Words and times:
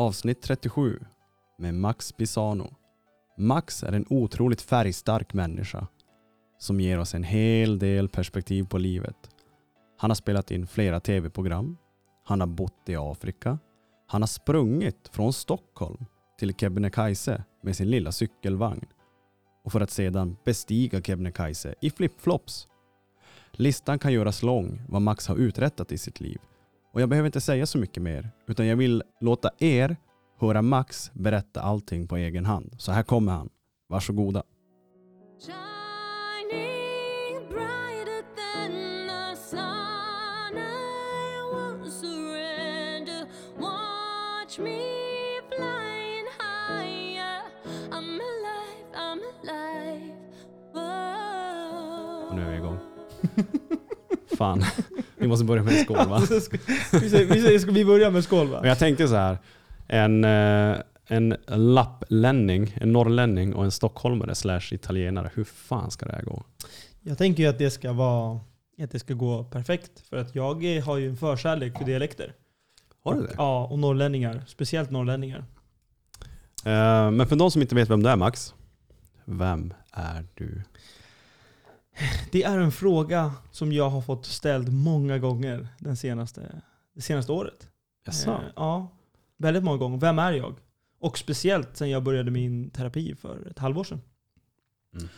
Avsnitt 0.00 0.42
37 0.42 1.00
med 1.58 1.74
Max 1.74 2.12
Pisano. 2.12 2.74
Max 3.36 3.82
är 3.82 3.92
en 3.92 4.06
otroligt 4.10 4.62
färgstark 4.62 5.34
människa 5.34 5.86
som 6.58 6.80
ger 6.80 6.98
oss 6.98 7.14
en 7.14 7.24
hel 7.24 7.78
del 7.78 8.08
perspektiv 8.08 8.66
på 8.66 8.78
livet. 8.78 9.16
Han 9.98 10.10
har 10.10 10.14
spelat 10.14 10.50
in 10.50 10.66
flera 10.66 11.00
tv-program. 11.00 11.76
Han 12.24 12.40
har 12.40 12.46
bott 12.46 12.88
i 12.88 12.96
Afrika. 12.96 13.58
Han 14.06 14.22
har 14.22 14.26
sprungit 14.26 15.08
från 15.12 15.32
Stockholm 15.32 16.04
till 16.38 16.54
Kebnekaise 16.54 17.44
med 17.62 17.76
sin 17.76 17.90
lilla 17.90 18.12
cykelvagn 18.12 18.86
och 19.64 19.72
för 19.72 19.80
att 19.80 19.90
sedan 19.90 20.36
bestiga 20.44 21.02
Kebnekaise 21.02 21.74
i 21.80 21.90
flipflops. 21.90 22.68
Listan 23.52 23.98
kan 23.98 24.12
göras 24.12 24.42
lång 24.42 24.82
vad 24.88 25.02
Max 25.02 25.26
har 25.26 25.36
uträttat 25.36 25.92
i 25.92 25.98
sitt 25.98 26.20
liv 26.20 26.38
och 26.92 27.00
jag 27.00 27.08
behöver 27.08 27.26
inte 27.26 27.40
säga 27.40 27.66
så 27.66 27.78
mycket 27.78 28.02
mer 28.02 28.30
utan 28.48 28.66
jag 28.66 28.76
vill 28.76 29.02
låta 29.20 29.50
er 29.58 29.96
höra 30.40 30.62
Max 30.62 31.10
berätta 31.14 31.60
allting 31.60 32.08
på 32.08 32.16
egen 32.16 32.46
hand. 32.46 32.74
Så 32.78 32.92
här 32.92 33.02
kommer 33.02 33.32
han. 33.32 33.48
Varsågoda. 33.88 34.42
Shining 35.46 35.69
Fan, 54.40 54.64
vi 55.16 55.28
måste 55.28 55.44
börja 55.44 55.62
med 55.62 55.78
en 55.78 55.84
skål 55.84 56.08
va? 56.08 56.22
Vi, 56.92 57.10
säger, 57.10 57.26
vi, 57.26 57.42
säger, 57.42 57.58
ska 57.58 57.70
vi 57.70 57.84
börja 57.84 58.10
med 58.10 58.24
skål 58.24 58.48
va? 58.48 58.58
Men 58.60 58.68
jag 58.68 58.78
tänkte 58.78 59.08
så 59.08 59.14
här. 59.14 59.38
En, 59.88 60.24
eh, 60.24 60.76
en 61.06 61.36
lapplänning, 61.46 62.76
en 62.80 62.92
norrlänning 62.92 63.54
och 63.54 63.64
en 63.64 63.70
stockholmare 63.70 64.34
slash 64.34 64.60
italienare. 64.70 65.30
Hur 65.34 65.44
fan 65.44 65.90
ska 65.90 66.06
det 66.06 66.12
här 66.12 66.22
gå? 66.22 66.44
Jag 67.00 67.18
tänker 67.18 67.42
ju 67.42 67.48
att 67.48 67.58
det 67.58 67.70
ska 67.70 67.92
vara 67.92 68.40
att 68.82 68.90
det 68.90 68.98
ska 68.98 69.14
gå 69.14 69.44
perfekt. 69.44 69.90
För 70.10 70.16
att 70.16 70.34
jag 70.34 70.80
har 70.84 70.96
ju 70.96 71.08
en 71.08 71.16
förkärlek 71.16 71.78
för 71.78 71.84
dialekter. 71.84 72.34
Har 73.04 73.14
du 73.14 73.20
det? 73.22 73.34
Ja, 73.36 73.66
och 73.66 73.78
norrlänningar. 73.78 74.44
Speciellt 74.46 74.90
norrlänningar. 74.90 75.44
Eh, 76.64 77.10
Men 77.10 77.26
för 77.26 77.36
de 77.36 77.50
som 77.50 77.62
inte 77.62 77.74
vet 77.74 77.90
vem 77.90 78.02
du 78.02 78.08
är 78.08 78.16
Max. 78.16 78.54
Vem 79.24 79.74
är 79.92 80.26
du? 80.34 80.62
Det 82.32 82.42
är 82.42 82.58
en 82.58 82.72
fråga 82.72 83.32
som 83.50 83.72
jag 83.72 83.90
har 83.90 84.00
fått 84.00 84.26
ställd 84.26 84.72
många 84.72 85.18
gånger 85.18 85.68
den 85.78 85.96
senaste, 85.96 86.62
det 86.94 87.00
senaste 87.02 87.32
året. 87.32 87.68
Jaså? 88.06 88.30
Eh, 88.30 88.38
ja, 88.56 88.88
väldigt 89.36 89.64
många 89.64 89.76
gånger. 89.78 89.98
Vem 89.98 90.18
är 90.18 90.32
jag? 90.32 90.54
Och 91.00 91.18
speciellt 91.18 91.76
sen 91.76 91.90
jag 91.90 92.02
började 92.02 92.30
min 92.30 92.70
terapi 92.70 93.14
för 93.14 93.46
ett 93.50 93.58
halvår 93.58 93.84
sedan. 93.84 94.00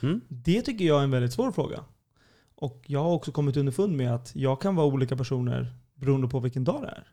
Mhm. 0.03 0.21
Det 0.29 0.63
tycker 0.63 0.85
jag 0.85 0.99
är 1.01 1.05
en 1.05 1.11
väldigt 1.11 1.33
svår 1.33 1.53
fråga. 1.53 1.85
Och 2.55 2.85
jag 2.87 3.03
har 3.03 3.11
också 3.13 3.33
kommit 3.33 3.57
underfund 3.57 3.97
med 3.97 4.15
att 4.15 4.33
jag 4.37 4.61
kan 4.61 4.75
vara 4.77 4.87
olika 4.87 5.17
personer 5.17 5.75
beroende 5.95 6.29
på 6.29 6.41
vilken 6.41 6.65
dag 6.65 6.83
det 6.83 6.89
är. 6.89 7.09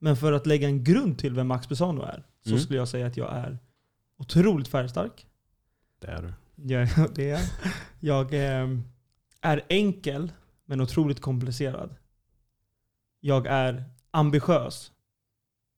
Men 0.00 0.16
för 0.16 0.32
att 0.32 0.46
lägga 0.46 0.68
en 0.68 0.84
grund 0.84 1.18
till 1.18 1.34
vem 1.34 1.46
Max 1.46 1.68
Besano 1.68 2.02
är, 2.02 2.26
så 2.44 2.50
Mm. 2.50 2.60
skulle 2.60 2.78
jag 2.78 2.88
säga 2.88 3.06
att 3.06 3.16
jag 3.16 3.32
är 3.36 3.58
otroligt 4.18 4.68
färgstark. 4.68 5.26
Det 6.00 6.06
är 6.06 6.22
du. 6.22 6.32
Jag, 6.74 6.88
det 7.14 7.30
är. 7.30 7.40
jag 8.00 8.34
eh, 8.34 8.68
är 9.40 9.62
enkel, 9.68 10.32
men 10.64 10.80
otroligt 10.80 11.20
komplicerad. 11.20 11.94
Jag 13.20 13.46
är 13.46 13.84
ambitiös, 14.10 14.92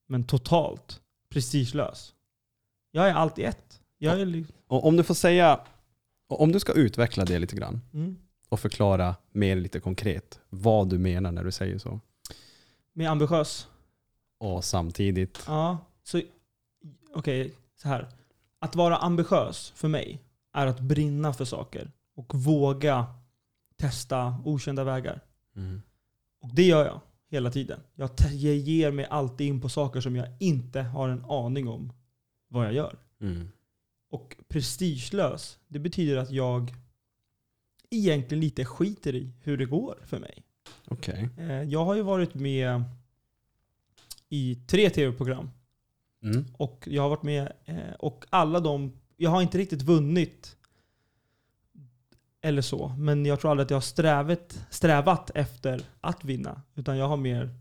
men 0.09 0.25
totalt 0.25 1.01
prestigelös. 1.29 2.15
Jag 2.91 3.09
är 3.09 3.15
allt 3.15 3.39
i 3.39 3.45
ett. 3.45 3.81
Jag 3.99 4.21
är 4.21 4.27
li- 4.27 4.47
Och 4.67 4.87
om 4.87 4.97
du 4.97 5.03
får 5.05 5.15
säga, 5.15 5.61
om 6.29 6.53
du 6.53 6.61
ska 6.61 6.73
utveckla 6.73 7.25
det 7.25 7.39
lite 7.39 7.57
grann 7.57 7.81
mm. 7.93 8.17
och 8.49 8.61
förklara 8.61 9.17
mer 9.33 9.57
lite 9.57 9.81
konkret 9.81 10.41
vad 10.49 10.89
du 10.89 10.99
menar 10.99 11.33
när 11.33 11.45
du 11.45 11.53
säger 11.53 11.79
så. 11.79 12.01
Med 12.93 13.11
ambitiös. 13.11 13.69
Och 14.39 14.65
samtidigt, 14.65 15.45
Ja, 15.47 15.79
så 16.03 16.23
okej, 17.15 17.55
så 17.83 17.89
här. 17.89 18.09
Att 18.59 18.75
vara 18.75 18.97
ambitiös 18.97 19.73
för 19.77 19.89
mig 19.89 20.21
är 20.53 20.67
att 20.67 20.81
brinna 20.81 21.33
för 21.33 21.45
saker 21.45 21.91
och 22.17 22.35
våga 22.35 23.07
testa 23.81 24.35
okända 24.45 24.85
vägar. 24.85 25.21
mm. 25.57 25.83
Och 26.43 26.55
det 26.55 26.63
gör 26.63 26.87
jag 26.87 27.01
hela 27.31 27.51
tiden. 27.51 27.81
Jag, 27.95 28.11
ger 28.33 28.91
mig 28.91 29.07
alltid 29.11 29.47
in 29.47 29.61
på 29.61 29.69
saker 29.69 30.01
som 30.01 30.17
jag 30.17 30.29
inte 30.39 30.81
har 30.81 31.09
en 31.09 31.25
aning 31.25 31.69
om 31.69 31.93
vad 32.49 32.67
jag 32.67 32.73
gör. 32.73 32.99
Mm. 33.21 33.49
Och 34.11 34.37
prestigelös, 34.49 35.59
det 35.69 35.79
betyder 35.79 36.17
att 36.17 36.31
jag 36.31 36.75
egentligen 37.91 38.41
lite 38.41 38.65
skiter 38.65 39.15
i 39.15 39.33
hur 39.43 39.57
det 39.57 39.65
går 39.67 39.99
för 40.05 40.19
mig. 40.19 40.43
okej. 40.89 41.29
Eh, 41.39 41.63
Jag 41.63 41.85
har 41.85 41.95
ju 41.95 42.03
varit 42.03 42.35
med 42.35 42.83
i 44.29 44.55
tre 44.67 44.91
tv-program 44.91 45.51
Mm. 46.23 46.45
Och 46.53 46.89
jag 46.91 47.03
har 47.03 47.09
varit 47.09 47.23
med 47.23 47.53
eh, 47.65 47.95
och 47.99 48.25
alla 48.31 48.61
de, 48.61 48.93
jag 49.17 49.31
har 49.31 49.43
inte 49.43 49.59
riktigt 49.59 49.83
vunnit 49.83 50.57
eller 52.43 52.63
så, 52.63 52.89
men 52.99 53.27
jag 53.27 53.41
tror 53.41 53.51
aldrig 53.51 53.65
att 53.65 53.71
jag 53.71 53.77
har 53.77 53.81
strävat, 53.83 54.67
strävat 54.71 55.31
efter 55.35 55.83
att 56.01 56.25
vinna. 56.25 56.63
Utan 56.75 56.99
jag 56.99 57.09
har 57.09 57.17
mer 57.17 57.55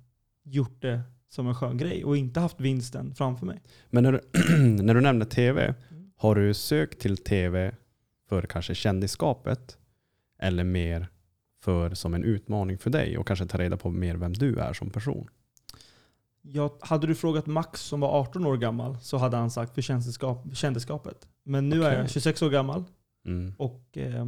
gjort 0.44 0.82
det 0.82 1.02
som 1.30 1.48
en 1.48 1.56
skön 1.56 1.78
grej 1.78 2.06
och 2.06 2.18
inte 2.18 2.40
haft 2.40 2.60
vinsten 2.60 3.16
framför 3.16 3.46
mig. 3.46 3.62
Men 3.90 4.04
när 4.04 4.12
du, 4.12 4.22
när 4.84 4.94
du 4.94 5.02
nämner 5.02 5.26
tv, 5.26 5.76
har 6.16 6.36
du 6.36 6.54
sökt 6.54 7.00
till 7.00 7.18
tv 7.18 7.76
för 8.30 8.42
kanske 8.42 8.76
kändisskapet 8.76 9.78
eller 10.40 10.64
mer 10.64 11.08
för 11.64 11.94
som 11.94 12.14
en 12.14 12.24
utmaning 12.24 12.78
för 12.78 12.90
dig 12.90 13.18
och 13.18 13.28
kanske 13.28 13.46
ta 13.46 13.58
reda 13.58 13.78
på 13.78 13.90
mer 13.90 14.16
vem 14.16 14.34
du 14.34 14.60
är 14.60 14.74
som 14.74 14.90
person? 14.90 15.28
Jag, 16.42 16.72
hade 16.82 17.08
du 17.08 17.16
frågat 17.16 17.46
Max 17.46 17.82
som 17.82 18.00
var 18.00 18.10
18 18.20 18.46
år 18.46 18.58
gammal 18.58 18.98
så 19.02 19.18
hade 19.18 19.38
han 19.38 19.52
sagt 19.52 19.76
för 19.76 19.82
kändisskap, 19.82 20.46
kändisskapet. 20.54 21.28
Men 21.44 21.70
nu 21.70 21.84
är 21.84 21.90
Okej. 21.90 22.00
jag 22.00 22.10
26 22.10 22.42
år 22.42 22.50
gammal 22.50 22.84
Mm. 23.26 23.54
och 23.58 23.98
eh, 23.98 24.26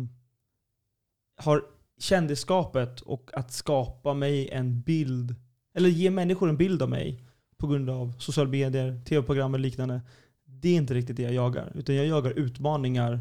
har 1.43 1.63
kändisskapet 1.99 3.01
och 3.01 3.31
att 3.33 3.51
skapa 3.51 4.13
mig 4.13 4.49
en 4.49 4.81
bild, 4.81 5.35
eller 5.73 5.89
ge 5.89 6.11
människor 6.11 6.49
en 6.49 6.57
bild 6.57 6.81
av 6.81 6.89
mig 6.89 7.23
på 7.57 7.67
grund 7.67 7.89
av 7.89 8.13
sociala 8.19 8.49
medier, 8.49 9.01
tv-program 9.05 9.53
och 9.53 9.59
liknande. 9.59 10.01
Det 10.45 10.69
är 10.69 10.75
inte 10.75 10.93
riktigt 10.93 11.15
det 11.15 11.23
jag 11.23 11.33
jagar. 11.33 11.71
Utan 11.75 11.95
jag 11.95 12.05
jagar 12.05 12.31
utmaningar 12.31 13.19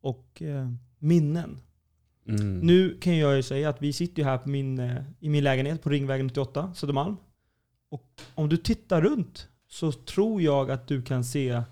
och 0.00 0.42
eh, 0.42 0.70
minnen. 0.98 1.60
Mm. 2.28 2.58
Nu 2.58 2.98
kan 3.00 3.18
jag 3.18 3.36
ju 3.36 3.42
säga 3.42 3.68
att 3.68 3.82
vi 3.82 3.92
sitter 3.92 4.22
ju 4.22 4.28
här 4.28 4.38
på 4.38 4.48
min, 4.48 4.78
eh, 4.78 5.02
i 5.20 5.28
min 5.28 5.44
lägenhet 5.44 5.82
på 5.82 5.90
Ringvägen 5.90 6.26
98, 6.26 6.72
Södermalm. 6.74 7.16
Och 7.88 8.20
om 8.34 8.48
du 8.48 8.56
tittar 8.56 9.02
runt 9.02 9.48
så 9.68 9.92
tror 9.92 10.42
jag 10.42 10.70
att 10.70 10.88
du 10.88 11.02
kan 11.02 11.24
se 11.24 11.62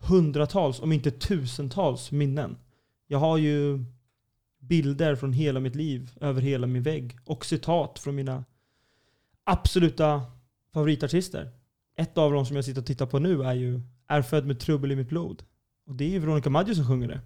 hundratals, 0.00 0.80
om 0.80 0.92
inte 0.92 1.10
tusentals 1.10 2.12
minnen. 2.12 2.56
Jag 3.06 3.18
har 3.18 3.38
ju 3.38 3.84
bilder 4.68 5.14
från 5.16 5.32
hela 5.32 5.60
mitt 5.60 5.74
liv 5.74 6.10
över 6.20 6.40
hela 6.40 6.66
min 6.66 6.82
vägg 6.82 7.16
och 7.24 7.44
citat 7.44 7.98
från 7.98 8.14
mina 8.14 8.44
absoluta 9.44 10.22
favoritartister. 10.72 11.50
Ett 11.96 12.18
av 12.18 12.32
dem 12.32 12.46
som 12.46 12.56
jag 12.56 12.64
sitter 12.64 12.80
och 12.80 12.86
tittar 12.86 13.06
på 13.06 13.18
nu 13.18 13.42
är 13.42 13.54
ju 13.54 13.80
Är 14.08 14.22
född 14.22 14.46
med 14.46 14.60
trubbel 14.60 14.92
i 14.92 14.96
mitt 14.96 15.08
blod. 15.08 15.42
Och 15.86 15.94
det 15.94 16.04
är 16.04 16.08
ju 16.08 16.18
Veronica 16.18 16.50
Maggio 16.50 16.74
som 16.74 16.86
sjunger 16.86 17.08
det. 17.08 17.20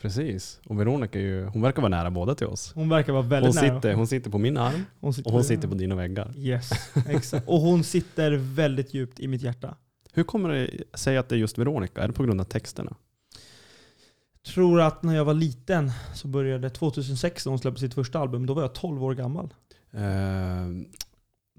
Precis. 0.00 0.60
Och 0.66 0.80
Veronica 0.80 1.18
är 1.18 1.22
ju, 1.22 1.44
hon 1.44 1.62
verkar 1.62 1.82
vara 1.82 1.88
nära 1.90 2.10
båda 2.10 2.34
till 2.34 2.46
oss. 2.46 2.72
Hon 2.74 2.88
verkar 2.88 3.12
vara 3.12 3.22
Hon 3.22 3.30
väldigt 3.30 3.54
nära. 3.54 3.74
sitter, 3.74 3.94
hon 3.94 4.06
sitter 4.06 4.30
på 4.30 4.38
min 4.38 4.56
arm 4.56 4.84
Hon 5.00 5.14
sitter 5.14 5.28
och 5.30 5.34
hon 5.34 5.44
sitter 5.44 5.68
på 5.68 5.74
dina 5.74 5.94
väggar. 5.94 6.32
Yes, 6.36 6.70
exakt. 7.08 7.48
Och 7.48 7.60
hon 7.60 7.84
sitter 7.84 8.32
väldigt 8.32 8.94
djupt 8.94 9.20
i 9.20 9.28
mitt 9.28 9.42
hjärta. 9.42 9.76
Hur 10.12 10.24
kommer 10.24 10.48
det 10.48 10.70
sig 10.94 11.16
att 11.16 11.28
det 11.28 11.34
är 11.34 11.38
just 11.38 11.58
Veronica? 11.58 12.02
Är 12.02 12.06
det 12.08 12.12
på 12.14 12.22
grund 12.24 12.40
av 12.40 12.44
texterna? 12.44 12.96
Tror 14.46 14.80
att 14.80 15.02
när 15.02 15.16
jag 15.16 15.24
var 15.24 15.34
liten 15.34 15.90
så 16.14 16.28
började 16.28 16.70
2006 16.70 17.46
när 17.46 17.50
hon 17.50 17.58
släppte 17.58 17.80
sitt 17.80 17.94
första 17.94 18.18
album. 18.18 18.46
Då 18.46 18.54
var 18.54 18.62
jag 18.62 18.72
12 18.74 19.04
år 19.04 19.14
gammal. 19.14 19.54
Eh, 19.92 20.02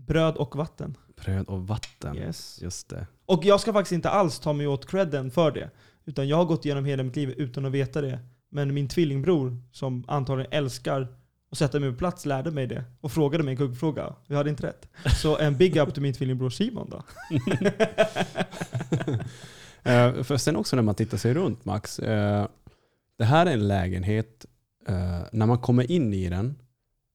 Bröd 0.07 0.35
och 0.35 0.55
vatten. 0.55 0.97
bröd 1.25 1.47
och 1.47 1.67
vatten. 1.67 2.15
Yes. 2.15 2.59
Just 2.61 2.89
det. 2.89 3.07
Och 3.25 3.45
jag 3.45 3.59
ska 3.59 3.73
faktiskt 3.73 3.91
inte 3.91 4.09
alls 4.09 4.39
ta 4.39 4.53
mig 4.53 4.67
åt 4.67 4.89
credden 4.89 5.31
för 5.31 5.51
det. 5.51 5.69
Utan 6.05 6.27
jag 6.27 6.37
har 6.37 6.45
gått 6.45 6.65
igenom 6.65 6.85
hela 6.85 7.03
mitt 7.03 7.15
liv 7.15 7.29
utan 7.37 7.65
att 7.65 7.71
veta 7.71 8.01
det. 8.01 8.19
Men 8.49 8.73
min 8.73 8.87
tvillingbror, 8.87 9.57
som 9.71 10.03
antagligen 10.07 10.51
älskar 10.53 11.07
att 11.51 11.57
sätta 11.57 11.79
mig 11.79 11.91
på 11.91 11.97
plats, 11.97 12.25
lärde 12.25 12.51
mig 12.51 12.67
det. 12.67 12.83
Och 13.01 13.11
frågade 13.11 13.43
mig 13.43 13.51
en 13.51 13.57
kuggfråga. 13.57 14.15
Jag 14.27 14.37
hade 14.37 14.49
inte 14.49 14.67
rätt. 14.67 14.87
Så 15.21 15.37
en 15.37 15.57
big 15.57 15.77
up 15.77 15.93
till 15.93 16.01
min 16.03 16.13
tvillingbror 16.13 16.49
Simon 16.49 16.89
då. 16.89 17.03
Eh, 19.85 20.23
för 20.23 20.37
sen 20.37 20.55
också 20.55 20.75
när 20.75 20.83
man 20.83 20.95
tittar 20.95 21.17
sig 21.17 21.33
runt 21.33 21.65
Max. 21.65 21.99
eh, 21.99 22.47
det 23.17 23.23
här 23.23 23.45
är 23.45 23.53
en 23.53 23.67
lägenhet, 23.67 24.45
eh, 24.87 25.21
när 25.31 25.45
man 25.45 25.57
kommer 25.57 25.91
in 25.91 26.13
i 26.13 26.29
den 26.29 26.55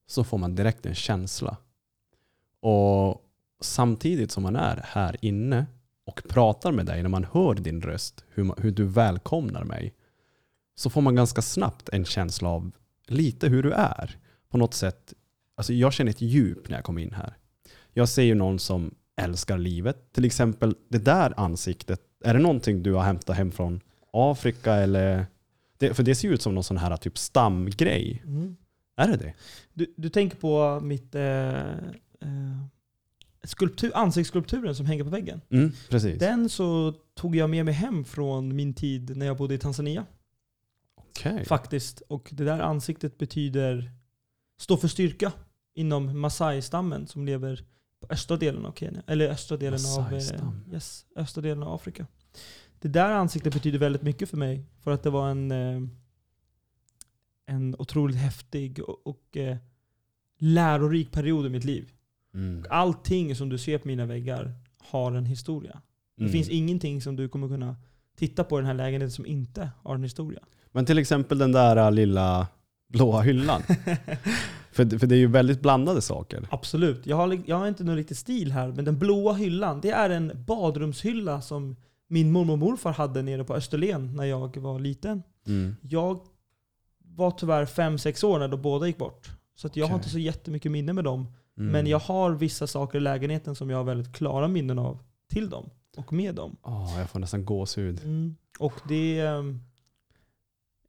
så 0.06 0.24
får 0.24 0.38
man 0.38 0.54
direkt 0.54 0.86
en 0.86 0.94
känsla. 0.94 1.56
Och 2.60 3.22
samtidigt 3.60 4.30
som 4.30 4.42
man 4.42 4.56
är 4.56 4.84
här 4.84 5.16
inne 5.20 5.66
och 6.06 6.22
pratar 6.28 6.72
med 6.72 6.86
dig, 6.86 7.02
när 7.02 7.08
man 7.08 7.24
hör 7.24 7.54
din 7.54 7.82
röst, 7.82 8.24
hur, 8.28 8.44
man, 8.44 8.56
hur 8.60 8.70
du 8.70 8.84
välkomnar 8.84 9.64
mig, 9.64 9.94
så 10.74 10.90
får 10.90 11.00
man 11.00 11.14
ganska 11.14 11.42
snabbt 11.42 11.88
en 11.88 12.04
känsla 12.04 12.48
av 12.48 12.70
lite 13.06 13.48
hur 13.48 13.62
du 13.62 13.72
är. 13.72 14.18
På 14.48 14.58
något 14.58 14.74
sätt, 14.74 15.14
alltså 15.56 15.72
jag 15.72 15.92
känner 15.92 16.10
ett 16.10 16.20
djup 16.20 16.68
när 16.68 16.76
jag 16.76 16.84
kommer 16.84 17.02
in 17.02 17.12
här. 17.12 17.36
Jag 17.92 18.08
ser 18.08 18.22
ju 18.22 18.34
någon 18.34 18.58
som 18.58 18.94
älskar 19.16 19.58
livet. 19.58 20.12
Till 20.12 20.24
exempel 20.24 20.74
det 20.88 20.98
där 20.98 21.34
ansiktet, 21.36 22.00
är 22.24 22.34
det 22.34 22.40
någonting 22.40 22.82
du 22.82 22.92
har 22.92 23.02
hämtat 23.02 23.36
hem 23.36 23.52
från 23.52 23.80
Afrika 24.12 24.74
eller? 24.74 25.26
Det, 25.78 25.94
för 25.94 26.02
det 26.02 26.14
ser 26.14 26.28
ju 26.28 26.34
ut 26.34 26.42
som 26.42 26.54
någon 26.54 26.64
sån 26.64 26.78
här 26.78 26.96
typ 26.96 27.18
stamgrej. 27.18 28.22
Mm. 28.24 28.56
Är 28.96 29.08
det 29.08 29.16
det? 29.16 29.34
Du, 29.72 29.94
du 29.96 30.08
tänker 30.08 30.36
på 30.36 30.80
mitt 30.80 31.14
eh, 31.14 31.58
eh, 32.20 32.64
skulptur, 33.44 33.90
ansiktsskulpturen 33.94 34.74
som 34.74 34.86
hänger 34.86 35.04
på 35.04 35.10
väggen. 35.10 35.40
Mm, 35.50 35.72
precis. 35.88 36.18
Den 36.18 36.48
så 36.48 36.94
tog 37.14 37.36
jag 37.36 37.50
med 37.50 37.64
mig 37.64 37.74
hem 37.74 38.04
från 38.04 38.56
min 38.56 38.74
tid 38.74 39.16
när 39.16 39.26
jag 39.26 39.36
bodde 39.36 39.54
i 39.54 39.58
Tanzania. 39.58 40.06
Okej. 40.96 41.44
Faktiskt. 41.44 42.00
Och 42.00 42.28
det 42.32 42.44
där 42.44 42.60
ansiktet 42.60 43.18
betyder, 43.18 43.90
står 44.60 44.76
för 44.76 44.88
styrka 44.88 45.32
inom 45.74 46.20
Masai-stammen 46.20 47.06
som 47.06 47.24
lever 47.24 47.64
på 48.00 48.06
östra 48.10 48.36
delen 48.36 48.66
av 48.66 48.72
Kenya. 48.72 49.02
Eller 49.06 49.28
östra 49.28 49.56
delen 49.56 49.80
av, 49.98 50.14
eh, 50.14 50.74
yes, 50.74 51.06
östra 51.16 51.42
delen 51.42 51.62
av 51.62 51.74
Afrika. 51.74 52.06
Det 52.80 52.88
där 52.88 53.10
ansiktet 53.12 53.54
betyder 53.54 53.78
väldigt 53.78 54.02
mycket 54.02 54.30
för 54.30 54.36
mig. 54.36 54.64
För 54.80 54.90
att 54.90 55.02
det 55.02 55.10
var 55.10 55.30
en, 55.30 55.50
eh, 55.52 55.80
en 57.46 57.76
otroligt 57.78 58.16
häftig 58.16 58.80
och, 58.82 59.06
och 59.06 59.36
eh, 59.36 59.56
lärorik 60.38 61.12
period 61.12 61.46
i 61.46 61.48
mitt 61.48 61.64
liv. 61.64 61.90
Mm. 62.34 62.64
Allting 62.70 63.34
som 63.36 63.48
du 63.48 63.58
ser 63.58 63.78
på 63.78 63.88
mina 63.88 64.06
väggar 64.06 64.54
har 64.78 65.12
en 65.12 65.26
historia. 65.26 65.80
Det 66.16 66.22
Mm. 66.22 66.32
finns 66.32 66.48
ingenting 66.48 67.02
som 67.02 67.16
du 67.16 67.28
kommer 67.28 67.48
kunna 67.48 67.76
titta 68.16 68.44
på 68.44 68.58
i 68.58 68.60
den 68.60 68.66
här 68.66 68.74
lägenheten 68.74 69.10
som 69.10 69.26
inte 69.26 69.70
har 69.82 69.94
en 69.94 70.02
historia. 70.02 70.40
Men 70.72 70.86
till 70.86 70.98
exempel 70.98 71.38
den 71.38 71.52
där 71.52 71.76
äh, 71.76 71.92
lilla 71.92 72.46
blåa 72.88 73.20
hyllan. 73.20 73.62
för, 74.72 74.98
för 74.98 75.06
det 75.06 75.14
är 75.14 75.18
ju 75.18 75.26
väldigt 75.26 75.60
blandade 75.62 76.00
saker. 76.02 76.46
Absolut. 76.50 77.06
Jag 77.06 77.16
har, 77.16 77.40
jag 77.46 77.56
har 77.56 77.68
inte 77.68 77.84
någon 77.84 77.96
riktig 77.96 78.16
stil 78.16 78.52
här, 78.52 78.68
men 78.72 78.84
den 78.84 78.98
blåa 78.98 79.32
hyllan, 79.32 79.80
det 79.80 79.90
är 79.90 80.10
en 80.10 80.32
badrumshylla 80.46 81.40
som 81.40 81.76
min 82.08 82.32
mormor 82.32 82.52
och 82.52 82.58
morfar 82.58 82.92
hade 82.92 83.22
nere 83.22 83.44
på 83.44 83.54
Österlen 83.54 84.16
när 84.16 84.24
jag 84.24 84.56
var 84.56 84.78
liten. 84.78 85.22
Mm. 85.46 85.76
Jag 85.82 86.20
var 86.98 87.30
tyvärr 87.30 87.64
5-6 87.64 88.24
år 88.24 88.38
när 88.38 88.48
de 88.48 88.62
båda 88.62 88.86
gick 88.86 88.98
bort. 88.98 89.30
Så 89.54 89.66
att 89.66 89.76
jag 89.76 89.86
har 89.86 89.90
Okej. 89.90 89.96
inte 89.98 90.08
så 90.08 90.18
jättemycket 90.18 90.72
minne 90.72 90.92
med 90.92 91.04
dem. 91.04 91.26
Mm. 91.58 91.72
Men 91.72 91.86
jag 91.86 91.98
har 91.98 92.30
vissa 92.30 92.66
saker 92.66 92.98
i 92.98 93.00
lägenheten 93.00 93.54
som 93.54 93.70
jag 93.70 93.76
har 93.76 93.84
väldigt 93.84 94.12
klara 94.12 94.48
minnen 94.48 94.78
av 94.78 94.98
till 95.28 95.50
dem 95.50 95.70
och 95.96 96.12
med 96.12 96.34
dem. 96.34 96.56
Åh, 96.62 96.98
jag 96.98 97.10
får 97.10 97.18
nästan 97.18 97.44
gåshud. 97.44 98.00
Mm. 98.04 98.36
Och 98.58 98.72
det... 98.88 99.18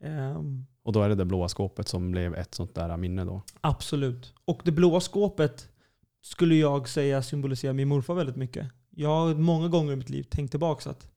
ehm, 0.02 0.66
Och 0.84 0.94
då 0.94 1.02
är 1.02 1.10
det 1.10 1.16
det 1.16 1.26
blåa 1.26 1.48
skåpet 1.48 1.88
som 1.88 2.12
blev 2.12 2.36
ett 2.36 2.56
sånt 2.56 2.76
där 2.76 2.98
minne 2.98 3.26
då. 3.26 3.42
Absolut. 3.62 4.34
Och 4.46 4.62
det 4.66 4.72
blåa 4.72 5.00
skåpet 5.00 5.70
skulle 6.22 6.56
jag 6.56 6.90
säga 6.90 7.24
symboliserar 7.24 7.74
min 7.74 7.88
morfar 7.88 8.14
väldigt 8.14 8.36
mycket. 8.36 8.68
Jag 9.00 9.10
har 9.10 9.36
många 9.36 9.68
gånger 9.68 9.94
i 9.94 9.96
mitt 9.96 10.10
liv 10.10 10.24
tänkt 10.24 10.52
tillbaka 10.52 10.90
att 10.90 11.08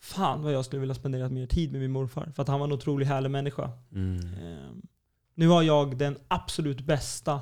fan 0.00 0.42
vad 0.42 0.52
jag 0.52 0.64
skulle 0.64 0.80
vilja 0.80 0.94
spendera 0.94 1.28
mer 1.28 1.46
tid 1.46 1.72
med 1.72 1.80
min 1.80 1.90
morfar. 1.92 2.32
För 2.34 2.42
att 2.42 2.48
han 2.48 2.60
var 2.60 2.66
en 2.66 2.72
otroligt 2.72 3.08
härlig 3.08 3.30
människa. 3.30 3.70
Mm. 3.92 4.34
Ehm, 4.34 4.82
nu 5.34 5.48
har 5.48 5.62
jag 5.62 5.98
den 5.98 6.18
absolut 6.28 6.80
bästa 6.80 7.40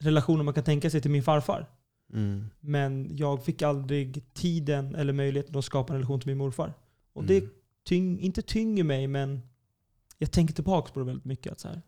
relationen 0.00 0.44
man 0.44 0.54
kan 0.54 0.64
tänka 0.64 0.90
sig 0.90 1.00
till 1.00 1.10
min 1.10 1.22
farfar. 1.22 1.66
Mm. 2.12 2.50
Men 2.60 3.16
jag 3.16 3.44
fick 3.44 3.62
aldrig 3.62 4.34
tiden 4.34 4.94
eller 4.94 5.12
möjligheten 5.12 5.56
att 5.56 5.64
skapa 5.64 5.92
en 5.92 5.96
relation 5.98 6.20
till 6.20 6.28
min 6.28 6.38
morfar. 6.38 6.74
Och 7.12 7.24
det 7.24 7.38
Mm. 7.38 7.50
tyng, 7.84 8.18
inte 8.20 8.42
tynger 8.42 8.84
mig, 8.84 9.06
men 9.06 9.40
jag 10.18 10.32
tänker 10.32 10.54
tillbaka 10.54 10.92
på 10.92 10.98
det 11.00 11.06
väldigt 11.06 11.24
mycket. 11.24 11.52
Att 11.52 11.60
så 11.60 11.68
här, 11.68 11.82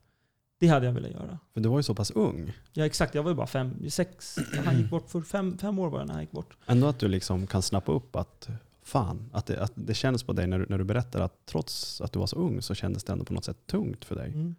det 0.62 0.68
hade 0.68 0.86
jag 0.86 0.92
velat 0.92 1.10
göra. 1.10 1.38
För 1.54 1.60
du 1.60 1.68
var 1.68 1.78
ju 1.78 1.82
så 1.82 1.94
pass 1.94 2.10
ung. 2.10 2.52
Ja 2.72 2.86
exakt, 2.86 3.14
jag 3.14 3.22
var 3.22 3.30
ju 3.30 3.34
bara 3.34 3.46
fem, 3.46 3.90
sex, 3.90 4.38
han 4.64 4.78
gick 4.78 4.90
bort 4.90 5.10
för 5.10 5.20
fem, 5.20 5.58
fem 5.58 5.78
år 5.78 5.90
var 5.90 5.98
jag 5.98 6.06
när 6.06 6.14
han 6.14 6.22
gick 6.22 6.30
bort. 6.30 6.56
Ändå 6.66 6.86
att 6.86 6.98
du 6.98 7.08
liksom 7.08 7.46
kan 7.46 7.62
snappa 7.62 7.92
upp 7.92 8.16
att 8.16 8.48
fan, 8.82 9.30
att 9.32 9.46
det, 9.46 9.62
att 9.62 9.72
det 9.74 9.94
känns 9.94 10.22
på 10.22 10.32
dig 10.32 10.46
när 10.46 10.58
du, 10.58 10.66
när 10.68 10.78
du 10.78 10.84
berättar 10.84 11.20
att 11.20 11.46
trots 11.46 12.00
att 12.00 12.12
du 12.12 12.18
var 12.18 12.26
så 12.26 12.36
ung 12.36 12.62
så 12.62 12.74
kändes 12.74 13.04
det 13.04 13.12
ändå 13.12 13.24
på 13.24 13.34
något 13.34 13.44
sätt 13.44 13.66
tungt 13.66 14.04
för 14.04 14.14
dig. 14.14 14.32
Mm. 14.32 14.54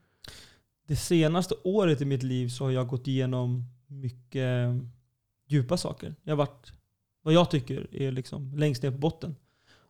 Det 0.88 0.96
senaste 0.96 1.56
året 1.64 2.02
i 2.02 2.06
mitt 2.06 2.24
liv 2.24 2.50
så 2.50 2.64
har 2.64 2.72
jag 2.72 2.88
gått 2.88 3.08
igenom 3.08 3.64
mycket 3.88 4.70
djupa 5.48 5.78
saker. 5.78 6.16
Jag 6.24 6.32
har 6.32 6.38
varit, 6.38 6.74
vad 7.22 7.34
jag 7.34 7.52
tycker, 7.52 7.96
är 7.96 8.12
liksom 8.12 8.54
längst 8.58 8.84
ner 8.84 8.92
på 8.92 8.98
botten. 8.98 9.36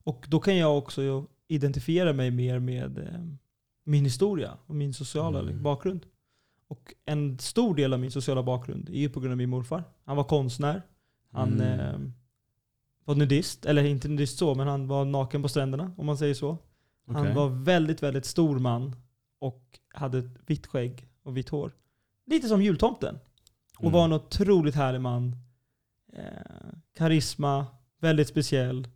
Och 0.04 0.26
då 0.30 0.40
kan 0.40 0.58
jag 0.58 0.78
också 0.78 1.26
identifiera 1.48 2.14
mig 2.14 2.32
mer 2.32 2.60
med 2.60 2.98
eh, 2.98 3.26
min 3.84 4.04
historia 4.04 4.58
och 4.66 4.76
min 4.76 4.94
sociala 4.94 5.40
Mm. 5.40 5.64
bakgrund. 5.64 6.06
Och 6.68 6.94
en 7.06 7.40
stor 7.40 7.76
del 7.76 7.94
av 7.94 8.00
min 8.00 8.12
sociala 8.12 8.44
bakgrund 8.44 8.90
är 8.90 8.94
ju 9.00 9.10
på 9.10 9.20
grund 9.20 9.32
av 9.32 9.38
min 9.38 9.50
morfar. 9.50 9.84
Han 10.06 10.18
var 10.18 10.24
konstnär. 10.24 10.82
Han 11.32 11.54
Mm. 11.62 11.80
eh, 11.80 12.00
var 13.06 13.16
nudist, 13.16 13.66
eller 13.66 13.84
inte 13.84 14.08
nudist 14.08 14.38
så, 14.38 14.56
men 14.56 14.68
han 14.68 14.88
var 14.88 15.06
naken 15.06 15.42
på 15.42 15.50
stränderna 15.50 15.94
om 15.98 16.06
man 16.06 16.18
säger 16.18 16.34
så. 16.34 16.58
Han 17.08 17.16
Okej. 17.18 17.34
var 17.36 17.50
väldigt, 17.50 18.04
väldigt 18.04 18.26
stor 18.26 18.60
man 18.60 18.96
och 19.40 19.80
hade 19.94 20.18
ett 20.18 20.38
vitt 20.46 20.68
skägg 20.68 21.08
och 21.24 21.38
vitt 21.38 21.50
hår. 21.50 21.72
Lite 22.26 22.48
som 22.48 22.62
jultomten. 22.62 23.20
Och 23.78 23.82
Mm. 23.84 23.94
var 23.94 24.06
en 24.06 24.14
otroligt 24.14 24.76
härlig 24.76 25.02
man. 25.02 25.36
Eh, 26.14 26.24
karisma, 26.98 27.66
väldigt 28.00 28.28
speciell. 28.28 28.88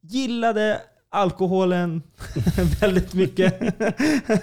Gillade 0.00 0.80
alkoholen 1.12 2.02
väldigt 2.80 3.14
mycket. 3.14 3.74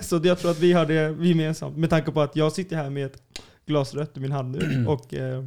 Så 0.05 0.21
jag 0.23 0.39
tror 0.39 0.51
att 0.51 0.59
vi 0.59 0.73
har 0.73 0.85
det 0.85 1.27
gemensamt. 1.27 1.77
Med 1.77 1.89
tanke 1.89 2.11
på 2.11 2.21
att 2.21 2.35
jag 2.35 2.51
sitter 2.51 2.75
här 2.75 2.89
med 2.89 3.05
ett 3.05 3.23
glas 3.65 3.93
rött 3.93 4.17
i 4.17 4.19
min 4.19 4.31
hand 4.31 4.51
nu 4.51 4.85
och 4.87 5.13
eh, 5.13 5.43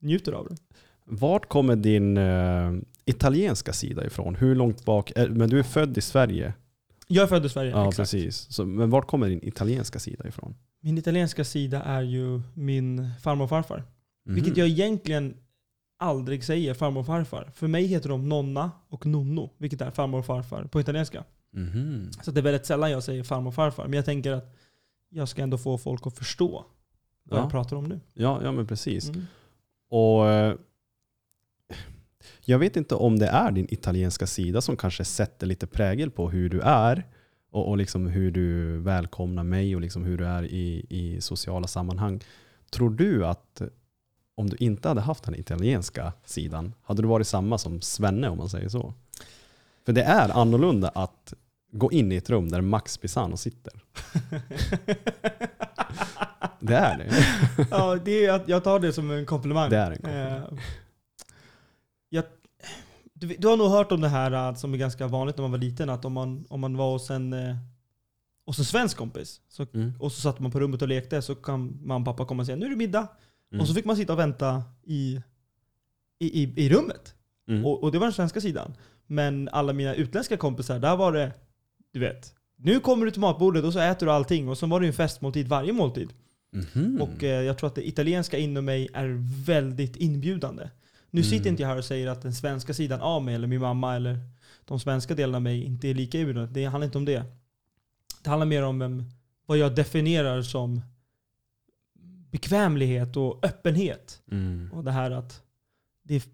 njuter 0.00 0.32
av 0.32 0.48
det. 0.48 0.56
Vart 1.04 1.48
kommer 1.48 1.76
din 1.76 2.16
eh, 2.16 2.72
italienska 3.04 3.72
sida 3.72 4.06
ifrån? 4.06 4.34
Hur 4.34 4.54
långt 4.54 4.84
bak? 4.84 5.12
Är, 5.16 5.28
men 5.28 5.50
du 5.50 5.58
är 5.58 5.62
född 5.62 5.98
i 5.98 6.00
Sverige? 6.00 6.52
Jag 7.06 7.22
är 7.22 7.26
född 7.26 7.46
i 7.46 7.48
Sverige. 7.48 7.70
Ja, 7.70 7.88
exakt. 7.88 7.96
precis. 7.96 8.36
Så, 8.50 8.66
men 8.66 8.90
vart 8.90 9.06
kommer 9.06 9.28
din 9.28 9.44
italienska 9.44 9.98
sida 9.98 10.28
ifrån? 10.28 10.54
Min 10.80 10.98
italienska 10.98 11.44
sida 11.44 11.82
är 11.82 12.02
ju 12.02 12.40
min 12.54 13.10
farmor 13.22 13.44
och 13.44 13.50
farfar. 13.50 13.84
Mhm. 14.26 14.34
Vilket 14.34 14.56
jag 14.56 14.68
egentligen 14.68 15.34
aldrig 15.98 16.44
säger 16.44 16.74
farmor 16.74 17.00
och 17.00 17.06
farfar. 17.06 17.50
För 17.54 17.68
mig 17.68 17.86
heter 17.86 18.08
de 18.08 18.28
nonna 18.28 18.70
och 18.88 19.06
nonno, 19.06 19.50
vilket 19.58 19.80
är 19.80 19.90
farmor 19.90 20.18
och 20.18 20.26
farfar 20.26 20.64
på 20.64 20.80
italienska. 20.80 21.24
Mhm. 21.50 22.10
Så 22.22 22.30
det 22.30 22.40
är 22.40 22.42
väldigt 22.42 22.66
sällan 22.66 22.90
jag 22.90 23.02
säger 23.02 23.22
farmor 23.22 23.48
och 23.48 23.54
farfar. 23.54 23.84
Men 23.84 23.92
jag 23.92 24.04
tänker 24.04 24.32
att 24.32 24.54
jag 25.10 25.28
ska 25.28 25.42
ändå 25.42 25.58
få 25.58 25.78
folk 25.78 26.06
att 26.06 26.18
förstå 26.18 26.64
vad 27.24 27.38
Ja. 27.38 27.42
jag 27.42 27.50
pratar 27.50 27.76
om 27.76 27.84
nu. 27.84 28.00
Ja, 28.14 28.40
ja, 28.42 28.52
men 28.52 28.66
precis. 28.66 29.08
Mm. 29.08 29.22
Och 29.90 30.28
eh, 30.28 30.54
jag 32.44 32.58
vet 32.58 32.76
inte 32.76 32.94
om 32.94 33.18
det 33.18 33.26
är 33.26 33.50
din 33.52 33.66
italienska 33.70 34.26
sida 34.26 34.60
som 34.60 34.76
kanske 34.76 35.04
sätter 35.04 35.46
lite 35.46 35.66
prägel 35.66 36.10
på 36.10 36.30
hur 36.30 36.48
du 36.50 36.60
är 36.60 37.06
och, 37.50 37.68
och 37.68 37.76
liksom 37.76 38.06
hur 38.06 38.30
du 38.30 38.78
välkomnar 38.78 39.44
mig 39.44 39.74
och 39.74 39.80
liksom 39.80 40.04
hur 40.04 40.18
du 40.18 40.26
är 40.26 40.44
i, 40.44 40.86
i 40.90 41.20
sociala 41.20 41.66
sammanhang. 41.66 42.20
Tror 42.70 42.90
du 42.90 43.26
att 43.26 43.62
om 44.38 44.50
du 44.50 44.56
inte 44.56 44.88
hade 44.88 45.00
haft 45.00 45.24
den 45.24 45.34
italienska 45.34 46.12
sidan, 46.24 46.74
hade 46.82 47.02
du 47.02 47.08
varit 47.08 47.26
samma 47.26 47.58
som 47.58 47.80
Svenne 47.80 48.28
om 48.28 48.38
man 48.38 48.48
säger 48.48 48.68
så? 48.68 48.94
För 49.86 49.92
det 49.92 50.02
är 50.02 50.28
annorlunda 50.28 50.88
att 50.88 51.34
gå 51.72 51.92
in 51.92 52.12
i 52.12 52.16
ett 52.16 52.30
rum 52.30 52.48
där 52.48 52.60
Max 52.60 52.98
Pisano 52.98 53.36
sitter. 53.36 53.72
Det 56.60 56.74
är 56.76 56.98
det. 56.98 57.10
ja, 57.70 57.96
det 58.04 58.26
är, 58.26 58.42
jag 58.46 58.64
tar 58.64 58.80
det 58.80 58.92
som 58.92 59.10
en 59.10 59.26
komplimang. 59.26 59.70
Det 59.70 59.76
är 59.76 59.90
en 59.90 59.96
komplimang. 59.96 60.26
Eh, 60.26 60.42
jag, 62.08 62.24
du, 63.14 63.26
du 63.38 63.48
har 63.48 63.56
nog 63.56 63.70
hört 63.70 63.92
om 63.92 64.00
det 64.00 64.08
här 64.08 64.48
eh, 64.48 64.54
som 64.54 64.74
är 64.74 64.78
ganska 64.78 65.06
vanligt 65.06 65.36
när 65.36 65.42
man 65.42 65.50
var 65.50 65.58
liten, 65.58 65.90
att 65.90 66.04
om 66.04 66.12
man, 66.12 66.44
om 66.50 66.60
man 66.60 66.76
var 66.76 66.92
hos 66.92 67.10
en, 67.10 67.32
eh, 67.32 67.56
hos 68.46 68.58
en 68.58 68.64
svensk 68.64 68.96
kompis 68.96 69.40
så, 69.48 69.66
Mm. 69.74 69.92
och 70.00 70.12
så 70.12 70.20
satt 70.20 70.38
man 70.40 70.50
på 70.50 70.60
rummet 70.60 70.82
och 70.82 70.88
lekte 70.88 71.22
så 71.22 71.34
kan 71.34 71.78
mamma 71.82 72.10
och 72.10 72.16
pappa 72.16 72.28
komma 72.28 72.40
och 72.42 72.46
säga 72.46 72.56
nu 72.56 72.66
är 72.66 72.70
det 72.70 72.76
middag. 72.76 73.08
Mm. 73.52 73.60
Och 73.60 73.68
så 73.68 73.74
fick 73.74 73.84
man 73.84 73.96
sitta 73.96 74.12
och 74.12 74.18
vänta 74.18 74.62
i, 74.86 75.20
i, 76.18 76.42
i, 76.42 76.52
i 76.56 76.68
rummet. 76.68 77.14
Mm. 77.48 77.66
Och, 77.66 77.82
och 77.82 77.92
det 77.92 77.98
var 77.98 78.06
den 78.06 78.12
svenska 78.14 78.40
sidan. 78.40 78.74
Men 79.06 79.48
alla 79.52 79.72
mina 79.72 79.94
utländska 79.94 80.36
kompisar, 80.36 80.78
där 80.78 80.96
var 80.96 81.12
det, 81.12 81.32
du 81.92 82.00
vet, 82.00 82.34
nu 82.56 82.80
kommer 82.80 83.04
du 83.04 83.10
till 83.10 83.20
matbordet 83.20 83.64
och 83.64 83.72
så 83.72 83.78
äter 83.78 84.06
du 84.06 84.12
allting. 84.12 84.48
Och 84.48 84.58
så 84.58 84.66
var 84.66 84.80
det 84.80 84.86
ju 84.86 84.88
en 84.88 84.94
festmåltid 84.94 85.48
varje 85.48 85.72
måltid. 85.72 86.12
Mhm. 86.52 87.02
Och 87.02 87.24
eh, 87.24 87.42
jag 87.42 87.58
tror 87.58 87.68
att 87.68 87.74
det 87.74 87.88
italienska 87.88 88.38
inom 88.38 88.64
mig 88.64 88.88
är 88.94 89.08
väldigt 89.46 89.96
inbjudande. 89.96 90.70
Nu 91.10 91.20
Mm. 91.20 91.30
sitter 91.30 91.50
inte 91.50 91.62
jag 91.62 91.68
här 91.68 91.76
och 91.78 91.84
säger 91.84 92.06
att 92.08 92.22
den 92.22 92.34
svenska 92.34 92.74
sidan 92.74 93.00
av 93.00 93.22
mig, 93.24 93.34
eller 93.34 93.46
min 93.46 93.60
mamma, 93.60 93.96
eller 93.96 94.18
de 94.64 94.80
svenska 94.80 95.14
delarna 95.14 95.36
av 95.36 95.42
mig 95.42 95.64
inte 95.64 95.88
är 95.88 95.94
lika 95.94 96.18
inbjudande. 96.20 96.52
Det 96.60 96.64
handlar 96.64 96.84
inte 96.86 96.98
om 96.98 97.04
det. 97.04 97.24
Det 98.22 98.30
handlar 98.30 98.46
mer 98.46 98.62
om 98.62 98.82
em, 98.82 99.04
vad 99.46 99.58
jag 99.58 99.74
definierar 99.74 100.42
som 100.42 100.80
bekvämlighet 102.30 103.16
och 103.16 103.44
öppenhet. 103.46 104.22
Mm. 104.30 104.70
Och 104.72 104.84
det 104.84 104.90
här 104.92 105.10
att 105.10 105.42
det, 106.04 106.24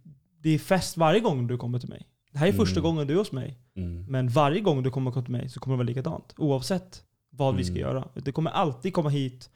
det 0.40 0.50
är 0.50 0.58
fest 0.58 0.96
varje 0.96 1.20
gång 1.20 1.46
du 1.46 1.56
kommer 1.58 1.78
till 1.78 1.88
mig. 1.88 2.06
Det 2.32 2.38
här 2.38 2.46
är 2.48 2.52
första 2.52 2.80
Mm. 2.80 2.82
gången 2.90 3.06
du 3.06 3.14
är 3.14 3.18
hos 3.18 3.32
mig. 3.32 3.58
Mm. 3.76 4.04
Men 4.08 4.28
varje 4.28 4.60
gång 4.60 4.82
du 4.82 4.90
kommer 4.90 5.10
till 5.22 5.32
mig 5.32 5.48
så 5.48 5.60
kommer 5.60 5.74
det 5.76 5.78
vara 5.78 5.86
likadant. 5.86 6.34
Oavsett 6.36 7.04
vad 7.30 7.56
vi 7.56 7.64
ska 7.64 7.70
Mm. 7.72 7.80
göra. 7.82 8.08
Du 8.14 8.32
kommer 8.32 8.50
alltid 8.50 8.94
komma 8.94 9.08
hit, 9.08 9.50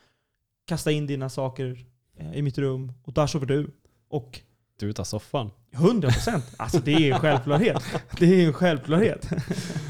kasta 0.67 0.91
in 0.91 1.07
dina 1.07 1.29
saker 1.29 1.85
eh, 2.17 2.33
i 2.35 2.43
mitt 2.43 2.59
rum 2.59 2.93
och 3.03 3.13
där 3.13 3.27
sover 3.27 3.47
du. 3.47 3.71
Och 4.09 4.41
Du 4.81 4.93
tar 4.93 5.05
soffan. 5.05 5.51
100%. 5.73 6.43
Alltså 6.57 6.79
det 6.85 6.93
är 6.93 7.15
en 7.15 7.21
självklarhet. 7.21 7.83
Det 8.19 8.27
är 8.43 8.47
en 8.47 8.53
självklarhet. 8.53 9.31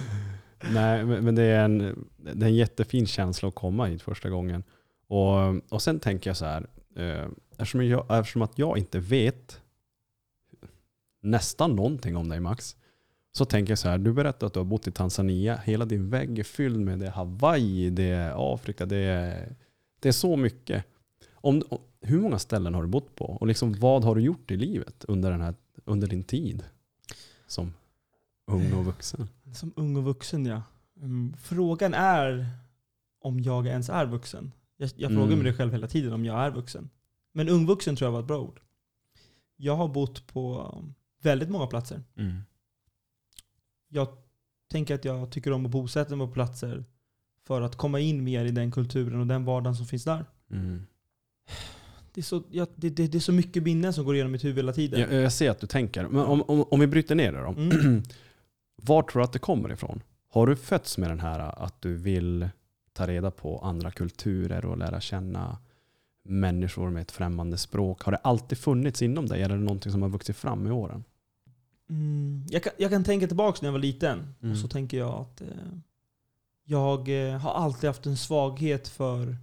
Nej, 0.72 1.04
men 1.04 1.24
men 1.24 1.34
det 1.34 1.42
är, 1.42 1.64
en, 1.64 1.78
det 2.16 2.46
är 2.46 2.48
en 2.48 2.54
jättefin 2.56 3.06
känsla 3.06 3.48
att 3.48 3.54
komma 3.54 3.86
hit 3.86 4.02
första 4.02 4.30
gången. 4.30 4.62
Och, 5.08 5.72
och 5.72 5.82
sen 5.82 6.00
tänker 6.00 6.30
jag 6.30 6.36
så 6.36 6.44
här, 6.44 6.66
eh, 6.96 7.28
eftersom, 7.50 7.86
jag, 7.86 8.18
eftersom 8.18 8.42
att 8.42 8.58
jag 8.58 8.78
inte 8.78 8.98
vet 8.98 9.60
nästan 11.20 11.76
någonting 11.76 12.16
om 12.16 12.28
dig 12.28 12.40
Max, 12.40 12.76
så 13.32 13.44
tänker 13.44 13.70
jag 13.70 13.78
så 13.78 13.88
här, 13.88 13.98
du 13.98 14.12
berättade 14.12 14.46
att 14.46 14.52
du 14.52 14.60
har 14.60 14.64
bott 14.64 14.86
i 14.86 14.92
Tanzania, 14.92 15.56
hela 15.56 15.84
din 15.84 16.10
vägg 16.10 16.38
är 16.38 16.44
fylld 16.44 16.80
med 16.80 16.98
det 16.98 17.06
är 17.06 17.10
Hawaii, 17.10 17.90
det 17.90 18.10
är 18.10 18.54
Afrika, 18.54 18.86
det 18.86 18.96
är, 18.96 19.56
det 20.00 20.08
är 20.08 20.12
så 20.12 20.36
mycket. 20.36 20.84
Om, 21.32 21.62
hur 22.00 22.20
många 22.20 22.38
ställen 22.38 22.74
har 22.74 22.82
du 22.82 22.88
bott 22.88 23.14
på? 23.14 23.24
Och 23.24 23.46
liksom, 23.46 23.72
vad 23.72 24.04
har 24.04 24.14
du 24.14 24.20
gjort 24.20 24.50
i 24.50 24.56
livet 24.56 25.04
under, 25.08 25.30
den 25.30 25.40
här, 25.40 25.54
under 25.84 26.08
din 26.08 26.24
tid 26.24 26.64
som 27.46 27.74
ung 28.46 28.72
och 28.72 28.84
vuxen? 28.84 29.28
Som 29.54 29.72
ung 29.76 29.96
och 29.96 30.04
vuxen 30.04 30.46
ja. 30.46 30.62
Mm, 30.96 31.34
frågan 31.38 31.94
är 31.94 32.46
om 33.20 33.40
jag 33.40 33.66
ens 33.66 33.88
är 33.88 34.06
vuxen. 34.06 34.52
Jag, 34.80 34.90
jag 34.96 35.10
frågar 35.10 35.26
Mm. 35.26 35.38
mig 35.38 35.52
det 35.52 35.58
själv 35.58 35.72
hela 35.72 35.86
tiden 35.88 36.12
om 36.12 36.24
jag 36.24 36.40
är 36.40 36.50
vuxen. 36.50 36.90
Men 37.32 37.48
ung 37.48 37.66
vuxen 37.66 37.96
tror 37.96 38.06
jag 38.06 38.12
var 38.12 38.20
ett 38.20 38.26
bra 38.26 38.38
ord. 38.40 38.60
Jag 39.56 39.76
har 39.76 39.88
bott 39.88 40.26
på 40.26 40.74
väldigt 41.22 41.48
många 41.50 41.66
platser. 41.66 42.02
Jag 43.88 44.08
tänker 44.70 44.94
att 44.94 45.04
jag 45.04 45.30
tycker 45.32 45.52
om 45.52 45.64
att 45.66 45.70
bosätta 45.72 46.16
mig 46.16 46.26
på 46.26 46.32
platser 46.32 46.84
för 47.46 47.62
att 47.62 47.76
komma 47.76 48.00
in 48.00 48.24
mer 48.24 48.44
i 48.44 48.50
den 48.50 48.70
kulturen 48.70 49.20
och 49.20 49.26
den 49.26 49.44
vardagen 49.44 49.76
som 49.76 49.86
finns 49.86 50.04
där. 50.04 50.24
Mm. 50.50 50.86
Det 52.14 52.20
är 52.20 52.22
så, 52.22 52.42
jag, 52.50 52.68
det, 52.76 52.90
det, 52.90 53.06
det 53.06 53.18
är 53.18 53.20
så 53.20 53.32
mycket 53.32 53.62
minnen 53.62 53.92
som 53.92 54.04
går 54.04 54.14
igenom 54.14 54.32
mitt 54.32 54.44
huvud 54.44 54.56
hela 54.56 54.72
tiden. 54.72 55.00
Jag, 55.00 55.12
jag 55.12 55.32
ser 55.32 55.50
att 55.50 55.60
du 55.60 55.66
tänker. 55.66 56.08
Men 56.08 56.24
om, 56.26 56.42
om, 56.42 56.62
om 56.70 56.80
vi 56.80 56.86
bryter 56.86 57.14
ner 57.14 57.32
det 57.32 57.40
då. 57.40 57.48
Mm. 57.48 58.02
Var 58.76 59.02
tror 59.02 59.20
du 59.20 59.24
att 59.24 59.32
det 59.32 59.38
kommer 59.38 59.72
ifrån? 59.72 60.02
Har 60.28 60.46
du 60.46 60.56
fötts 60.56 60.98
med 60.98 61.10
den 61.10 61.20
här 61.20 61.64
att 61.64 61.82
du 61.82 61.94
vill 61.96 62.48
ta 62.98 63.06
reda 63.06 63.30
på 63.30 63.58
andra 63.58 63.90
kulturer 63.90 64.64
och 64.64 64.78
lära 64.78 65.00
känna 65.00 65.58
människor 66.22 66.90
med 66.90 67.02
ett 67.02 67.12
främmande 67.12 67.58
språk? 67.58 68.02
Har 68.02 68.12
det 68.12 68.18
alltid 68.18 68.58
funnits 68.58 69.02
inom 69.02 69.26
dig 69.26 69.42
eller 69.42 69.54
är 69.54 69.58
det 69.58 69.64
någonting 69.64 69.92
som 69.92 70.02
har 70.02 70.08
vuxit 70.08 70.36
fram 70.36 70.62
med 70.62 70.72
åren? 70.72 71.04
Mm, 71.90 72.46
jag, 72.50 72.62
kan, 72.62 72.72
jag 72.76 72.90
kan 72.90 73.04
tänka 73.04 73.26
tillbaka 73.26 73.58
när 73.62 73.66
jag 73.66 73.72
var 73.72 73.78
liten. 73.78 74.34
Mm. 74.40 74.52
Och 74.52 74.58
så 74.58 74.68
tänker 74.68 74.98
jag 74.98 75.14
att 75.14 75.40
eh, 75.40 75.48
jag 76.64 77.08
eh, 77.08 77.38
har 77.38 77.50
alltid 77.50 77.88
haft 77.88 78.06
en 78.06 78.16
svaghet 78.16 78.88
för... 78.88 79.36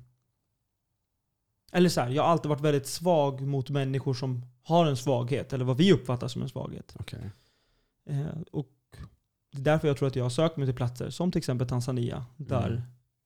Eller 1.72 1.90
så 1.90 2.02
här, 2.02 2.10
jag 2.10 2.24
har 2.24 2.30
alltid 2.30 2.50
varit 2.50 2.62
väldigt 2.62 2.88
svag 2.88 3.42
mot 3.42 3.70
människor 3.70 4.14
som 4.14 4.46
har 4.64 4.86
en 4.86 4.98
svaghet. 4.98 5.54
Eller 5.54 5.66
vad 5.66 5.78
vi 5.78 5.94
uppfattar 5.94 6.28
som 6.28 6.42
en 6.42 6.50
svaghet. 6.50 6.96
Okej. 7.00 7.32
Eh, 8.10 8.42
och 8.52 8.72
det 9.52 9.60
är 9.60 9.64
därför 9.64 9.88
jag 9.88 9.98
tror 9.98 10.08
att 10.08 10.16
jag 10.16 10.26
har 10.26 10.30
sökt 10.30 10.58
mig 10.58 10.68
till 10.68 10.76
platser 10.76 11.10
som 11.10 11.32
till 11.32 11.40
exempel 11.40 11.68
Tanzania. 11.68 12.26
Där 12.38 12.68
Mm. 12.68 12.82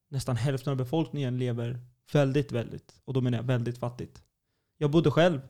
Nästan 0.10 0.36
hälften 0.38 0.72
av 0.72 0.78
befolkningen 0.78 1.38
lever 1.40 1.80
väldigt, 2.14 2.52
väldigt, 2.52 3.02
och 3.06 3.14
då 3.14 3.22
menar 3.22 3.38
jag 3.38 3.44
väldigt 3.46 3.78
fattigt. 3.78 4.22
Jag 4.78 4.92
bodde 4.92 5.12
själv 5.12 5.42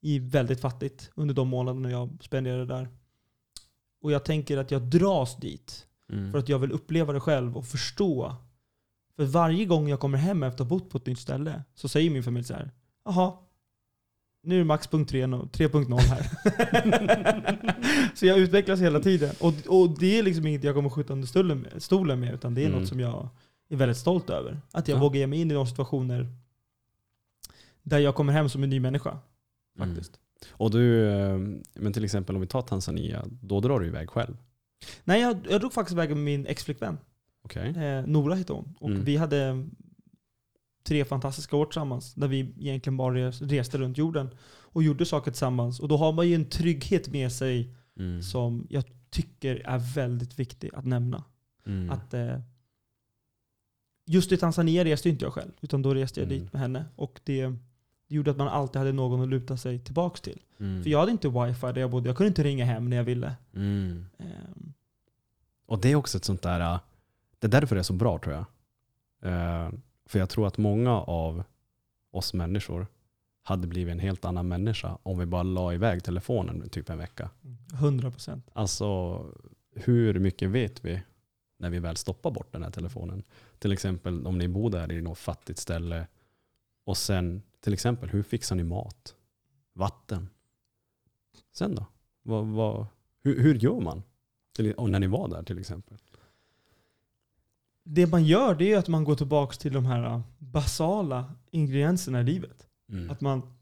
i 0.00 0.18
väldigt 0.18 0.60
fattigt 0.60 1.10
under 1.14 1.34
de 1.34 1.48
månaderna 1.48 1.90
jag 1.90 2.18
spenderade 2.20 2.66
där. 2.66 2.88
Och 4.02 4.12
jag 4.12 4.24
tänker 4.24 4.58
att 4.58 4.70
jag 4.70 4.82
dras 4.82 5.36
dit 5.36 5.82
Mm. 6.12 6.32
för 6.32 6.38
att 6.38 6.48
jag 6.48 6.58
vill 6.58 6.72
uppleva 6.72 7.12
det 7.12 7.20
själv 7.20 7.56
och 7.56 7.66
förstå. 7.66 8.36
För 9.16 9.24
varje 9.24 9.64
gång 9.64 9.88
jag 9.88 10.00
kommer 10.00 10.18
hem 10.18 10.42
efter 10.42 10.64
att 10.64 10.70
ha 10.70 10.78
bott 10.78 10.90
på 10.90 10.98
ett 10.98 11.06
nytt 11.06 11.18
ställe 11.18 11.62
så 11.74 11.88
säger 11.88 12.10
min 12.10 12.22
familj 12.22 12.44
så 12.44 12.54
här. 12.54 12.70
Jaha, 13.04 13.32
nu 14.42 14.54
är 14.54 14.58
det 14.58 14.64
max 14.64 14.86
punkt 14.86 15.10
3 15.10 15.24
no- 15.26 15.48
3.0 15.50 15.98
här. 15.98 16.26
så 18.16 18.26
jag 18.26 18.38
utvecklas 18.38 18.80
hela 18.80 19.00
tiden. 19.00 19.34
Och, 19.40 19.54
och 19.80 19.98
det 19.98 20.18
är 20.18 20.22
liksom 20.22 20.46
inget 20.46 20.64
jag 20.64 20.74
kommer 20.74 20.90
skjuta 20.90 21.12
under 21.12 21.26
stolen 21.28 21.58
med, 21.58 21.82
stolen 21.82 22.20
med 22.20 22.34
utan 22.34 22.54
det 22.54 22.62
är 22.62 22.66
Mm. 22.66 22.80
något 22.80 22.88
som 22.88 23.00
jag 23.00 23.28
är 23.68 23.76
väldigt 23.76 23.96
stolt 23.98 24.30
över. 24.30 24.60
Att 24.72 24.88
jag 24.88 24.96
Ja. 24.96 25.00
vågar 25.00 25.18
ge 25.18 25.26
mig 25.26 25.40
in 25.40 25.50
i 25.50 25.54
de 25.54 25.66
situationer 25.66 26.28
där 27.82 27.98
jag 27.98 28.14
kommer 28.14 28.32
hem 28.32 28.48
som 28.48 28.62
en 28.62 28.70
ny 28.70 28.80
människa. 28.80 29.18
Mm. 29.78 29.88
Faktiskt. 29.88 30.20
Och 30.50 30.70
du, 30.70 31.08
eh, 31.10 31.38
men 31.74 31.92
till 31.92 32.04
exempel 32.04 32.34
om 32.34 32.40
vi 32.40 32.46
tar 32.46 32.62
Tanzania, 32.62 33.24
då 33.42 33.60
drar 33.60 33.80
du 33.80 33.86
iväg 33.86 34.10
själv. 34.10 34.36
Nej, 35.04 35.20
jag, 35.20 35.36
jag 35.50 35.60
drog 35.60 35.72
faktiskt 35.72 35.92
iväg 35.92 36.08
med 36.08 36.18
min 36.18 36.46
ex-flickvän. 36.46 36.98
Okej? 37.42 37.68
Eh, 37.84 38.06
Nora 38.06 38.34
hette 38.34 38.52
hon. 38.52 38.74
Och 38.80 38.90
Mm. 38.90 39.04
vi 39.04 39.16
hade 39.16 39.66
tre 40.84 41.04
fantastiska 41.04 41.56
år 41.56 41.64
tillsammans. 41.66 42.14
Där 42.14 42.28
vi 42.28 42.38
egentligen 42.40 42.96
bara 42.96 43.14
res- 43.14 43.42
reste 43.42 43.78
runt 43.78 43.98
jorden 43.98 44.28
och 44.48 44.82
gjorde 44.82 45.06
saker 45.06 45.30
tillsammans. 45.30 45.80
Och 45.80 45.88
då 45.88 45.96
har 45.96 46.12
man 46.12 46.28
ju 46.28 46.34
en 46.34 46.48
trygghet 46.50 47.08
med 47.08 47.32
sig 47.32 47.74
Mm. 47.98 48.22
som 48.22 48.66
jag 48.70 48.84
tycker 49.10 49.56
är 49.66 49.94
väldigt 49.94 50.38
viktig 50.38 50.70
att 50.74 50.84
nämna. 50.84 51.24
Mm. 51.66 51.90
Att, 51.90 52.14
eh, 52.14 52.40
just 54.06 54.32
i 54.32 54.36
Tanzania 54.36 54.84
reste 54.84 55.08
inte 55.08 55.24
jag 55.24 55.32
själv. 55.32 55.52
Utan 55.60 55.82
då 55.82 55.94
reste 55.94 56.20
jag 56.20 56.26
Mm. 56.32 56.38
dit 56.44 56.52
med 56.52 56.62
henne. 56.62 56.84
Och 56.96 57.20
det, 57.24 57.46
det 58.08 58.14
gjorde 58.14 58.30
att 58.30 58.36
man 58.36 58.48
alltid 58.48 58.76
hade 58.78 58.92
någon 58.92 59.20
att 59.22 59.28
luta 59.28 59.56
sig 59.56 59.78
tillbaks 59.78 60.20
till. 60.20 60.40
Mm. 60.60 60.82
För 60.82 60.90
jag 60.90 60.98
hade 60.98 61.12
inte 61.12 61.28
wifi 61.28 61.66
där 61.66 61.78
jag 61.80 61.90
bodde. 61.90 62.08
Jag 62.08 62.16
kunde 62.16 62.28
inte 62.28 62.42
ringa 62.44 62.64
hem 62.64 62.90
när 62.90 62.96
jag 62.96 63.04
ville. 63.04 63.34
Mm. 63.54 64.06
Ehm, 64.18 64.72
Och 65.66 65.78
det 65.80 65.88
är 65.92 65.96
också 65.96 66.18
ett 66.18 66.24
sånt 66.24 66.42
där, 66.42 66.60
äh, 66.60 66.80
det 67.38 67.46
är 67.46 67.50
därför 67.50 67.74
det 67.76 67.80
är 67.80 67.82
så 67.82 67.92
bra 67.92 68.18
tror 68.18 68.34
jag. 68.34 68.44
Eh, 69.32 69.70
för 70.06 70.18
jag 70.18 70.28
tror 70.28 70.46
att 70.46 70.58
många 70.58 70.92
av 71.00 71.42
oss 72.10 72.34
människor 72.34 72.86
hade 73.42 73.66
blivit 73.66 73.92
en 73.92 73.98
helt 73.98 74.24
annan 74.24 74.48
människa 74.48 74.98
om 75.02 75.18
vi 75.18 75.26
bara 75.26 75.42
la 75.42 75.74
iväg 75.74 76.04
telefonen 76.04 76.68
typ 76.68 76.90
en 76.90 76.98
vecka. 76.98 77.30
100 77.74 78.10
procent. 78.10 78.50
Alltså 78.52 79.20
hur 79.74 80.18
mycket 80.18 80.48
vet 80.50 80.84
vi 80.84 81.02
när 81.56 81.70
vi 81.70 81.78
väl 81.78 81.96
stoppar 81.96 82.30
bort 82.30 82.52
den 82.52 82.62
här 82.62 82.70
telefonen? 82.70 83.22
Till 83.58 83.72
exempel 83.72 84.26
om 84.26 84.38
ni 84.38 84.48
bor 84.48 84.70
där 84.70 84.92
i 84.92 85.02
något 85.02 85.18
fattigt 85.18 85.58
ställe 85.58 86.06
och 86.84 86.96
sen 86.96 87.42
till 87.60 87.72
exempel 87.72 88.08
hur 88.08 88.22
fixar 88.22 88.56
ni 88.56 88.64
mat? 88.64 89.14
Vatten? 89.72 90.28
Sen 91.52 91.74
då? 91.74 91.86
Vad, 92.22 92.46
vad, 92.46 92.86
hur, 93.22 93.42
hur 93.42 93.54
gör 93.54 93.80
man? 93.80 94.02
Till, 94.56 94.74
när 94.78 94.98
ni 94.98 95.06
var 95.06 95.28
där 95.28 95.42
till 95.42 95.58
exempel? 95.58 95.98
Det 97.82 98.06
man 98.06 98.24
gör 98.24 98.54
det 98.54 98.72
är 98.72 98.78
att 98.78 98.88
man 98.88 99.04
går 99.04 99.14
tillbaka 99.14 99.56
till 99.56 99.72
de 99.72 99.86
här 99.86 100.04
äh, 100.04 100.20
basala 100.38 101.34
ingredienserna 101.50 102.20
i 102.20 102.24
livet. 102.24 102.66
Mm. 102.88 103.10
Att 103.10 103.20
man 103.20 103.54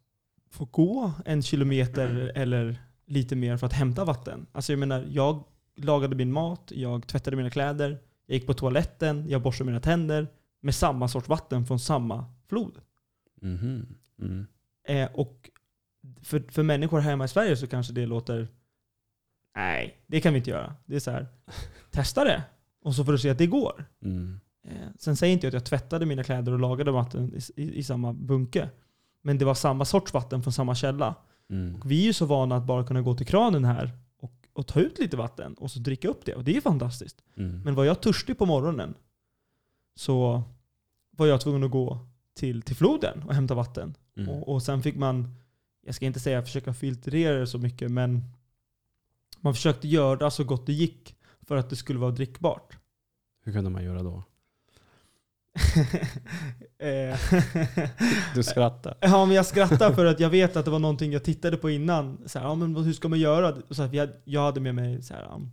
får 0.50 0.66
gå 0.66 1.12
en 1.24 1.42
kilometer 1.42 2.32
eller 2.34 2.82
lite 3.06 3.36
mer 3.36 3.56
för 3.56 3.66
att 3.66 3.72
hämta 3.72 4.04
vatten. 4.04 4.46
Alltså 4.52 4.72
jag 4.72 4.78
menar, 4.78 5.06
jag 5.10 5.44
lagade 5.76 6.16
min 6.16 6.32
mat, 6.32 6.72
jag 6.74 7.06
tvättade 7.06 7.36
mina 7.36 7.50
kläder, 7.50 7.98
jag 8.26 8.34
gick 8.34 8.46
på 8.46 8.54
toaletten, 8.54 9.28
jag 9.28 9.42
borstade 9.42 9.66
mina 9.66 9.80
tänder 9.80 10.28
med 10.60 10.74
samma 10.74 11.08
sorts 11.08 11.28
vatten 11.28 11.66
från 11.66 11.78
samma 11.78 12.24
flod. 12.48 12.80
Mhm. 13.40 13.96
Mm. 14.18 14.46
Eh, 14.88 15.08
och 15.14 15.50
för, 16.22 16.52
för 16.52 16.62
människor 16.62 17.00
hemma 17.00 17.24
i 17.24 17.28
Sverige 17.28 17.56
så 17.56 17.66
kanske 17.66 17.92
det 17.92 18.06
låter 18.06 18.48
Nej, 19.56 19.98
det 20.06 20.20
kan 20.20 20.32
vi 20.32 20.38
inte 20.38 20.50
göra. 20.50 20.74
Det 20.84 20.96
är 20.96 21.00
så 21.00 21.10
här, 21.10 21.26
testa 21.90 22.24
det. 22.24 22.42
Och 22.82 22.94
så 22.94 23.04
får 23.04 23.12
du 23.12 23.18
se 23.18 23.30
att 23.30 23.38
det 23.38 23.46
går. 23.46 23.84
Mm. 24.02 24.40
Eh, 24.66 24.88
sen 24.98 25.16
säger 25.16 25.32
inte 25.32 25.46
jag 25.46 25.48
att 25.48 25.54
jag 25.54 25.64
tvättade 25.64 26.06
mina 26.06 26.24
kläder 26.24 26.52
och 26.52 26.60
lagade 26.60 26.90
vatten 26.90 27.34
i, 27.34 27.62
i, 27.62 27.78
i 27.78 27.82
samma 27.82 28.12
bunke. 28.12 28.70
Men 29.22 29.38
det 29.38 29.44
var 29.44 29.54
samma 29.54 29.84
sorts 29.84 30.14
vatten 30.14 30.42
från 30.42 30.52
samma 30.52 30.74
källa. 30.74 31.14
Mm. 31.50 31.74
Och 31.74 31.90
vi 31.90 32.02
är 32.02 32.06
ju 32.06 32.12
så 32.12 32.26
vana 32.26 32.56
att 32.56 32.64
bara 32.64 32.86
kunna 32.86 33.02
gå 33.02 33.14
till 33.14 33.26
kranen 33.26 33.64
här 33.64 33.90
och, 34.54 34.66
ta 34.66 34.80
ut 34.80 34.98
lite 34.98 35.16
vatten 35.16 35.54
och 35.54 35.70
så 35.70 35.78
dricka 35.78 36.08
upp 36.08 36.24
det. 36.24 36.34
Och 36.34 36.44
det 36.44 36.56
är 36.56 36.60
fantastiskt. 36.60 37.22
Mm. 37.36 37.60
Men 37.64 37.74
var 37.74 37.84
jag 37.84 38.00
törstig 38.00 38.38
på 38.38 38.46
morgonen 38.46 38.94
så 39.94 40.42
var 41.10 41.26
jag 41.26 41.40
tvungen 41.40 41.64
att 41.64 41.70
gå 41.70 41.98
till, 42.34 42.62
till 42.62 42.76
floden 42.76 43.22
och 43.22 43.34
hämta 43.34 43.54
vatten. 43.54 43.94
Mm. 44.16 44.28
Och, 44.28 44.48
och 44.48 44.62
sen 44.62 44.82
fick 44.82 44.96
man, 44.96 45.34
jag 45.82 45.94
ska 45.94 46.06
inte 46.06 46.20
säga 46.20 46.42
försöka 46.42 46.74
filtrera 46.74 47.38
det 47.38 47.46
så 47.46 47.58
mycket, 47.58 47.90
men 47.90 48.22
man 49.40 49.54
försökte 49.54 49.88
göra 49.88 50.30
så 50.30 50.44
gott 50.44 50.66
det 50.66 50.72
gick 50.72 51.16
för 51.42 51.56
att 51.56 51.70
det 51.70 51.76
skulle 51.76 51.98
vara 51.98 52.10
drickbart. 52.10 52.76
Hur 53.42 53.52
kunde 53.52 53.70
man 53.70 53.84
göra 53.84 54.02
då? 54.02 54.22
Eh, 56.78 57.18
Du 58.34 58.42
skrattar. 58.42 58.94
Ja, 59.00 59.26
men 59.26 59.36
jag 59.36 59.46
skrattar 59.46 59.92
för 59.92 60.06
att 60.06 60.20
jag 60.20 60.30
vet 60.30 60.56
att 60.56 60.64
det 60.64 60.70
var 60.70 60.78
någonting 60.78 61.12
jag 61.12 61.24
tittade 61.24 61.56
på 61.56 61.70
innan. 61.70 62.18
Så 62.26 62.38
här, 62.38 62.46
ja, 62.46 62.54
men 62.54 62.76
hur 62.76 62.92
ska 62.92 63.08
man 63.08 63.18
göra? 63.18 63.56
Så 63.70 63.82
här, 63.82 64.10
jag 64.24 64.40
hade 64.42 64.60
med 64.60 64.74
mig 64.74 65.02
så 65.02 65.14
här, 65.14 65.34
um, 65.34 65.50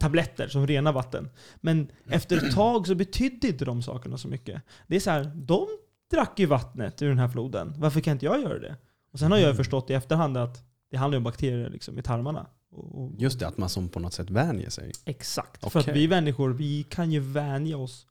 tabletter 0.00 0.48
som 0.48 0.66
renar 0.66 0.92
vatten. 0.92 1.30
Men 1.60 1.88
efter 2.10 2.36
ett 2.36 2.54
tag 2.54 2.86
så 2.86 2.94
betydde 2.94 3.48
inte 3.48 3.64
de 3.64 3.82
sakerna 3.82 4.18
så 4.18 4.28
mycket. 4.28 4.62
Det 4.86 4.96
är 4.96 5.00
så 5.00 5.10
här, 5.10 5.32
de 5.34 5.66
drack 6.10 6.38
ju 6.38 6.46
vattnet 6.46 7.02
ur 7.02 7.08
den 7.08 7.18
här 7.18 7.28
floden. 7.28 7.74
Varför 7.78 8.00
kan 8.00 8.12
inte 8.12 8.26
jag 8.26 8.40
göra 8.42 8.58
det? 8.58 8.76
Och 9.12 9.18
sen 9.18 9.30
har 9.30 9.38
jag 9.38 9.44
Mm. 9.46 9.56
förstått 9.56 9.90
i 9.90 9.94
efterhand 9.94 10.36
att 10.36 10.58
det 10.90 10.96
handlar 10.96 11.16
om 11.18 11.24
bakterier 11.24 11.70
liksom, 11.70 11.98
i 11.98 12.02
tarmarna. 12.02 12.46
Och, 12.72 13.12
Just 13.18 13.40
det, 13.40 13.46
att 13.48 13.58
man 13.58 13.68
som 13.68 13.88
på 13.88 14.00
något 14.00 14.12
sätt 14.14 14.30
vänjer 14.30 14.70
sig. 14.70 14.92
Exakt. 15.04 15.72
För 15.72 15.80
att 15.80 15.88
vi 15.88 16.08
människor, 16.08 16.50
vi 16.50 16.82
kan 16.82 17.12
ju 17.12 17.20
vänja 17.20 17.76
oss 17.76 18.06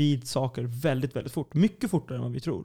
vid 0.00 0.28
saker 0.28 0.62
väldigt, 0.82 1.16
väldigt 1.16 1.32
fort. 1.32 1.54
Mycket 1.54 1.90
fortare 1.90 2.16
än 2.16 2.22
vad 2.22 2.32
vi 2.32 2.40
tror. 2.40 2.64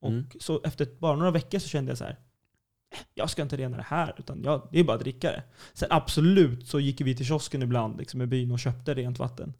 Och 0.00 0.08
Mm. 0.10 0.26
så 0.40 0.60
efter 0.64 0.86
bara 0.98 1.16
några 1.16 1.30
veckor 1.30 1.58
så 1.58 1.68
kände 1.68 1.90
jag 1.90 1.98
så 1.98 2.04
här. 2.04 2.10
"Eh, 2.10 2.98
Jag 3.14 3.30
ska 3.30 3.42
inte 3.42 3.56
rena 3.56 3.76
det 3.76 3.82
här, 3.88 4.14
utan 4.18 4.42
jag, 4.44 4.68
det 4.72 4.80
är 4.80 4.84
bara 4.84 4.96
att 4.96 5.00
dricka 5.02 5.30
det. 5.30 5.42
Sen 5.74 5.88
absolut 5.90 6.66
så 6.66 6.80
gick 6.80 7.00
vi 7.00 7.14
till 7.16 7.26
kiosken 7.26 7.62
ibland 7.62 7.98
liksom, 7.98 8.22
i 8.22 8.26
byn 8.26 8.52
och 8.52 8.58
köpte 8.58 8.94
rent 8.94 9.18
vatten. 9.18 9.54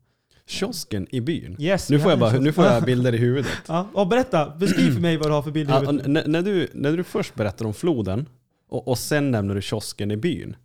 Kiosken 0.47 1.07
i 1.11 1.21
byn. 1.21 1.57
Yes, 1.59 1.91
Nu 1.91 1.99
får, 2.01 2.11
jag 2.13 2.19
bara, 2.19 2.39
nu 2.39 2.53
får 2.53 2.65
jag 2.65 2.85
bilder 2.85 3.15
i 3.15 3.19
huvudet. 3.19 3.53
Ja, 3.69 3.89
och 3.95 4.07
berätta. 4.09 4.57
Beskriv 4.57 4.93
för 4.93 5.01
mig 5.01 5.17
vad 5.17 5.27
du 5.29 5.33
har 5.33 5.43
för 5.43 5.51
bild 5.51 5.71
i 5.71 5.73
Ja, 5.73 5.79
huvudet. 5.81 6.07
n- 6.07 6.23
när, 6.27 6.43
du, 6.43 6.69
när 6.75 6.97
du 6.97 7.05
först 7.05 7.35
berättar 7.35 7.65
om 7.65 7.75
floden 7.75 8.29
och, 8.69 8.89
och 8.89 8.99
sen 8.99 9.31
nämner 9.31 9.55
du 9.55 9.63
kiosken 9.63 10.11
i 10.11 10.17
byn 10.17 10.57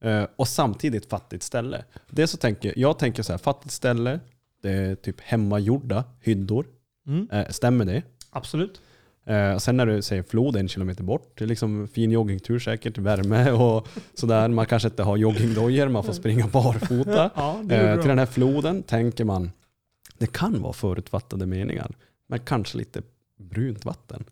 eh, 0.00 0.24
och 0.36 0.48
samtidigt 0.48 1.06
fattigt 1.10 1.42
ställe. 1.42 1.84
Det 2.10 2.26
så 2.26 2.36
tänker, 2.36 2.72
jag 2.78 2.98
tänker 2.98 3.22
så 3.22 3.32
här, 3.32 3.38
fattigt 3.38 3.72
ställe, 3.74 4.20
det 4.62 4.70
är 4.70 4.94
typ 4.94 5.20
hemmagjorda 5.20 6.04
hyddor. 6.20 6.66
Mm, 7.06 7.28
Eh, 7.32 7.48
stämmer 7.48 7.84
det? 7.84 8.02
absolut. 8.30 8.80
Eh, 9.24 9.58
sen 9.58 9.76
när 9.76 9.86
du 9.86 10.02
säger 10.02 10.22
flod 10.22 10.56
en 10.56 10.68
kilometer 10.68 11.02
bort, 11.04 11.32
det 11.38 11.44
är 11.44 11.48
liksom 11.48 11.88
fin 11.88 12.10
joggingtur 12.10 12.58
säkert, 12.58 12.98
värme 12.98 13.50
och 13.50 13.88
sådär. 14.14 14.48
Man 14.48 14.66
kanske 14.66 14.88
inte 14.88 15.02
har 15.02 15.16
joggingdojor, 15.16 15.88
man 15.88 16.04
får 16.04 16.12
springa 16.12 16.46
barfota. 16.48 17.30
Ja, 17.36 17.60
Eh, 17.70 18.00
till 18.00 18.08
den 18.08 18.18
här 18.18 18.26
floden 18.26 18.82
tänker 18.82 19.24
man, 19.24 19.50
det 20.18 20.32
kan 20.32 20.62
vara 20.62 20.72
förutfattade 20.72 21.46
meningar, 21.46 21.90
men 22.26 22.38
kanske 22.40 22.78
lite 22.78 23.02
brunt 23.38 23.84
vatten. 23.84 24.24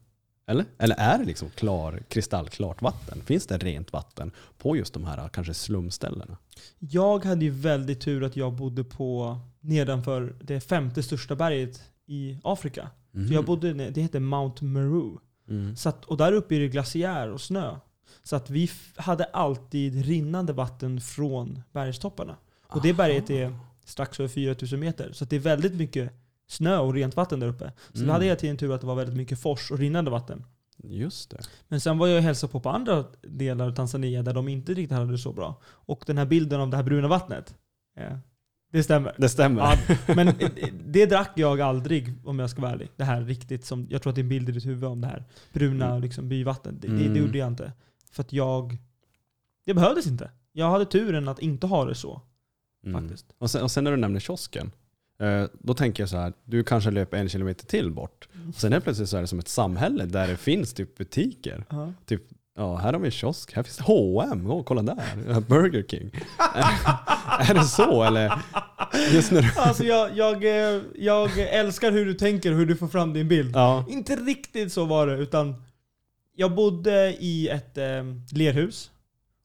Eller? 0.47 0.65
Eller 0.79 0.97
är 0.99 1.19
det 1.19 1.25
liksom 1.25 1.51
klar, 1.51 2.03
kristallklart 2.09 2.83
vatten? 2.83 3.23
Finns 3.25 3.47
det 3.47 3.59
rent 3.59 3.93
vatten 3.93 4.31
på 4.59 4.77
just 4.77 4.95
de 4.95 5.05
här 5.05 5.29
kanske 5.29 5.55
slumställena? 5.55 6.37
Jag 6.79 7.25
hade 7.25 7.45
ju 7.45 7.51
väldigt 7.51 8.01
tur 8.01 8.25
att 8.25 8.37
jag 8.37 8.53
bodde 8.53 8.85
på 8.85 9.39
nedanför 9.61 10.35
det 10.43 10.61
femte 10.61 11.03
största 11.03 11.37
berget 11.37 11.83
i 12.07 12.39
Afrika. 12.45 12.91
För 13.13 13.35
jag 13.35 13.45
bodde, 13.45 13.73
det 13.73 14.01
heter 14.01 14.21
Mount 14.21 14.65
Meru. 14.65 15.11
Mm. 15.49 15.77
Så 15.77 15.89
att, 15.89 16.05
och 16.05 16.17
där 16.17 16.33
uppe 16.33 16.55
är 16.57 16.61
det 16.61 16.69
glaciär 16.69 17.31
och 17.31 17.41
snö. 17.41 17.77
Så 18.23 18.37
att 18.37 18.51
vi 18.51 18.71
hade 18.97 19.25
alltid 19.25 20.05
rinnande 20.05 20.53
vatten 20.53 21.01
från 21.01 21.63
bergstopparna. 21.73 22.37
Och 22.67 22.83
det 22.83 22.93
berget 22.93 23.31
är 23.31 23.59
strax 23.85 24.21
över 24.21 24.29
4000 24.29 24.81
meter. 24.81 25.13
Så 25.13 25.25
det 25.25 25.37
är 25.37 25.41
väldigt 25.41 25.75
mycket 25.75 26.13
snö 26.49 26.79
och 26.79 26.95
rent 26.95 27.17
vatten 27.17 27.41
där 27.41 27.47
uppe. 27.49 27.73
Så 27.93 27.97
Mm. 27.99 28.07
vi 28.07 28.13
hade 28.13 28.25
hela 28.25 28.37
tiden 28.37 28.57
tur 28.57 28.73
att 28.75 28.81
det 28.81 28.87
var 28.87 28.95
väldigt 28.95 29.17
mycket 29.17 29.41
fors 29.41 29.71
och 29.71 29.79
rinnande 29.79 30.11
vatten. 30.11 30.45
Just 30.83 31.31
det. 31.31 31.41
Men 31.69 31.81
sen 31.81 31.99
var 31.99 32.07
jag 32.07 32.17
och 32.17 32.23
hälsade 32.23 32.51
på 32.53 32.61
på 32.61 32.69
andra 32.71 33.05
delar 33.23 33.67
av 33.69 33.75
Tanzania 33.75 34.23
där 34.23 34.35
de 34.35 34.49
inte 34.49 34.75
riktigt 34.75 34.97
hade 34.99 35.13
det 35.13 35.19
så 35.19 35.33
bra. 35.33 35.61
Och 35.65 36.05
den 36.07 36.19
här 36.19 36.27
bilden 36.27 36.61
av 36.61 36.71
det 36.71 36.77
här 36.77 36.85
bruna 36.85 37.09
vattnet. 37.09 37.55
Det 38.71 38.83
stämmer. 38.83 39.15
Det 39.19 39.29
stämmer. 39.29 39.63
Ja, 39.63 39.97
men 40.15 40.35
det 40.87 41.07
drack 41.07 41.31
jag 41.35 41.61
aldrig 41.61 42.15
om 42.25 42.39
jag 42.39 42.51
ska 42.51 42.61
vara 42.63 42.73
ärlig. 42.73 42.89
Det 42.97 43.05
här 43.05 43.23
riktigt 43.23 43.65
som, 43.65 43.87
jag 43.91 44.03
tror 44.03 44.11
att 44.11 44.15
det 44.15 44.21
är 44.21 44.23
en 44.23 44.29
bild 44.29 44.49
i 44.49 44.53
ditt 44.53 44.67
huvud 44.67 44.85
om 44.85 45.01
det 45.01 45.07
här 45.07 45.25
bruna 45.53 45.87
Mm. 45.91 46.03
liksom, 46.03 46.29
byvatten. 46.29 46.79
Det, 46.81 46.89
det, 46.89 46.95
Mm. 47.03 47.15
det 47.15 47.21
gjorde 47.21 47.39
jag 47.39 47.49
inte. 47.49 47.73
För 48.13 48.23
att 48.23 48.33
jag, 48.33 48.77
det 49.67 49.75
behövdes 49.75 50.07
inte. 50.07 50.31
Jag 50.53 50.71
hade 50.71 50.85
turen 50.85 51.29
att 51.29 51.39
inte 51.39 51.67
ha 51.67 51.85
det 51.85 51.95
så 51.95 52.23
Mm. 52.87 53.03
faktiskt. 53.03 53.27
Och, 53.39 53.51
sen, 53.51 53.63
och 53.63 53.71
sen 53.71 53.85
när 53.85 53.91
du 53.91 53.97
nämner 53.97 54.21
kiosken, 54.21 54.71
eh, 55.21 55.45
då 55.53 55.75
tänker 55.75 56.03
jag 56.03 56.11
så 56.11 56.17
här, 56.17 56.33
du 56.45 56.65
kanske 56.65 56.91
löper 56.91 57.17
en 57.17 57.29
kilometer 57.29 57.67
till 57.67 57.91
bort. 57.93 58.29
Sen 58.57 58.73
helt 58.73 58.85
plötsligt 58.85 59.09
så 59.09 59.17
är 59.17 59.21
det 59.21 59.27
som 59.27 59.39
ett 59.39 59.49
samhälle 59.49 60.05
där 60.05 60.29
det 60.29 60.37
finns 60.37 60.73
typ 60.75 60.99
butiker. 60.99 61.65
Ja. 61.71 61.93
Ja, 62.57 62.77
här 62.77 62.93
har 62.93 63.01
vi 63.01 63.07
en 63.07 63.11
kiosk. 63.13 63.53
Här 63.57 63.63
finns 63.63 63.77
det 63.77 63.83
H&M. 63.83 64.51
Åh, 64.51 64.63
kolla 64.65 64.83
där. 64.83 65.41
Burger 65.49 65.83
King. 65.83 66.11
är 67.41 67.55
det 67.55 67.65
så 67.65 68.03
eller? 68.03 68.33
Just 69.13 69.33
när 69.33 69.43
du... 69.43 69.49
Alltså 69.57 69.85
jag, 69.85 70.17
jag, 70.17 70.45
eh, 70.45 70.81
jag 70.99 71.39
älskar 71.39 71.93
hur 71.93 72.07
du 72.07 72.15
tänker 72.15 72.53
och 72.53 72.59
hur 72.59 72.67
du 72.67 72.77
får 72.77 72.89
fram 72.89 73.13
din 73.13 73.29
bild. 73.29 73.57
Ja. 73.57 73.85
Inte 73.89 74.17
riktigt 74.17 74.73
så 74.73 74.85
var 74.85 75.07
det, 75.07 75.17
utan 75.17 75.55
jag 76.37 76.55
bodde 76.55 77.17
i 77.21 77.49
ett 77.49 77.79
eh, 77.79 77.85
lerhus. 78.33 78.91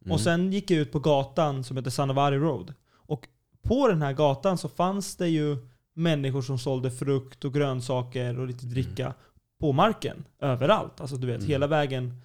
Mm. 0.05 0.11
Och 0.13 0.19
sen 0.21 0.51
gick 0.53 0.71
jag 0.71 0.79
ut 0.79 0.91
på 0.91 0.99
gatan 0.99 1.63
som 1.63 1.77
heter 1.77 1.89
Sanavari 1.91 2.37
Road. 2.37 2.73
Och 2.95 3.27
på 3.63 3.87
den 3.87 4.01
här 4.01 4.13
gatan 4.13 4.57
så 4.57 4.69
fanns 4.69 5.15
det 5.15 5.27
ju 5.27 5.57
människor 5.93 6.41
som 6.41 6.57
sålde 6.59 6.91
frukt 6.91 7.45
och 7.45 7.53
grönsaker 7.53 8.39
och 8.39 8.47
lite 8.47 8.65
dricka 8.65 9.13
på 9.59 9.71
marken. 9.71 10.25
Överallt. 10.41 11.01
Alltså 11.01 11.15
du 11.15 11.27
vet, 11.27 11.37
Mm. 11.37 11.47
hela 11.49 11.67
vägen. 11.67 12.21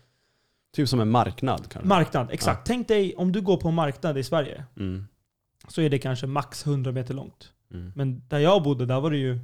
Typ 0.75 0.89
som 0.89 1.01
en 1.01 1.11
marknad 1.11 1.69
kanske. 1.69 1.89
Marknad, 1.89 2.29
exakt. 2.33 2.67
Tänk 2.67 2.89
dig 2.89 3.15
om 3.17 3.33
du 3.33 3.41
går 3.41 3.57
på 3.57 3.69
en 3.69 3.75
marknad 3.75 4.19
i 4.19 4.25
Sverige. 4.25 4.65
Mm. 4.77 5.07
Så 5.73 5.81
är 5.83 5.91
det 5.91 5.99
kanske 5.99 6.27
max 6.27 6.67
100 6.67 6.93
meter 6.93 7.15
långt. 7.15 7.53
Mm. 7.75 7.93
Men 7.97 8.23
där 8.29 8.39
jag 8.39 8.63
bodde, 8.63 8.87
där 8.87 9.01
var 9.01 9.11
det 9.11 9.17
ju 9.19 9.39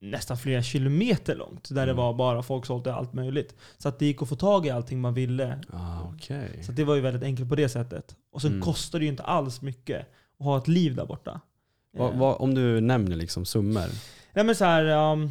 nästan 0.00 0.38
flera 0.38 0.62
kilometer 0.62 1.36
långt. 1.36 1.68
Där 1.68 1.74
det 1.86 1.92
Mm. 1.92 1.96
var 1.96 2.14
bara 2.14 2.42
folk 2.42 2.66
sålde 2.66 2.94
allt 2.94 3.12
möjligt. 3.12 3.54
Så 3.78 3.88
att 3.88 3.98
det 3.98 4.06
gick 4.06 4.22
att 4.22 4.28
få 4.28 4.36
tag 4.36 4.66
i 4.66 4.70
allting 4.70 5.00
man 5.00 5.14
ville. 5.14 5.58
Ah, 5.72 6.00
okej. 6.14 6.62
Så 6.62 6.72
det 6.72 6.84
var 6.84 6.94
ju 6.94 7.00
väldigt 7.00 7.22
enkelt 7.22 7.48
på 7.48 7.54
det 7.54 7.68
sättet. 7.68 8.16
Och 8.32 8.40
sen 8.42 8.50
Mm. 8.50 8.62
kostar 8.62 8.98
det 8.98 9.04
ju 9.04 9.10
inte 9.10 9.22
alls 9.22 9.62
mycket 9.62 10.00
att 10.38 10.44
ha 10.44 10.58
ett 10.58 10.68
liv 10.68 10.94
där 10.94 11.06
borta. 11.06 11.40
Vad- 11.92 12.12
Eh, 12.12 12.18
vad- 12.18 12.40
om 12.40 12.54
du 12.54 12.80
nämner 12.80 13.16
liksom 13.16 13.44
summor. 13.44 13.86
Nej 14.32 14.44
men 14.44 14.54
så 14.56 14.64
här, 14.64 15.12
um, 15.12 15.30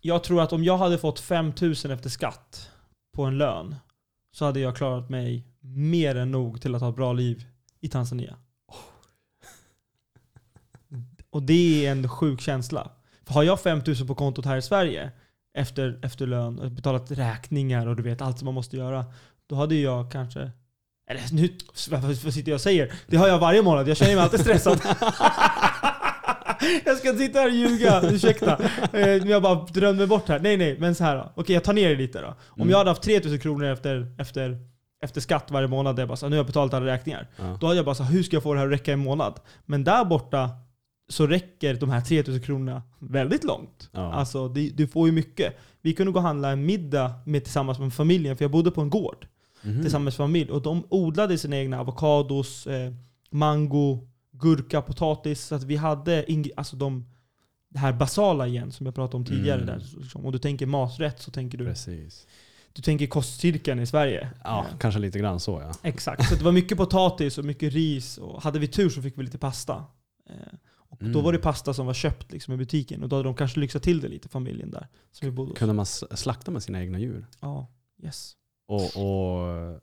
jag 0.00 0.24
tror 0.24 0.42
att 0.42 0.52
om 0.52 0.64
jag 0.64 0.78
hade 0.78 0.98
fått 0.98 1.20
5000 1.20 1.90
efter 1.90 2.10
skatt 2.10 2.70
på 3.12 3.22
en 3.24 3.38
lön 3.38 3.74
så 4.32 4.44
hade 4.44 4.60
jag 4.60 4.76
klarat 4.76 5.10
mig 5.10 5.46
mer 5.60 6.14
än 6.16 6.30
nog 6.30 6.60
till 6.62 6.74
att 6.74 6.80
ha 6.80 6.88
ett 6.90 6.96
bra 6.96 7.12
liv 7.12 7.44
i 7.80 7.88
Tanzania. 7.88 8.36
Och 11.34 11.42
det 11.42 11.86
är 11.86 11.92
en 11.92 12.08
sjuk 12.08 12.40
känsla. 12.40 12.90
För 13.26 13.34
har 13.34 13.42
jag 13.42 13.60
5000 13.60 14.06
på 14.06 14.14
kontot 14.14 14.44
här 14.46 14.56
i 14.56 14.62
Sverige 14.62 15.10
efter, 15.58 15.98
efter 16.02 16.26
lön 16.26 16.58
och 16.58 16.70
betalat 16.70 17.10
räkningar 17.10 17.86
och 17.86 17.96
du 17.96 18.02
vet 18.02 18.22
allt 18.22 18.38
som 18.38 18.44
man 18.46 18.54
måste 18.54 18.76
göra. 18.76 19.04
Då 19.46 19.56
hade 19.56 19.74
jag 19.74 20.12
kanske 20.12 20.50
eller 21.10 21.22
nu, 21.32 21.48
vad, 21.90 22.16
sitter 22.34 22.50
jag 22.50 22.56
och 22.56 22.60
säger? 22.60 22.92
Det 23.06 23.16
har 23.16 23.28
jag 23.28 23.38
varje 23.38 23.62
månad. 23.62 23.88
Jag 23.88 23.96
känner 23.96 24.14
mig 24.14 24.24
alltid 24.24 24.40
stressad. 24.40 24.80
jag 26.84 26.96
ska 26.96 27.12
sitta 27.14 27.38
här 27.38 27.46
och 27.46 27.54
ljuga, 27.54 28.02
ursäkta. 28.02 28.52
Eh, 28.82 28.88
Men 28.92 29.28
jag 29.28 29.42
bara 29.42 29.54
drömmer 29.54 30.06
bort 30.06 30.28
här. 30.28 30.38
Nej 30.40 30.56
nej, 30.56 30.76
men 30.78 30.94
så 30.94 31.04
här 31.04 31.16
då. 31.16 31.32
Okej 31.34 31.54
jag 31.54 31.64
tar 31.64 31.72
ner 31.72 31.88
det 31.88 31.94
lite 31.96 32.20
då. 32.20 32.26
Om 32.28 32.60
Mm. 32.60 32.70
jag 32.70 32.78
hade 32.78 32.90
haft 32.90 33.02
3000 33.02 33.38
kronor 33.40 33.64
efter, 33.64 34.14
efter, 34.18 34.58
efter 35.04 35.20
skatt 35.20 35.50
varje 35.50 35.68
månad, 35.68 35.98
jag 35.98 36.08
bara 36.08 36.16
så, 36.16 36.28
nu 36.28 36.36
har 36.36 36.38
jag 36.38 36.46
betalat 36.46 36.74
alla 36.74 36.86
räkningar. 36.86 37.28
Ja. 37.36 37.56
Då 37.60 37.66
hade 37.66 37.76
jag 37.78 37.84
bara 37.84 37.94
så 37.94 38.02
hur 38.02 38.22
ska 38.22 38.36
jag 38.36 38.42
få 38.42 38.52
det 38.54 38.60
här 38.60 38.66
att 38.66 38.72
räcka 38.72 38.92
en 38.92 38.98
månad? 38.98 39.40
Men 39.66 39.84
där 39.84 40.04
borta 40.04 40.50
så 41.08 41.26
räcker 41.26 41.74
de 41.74 41.90
här 41.90 42.00
3000 42.00 42.42
kronorna 42.42 42.82
väldigt 42.98 43.44
långt. 43.44 43.88
Ja. 43.92 44.12
Alltså 44.12 44.48
det, 44.48 44.70
du 44.70 44.86
får 44.86 45.08
ju 45.08 45.12
mycket. 45.12 45.56
Vi 45.82 45.94
kunde 45.94 46.12
gå 46.12 46.18
och 46.18 46.22
handla 46.24 46.50
en 46.50 46.66
middag 46.66 47.12
med, 47.26 47.44
tillsammans 47.44 47.78
med 47.78 47.92
familjen, 47.92 48.36
för 48.36 48.44
jag 48.44 48.50
bodde 48.52 48.70
på 48.70 48.80
en 48.80 48.90
gård 48.90 49.26
Mhm. 49.62 49.82
tillsammans 49.82 50.18
med 50.18 50.26
familj. 50.26 50.50
Och 50.50 50.62
de 50.62 50.86
odlade 50.88 51.38
sina 51.38 51.56
egna 51.56 51.78
avokados, 51.78 52.66
eh, 52.66 52.92
mango, 53.30 54.08
gurka, 54.32 54.82
potatis. 54.82 55.40
Så 55.44 55.54
att 55.54 55.62
vi 55.64 55.76
hade 55.76 56.24
alltså 56.56 56.76
de, 56.76 57.04
det 57.68 57.78
här 57.78 57.92
basala 57.92 58.46
igen 58.46 58.72
som 58.72 58.86
jag 58.86 58.94
pratade 58.94 59.16
om 59.16 59.24
tidigare. 59.24 59.62
Mm. 59.62 59.66
Där. 59.78 59.86
Liksom, 60.00 60.26
Om 60.26 60.32
du 60.32 60.38
tänker 60.38 60.66
maträtt 60.66 61.20
så 61.22 61.30
tänker 61.30 61.58
du, 61.58 61.64
Precis. 61.64 62.26
du 62.72 62.82
tänker 62.82 63.06
kostcirkeln 63.06 63.80
i 63.80 63.86
Sverige. 63.86 64.28
Ja, 64.44 64.66
Eh, 64.70 64.78
kanske 64.78 65.00
lite 65.00 65.18
grann 65.18 65.40
så 65.40 65.60
ja. 65.60 65.72
Exakt. 65.82 66.28
Så 66.28 66.34
det 66.34 66.44
var 66.44 66.52
mycket 66.52 66.78
potatis 66.78 67.38
och 67.38 67.44
mycket 67.44 67.72
ris. 67.72 68.18
Och 68.18 68.42
hade 68.42 68.58
vi 68.58 68.68
tur 68.68 68.88
så 68.88 69.02
fick 69.02 69.18
vi 69.18 69.22
lite 69.22 69.38
pasta. 69.38 69.84
Eh, 70.30 70.34
och 71.00 71.04
Då 71.04 71.18
Mm. 71.18 71.24
var 71.24 71.32
det 71.32 71.38
pasta 71.38 71.74
som 71.74 71.86
var 71.86 71.94
köpt 71.94 72.32
liksom, 72.32 72.54
i 72.54 72.56
butiken. 72.56 73.02
Och 73.02 73.08
då 73.08 73.16
hade 73.16 73.28
de 73.28 73.34
kanske 73.34 73.60
lyxat 73.60 73.82
till 73.82 74.00
det 74.00 74.08
lite, 74.08 74.28
familjen 74.28 74.70
där. 74.70 74.88
Som 75.12 75.26
vi 75.28 75.32
bodde 75.32 75.50
hos. 75.50 75.58
Kunde 75.58 75.74
man 75.74 75.86
slakta 75.86 76.50
med 76.50 76.62
sina 76.62 76.80
egna 76.80 76.98
djur? 76.98 77.26
Ja, 77.40 77.66
yes. 78.02 78.36
Och, 78.66 78.80
och 78.96 79.80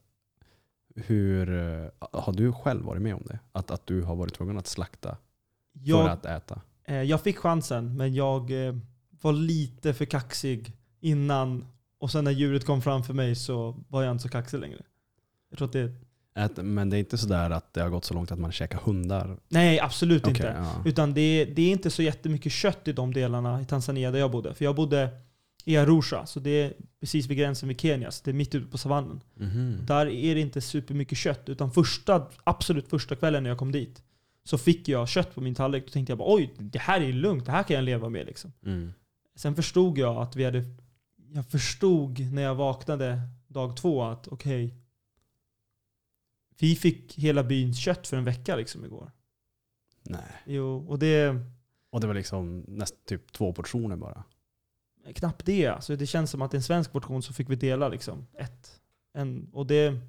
hur 0.96 1.50
eh, 1.84 1.90
har 2.12 2.34
du 2.34 2.54
själv 2.54 2.86
varit 2.86 3.02
med 3.02 3.16
om 3.16 3.24
det? 3.26 3.40
Att, 3.52 3.72
att 3.72 3.88
du 3.88 4.02
har 4.02 4.16
varit 4.16 4.34
tvungen 4.34 4.58
att 4.58 4.68
slakta 4.68 5.10
för 5.74 5.80
Jag, 5.90 6.10
att 6.10 6.26
äta? 6.26 6.62
eh, 6.86 6.96
jag 7.02 7.22
fick 7.22 7.38
chansen, 7.38 7.98
men 7.98 8.14
jag 8.14 8.68
eh, 8.68 8.76
var 9.22 9.34
lite 9.34 9.94
för 9.94 10.06
kaxig 10.06 10.78
innan. 11.00 11.66
Och 12.00 12.12
sen 12.12 12.24
när 12.24 12.32
djuret 12.32 12.66
kom 12.66 12.82
framför 12.82 13.14
mig 13.14 13.36
så 13.36 13.84
var 13.90 14.04
jag 14.04 14.12
inte 14.12 14.22
så 14.24 14.30
kaxig 14.30 14.60
längre. 14.60 14.82
Jag 15.50 15.58
tror 15.58 15.66
att 15.68 15.74
det... 15.74 15.92
Ät, 16.36 16.58
men 16.58 16.90
det 16.90 16.98
är 16.98 17.00
inte 17.00 17.18
sådär 17.18 17.50
att 17.50 17.74
det 17.74 17.82
har 17.82 17.90
gått 17.90 18.06
så 18.06 18.14
långt 18.14 18.32
att 18.32 18.40
man 18.40 18.52
käkar 18.52 18.80
hundar? 18.80 19.38
Nej, 19.50 19.80
absolut 19.80 20.24
Okej, 20.24 20.32
inte. 20.32 20.56
ja. 20.58 20.84
Utan 20.86 21.14
det, 21.14 21.46
det 21.46 21.62
är 21.62 21.72
inte 21.72 21.90
så 21.90 22.04
jättemycket 22.04 22.52
kött 22.52 22.88
i 22.88 22.94
de 22.94 23.14
delarna 23.14 23.62
i 23.62 23.66
Tanzania 23.66 24.12
där 24.12 24.20
jag 24.20 24.32
bodde. 24.32 24.54
För 24.54 24.66
jag 24.66 24.76
bodde 24.76 25.10
i 25.66 25.78
Arusha, 25.78 26.26
så 26.26 26.40
det 26.40 26.50
är 26.50 26.74
precis 27.00 27.28
vid 27.28 27.38
gränsen 27.38 27.68
med 27.68 27.82
Kenya. 27.82 28.12
Så 28.12 28.22
det 28.26 28.32
är 28.32 28.34
mitt 28.34 28.56
ute 28.56 28.72
på 28.72 28.78
savannen. 28.78 29.22
Mhm. 29.36 29.78
Där 29.88 30.06
är 30.06 30.36
det 30.36 30.42
inte 30.42 30.62
supermycket 30.62 31.18
kött. 31.18 31.50
Utan 31.50 31.72
första, 31.72 32.28
absolut 32.44 32.90
första 32.90 33.16
kvällen 33.16 33.44
när 33.44 33.50
jag 33.50 33.58
kom 33.58 33.72
dit 33.72 34.04
så 34.44 34.58
fick 34.58 34.88
jag 34.88 35.10
kött 35.10 35.36
på 35.36 35.42
min 35.42 35.56
tallrik. 35.56 35.86
Då 35.86 35.92
tänkte 35.92 36.12
jag 36.12 36.18
bara 36.18 36.36
oj, 36.36 36.54
det 36.58 36.80
här 36.80 37.02
är 37.02 37.14
lugnt. 37.14 37.46
Det 37.46 37.52
här 37.52 37.64
kan 37.64 37.76
jag 37.76 37.84
leva 37.84 38.10
med. 38.10 38.26
Liksom. 38.26 38.54
Mm. 38.66 38.94
Sen 39.36 39.56
förstod 39.56 39.98
jag 39.98 40.18
att 40.18 40.36
vi 40.36 40.46
hade... 40.46 40.64
Jag 41.34 41.46
förstod 41.46 42.20
när 42.20 42.42
jag 42.42 42.56
vaknade 42.56 43.22
dag 43.48 43.78
två 43.78 44.04
att 44.04 44.28
okej, 44.28 44.76
Vi 46.62 46.76
fick 46.76 47.20
hela 47.20 47.44
byns 47.44 47.80
kött 47.80 48.08
för 48.08 48.18
en 48.18 48.24
vecka 48.24 48.56
liksom 48.56 48.86
igår. 48.86 49.12
Nej. 50.04 50.42
Jo, 50.46 50.86
och 50.88 51.00
det 51.00 51.36
Och 51.90 52.02
det 52.02 52.08
var 52.08 52.14
liksom 52.14 52.66
nästan 52.68 53.00
typ 53.06 53.32
två 53.32 53.54
portioner 53.54 53.96
bara. 53.96 54.24
knappt 55.16 55.46
det. 55.46 55.68
Alltså 55.68 55.96
det 55.96 56.08
känns 56.08 56.32
som 56.32 56.42
att 56.42 56.54
en 56.54 56.64
svensk 56.64 56.92
portion 56.92 57.24
så 57.24 57.34
fick 57.34 57.50
vi 57.50 57.56
dela 57.56 57.90
liksom 57.90 58.28
ett. 58.34 58.82
En, 59.14 59.50
och 59.54 59.68
det... 59.68 60.00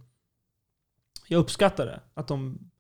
Jag 1.29 1.39
uppskattar 1.39 1.87
det. 1.87 2.01
Att 2.15 2.29
de 2.29 2.71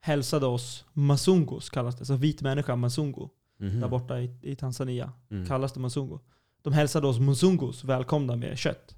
hälsade 0.00 0.46
oss 0.46 0.84
masungos 0.92 1.70
kallas 1.70 1.96
det. 1.96 2.04
Så 2.04 2.14
vit 2.16 2.42
människa, 2.42 2.76
masungo. 2.76 3.28
Mhm. 3.56 3.80
Där 3.80 3.88
borta 3.88 4.20
i, 4.20 4.38
i 4.42 4.56
Tanzania. 4.56 5.12
Mm. 5.30 5.46
kallas 5.46 5.72
det 5.72 5.80
masungo. 5.80 6.20
De 6.62 6.72
hälsade 6.72 7.06
oss 7.06 7.18
musungos 7.18 7.84
välkomna 7.84 8.36
med 8.36 8.58
kött. 8.58 8.96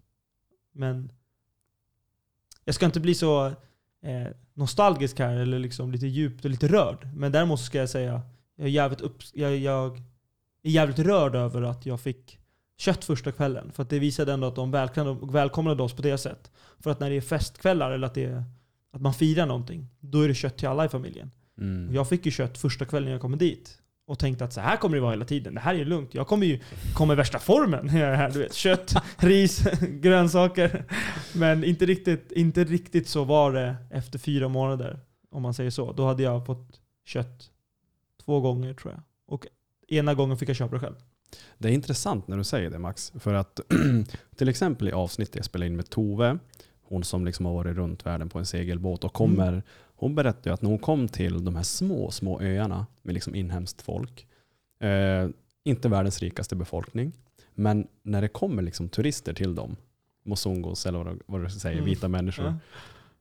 Men 0.73 1.13
jag 2.65 2.75
ska 2.75 2.87
inte 2.87 3.01
bli 3.01 3.15
så 3.15 3.53
eh, 4.03 4.27
nostalgisk 4.55 5.19
här 5.19 5.37
eller 5.37 5.59
liksom 5.59 5.93
lite 5.93 6.07
djupt 6.07 6.45
och 6.45 6.51
lite 6.51 6.69
rörd. 6.69 7.09
Men 7.15 7.33
däremot 7.33 7.61
ska 7.61 7.79
jag 7.79 7.89
säga 7.89 8.23
jag 8.57 8.67
är 8.67 8.71
jävligt, 8.71 9.01
upp, 9.01 9.23
jag, 9.33 9.57
jag 9.57 9.97
är 10.63 10.71
jävligt 10.71 10.99
rörd 10.99 11.35
över 11.35 11.63
att 11.63 11.87
jag 11.87 12.01
fick 12.01 12.39
kött 12.79 13.05
första 13.05 13.33
kvällen. 13.33 13.73
För 13.73 13.83
att 13.83 13.91
det 13.91 13.99
visade 13.99 14.33
ändå 14.33 14.47
att 14.47 14.55
de 14.55 14.71
välkomnade, 14.71 15.33
välkomnade 15.33 15.83
oss 15.83 15.93
på 15.93 16.03
det 16.03 16.19
sättet. 16.19 16.51
För 16.81 16.91
att 16.91 17.01
när 17.01 17.11
det 17.11 17.17
är 17.17 17.21
festkvällar 17.21 17.91
eller 17.91 18.07
att, 18.07 18.17
är, 18.17 18.45
att 18.93 19.01
man 19.01 19.15
firar 19.15 19.47
någonting, 19.47 19.89
då 20.01 20.21
är 20.21 20.29
det 20.29 20.35
kött 20.35 20.59
till 20.59 20.69
alla 20.69 20.85
i 20.85 20.89
familjen. 20.89 21.31
Mm. 21.59 21.95
Jag 21.95 22.09
fick 22.09 22.27
ju 22.27 22.33
kött 22.33 22.59
första 22.59 22.85
kvällen 22.85 23.11
jag 23.13 23.21
kom 23.21 23.39
dit. 23.39 23.82
Och 24.07 24.19
tänkte 24.19 24.45
att 24.45 24.53
så 24.53 24.61
här 24.61 24.77
kommer 24.77 24.97
det 24.97 25.01
vara 25.01 25.11
hela 25.11 25.25
tiden. 25.25 25.55
Det 25.55 25.61
här 25.61 25.75
är 25.75 25.85
lugnt. 25.85 26.15
Jag 26.15 26.27
kommer 26.27 26.47
ju 26.47 26.61
komma 26.95 27.13
i 27.13 27.17
värsta 27.17 27.39
formen. 27.39 27.87
när 27.87 28.01
jag 28.01 28.09
är 28.09 28.15
här, 28.15 28.31
du 28.31 28.39
vet. 28.39 28.55
Kött, 28.55 28.95
ris, 29.17 29.65
grönsaker. 29.81 30.85
Men 31.35 31.65
inte 31.65 31.87
riktigt, 31.87 32.33
inte 32.33 32.65
riktigt 32.65 33.09
så 33.09 33.25
var 33.25 33.53
det 33.53 33.77
efter 33.91 34.19
fyra 34.19 34.49
månader. 34.49 35.01
Om 35.31 35.43
man 35.43 35.55
säger 35.55 35.71
så. 35.71 35.93
Då 35.93 36.07
hade 36.07 36.23
jag 36.23 36.47
fått 36.47 36.81
kött 37.05 37.51
två 38.25 38.41
gånger 38.41 38.75
tror 38.75 38.93
jag. 38.93 39.03
Och 39.27 39.47
ena 39.89 40.15
gången 40.15 40.39
fick 40.39 40.49
jag 40.49 40.57
köpa 40.57 40.75
det 40.75 40.81
själv. 40.81 40.97
Det 41.59 41.69
är 41.69 41.73
intressant 41.73 42.29
när 42.29 42.37
du 42.37 42.45
säger 42.45 42.71
det 42.71 42.79
Max. 42.79 43.13
För 43.19 43.35
att 43.35 43.61
till 44.37 44.49
exempel 44.49 44.89
i 44.89 44.93
avsnittet 44.93 45.37
jag 45.37 45.45
spelade 45.45 45.67
in 45.67 45.77
med 45.77 45.91
Tove, 45.91 46.39
hon 46.83 47.05
som 47.05 47.25
liksom 47.25 47.47
har 47.47 47.53
varit 47.53 47.77
runt 47.77 48.07
världen 48.07 48.29
på 48.29 48.39
en 48.39 48.47
segelbåt 48.47 49.05
och 49.05 49.13
kommer, 49.13 49.63
hon 50.03 50.15
berättade 50.15 50.55
att 50.55 50.63
när 50.63 50.71
hon 50.71 50.79
kom 50.79 51.09
till 51.09 51.45
de 51.45 51.57
här 51.57 51.63
små, 51.63 52.11
små 52.11 52.41
öarna 52.41 52.87
med 53.03 53.15
liksom 53.15 53.35
inhemskt 53.35 53.83
folk, 53.83 54.27
eh, 54.81 55.29
inte 55.65 55.89
världens 55.89 56.19
rikaste 56.21 56.57
befolkning, 56.57 57.13
men 57.55 57.87
när 58.03 58.23
det 58.23 58.29
kommer 58.29 58.63
liksom 58.63 58.89
turister 58.89 59.33
till 59.35 59.55
dem, 59.55 59.77
mosungos 60.25 60.87
eller 60.87 61.17
vad, 61.27 61.45
du 61.45 61.51
säger, 61.51 61.77
Mm. 61.77 61.91
vita 61.91 62.09
människor, 62.09 62.45
Ja. 62.47 62.55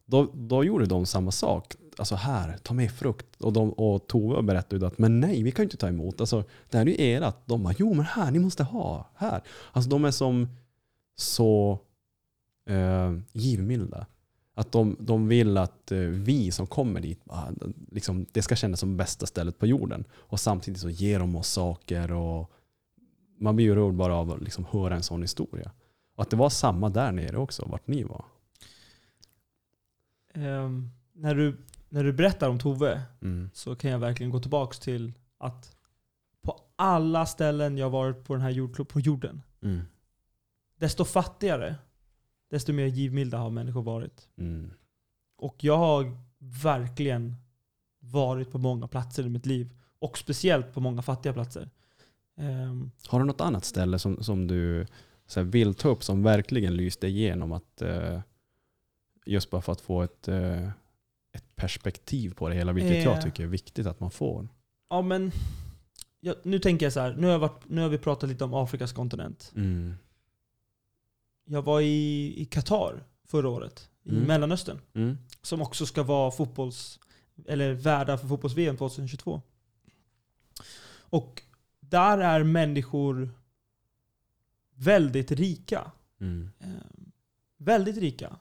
då, 0.05 0.27
då 0.33 0.63
gjorde 0.63 0.85
de 0.85 1.05
samma 1.05 1.31
sak. 1.31 1.75
Alltså 1.97 2.15
här, 2.15 2.57
ta 2.57 2.73
med 2.73 2.91
frukt. 2.91 3.41
Och, 3.41 3.53
de, 3.53 3.69
och 3.73 4.07
Tove 4.07 4.41
berättade 4.43 4.87
att 4.87 4.97
men 4.97 5.19
nej, 5.19 5.43
vi 5.43 5.51
kan 5.51 5.63
ju 5.63 5.65
inte 5.65 5.77
ta 5.77 5.87
emot. 5.87 6.19
Alltså, 6.21 6.43
det 6.69 6.77
här 6.77 6.85
är 6.85 6.89
ju 6.89 7.15
ert. 7.25 7.35
De 7.45 7.63
bara, 7.63 7.73
jo 7.77 7.93
men 7.93 8.05
här, 8.05 8.31
ni 8.31 8.39
måste 8.39 8.63
ha. 8.63 9.09
Här. 9.15 9.41
Alltså 9.71 9.89
de 9.89 10.05
är 10.05 10.11
som 10.11 10.47
så 11.15 11.79
eh, 12.69 13.13
givmilda. 13.31 14.05
Att 14.53 14.71
de, 14.71 14.95
de 14.99 15.27
vill 15.27 15.57
att 15.57 15.91
eh, 15.91 15.97
vi 15.99 16.51
som 16.51 16.67
kommer 16.67 16.99
dit, 17.01 17.19
ah, 17.27 17.47
liksom, 17.91 18.25
det 18.31 18.41
ska 18.41 18.55
kännas 18.55 18.79
som 18.79 18.97
bästa 18.97 19.25
stället 19.25 19.59
på 19.59 19.67
jorden. 19.67 20.03
Och 20.13 20.39
samtidigt 20.39 20.79
så 20.81 20.89
ger 20.89 21.19
de 21.19 21.35
oss 21.35 21.47
saker 21.47 22.11
och 22.11 22.51
man 23.39 23.55
blir 23.55 23.65
ju 23.65 23.75
rörd 23.75 23.93
bara 23.93 24.15
av 24.15 24.31
att 24.31 24.41
liksom 24.41 24.65
höra 24.71 24.95
en 24.95 25.03
sån 25.03 25.21
historia. 25.21 25.71
Och 26.15 26.21
att 26.23 26.29
det 26.29 26.35
var 26.35 26.49
samma 26.49 26.89
där 26.89 27.11
nere 27.11 27.37
också, 27.37 27.65
vart 27.65 27.87
ni 27.87 28.03
var. 28.03 28.25
Ehm, 30.33 30.89
när, 31.13 31.35
du, 31.35 31.57
när 31.89 32.03
du 32.03 32.13
berättar 32.13 32.49
om 32.49 32.59
Tove 32.59 33.01
Mm. 33.21 33.49
så 33.53 33.75
kan 33.75 33.91
jag 33.91 33.99
verkligen 33.99 34.29
gå 34.29 34.39
tillbaks 34.39 34.79
till 34.79 35.13
att 35.37 35.75
på 36.41 36.59
alla 36.75 37.25
ställen 37.25 37.77
jag 37.77 37.89
varit 37.89 38.23
på 38.25 38.33
den 38.33 38.41
här 38.41 38.51
jordklo- 38.51 38.85
på 38.85 38.99
jorden, 38.99 39.41
Mm. 39.61 39.81
desto 40.77 41.05
fattigare, 41.05 41.75
desto 42.51 42.73
mer 42.73 42.85
givmilda 42.85 43.37
har 43.37 43.49
människor 43.49 43.81
varit. 43.83 44.27
Mm. 44.37 44.71
Och 45.37 45.63
jag 45.63 45.77
har 45.77 46.17
verkligen 46.63 47.35
varit 47.99 48.51
på 48.51 48.57
många 48.57 48.87
platser 48.87 49.25
i 49.25 49.29
mitt 49.29 49.45
liv. 49.45 49.73
Och 49.99 50.17
speciellt 50.17 50.73
på 50.73 50.79
många 50.79 51.01
fattiga 51.01 51.33
platser. 51.33 51.69
Ehm, 52.37 52.91
Har 53.07 53.19
du 53.19 53.25
något 53.25 53.41
annat 53.41 53.65
ställe 53.65 53.99
som, 53.99 54.23
som 54.23 54.47
du 54.47 54.85
så 55.27 55.43
vill 55.43 55.73
ta 55.75 55.89
upp 55.89 56.03
som 56.03 56.23
verkligen 56.23 56.75
lyste 56.75 57.07
igenom? 57.07 57.51
Att, 57.51 57.81
eh, 57.81 58.19
just 59.25 59.49
bara 59.49 59.61
för 59.61 59.71
att 59.71 59.81
få 59.81 60.01
ett, 60.01 60.27
eh, 60.27 60.67
ett 61.33 61.55
perspektiv 61.55 62.33
på 62.33 62.49
det 62.49 62.55
hela, 62.55 62.71
vilket 62.73 62.91
Eh. 62.91 63.03
jag 63.03 63.21
tycker 63.21 63.43
är 63.43 63.47
viktigt 63.47 63.87
att 63.87 63.99
man 63.99 64.11
får. 64.11 64.47
ja 64.89 65.01
men, 65.01 65.31
jag, 66.19 66.35
nu 66.43 66.59
tänker 66.59 66.85
jag 66.85 66.93
så 66.93 66.99
här. 66.99 67.15
Nu 67.15 67.27
har, 67.27 67.37
varit, 67.39 67.63
nu 67.69 67.81
har 67.81 67.89
vi 67.89 67.97
pratat 67.97 68.29
lite 68.29 68.43
om 68.43 68.53
Afrikas 68.53 68.93
kontinent. 68.93 69.51
Mm. 69.55 69.95
Jag 71.45 71.61
var 71.61 71.81
i, 71.81 72.33
i 72.41 72.45
Qatar 72.45 73.03
förra 73.25 73.49
året. 73.49 73.89
I 74.03 74.09
Mm. 74.09 74.23
Mellanöstern. 74.23 74.79
Mm. 74.93 75.17
Som 75.41 75.61
också 75.61 75.85
ska 75.85 76.03
vara 76.03 76.31
fotbolls, 76.31 76.99
eller 77.47 77.73
värdar 77.73 78.17
för 78.17 78.27
fotbolls-VM 78.27 78.77
2022. 78.77 79.41
Och 80.93 81.43
där 81.79 82.17
är 82.17 82.43
människor 82.43 83.29
väldigt 84.75 85.31
rika. 85.31 85.91
Mm. 86.19 86.49
Eh, 86.59 86.67
väldigt 87.57 87.97
rika. 87.97 88.35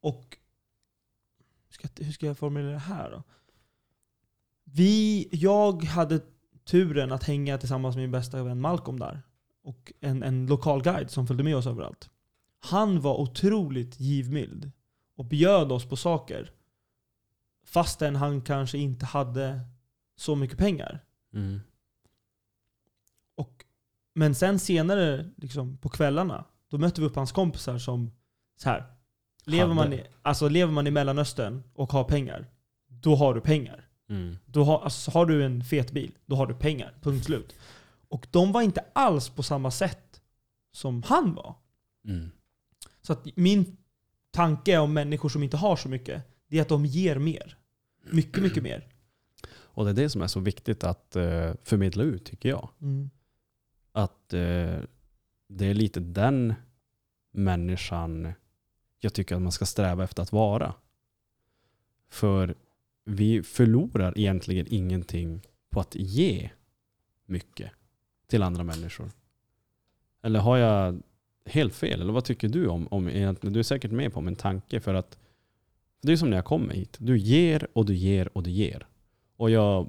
Och 0.00 0.38
ska, 1.70 1.88
hur 1.96 2.12
ska 2.12 2.26
jag 2.26 2.38
formulera 2.38 2.72
det 2.72 2.78
här 2.78 3.10
då? 3.10 3.22
Vi, 4.64 5.28
jag 5.32 5.84
hade 5.84 6.20
turen 6.64 7.12
att 7.12 7.24
hänga 7.24 7.58
tillsammans 7.58 7.96
med 7.96 8.02
min 8.02 8.10
bästa 8.10 8.42
vän 8.42 8.60
Malcolm 8.60 8.98
där. 8.98 9.22
Och 9.66 9.92
en, 10.00 10.22
en 10.22 10.46
lokal 10.46 10.82
guide 10.82 11.10
som 11.10 11.26
följde 11.26 11.44
med 11.44 11.56
oss 11.56 11.66
överallt. 11.66 12.10
Han 12.60 13.00
var 13.00 13.20
otroligt 13.20 14.00
givmild 14.00 14.70
och 15.16 15.24
bjöd 15.24 15.72
oss 15.72 15.88
på 15.88 15.96
saker. 15.96 16.50
Fastän 17.64 18.16
han 18.16 18.40
kanske 18.40 18.78
inte 18.78 19.06
hade 19.06 19.60
så 20.16 20.36
mycket 20.36 20.58
pengar. 20.58 21.04
Mm. 21.34 21.60
Och, 23.34 23.64
men 24.14 24.34
sen 24.34 24.58
senare 24.58 25.30
liksom, 25.36 25.78
på 25.78 25.88
kvällarna, 25.88 26.44
då 26.70 26.78
mötte 26.78 27.00
vi 27.00 27.06
upp 27.06 27.16
hans 27.16 27.32
kompisar 27.32 27.78
som 27.78 28.10
så 28.56 28.68
här. 28.68 28.84
Lever 29.44 29.74
man, 29.74 29.92
i, 29.92 30.04
alltså, 30.22 30.48
lever 30.48 30.72
man 30.72 30.86
i 30.86 30.90
Mellanöstern 30.90 31.62
och 31.74 31.92
har 31.92 32.04
pengar, 32.04 32.46
då 32.86 33.14
har 33.14 33.34
du 33.34 33.40
pengar. 33.40 33.88
Mm. 34.08 34.36
Då 34.46 34.64
har, 34.64 34.80
alltså, 34.80 35.10
har 35.10 35.26
du 35.26 35.44
en 35.44 35.64
fet 35.64 35.92
bil, 35.92 36.18
då 36.26 36.36
har 36.36 36.46
du 36.46 36.54
pengar. 36.54 36.94
Punkt 37.00 37.24
slut. 37.24 37.54
Och 38.16 38.26
de 38.30 38.52
var 38.52 38.62
inte 38.62 38.84
alls 38.92 39.28
på 39.28 39.42
samma 39.42 39.70
sätt 39.70 40.20
som 40.72 41.02
han 41.02 41.34
var. 41.34 41.54
Mm. 42.04 42.30
Så 43.02 43.12
att 43.12 43.36
min 43.36 43.76
tanke 44.30 44.78
om 44.78 44.92
människor 44.92 45.28
som 45.28 45.42
inte 45.42 45.56
har 45.56 45.76
så 45.76 45.88
mycket, 45.88 46.22
det 46.48 46.58
är 46.58 46.62
att 46.62 46.68
de 46.68 46.86
ger 46.86 47.18
mer. 47.18 47.58
Mycket, 48.10 48.42
mycket 48.42 48.62
mer. 48.62 48.88
Och 49.48 49.84
det 49.84 49.90
är 49.90 49.94
det 49.94 50.10
som 50.10 50.22
är 50.22 50.26
så 50.26 50.40
viktigt 50.40 50.84
att 50.84 51.16
eh, 51.16 51.54
förmedla 51.62 52.04
ut 52.04 52.24
tycker 52.24 52.48
jag. 52.48 52.68
Att 53.92 54.32
eh, 54.32 54.80
det 55.48 55.66
är 55.66 55.74
lite 55.74 56.00
den 56.00 56.54
människan 57.32 58.32
jag 59.00 59.14
tycker 59.14 59.36
att 59.36 59.42
man 59.42 59.52
ska 59.52 59.66
sträva 59.66 60.04
efter 60.04 60.22
att 60.22 60.32
vara. 60.32 60.74
För 62.08 62.54
vi 63.04 63.42
förlorar 63.42 64.18
egentligen 64.18 64.66
ingenting 64.70 65.42
på 65.70 65.80
att 65.80 65.94
ge 65.94 66.50
mycket 67.26 67.72
till 68.26 68.42
andra 68.42 68.64
människor. 68.64 69.10
Eller 70.22 70.40
har 70.40 70.56
jag 70.56 71.02
helt 71.44 71.74
fel? 71.74 72.00
Eller 72.00 72.12
vad 72.12 72.24
tycker 72.24 72.48
du 72.48 72.66
om, 72.66 72.88
om 72.90 73.08
egentligen? 73.08 73.52
Du 73.52 73.58
är 73.58 73.64
säkert 73.64 73.90
med 73.90 74.12
på 74.12 74.20
min 74.20 74.36
tanke 74.36 74.80
för 74.80 74.94
att 74.94 75.18
det 76.02 76.12
är 76.12 76.16
som 76.16 76.30
när 76.30 76.36
jag 76.36 76.44
kommer 76.44 76.74
hit. 76.74 76.96
Du 77.00 77.18
ger 77.18 77.68
och 77.72 77.86
du 77.86 77.94
ger 77.94 78.36
och 78.36 78.42
du 78.42 78.50
ger. 78.50 78.86
Och 79.36 79.50
jag 79.50 79.88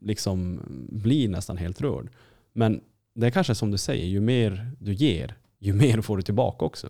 liksom 0.00 0.62
blir 0.88 1.28
nästan 1.28 1.56
helt 1.56 1.80
rörd. 1.80 2.08
Men 2.52 2.80
det 3.14 3.26
är 3.26 3.30
kanske 3.30 3.54
som 3.54 3.70
du 3.70 3.78
säger, 3.78 4.06
ju 4.06 4.20
mer 4.20 4.72
du 4.78 4.92
ger, 4.92 5.38
ju 5.58 5.72
mer 5.72 6.00
får 6.00 6.16
du 6.16 6.22
tillbaka 6.22 6.64
också. 6.64 6.88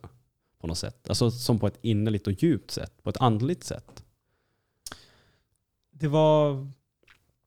På 0.59 0.67
något 0.67 0.79
sätt. 0.79 1.09
Alltså 1.09 1.31
som 1.31 1.59
på 1.59 1.67
ett 1.67 1.79
innerligt 1.83 2.27
och 2.27 2.33
djupt 2.33 2.71
sätt. 2.71 3.03
På 3.03 3.11
ett 3.11 3.21
andligt 3.21 3.65
sätt. 3.65 4.05
Det 5.91 6.09
var 6.09 6.69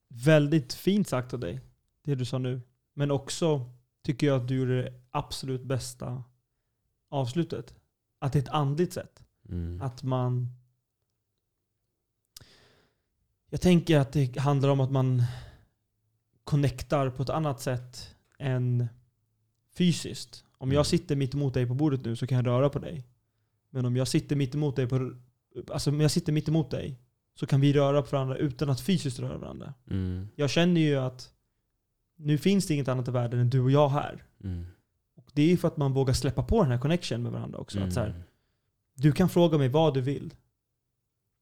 väldigt 0.08 0.73
fint 0.73 1.08
sagt 1.08 1.34
av 1.34 1.39
dig, 1.39 1.60
det 2.03 2.15
du 2.15 2.25
sa 2.25 2.38
nu. 2.38 2.62
Men 2.93 3.12
också 3.12 3.71
tycker 4.03 4.27
jag 4.27 4.41
att 4.41 4.47
du 4.47 4.56
gjorde 4.56 4.82
det 4.82 4.93
absolut 5.12 5.63
bästa 5.63 6.23
avslutet. 7.10 7.75
Att 8.19 8.34
det 8.34 8.39
är 8.39 8.43
ett 8.43 8.49
andligt 8.49 8.93
sätt. 8.93 9.23
Mm. 9.49 9.82
Att 9.82 10.03
man... 10.03 10.49
Jag 13.49 13.62
tänker 13.62 13.99
att 13.99 14.12
det 14.13 14.38
handlar 14.38 14.69
om 14.69 14.79
att 14.79 14.91
man 14.91 15.23
connectar 16.43 17.10
på 17.10 17.23
ett 17.23 17.29
annat 17.29 17.62
sätt 17.62 18.15
än 18.39 18.88
fysiskt. 19.77 20.45
Om 20.58 20.69
Mm. 20.69 20.75
jag 20.75 20.86
sitter 20.86 21.15
mitt 21.15 21.34
emot 21.34 21.53
dig 21.53 21.67
på 21.67 21.73
bordet 21.73 22.06
nu 22.06 22.15
så 22.15 22.27
kan 22.27 22.36
jag 22.36 22.47
röra 22.47 22.69
på 22.69 22.79
dig. 22.79 23.08
Men 23.69 23.86
om 23.86 23.95
jag 23.95 24.08
sitter 24.08 24.36
mitt 24.36 24.56
emot 24.56 24.75
dig 24.75 24.88
på, 24.88 25.13
alltså 25.71 25.89
om 25.89 26.01
jag 26.01 26.12
sitter 26.12 26.34
mitt 26.34 26.47
emot 26.47 26.71
dig, 26.71 26.99
så 27.36 27.45
kan 27.45 27.62
vi 27.62 27.73
röra 27.73 28.01
på 28.01 28.15
varandra 28.15 28.38
utan 28.38 28.69
att 28.69 28.82
fysiskt 28.82 29.19
röra 29.19 29.38
varandra. 29.38 29.73
Mm. 29.89 30.27
Jag 30.36 30.49
känner 30.49 30.82
ju 30.82 30.95
att 30.95 31.33
nu 32.15 32.38
finns 32.38 32.67
det 32.67 32.73
inget 32.73 32.88
annat 32.88 33.08
i 33.08 33.12
världen 33.12 33.39
än 33.39 33.49
du 33.49 33.60
och 33.62 33.71
jag 33.71 33.89
här. 33.89 34.23
Mm. 34.43 34.65
Och 35.15 35.30
det 35.34 35.52
är 35.52 35.58
för 35.58 35.67
att 35.67 35.78
man 35.78 35.93
vågar 35.93 36.13
släppa 36.13 36.43
på 36.43 36.62
den 36.63 36.71
här 36.71 36.80
connection 36.80 37.23
med 37.23 37.32
varandra 37.32 37.60
också. 37.60 37.80
Att 37.80 37.93
så 37.93 37.99
här, 37.99 38.08
Mm. 38.10 38.21
du 38.95 39.12
kan 39.12 39.30
fråga 39.30 39.58
mig 39.58 39.69
vad 39.69 39.93
du 39.93 40.02
vill. 40.02 40.34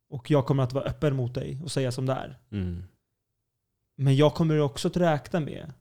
Och 0.09 0.31
jag 0.31 0.45
kommer 0.45 0.63
att 0.63 0.73
vara 0.73 0.83
öppen 0.85 1.15
mot 1.15 1.33
dig 1.35 1.59
och 1.63 1.71
säga 1.71 1.91
som 1.91 2.05
det 2.05 2.13
är. 2.13 2.39
Mm. 2.51 2.83
Men 3.95 4.15
jag 4.15 4.33
kommer 4.33 4.59
också 4.59 4.87
att 4.87 4.97
räkna 4.97 5.39
med 5.39 5.73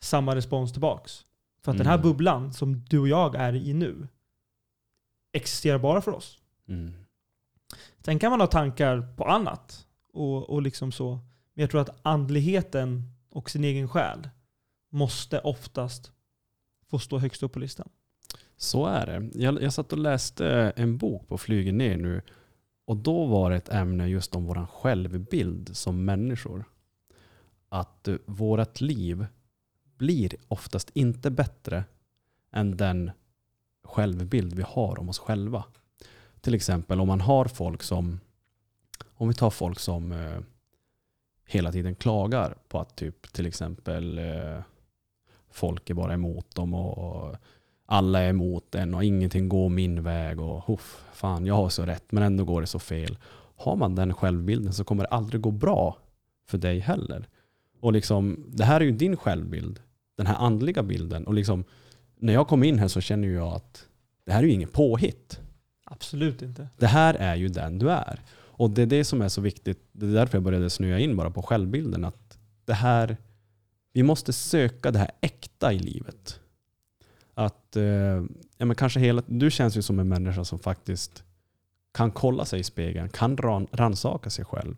samma 0.00 0.34
respons 0.36 0.72
tillbaks. 0.72 1.26
För 1.62 1.70
att 1.72 1.78
den 1.78 1.86
här 1.86 1.94
Mm. 1.94 2.02
bubblan 2.02 2.52
som 2.52 2.84
du 2.84 2.98
och 2.98 3.08
jag 3.08 3.34
är 3.34 3.54
i 3.54 3.74
nu 3.74 4.08
existerar 5.32 5.78
bara 5.78 6.00
för 6.02 6.12
oss. 6.12 6.38
Mm. 6.68 6.92
Sen 8.00 8.18
kan 8.18 8.30
man 8.30 8.40
ha 8.40 8.46
tankar 8.46 9.14
på 9.16 9.24
annat. 9.24 9.86
Och, 10.12 10.50
och 10.50 10.62
liksom 10.62 10.92
så. 10.92 11.12
Men 11.54 11.62
jag 11.62 11.70
tror 11.70 11.80
att 11.80 12.00
andligheten 12.02 13.13
och 13.34 13.50
sin 13.50 13.64
egen 13.64 13.88
själ 13.88 14.28
måste 14.90 15.38
oftast 15.38 16.12
få 16.90 16.98
stå 16.98 17.18
högst 17.18 17.42
upp 17.42 17.52
på 17.52 17.58
listan. 17.58 17.88
Så 18.56 18.86
är 18.86 19.06
det. 19.06 19.30
Jag, 19.42 19.62
jag 19.62 19.72
satt 19.72 19.92
och 19.92 19.98
läste 19.98 20.48
eh, 20.48 20.82
en 20.82 20.98
bok 20.98 21.28
på 21.28 21.38
flygen 21.38 21.78
ner 21.78 21.96
nu 21.96 22.22
och 22.86 22.96
då 22.96 23.26
var 23.26 23.50
det 23.50 23.56
ett 23.56 23.68
ämne 23.68 24.08
just 24.08 24.34
om 24.34 24.44
vår 24.44 24.66
självbild 24.66 25.76
som 25.76 26.04
människor. 26.04 26.64
Att 27.68 28.08
eh, 28.08 28.16
vårt 28.26 28.80
liv 28.80 29.26
blir 29.96 30.34
oftast 30.48 30.90
inte 30.94 31.30
bättre 31.30 31.84
än 32.52 32.76
den 32.76 33.10
självbild 33.84 34.54
vi 34.54 34.62
har 34.62 34.98
om 34.98 35.08
oss 35.08 35.18
själva. 35.18 35.64
Till 36.40 36.54
exempel 36.54 37.00
om 37.00 37.08
man 37.08 37.20
har 37.20 37.44
folk 37.44 37.82
som, 37.82 38.20
om 39.14 39.28
vi 39.28 39.34
tar 39.34 39.50
folk 39.50 39.78
som 39.78 40.12
eh, 40.12 40.40
hela 41.46 41.72
tiden 41.72 41.94
klagar 41.94 42.54
på 42.68 42.80
att 42.80 42.96
typ 42.96 43.32
till 43.32 43.46
exempel 43.46 44.18
eh, 44.18 44.60
folk 45.50 45.90
är 45.90 45.94
bara 45.94 46.14
emot 46.14 46.54
dem 46.54 46.74
och, 46.74 46.98
och 46.98 47.36
alla 47.86 48.20
är 48.20 48.28
emot 48.28 48.74
en 48.74 48.94
och 48.94 49.04
ingenting 49.04 49.48
går 49.48 49.68
min 49.68 50.02
väg 50.02 50.40
och 50.40 50.64
huff, 50.64 51.04
fan 51.12 51.46
jag 51.46 51.54
har 51.54 51.68
så 51.68 51.82
rätt 51.82 52.12
men 52.12 52.22
ändå 52.22 52.44
går 52.44 52.60
det 52.60 52.66
så 52.66 52.78
fel. 52.78 53.18
Har 53.56 53.76
man 53.76 53.94
den 53.94 54.14
självbilden 54.14 54.72
så 54.72 54.84
kommer 54.84 55.02
det 55.02 55.08
aldrig 55.08 55.40
gå 55.40 55.50
bra 55.50 55.96
för 56.46 56.58
dig 56.58 56.78
heller. 56.78 57.28
Och 57.80 57.92
liksom, 57.92 58.44
det 58.48 58.64
här 58.64 58.80
är 58.80 58.84
ju 58.84 58.90
din 58.90 59.16
självbild, 59.16 59.80
den 60.16 60.26
här 60.26 60.34
andliga 60.34 60.82
bilden. 60.82 61.26
Och 61.26 61.34
liksom, 61.34 61.64
när 62.16 62.32
jag 62.32 62.48
kom 62.48 62.64
in 62.64 62.78
här 62.78 62.88
så 62.88 63.00
känner 63.00 63.28
jag 63.28 63.48
att 63.48 63.86
det 64.24 64.32
här 64.32 64.42
är 64.42 64.46
ju 64.46 64.52
ingen 64.52 64.68
påhitt. 64.68 65.40
Absolut 65.84 66.42
inte. 66.42 66.68
Det 66.76 66.86
här 66.86 67.14
är 67.14 67.34
ju 67.34 67.48
den 67.48 67.78
du 67.78 67.90
är. 67.90 68.20
Och 68.56 68.70
det 68.70 68.82
är 68.82 68.86
det 68.86 69.04
som 69.04 69.22
är 69.22 69.28
så 69.28 69.40
viktigt. 69.40 69.88
Det 69.92 70.06
är 70.06 70.10
därför 70.10 70.36
jag 70.36 70.42
började 70.42 70.70
snöa 70.70 70.98
in 70.98 71.16
bara 71.16 71.30
på 71.30 71.42
självbilden. 71.42 72.04
Att 72.04 72.38
det 72.64 72.74
här, 72.74 73.16
vi 73.92 74.02
måste 74.02 74.32
söka 74.32 74.90
det 74.90 74.98
här 74.98 75.10
äkta 75.20 75.72
i 75.72 75.78
livet. 75.78 76.40
Att, 77.34 77.76
eh, 77.76 78.22
ja 78.56 78.66
men 78.66 78.74
kanske 78.74 79.00
hela, 79.00 79.22
du 79.26 79.50
känns 79.50 79.76
ju 79.76 79.82
som 79.82 79.98
en 79.98 80.08
människa 80.08 80.44
som 80.44 80.58
faktiskt 80.58 81.24
kan 81.92 82.10
kolla 82.10 82.44
sig 82.44 82.60
i 82.60 82.64
spegeln, 82.64 83.08
kan 83.08 83.36
ran, 83.36 83.66
ransaka 83.72 84.30
sig 84.30 84.44
själv. 84.44 84.76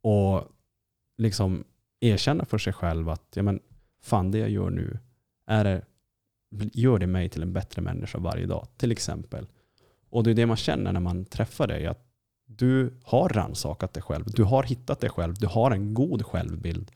Och 0.00 0.44
liksom 1.18 1.64
erkänna 2.00 2.44
för 2.44 2.58
sig 2.58 2.72
själv 2.72 3.08
att, 3.08 3.26
ja 3.34 3.42
men 3.42 3.60
fan 4.02 4.30
det 4.30 4.38
jag 4.38 4.50
gör 4.50 4.70
nu, 4.70 4.98
är 5.46 5.64
det, 5.64 5.82
gör 6.72 6.98
det 6.98 7.06
mig 7.06 7.28
till 7.28 7.42
en 7.42 7.52
bättre 7.52 7.82
människa 7.82 8.18
varje 8.18 8.46
dag? 8.46 8.66
Till 8.76 8.92
exempel. 8.92 9.46
Och 10.10 10.24
det 10.24 10.30
är 10.30 10.34
det 10.34 10.46
man 10.46 10.56
känner 10.56 10.92
när 10.92 11.00
man 11.00 11.24
träffar 11.24 11.66
dig. 11.66 11.86
Att 11.86 12.05
du 12.58 12.94
har 13.04 13.28
rannsakat 13.28 13.94
dig 13.94 14.02
själv. 14.02 14.24
Du 14.26 14.42
har 14.42 14.62
hittat 14.62 15.00
dig 15.00 15.10
själv. 15.10 15.34
Du 15.34 15.46
har 15.46 15.70
en 15.70 15.94
god 15.94 16.26
självbild. 16.26 16.90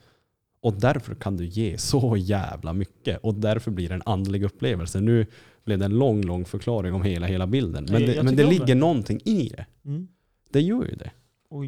Och 0.60 0.72
därför 0.72 1.14
kan 1.14 1.36
du 1.36 1.46
ge 1.46 1.78
så 1.78 2.16
jävla 2.16 2.72
mycket. 2.72 3.18
Och 3.22 3.34
därför 3.34 3.70
blir 3.70 3.88
det 3.88 3.94
en 3.94 4.02
andlig 4.06 4.42
upplevelse. 4.42 5.00
Nu 5.00 5.26
blev 5.64 5.78
det 5.78 5.84
en 5.84 5.98
lång, 5.98 6.22
lång 6.22 6.44
förklaring 6.44 6.94
om 6.94 7.02
hela, 7.02 7.26
hela 7.26 7.46
bilden. 7.46 7.86
Men 7.90 8.02
det, 8.02 8.22
men 8.22 8.36
det 8.36 8.44
ligger 8.44 8.66
det. 8.66 8.74
någonting 8.74 9.20
i 9.24 9.48
det. 9.48 9.66
Mm. 9.84 10.08
Det 10.50 10.60
gör 10.60 10.84
ju 10.84 10.96
det. 10.96 11.10
Och 11.48 11.64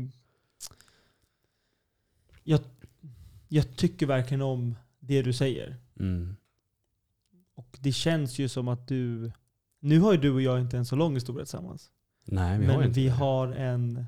jag, 2.43 2.61
jag 3.49 3.77
tycker 3.77 4.07
verkligen 4.07 4.43
om 4.43 4.75
det 5.01 5.23
du 5.23 5.33
säger. 5.33 5.77
Mm. 6.01 6.37
Och 7.55 7.79
det 7.81 7.93
känns 7.93 8.39
ju 8.39 8.49
som 8.49 8.69
att 8.69 8.89
du... 8.89 9.33
Nu 9.81 10.01
har 10.01 10.13
ju 10.13 10.19
du 10.19 10.31
och 10.31 10.43
jag 10.43 10.61
inte 10.61 10.77
en 10.77 10.87
så 10.87 10.97
lång 10.97 11.15
historia 11.15 11.45
tillsammans. 11.45 11.91
Nej, 12.25 12.59
vi 12.59 12.67
men 12.67 12.77
har 12.77 12.83
inte 12.85 13.01
vi 13.01 13.07
det. 13.07 13.13
har 13.13 13.49
en, 13.49 14.05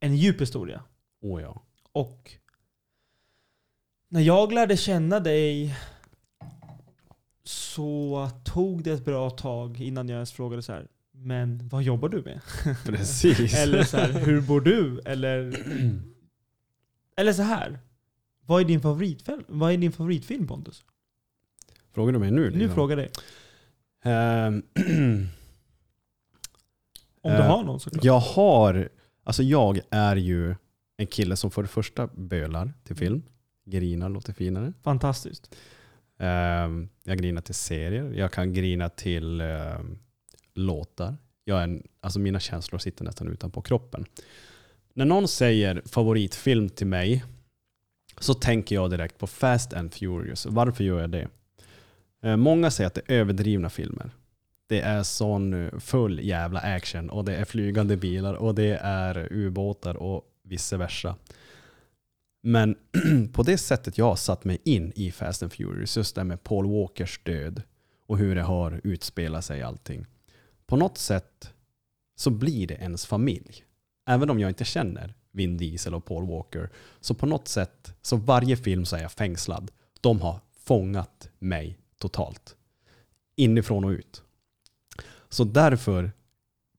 en 0.00 0.16
djup 0.16 0.40
historia. 0.40 0.82
Åh 1.20 1.42
ja. 1.42 1.62
Och 1.92 2.32
när 4.08 4.20
jag 4.20 4.52
lärde 4.52 4.76
känna 4.76 5.20
dig 5.20 5.74
så 7.44 8.30
tog 8.44 8.82
det 8.82 8.92
ett 8.92 9.04
bra 9.04 9.30
tag 9.30 9.80
innan 9.80 10.08
jag 10.08 10.14
ens 10.16 10.32
frågade 10.32 10.62
så 10.62 10.72
här. 10.72 10.88
Men 11.12 11.68
vad 11.68 11.82
jobbar 11.82 12.08
du 12.08 12.22
med? 12.22 12.40
Precis. 12.84 13.54
Eller 13.58 13.84
så 13.84 13.96
här, 13.96 14.12
hur 14.12 14.40
bor 14.40 14.60
du? 14.60 15.00
Eller, 15.04 15.64
eller 17.16 17.32
så 17.32 17.42
här. 17.42 17.78
Vad 18.46 18.60
är 18.60 18.64
din 18.64 18.80
favoritfilm, 18.80 19.44
vad 19.48 19.72
är 19.72 19.76
din 19.76 19.92
favoritfilm 19.92 20.46
Pontus? 20.46 20.84
Frågar 21.92 22.12
du 22.12 22.18
mig 22.18 22.30
nu? 22.30 22.40
Nu 22.40 22.50
liksom? 22.50 22.74
frågar 22.74 22.96
jag 22.96 23.10
dig. 24.02 25.26
Ehm, 27.24 27.30
Om 27.32 27.36
du 27.36 27.42
Eh, 27.42 27.46
har 27.56 27.64
någon 27.64 27.80
såklart. 27.80 28.04
Jag 28.04 28.18
har, 28.20 28.88
alltså 29.24 29.42
jag 29.42 29.80
är 29.90 30.16
ju 30.16 30.54
en 30.96 31.06
kille 31.06 31.36
som 31.36 31.50
för 31.50 31.62
det 31.62 31.68
första 31.68 32.06
bölar 32.06 32.72
till 32.84 32.96
film. 32.96 33.22
Grinar 33.64 34.08
låter 34.08 34.32
finare. 34.32 34.72
Fantastiskt. 34.82 35.54
Ehm, 36.18 36.88
jag 37.04 37.18
grinar 37.18 37.42
till 37.42 37.54
serier. 37.54 38.12
Jag 38.12 38.32
kan 38.32 38.52
grina 38.52 38.88
till 38.88 39.40
ehm, 39.40 39.98
låtar. 40.54 41.16
Jag 41.44 41.58
är 41.58 41.64
en, 41.64 41.82
alltså 42.00 42.18
mina 42.18 42.40
känslor 42.40 42.78
sitter 42.78 43.04
nästan 43.04 43.28
utanpå 43.28 43.62
kroppen. 43.62 44.04
När 44.94 45.04
någon 45.04 45.28
säger 45.28 45.82
favoritfilm 45.86 46.68
till 46.68 46.86
mig 46.86 47.24
så 48.18 48.34
tänker 48.34 48.74
jag 48.74 48.90
direkt 48.90 49.18
på 49.18 49.26
Fast 49.26 49.72
and 49.72 49.94
Furious. 49.94 50.46
Varför 50.46 50.84
gör 50.84 51.00
jag 51.00 51.10
det? 51.10 51.28
Eh, 52.22 52.36
Många 52.36 52.70
säger 52.70 52.86
att 52.88 52.94
det 52.94 53.02
är 53.06 53.14
överdrivna 53.14 53.70
filmer. 53.70 54.10
Det 54.70 54.80
är 54.80 55.02
sån 55.02 55.70
full 55.80 56.20
jävla 56.20 56.60
action 56.60 57.10
och 57.10 57.24
det 57.24 57.36
är 57.36 57.44
flygande 57.44 57.96
bilar 57.96 58.34
och 58.34 58.54
det 58.54 58.78
är 58.82 59.28
ubåtar 59.32 59.96
och 59.96 60.24
vice 60.42 60.76
versa. 60.76 61.16
Men 62.42 62.76
på 63.32 63.42
det 63.42 63.58
sättet 63.58 63.98
jag 63.98 64.04
har 64.04 64.16
satt 64.16 64.44
mig 64.44 64.58
in 64.64 64.92
i 64.94 65.10
Fast 65.10 65.42
and 65.42 65.52
Furious, 65.52 65.96
just 65.96 66.14
det 66.14 66.24
med 66.24 66.42
Paul 66.42 66.66
Walkers 66.66 67.20
död 67.24 67.62
och 68.06 68.18
hur 68.18 68.34
det 68.34 68.42
har 68.42 68.80
utspelat 68.84 69.44
sig 69.44 69.62
allting. 69.62 70.06
På 70.66 70.76
något 70.76 70.98
sätt 70.98 71.52
så 72.16 72.30
blir 72.30 72.66
det 72.66 72.74
ens 72.74 73.06
familj. 73.06 73.64
Även 74.06 74.30
om 74.30 74.40
jag 74.40 74.50
inte 74.50 74.64
känner 74.64 75.14
Vin 75.32 75.56
Diesel 75.56 75.94
och 75.94 76.04
Paul 76.04 76.26
Walker. 76.26 76.70
Så 77.00 77.14
på 77.14 77.26
något 77.26 77.48
sätt, 77.48 77.94
så 78.02 78.16
varje 78.16 78.56
film 78.56 78.84
så 78.84 78.96
är 78.96 79.02
jag 79.02 79.12
fängslad. 79.12 79.70
De 80.00 80.20
har 80.20 80.40
fångat 80.64 81.28
mig 81.38 81.78
totalt. 81.98 82.56
Inifrån 83.36 83.84
och 83.84 83.90
ut. 83.90 84.22
Så 85.30 85.44
därför 85.44 86.12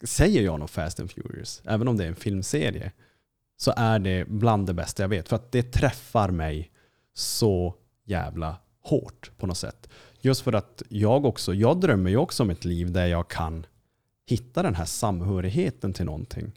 säger 0.03 0.41
jag 0.41 0.59
nog 0.59 0.69
Fast 0.69 0.99
and 0.99 1.11
Furious. 1.11 1.61
Även 1.65 1.87
om 1.87 1.97
det 1.97 2.03
är 2.03 2.07
en 2.07 2.15
filmserie 2.15 2.91
så 3.57 3.73
är 3.77 3.99
det 3.99 4.27
bland 4.27 4.67
det 4.67 4.73
bästa 4.73 5.03
jag 5.03 5.09
vet. 5.09 5.29
För 5.29 5.35
att 5.35 5.51
det 5.51 5.63
träffar 5.63 6.29
mig 6.29 6.71
så 7.13 7.75
jävla 8.03 8.57
hårt 8.83 9.31
på 9.37 9.47
något 9.47 9.57
sätt. 9.57 9.89
Just 10.19 10.41
för 10.41 10.53
att 10.53 10.83
jag 10.89 11.25
också, 11.25 11.53
jag 11.53 11.79
drömmer 11.79 12.09
ju 12.09 12.17
också 12.17 12.43
om 12.43 12.49
ett 12.49 12.65
liv 12.65 12.91
där 12.91 13.05
jag 13.05 13.27
kan 13.27 13.65
hitta 14.27 14.63
den 14.63 14.75
här 14.75 14.85
samhörigheten 14.85 15.93
till 15.93 16.05
någonting. 16.05 16.51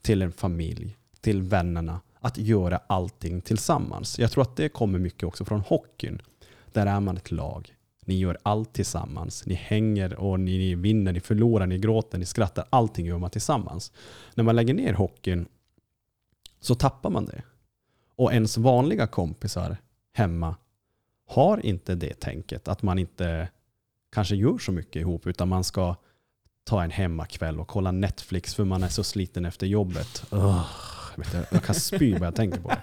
Till 0.00 0.22
en 0.22 0.32
familj, 0.32 0.96
till 1.20 1.42
vännerna. 1.42 2.00
Att 2.20 2.38
göra 2.38 2.80
allting 2.86 3.40
tillsammans. 3.40 4.18
Jag 4.18 4.30
tror 4.30 4.42
att 4.42 4.56
det 4.56 4.68
kommer 4.68 4.98
mycket 4.98 5.24
också 5.24 5.44
från 5.44 5.60
hockeyn. 5.60 6.22
Där 6.72 6.86
är 6.86 7.00
man 7.00 7.16
ett 7.16 7.30
lag. 7.30 7.74
Ni 8.08 8.18
gör 8.18 8.38
allt 8.42 8.72
tillsammans. 8.72 9.46
Ni 9.46 9.54
hänger 9.54 10.14
och 10.14 10.40
ni, 10.40 10.58
ni 10.58 10.74
vinner, 10.74 11.12
ni 11.12 11.20
förlorar, 11.20 11.66
ni 11.66 11.78
gråter, 11.78 12.18
ni 12.18 12.26
skrattar. 12.26 12.64
Allting 12.70 13.06
gör 13.06 13.18
man 13.18 13.30
tillsammans. 13.30 13.92
När 14.34 14.44
man 14.44 14.56
lägger 14.56 14.74
ner 14.74 14.92
hockeyn 14.92 15.46
så 16.60 16.74
tappar 16.74 17.10
man 17.10 17.24
det. 17.24 17.42
Och 18.16 18.32
ens 18.32 18.56
vanliga 18.56 19.06
kompisar 19.06 19.76
hemma 20.12 20.56
har 21.26 21.66
inte 21.66 21.94
det 21.94 22.20
tänket. 22.20 22.68
Att 22.68 22.82
man 22.82 22.98
inte 22.98 23.48
kanske 24.12 24.36
gör 24.36 24.58
så 24.58 24.72
mycket 24.72 24.96
ihop 24.96 25.26
utan 25.26 25.48
man 25.48 25.64
ska 25.64 25.96
ta 26.64 26.82
en 26.82 26.90
hemmakväll 26.90 27.60
och 27.60 27.68
kolla 27.68 27.92
Netflix 27.92 28.54
för 28.54 28.64
man 28.64 28.82
är 28.82 28.88
så 28.88 29.04
sliten 29.04 29.44
efter 29.44 29.66
jobbet. 29.66 30.24
Oh, 30.30 30.66
jag, 31.16 31.24
vet, 31.24 31.34
inte, 31.34 31.48
jag 31.50 31.62
kan 31.62 31.74
spy 31.74 32.12
bara 32.12 32.24
jag 32.24 32.34
tänker 32.34 32.60
på 32.60 32.68
det. 32.68 32.82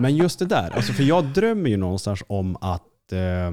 Men 0.00 0.16
just 0.16 0.38
det 0.38 0.46
där, 0.46 0.70
alltså 0.70 0.92
för 0.92 1.02
jag 1.02 1.24
drömmer 1.24 1.70
ju 1.70 1.76
någonstans 1.76 2.22
om 2.26 2.56
att 2.56 3.12
eh, 3.12 3.50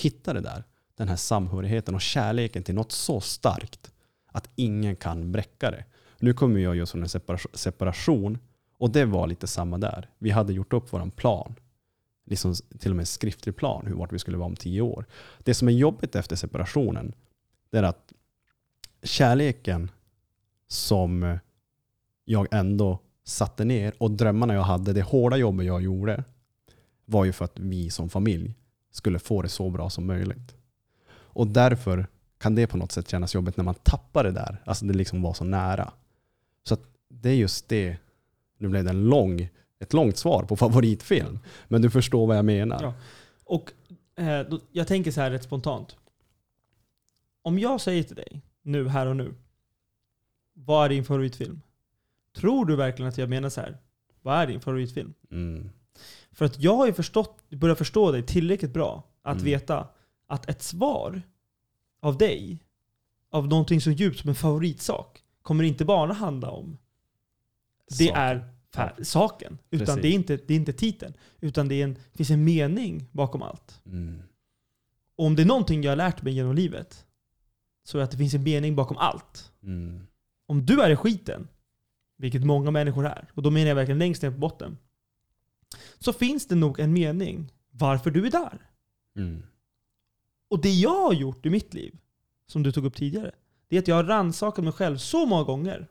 hitta 0.00 0.32
det 0.32 0.40
där. 0.40 0.64
Den 0.94 1.08
här 1.08 1.16
samhörigheten 1.16 1.94
och 1.94 2.00
kärleken 2.00 2.62
till 2.62 2.74
något 2.74 2.92
så 2.92 3.20
starkt. 3.20 3.92
att 4.32 4.50
ingen 4.56 4.96
kan 4.96 5.32
bräcka 5.32 5.70
det. 5.70 5.84
Nu 6.18 6.32
kommer 6.32 6.60
jag 6.60 6.76
just 6.76 6.92
från 6.92 7.02
en 7.02 7.38
separation 7.52 8.38
och 8.78 8.90
det 8.90 9.04
var 9.04 9.26
lite 9.26 9.46
samma 9.46 9.78
där. 9.78 10.10
Vi 10.18 10.30
hade 10.30 10.52
gjort 10.52 10.72
upp 10.72 10.92
vår 10.92 11.10
plan. 11.10 11.54
Liksom 12.26 12.54
till 12.78 12.90
och 12.90 12.96
med 12.96 13.02
en 13.02 13.06
skriftlig 13.06 13.56
plan 13.56 13.86
hur 13.86 13.94
vart 13.94 14.12
vi 14.12 14.18
skulle 14.18 14.36
vara 14.36 14.46
om 14.46 14.56
tio 14.56 14.80
år. 14.80 15.06
Det 15.38 15.54
som 15.54 15.68
är 15.68 15.72
jobbigt 15.72 16.14
efter 16.14 16.36
separationen 16.36 17.14
det 17.70 17.78
är 17.78 17.82
att 17.82 18.12
kärleken 19.02 19.90
som 20.68 21.38
jag 22.24 22.46
ändå 22.50 22.98
satte 23.24 23.64
ner 23.64 23.94
och 23.98 24.10
drömmarna 24.10 24.54
jag 24.54 24.62
hade, 24.62 24.92
det 24.92 25.02
hårda 25.02 25.36
jobbet 25.36 25.66
jag 25.66 25.82
gjorde 25.82 26.24
var 27.04 27.24
ju 27.24 27.32
för 27.32 27.44
att 27.44 27.58
vi 27.58 27.90
som 27.90 28.08
familj 28.08 28.54
skulle 28.90 29.18
få 29.18 29.42
det 29.42 29.48
så 29.48 29.70
bra 29.70 29.90
som 29.90 30.06
möjligt. 30.06 30.54
Och 31.10 31.46
därför 31.46 32.06
kan 32.38 32.54
det 32.54 32.66
på 32.66 32.76
något 32.76 32.92
sätt 32.92 33.08
kännas 33.08 33.34
jobbigt 33.34 33.56
när 33.56 33.64
man 33.64 33.74
tappar 33.74 34.24
det 34.24 34.30
där. 34.30 34.62
Alltså 34.64 34.84
det 34.84 34.94
liksom 34.94 35.22
var 35.22 35.34
så 35.34 35.44
nära. 35.44 35.92
Så 36.64 36.76
det 37.08 37.30
är 37.30 37.34
just 37.34 37.68
det. 37.68 37.96
Nu 38.58 38.68
blev 38.68 38.84
det 38.84 38.90
en 38.90 39.08
lång, 39.08 39.48
ett 39.78 39.92
långt 39.92 40.16
svar 40.16 40.42
på 40.42 40.56
favoritfilm. 40.56 41.38
Men 41.68 41.82
du 41.82 41.90
förstår 41.90 42.26
vad 42.26 42.36
jag 42.36 42.44
menar. 42.44 42.82
Ja. 42.82 42.94
Och 43.44 43.72
eh, 44.16 44.46
då, 44.48 44.60
jag 44.72 44.86
tänker 44.86 45.10
så 45.10 45.20
här 45.20 45.30
rätt 45.30 45.42
spontant. 45.42 45.96
Om 47.42 47.58
jag 47.58 47.80
säger 47.80 48.02
till 48.02 48.16
dig, 48.16 48.40
nu, 48.62 48.88
här 48.88 49.06
och 49.06 49.16
nu. 49.16 49.34
Vad 50.54 50.84
är 50.84 50.88
din 50.88 51.04
favoritfilm? 51.04 51.60
Tror 52.36 52.66
du 52.66 52.76
verkligen 52.76 53.08
att 53.08 53.18
jag 53.18 53.28
menar 53.28 53.48
så 53.48 53.60
här? 53.60 53.78
Vad 54.22 54.38
är 54.38 54.46
din 54.46 54.60
favoritfilm? 54.60 55.14
Mm. 55.30 55.70
För 56.32 56.44
att 56.44 56.60
jag 56.62 56.76
har 56.76 56.86
ju 56.86 56.92
förstått, 56.92 57.50
börjat 57.50 57.78
förstå 57.78 58.12
dig 58.12 58.22
tillräckligt 58.22 58.72
bra 58.72 59.04
att 59.22 59.32
Mm. 59.34 59.44
veta 59.44 59.88
att 60.26 60.48
ett 60.48 60.62
svar 60.62 61.22
av 62.00 62.18
dig, 62.18 62.64
av 63.30 63.48
någonting 63.48 63.80
så 63.80 63.90
djupt 63.90 64.18
som 64.20 64.28
en 64.28 64.34
favoritsak, 64.34 65.22
kommer 65.42 65.64
inte 65.64 65.84
bara 65.84 66.12
handla 66.12 66.50
om 66.50 66.78
det 67.88 67.94
Saken. 68.06 68.16
är 68.16 69.04
saken. 69.04 69.58
Utan 69.70 69.86
Precis. 69.86 70.02
det 70.02 70.08
är, 70.08 70.12
inte, 70.12 70.36
det 70.36 70.54
är 70.54 70.56
inte 70.56 70.72
titeln. 70.72 71.14
Utan 71.40 71.68
det 71.68 71.82
en, 71.82 71.98
finns 72.14 72.30
en 72.30 72.44
mening 72.44 73.08
bakom 73.12 73.42
allt. 73.42 73.80
Mm. 73.86 74.22
Och 75.16 75.24
om 75.26 75.36
det 75.36 75.42
är 75.42 75.46
någonting 75.46 75.82
jag 75.82 75.90
har 75.90 75.96
lärt 75.96 76.22
mig 76.22 76.32
genom 76.32 76.54
livet, 76.54 77.06
så 77.84 77.98
är 77.98 78.00
det 78.00 78.04
att 78.04 78.10
det 78.10 78.16
finns 78.16 78.34
en 78.34 78.42
mening 78.42 78.76
bakom 78.76 78.96
allt. 78.96 79.52
Mm. 79.62 80.06
Om 80.46 80.66
du 80.66 80.82
är 80.82 80.90
i 80.90 80.96
skiten, 80.96 81.48
vilket 82.16 82.44
många 82.44 82.70
människor 82.70 83.06
är, 83.06 83.30
och 83.34 83.42
då 83.42 83.50
menar 83.50 83.68
jag 83.68 83.74
verkligen 83.74 83.98
längst 83.98 84.22
ner 84.22 84.30
på 84.30 84.38
botten, 84.38 84.78
så 85.98 86.12
finns 86.12 86.46
det 86.46 86.54
nog 86.54 86.80
en 86.80 86.92
mening 86.92 87.52
varför 87.70 88.10
du 88.10 88.26
är 88.26 88.30
där. 88.30 88.70
Mm. 89.16 89.42
Och 90.48 90.60
det 90.60 90.70
jag 90.70 91.02
har 91.02 91.12
gjort 91.12 91.46
i 91.46 91.50
mitt 91.50 91.74
liv, 91.74 91.98
som 92.46 92.62
du 92.62 92.72
tog 92.72 92.84
upp 92.84 92.96
tidigare, 92.96 93.32
det 93.68 93.76
är 93.76 93.80
att 93.80 93.88
jag 93.88 93.96
har 93.96 94.04
rannsakat 94.04 94.64
mig 94.64 94.72
själv 94.72 94.96
så 94.96 95.26
många 95.26 95.44
gånger, 95.44 95.88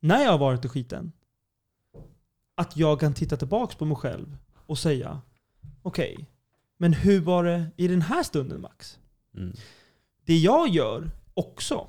när 0.00 0.24
jag 0.24 0.30
har 0.30 0.38
varit 0.38 0.64
i 0.64 0.68
skiten, 0.68 1.12
att 2.54 2.76
jag 2.76 3.00
kan 3.00 3.14
titta 3.14 3.36
tillbaka 3.36 3.76
på 3.76 3.84
mig 3.84 3.96
själv 3.96 4.36
och 4.66 4.78
säga, 4.78 5.20
okej, 5.82 6.26
men 6.76 6.92
hur 6.92 7.20
var 7.20 7.44
det 7.44 7.66
i 7.76 7.88
den 7.88 8.02
här 8.02 8.22
stunden 8.22 8.60
Max? 8.60 8.98
Mm. 9.34 9.56
Det 10.24 10.36
jag 10.36 10.68
gör 10.68 11.10
också, 11.34 11.88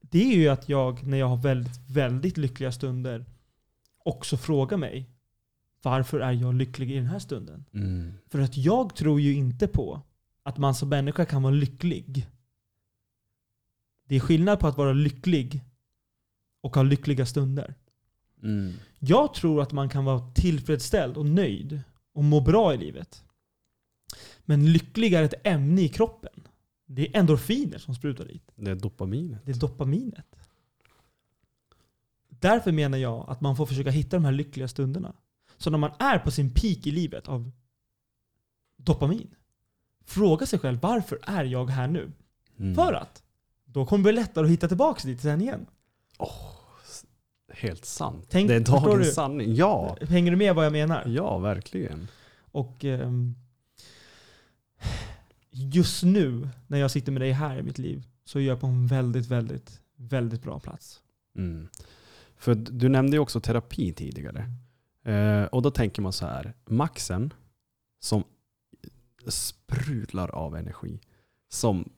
det 0.00 0.32
är 0.32 0.36
ju 0.36 0.48
att 0.48 0.68
jag 0.68 1.02
när 1.06 1.18
jag 1.18 1.28
har 1.28 1.36
väldigt, 1.36 1.78
väldigt 1.88 2.36
lyckliga 2.36 2.72
stunder 2.72 3.26
också 4.04 4.36
frågar 4.36 4.76
mig 4.76 5.10
varför 5.82 6.20
är 6.20 6.32
jag 6.32 6.54
lycklig 6.54 6.90
i 6.90 6.94
den 6.94 7.06
här 7.06 7.18
stunden? 7.18 7.64
Mm. 7.72 8.12
För 8.28 8.40
att 8.40 8.56
jag 8.56 8.96
tror 8.96 9.20
ju 9.20 9.34
inte 9.34 9.68
på 9.68 10.02
att 10.42 10.58
man 10.58 10.74
som 10.74 10.88
människa 10.88 11.24
kan 11.24 11.42
vara 11.42 11.54
lycklig. 11.54 12.28
Det 14.04 14.16
är 14.16 14.20
skillnad 14.20 14.60
på 14.60 14.66
att 14.66 14.76
vara 14.76 14.92
lycklig 14.92 15.64
och 16.60 16.74
ha 16.74 16.82
lyckliga 16.82 17.26
stunder. 17.26 17.74
Mm. 18.42 18.72
Jag 18.98 19.34
tror 19.34 19.62
att 19.62 19.72
man 19.72 19.88
kan 19.88 20.04
vara 20.04 20.32
tillfredsställd 20.32 21.16
och 21.16 21.26
nöjd 21.26 21.80
och 22.12 22.24
må 22.24 22.40
bra 22.40 22.74
i 22.74 22.76
livet. 22.76 23.24
Men 24.40 24.72
lycklig 24.72 25.12
är 25.12 25.22
ett 25.22 25.46
ämne 25.46 25.82
i 25.82 25.88
kroppen. 25.88 26.48
Det 26.86 27.08
är 27.08 27.20
endorfiner 27.20 27.78
som 27.78 27.94
sprutar 27.94 28.24
dit. 28.24 28.52
Det 28.54 28.70
är 28.70 28.74
dopaminet. 28.74 29.40
Det 29.44 29.50
är 29.50 29.56
dopaminet. 29.56 30.36
Därför 32.28 32.72
menar 32.72 32.98
jag 32.98 33.24
att 33.28 33.40
man 33.40 33.56
får 33.56 33.66
försöka 33.66 33.90
hitta 33.90 34.16
de 34.16 34.24
här 34.24 34.32
lyckliga 34.32 34.68
stunderna. 34.68 35.14
Så 35.60 35.70
när 35.70 35.78
man 35.78 35.90
är 35.98 36.18
på 36.18 36.30
sin 36.30 36.54
peak 36.54 36.86
i 36.86 36.90
livet 36.90 37.28
av 37.28 37.50
dopamin, 38.76 39.34
fråga 40.04 40.46
sig 40.46 40.58
själv 40.58 40.80
varför 40.80 41.18
är 41.22 41.44
jag 41.44 41.70
här 41.70 41.88
nu? 41.88 42.12
Mm. 42.58 42.74
För 42.74 42.92
att 42.92 43.22
då 43.64 43.86
kommer 43.86 43.98
det 43.98 44.12
bli 44.12 44.12
lättare 44.12 44.44
att 44.44 44.50
hitta 44.50 44.68
tillbaka 44.68 45.08
dit 45.08 45.20
sen 45.20 45.40
igen. 45.40 45.66
Helt 47.52 47.84
sant. 47.84 48.26
Tänk- 48.30 48.48
det 48.48 48.54
är 48.54 48.60
dagens 48.60 49.06
du? 49.06 49.12
sanning. 49.12 49.54
Ja. 49.54 49.96
Hänger 50.00 50.30
du 50.30 50.36
med 50.36 50.54
vad 50.54 50.64
jag 50.64 50.72
menar? 50.72 51.04
ja, 51.06 51.38
verkligen. 51.38 52.08
Och 52.40 52.84
ehm, 52.84 53.34
just 55.50 56.02
nu 56.02 56.48
när 56.66 56.78
jag 56.78 56.90
sitter 56.90 57.12
med 57.12 57.22
dig 57.22 57.32
här 57.32 57.58
i 57.58 57.62
mitt 57.62 57.78
liv 57.78 58.06
så 58.24 58.38
är 58.38 58.42
jag 58.42 58.60
på 58.60 58.66
en 58.66 58.86
väldigt, 58.86 59.26
väldigt, 59.26 59.80
väldigt 59.96 60.42
bra 60.42 60.60
plats. 60.60 61.00
Mm. 61.36 61.68
För 62.36 62.54
du 62.54 62.88
nämnde 62.88 63.16
ju 63.16 63.20
också 63.20 63.40
terapi 63.40 63.92
tidigare. 63.92 64.50
Eh, 65.04 65.44
och 65.44 65.62
då 65.62 65.70
tänker 65.70 66.02
man 66.02 66.12
så 66.12 66.26
här, 66.26 66.54
Maxen 66.66 67.34
som 68.00 68.24
sprudlar 69.26 70.28
av 70.28 70.56
energi, 70.56 71.00
som 71.48 71.92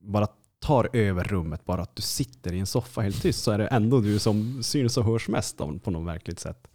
bara 0.00 0.26
tar 0.58 0.88
över 0.92 1.24
rummet, 1.24 1.64
bara 1.64 1.82
att 1.82 1.96
du 1.96 2.02
sitter 2.02 2.52
i 2.52 2.58
en 2.58 2.66
soffa 2.66 3.00
helt 3.00 3.22
tyst 3.22 3.42
så 3.42 3.50
är 3.50 3.58
det 3.58 3.66
ändå 3.66 4.00
du 4.00 4.18
som 4.18 4.62
syns 4.62 4.96
och 4.96 5.04
hörs 5.04 5.28
mest 5.28 5.60
av, 5.60 5.78
på 5.78 5.90
något 5.90 6.08
verkligt 6.08 6.40
sätt. 6.40 6.68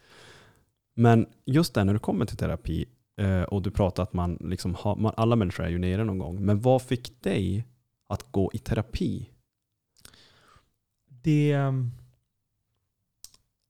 Men 0.95 1.25
just 1.45 1.73
det 1.73 1.83
när 1.83 1.93
du 1.93 1.99
kommer 1.99 2.25
till 2.25 2.37
terapi 2.37 2.85
eh, 3.17 3.41
och 3.41 3.61
du 3.61 3.71
pratar 3.71 4.03
att 4.03 4.13
man 4.13 4.37
liksom 4.41 4.75
har, 4.75 4.95
man, 4.95 5.13
alla 5.17 5.35
människor 5.35 5.65
är 5.65 5.69
ju 5.69 5.77
nere 5.77 6.03
någon 6.03 6.17
gång, 6.17 6.45
men 6.45 6.61
vad 6.61 6.81
fick 6.81 7.21
dig 7.21 7.65
att 8.07 8.31
gå 8.31 8.51
i 8.53 8.57
terapi? 8.57 9.29
Det... 11.07 11.51
Ehm, 11.51 11.91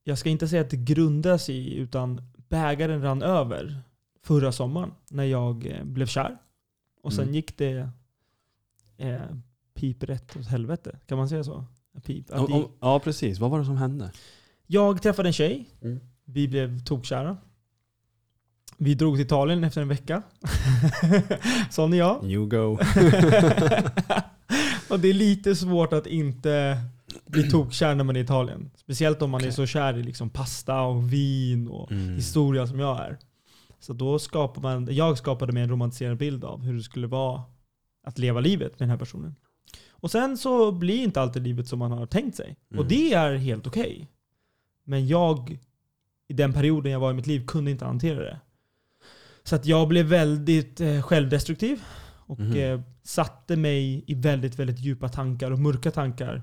jag 0.08 0.18
ska 0.18 0.30
inte 0.30 0.48
säga 0.48 0.62
att 0.62 0.70
det 0.70 0.78
grundas 0.78 1.50
i, 1.50 1.76
utan 1.76 2.22
bägaren 2.50 3.02
rann 3.02 3.22
över 3.22 3.82
förra 4.24 4.52
sommaren 4.52 4.92
när 5.10 5.24
jag 5.24 5.66
eh, 5.66 5.84
blev 5.84 6.06
kär. 6.06 6.38
Och 7.02 7.14
sen 7.14 7.24
Mm. 7.24 7.36
gick 7.36 7.58
det 7.58 7.90
eh, 8.98 9.22
piprätt 9.74 10.38
åt 10.38 10.48
helvete. 10.48 11.00
Kan 11.06 11.18
man 11.18 11.30
säga 11.30 11.44
så? 11.44 11.66
Pip. 12.04 12.32
Om- 12.32 12.54
om- 12.54 12.68
Ja, 12.80 13.00
precis. 13.00 13.40
Vad 13.40 13.52
var 13.52 13.60
det 13.60 13.66
som 13.66 13.78
hände? 13.78 14.12
Jag 14.68 15.02
träffade 15.02 15.30
en 15.30 15.34
tjej. 15.34 15.70
Mm. 15.82 16.00
Vi 16.26 16.48
blev 16.48 16.84
tokkära. 16.84 17.38
Vi 18.78 18.94
drog 18.96 19.16
till 19.16 19.26
Italien 19.26 19.64
efter 19.64 19.82
en 19.82 19.88
vecka. 19.88 20.22
Sån 21.72 21.94
är 21.94 21.98
jag. 21.98 22.24
You 22.32 22.46
go. 22.48 22.72
och 24.90 25.00
det 25.00 25.08
är 25.08 25.14
lite 25.14 25.56
svårt 25.56 25.94
att 25.94 26.08
inte 26.08 26.78
bli 27.26 27.50
tokkär 27.50 27.96
när 27.96 28.04
man 28.04 28.16
är 28.16 28.20
i 28.20 28.24
Italien. 28.24 28.72
Speciellt 28.76 29.22
om 29.22 29.30
man 29.30 29.42
är 29.42 29.46
Okej. 29.46 29.54
så 29.56 29.66
kär 29.66 29.98
i 29.98 30.04
liksom 30.04 30.30
pasta 30.30 30.82
och 30.82 31.14
vin 31.14 31.68
och 31.68 31.92
Mm. 31.92 32.16
historia 32.16 32.68
som 32.68 32.80
jag 32.80 33.00
är. 33.00 33.18
Så 33.80 33.94
då 33.94 34.20
skapar 34.20 34.62
man, 34.62 34.88
jag 34.92 35.18
skapade 35.18 35.54
mig 35.54 35.64
en 35.64 35.70
romantiserad 35.70 36.18
bild 36.18 36.44
av 36.44 36.62
hur 36.64 36.74
det 36.74 36.84
skulle 36.84 37.08
vara 37.08 37.42
att 38.04 38.18
leva 38.18 38.40
livet 38.40 38.72
med 38.72 38.80
den 38.80 38.90
här 38.90 38.98
personen. 38.98 39.36
Och 39.90 40.12
sen 40.12 40.38
så 40.38 40.72
blir 40.72 41.04
inte 41.04 41.22
alltid 41.22 41.44
livet 41.44 41.68
som 41.68 41.80
man 41.80 41.92
har 41.92 42.06
tänkt 42.06 42.36
sig. 42.38 42.56
Och 42.70 42.76
Mm. 42.76 42.88
det 42.88 43.14
är 43.14 43.36
helt 43.36 43.68
okej. 43.68 44.12
Men 44.84 45.08
jag, 45.08 45.60
i 46.28 46.34
den 46.34 46.54
perioden 46.54 46.92
jag 46.92 47.00
var 47.00 47.12
i 47.12 47.14
mitt 47.14 47.28
liv, 47.28 47.46
kunde 47.48 47.72
inte 47.72 47.86
hantera 47.86 48.20
det. 48.20 48.40
Så 49.44 49.56
att 49.56 49.66
jag 49.66 49.88
blev 49.88 50.06
väldigt 50.06 50.82
eh, 50.82 51.02
självdestruktiv. 51.02 51.84
Och 52.28 52.40
Mhm. 52.40 52.56
eh, 52.58 52.82
satte 53.04 53.56
mig 53.56 54.04
i 54.08 54.14
väldigt, 54.14 54.60
väldigt 54.60 54.80
djupa 54.80 55.10
tankar 55.10 55.52
och 55.52 55.60
mörka 55.60 55.92
tankar. 55.92 56.42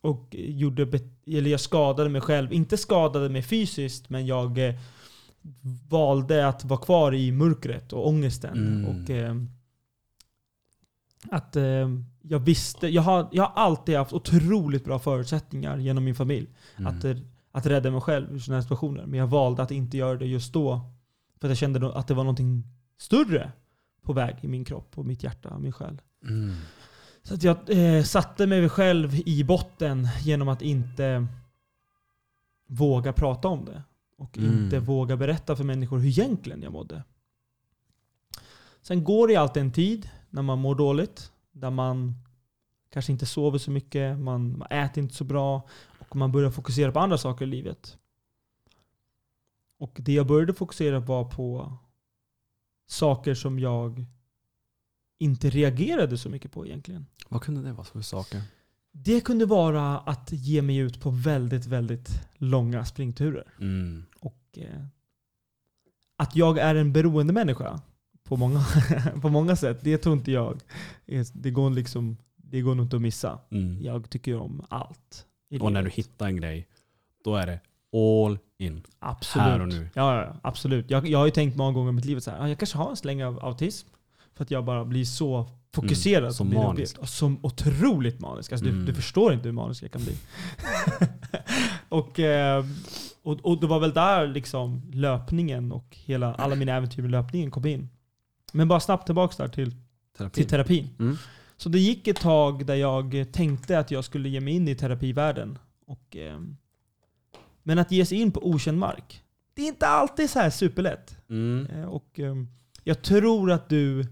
Och 0.00 0.28
gjorde, 0.38 1.00
eller 1.26 1.50
jag 1.50 1.60
skadade 1.60 2.10
mig 2.10 2.20
själv. 2.20 2.52
Inte 2.52 2.76
skadade 2.76 3.28
mig 3.28 3.42
fysiskt, 3.42 4.10
men 4.10 4.26
jag 4.26 4.68
eh, 4.68 4.74
valde 5.88 6.48
att 6.48 6.64
vara 6.64 6.80
kvar 6.80 7.14
i 7.14 7.32
mörkret 7.32 7.92
och 7.92 8.08
ångesten. 8.08 8.58
Mm. 8.58 8.84
Och 8.86 9.10
eh, 9.10 9.34
att 11.30 11.56
eh, 11.56 11.88
jag 12.22 12.38
visste, 12.38 12.88
jag 12.88 13.02
har, 13.02 13.28
jag 13.32 13.42
har 13.42 13.62
alltid 13.62 13.96
haft 13.96 14.12
otroligt 14.12 14.84
bra 14.84 14.98
förutsättningar 14.98 15.78
genom 15.78 16.04
min 16.04 16.14
familj. 16.14 16.48
Mm. 16.76 16.96
Att, 16.96 17.04
eh, 17.04 17.16
att 17.52 17.66
rädda 17.66 17.90
mig 17.90 18.00
själv 18.00 18.34
ur 18.34 18.38
sådana 18.38 18.56
här 18.56 18.62
situationer. 18.62 19.06
Men 19.06 19.18
jag 19.18 19.26
valde 19.26 19.62
att 19.62 19.70
inte 19.70 19.96
göra 19.96 20.18
det 20.18 20.26
just 20.26 20.52
då. 20.52 20.80
För 21.40 21.48
att 21.48 21.50
jag 21.50 21.58
kände 21.58 21.92
att 21.94 22.08
det 22.08 22.14
var 22.14 22.24
någonting 22.24 22.64
större 22.98 23.52
på 24.02 24.12
väg 24.12 24.36
i 24.40 24.48
min 24.48 24.64
kropp, 24.64 24.98
och 24.98 25.06
mitt 25.06 25.22
hjärta 25.22 25.48
och 25.48 25.60
min 25.60 25.72
själ. 25.72 26.00
Mm. 26.28 26.54
Så 27.30 27.34
att 27.34 27.42
jag 27.42 27.56
eh, 27.68 28.02
satte 28.02 28.46
mig 28.46 28.68
själv 28.68 29.14
i 29.26 29.44
botten 29.44 30.08
genom 30.20 30.48
att 30.48 30.62
inte 30.62 31.26
våga 32.66 33.12
prata 33.12 33.48
om 33.48 33.64
det. 33.64 33.82
Och 34.16 34.38
Mm. 34.38 34.64
inte 34.64 34.78
våga 34.78 35.16
berätta 35.16 35.56
för 35.56 35.64
människor 35.64 35.98
hur 35.98 36.08
egentligen 36.08 36.62
jag 36.62 36.72
mådde. 36.72 37.04
Sen 38.82 39.04
går 39.04 39.28
det 39.28 39.36
alltid 39.36 39.60
en 39.62 39.72
tid 39.72 40.10
när 40.30 40.42
man 40.42 40.58
mår 40.58 40.74
dåligt. 40.74 41.32
Där 41.52 41.70
man 41.70 42.14
kanske 42.92 43.12
inte 43.12 43.26
sover 43.26 43.58
så 43.58 43.70
mycket, 43.70 44.18
man, 44.18 44.58
man 44.58 44.68
äter 44.70 45.02
inte 45.02 45.14
så 45.14 45.24
bra 45.24 45.68
och 45.98 46.16
man 46.16 46.32
börjar 46.32 46.50
fokusera 46.50 46.92
på 46.92 46.98
andra 46.98 47.18
saker 47.18 47.44
i 47.44 47.48
livet. 47.48 47.98
Och 49.78 49.96
det 50.00 50.12
jag 50.12 50.26
började 50.26 50.54
fokusera 50.54 50.98
var 51.00 51.24
på 51.24 51.72
saker 52.86 53.34
som 53.34 53.58
jag 53.58 54.04
inte 55.20 55.50
reagerade 55.50 56.18
så 56.18 56.28
mycket 56.28 56.52
på 56.52 56.66
egentligen. 56.66 57.06
Vad 57.28 57.42
kunde 57.42 57.62
det 57.62 57.72
vara 57.72 57.84
för 57.84 58.02
saker? 58.02 58.42
Det 58.92 59.20
kunde 59.20 59.46
vara 59.46 59.98
att 59.98 60.32
ge 60.32 60.62
mig 60.62 60.76
ut 60.76 61.00
på 61.00 61.10
väldigt, 61.10 61.66
väldigt 61.66 62.20
långa 62.36 62.84
springturer. 62.84 63.44
Mm. 63.60 64.04
Och 64.20 64.58
eh, 64.58 64.84
att 66.16 66.36
jag 66.36 66.58
är 66.58 66.74
en 66.74 66.92
beroende 66.92 67.32
människa 67.32 67.80
på 68.24 68.36
många, 68.36 68.64
på 69.22 69.28
många 69.28 69.56
sätt, 69.56 69.78
det 69.82 69.98
tror 69.98 70.16
inte 70.16 70.32
jag. 70.32 70.60
är- 71.06 71.26
Det 71.42 71.50
går, 71.50 71.70
liksom, 71.70 72.16
det 72.36 72.60
går 72.60 72.74
nog 72.74 72.86
inte 72.86 72.96
att 72.96 73.02
missa. 73.02 73.38
Mm. 73.50 73.82
Jag 73.82 74.10
tycker 74.10 74.36
om 74.36 74.66
allt. 74.68 75.26
Och 75.60 75.72
när 75.72 75.82
du 75.82 75.90
hittar 75.90 76.26
en 76.26 76.36
grej, 76.36 76.66
då 77.24 77.36
är 77.36 77.46
det 77.46 77.60
all 77.98 78.38
in. 78.58 78.82
absolut. 78.98 79.44
här 79.46 79.60
och 79.60 79.68
nu. 79.68 79.88
Ja, 79.94 80.22
ja, 80.22 80.36
absolut. 80.42 80.90
Jag, 80.90 81.08
jag 81.08 81.18
har 81.18 81.26
ju 81.26 81.32
tänkt 81.32 81.56
många 81.56 81.72
gånger 81.72 81.88
i 81.90 81.92
mitt 81.92 82.04
liv 82.04 82.20
så 82.20 82.30
här, 82.30 82.40
"Ah, 82.40 82.48
jag 82.48 82.58
kanske 82.58 82.78
har 82.78 82.90
en 82.90 82.96
släng 82.96 83.24
av 83.24 83.44
autism. 83.44 83.88
För 84.40 84.44
att 84.44 84.50
jag 84.50 84.64
bara 84.64 84.84
blir 84.84 85.04
så 85.04 85.46
fokuserad. 85.74 86.22
Mm, 86.22 86.32
så 86.32 86.44
på 86.44 86.50
min 86.50 86.58
manisk. 86.58 86.96
uppgift. 86.96 87.12
Som 87.14 87.38
otroligt 87.42 88.20
manisk. 88.20 88.52
Alltså, 88.52 88.64
du, 88.64 88.70
Mm. 88.72 88.86
du 88.86 88.94
förstår 88.94 89.32
inte 89.32 89.48
hur 89.48 89.52
manisk 89.52 89.82
jag 89.82 89.90
kan 89.92 90.02
bli. 90.04 90.16
och, 91.88 92.18
eh, 92.20 92.64
och, 93.22 93.40
och 93.46 93.60
det 93.60 93.66
var 93.66 93.80
väl 93.80 93.92
där 93.92 94.26
liksom 94.26 94.82
löpningen 94.92 95.72
och 95.72 95.96
hela, 96.04 96.34
alla 96.34 96.54
mina 96.54 96.72
äventyr 96.76 97.02
med 97.02 97.10
löpningen 97.10 97.50
kom 97.50 97.66
in. 97.66 97.88
Men 98.52 98.68
bara 98.68 98.80
snabbt 98.80 99.06
tillbaka 99.06 99.42
där 99.42 99.48
till, 99.48 99.74
Terapi. 100.18 100.34
till 100.34 100.46
terapin. 100.48 100.88
Mm. 100.98 101.16
Så 101.56 101.68
det 101.68 101.78
gick 101.78 102.08
ett 102.08 102.20
tag 102.20 102.66
där 102.66 102.74
jag 102.74 103.26
tänkte 103.32 103.78
att 103.78 103.90
jag 103.90 104.04
skulle 104.04 104.28
ge 104.28 104.40
mig 104.40 104.54
in 104.54 104.68
i 104.68 104.74
terapivärlden. 104.74 105.58
Och, 105.86 106.16
eh, 106.16 106.40
men 107.62 107.78
att 107.78 107.92
ge 107.92 108.06
sig 108.06 108.20
in 108.20 108.32
på 108.32 108.46
okänd 108.48 108.78
mark, 108.78 109.22
det 109.54 109.62
är 109.62 109.66
inte 109.68 109.86
alltid 109.86 110.30
så 110.30 110.38
här 110.38 110.50
superlätt. 110.50 111.16
Mm. 111.30 111.66
Eh, 111.66 111.84
Och 111.84 112.20
eh, 112.20 112.34
jag 112.84 113.02
tror 113.02 113.50
att 113.52 113.68
du 113.68 114.06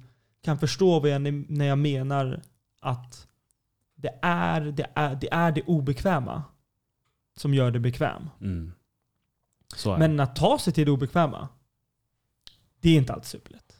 kan 0.49 0.59
förstå 0.59 1.01
vad 1.01 1.11
jag, 1.11 1.20
när 1.49 1.64
jag 1.64 1.78
menar 1.78 2.40
att 2.80 3.26
det 3.94 4.18
är 4.22 4.61
det, 4.61 4.86
är, 4.94 5.14
det, 5.14 5.28
är 5.32 5.53
det 5.53 5.62
obekväma 5.62 6.42
som 7.36 7.55
gör 7.55 7.70
det 7.70 7.80
bekväm. 7.80 8.30
Mm. 8.40 8.72
Men 9.99 10.20
att 10.20 10.36
ta 10.36 10.59
sig 10.59 10.72
till 10.72 10.84
det 10.84 10.90
obekväma, 10.90 11.49
det 12.80 12.88
är 12.90 12.96
inte 12.96 13.12
alltid 13.12 13.26
superlätt. 13.26 13.76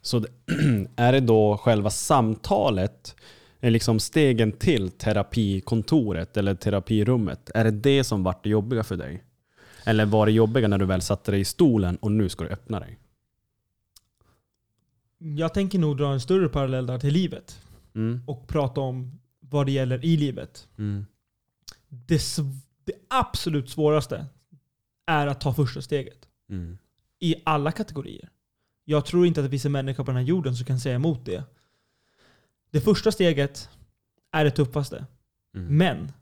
Så 0.00 0.18
det, 0.18 0.28
är 0.96 1.12
det 1.12 1.20
då 1.20 1.56
själva 1.56 1.90
samtalet, 1.90 3.16
liksom 3.60 4.00
stegen 4.00 4.52
till 4.52 4.90
terapikontoret 4.90 6.36
eller 6.36 6.54
terapirummet, 6.54 7.50
är 7.54 7.64
det 7.64 7.70
det 7.70 8.04
som 8.04 8.22
vart 8.22 8.44
det 8.44 8.50
jobbiga 8.50 8.84
för 8.84 8.96
dig? 8.96 9.24
Eller 9.84 10.04
var 10.04 10.26
det 10.26 10.32
jobbiga 10.32 10.68
när 10.68 10.78
du 10.78 10.86
väl 10.86 11.02
satte 11.02 11.30
dig 11.30 11.40
i 11.40 11.44
stolen 11.44 11.96
och 11.96 12.12
nu 12.12 12.28
ska 12.28 12.44
du 12.44 12.50
öppna 12.50 12.80
dig? 12.80 12.98
Jag 15.22 15.54
tänker 15.54 15.78
nog 15.78 15.96
dra 15.96 16.12
en 16.12 16.20
större 16.20 16.48
parallell 16.48 16.86
där 16.86 16.98
till 16.98 17.12
livet 17.14 17.60
Mm. 17.94 18.20
och 18.26 18.48
prata 18.48 18.80
om 18.80 19.20
vad 19.40 19.66
det 19.66 19.72
gäller 19.72 20.04
i 20.04 20.16
livet. 20.16 20.68
Mm. 20.78 21.06
Det, 21.88 22.22
det 22.84 22.92
absolut 23.08 23.70
svåraste 23.70 24.26
är 25.06 25.26
att 25.26 25.40
ta 25.40 25.54
första 25.54 25.82
steget. 25.82 26.28
Mm. 26.48 26.78
I 27.18 27.34
alla 27.44 27.72
kategorier. 27.72 28.28
Jag 28.84 29.06
tror 29.06 29.26
inte 29.26 29.40
att 29.40 29.46
det 29.46 29.50
finns 29.50 29.64
en 29.66 29.72
människa 29.72 30.04
på 30.04 30.10
den 30.10 30.16
här 30.16 30.24
jorden 30.24 30.56
som 30.56 30.66
kan 30.66 30.80
säga 30.80 30.94
emot 30.94 31.24
det. 31.24 31.44
Det 32.70 32.80
första 32.80 33.12
steget 33.12 33.68
är 34.32 34.44
det 34.44 34.50
tuffaste. 34.50 35.06
Mm. 35.54 35.76
Men 35.76 36.12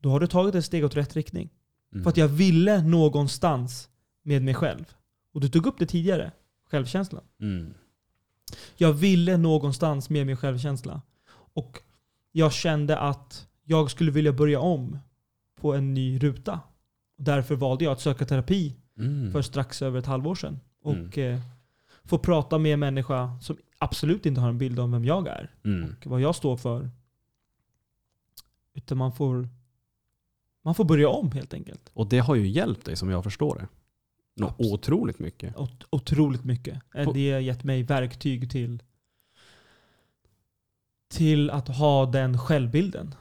då 0.00 0.10
har 0.10 0.20
du 0.20 0.26
tagit 0.26 0.54
ett 0.54 0.64
steg 0.64 0.84
åt 0.84 0.96
rätt 0.96 1.16
riktning. 1.16 1.50
Mm. 1.92 2.02
För 2.02 2.10
att 2.10 2.16
jag 2.16 2.28
ville 2.28 2.82
någonstans 2.82 3.88
med 4.22 4.42
mig 4.42 4.54
själv. 4.54 4.84
Och 5.32 5.40
du 5.40 5.48
tog 5.48 5.66
upp 5.66 5.78
det 5.78 5.86
tidigare. 5.86 6.32
Självkänslan. 6.70 7.24
Mm. 8.50 8.58
Jag 8.76 8.92
ville 8.92 9.36
någonstans 9.36 10.10
med 10.10 10.26
min 10.26 10.36
självkänsla. 10.36 11.02
Och 11.30 11.78
jag 12.32 12.52
kände 12.52 12.98
att 12.98 13.48
jag 13.64 13.90
skulle 13.90 14.10
vilja 14.10 14.32
börja 14.32 14.60
om 14.60 14.98
på 15.60 15.74
en 15.74 15.94
ny 15.94 16.18
ruta. 16.18 16.60
Därför 17.18 17.54
valde 17.56 17.84
jag 17.84 17.92
att 17.92 18.00
söka 18.00 18.24
terapi 18.26 18.76
Mm. 18.98 19.32
för 19.32 19.42
strax 19.42 19.82
över 19.82 19.98
ett 19.98 20.06
halvår 20.06 20.34
sedan. 20.34 20.60
Mm. 20.84 21.06
Och 21.06 21.18
eh, 21.18 21.40
få 22.04 22.18
prata 22.18 22.58
med 22.58 22.72
en 22.72 22.80
människa 22.80 23.38
som 23.40 23.56
absolut 23.78 24.26
inte 24.26 24.40
har 24.40 24.48
en 24.48 24.58
bild 24.58 24.78
om 24.80 24.92
vem 24.92 25.04
jag 25.04 25.28
är 25.28 25.54
Mm. 25.64 25.94
och 26.04 26.06
vad 26.06 26.20
jag 26.20 26.34
står 26.34 26.56
för. 26.56 26.90
Utan 28.74 28.98
man 28.98 29.12
får, 29.12 29.48
man 30.64 30.74
får 30.74 30.84
börja 30.84 31.08
om 31.08 31.32
helt 31.32 31.54
enkelt. 31.54 31.90
Och 31.92 32.06
det 32.06 32.18
har 32.18 32.34
ju 32.34 32.48
hjälpt 32.48 32.84
dig 32.84 32.96
som 32.96 33.10
jag 33.10 33.24
förstår 33.24 33.54
det. 33.58 33.68
Något 34.36 34.54
otroligt 34.58 35.18
mycket. 35.18 35.56
Ot- 35.56 35.84
Otroligt 35.90 36.44
mycket. 36.44 36.82
Eh, 36.94 37.04
På- 37.04 37.12
Det 37.12 37.32
har 37.32 37.40
gett 37.40 37.64
mig 37.64 37.82
verktyg 37.82 38.50
till, 38.50 38.82
till 41.08 41.50
att 41.50 41.68
ha 41.68 42.06
den 42.06 42.38
självbilden 42.38 43.14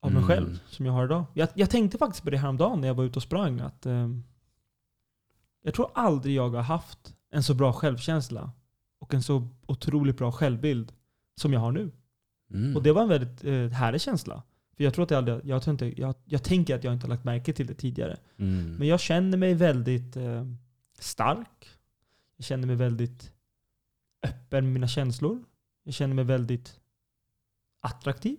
av 0.00 0.12
mig 0.12 0.22
Mm. 0.22 0.28
själv 0.28 0.60
som 0.68 0.86
jag 0.86 0.92
har 0.92 1.04
idag. 1.04 1.24
Jag, 1.34 1.48
jag 1.54 1.70
tänkte 1.70 1.98
faktiskt 1.98 2.24
på 2.24 2.30
det 2.30 2.38
häromdagen 2.38 2.80
när 2.80 2.88
jag 2.88 2.94
var 2.94 3.04
ute 3.04 3.18
och 3.18 3.22
sprang. 3.22 3.60
Att, 3.60 3.86
ehm, 3.86 4.24
jag 5.62 5.74
tror 5.74 5.90
aldrig 5.94 6.34
jag 6.34 6.50
har 6.50 6.62
haft 6.62 7.14
en 7.30 7.42
så 7.42 7.54
bra 7.54 7.72
självkänsla 7.72 8.50
och 8.98 9.14
en 9.14 9.22
så 9.22 9.48
otroligt 9.66 10.18
bra 10.18 10.32
självbild 10.32 10.92
som 11.40 11.52
jag 11.52 11.60
har 11.60 11.72
nu. 11.72 11.90
Mm. 12.54 12.76
Och 12.76 12.82
det 12.82 12.92
var 12.92 13.02
en 13.02 13.08
väldigt 13.08 13.44
eh, 13.44 13.68
härlig 13.78 14.00
känsla. 14.00 14.42
För 14.80 14.84
jag 14.84 14.94
tror 14.94 15.04
att 15.04 15.10
jag, 15.10 15.18
aldrig, 15.18 15.40
jag, 15.44 15.62
tror 15.62 15.72
inte, 15.72 16.00
jag, 16.00 16.14
jag 16.24 16.42
tänker 16.42 16.74
att 16.74 16.84
jag 16.84 16.92
inte 16.92 17.06
har 17.06 17.08
lagt 17.08 17.24
märke 17.24 17.52
till 17.52 17.66
det 17.66 17.74
tidigare. 17.74 18.16
Mm. 18.36 18.76
Men 18.76 18.88
jag 18.88 19.00
känner 19.00 19.38
mig 19.38 19.54
väldigt 19.54 20.16
eh, 20.16 20.46
stark. 20.98 21.68
Jag 22.36 22.44
känner 22.44 22.66
mig 22.66 22.76
väldigt 22.76 23.32
öppen 24.22 24.64
med 24.64 24.72
mina 24.72 24.88
känslor. 24.88 25.44
Jag 25.84 25.94
känner 25.94 26.14
mig 26.14 26.24
väldigt 26.24 26.80
attraktiv. 27.80 28.36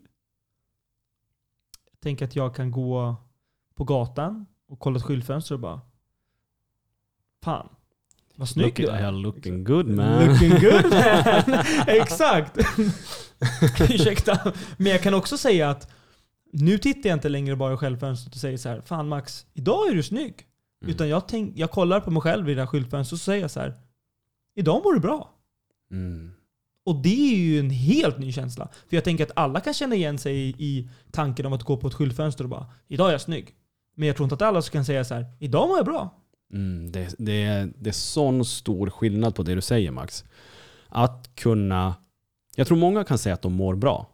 Jag 1.91 1.99
tänker 1.99 2.25
att 2.25 2.35
jag 2.35 2.55
kan 2.55 2.71
gå 2.71 3.15
på 3.75 3.83
gatan 3.83 4.45
och 4.67 4.79
kolla 4.79 4.97
ett 4.97 5.03
skyltfönster 5.03 5.55
och 5.55 5.61
bara 5.61 5.81
Fan, 7.41 7.69
vad 8.35 8.49
snygg 8.49 8.65
Looking, 8.65 8.85
du 8.85 8.91
är. 8.91 8.99
yeah, 8.99 9.13
looking 9.13 9.63
good 9.63 9.87
man. 9.87 10.25
Looking 10.25 10.49
good 10.49 10.91
man! 10.91 11.65
Exakt! 11.87 12.57
Ursäkta. 13.89 14.53
Men 14.77 14.91
jag 14.91 15.01
kan 15.01 15.13
också 15.13 15.37
säga 15.37 15.69
att 15.69 15.91
nu 16.51 16.77
tittar 16.77 17.09
jag 17.09 17.15
inte 17.15 17.29
längre 17.29 17.55
bara 17.55 17.73
i 17.73 17.77
självfönstret 17.77 18.35
och 18.35 18.41
säger 18.41 18.57
så 18.57 18.69
här, 18.69 18.81
Fan 18.85 19.07
Max, 19.07 19.45
idag 19.53 19.89
är 19.89 19.95
du 19.95 20.03
snygg. 20.03 20.47
Mm. 20.81 20.95
Utan 20.95 21.09
jag, 21.09 21.27
tänk, 21.27 21.57
jag 21.57 21.71
kollar 21.71 21.99
på 21.99 22.11
mig 22.11 22.21
själv 22.21 22.49
i 22.49 22.53
det 22.53 22.61
här 22.61 22.67
skyltfönstret 22.67 23.13
och 23.13 23.19
så 23.19 23.23
säger 23.23 23.41
jag 23.41 23.51
så 23.51 23.59
här, 23.59 23.73
Idag 24.55 24.83
mår 24.83 24.93
du 24.93 24.99
bra. 24.99 25.31
Mm. 25.91 26.31
Och 26.85 26.95
det 26.95 27.33
är 27.33 27.37
ju 27.37 27.59
en 27.59 27.69
helt 27.69 28.17
ny 28.17 28.31
känsla. 28.31 28.69
För 28.89 28.97
jag 28.97 29.03
tänker 29.03 29.23
att 29.23 29.31
alla 29.35 29.59
kan 29.59 29.73
känna 29.73 29.95
igen 29.95 30.17
sig 30.17 30.35
i, 30.35 30.49
i 30.49 30.89
tanken 31.11 31.45
om 31.45 31.53
att 31.53 31.63
gå 31.63 31.77
på 31.77 31.87
ett 31.87 31.93
skyltfönster 31.93 32.43
och 32.43 32.49
bara 32.49 32.65
Idag 32.87 33.07
är 33.07 33.11
jag 33.11 33.21
snygg. 33.21 33.55
Men 33.95 34.07
jag 34.07 34.15
tror 34.17 34.25
inte 34.25 34.35
att 34.35 34.41
alla 34.41 34.61
kan 34.61 34.85
säga 34.85 35.03
så 35.03 35.13
här, 35.13 35.25
Idag 35.39 35.67
mår 35.67 35.77
jag 35.77 35.85
bra. 35.85 36.21
Mm, 36.53 36.91
det, 36.91 37.15
det, 37.17 37.43
är, 37.43 37.73
det 37.77 37.89
är 37.89 37.93
sån 37.93 38.45
stor 38.45 38.89
skillnad 38.89 39.35
på 39.35 39.43
det 39.43 39.55
du 39.55 39.61
säger 39.61 39.91
Max. 39.91 40.23
Att 40.89 41.35
kunna... 41.35 41.95
Jag 42.55 42.67
tror 42.67 42.77
många 42.77 43.03
kan 43.03 43.17
säga 43.17 43.33
att 43.33 43.41
de 43.41 43.53
mår 43.53 43.75
bra. 43.75 44.10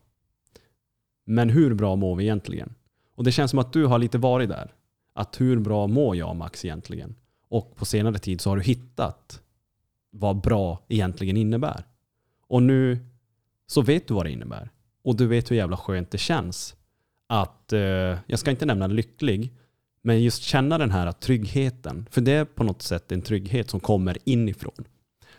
Men 1.29 1.49
hur 1.49 1.73
bra 1.73 1.95
mår 1.95 2.15
vi 2.15 2.23
egentligen? 2.23 2.73
Och 3.15 3.23
det 3.23 3.31
känns 3.31 3.51
som 3.51 3.59
att 3.59 3.73
du 3.73 3.85
har 3.85 3.99
lite 3.99 4.17
varit 4.17 4.49
där. 4.49 4.73
Att 5.13 5.41
hur 5.41 5.59
bra 5.59 5.87
mår 5.87 6.15
jag 6.15 6.35
Max 6.35 6.65
egentligen? 6.65 7.15
Och 7.49 7.75
på 7.75 7.85
senare 7.85 8.17
tid 8.17 8.41
så 8.41 8.49
har 8.49 8.57
du 8.57 8.63
hittat 8.63 9.41
vad 10.11 10.41
bra 10.41 10.85
egentligen 10.87 11.37
innebär. 11.37 11.83
Och 12.47 12.63
nu 12.63 12.99
så 13.67 13.81
vet 13.81 14.07
du 14.07 14.13
vad 14.13 14.25
det 14.25 14.31
innebär. 14.31 14.69
Och 15.03 15.15
du 15.15 15.27
vet 15.27 15.51
hur 15.51 15.55
jävla 15.55 15.77
skönt 15.77 16.11
det 16.11 16.17
känns 16.17 16.75
att, 17.27 17.73
eh, 17.73 17.79
jag 18.27 18.39
ska 18.39 18.51
inte 18.51 18.65
nämna 18.65 18.87
lycklig, 18.87 19.53
men 20.01 20.23
just 20.23 20.43
känna 20.43 20.77
den 20.77 20.91
här 20.91 21.11
tryggheten. 21.11 22.07
För 22.11 22.21
det 22.21 22.31
är 22.31 22.45
på 22.45 22.63
något 22.63 22.81
sätt 22.81 23.11
en 23.11 23.21
trygghet 23.21 23.69
som 23.69 23.79
kommer 23.79 24.17
inifrån. 24.23 24.83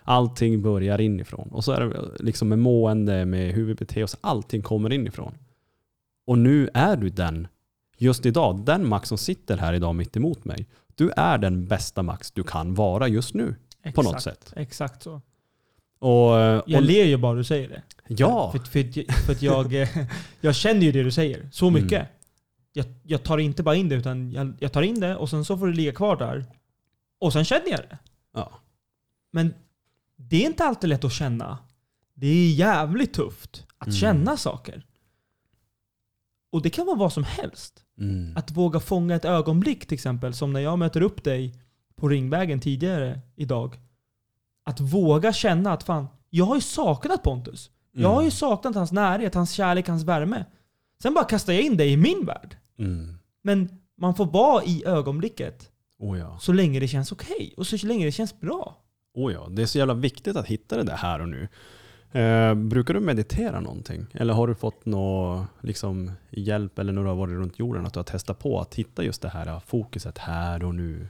Allting 0.03 0.63
börjar 0.63 1.01
inifrån. 1.01 1.49
Och 1.53 1.65
så 1.65 1.73
är 1.73 1.81
det 1.81 2.11
liksom 2.19 2.49
med 2.49 2.59
mående, 2.59 3.25
med 3.25 3.53
hur 3.53 3.65
vi 3.65 3.75
beter 3.75 4.05
oss. 4.05 4.17
Allting 4.21 4.63
kommer 4.63 4.93
inifrån. 4.93 5.35
Och 6.29 6.39
nu 6.39 6.69
är 6.75 6.97
du 6.97 7.09
den, 7.09 7.49
just 7.99 8.27
idag, 8.27 8.65
den 8.65 8.89
Max 8.89 9.09
som 9.09 9.19
sitter 9.19 9.57
här 9.57 9.73
idag 9.73 9.95
mitt 9.95 10.17
emot 10.17 10.45
mig. 10.45 10.67
Du 10.95 11.11
är 11.17 11.39
den 11.39 11.67
bästa 11.67 12.03
Max 12.03 12.31
du 12.31 12.43
kan 12.45 12.75
vara 12.75 13.09
just 13.09 13.35
nu. 13.35 13.55
På 13.95 14.03
något 14.03 14.23
sätt. 14.23 14.53
Exakt 14.57 15.03
så. 15.03 15.21
Och, 15.99 16.33
och, 16.33 16.63
Jag 16.67 16.83
ler 16.85 17.05
ju 17.05 17.17
bara 17.17 17.35
du 17.35 17.45
säger 17.45 17.69
det. 17.69 17.83
ja, 18.09 18.51
För, 18.53 18.59
för, 18.59 19.13
för 19.27 19.33
att 19.33 19.43
jag, 19.43 19.75
eh, 19.83 19.89
jag 20.41 20.55
känner 20.55 20.81
ju 20.81 20.93
det 20.93 21.03
du 21.03 21.11
säger. 21.11 21.49
Så 21.53 21.69
Mm. 21.69 21.83
mycket. 21.83 22.09
Jag, 22.73 22.87
jag 23.03 23.23
tar 23.23 23.39
inte 23.39 23.63
bara 23.63 23.75
in 23.75 23.89
det, 23.89 23.95
utan 23.95 24.31
jag, 24.33 24.55
jag 24.61 24.73
tar 24.73 24.83
in 24.83 25.01
det 25.01 25.17
och 25.17 25.31
sen 25.31 25.45
så 25.45 25.59
får 25.59 25.67
det 25.67 25.75
ligga 25.75 25.93
kvar 25.93 26.17
där. 26.17 26.45
Och 27.19 27.33
sen 27.33 27.45
känner 27.45 27.71
jag 27.71 27.81
det. 27.81 27.99
ja. 28.35 28.53
Men 29.31 29.55
det 30.17 30.43
är 30.43 30.47
inte 30.47 30.65
alltid 30.65 30.91
lätt 30.91 31.05
att 31.05 31.13
känna. 31.13 31.59
Det 32.15 32.27
är 32.27 32.53
jävligt 32.53 33.13
tufft 33.13 33.67
att 33.79 33.87
Mm. 33.87 33.97
känna 33.97 34.37
saker. 34.37 34.85
Och 36.51 36.63
det 36.63 36.71
kan 36.71 36.87
vara 36.87 36.97
vad 36.97 37.13
som 37.13 37.25
helst. 37.25 37.85
Mm. 37.99 38.37
Att 38.37 38.51
våga 38.51 38.81
fånga 38.81 39.15
ett 39.15 39.25
ögonblick 39.25 39.87
till 39.87 39.95
exempel, 39.95 40.35
som 40.35 40.53
när 40.53 40.61
jag 40.61 40.79
möter 40.79 41.01
upp 41.01 41.25
dig 41.25 41.55
på 41.97 42.09
Ringvägen 42.09 42.61
tidigare 42.61 43.21
idag. 43.37 43.77
Att 44.65 44.81
våga 44.81 45.33
känna 45.33 45.73
att 45.73 45.83
fan, 45.83 46.07
jag 46.31 46.45
har 46.45 46.55
ju 46.55 46.61
saknat 46.61 47.23
Pontus. 47.23 47.71
Jag 47.93 48.09
har 48.09 48.23
ju 48.23 48.31
saknat 48.31 48.75
hans 48.75 48.93
närhet, 48.93 49.35
hans 49.35 49.53
kärlek, 49.53 49.89
hans 49.89 50.05
värme. 50.05 50.45
Sen 51.03 51.15
bara 51.15 51.25
kastar 51.25 51.53
jag 51.53 51.63
in 51.63 51.77
dig 51.77 51.93
i 51.93 51.97
min 51.97 52.27
värld. 52.27 52.57
Mm. 52.79 53.19
Men 53.43 53.69
man 53.97 54.15
får 54.15 54.27
vara 54.27 54.65
i 54.65 54.85
ögonblicket 54.87 55.71
Oh 55.99 56.19
ja. 56.19 56.39
så 56.41 56.53
länge 56.53 56.81
det 56.81 56.89
känns 56.89 57.13
okej 57.13 57.55
och 57.57 57.67
så 57.67 57.87
länge 57.87 58.05
det 58.05 58.13
känns 58.13 58.41
bra. 58.41 58.77
Oh 59.15 59.33
ja. 59.33 59.49
Det 59.51 59.63
är 59.63 59.67
så 59.67 59.79
jävla 59.79 59.95
viktigt 59.95 60.37
att 60.37 60.47
hitta 60.47 60.77
det 60.77 60.83
där 60.83 60.97
här 60.97 61.21
och 61.21 61.29
nu. 61.29 61.49
Eh, 62.13 62.55
brukar 62.55 62.95
du 62.95 63.01
meditera 63.01 63.61
någonting? 63.61 64.07
Eller 64.15 64.35
har 64.35 64.47
du 64.47 64.55
fått 64.55 64.87
någon 64.87 65.47
liksom, 65.61 66.11
hjälp 66.31 66.79
eller 66.79 66.93
när 66.93 67.03
du 67.03 67.09
har 67.09 67.15
varit 67.15 67.35
runt 67.35 67.59
jorden 67.59 67.87
att 67.87 67.93
du 67.93 67.99
har 67.99 68.05
testat 68.05 68.39
på 68.39 68.61
att 68.61 68.75
hitta 68.75 69.05
just 69.05 69.23
det 69.23 69.29
här 69.29 69.61
fokuset 69.61 70.19
här 70.19 70.65
och 70.65 70.75
nu? 70.75 71.09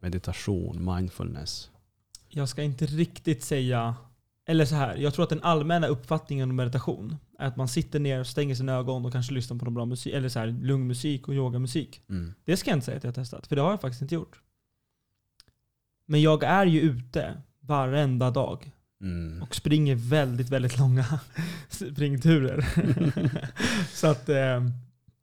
Meditation, 0.00 0.94
mindfulness. 0.94 1.70
Jag 2.28 2.48
ska 2.48 2.62
inte 2.62 2.86
riktigt 2.86 3.42
säga... 3.42 3.94
Eller 4.46 4.64
så 4.64 4.74
här, 4.74 4.96
jag 4.96 5.14
tror 5.14 5.22
att 5.22 5.28
den 5.28 5.42
allmänna 5.42 5.86
uppfattningen 5.86 6.50
om 6.50 6.56
meditation 6.56 7.16
är 7.38 7.46
att 7.46 7.56
man 7.56 7.68
sitter 7.68 8.00
ner, 8.00 8.24
stänger 8.24 8.54
sina 8.54 8.72
ögon 8.72 9.06
och 9.06 9.12
kanske 9.12 9.34
lyssnar 9.34 9.58
på 9.58 9.64
någon 9.64 9.74
bra 9.74 9.84
musik, 9.84 10.14
eller 10.14 10.28
så 10.28 10.38
här, 10.38 10.46
lugn 10.46 10.86
musik 10.86 11.28
och 11.28 11.34
yogamusik. 11.34 12.02
Mm. 12.08 12.34
Det 12.44 12.56
ska 12.56 12.70
jag 12.70 12.76
inte 12.76 12.86
säga 12.86 12.96
att 12.96 13.04
jag 13.04 13.08
har 13.08 13.14
testat, 13.14 13.46
för 13.46 13.56
det 13.56 13.62
har 13.62 13.70
jag 13.70 13.80
faktiskt 13.80 14.02
inte 14.02 14.14
gjort. 14.14 14.40
Men 16.06 16.22
jag 16.22 16.42
är 16.42 16.66
ju 16.66 16.80
ute 16.80 17.42
varenda 17.60 18.30
dag 18.30 18.70
Mm. 19.00 19.42
och 19.42 19.54
springer 19.54 19.94
väldigt, 19.94 20.48
väldigt 20.50 20.78
långa 20.78 21.20
springturer. 21.68 22.66
så 23.94 24.06
att 24.06 24.28
eh, 24.28 24.64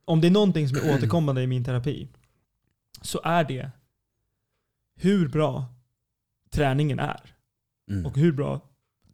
om 0.05 0.21
det 0.21 0.27
är 0.27 0.31
någonting 0.31 0.69
som 0.69 0.77
är 0.77 0.95
återkommande 0.95 1.41
i 1.41 1.47
min 1.47 1.63
terapi 1.63 2.07
så 3.01 3.21
är 3.23 3.43
det 3.43 3.71
hur 4.95 5.27
bra 5.27 5.65
träningen 6.49 6.99
är 6.99 7.31
Mm. 7.91 8.05
och 8.05 8.17
hur 8.17 8.31
bra 8.31 8.61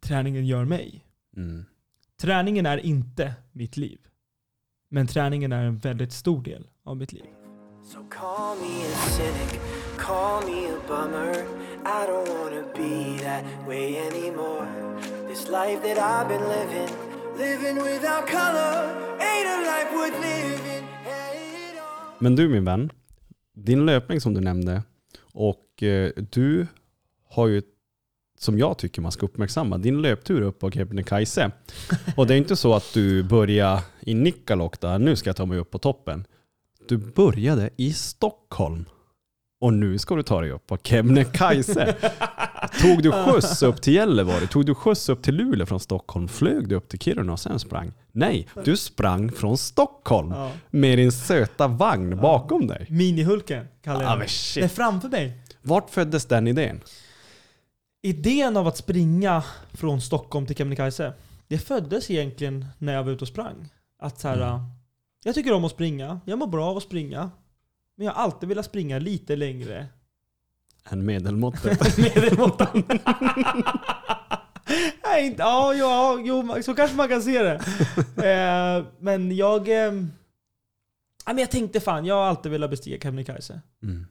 träningen 0.00 0.46
gör 0.46 0.64
mig. 0.64 1.04
Mm. 1.36 1.64
Träningen 2.20 2.66
är 2.66 2.78
inte 2.78 3.34
mitt 3.52 3.76
liv. 3.76 3.98
Men 4.88 5.06
träningen 5.06 5.52
är 5.52 5.64
en 5.64 5.78
väldigt 5.78 6.12
stor 6.12 6.42
del 6.42 6.66
av 6.84 6.96
mitt 6.96 7.12
liv. 7.12 7.24
So 7.84 7.98
i 11.84 12.06
don't 12.06 12.28
wanna 12.28 12.62
be 12.74 13.18
that 13.24 13.44
way 13.68 13.96
anymore. 13.96 14.66
This 15.28 15.48
life 15.48 15.82
that 15.82 15.98
I've 15.98 16.28
been 16.28 16.48
living, 16.48 16.90
living 17.36 17.76
without 17.76 18.26
color, 18.26 18.74
ain't 19.18 19.48
a 19.48 19.58
life 19.70 19.90
worth 19.92 20.20
living. 20.20 20.84
Men 22.18 22.36
du 22.36 22.48
min 22.48 22.64
vän, 22.64 22.90
din 23.54 23.86
löpning 23.86 24.20
som 24.20 24.34
du 24.34 24.40
nämnde 24.40 24.82
och 25.32 25.82
eh, 25.82 26.10
du 26.30 26.66
har 27.28 27.48
ju 27.48 27.62
som 28.38 28.58
jag 28.58 28.78
tycker 28.78 29.02
man 29.02 29.12
ska 29.12 29.26
uppmärksamma, 29.26 29.78
din 29.78 30.02
löptur 30.02 30.40
upp 30.40 30.58
på 30.58 30.70
Kebnekaise. 30.70 31.50
Och 32.16 32.26
det 32.26 32.34
är 32.34 32.38
inte 32.38 32.56
så 32.56 32.74
att 32.74 32.94
du 32.94 33.22
börjar 33.22 33.80
i 34.00 34.14
Nikkaluokta, 34.14 34.98
nu 34.98 35.16
ska 35.16 35.28
jag 35.28 35.36
ta 35.36 35.46
mig 35.46 35.58
upp 35.58 35.70
på 35.70 35.78
toppen. 35.78 36.26
Du 36.88 36.96
började 36.96 37.70
i 37.76 37.92
Stockholm. 37.92 38.84
Och 39.62 39.72
nu 39.74 39.98
ska 39.98 40.14
du 40.16 40.22
ta 40.22 40.40
dig 40.40 40.50
upp 40.50 40.66
på 40.66 40.76
Kebnekaise. 40.82 41.94
Tog 42.80 43.02
du 43.02 43.12
skjuts 43.12 43.62
upp 43.62 43.82
till 43.82 43.94
Gällivare? 43.94 44.46
Tog 44.46 44.66
du 44.66 44.74
skjuts 44.74 45.08
upp 45.08 45.22
till 45.22 45.34
Luleå 45.34 45.66
från 45.66 45.80
Stockholm? 45.80 46.28
Flög 46.28 46.68
du 46.68 46.74
upp 46.74 46.88
till 46.88 46.98
Kiruna 46.98 47.32
och 47.32 47.40
sen 47.40 47.58
sprang? 47.58 47.92
Nej, 48.12 48.48
du 48.64 48.76
sprang 48.76 49.32
från 49.32 49.58
Stockholm 49.58 50.30
Ja. 50.30 50.50
med 50.70 50.98
din 50.98 51.12
söta 51.12 51.68
vagn 51.68 52.16
bakom 52.20 52.66
dig. 52.66 52.86
Minihulken 52.90 53.68
kallar 53.82 54.02
Ja, 54.02 54.18
jag 54.18 54.30
shit. 54.30 54.62
Det 54.62 54.64
är 54.66 54.68
framför 54.68 55.08
mig. 55.08 55.38
Vart 55.62 55.90
föddes 55.90 56.26
den 56.26 56.46
idén? 56.48 56.80
Idén 58.02 58.56
av 58.56 58.66
att 58.66 58.76
springa 58.76 59.42
från 59.72 60.00
Stockholm 60.00 60.46
till 60.46 60.56
Kebnekaise, 60.56 61.12
det 61.48 61.58
föddes 61.58 62.10
egentligen 62.10 62.66
när 62.78 62.92
jag 62.94 63.04
var 63.04 63.12
ute 63.12 63.24
och 63.24 63.28
sprang. 63.28 63.68
Att 63.98 64.20
så 64.20 64.28
här, 64.28 64.36
Mm. 64.54 64.60
Jag 65.24 65.34
tycker 65.34 65.52
om 65.52 65.64
att 65.64 65.72
springa, 65.72 66.20
jag 66.24 66.38
mår 66.38 66.46
bra 66.46 66.66
av 66.70 66.76
att 66.76 66.82
springa. 66.82 67.30
Men 67.96 68.06
jag 68.06 68.12
har 68.12 68.22
alltid 68.22 68.48
velat 68.48 68.66
springa 68.66 68.98
lite 68.98 69.36
längre 69.36 69.86
En 70.90 71.04
medelmåttet. 71.04 71.98
Medelmåttan. 71.98 72.84
Nej, 75.04 75.26
inte, 75.26 75.42
ja, 75.42 75.74
ja, 75.74 76.20
jo, 76.24 76.62
så 76.62 76.74
kanske 76.74 76.96
man 76.96 77.08
kan 77.08 77.22
se 77.22 77.42
det. 77.42 77.60
Eh, 78.22 78.84
men 78.98 79.36
jag... 79.36 79.86
Eh, 79.86 79.92
men 81.26 81.38
jag 81.38 81.50
tänkte 81.50 81.80
fan, 81.80 82.04
jag 82.04 82.14
har 82.14 82.22
alltid 82.22 82.52
velat 82.52 82.70
bestiga 82.70 82.98
Kebnekaise. 82.98 83.60
Mm. 83.82 84.06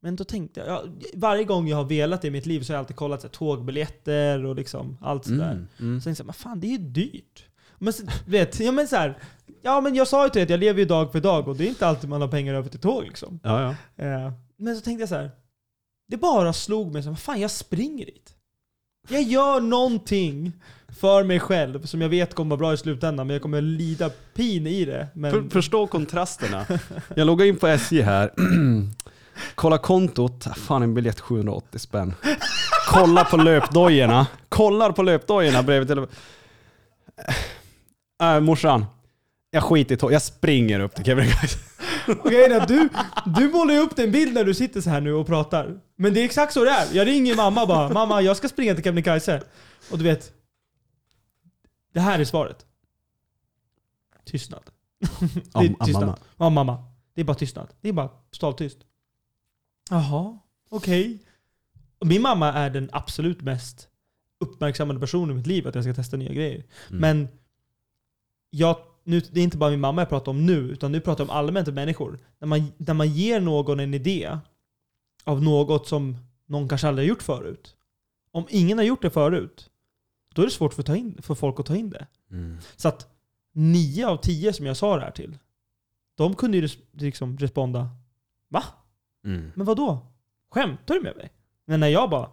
Men 0.00 0.16
då 0.16 0.24
tänkte 0.24 0.60
jag, 0.60 0.68
ja, 0.68 0.84
varje 1.14 1.44
gång 1.44 1.68
jag 1.68 1.76
har 1.76 1.84
velat 1.84 2.22
det 2.22 2.28
i 2.28 2.30
mitt 2.30 2.46
liv 2.46 2.60
så 2.60 2.72
har 2.72 2.74
jag 2.74 2.80
alltid 2.80 2.96
kollat 2.96 3.20
så 3.20 3.26
här, 3.26 3.32
tågbiljetter 3.32 4.44
och 4.44 4.56
liksom 4.56 4.98
allt 5.00 5.24
sådär. 5.24 5.52
Mm. 5.52 5.66
Mm. 5.80 6.00
Så 6.00 6.04
tänkte 6.04 6.20
jag, 6.20 6.26
men 6.26 6.34
fan 6.34 6.60
det 6.60 6.66
är 6.66 6.70
ju 6.70 6.78
dyrt. 6.78 7.44
Men 7.78 7.92
vet, 8.26 8.60
ja 8.60 8.72
men 8.72 8.88
så 8.88 8.96
här, 8.96 9.18
ja 9.62 9.80
men 9.80 9.94
jag 9.94 10.08
sa 10.08 10.24
ju 10.24 10.30
till 10.30 10.38
dig 10.38 10.42
att 10.42 10.50
jag 10.50 10.60
lever 10.60 10.78
ju 10.80 10.84
dag 10.84 11.12
för 11.12 11.20
dag 11.20 11.48
och 11.48 11.56
det 11.56 11.64
är 11.64 11.68
inte 11.68 11.86
alltid 11.86 12.10
man 12.10 12.20
har 12.20 12.28
pengar 12.28 12.54
över 12.54 12.68
till 12.68 12.80
tåg 12.80 13.04
liksom. 13.04 13.40
Ja, 13.42 13.62
ja. 13.96 14.04
Eh, 14.04 14.32
men 14.56 14.76
så 14.76 14.82
tänkte 14.82 15.02
jag 15.02 15.08
så 15.08 15.14
här. 15.14 15.30
Det 16.08 16.16
bara 16.16 16.52
slog 16.52 16.92
mig 16.92 17.02
som, 17.02 17.16
fan 17.16 17.40
jag 17.40 17.50
springer 17.50 18.06
dit. 18.06 18.34
Jag 19.08 19.22
gör 19.22 19.60
någonting 19.60 20.52
för 21.00 21.24
mig 21.24 21.40
själv 21.40 21.86
som 21.86 22.00
jag 22.00 22.08
vet 22.08 22.34
kommer 22.34 22.50
vara 22.50 22.58
bra 22.58 22.72
i 22.72 22.76
slutändan, 22.76 23.26
men 23.26 23.34
jag 23.34 23.42
kommer 23.42 23.60
lida 23.60 24.10
pin 24.34 24.66
i 24.66 24.84
det. 24.84 25.08
Men, 25.14 25.30
För, 25.32 25.50
förstå 25.50 25.86
kontrasterna. 25.86 26.66
Jag 27.16 27.26
loggar 27.26 27.46
in 27.46 27.56
på 27.56 27.66
SJ 27.66 28.00
här. 28.00 28.30
Kolla 29.54 29.78
kontot. 29.78 30.46
Fan 30.56 30.82
en 30.82 30.94
biljett 30.94 31.20
780 31.20 31.78
spänn. 31.78 32.14
Kolla 32.88 33.24
på 33.24 33.36
löpdojorna. 33.36 34.26
Kollar 34.48 34.92
på 34.92 35.02
löpdojorna 35.02 35.62
bredvid 35.62 35.88
till... 35.88 36.06
Äh, 38.22 38.40
morsan. 38.40 38.84
Jag 39.50 39.62
skiter 39.62 39.94
i 39.94 39.98
tåg. 39.98 40.12
Jag 40.12 40.22
springer 40.22 40.80
upp 40.80 40.94
till 40.94 41.04
Kebnekaise. 41.04 41.58
Är 42.08 42.60
att 42.60 42.68
du, 42.68 42.88
du 43.26 43.48
målar 43.48 43.74
ju 43.74 43.80
upp 43.80 43.98
en 43.98 44.12
bild 44.12 44.34
när 44.34 44.44
du 44.44 44.54
sitter 44.54 44.80
så 44.80 44.90
här 44.90 45.00
nu 45.00 45.12
och 45.12 45.26
pratar. 45.26 45.80
Men 45.96 46.14
det 46.14 46.20
är 46.20 46.24
exakt 46.24 46.52
så 46.52 46.64
det 46.64 46.70
är. 46.70 46.94
Jag 46.94 47.06
ringer 47.06 47.36
mamma 47.36 47.66
bara, 47.66 47.88
mamma 47.88 48.22
jag 48.22 48.36
ska 48.36 48.48
springa 48.48 48.74
till 48.74 48.84
Kebnekaise. 48.84 49.42
Och 49.90 49.98
du 49.98 50.04
vet, 50.04 50.32
det 51.92 52.00
här 52.00 52.18
är 52.18 52.24
svaret. 52.24 52.66
Tystnad. 54.24 54.62
Det 55.52 55.58
är 55.58 55.84
tystnad. 55.84 56.06
mamma. 56.06 56.18
Ja, 56.36 56.50
mamma. 56.50 56.84
Det 57.14 57.20
är 57.20 57.24
bara 57.24 57.34
tystnad. 57.36 57.68
Det 57.80 57.88
är 57.88 57.92
bara 57.92 58.10
stavtyst. 58.32 58.78
Jaha, 59.90 60.38
okej. 60.68 61.18
Och 61.98 62.06
Min 62.06 62.22
mamma 62.22 62.52
är 62.52 62.70
den 62.70 62.90
absolut 62.92 63.42
mest 63.42 63.88
uppmärksammade 64.40 65.00
personen 65.00 65.30
i 65.30 65.34
mitt 65.34 65.46
liv 65.46 65.68
att 65.68 65.74
jag 65.74 65.84
ska 65.84 65.94
testa 65.94 66.16
nya 66.16 66.32
grejer. 66.32 66.64
Mm. 66.88 67.00
Men 67.00 67.28
jag, 68.50 68.76
nu, 69.08 69.20
det 69.20 69.40
är 69.40 69.44
inte 69.44 69.56
bara 69.56 69.70
min 69.70 69.80
mamma 69.80 70.00
jag 70.00 70.08
pratar 70.08 70.32
om 70.32 70.46
nu, 70.46 70.56
utan 70.56 70.92
nu 70.92 71.00
pratar 71.00 71.24
jag 71.24 71.30
om 71.30 71.36
allmänt 71.36 71.74
människor. 71.74 72.18
När 72.38 72.48
man, 72.48 72.72
när 72.76 72.94
man 72.94 73.08
ger 73.08 73.40
någon 73.40 73.80
en 73.80 73.94
idé 73.94 74.38
av 75.24 75.42
något 75.42 75.88
som 75.88 76.16
någon 76.46 76.68
kanske 76.68 76.88
aldrig 76.88 77.06
har 77.06 77.08
gjort 77.08 77.22
förut. 77.22 77.76
Om 78.30 78.46
ingen 78.48 78.78
har 78.78 78.84
gjort 78.84 79.02
det 79.02 79.10
förut, 79.10 79.70
då 80.34 80.42
är 80.42 80.46
det 80.46 80.52
svårt 80.52 80.74
för, 80.74 80.82
ta 80.82 80.96
in, 80.96 81.22
för 81.22 81.34
folk 81.34 81.60
att 81.60 81.66
ta 81.66 81.76
in 81.76 81.90
det. 81.90 82.06
Mm. 82.30 82.58
Så 82.76 82.88
att 82.88 83.06
nio 83.52 84.08
av 84.08 84.16
tio 84.16 84.52
som 84.52 84.66
jag 84.66 84.76
sa 84.76 84.96
det 84.96 85.02
här 85.02 85.10
till, 85.10 85.38
de 86.14 86.34
kunde 86.34 86.58
ju 86.58 86.68
liksom 86.92 87.38
responda 87.38 87.88
Va? 88.48 88.62
Mm. 89.24 89.52
Men 89.54 89.66
vad 89.66 89.76
då? 89.76 90.06
Skämtar 90.50 90.94
du 90.94 91.00
med 91.00 91.16
mig? 91.16 91.32
Men 91.64 91.80
när 91.80 91.88
jag 91.88 92.10
bara 92.10 92.30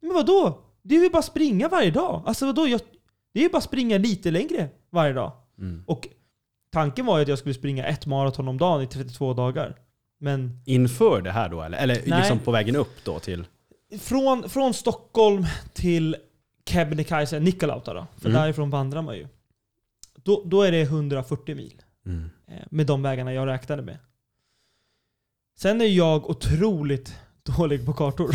Men 0.00 0.14
vad 0.14 0.26
då? 0.26 0.58
Det 0.82 0.96
är 0.96 1.02
ju 1.02 1.10
bara 1.10 1.22
springa 1.22 1.68
varje 1.68 1.90
dag. 1.90 2.22
Alltså 2.26 2.46
vadå? 2.46 2.68
Jag, 2.68 2.80
det 3.32 3.40
är 3.40 3.44
ju 3.44 3.50
bara 3.50 3.62
springa 3.62 3.98
lite 3.98 4.30
längre 4.30 4.68
varje 4.90 5.12
dag. 5.12 5.41
Mm. 5.62 5.84
Och 5.86 6.08
tanken 6.72 7.06
var 7.06 7.18
ju 7.18 7.22
att 7.22 7.28
jag 7.28 7.38
skulle 7.38 7.54
springa 7.54 7.86
ett 7.86 8.06
maraton 8.06 8.48
om 8.48 8.58
dagen 8.58 8.82
i 8.82 8.86
32 8.86 9.34
dagar. 9.34 9.76
Men 10.20 10.60
Inför 10.66 11.22
det 11.22 11.30
här 11.30 11.48
då 11.48 11.62
eller? 11.62 11.78
Eller 11.78 11.94
Nej. 12.06 12.18
liksom 12.18 12.38
på 12.38 12.50
vägen 12.50 12.76
upp 12.76 13.04
då 13.04 13.18
till... 13.18 13.44
från, 14.00 14.48
från 14.48 14.74
Stockholm 14.74 15.46
till 15.72 16.16
Kebnekaise, 16.66 17.40
Nikkaluokta 17.40 17.94
då. 17.94 18.06
För 18.16 18.28
Mm. 18.28 18.42
därifrån 18.42 18.70
vandrar 18.70 19.02
man 19.02 19.16
ju. 19.16 19.28
Då, 20.14 20.42
då 20.46 20.62
är 20.62 20.72
det 20.72 20.80
140 20.82 21.54
mil. 21.56 21.82
Mm. 22.06 22.30
eh, 22.48 22.54
Med 22.70 22.86
de 22.86 23.02
vägarna 23.02 23.32
jag 23.34 23.48
räknade 23.48 23.82
med. 23.82 23.98
Sen 25.58 25.80
är 25.80 25.84
jag 25.86 26.30
otroligt 26.30 27.14
dålig 27.56 27.86
på 27.86 27.92
kartor. 27.92 28.30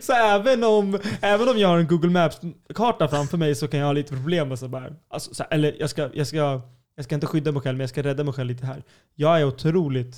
Så 0.00 0.12
även 0.12 0.64
om, 0.64 0.98
även 1.20 1.48
om 1.48 1.58
jag 1.58 1.68
har 1.68 1.78
en 1.78 1.86
Google 1.86 2.10
Maps-karta 2.10 3.08
framför 3.08 3.36
mig 3.36 3.54
så 3.54 3.68
kan 3.68 3.80
jag 3.80 3.86
ha 3.86 3.92
lite 3.92 4.14
problem 4.14 4.48
med 4.48 4.58
så 4.58 4.68
bara, 4.68 4.92
alltså, 5.08 5.34
så 5.34 5.42
här, 5.42 5.54
Eller 5.54 5.76
jag 5.80 5.90
ska, 5.90 6.10
jag, 6.14 6.26
ska, 6.26 6.60
jag 6.96 7.04
ska 7.04 7.14
inte 7.14 7.26
skydda 7.26 7.52
mig 7.52 7.62
själv, 7.62 7.76
men 7.76 7.82
jag 7.82 7.90
ska 7.90 8.02
rädda 8.02 8.24
mig 8.24 8.34
själv 8.34 8.48
lite 8.48 8.66
här. 8.66 8.82
Jag 9.14 9.40
är 9.40 9.44
otroligt 9.44 10.16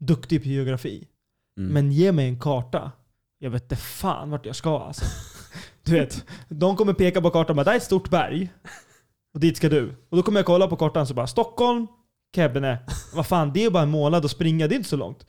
duktig 0.00 0.42
på 0.42 0.48
geografi. 0.48 1.08
Mm. 1.58 1.72
Men 1.72 1.92
ge 1.92 2.12
mig 2.12 2.28
en 2.28 2.40
karta. 2.40 2.92
Jag 3.38 3.50
vet 3.50 3.62
inte 3.62 3.76
fan 3.76 4.30
vart 4.30 4.46
jag 4.46 4.56
ska 4.56 4.78
alltså. 4.78 5.04
Du 5.82 5.92
vet, 5.92 6.24
de 6.48 6.76
kommer 6.76 6.92
peka 6.92 7.20
på 7.20 7.30
kartan 7.30 7.50
och 7.50 7.56
bara, 7.56 7.64
det 7.64 7.70
här 7.70 7.74
är 7.74 7.80
ett 7.80 7.84
stort 7.84 8.10
berg. 8.10 8.50
Och 9.34 9.40
dit 9.40 9.56
ska 9.56 9.68
du. 9.68 9.94
Och 10.08 10.16
då 10.16 10.22
kommer 10.22 10.38
jag 10.38 10.46
kolla 10.46 10.68
på 10.68 10.76
kartan 10.76 11.06
så 11.06 11.14
bara 11.14 11.26
Stockholm, 11.26 11.86
Kebne. 12.34 12.78
Vad 13.14 13.26
fan, 13.26 13.52
det 13.54 13.64
är 13.64 13.70
bara 13.70 13.82
en 13.82 13.90
månad 13.90 14.24
att 14.24 14.30
springa, 14.30 14.66
det 14.66 14.74
är 14.74 14.76
inte 14.76 14.88
så 14.88 14.96
långt. 14.96 15.26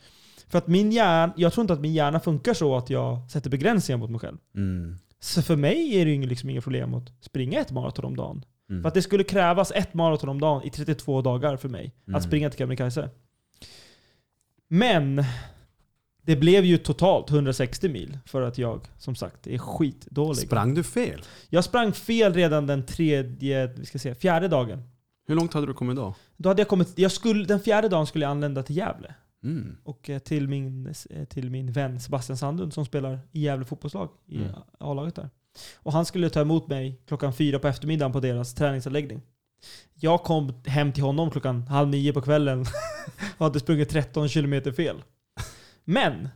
För 0.49 0.57
att 0.57 0.67
min 0.67 0.91
hjärna, 0.91 1.33
jag 1.37 1.53
tror 1.53 1.61
inte 1.61 1.73
att 1.73 1.81
min 1.81 1.93
hjärna 1.93 2.19
funkar 2.19 2.53
så 2.53 2.77
att 2.77 2.89
jag 2.89 3.31
sätter 3.31 3.49
begränsningar 3.49 3.97
mot 3.97 4.09
mig 4.09 4.19
själv. 4.19 4.37
Mm. 4.55 4.97
Så 5.19 5.41
för 5.41 5.55
mig 5.55 6.01
är 6.01 6.05
det 6.05 6.11
ju 6.11 6.25
liksom 6.27 6.49
inga 6.49 6.61
problem 6.61 6.93
att 6.93 7.11
springa 7.21 7.59
ett 7.59 7.71
maraton 7.71 8.05
om 8.05 8.15
dagen. 8.15 8.45
Mm. 8.69 8.81
För 8.81 8.87
att 8.87 8.93
det 8.93 9.01
skulle 9.01 9.23
krävas 9.23 9.71
ett 9.75 9.93
maraton 9.93 10.29
om 10.29 10.41
dagen 10.41 10.63
i 10.63 10.69
32 10.69 11.21
dagar 11.21 11.57
för 11.57 11.69
mig 11.69 11.93
Mm. 12.07 12.17
att 12.17 12.23
springa 12.23 12.49
till 12.49 12.57
Kebnekaise. 12.57 13.09
Men 14.67 15.23
det 16.21 16.35
blev 16.35 16.65
ju 16.65 16.77
totalt 16.77 17.29
160 17.31 17.89
mil 17.89 18.17
för 18.25 18.41
att 18.41 18.57
jag, 18.57 18.81
som 18.97 19.15
sagt, 19.15 19.47
är 19.47 19.57
skitdålig. 19.57 20.37
Sprang 20.37 20.73
du 20.73 20.83
fel? 20.83 21.21
Jag 21.49 21.63
sprang 21.63 21.93
fel 21.93 22.33
redan 22.33 22.67
den 22.67 22.85
tredje, 22.85 23.67
vi 23.67 23.85
ska 23.85 23.99
se, 23.99 24.15
fjärde 24.15 24.47
dagen. 24.47 24.83
Hur 25.27 25.35
långt 25.35 25.53
hade 25.53 25.67
du 25.67 25.73
kommit 25.73 25.95
då? 25.95 26.15
Då 26.37 26.49
hade 26.49 26.61
jag 26.61 26.67
kommit, 26.67 26.93
jag 26.95 27.11
skulle, 27.11 27.45
den 27.45 27.59
fjärde 27.59 27.89
dagen 27.89 28.07
skulle 28.07 28.25
jag 28.25 28.31
anlända 28.31 28.63
till 28.63 28.77
Gävle. 28.77 29.13
Mm. 29.43 29.77
Och 29.83 30.09
eh, 30.09 30.19
till 30.19 30.47
min, 30.47 30.93
eh, 31.09 31.25
till 31.25 31.51
min 31.51 31.71
vän 31.71 31.99
Sebastian 31.99 32.37
Sandlund 32.37 32.73
som 32.73 32.85
spelar 32.85 33.19
i 33.31 33.41
Gävle 33.41 33.65
fotbollslag 33.65 34.09
i 34.25 34.37
Mm. 34.37 34.51
A-laget 34.79 35.15
där. 35.15 35.29
Och 35.75 35.93
han 35.93 36.05
skulle 36.05 36.29
ta 36.29 36.41
emot 36.41 36.67
mig 36.67 37.01
klockan 37.07 37.33
fyra 37.33 37.59
på 37.59 37.67
eftermiddagen 37.67 38.11
på 38.11 38.19
deras 38.19 38.53
träningsanläggning. 38.53 39.21
Jag 39.93 40.23
kom 40.23 40.61
hem 40.65 40.93
till 40.93 41.03
honom 41.03 41.31
klockan 41.31 41.67
halv 41.67 41.89
nio 41.89 42.13
på 42.13 42.21
kvällen 42.21 42.59
och 43.37 43.45
hade 43.45 43.59
sprungit 43.59 43.89
13 43.89 44.29
kilometer 44.29 44.71
fel. 44.71 45.03
Men, 45.83 46.29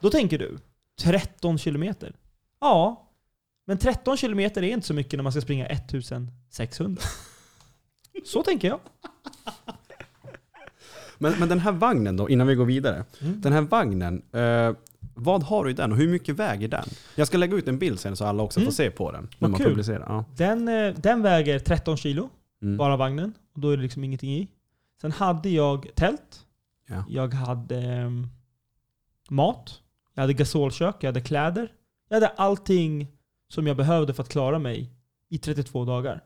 då 0.00 0.10
tänker 0.10 0.38
du, 0.38 0.58
13 1.00 1.58
kilometer? 1.58 2.16
Ja, 2.60 3.10
men 3.66 3.78
13 3.78 4.16
kilometer 4.16 4.62
är 4.62 4.72
inte 4.72 4.86
så 4.86 4.94
mycket 4.94 5.18
när 5.18 5.22
man 5.22 5.32
ska 5.32 5.40
springa 5.40 5.66
1600. 5.66 7.02
Så 8.24 8.42
tänker 8.42 8.68
jag. 8.68 8.80
Men, 11.18 11.32
men 11.38 11.48
den 11.48 11.58
här 11.58 11.72
vagnen 11.72 12.16
då, 12.16 12.28
innan 12.28 12.46
vi 12.46 12.54
går 12.54 12.64
vidare. 12.64 13.04
Mm. 13.20 13.40
Den 13.40 13.52
här 13.52 13.60
vagnen, 13.62 14.22
eh, 14.32 14.72
vad 15.14 15.42
har 15.42 15.64
du 15.64 15.70
i 15.70 15.74
den 15.74 15.92
och 15.92 15.98
hur 15.98 16.08
mycket 16.08 16.36
väger 16.36 16.68
den? 16.68 16.84
Jag 17.14 17.26
ska 17.26 17.38
lägga 17.38 17.56
ut 17.56 17.68
en 17.68 17.78
bild 17.78 18.00
sen 18.00 18.16
så 18.16 18.24
alla 18.24 18.42
också 18.42 18.60
Mm. 18.60 18.66
får 18.66 18.72
se 18.74 18.90
på 18.90 19.12
den. 19.12 19.22
När 19.22 19.30
Vad 19.38 19.50
man 19.50 19.58
kul. 19.60 19.68
publicerar. 19.68 20.04
Ja. 20.08 20.24
Den, 20.36 20.68
eh, 20.68 20.94
den 20.94 21.22
väger 21.22 21.58
13 21.58 21.96
kilo. 21.96 22.28
Mm. 22.62 22.76
bara 22.76 22.96
vagnen. 22.96 23.32
Och 23.54 23.60
då 23.60 23.70
är 23.70 23.76
det 23.76 23.82
liksom 23.82 24.04
ingenting 24.04 24.34
i. 24.34 24.48
Sen 25.00 25.12
hade 25.12 25.48
jag 25.48 25.86
tält. 25.94 26.40
Ja. 26.88 27.04
Jag 27.08 27.34
hade 27.34 27.76
ehm, 27.82 28.26
mat. 29.30 29.80
Jag 30.14 30.22
hade 30.22 30.32
gasolkök. 30.32 30.96
Jag 31.00 31.08
hade 31.08 31.20
kläder. 31.20 31.72
Jag 32.08 32.16
hade 32.16 32.28
allting 32.28 33.06
som 33.48 33.66
jag 33.66 33.76
behövde 33.76 34.14
för 34.14 34.22
att 34.22 34.28
klara 34.28 34.58
mig 34.58 34.90
i 35.30 35.38
32 35.38 35.84
dagar. 35.84 36.22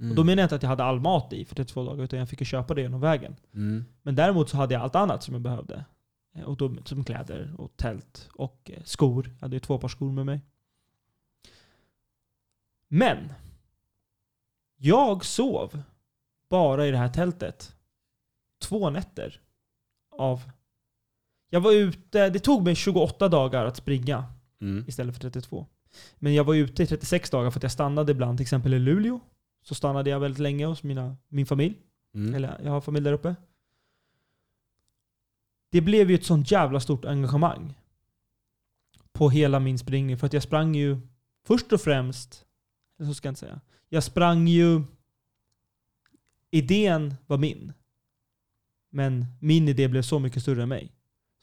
Mm. 0.00 0.10
Och 0.10 0.16
då 0.16 0.24
menar 0.24 0.40
jag 0.42 0.46
inte 0.46 0.54
att 0.56 0.62
jag 0.62 0.70
hade 0.70 0.84
all 0.84 1.00
mat 1.00 1.32
i 1.32 1.44
för 1.44 1.54
32 1.54 1.84
dagar, 1.84 2.04
utan 2.04 2.18
jag 2.18 2.28
fick 2.28 2.40
ju 2.40 2.44
köpa 2.44 2.74
det 2.74 2.80
genom 2.82 3.00
vägen. 3.00 3.36
Mm. 3.54 3.84
Men 4.02 4.14
däremot 4.14 4.48
så 4.48 4.56
hade 4.56 4.74
jag 4.74 4.82
allt 4.82 4.94
annat 4.94 5.22
som 5.22 5.34
jag 5.34 5.42
behövde. 5.42 5.84
Eh, 6.34 6.42
Och 6.42 6.56
då, 6.56 6.74
som 6.84 7.04
kläder 7.04 7.54
och 7.58 7.76
tält 7.76 8.28
och 8.34 8.70
eh, 8.74 8.82
skor. 8.84 9.30
Jag 9.34 9.40
hade 9.40 9.56
ju 9.56 9.60
två 9.60 9.78
par 9.78 9.88
skor 9.88 10.12
med 10.12 10.26
mig. 10.26 10.40
Men 12.88 13.32
jag 14.76 15.24
sov 15.24 15.82
bara 16.48 16.86
i 16.86 16.90
det 16.90 16.96
här 16.98 17.08
tältet 17.08 17.76
två 18.62 18.90
nätter. 18.90 19.40
Av... 20.18 20.42
Jag 21.50 21.60
var 21.60 21.72
ute, 21.72 22.30
det 22.30 22.38
tog 22.38 22.64
mig 22.64 22.74
28 22.74 23.28
dagar 23.28 23.64
att 23.66 23.76
springa 23.76 24.24
Mm. 24.60 24.84
istället 24.88 25.14
för 25.14 25.20
32. 25.20 25.66
Men 26.16 26.34
jag 26.34 26.44
var 26.44 26.54
ute 26.54 26.82
i 26.82 26.86
36 26.86 27.30
dagar 27.30 27.50
för 27.50 27.58
att 27.58 27.62
jag 27.62 27.72
stannade 27.72 28.12
ibland, 28.12 28.38
till 28.38 28.42
exempel 28.44 28.74
i 28.74 28.78
Luleå. 28.78 29.20
Så 29.64 29.74
stannade 29.74 30.10
jag 30.10 30.20
väldigt 30.20 30.40
länge 30.40 30.66
hos 30.66 30.82
mina, 30.82 31.16
min 31.28 31.46
familj. 31.46 31.76
Mm. 32.14 32.34
Eller 32.34 32.60
jag 32.64 32.70
har 32.70 32.80
familj 32.80 33.04
där 33.04 33.12
uppe. 33.12 33.34
Det 35.70 35.80
blev 35.80 36.10
ju 36.10 36.14
ett 36.14 36.24
sånt 36.24 36.50
jävla 36.50 36.80
stort 36.80 37.04
engagemang. 37.04 37.74
På 39.12 39.30
hela 39.30 39.60
min 39.60 39.78
springning. 39.78 40.18
För 40.18 40.26
att 40.26 40.32
jag 40.32 40.42
sprang 40.42 40.74
ju 40.74 41.00
först 41.46 41.72
och 41.72 41.80
främst, 41.80 42.44
eller 42.98 43.08
så 43.08 43.14
ska 43.14 43.28
jag 43.28 43.30
inte 43.30 43.40
säga. 43.40 43.60
Jag 43.88 44.02
sprang 44.02 44.48
ju... 44.48 44.82
Idén 46.50 47.14
var 47.26 47.38
min. 47.38 47.72
Men 48.90 49.26
min 49.40 49.68
idé 49.68 49.88
blev 49.88 50.02
så 50.02 50.18
mycket 50.18 50.42
större 50.42 50.62
än 50.62 50.68
mig. 50.68 50.92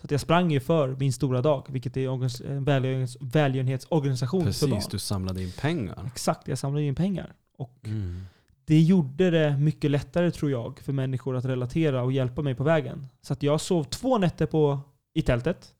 Så 0.01 0.05
att 0.05 0.11
jag 0.11 0.21
sprang 0.21 0.51
ju 0.51 0.59
för 0.59 0.95
min 0.95 1.13
stora 1.13 1.41
dag, 1.41 1.65
vilket 1.69 1.97
är 1.97 2.09
en 2.09 2.65
välgörenhets- 2.65 3.17
välgörenhetsorganisation 3.21 4.53
för 4.53 4.67
barn. 4.67 4.75
Precis, 4.75 4.91
du 4.91 4.99
samlade 4.99 5.43
in 5.43 5.51
pengar. 5.51 6.03
Exakt, 6.07 6.47
jag 6.47 6.57
samlade 6.57 6.85
in 6.85 6.95
pengar. 6.95 7.35
Och 7.61 7.87
Mm. 7.87 8.21
det 8.65 8.81
gjorde 8.81 9.29
det 9.29 9.57
mycket 9.57 9.91
lättare 9.91 10.31
tror 10.31 10.51
jag 10.51 10.79
för 10.79 10.93
människor 10.93 11.35
att 11.35 11.45
relatera 11.45 12.03
och 12.03 12.11
hjälpa 12.11 12.41
mig 12.41 12.55
på 12.55 12.63
vägen. 12.63 13.07
Så 13.21 13.33
att 13.33 13.43
jag 13.43 13.61
sov 13.61 13.83
två 13.83 14.17
nätter 14.17 14.45
på, 14.45 14.79
i 15.13 15.21
tältet. 15.21 15.73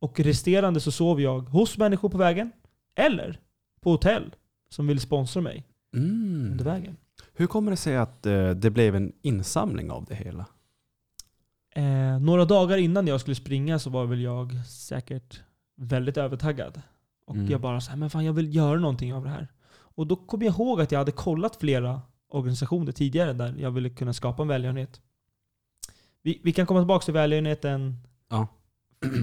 Och 0.00 0.20
resterande 0.20 0.80
så 0.80 0.92
sov 0.92 1.20
jag 1.20 1.40
hos 1.40 1.78
människor 1.78 2.08
på 2.08 2.18
vägen. 2.18 2.52
Eller 2.96 3.40
på 3.80 3.90
hotell 3.90 4.34
som 4.70 4.86
ville 4.86 5.00
sponsra 5.00 5.42
mig 5.42 5.64
Mm. 5.96 6.48
under 6.52 6.64
vägen. 6.64 6.96
Hur 7.34 7.46
kommer 7.46 7.70
det 7.70 7.76
sig 7.76 7.96
att 7.96 8.26
eh, 8.26 8.50
det 8.50 8.70
blev 8.70 8.94
en 8.96 9.12
insamling 9.22 9.90
av 9.90 10.04
det 10.04 10.14
hela? 10.14 10.46
Eh, 11.74 12.18
några 12.20 12.44
dagar 12.44 12.76
innan 12.78 13.06
jag 13.06 13.20
skulle 13.20 13.34
springa 13.34 13.78
så 13.78 13.90
var 13.90 14.06
väl 14.06 14.20
jag 14.20 14.66
säkert 14.66 15.40
väldigt 15.76 16.16
övertaggad. 16.16 16.82
Och 17.26 17.34
Mm. 17.36 17.50
jag 17.50 17.60
bara 17.60 17.80
så 17.80 17.90
här, 17.90 17.98
men 17.98 18.10
fan 18.10 18.24
jag 18.24 18.32
vill 18.32 18.54
göra 18.54 18.78
någonting 18.80 19.14
av 19.14 19.24
det 19.24 19.30
här. 19.30 19.48
Och 19.94 20.06
då 20.06 20.16
kom 20.16 20.42
jag 20.42 20.54
ihåg 20.54 20.80
att 20.80 20.92
jag 20.92 20.98
hade 20.98 21.12
kollat 21.12 21.56
flera 21.56 22.00
organisationer 22.28 22.92
tidigare 22.92 23.32
där 23.32 23.54
jag 23.58 23.70
ville 23.70 23.90
kunna 23.90 24.12
skapa 24.12 24.42
en 24.42 24.48
välgörenhet. 24.48 25.00
Vi, 26.22 26.40
vi 26.44 26.52
kan 26.52 26.66
komma 26.66 26.80
tillbaka 26.80 27.04
till 27.04 27.14
välgörenheten. 27.14 27.96
Ja. 28.28 28.46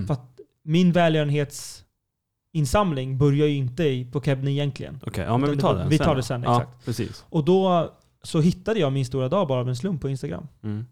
För 0.07 0.13
att 0.13 0.39
min 0.63 0.91
välgörenhetsinsamling 0.91 3.17
börjar 3.17 3.47
ju 3.47 3.55
inte 3.55 3.83
i- 3.83 4.11
på 4.11 4.21
Kebne 4.21 4.51
egentligen. 4.51 4.99
Okej, 5.07 5.23
ja 5.25 5.37
men 5.37 5.51
vi 5.51 5.57
tar 5.57 5.85
Vi 5.87 5.97
sen. 5.97 6.05
tar 6.05 6.13
då. 6.13 6.17
det 6.17 6.23
sen, 6.23 6.43
ja, 6.43 6.61
exakt. 6.61 6.85
precis. 6.85 7.25
Och 7.29 7.45
då 7.45 7.93
så 8.23 8.41
hittade 8.41 8.79
jag 8.79 8.93
min 8.93 9.05
stora 9.05 9.29
dag 9.29 9.47
bara 9.47 9.59
av 9.59 9.69
en 9.69 9.75
slump 9.75 10.01
på 10.01 10.09
Instagram. 10.09 10.47
Mm. 10.63 10.85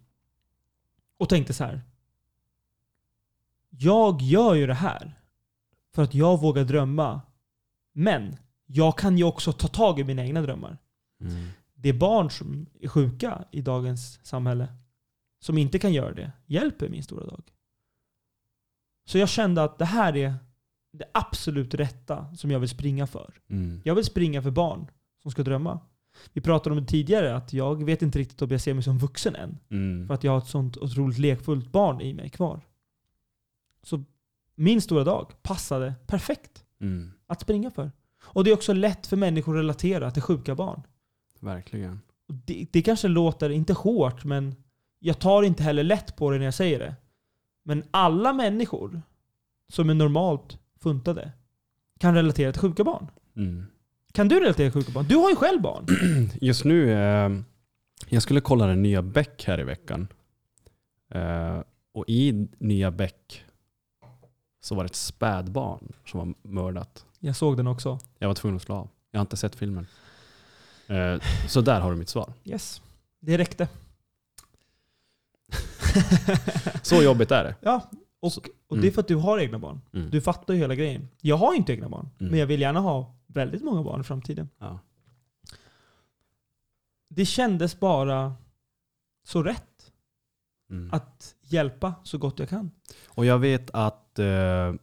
Och 1.19 1.29
tänkte 1.29 1.53
så 1.53 1.63
här. 1.63 1.81
Jag 3.69 4.21
gör 4.21 4.55
ju 4.55 4.67
det 4.67 4.73
här 4.73 5.13
för 5.95 6.03
att 6.03 6.13
jag 6.13 6.41
vågar 6.41 6.63
drömma. 6.63 7.21
Men 7.93 8.37
jag 8.67 8.97
kan 8.97 9.17
ju 9.17 9.23
också 9.23 9.53
ta 9.53 9.67
tag 9.67 9.99
i 9.99 10.03
mina 10.03 10.25
egna 10.25 10.41
drömmar. 10.41 10.77
Mm. 11.21 11.47
Det 11.75 11.89
är 11.89 11.93
barn 11.93 12.29
som 12.31 12.65
är 12.81 12.87
sjuka 12.87 13.45
i 13.51 13.61
dagens 13.61 14.19
samhälle 14.25 14.67
som 15.39 15.57
inte 15.57 15.79
kan 15.79 15.93
göra 15.93 16.13
det 16.13 16.31
hjälper 16.45 16.89
min 16.89 17.03
stora 17.03 17.25
dag. 17.25 17.43
Så 19.05 19.17
jag 19.17 19.29
kände 19.29 19.63
att 19.63 19.77
det 19.77 19.85
här 19.85 20.17
är 20.17 20.35
det 20.93 21.05
absolut 21.13 21.73
rätta 21.73 22.35
som 22.35 22.51
jag 22.51 22.59
vill 22.59 22.69
springa 22.69 23.07
för. 23.07 23.33
Mm. 23.47 23.81
Jag 23.85 23.95
vill 23.95 24.05
springa 24.05 24.41
för 24.41 24.51
barn 24.51 24.91
som 25.21 25.31
ska 25.31 25.43
drömma. 25.43 25.79
Vi 26.33 26.41
pratade 26.41 26.75
om 26.75 26.81
det 26.81 26.87
tidigare, 26.87 27.35
att 27.35 27.53
jag 27.53 27.85
vet 27.85 28.01
inte 28.01 28.19
riktigt 28.19 28.41
om 28.41 28.49
jag 28.49 28.61
ser 28.61 28.73
mig 28.73 28.83
som 28.83 28.97
vuxen 28.97 29.35
än. 29.35 29.57
Mm. 29.69 30.07
För 30.07 30.13
att 30.13 30.23
jag 30.23 30.31
har 30.31 30.37
ett 30.37 30.47
sånt 30.47 30.77
otroligt 30.77 31.17
lekfullt 31.17 31.71
barn 31.71 32.01
i 32.01 32.13
mig 32.13 32.29
kvar. 32.29 32.61
Så 33.83 34.03
min 34.55 34.81
stora 34.81 35.03
dag 35.03 35.33
passade 35.43 35.93
perfekt 36.07 36.63
Mm. 36.79 37.11
att 37.27 37.41
springa 37.41 37.71
för. 37.71 37.91
Och 38.27 38.43
det 38.43 38.49
är 38.49 38.53
också 38.53 38.73
lätt 38.73 39.07
för 39.07 39.17
människor 39.17 39.55
att 39.55 39.59
relatera 39.59 40.11
till 40.11 40.21
sjuka 40.21 40.55
barn. 40.55 40.81
Verkligen. 41.39 42.01
Det, 42.27 42.67
det 42.71 42.81
kanske 42.81 43.07
låter, 43.07 43.49
inte 43.49 43.73
hårt, 43.73 44.23
men 44.23 44.55
jag 44.99 45.19
tar 45.19 45.43
inte 45.43 45.63
heller 45.63 45.83
lätt 45.83 46.15
på 46.15 46.31
det 46.31 46.37
när 46.37 46.45
jag 46.45 46.53
säger 46.53 46.79
det. 46.79 46.95
Men 47.63 47.83
alla 47.91 48.33
människor 48.33 49.01
som 49.69 49.89
är 49.89 49.93
normalt 49.93 50.59
funtade 50.79 51.31
kan 51.99 52.15
relatera 52.15 52.51
till 52.51 52.61
sjuka 52.61 52.83
barn. 52.83 53.07
Mm. 53.35 53.65
Kan 54.11 54.27
du 54.27 54.39
relatera 54.39 54.71
till 54.71 54.81
sjuka 54.81 54.91
barn? 54.91 55.05
Du 55.09 55.15
har 55.15 55.29
ju 55.29 55.35
själv 55.35 55.61
barn. 55.61 55.85
Just 56.41 56.65
nu, 56.65 56.91
eh, 56.91 57.29
jag 58.09 58.23
skulle 58.23 58.41
kolla 58.41 58.67
den 58.67 58.81
nya 58.81 59.01
Beck 59.01 59.43
här 59.47 59.59
i 59.59 59.63
veckan. 59.63 60.07
Eh, 61.11 61.61
och 61.93 62.05
i 62.07 62.47
nya 62.57 62.91
Beck 62.91 63.43
så 64.67 64.75
var 64.75 64.83
det 64.83 64.87
ett 64.87 64.95
spädbarn 64.95 65.93
som 66.05 66.19
var 66.19 66.33
mördat. 66.41 67.05
Jag 67.19 67.35
såg 67.35 67.57
den 67.57 67.67
också. 67.67 67.99
Jag 68.19 68.27
var 68.27 68.35
tvungen 68.35 68.55
att 68.55 68.61
slå 68.61 68.75
av. 68.75 68.89
Jag 69.11 69.19
har 69.19 69.21
inte 69.21 69.37
sett 69.37 69.55
filmen. 69.55 69.87
Eh, 70.87 71.21
så 71.47 71.61
där 71.61 71.81
har 71.81 71.91
du 71.91 71.97
mitt 71.97 72.09
svar. 72.09 72.33
Yes. 72.43 72.81
Det 73.19 73.37
räckte. 73.37 73.67
Så 76.81 77.03
jobbigt 77.03 77.31
är 77.31 77.43
det. 77.43 77.55
Ja, 77.61 77.89
och, 78.19 78.31
och 78.67 78.77
det 78.77 78.81
är 78.81 78.83
mm. 78.83 78.93
för 78.93 79.01
att 79.01 79.07
du 79.07 79.15
har 79.15 79.39
egna 79.39 79.59
barn. 79.59 79.81
Mm. 79.93 80.09
Du 80.09 80.21
fattar 80.21 80.53
ju 80.53 80.59
hela 80.59 80.75
grejen. 80.75 81.07
Jag 81.21 81.37
har 81.37 81.53
inte 81.53 81.73
egna 81.73 81.89
barn, 81.89 82.09
Mm. 82.19 82.31
men 82.31 82.39
jag 82.39 82.47
vill 82.47 82.61
gärna 82.61 82.79
ha 82.79 83.15
väldigt 83.27 83.63
många 83.63 83.83
barn 83.83 84.01
i 84.01 84.03
framtiden. 84.03 84.49
Ja. 84.57 84.79
Det 87.09 87.25
kändes 87.25 87.79
bara 87.79 88.35
så 89.23 89.43
rätt 89.43 89.91
Mm. 90.69 90.93
att 90.93 91.35
hjälpa 91.53 91.93
så 92.03 92.17
gott 92.17 92.39
jag 92.39 92.49
kan. 92.49 92.71
Och 93.07 93.25
jag 93.25 93.39
vet 93.39 93.69
att 93.73 94.19
eh, 94.19 94.73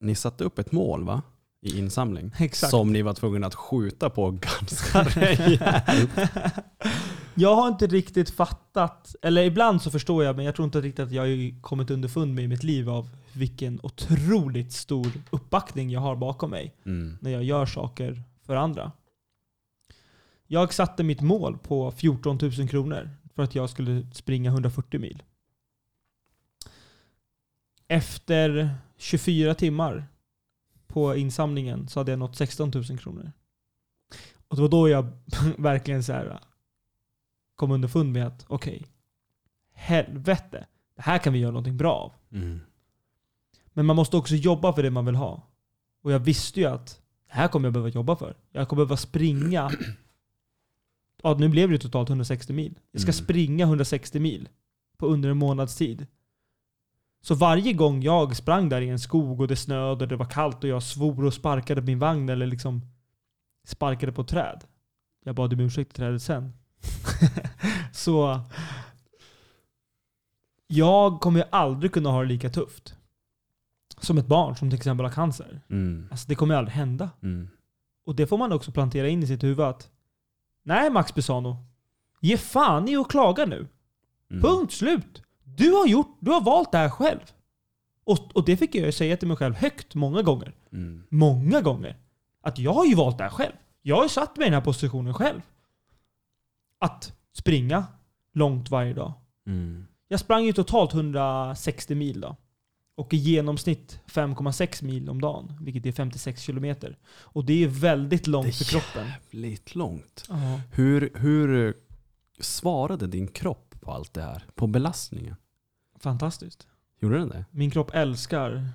ni 0.00 0.14
satte 0.14 0.44
upp 0.44 0.58
ett 0.58 0.72
mål 0.72 1.04
va? 1.04 1.22
i 1.60 1.78
insamling. 1.78 2.32
Exakt. 2.38 2.70
Som 2.70 2.92
ni 2.92 3.02
var 3.02 3.14
tvungna 3.14 3.46
att 3.46 3.54
skjuta 3.54 4.10
på 4.10 4.30
ganska 4.30 5.02
rejält. 5.20 6.10
Jag 7.34 7.54
har 7.54 7.68
inte 7.68 7.86
riktigt 7.86 8.30
fattat, 8.30 9.16
eller 9.22 9.42
ibland 9.42 9.82
så 9.82 9.90
förstår 9.90 10.24
jag, 10.24 10.36
men 10.36 10.44
jag 10.44 10.54
tror 10.54 10.64
inte 10.64 10.80
riktigt 10.80 11.04
att 11.06 11.12
jag 11.12 11.22
har 11.22 11.60
kommit 11.62 11.90
underfund 11.90 12.34
med 12.34 12.44
i 12.44 12.48
mitt 12.48 12.62
liv 12.62 12.90
av 12.90 13.08
vilken 13.32 13.80
otroligt 13.82 14.72
stor 14.72 15.06
uppbackning 15.30 15.90
jag 15.90 16.00
har 16.00 16.16
bakom 16.16 16.50
mig 16.50 16.74
Mm. 16.84 17.18
när 17.20 17.30
jag 17.30 17.44
gör 17.44 17.66
saker 17.66 18.22
för 18.46 18.56
andra. 18.56 18.92
Jag 20.46 20.74
satte 20.74 21.02
mitt 21.02 21.20
mål 21.20 21.58
på 21.58 21.90
14 21.90 22.38
000 22.58 22.68
kronor 22.68 23.10
för 23.34 23.42
att 23.42 23.54
jag 23.54 23.70
skulle 23.70 24.06
springa 24.12 24.50
140 24.50 25.00
mil. 25.00 25.22
Efter 27.88 28.70
24 28.96 29.54
timmar 29.54 30.06
på 30.86 31.16
insamlingen 31.16 31.88
så 31.88 32.00
hade 32.00 32.12
jag 32.12 32.18
nått 32.18 32.36
16 32.36 32.70
000 32.74 32.98
kronor. 32.98 33.32
Och 34.48 34.56
det 34.56 34.62
var 34.62 34.68
då 34.68 34.88
jag 34.88 35.06
verkligen 35.58 36.02
så 36.02 36.12
här 36.12 36.40
kom 37.56 37.70
underfund 37.70 38.12
med 38.12 38.26
att 38.26 38.44
okej, 38.48 38.86
helvete, 39.72 40.66
det 40.96 41.02
här 41.02 41.18
kan 41.18 41.32
vi 41.32 41.38
göra 41.38 41.50
någonting 41.50 41.76
bra 41.76 41.92
av. 41.94 42.12
Mm. 42.32 42.60
Men 43.72 43.86
man 43.86 43.96
måste 43.96 44.16
också 44.16 44.34
jobba 44.34 44.72
för 44.72 44.82
det 44.82 44.90
man 44.90 45.06
vill 45.06 45.14
ha. 45.14 45.42
Och 46.02 46.12
jag 46.12 46.18
visste 46.18 46.60
ju 46.60 46.66
att 46.66 47.00
det 47.26 47.32
här 47.34 47.48
kommer 47.48 47.66
jag 47.66 47.72
behöva 47.72 47.88
jobba 47.88 48.16
för. 48.16 48.36
Jag 48.52 48.68
kommer 48.68 48.80
behöva 48.84 48.96
springa. 48.96 49.70
Ja, 51.22 51.34
nu 51.38 51.48
blev 51.48 51.70
det 51.70 51.78
totalt 51.78 52.08
160 52.08 52.52
mil. 52.52 52.78
Jag 52.92 53.00
ska 53.00 53.08
Mm. 53.12 53.24
springa 53.24 53.64
160 53.64 54.20
mil 54.20 54.48
på 54.96 55.06
under 55.06 55.30
en 55.30 55.36
månads 55.36 55.76
tid. 55.76 56.06
Så 57.24 57.34
varje 57.34 57.72
gång 57.72 58.02
jag 58.02 58.36
sprang 58.36 58.68
där 58.68 58.80
i 58.80 58.88
en 58.88 58.98
skog 58.98 59.40
och 59.40 59.48
det 59.48 59.56
snöade 59.56 60.04
och 60.04 60.08
det 60.08 60.16
var 60.16 60.26
kallt 60.26 60.64
och 60.64 60.70
jag 60.70 60.82
svor 60.82 61.24
och 61.24 61.34
sparkade 61.34 61.82
min 61.82 61.98
vagn 61.98 62.28
eller 62.28 62.46
liksom 62.46 62.82
sparkade 63.66 64.12
på 64.12 64.24
träd. 64.24 64.64
Jag 65.24 65.34
bad 65.34 65.52
om 65.52 65.60
ursäkt 65.60 65.90
till 65.90 65.96
trädet 65.96 66.22
sen. 66.22 66.52
Så 67.92 68.40
jag 70.66 71.20
kommer 71.20 71.40
ju 71.40 71.46
aldrig 71.52 71.92
kunna 71.92 72.10
ha 72.10 72.20
det 72.20 72.28
lika 72.28 72.50
tufft. 72.50 72.94
Som 74.00 74.18
ett 74.18 74.26
barn 74.26 74.56
som 74.56 74.70
till 74.70 74.76
exempel 74.76 75.06
har 75.06 75.12
cancer. 75.12 75.60
Mm. 75.70 76.08
Alltså 76.10 76.28
det 76.28 76.34
kommer 76.34 76.54
ju 76.54 76.58
aldrig 76.58 76.74
hända. 76.74 77.10
Mm. 77.22 77.48
Och 78.06 78.14
det 78.14 78.26
får 78.26 78.38
man 78.38 78.52
också 78.52 78.72
plantera 78.72 79.08
in 79.08 79.22
i 79.22 79.26
sitt 79.26 79.44
huvud 79.44 79.60
att 79.60 79.90
Nej 80.62 80.90
Max 80.90 81.12
Pisano. 81.12 81.56
Ge 82.20 82.36
fan 82.36 82.88
i 82.88 82.96
att 82.96 83.08
klaga 83.08 83.46
nu. 83.46 83.68
Mm. 84.30 84.42
Punkt 84.42 84.72
slut. 84.72 85.23
Du 85.56 85.70
har 85.70 85.86
gjort, 85.86 86.16
du 86.20 86.30
har 86.30 86.40
valt 86.40 86.72
det 86.72 86.78
här 86.78 86.90
själv. 86.90 87.20
Och, 88.04 88.36
och 88.36 88.44
det 88.44 88.56
fick 88.56 88.74
jag 88.74 88.94
säga 88.94 89.16
till 89.16 89.28
mig 89.28 89.36
själv 89.36 89.54
högt 89.54 89.94
många 89.94 90.22
gånger. 90.22 90.54
Mm. 90.72 91.02
Många 91.08 91.60
gånger. 91.60 91.96
Att 92.42 92.58
jag 92.58 92.72
har 92.72 92.84
ju 92.84 92.94
valt 92.94 93.18
det 93.18 93.24
här 93.24 93.30
själv. 93.30 93.52
Jag 93.82 93.96
har 93.96 94.02
ju 94.02 94.08
satt 94.08 94.36
mig 94.36 94.46
i 94.46 94.50
den 94.50 94.54
här 94.54 94.64
positionen 94.64 95.14
själv. 95.14 95.40
Att 96.78 97.12
springa 97.32 97.86
långt 98.32 98.70
varje 98.70 98.94
dag. 98.94 99.12
Mm. 99.46 99.86
Jag 100.08 100.20
sprang 100.20 100.44
ju 100.44 100.52
totalt 100.52 100.94
160 100.94 101.94
mil 101.94 102.20
då. 102.20 102.36
Och 102.96 103.14
i 103.14 103.16
genomsnitt 103.16 104.00
5,6 104.06 104.84
mil 104.84 105.10
om 105.10 105.20
dagen. 105.20 105.58
Vilket 105.60 105.86
är 105.86 105.92
56 105.92 106.42
kilometer. 106.42 106.98
Och 107.06 107.44
det 107.44 107.64
är 107.64 107.68
väldigt 107.68 108.26
långt 108.26 108.46
är 108.46 108.52
för 108.52 108.64
kroppen. 108.64 109.06
Jävligt 109.06 109.74
långt. 109.74 110.24
Ja. 110.28 110.60
Hur, 110.72 111.12
hur 111.14 111.66
eh, 111.66 111.74
svarade 112.40 113.06
din 113.06 113.28
kropp 113.28 113.74
på 113.80 113.92
allt 113.92 114.14
det 114.14 114.22
här? 114.22 114.44
På 114.54 114.66
belastningen? 114.66 115.36
Fantastiskt. 116.04 116.66
Gjorde 117.00 117.18
den 117.18 117.28
det? 117.28 117.44
Min 117.50 117.70
kropp 117.70 117.90
älskar 117.94 118.68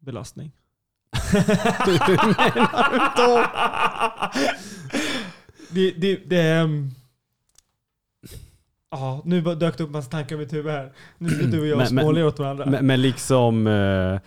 belastning. 0.00 0.52
Det, 5.74 5.90
det, 5.90 6.16
det, 6.16 6.40
ehm, 6.50 6.90
Ja, 8.90 9.22
nu 9.24 9.40
dök 9.40 9.78
det 9.78 9.84
upp 9.84 9.90
massa 9.90 10.10
tankar 10.10 10.36
i 10.36 10.38
mitt 10.38 10.52
huvud 10.52 10.72
här. 10.72 10.92
Nu 11.18 11.28
sitter 11.28 11.46
du 11.46 11.60
och 11.60 11.66
jag 11.66 11.88
småler 11.88 12.24
åt 12.24 12.38
varandra. 12.38 12.66
Men, 12.66 12.86
men 12.86 13.02
liksom, 13.02 13.66
eh, 13.66 14.20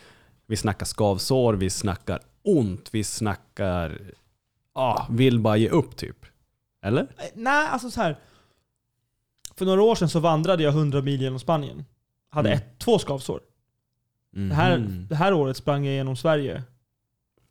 vi 0.48 0.56
snackar 0.56 0.86
skavsår, 0.86 1.54
vi 1.54 1.70
snackar 1.70 2.20
ont, 2.44 2.90
vi 2.92 3.04
snackar, 3.04 4.02
ah, 4.74 5.06
vill 5.10 5.40
bara 5.40 5.58
ge 5.58 5.70
upp 5.70 5.96
typ. 5.98 6.26
Eller? 6.84 7.02
Eh, 7.02 7.08
Nej, 7.36 7.68
alltså 7.68 7.92
så 7.92 8.02
här. 8.02 8.18
För 9.56 9.66
några 9.66 9.82
år 9.82 9.96
sedan 9.96 10.10
så 10.10 10.20
vandrade 10.20 10.64
jag 10.64 10.74
100 10.74 11.02
mil 11.02 11.22
genom 11.22 11.40
Spanien. 11.40 11.86
Hade 12.36 12.50
Mm. 12.50 12.58
ett, 12.58 12.80
två 12.80 13.00
skavsår. 13.00 13.40
Det, 14.32 14.54
här, 14.54 14.78
Mhm. 14.78 15.08
det 15.10 15.16
här 15.16 15.34
året 15.34 15.58
sprang 15.58 15.86
jag 15.86 15.94
genom 15.96 16.16
Sverige. 16.16 16.64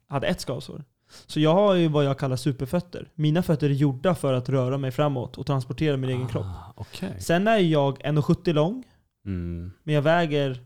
Hade 0.08 0.26
ett 0.26 0.40
skavsår. 0.40 0.84
Så 1.26 1.40
jag 1.40 1.54
har 1.54 1.74
ju 1.74 1.88
vad 1.88 2.04
jag 2.04 2.18
kallar 2.18 2.36
superfötter. 2.36 3.10
Mina 3.14 3.42
fötter 3.42 3.70
är 3.70 3.74
gjorda 3.74 4.14
för 4.14 4.32
att 4.32 4.48
röra 4.48 4.78
mig 4.78 4.90
framåt 4.90 5.38
och 5.38 5.46
transportera 5.46 5.96
min 5.96 6.10
egen 6.10 6.28
kropp. 6.28 6.44
Ah, 6.46 6.72
Okej. 6.76 7.14
Sen 7.20 7.48
är 7.48 7.58
jag 7.58 7.98
1,70 8.04 8.52
lång. 8.52 8.84
Mm. 9.26 9.72
Men 9.82 9.94
jag 9.94 10.02
väger 10.02 10.60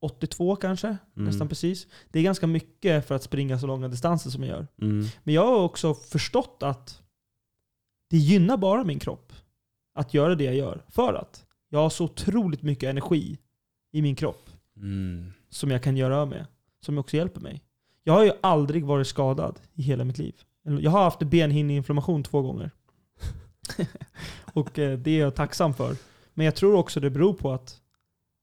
82 0.00 0.56
kanske, 0.56 0.86
Mm. 0.86 0.98
nästan 1.28 1.48
precis. 1.48 1.86
Det 2.10 2.18
är 2.18 2.22
ganska 2.22 2.46
mycket 2.46 3.06
för 3.08 3.14
att 3.14 3.22
springa 3.22 3.58
så 3.58 3.66
långa 3.66 3.88
distanser 3.88 4.30
som 4.30 4.42
jag 4.42 4.50
gör. 4.50 4.66
Mm. 4.82 5.06
Men 5.24 5.34
jag 5.34 5.46
har 5.46 5.60
också 5.60 5.94
förstått 5.94 6.58
att 6.62 7.02
det 8.10 8.16
gynnar 8.16 8.56
bara 8.56 8.84
min 8.84 8.98
kropp 8.98 9.32
att 9.94 10.14
göra 10.14 10.34
det 10.34 10.44
jag 10.44 10.54
gör. 10.54 10.84
För 10.88 11.14
att 11.14 11.46
jag 11.68 11.78
har 11.78 11.90
så 11.90 12.04
otroligt 12.04 12.62
mycket 12.62 12.90
energi 12.90 13.38
i 13.96 14.02
min 14.02 14.14
kropp 14.16 14.50
Mm. 14.76 15.32
som 15.50 15.70
jag 15.70 15.82
kan 15.82 15.96
göra 15.96 16.26
med. 16.26 16.46
Som 16.80 16.98
också 16.98 17.16
hjälper 17.16 17.40
mig. 17.40 17.62
Jag 18.04 18.12
har 18.12 18.24
ju 18.24 18.32
aldrig 18.40 18.84
varit 18.84 19.06
skadad 19.06 19.60
i 19.74 19.82
hela 19.82 20.04
mitt 20.04 20.18
liv. 20.18 20.34
Jag 20.80 20.90
har 20.90 21.02
haft 21.04 21.18
benhinneinflammation 21.18 22.22
två 22.22 22.42
gånger. 22.42 22.70
och 24.52 24.78
eh, 24.78 24.98
det 24.98 25.10
är 25.10 25.20
jag 25.20 25.34
tacksam 25.34 25.74
för. 25.74 25.96
Men 26.34 26.44
jag 26.46 26.54
tror 26.56 26.74
också 26.74 27.00
det 27.00 27.10
beror 27.10 27.34
på 27.34 27.52
att 27.52 27.80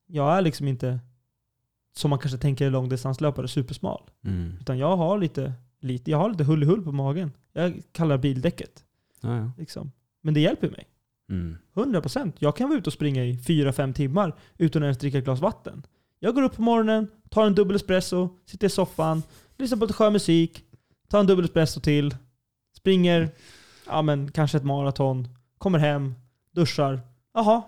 jag 0.08 0.38
är 0.38 0.42
liksom 0.42 0.68
inte, 0.68 1.00
som 1.96 2.10
man 2.10 2.20
kanske 2.20 2.38
tänker 2.38 2.70
långdistanslöpare, 2.70 3.48
supersmal. 3.48 4.02
Mm. 4.26 4.54
Utan 4.62 4.78
jag 4.78 4.98
har 4.98 5.18
lite, 5.18 5.54
lite, 5.80 6.12
jag 6.12 6.18
har 6.18 6.30
lite 6.30 6.44
hull 6.44 6.64
i 6.64 6.66
hull 6.66 6.84
på 6.84 6.92
magen. 6.92 7.32
Jag 7.54 7.82
kallar 7.92 8.18
det 8.18 8.22
bildäcket. 8.22 8.84
Liksom. 9.58 9.92
Men 10.22 10.34
det 10.34 10.40
hjälper 10.40 10.70
mig. 10.70 10.88
Mm. 11.30 11.58
100%. 11.74 12.34
Jag 12.40 12.56
kan 12.56 12.70
vara 12.70 12.80
ute 12.80 12.90
och 12.90 12.94
springa 12.94 13.26
i 13.26 13.34
4-5 13.34 13.94
timmar 13.94 14.36
utan 14.58 14.82
att 14.82 14.86
ens 14.86 14.98
dricka 14.98 15.18
ett 15.18 15.24
glas 15.24 15.40
vatten. 15.40 15.86
Jag 16.20 16.36
går 16.36 16.42
upp 16.42 16.56
på 16.56 16.62
morgonen, 16.62 17.08
tar 17.30 17.46
en 17.46 17.56
dubbel 17.56 17.76
espresso, 17.76 18.30
sitter 18.46 18.68
i 18.68 18.70
soffan, 18.70 19.24
lyssnar 19.58 19.78
på 19.78 19.86
lite 19.86 19.94
skön 19.94 20.14
musik, 20.14 20.64
tar 21.10 21.20
en 21.20 21.28
dubbel 21.28 21.46
espresso 21.46 21.80
till, 21.80 22.16
springer 22.78 23.30
ja, 23.88 24.02
men 24.02 24.32
kanske 24.32 24.58
ett 24.58 24.64
maraton, 24.64 25.28
kommer 25.58 25.80
hem, 25.80 26.14
duschar. 26.52 27.02
Jaha, 27.34 27.62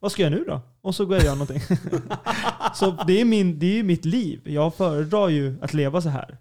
vad 0.00 0.12
ska 0.12 0.22
jag 0.22 0.32
nu 0.32 0.44
då? 0.44 0.60
Och 0.80 0.94
så 0.94 1.06
går 1.06 1.16
jag 1.16 1.20
och 1.20 1.26
gör 1.26 1.34
någonting. 1.34 1.60
så 2.74 3.04
det 3.06 3.20
är, 3.20 3.24
min, 3.24 3.58
det 3.58 3.66
är 3.66 3.74
ju 3.74 3.82
mitt 3.82 4.04
liv. 4.04 4.40
Jag 4.44 4.74
föredrar 4.74 5.28
ju 5.28 5.56
att 5.62 5.74
leva 5.74 6.00
så 6.00 6.08
här. 6.08 6.38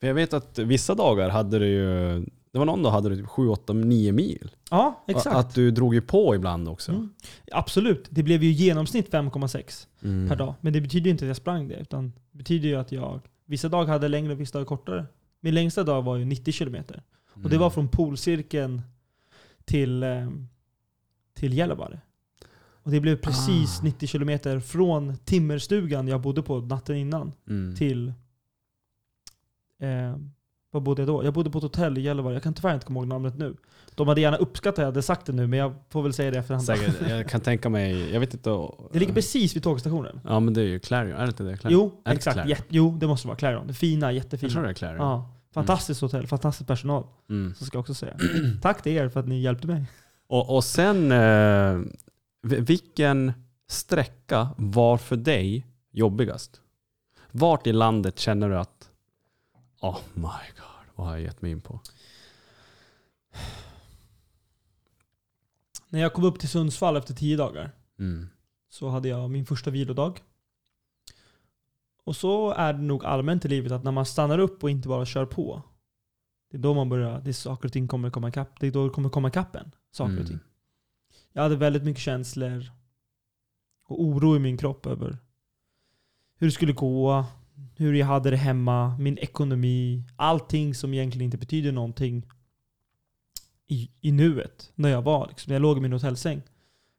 För 0.00 0.06
jag 0.06 0.14
vet 0.14 0.32
att 0.32 0.58
vissa 0.58 0.94
dagar 0.94 1.28
hade 1.28 1.58
du 1.58 1.66
ju, 1.66 2.26
det 2.52 2.58
var 2.58 2.64
någon 2.66 2.82
dag 2.82 2.90
hade 2.90 3.08
du 3.08 3.16
typ 3.16 3.26
7, 3.26 3.48
8, 3.48 3.72
9 3.72 4.12
mil. 4.12 4.50
Ja, 4.70 5.04
exakt. 5.06 5.36
Att 5.36 5.54
du 5.54 5.70
drog 5.70 5.94
ju 5.94 6.00
på 6.00 6.34
ibland 6.34 6.68
också. 6.68 6.92
Mm. 6.92 7.10
Absolut. 7.52 8.06
Det 8.10 8.22
blev 8.22 8.42
ju 8.42 8.50
genomsnitt 8.52 9.10
5,6 9.10 9.86
Mm. 10.02 10.28
per 10.28 10.36
dag. 10.36 10.54
Men 10.60 10.72
det 10.72 10.80
betyder 10.80 11.04
ju 11.04 11.10
inte 11.10 11.24
att 11.24 11.28
jag 11.28 11.36
sprang 11.36 11.68
det. 11.68 11.74
Utan 11.74 12.12
det 12.30 12.38
betyder 12.38 12.68
ju 12.68 12.74
att 12.76 12.92
jag 12.92 13.20
vissa 13.44 13.68
dagar 13.68 13.92
hade 13.92 14.08
längre 14.08 14.32
och 14.32 14.40
vissa 14.40 14.58
dagar 14.58 14.66
kortare. 14.66 15.06
Min 15.40 15.54
längsta 15.54 15.84
dag 15.84 16.02
var 16.02 16.16
ju 16.16 16.24
90 16.24 16.52
kilometer. 16.52 17.02
Och 17.34 17.40
det 17.42 17.48
Mm. 17.48 17.60
var 17.60 17.70
från 17.70 17.88
polcirkeln 17.88 18.82
till, 19.64 20.02
eh, 20.02 20.28
till 21.34 21.54
Gällivare. 21.54 22.00
Och 22.82 22.90
det 22.90 23.00
blev 23.00 23.16
precis 23.16 23.78
Ah. 23.80 23.84
90 23.84 24.06
kilometer 24.06 24.60
från 24.60 25.16
timmerstugan 25.16 26.08
jag 26.08 26.20
bodde 26.20 26.42
på 26.42 26.60
natten 26.60 26.96
innan 26.96 27.32
Mm. 27.48 27.76
till... 27.76 28.12
Eh, 29.80 30.16
vad 30.70 30.82
bodde 30.82 31.02
jag 31.02 31.06
då? 31.06 31.24
Jag 31.24 31.34
bodde 31.34 31.50
på 31.50 31.58
ett 31.58 31.64
hotell 31.64 31.98
i 31.98 32.00
Gällivare. 32.00 32.34
Jag 32.34 32.42
kan 32.42 32.54
tyvärr 32.54 32.74
inte 32.74 32.86
komma 32.86 33.00
ihåg 33.00 33.08
namnet 33.08 33.38
nu. 33.38 33.56
De 33.94 34.08
hade 34.08 34.20
gärna 34.20 34.36
uppskattat 34.36 34.78
att 34.78 34.82
jag 34.82 34.86
hade 34.86 35.02
sagt 35.02 35.26
det 35.26 35.32
nu, 35.32 35.46
men 35.46 35.58
jag 35.58 35.74
får 35.90 36.02
väl 36.02 36.12
säga 36.12 36.30
det 36.30 36.38
efterhand. 36.38 36.64
Säkert, 36.64 36.94
jag 37.08 37.28
kan 37.28 37.40
tänka 37.40 37.68
mig, 37.68 38.12
jag 38.12 38.20
vet 38.20 38.34
inte. 38.34 38.50
Det 38.92 38.98
ligger 38.98 39.14
precis 39.14 39.56
vid 39.56 39.62
tågstationen. 39.62 40.20
Ja 40.24 40.40
men 40.40 40.54
det 40.54 40.60
är 40.60 40.64
ju 40.64 40.78
Clarion, 40.78 41.16
är 41.16 41.22
det 41.22 41.28
inte 41.28 41.42
det? 41.42 41.56
Clarion? 41.56 41.80
Jo, 41.80 42.00
Är 42.04 42.10
det 42.10 42.16
exakt. 42.16 42.34
Clarion? 42.34 42.50
Jätte, 42.50 42.64
jo, 42.68 42.96
det 43.00 43.06
måste 43.06 43.28
vara 43.28 43.36
Clarion. 43.38 43.66
Det 43.66 43.74
fina, 43.74 44.12
Jag 44.12 44.30
tror 44.30 44.34
jättefina. 44.38 44.62
det 44.62 44.68
är 44.68 44.74
Clarion. 44.74 44.96
Ja, 45.00 45.30
fantastiskt 45.54 46.00
hotell, 46.00 46.26
fantastisk 46.26 46.66
personal. 46.68 47.04
Mm. 47.30 47.54
Så 47.54 47.64
ska 47.64 47.76
jag 47.76 47.80
också 47.80 47.94
säga. 47.94 48.16
Tack 48.62 48.82
till 48.82 48.92
er 48.92 49.08
för 49.08 49.20
att 49.20 49.28
ni 49.28 49.40
hjälpte 49.40 49.66
mig. 49.66 49.84
Och, 50.28 50.56
och 50.56 50.64
sen, 50.64 51.12
eh, 51.12 51.78
vilken 52.42 53.32
sträcka 53.70 54.48
var 54.56 54.96
för 54.96 55.16
dig 55.16 55.66
jobbigast? 55.92 56.60
Vart 57.30 57.66
i 57.66 57.72
landet 57.72 58.18
känner 58.18 58.48
du 58.48 58.56
att, 58.58 58.77
oh 59.80 59.98
my 60.14 60.22
god, 60.56 60.86
vad 60.94 61.06
har 61.06 61.14
jag 61.14 61.22
gett 61.22 61.42
mig 61.42 61.50
in 61.50 61.60
på? 61.60 61.80
När 65.88 66.00
jag 66.00 66.12
kom 66.12 66.24
upp 66.24 66.38
till 66.40 66.48
Sundsvall 66.48 66.96
efter 66.96 67.14
tio 67.14 67.36
dagar 67.36 67.70
Mm. 67.98 68.28
så 68.68 68.88
hade 68.88 69.08
jag 69.08 69.30
min 69.30 69.46
första 69.46 69.70
vilodag. 69.70 70.20
Och 72.04 72.16
så 72.16 72.50
är 72.50 72.72
det 72.72 72.78
nog 72.82 73.04
allmänt 73.04 73.44
i 73.44 73.48
livet 73.48 73.72
att 73.72 73.84
när 73.84 73.92
man 73.92 74.06
stannar 74.06 74.38
upp 74.38 74.62
och 74.64 74.70
inte 74.70 74.88
bara 74.88 75.06
kör 75.06 75.26
på. 75.26 75.62
Det 76.50 76.56
är 76.56 76.60
då 76.60 76.74
man 76.74 76.88
börjar, 76.88 77.20
det 77.20 77.30
är 77.30 77.32
saker 77.32 77.68
och 77.68 77.72
ting 77.72 77.88
kommer 77.88 78.10
komma 78.10 78.28
ikapp. 78.28 78.60
Det 78.60 78.66
är 78.66 78.70
då 78.70 78.84
det 78.84 78.90
kommer 78.94 79.08
komma 79.08 79.28
ikapp 79.28 79.56
en. 79.56 79.70
Saker 79.90 80.12
och 80.12 80.16
Mm. 80.18 80.26
ting. 80.26 80.38
Jag 81.32 81.42
hade 81.42 81.56
väldigt 81.56 81.84
mycket 81.84 82.02
känslor 82.02 82.70
och 83.84 84.02
oro 84.02 84.36
i 84.36 84.38
min 84.38 84.56
kropp 84.58 84.86
över 84.86 85.18
hur 86.36 86.46
det 86.46 86.52
skulle 86.52 86.72
gå, 86.72 87.24
hur 87.76 87.94
jag 87.94 88.06
hade 88.06 88.30
det 88.30 88.36
hemma, 88.36 88.96
min 88.98 89.18
ekonomi, 89.18 90.04
allting 90.16 90.74
som 90.74 90.94
egentligen 90.94 91.24
inte 91.24 91.38
betyder 91.38 91.72
någonting 91.72 92.26
i, 93.66 93.90
i 94.00 94.12
nuet, 94.12 94.72
när 94.74 94.88
jag 94.88 95.02
var. 95.02 95.28
Liksom, 95.28 95.50
när 95.50 95.54
jag 95.54 95.62
låg 95.62 95.78
i 95.78 95.80
min 95.80 95.92
hotellsäng. 95.92 96.42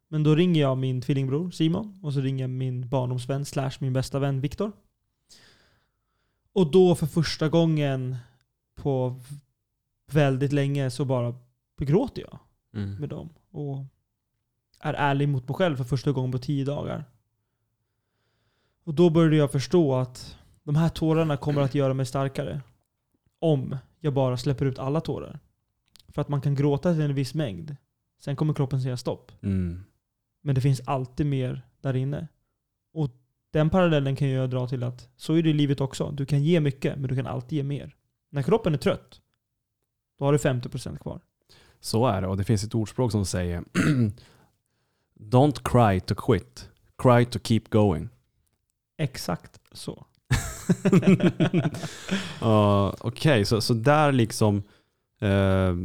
Men 0.08 0.24
då 0.24 0.36
ringer 0.36 0.62
jag 0.62 0.78
min 0.78 1.02
tvillingbror 1.02 1.52
Simon 1.52 2.00
och 2.04 2.14
så 2.14 2.22
ringer 2.22 2.44
jag 2.44 2.50
min 2.50 2.90
barndomsvän 2.90 3.46
slash 3.46 3.72
min 3.80 3.94
bästa 3.94 4.20
vän 4.20 4.42
Viktor. 4.42 4.72
Och 6.54 6.72
då 6.72 6.96
för 6.96 7.08
första 7.08 7.50
gången 7.50 8.16
på 8.76 9.22
väldigt 10.12 10.52
länge 10.52 10.90
så 10.90 11.06
bara 11.06 11.36
gråter 11.82 12.22
jag 12.22 12.40
Mm. 12.74 12.96
med 12.96 13.10
dem. 13.10 13.30
Och 13.52 13.86
är 14.80 14.94
ärlig 14.94 15.30
mot 15.30 15.48
mig 15.48 15.56
själv 15.56 15.76
för 15.78 15.84
första 15.84 16.12
gången 16.12 16.32
på 16.32 16.38
tio 16.38 16.66
dagar. 16.66 17.06
Och 18.84 18.94
då 18.94 19.10
började 19.10 19.36
jag 19.36 19.52
förstå 19.52 19.96
att 19.96 20.38
de 20.70 20.76
här 20.76 20.90
tårarna 20.90 21.38
kommer 21.38 21.62
att 21.62 21.76
göra 21.76 21.94
mig 21.94 22.06
starkare. 22.06 22.62
Om 23.40 23.78
jag 24.00 24.14
bara 24.14 24.38
släpper 24.38 24.66
ut 24.66 24.80
alla 24.80 25.02
tårar. 25.02 25.40
För 26.08 26.22
att 26.22 26.30
man 26.30 26.42
kan 26.42 26.56
gråta 26.56 26.94
till 26.94 27.02
en 27.02 27.16
viss 27.16 27.34
mängd. 27.34 27.76
Sen 28.20 28.36
kommer 28.36 28.54
kroppen 28.54 28.82
säga 28.82 28.98
stopp. 28.98 29.32
Mm. 29.42 29.84
Men 30.42 30.56
det 30.56 30.62
finns 30.62 30.82
alltid 30.86 31.26
mer 31.26 31.62
där 31.82 31.96
inne. 31.96 32.28
Och 32.94 33.10
den 33.52 33.70
parallellen 33.70 34.16
kan 34.16 34.30
jag 34.30 34.50
dra 34.50 34.68
till 34.68 34.84
att 34.84 35.10
så 35.16 35.34
är 35.34 35.44
det 35.44 35.50
i 35.50 35.54
livet 35.54 35.82
också. 35.82 36.12
Du 36.12 36.26
kan 36.26 36.44
ge 36.44 36.60
mycket, 36.60 37.00
men 37.00 37.10
du 37.10 37.16
kan 37.16 37.28
alltid 37.28 37.58
ge 37.58 37.64
mer. 37.64 37.96
När 38.30 38.44
kroppen 38.44 38.74
är 38.74 38.78
trött, 38.78 39.22
då 40.20 40.26
har 40.26 40.32
du 40.32 40.38
50% 40.38 40.98
kvar. 40.98 41.22
Så 41.80 42.08
är 42.08 42.22
det 42.22 42.28
och 42.28 42.38
det 42.38 42.44
finns 42.44 42.64
ett 42.64 42.76
ordspråk 42.76 43.12
som 43.12 43.26
säger 43.26 43.64
Don't 45.20 45.60
cry 45.64 46.00
to 46.00 46.16
quit, 46.16 46.70
cry 46.98 47.26
to 47.26 47.40
keep 47.40 47.64
going. 47.70 48.10
Exakt 48.98 49.60
så. 49.72 50.06
Uh, 52.44 52.94
Okej, 53.00 53.46
så, 53.46 53.62
så 53.62 53.74
där 53.74 54.12
liksom, 54.12 54.64
eh, 55.22 55.76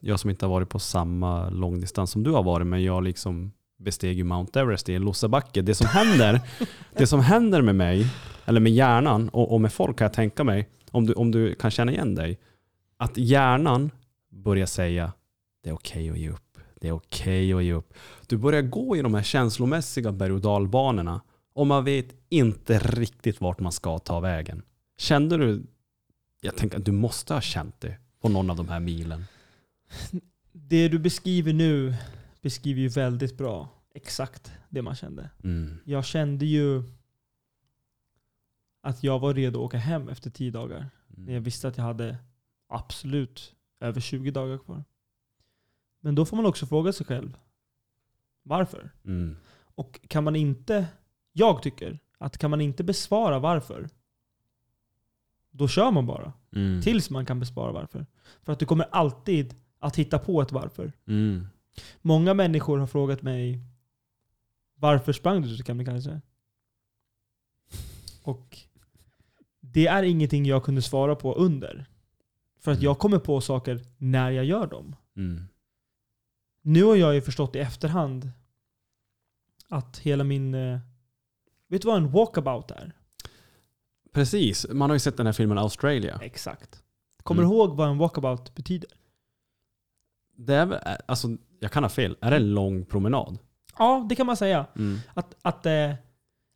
jag 0.00 0.20
som 0.20 0.30
inte 0.30 0.46
har 0.46 0.50
varit 0.50 0.68
på 0.68 0.78
samma 0.78 1.50
långdistans 1.50 2.10
som 2.10 2.22
du 2.22 2.30
har 2.30 2.42
varit, 2.42 2.66
men 2.66 2.84
jag 2.84 3.02
liksom 3.02 3.52
besteg 3.78 4.16
ju 4.16 4.24
Mount 4.24 4.60
Everest 4.60 4.88
i 4.88 4.94
en 4.94 5.02
Lossabacke. 5.02 5.62
Det 5.62 5.74
som 5.74 5.86
händer, 5.86 6.40
det 6.96 7.06
som 7.06 7.20
händer 7.20 7.62
med 7.62 7.74
mig, 7.74 8.06
eller 8.44 8.60
med 8.60 8.72
hjärnan 8.72 9.28
och, 9.28 9.52
och 9.52 9.60
med 9.60 9.72
folk 9.72 9.98
kan 9.98 10.04
jag 10.04 10.12
tänka 10.12 10.44
mig, 10.44 10.68
om 10.90 11.06
du, 11.06 11.12
om 11.12 11.30
du 11.30 11.54
kan 11.54 11.70
känna 11.70 11.92
igen 11.92 12.14
dig, 12.14 12.38
att 12.96 13.16
hjärnan 13.16 13.90
börjar 14.30 14.66
säga 14.66 15.12
det 15.62 15.70
är 15.70 15.74
okej 15.74 16.10
att 16.10 16.18
ge 16.18 16.30
upp. 16.30 16.58
Det 16.80 16.88
är 16.88 16.92
okej 16.92 17.52
att 17.52 17.64
ge 17.64 17.72
upp. 17.72 17.94
Du 18.26 18.36
börjar 18.36 18.62
gå 18.62 18.96
i 18.96 19.02
de 19.02 19.14
här 19.14 19.22
känslomässiga 19.22 20.12
berg 20.12 20.32
och 20.32 20.40
dalbanorna 20.40 21.20
och 21.58 21.66
man 21.66 21.84
vet 21.84 22.14
inte 22.28 22.78
riktigt 22.78 23.40
vart 23.40 23.60
man 23.60 23.72
ska 23.72 23.98
ta 23.98 24.20
vägen. 24.20 24.62
Kände 24.96 25.36
du, 25.36 25.66
jag 26.40 26.56
tänker 26.56 26.78
att 26.78 26.84
du 26.84 26.92
måste 26.92 27.34
ha 27.34 27.40
känt 27.40 27.80
det 27.80 27.98
på 28.20 28.28
någon 28.28 28.50
av 28.50 28.56
de 28.56 28.68
här 28.68 28.80
milen. 28.80 29.24
Det 30.52 30.88
du 30.88 30.98
beskriver 30.98 31.52
nu 31.52 31.94
beskriver 32.40 32.80
ju 32.80 32.88
väldigt 32.88 33.36
bra 33.38 33.68
exakt 33.94 34.52
det 34.68 34.82
man 34.82 34.94
kände. 34.94 35.30
Mm. 35.44 35.78
Jag 35.84 36.04
kände 36.04 36.46
ju 36.46 36.82
att 38.80 39.02
jag 39.02 39.18
var 39.18 39.34
redo 39.34 39.58
att 39.58 39.66
åka 39.66 39.78
hem 39.78 40.08
efter 40.08 40.30
10 40.30 40.50
dagar. 40.50 40.90
När 41.06 41.32
jag 41.32 41.40
visste 41.40 41.68
att 41.68 41.76
jag 41.76 41.84
hade 41.84 42.16
absolut 42.68 43.54
över 43.80 44.00
20 44.00 44.30
dagar 44.30 44.58
kvar. 44.58 44.84
Men 46.00 46.14
då 46.14 46.24
får 46.24 46.36
man 46.36 46.46
också 46.46 46.66
fråga 46.66 46.92
sig 46.92 47.06
själv. 47.06 47.38
Varför? 48.42 48.90
Mm. 49.04 49.36
Och 49.74 50.00
kan 50.08 50.24
man 50.24 50.36
inte, 50.36 50.86
jag 51.38 51.62
tycker, 51.62 51.98
att 52.18 52.38
kan 52.38 52.50
man 52.50 52.60
inte 52.60 52.84
besvara 52.84 53.38
varför, 53.38 53.88
då 55.50 55.68
kör 55.68 55.90
man 55.90 56.06
bara. 56.06 56.32
Mm. 56.54 56.82
Tills 56.82 57.10
man 57.10 57.26
kan 57.26 57.40
besvara 57.40 57.72
varför. 57.72 58.06
För 58.42 58.52
att 58.52 58.58
du 58.58 58.66
kommer 58.66 58.86
alltid 58.92 59.54
att 59.78 59.96
hitta 59.96 60.18
på 60.18 60.42
ett 60.42 60.52
varför. 60.52 60.92
Mm. 61.06 61.46
Många 62.02 62.34
människor 62.34 62.78
har 62.78 62.86
frågat 62.86 63.22
mig 63.22 63.60
varför 64.74 65.12
sprang 65.12 65.42
du 65.42 65.56
till 65.56 65.64
Kebnekaise? 65.64 66.20
Och 68.22 68.58
det 69.60 69.86
är 69.86 70.02
ingenting 70.02 70.46
jag 70.46 70.64
kunde 70.64 70.82
svara 70.82 71.16
på 71.16 71.34
under. 71.34 71.86
För 72.60 72.72
att 72.72 72.78
Mm. 72.78 72.84
jag 72.84 72.98
kommer 72.98 73.18
på 73.18 73.40
saker 73.40 73.84
när 73.96 74.30
jag 74.30 74.44
gör 74.44 74.66
dem. 74.66 74.96
Mm. 75.16 75.44
Nu 76.62 76.82
har 76.84 76.96
jag 76.96 77.14
ju 77.14 77.20
förstått 77.22 77.56
i 77.56 77.58
efterhand 77.58 78.30
att 79.68 79.98
hela 79.98 80.24
min... 80.24 80.54
Vet 81.68 81.82
du 81.82 81.88
vad 81.88 81.96
en 81.96 82.10
walkabout 82.10 82.70
är? 82.70 82.92
Precis, 84.12 84.66
man 84.70 84.90
har 84.90 84.94
ju 84.94 85.00
sett 85.00 85.16
den 85.16 85.26
här 85.26 85.32
filmen 85.32 85.58
Australia. 85.58 86.18
Exakt. 86.22 86.82
Kommer 87.22 87.42
Mm. 87.42 87.50
du 87.50 87.56
ihåg 87.56 87.76
vad 87.76 87.88
en 87.88 87.98
walkabout 87.98 88.54
betyder? 88.54 88.90
Det 90.36 90.54
är, 90.54 90.66
väl- 90.66 90.80
alltså, 91.06 91.28
jag 91.60 91.72
kan 91.72 91.82
ha 91.84 91.88
fel. 91.90 92.16
Är 92.20 92.30
det 92.30 92.36
en 92.36 92.54
lång 92.54 92.84
promenad? 92.84 93.38
Ja, 93.78 94.06
det 94.08 94.14
kan 94.14 94.26
man 94.26 94.36
säga. 94.36 94.66
Mm. 94.76 94.98
Att, 95.14 95.34
att, 95.42 95.66
eh, 95.66 95.94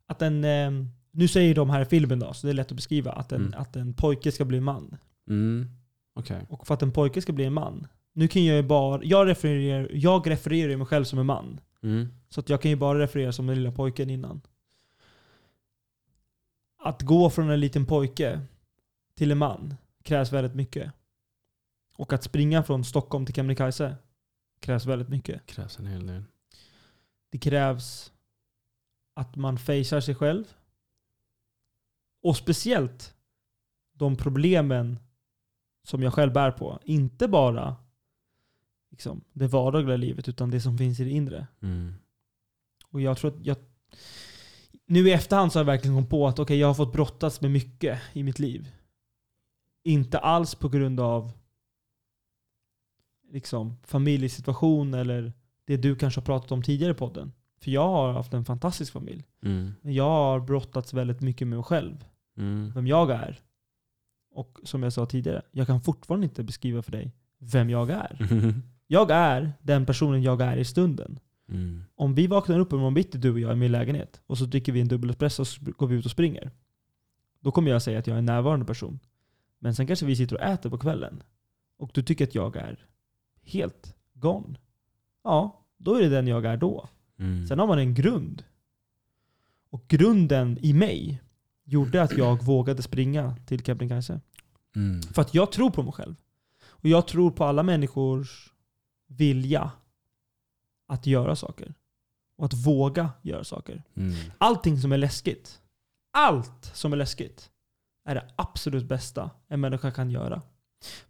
att 0.07 0.21
en... 0.21 0.43
Eh, 0.43 0.71
nu 1.11 1.27
säger 1.27 1.55
de 1.55 1.69
här 1.69 1.81
i 1.81 1.85
filmen 1.85 2.19
då, 2.19 2.33
så 2.33 2.47
det 2.47 2.51
är 2.51 2.55
lätt 2.55 2.71
att 2.71 2.75
beskriva. 2.75 3.11
Att 3.11 3.31
en, 3.31 3.41
Mm. 3.41 3.59
att 3.61 3.75
en 3.75 3.93
pojke 3.93 4.31
ska 4.31 4.45
bli 4.45 4.59
man. 4.59 4.97
Mm. 5.29 5.69
Okej. 6.15 6.45
Och 6.49 6.67
för 6.67 6.73
att 6.73 6.81
en 6.81 6.91
pojke 6.91 7.21
ska 7.21 7.33
bli 7.33 7.45
en 7.45 7.53
man. 7.53 7.87
Nu 8.13 8.27
kan 8.27 8.45
jag 8.45 8.55
ju 8.57 8.63
bara... 8.63 9.03
Jag 9.03 9.27
refererar, 9.27 9.89
jag 9.93 10.29
refererar 10.29 10.77
mig 10.77 10.87
själv 10.87 11.03
som 11.03 11.19
en 11.19 11.25
man. 11.25 11.59
Mm. 11.83 12.07
Så 12.29 12.39
att 12.39 12.49
jag 12.49 12.61
kan 12.61 12.71
ju 12.71 12.77
bara 12.77 12.99
referera 12.99 13.31
som 13.31 13.47
den 13.47 13.55
lilla 13.55 13.71
pojken 13.71 14.09
innan. 14.09 14.41
Att 16.83 17.01
gå 17.01 17.29
från 17.29 17.49
en 17.49 17.59
liten 17.59 17.85
pojke 17.85 18.41
till 19.15 19.31
en 19.31 19.37
man 19.37 19.75
krävs 20.03 20.31
väldigt 20.31 20.55
mycket. 20.55 20.93
Och 21.95 22.13
att 22.13 22.23
springa 22.23 22.63
från 22.63 22.83
Stockholm 22.83 23.25
till 23.25 23.35
Kebnekaise 23.35 23.95
krävs 24.59 24.85
väldigt 24.85 25.09
mycket. 25.09 25.45
Krävs 25.45 25.79
en 25.79 25.85
hel 25.85 26.07
del. 26.07 26.23
Det 27.29 27.37
krävs 27.37 28.11
att 29.13 29.35
man 29.35 29.57
facear 29.57 30.01
sig 30.01 30.15
själv. 30.15 30.45
Och 32.21 32.37
speciellt 32.37 33.15
de 33.93 34.15
problemen 34.15 34.99
som 35.83 36.03
jag 36.03 36.13
själv 36.13 36.33
bär 36.33 36.51
på. 36.51 36.79
Inte 36.83 37.27
bara 37.27 37.75
liksom, 38.89 39.23
det 39.33 39.47
vardagliga 39.47 39.97
livet 39.97 40.29
utan 40.29 40.51
det 40.51 40.61
som 40.61 40.77
finns 40.77 40.99
i 40.99 41.03
det 41.03 41.09
inre. 41.09 41.47
Mm. 41.61 41.93
Och 42.87 43.01
jag 43.01 43.17
tror 43.17 43.31
att 43.31 43.45
jag... 43.45 43.57
Nu 44.87 45.07
i 45.07 45.11
efterhand 45.11 45.51
så 45.51 45.59
har 45.59 45.61
jag 45.61 45.71
verkligen 45.71 45.95
kommit 45.95 46.09
på 46.09 46.27
att 46.27 46.39
okej, 46.39 46.57
jag 46.57 46.67
har 46.67 46.73
fått 46.73 46.93
brottas 46.93 47.41
med 47.41 47.51
mycket 47.51 47.99
i 48.13 48.23
mitt 48.23 48.39
liv. 48.39 48.71
Inte 49.83 50.19
alls 50.19 50.55
på 50.55 50.69
grund 50.69 50.99
av 50.99 51.31
liksom 53.31 53.77
familjesituation 53.83 54.93
eller 54.93 55.33
det 55.65 55.77
du 55.77 55.95
kanske 55.95 56.21
har 56.21 56.25
pratat 56.25 56.51
om 56.51 56.63
tidigare 56.63 56.91
i 56.91 56.95
podden. 56.95 57.31
För 57.61 57.71
jag 57.71 57.87
har 57.87 58.13
haft 58.13 58.33
en 58.33 58.45
fantastisk 58.45 58.93
familj. 58.93 59.25
Mm. 59.43 59.73
Jag 59.81 60.09
har 60.09 60.39
brottats 60.39 60.93
väldigt 60.93 61.21
mycket 61.21 61.47
med 61.47 61.57
mig 61.57 61.63
själv. 61.63 62.05
Mm. 62.37 62.71
Vem 62.75 62.87
jag 62.87 63.11
är. 63.11 63.39
Och 64.31 64.59
som 64.63 64.83
jag 64.83 64.93
sa 64.93 65.05
tidigare, 65.05 65.41
jag 65.51 65.67
kan 65.67 65.81
fortfarande 65.81 66.25
inte 66.25 66.43
beskriva 66.43 66.81
för 66.81 66.91
dig 66.91 67.11
vem 67.39 67.69
jag 67.69 67.89
är. 67.89 68.17
Jag 68.87 69.11
är 69.11 69.53
den 69.61 69.85
personen 69.85 70.23
jag 70.23 70.41
är 70.41 70.57
i 70.57 70.65
stunden. 70.65 71.19
Mm. 71.49 71.83
Om 71.95 72.15
vi 72.15 72.27
vaknar 72.27 72.59
upp 72.59 72.73
imorgon 72.73 72.93
bitti 72.93 73.17
du 73.17 73.31
och 73.31 73.39
jag 73.39 73.53
i 73.53 73.55
min 73.55 73.71
lägenhet 73.71 74.21
och 74.27 74.37
så 74.37 74.45
dricker 74.45 74.71
vi 74.71 74.81
en 74.81 74.87
dubbel 74.87 75.09
espresso 75.09 75.41
och 75.41 75.47
så 75.47 75.61
går 75.77 75.87
vi 75.87 75.95
ut 75.95 76.05
och 76.05 76.11
springer. 76.11 76.51
Då 77.39 77.51
kommer 77.51 77.71
jag 77.71 77.81
säga 77.81 77.99
att 77.99 78.07
jag 78.07 78.13
är 78.13 78.19
en 78.19 78.25
närvarande 78.25 78.65
person. 78.65 78.99
Men 79.59 79.75
sen 79.75 79.87
kanske 79.87 80.05
vi 80.05 80.15
sitter 80.15 80.35
och 80.35 80.41
äter 80.41 80.69
på 80.69 80.77
kvällen. 80.77 81.23
Och 81.77 81.91
du 81.93 82.03
tycker 82.03 82.23
att 82.23 82.35
jag 82.35 82.55
är 82.55 82.87
helt 83.41 83.95
gone. 84.13 84.57
Ja, 85.23 85.65
då 85.77 85.95
är 85.95 86.01
det 86.01 86.09
den 86.09 86.27
jag 86.27 86.45
är 86.45 86.57
då. 86.57 86.89
Mm. 87.19 87.47
Sen 87.47 87.59
har 87.59 87.67
man 87.67 87.79
en 87.79 87.93
grund. 87.93 88.43
Och 89.69 89.87
grunden 89.87 90.57
i 90.61 90.73
mig 90.73 91.21
gjorde 91.63 92.01
att 92.01 92.17
jag 92.17 92.43
vågade 92.43 92.81
springa 92.81 93.35
till 93.45 93.63
Kebnekaise. 93.63 94.21
Mm. 94.75 95.01
För 95.01 95.21
att 95.21 95.33
jag 95.33 95.51
tror 95.51 95.69
på 95.69 95.83
mig 95.83 95.93
själv. 95.93 96.15
Och 96.65 96.89
jag 96.89 97.07
tror 97.07 97.31
på 97.31 97.43
alla 97.43 97.63
människors 97.63 98.53
vilja 99.07 99.71
att 100.87 101.05
göra 101.05 101.35
saker. 101.35 101.73
Och 102.37 102.45
att 102.45 102.53
våga 102.53 103.09
göra 103.21 103.43
saker. 103.43 103.83
Mm. 103.95 104.15
Allting 104.37 104.81
som 104.81 104.91
är 104.91 104.97
läskigt, 104.97 105.61
allt 106.13 106.71
som 106.73 106.93
är 106.93 106.97
läskigt, 106.97 107.49
är 108.09 108.15
det 108.15 108.33
absolut 108.35 108.85
bästa 108.85 109.29
en 109.47 109.61
människa 109.61 109.91
kan 109.91 110.11
göra. 110.11 110.41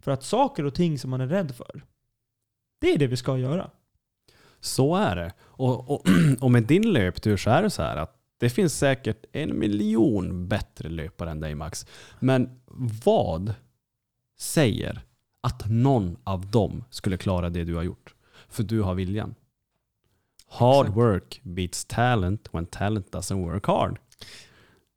För 0.00 0.10
att 0.10 0.22
saker 0.22 0.64
och 0.64 0.74
ting 0.74 0.98
som 0.98 1.10
man 1.10 1.20
är 1.20 1.26
rädd 1.26 1.54
för, 1.54 1.82
det 2.80 2.92
är 2.92 2.98
det 2.98 3.06
vi 3.06 3.16
ska 3.16 3.38
göra. 3.38 3.70
Så 4.60 4.96
är 4.96 5.16
det. 5.16 5.32
Och, 5.40 5.90
och, 5.90 6.06
och 6.40 6.50
med 6.50 6.62
din 6.62 6.92
löptur 6.92 7.36
så 7.36 7.50
är 7.50 7.62
det 7.62 7.70
så 7.70 7.82
här 7.82 7.96
att 7.96 8.20
Det 8.38 8.50
finns 8.50 8.78
säkert 8.78 9.24
en 9.32 9.58
miljon 9.58 10.48
bättre 10.48 10.88
löpare 10.88 11.30
än 11.30 11.40
dig 11.40 11.54
Max. 11.54 11.86
Men 12.20 12.60
vad 13.04 13.54
säger 14.38 15.02
att 15.42 15.62
någon 15.70 16.16
av 16.24 16.50
dem 16.50 16.84
skulle 16.90 17.16
klara 17.16 17.50
det 17.50 17.64
du 17.64 17.74
har 17.74 17.82
gjort? 17.82 18.14
För 18.48 18.62
du 18.62 18.82
har 18.82 18.94
viljan. 18.94 19.34
Hard 20.54 20.86
Exakt. 20.86 20.96
work 20.96 21.40
beats 21.42 21.84
talent 21.84 22.48
when 22.52 22.66
talent 22.66 23.10
doesn't 23.12 23.44
work 23.52 23.66
hard. 23.66 23.98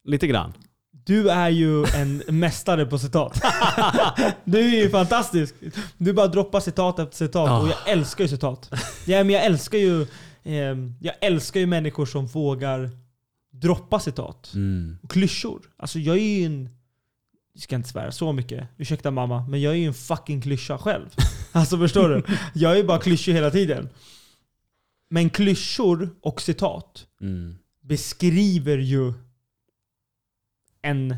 Lite 0.03 0.28
grann. 0.28 0.53
Du 0.91 1.30
är 1.30 1.49
ju 1.49 1.86
en 1.86 2.24
mästare 2.39 2.86
på 2.86 2.99
citat. 2.99 3.41
Du 4.45 4.60
är 4.60 4.84
ju 4.84 4.89
fantastisk. 4.89 5.55
Du 5.97 6.14
bara 6.14 6.28
droppar 6.28 6.60
citat 6.60 6.99
efter 6.99 7.16
citat 7.16 7.49
Ah. 7.49 7.60
och 7.62 7.68
jag 7.68 7.89
älskar 7.89 8.24
ju 8.24 8.28
citat. 8.28 8.70
Ja, 9.05 9.18
men 9.24 9.30
jag 9.30 9.45
älskar 9.45 9.78
ju 9.78 10.08
ehm, 10.43 10.93
jag 11.01 11.16
älskar 11.22 11.60
ju 11.60 11.66
människor 11.66 12.05
som 12.05 12.26
vågar 12.28 12.89
droppa 13.51 13.99
citat. 13.99 14.51
Mm. 14.55 14.97
Och 15.03 15.12
klyschor. 15.12 15.62
Alltså 15.78 15.99
jag 15.99 16.16
är 16.18 16.22
ju 16.39 16.45
en... 16.45 16.70
Jag 17.53 17.64
ska 17.64 17.76
inte 17.76 17.89
svära 17.89 18.12
så 18.12 18.32
mycket. 18.34 18.68
Ursäkta 18.78 19.12
mamma. 19.12 19.45
Men 19.49 19.62
jag 19.62 19.74
är 19.74 19.78
ju 19.78 19.88
en 19.88 19.93
fucking 19.93 20.41
klyscha 20.41 20.78
själv. 20.78 21.05
Alltså 21.51 21.78
förstår 21.78 22.10
du? 22.10 22.24
Jag 22.53 22.72
är 22.72 22.76
ju 22.76 22.84
bara 22.84 22.99
klyschig 22.99 23.34
hela 23.34 23.51
tiden. 23.51 23.89
Men 25.10 25.30
klyschor 25.30 26.16
och 26.22 26.41
citat 26.41 27.08
Mm. 27.22 27.55
beskriver 27.82 28.78
ju 28.78 29.14
en, 30.82 31.16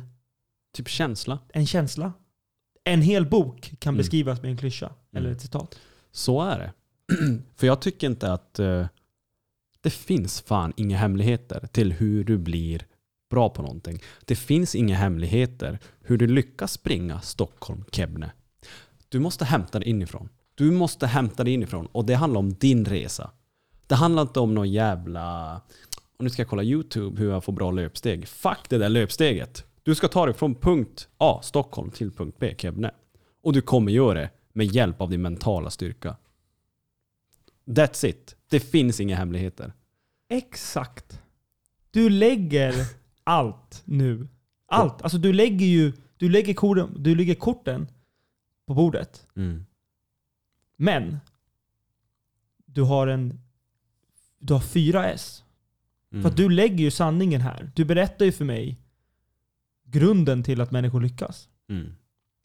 Typ 0.73 0.87
känsla. 0.87 1.39
en 1.53 1.67
känsla. 1.67 2.13
En 2.83 3.01
hel 3.01 3.25
bok 3.25 3.73
kan 3.79 3.93
Mm. 3.93 3.97
beskrivas 3.97 4.41
med 4.41 4.51
en 4.51 4.57
klyscha 4.57 4.93
eller 5.11 5.25
Mm. 5.27 5.35
ett 5.35 5.41
citat. 5.41 5.79
Så 6.11 6.41
är 6.41 6.59
det. 6.59 6.73
För 7.55 7.67
jag 7.67 7.81
tycker 7.81 8.07
inte 8.07 8.33
att 8.33 8.59
eh, 8.59 8.87
det 9.81 9.89
finns 9.89 10.41
fan 10.41 10.73
inga 10.77 10.97
hemligheter 10.97 11.67
till 11.71 11.91
hur 11.93 12.23
du 12.23 12.37
blir 12.37 12.85
bra 13.29 13.49
på 13.49 13.61
någonting. 13.61 13.99
Det 14.25 14.35
finns 14.35 14.75
inga 14.75 14.95
hemligheter 14.95 15.79
hur 16.01 16.17
du 16.17 16.27
lyckas 16.27 16.71
springa 16.71 17.21
Stockholm-Kebne. 17.21 18.31
Du 19.09 19.19
måste 19.19 19.45
hämta 19.45 19.79
det 19.79 19.89
inifrån. 19.89 20.29
Du 20.55 20.71
måste 20.71 21.07
hämta 21.07 21.43
det 21.43 21.51
inifrån 21.51 21.85
och 21.85 22.05
det 22.05 22.13
handlar 22.15 22.39
om 22.39 22.53
din 22.53 22.85
resa. 22.85 23.31
Det 23.89 23.95
handlar 23.95 24.21
inte 24.21 24.39
om 24.39 24.55
någon 24.55 24.71
jävla... 24.71 25.55
Och 26.17 26.23
nu 26.23 26.29
ska 26.29 26.41
jag 26.41 26.49
kolla 26.49 26.63
YouTube 26.63 27.19
hur 27.19 27.29
jag 27.31 27.43
får 27.43 27.53
bra 27.53 27.71
löpsteg. 27.71 28.27
Fuck 28.27 28.69
det 28.69 28.77
där 28.77 28.89
löpsteget. 28.89 29.65
Du 29.83 29.95
ska 29.95 30.07
ta 30.07 30.25
dig 30.25 30.35
från 30.35 30.55
punkt 30.55 31.07
A, 31.17 31.39
Stockholm, 31.43 31.91
till 31.91 32.11
punkt 32.11 32.37
B, 32.39 32.55
Kebne. 32.57 32.91
Och 33.41 33.53
du 33.53 33.61
kommer 33.61 33.91
göra 33.91 34.19
det 34.19 34.29
med 34.53 34.65
hjälp 34.65 35.01
av 35.01 35.09
din 35.09 35.21
mentala 35.21 35.69
styrka. 35.69 36.15
That's 37.65 38.05
it. 38.05 38.35
Det 38.49 38.59
finns 38.59 38.99
inga 38.99 39.15
hemligheter. 39.15 39.73
Exakt. 40.29 41.21
Du 41.91 42.09
lägger 42.09 42.73
allt 43.23 43.81
nu. 43.85 44.27
Allt. 44.65 45.01
Alltså 45.01 45.17
du 45.17 45.33
lägger 45.33 45.65
ju 45.65 45.93
du 46.17 46.29
lägger, 46.29 46.53
korten, 46.53 47.03
du 47.03 47.15
lägger 47.15 47.35
korten 47.35 47.87
på 48.65 48.73
bordet. 48.73 49.27
Mm. 49.35 49.65
Men 50.75 51.17
du 52.65 52.81
har 52.81 53.07
en 53.07 53.48
du 54.39 54.53
har 54.53 54.61
fyra 54.61 55.09
S. 55.09 55.43
Mm. 56.11 56.23
För 56.23 56.29
att 56.29 56.37
du 56.37 56.49
lägger 56.49 56.83
ju 56.83 56.91
sanningen 56.91 57.41
här. 57.41 57.71
Du 57.75 57.85
berättar 57.85 58.25
ju 58.25 58.31
för 58.31 58.45
mig 58.45 58.77
grunden 59.85 60.43
till 60.43 60.61
att 60.61 60.71
människor 60.71 61.01
lyckas. 61.01 61.49
Mm. 61.69 61.95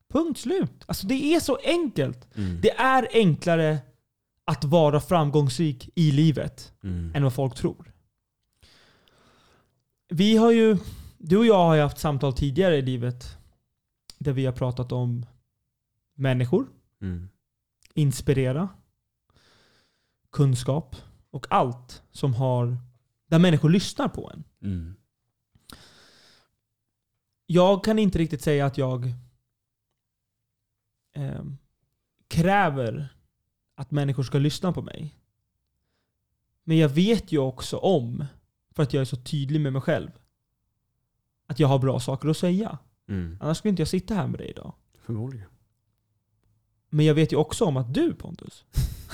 Punkt 0.08 0.40
slut. 0.40 0.84
Alltså 0.86 1.06
det 1.06 1.14
är 1.34 1.40
så 1.40 1.58
enkelt. 1.64 2.28
Mm. 2.36 2.60
Det 2.60 2.70
är 2.70 3.08
enklare 3.12 3.78
att 4.44 4.64
vara 4.64 5.00
framgångsrik 5.00 5.90
i 5.94 6.10
livet 6.12 6.72
Mm. 6.82 7.12
än 7.14 7.22
vad 7.22 7.34
folk 7.34 7.54
tror. 7.54 7.92
Vi 10.08 10.36
har 10.36 10.50
ju, 10.50 10.76
du 11.18 11.36
och 11.36 11.46
jag 11.46 11.58
har 11.64 11.74
ju 11.74 11.80
haft 11.82 11.98
samtal 11.98 12.32
tidigare 12.32 12.76
i 12.76 12.82
livet 12.82 13.38
där 14.18 14.32
vi 14.32 14.46
har 14.46 14.52
pratat 14.52 14.92
om 14.92 15.26
människor, 16.14 16.66
Mm. 17.02 17.28
inspirera, 17.94 18.68
kunskap 20.32 20.96
och 21.34 21.46
allt 21.50 22.02
som 22.10 22.34
har, 22.34 22.78
där 23.26 23.38
människor 23.38 23.70
lyssnar 23.70 24.08
på 24.08 24.30
en. 24.30 24.44
Mm. 24.62 24.96
Jag 27.46 27.84
kan 27.84 27.98
inte 27.98 28.18
riktigt 28.18 28.42
säga 28.42 28.66
att 28.66 28.78
jag 28.78 29.14
ehm, 31.12 31.56
kräver 32.28 33.16
att 33.74 33.90
människor 33.90 34.22
ska 34.22 34.38
lyssna 34.38 34.72
på 34.72 34.82
mig. 34.82 35.18
Men 36.64 36.76
jag 36.76 36.88
vet 36.88 37.32
ju 37.32 37.38
också 37.38 37.76
om, 37.76 38.24
för 38.70 38.82
att 38.82 38.92
jag 38.92 39.00
är 39.00 39.04
så 39.04 39.16
tydlig 39.16 39.60
med 39.60 39.72
mig 39.72 39.82
själv, 39.82 40.10
att 41.46 41.58
jag 41.58 41.68
har 41.68 41.78
bra 41.78 42.00
saker 42.00 42.28
att 42.28 42.36
säga. 42.36 42.78
Mm. 43.08 43.38
Annars 43.40 43.58
skulle 43.58 43.70
inte 43.70 43.82
jag 43.82 43.88
sitta 43.88 44.14
här 44.14 44.26
med 44.26 44.40
dig 44.40 44.50
idag. 44.50 44.74
Förmodligen. 44.98 45.53
Men 46.94 47.06
jag 47.06 47.14
vet 47.14 47.32
ju 47.32 47.36
också 47.36 47.64
om 47.64 47.76
att 47.76 47.94
du 47.94 48.14
Pontus 48.14 48.64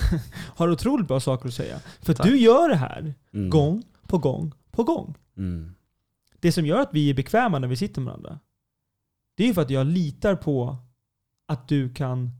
har 0.55 0.69
otroligt 0.71 1.07
bra 1.07 1.19
saker 1.19 1.47
att 1.47 1.53
säga. 1.53 1.79
För 2.01 2.11
att 2.11 2.17
Tack. 2.17 2.27
du 2.27 2.37
gör 2.39 2.69
det 2.69 2.75
här 2.75 3.13
Mm. 3.33 3.49
gång 3.49 3.83
på 4.07 4.17
gång 4.17 4.51
på 4.71 4.83
gång. 4.83 5.15
Mm. 5.37 5.75
Det 6.39 6.51
som 6.51 6.65
gör 6.65 6.79
att 6.79 6.89
vi 6.93 7.09
är 7.09 7.13
bekväma 7.13 7.59
när 7.59 7.67
vi 7.67 7.75
sitter 7.75 8.01
med 8.01 8.05
varandra, 8.11 8.39
det 9.35 9.43
är 9.43 9.47
ju 9.47 9.53
för 9.53 9.61
att 9.61 9.69
jag 9.69 9.87
litar 9.87 10.35
på 10.35 10.77
att 11.45 11.67
du 11.67 11.93
kan 11.93 12.31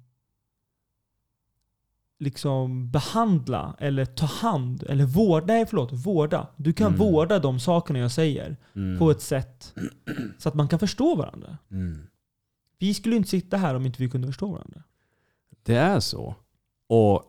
liksom 2.20 2.92
behandla 2.92 3.76
eller 3.80 4.06
ta 4.06 4.26
hand 4.26 4.84
eller 4.84 5.06
vårda, 5.06 5.46
nej 5.46 5.66
förlåt, 5.66 5.92
vårda. 5.94 6.48
Du 6.58 6.74
kan 6.74 6.88
Mm. 6.88 7.00
vårda 7.00 7.40
de 7.40 7.60
sakerna 7.60 8.00
jag 8.00 8.12
säger 8.12 8.58
Mm. 8.76 9.00
på 9.00 9.12
ett 9.12 9.22
sätt 9.22 9.74
så 10.38 10.50
att 10.50 10.56
man 10.56 10.68
kan 10.68 10.80
förstå 10.80 11.16
varandra. 11.16 11.58
Mm. 11.72 12.08
Vi 12.80 12.94
skulle 12.94 13.16
inte 13.16 13.30
sitta 13.30 13.58
här 13.58 13.76
om 13.76 13.86
inte 13.86 14.02
vi 14.04 14.10
kunde 14.10 14.28
förstå 14.28 14.52
varandra. 14.52 14.84
Det 15.64 15.76
är 15.76 16.00
så. 16.00 16.36
Och 16.88 17.24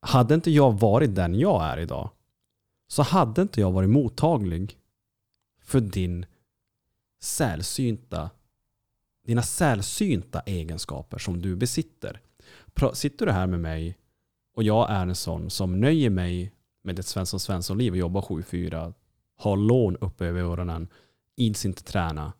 hade 0.00 0.34
inte 0.34 0.50
jag 0.50 0.80
varit 0.80 1.14
den 1.14 1.34
jag 1.34 1.64
är 1.64 1.78
idag 1.78 2.10
så 2.88 3.02
hade 3.02 3.42
inte 3.42 3.60
jag 3.60 3.72
varit 3.72 3.90
mottaglig 3.90 4.78
för 5.60 5.80
din 5.80 6.26
sällsynta, 7.20 8.30
dina 9.26 9.42
sällsynta 9.42 10.40
egenskaper 10.40 11.18
som 11.18 11.42
du 11.42 11.56
besitter. 11.56 12.20
Sitter 12.92 13.26
du 13.26 13.32
här 13.32 13.46
med 13.46 13.60
mig 13.60 13.98
och 14.54 14.62
jag 14.62 14.90
är 14.90 15.02
en 15.02 15.14
sån 15.14 15.50
som 15.50 15.80
nöjer 15.80 16.10
mig 16.10 16.52
med 16.82 16.98
ett 16.98 17.06
Svensson 17.06 17.40
Svensson-liv 17.40 17.92
och 17.92 17.98
jobbar 17.98 18.20
7-4, 18.20 18.94
har 19.36 19.56
lån 19.56 19.96
uppe 19.96 20.26
över 20.26 20.40
öronen, 20.40 20.88
ids 21.36 21.64
inte 21.64 21.84
träna, 21.84 22.32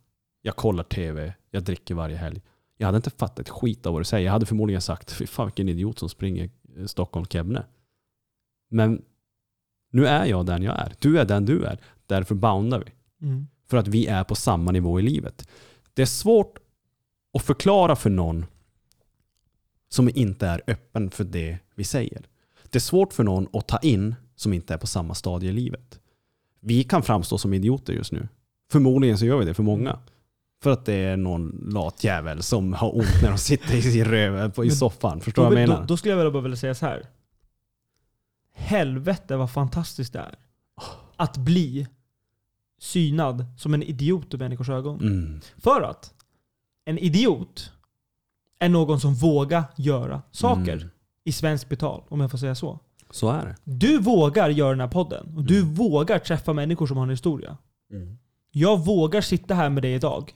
jag 0.43 0.57
kollar 0.57 0.85
tv, 0.85 1.35
jag 1.51 1.63
dricker 1.63 1.95
varje 1.95 2.17
helg. 2.17 2.43
Jag 2.77 2.87
hade 2.87 2.97
inte 2.97 3.11
fattat 3.11 3.39
ett 3.39 3.49
skit 3.49 3.87
av 3.87 3.93
vad 3.93 4.01
du 4.01 4.05
säger. 4.05 4.25
Jag 4.25 4.33
hade 4.33 4.47
förmodligen 4.47 4.81
sagt, 4.81 5.13
fy 5.13 5.27
fan 5.27 5.47
vilken 5.47 5.69
idiot 5.69 5.99
som 5.99 6.09
springer 6.09 6.51
eh, 6.77 6.87
Stockholm-Kebne. 6.87 7.65
Men 8.69 9.03
nu 9.91 10.07
är 10.07 10.25
jag 10.25 10.47
den 10.47 10.63
jag 10.63 10.79
är. 10.79 10.95
Du 10.99 11.19
är 11.19 11.25
den 11.25 11.45
du 11.45 11.65
är. 11.65 11.81
Därför 12.07 12.35
boundar 12.35 12.85
vi. 12.87 12.93
Mm. 13.27 13.47
För 13.67 13.77
att 13.77 13.89
vi 13.89 14.07
är 14.07 14.25
på 14.25 14.35
samma 14.35 14.73
nivå 14.73 15.01
i 15.01 15.03
livet. 15.03 15.49
Det 15.95 16.03
är 16.03 16.07
svårt 16.07 16.59
att 17.35 17.43
förklara 17.43 17.97
för 17.97 18.11
någon 18.11 18.47
som 19.89 20.11
inte 20.15 20.47
är 20.47 20.63
öppen 20.67 21.11
för 21.11 21.25
det 21.25 21.59
vi 21.75 21.85
säger. 21.85 22.27
Det 22.71 22.79
är 22.79 22.81
svårt 22.81 23.13
för 23.13 23.25
någon 23.25 23.49
att 23.53 23.69
ta 23.69 23.79
in 23.79 24.15
som 24.37 24.53
inte 24.53 24.75
är 24.75 24.79
på 24.79 24.87
samma 24.87 25.15
stadie 25.15 25.51
i 25.51 25.53
livet. 25.53 26.01
Vi 26.61 26.85
kan 26.85 27.03
framstå 27.03 27.39
som 27.39 27.55
idioter 27.55 27.93
just 27.93 28.13
nu. 28.13 28.29
Förmodligen 28.71 29.19
så 29.19 29.27
gör 29.27 29.39
vi 29.39 29.45
det 29.45 29.55
för 29.55 29.63
många. 29.63 29.99
För 30.63 30.71
att 30.71 30.85
det 30.85 30.95
är 30.95 31.17
någon 31.17 31.49
lat 31.69 32.05
jävel 32.05 32.43
som 32.43 32.73
har 32.73 32.97
ont 32.97 33.23
när 33.23 33.29
de 33.31 33.39
sitter 33.39 33.75
i 33.75 33.83
sin 33.83 34.05
röv 34.05 34.51
på, 34.53 34.65
i 34.65 34.71
soffan. 34.71 35.21
Förstår 35.21 35.43
Då, 35.45 35.49
du 35.51 35.55
vad 35.55 35.63
jag 35.63 35.69
då, 35.69 35.73
menar? 35.75 35.87
då 35.87 35.97
skulle 35.97 36.15
jag 36.15 36.19
väl 36.25 36.33
bara 36.33 36.43
vilja 36.43 36.57
säga 36.57 36.75
så 36.75 36.87
här. 36.87 37.07
Helvete 38.55 39.37
vad 39.37 39.51
fantastiskt 39.51 40.13
det 40.13 40.19
är. 40.19 40.35
Att 41.17 41.37
bli 41.37 41.87
synad 42.81 43.45
som 43.59 43.75
en 43.75 43.83
idiot 43.83 44.35
i 44.35 44.37
människors 44.37 44.69
ögon. 44.69 45.01
Mm. 45.01 45.41
För 45.59 45.83
att 45.83 46.15
en 46.85 46.99
idiot 46.99 47.73
är 48.59 48.69
någon 48.69 49.01
som 49.01 49.15
vågar 49.15 49.65
göra 49.77 50.23
saker 50.31 50.73
Mm. 50.77 50.89
i 51.25 51.33
svensk 51.33 51.69
betal, 51.69 52.03
om 52.09 52.21
jag 52.21 52.31
får 52.31 52.39
säga 52.39 52.55
så. 52.55 52.81
Så 53.11 53.31
är 53.31 53.45
det. 53.47 53.57
Du 53.65 53.99
vågar 53.99 54.49
göra 54.49 54.71
den 54.71 54.81
här 54.81 54.89
podden 54.89 55.35
och 55.37 55.45
du 55.45 55.61
Mm. 55.61 55.75
vågar 55.75 56.19
träffa 56.19 56.53
människor 56.53 56.87
som 56.87 56.97
har 56.97 57.05
en 57.05 57.11
historia. 57.11 57.57
Jag 58.59 58.85
vågar 58.85 59.21
sitta 59.21 59.55
här 59.55 59.71
med 59.71 59.83
dig 59.83 59.95
idag 59.95 60.35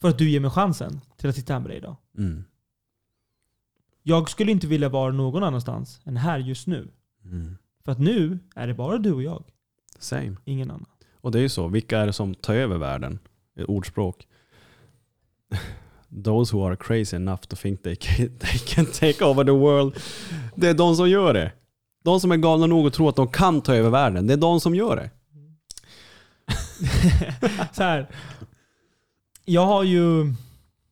för 0.00 0.08
att 0.08 0.18
du 0.18 0.30
ger 0.30 0.40
mig 0.40 0.50
chansen 0.50 1.00
till 1.16 1.28
att 1.28 1.36
sitta 1.36 1.52
här 1.52 1.60
med 1.60 1.70
dig 1.70 1.76
idag. 1.76 1.96
Mm. 2.18 2.44
Jag 4.02 4.30
skulle 4.30 4.52
inte 4.52 4.66
vilja 4.66 4.88
vara 4.88 5.12
någon 5.12 5.42
annanstans 5.42 6.00
än 6.04 6.16
här 6.16 6.38
just 6.38 6.66
nu. 6.66 6.88
Mm. 7.24 7.56
För 7.84 7.92
att 7.92 7.98
nu 7.98 8.38
är 8.54 8.66
det 8.66 8.74
bara 8.74 8.98
du 8.98 9.12
och 9.12 9.22
jag, 9.22 9.44
Same. 9.98 10.36
ingen 10.44 10.70
annan. 10.70 10.86
Och 11.14 11.32
det 11.32 11.38
är 11.38 11.42
ju 11.42 11.48
så, 11.48 11.68
vilka 11.68 11.98
är 11.98 12.06
det 12.06 12.12
som 12.12 12.34
tar 12.34 12.54
över 12.54 12.78
världen? 12.78 13.18
Ett 13.56 13.66
ordspråk. 13.66 14.26
Those 16.24 16.56
who 16.56 16.66
are 16.66 16.76
crazy 16.76 17.16
enough 17.16 17.40
to 17.40 17.56
think 17.56 17.82
they 17.82 17.96
can, 17.96 18.16
they 18.38 18.58
can 18.58 18.86
take 18.86 19.24
over 19.24 19.44
the 19.44 19.50
world. 19.50 19.96
Det 20.54 20.68
är 20.68 20.74
de 20.74 20.96
som 20.96 21.10
gör 21.10 21.34
det. 21.34 21.52
De 22.04 22.20
som 22.20 22.32
är 22.32 22.36
galna 22.36 22.66
nog 22.66 22.86
att 22.86 22.94
tro 22.94 23.08
att 23.08 23.16
de 23.16 23.28
kan 23.28 23.60
ta 23.60 23.74
över 23.74 23.90
världen. 23.90 24.26
Det 24.26 24.32
är 24.32 24.36
de 24.38 24.60
som 24.60 24.74
gör 24.74 24.96
det. 24.96 25.10
så 27.72 27.82
här. 27.82 28.08
Jag 29.44 29.66
har 29.66 29.82
ju 29.82 30.34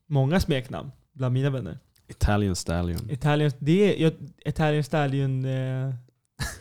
många 0.07 0.41
smeknamn 0.41 0.91
bland 1.13 1.35
mina 1.35 1.51
vänner. 1.51 1.79
Italian 2.09 2.57
stallion. 2.57 3.11
Italian, 3.11 3.51
det 3.59 4.05
är, 4.05 4.13
Italian 4.45 4.85
Stallion, 4.85 5.45
eh, 5.45 5.95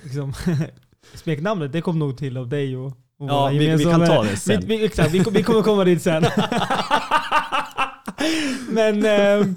liksom, 0.03 0.33
smeknamnet, 1.13 1.71
det 1.71 1.81
kom 1.81 1.99
nog 1.99 2.17
till 2.17 2.37
av 2.37 2.49
dig 2.49 2.77
och, 2.77 2.87
och 3.17 3.29
Ja, 3.29 3.47
vi, 3.47 3.75
vi 3.75 3.83
kan 3.83 4.05
ta 4.05 4.23
det 4.23 4.35
sen. 4.35 4.59
Vi, 4.59 4.77
vi, 4.77 4.85
exakt, 4.85 5.13
vi, 5.13 5.23
vi 5.31 5.43
kommer 5.43 5.61
komma 5.61 5.83
dit 5.83 6.01
sen. 6.01 6.23
men, 8.69 9.05
eh, 9.05 9.47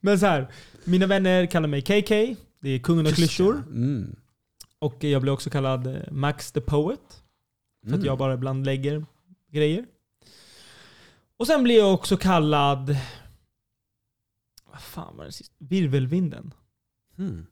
men 0.00 0.18
så 0.18 0.26
här. 0.26 0.48
Mina 0.84 1.06
vänner 1.06 1.46
kallar 1.46 1.68
mig 1.68 1.82
KK. 1.82 2.36
Det 2.60 2.70
är 2.70 2.78
kungen 2.78 3.06
av 3.06 3.10
klyschor. 3.10 3.62
Mm. 3.66 4.16
Och 4.78 5.04
jag 5.04 5.22
blir 5.22 5.32
också 5.32 5.50
kallad 5.50 5.86
eh, 5.86 5.94
Max 6.10 6.52
the 6.52 6.60
Poet. 6.60 7.23
För 7.84 7.88
att 7.90 7.94
Mm. 7.94 8.06
jag 8.06 8.18
bara 8.18 8.34
ibland 8.34 8.64
lägger 8.66 9.06
grejer. 9.50 9.86
Och 11.36 11.46
sen 11.46 11.62
blir 11.62 11.78
jag 11.78 11.94
också 11.94 12.16
kallad... 12.16 12.96
Vad 14.64 14.80
fan 14.82 15.16
var 15.16 15.24
det 15.24 15.32
sist? 15.32 15.52
Virvelvinden. 15.58 16.54
Mm. 17.18 17.46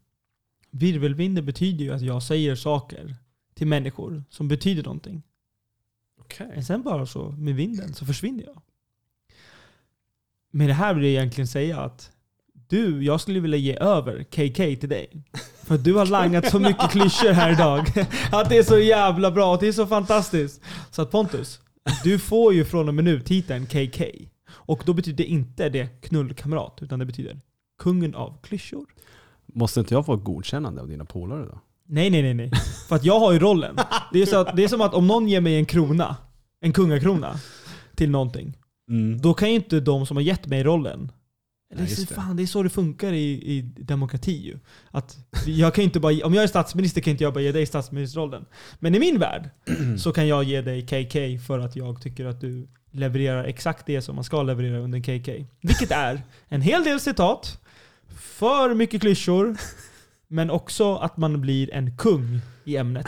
Virvelvinden 0.70 1.46
betyder 1.46 1.84
ju 1.84 1.92
att 1.92 2.02
jag 2.02 2.22
säger 2.22 2.54
saker 2.56 3.16
till 3.54 3.66
människor 3.66 4.24
som 4.30 4.48
betyder 4.48 4.82
någonting. 4.82 5.22
Okej. 6.18 6.48
Men 6.54 6.64
sen 6.64 6.82
bara 6.82 7.06
så, 7.06 7.30
med 7.30 7.54
vinden, 7.54 7.94
så 7.94 8.06
försvinner 8.06 8.44
jag. 8.44 8.62
Med 10.50 10.68
det 10.68 10.74
här 10.74 10.94
vill 10.94 11.04
jag 11.04 11.10
egentligen 11.12 11.48
säga 11.48 11.80
att 11.80 12.12
du, 12.72 13.04
jag 13.04 13.20
skulle 13.20 13.40
vilja 13.40 13.58
ge 13.58 13.76
över 13.76 14.22
KK 14.24 14.80
till 14.80 14.88
dig. 14.88 15.24
För 15.62 15.78
du 15.78 15.94
har 15.94 16.06
langat 16.06 16.50
så 16.50 16.58
mycket 16.58 16.90
klyschor 16.90 17.32
här 17.32 17.52
idag. 17.52 17.80
Att 18.32 18.48
det 18.48 18.58
är 18.58 18.62
så 18.62 18.78
jävla 18.78 19.30
bra, 19.30 19.56
det 19.56 19.68
är 19.68 19.72
så 19.72 19.86
fantastiskt. 19.86 20.60
Så 20.90 21.02
att 21.02 21.10
Pontus, 21.10 21.60
du 22.04 22.18
får 22.18 22.54
ju 22.54 22.64
från 22.64 22.88
och 22.88 22.94
med 22.94 23.04
nu 23.04 23.20
titeln 23.20 23.66
KK. 23.66 24.04
Och 24.50 24.82
då 24.86 24.92
betyder 24.92 25.24
inte 25.24 25.68
det 25.68 25.86
knullkamrat, 25.86 26.78
utan 26.82 26.98
det 26.98 27.04
betyder 27.04 27.40
kungen 27.78 28.14
av 28.14 28.38
klyschor. 28.42 28.86
Måste 29.46 29.80
inte 29.80 29.94
jag 29.94 30.06
få 30.06 30.14
ett 30.14 30.24
godkännande 30.24 30.80
av 30.80 30.88
dina 30.88 31.04
polare 31.04 31.44
då? 31.44 31.60
Nej, 31.88 32.10
nej, 32.10 32.22
nej, 32.22 32.34
nej. 32.34 32.50
För 32.88 32.96
att 32.96 33.04
jag 33.04 33.20
har 33.20 33.32
ju 33.32 33.38
rollen. 33.38 33.76
Det 34.12 34.22
är, 34.22 34.26
så 34.26 34.36
att, 34.36 34.56
det 34.56 34.64
är 34.64 34.68
som 34.68 34.80
att 34.80 34.94
om 34.94 35.06
någon 35.06 35.28
ger 35.28 35.40
mig 35.40 35.56
en 35.56 35.66
krona, 35.66 36.16
en 36.60 36.72
kungakrona, 36.72 37.34
till 37.94 38.10
någonting. 38.10 38.56
Mm. 38.88 39.20
Då 39.20 39.34
kan 39.34 39.48
ju 39.48 39.54
inte 39.54 39.80
de 39.80 40.06
som 40.06 40.16
har 40.16 40.24
gett 40.24 40.46
mig 40.46 40.62
rollen 40.64 41.12
det 41.72 41.82
Nej, 41.82 41.84
är, 41.84 41.94
så, 41.94 42.00
just 42.00 42.08
det. 42.08 42.14
fan, 42.14 42.36
det 42.36 42.42
är 42.42 42.46
så 42.46 42.62
det 42.62 42.70
funkar 42.70 43.12
i, 43.12 43.32
i 43.32 43.62
demokrati 43.62 44.32
ju. 44.32 44.58
Att 44.90 45.16
jag 45.46 45.74
kan 45.74 45.84
inte 45.84 46.00
bara, 46.00 46.26
om 46.26 46.34
jag 46.34 46.44
är 46.44 46.48
statsminister 46.48 47.00
kan 47.00 47.10
inte 47.10 47.24
jag 47.24 47.34
bara 47.34 47.40
ge 47.40 47.52
dig 47.52 47.66
statsministerrollen. 47.66 48.44
Men 48.78 48.94
i 48.94 48.98
min 48.98 49.18
värld 49.18 49.50
så 49.98 50.12
kan 50.12 50.28
jag 50.28 50.44
ge 50.44 50.60
dig 50.60 50.82
KK 50.82 51.46
för 51.46 51.58
att 51.58 51.76
jag 51.76 52.02
tycker 52.02 52.24
att 52.24 52.40
du 52.40 52.68
levererar 52.90 53.44
exakt 53.44 53.86
det 53.86 54.02
som 54.02 54.14
man 54.14 54.24
ska 54.24 54.42
leverera 54.42 54.78
under 54.78 55.00
KK. 55.00 55.46
Vilket 55.60 55.90
är 55.90 56.22
en 56.48 56.62
hel 56.62 56.84
del 56.84 57.00
citat, 57.00 57.58
för 58.16 58.74
mycket 58.74 59.00
klyschor, 59.00 59.56
men 60.28 60.50
också 60.50 60.96
att 60.96 61.16
man 61.16 61.40
blir 61.40 61.74
en 61.74 61.96
kung 61.96 62.40
i 62.64 62.76
ämnet. 62.76 63.06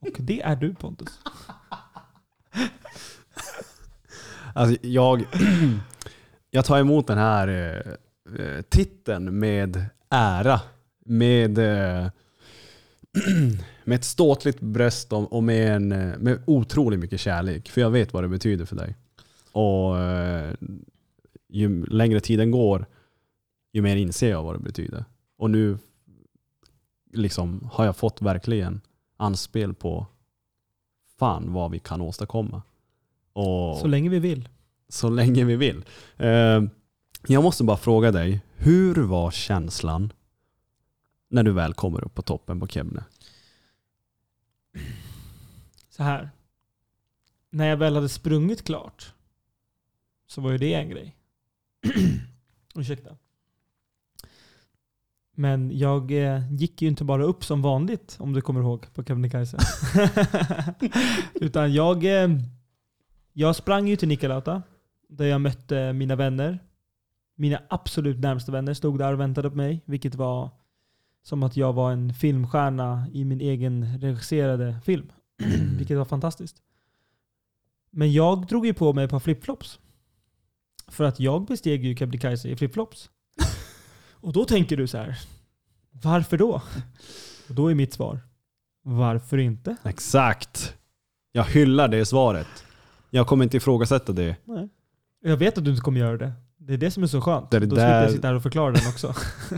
Och 0.00 0.16
det 0.18 0.42
är 0.42 0.56
du 0.56 0.74
Pontus. 0.74 1.18
Alltså 4.54 4.86
jag, 4.86 5.24
jag 6.54 6.64
tar 6.64 6.78
emot 6.78 7.06
den 7.06 7.18
här 7.18 7.48
eh, 7.48 7.92
eh 8.38 8.62
titeln 8.62 9.38
med 9.38 9.84
ära. 10.08 10.60
Med, 11.04 11.58
eh, 11.58 12.10
med 13.84 13.96
ett 13.96 14.04
ståtligt 14.04 14.60
bröst 14.60 15.12
och 15.12 15.42
med, 15.42 15.76
en, 15.76 15.92
eh, 15.92 16.18
med 16.18 16.42
otroligt 16.46 17.00
mycket 17.00 17.20
kärlek. 17.20 17.68
För 17.68 17.80
jag 17.80 17.90
vet 17.90 18.12
vad 18.12 18.24
det 18.24 18.28
betyder 18.28 18.64
för 18.64 18.76
dig. 18.76 18.96
Och 19.52 19.98
eh, 19.98 20.54
ju 21.48 21.86
längre 21.86 22.20
tiden 22.20 22.50
går, 22.50 22.86
ju 23.72 23.82
mer 23.82 23.96
inser 23.96 24.30
jag 24.30 24.42
vad 24.42 24.54
det 24.54 24.62
betyder. 24.62 25.04
Och 25.36 25.50
nu 25.50 25.78
liksom 27.12 27.68
har 27.72 27.84
jag 27.84 27.96
fått 27.96 28.22
verkligen 28.22 28.80
anspel 29.16 29.74
på 29.74 30.06
fan 31.18 31.52
vad 31.52 31.70
vi 31.70 31.78
kan 31.78 32.00
åstadkomma. 32.00 32.62
Och 33.32 33.78
Så 33.78 33.86
länge 33.86 34.08
vi 34.08 34.18
vill 34.18 34.48
så 34.94 35.10
länge 35.10 35.44
vi 35.44 35.56
vill. 35.56 35.84
Eh, 36.16 36.62
jag 37.26 37.42
måste 37.42 37.64
bara 37.64 37.76
fråga 37.76 38.12
dig, 38.12 38.40
hur 38.56 38.94
var 38.94 39.30
känslan 39.30 40.12
när 41.28 41.42
du 41.42 41.52
väl 41.52 41.74
kommer 41.74 42.04
upp 42.04 42.14
på 42.14 42.22
toppen 42.22 42.60
på 42.60 42.66
Kebne? 42.66 43.04
så 45.90 46.02
här. 46.02 46.30
När 47.50 47.66
jag 47.66 47.76
väl 47.76 47.94
hade 47.94 48.08
sprungit 48.08 48.64
klart 48.64 49.14
så 50.26 50.40
var 50.40 50.50
ju 50.50 50.58
det 50.58 50.74
en 50.74 50.90
grej. 50.90 51.16
Ursäkta. 52.74 53.16
Men 55.34 55.78
jag 55.78 56.12
eh, 56.12 56.52
gick 56.54 56.82
ju 56.82 56.88
inte 56.88 57.04
bara 57.04 57.24
upp 57.24 57.44
som 57.44 57.62
vanligt, 57.62 58.16
om 58.20 58.32
du 58.32 58.40
kommer 58.40 58.60
ihåg, 58.60 58.94
på 58.94 59.04
Kebnekaise. 59.04 59.58
Utan 61.34 61.72
jag, 61.72 62.04
eh, 62.04 62.28
jag 63.32 63.56
sprang 63.56 63.88
ju 63.88 63.96
till 63.96 64.08
Nikkaluoto, 64.08 64.62
där 65.16 65.24
jag 65.24 65.40
mötte 65.40 65.92
mina 65.92 66.16
vänner. 66.16 66.58
Mina 67.36 67.62
absolut 67.68 68.18
närmsta 68.18 68.52
vänner 68.52 68.74
stod 68.74 68.98
där 68.98 69.12
och 69.12 69.20
väntade 69.20 69.50
på 69.50 69.56
mig, 69.56 69.82
vilket 69.84 70.14
var 70.14 70.50
som 71.22 71.42
att 71.42 71.56
jag 71.56 71.72
var 71.72 71.92
en 71.92 72.14
filmstjärna 72.14 73.06
i 73.12 73.24
min 73.24 73.40
egen 73.40 73.98
regisserade 73.98 74.80
film. 74.84 75.12
Vilket 75.78 75.98
var 75.98 76.04
fantastiskt. 76.04 76.56
Men 77.90 78.12
jag 78.12 78.46
drog 78.46 78.66
ju 78.66 78.74
på 78.74 78.92
mig 78.92 79.04
ett 79.04 79.10
par 79.10 79.20
flipflops. 79.20 79.78
För 80.88 81.04
att 81.04 81.20
jag 81.20 81.44
besteg 81.44 81.84
ju 81.84 81.96
Kebnekaise 81.96 82.48
i 82.48 82.56
flipflops. 82.56 83.10
Och 84.12 84.32
då 84.32 84.44
tänker 84.44 84.76
du 84.76 84.86
så 84.86 84.98
här. 84.98 85.18
Varför 85.90 86.38
då? 86.38 86.62
Och 87.48 87.54
då 87.54 87.68
är 87.68 87.74
mitt 87.74 87.92
svar. 87.92 88.20
Varför 88.82 89.38
inte? 89.38 89.76
Exakt! 89.84 90.74
Jag 91.32 91.44
hyllar 91.44 91.88
det 91.88 92.06
svaret. 92.06 92.64
Jag 93.10 93.26
kommer 93.26 93.44
inte 93.44 93.56
ifrågasätta 93.56 94.12
det. 94.12 94.36
Nej. 94.44 94.68
Jag 95.26 95.36
vet 95.36 95.58
att 95.58 95.64
du 95.64 95.70
inte 95.70 95.82
kommer 95.82 96.00
göra 96.00 96.16
det. 96.16 96.32
Det 96.58 96.72
är 96.72 96.78
det 96.78 96.90
som 96.90 97.02
är 97.02 97.06
så 97.06 97.20
skönt. 97.20 97.50
Det 97.50 97.56
är 97.56 97.60
det 97.60 97.66
då 97.66 97.76
slipper 97.76 98.02
jag 98.02 98.10
sitta 98.10 98.28
här 98.28 98.34
och 98.34 98.42
förklara 98.42 98.72
den 98.72 98.88
också. 98.88 99.14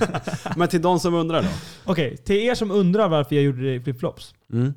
Men 0.56 0.68
till 0.68 0.82
de 0.82 1.00
som 1.00 1.14
undrar 1.14 1.42
då? 1.42 1.48
Okej, 1.84 2.16
till 2.16 2.36
er 2.36 2.54
som 2.54 2.70
undrar 2.70 3.08
varför 3.08 3.34
jag 3.36 3.44
gjorde 3.44 3.62
det 3.62 3.74
i 3.74 3.80
flipflops. 3.80 4.34
Mm. 4.52 4.74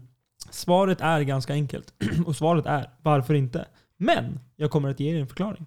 Svaret 0.49 1.01
är 1.01 1.21
ganska 1.21 1.53
enkelt. 1.53 1.93
Och 2.25 2.35
svaret 2.35 2.65
är 2.65 2.89
varför 3.01 3.33
inte? 3.33 3.65
Men 3.97 4.39
jag 4.55 4.71
kommer 4.71 4.89
att 4.89 4.99
ge 4.99 5.15
er 5.15 5.21
en 5.21 5.27
förklaring. 5.27 5.65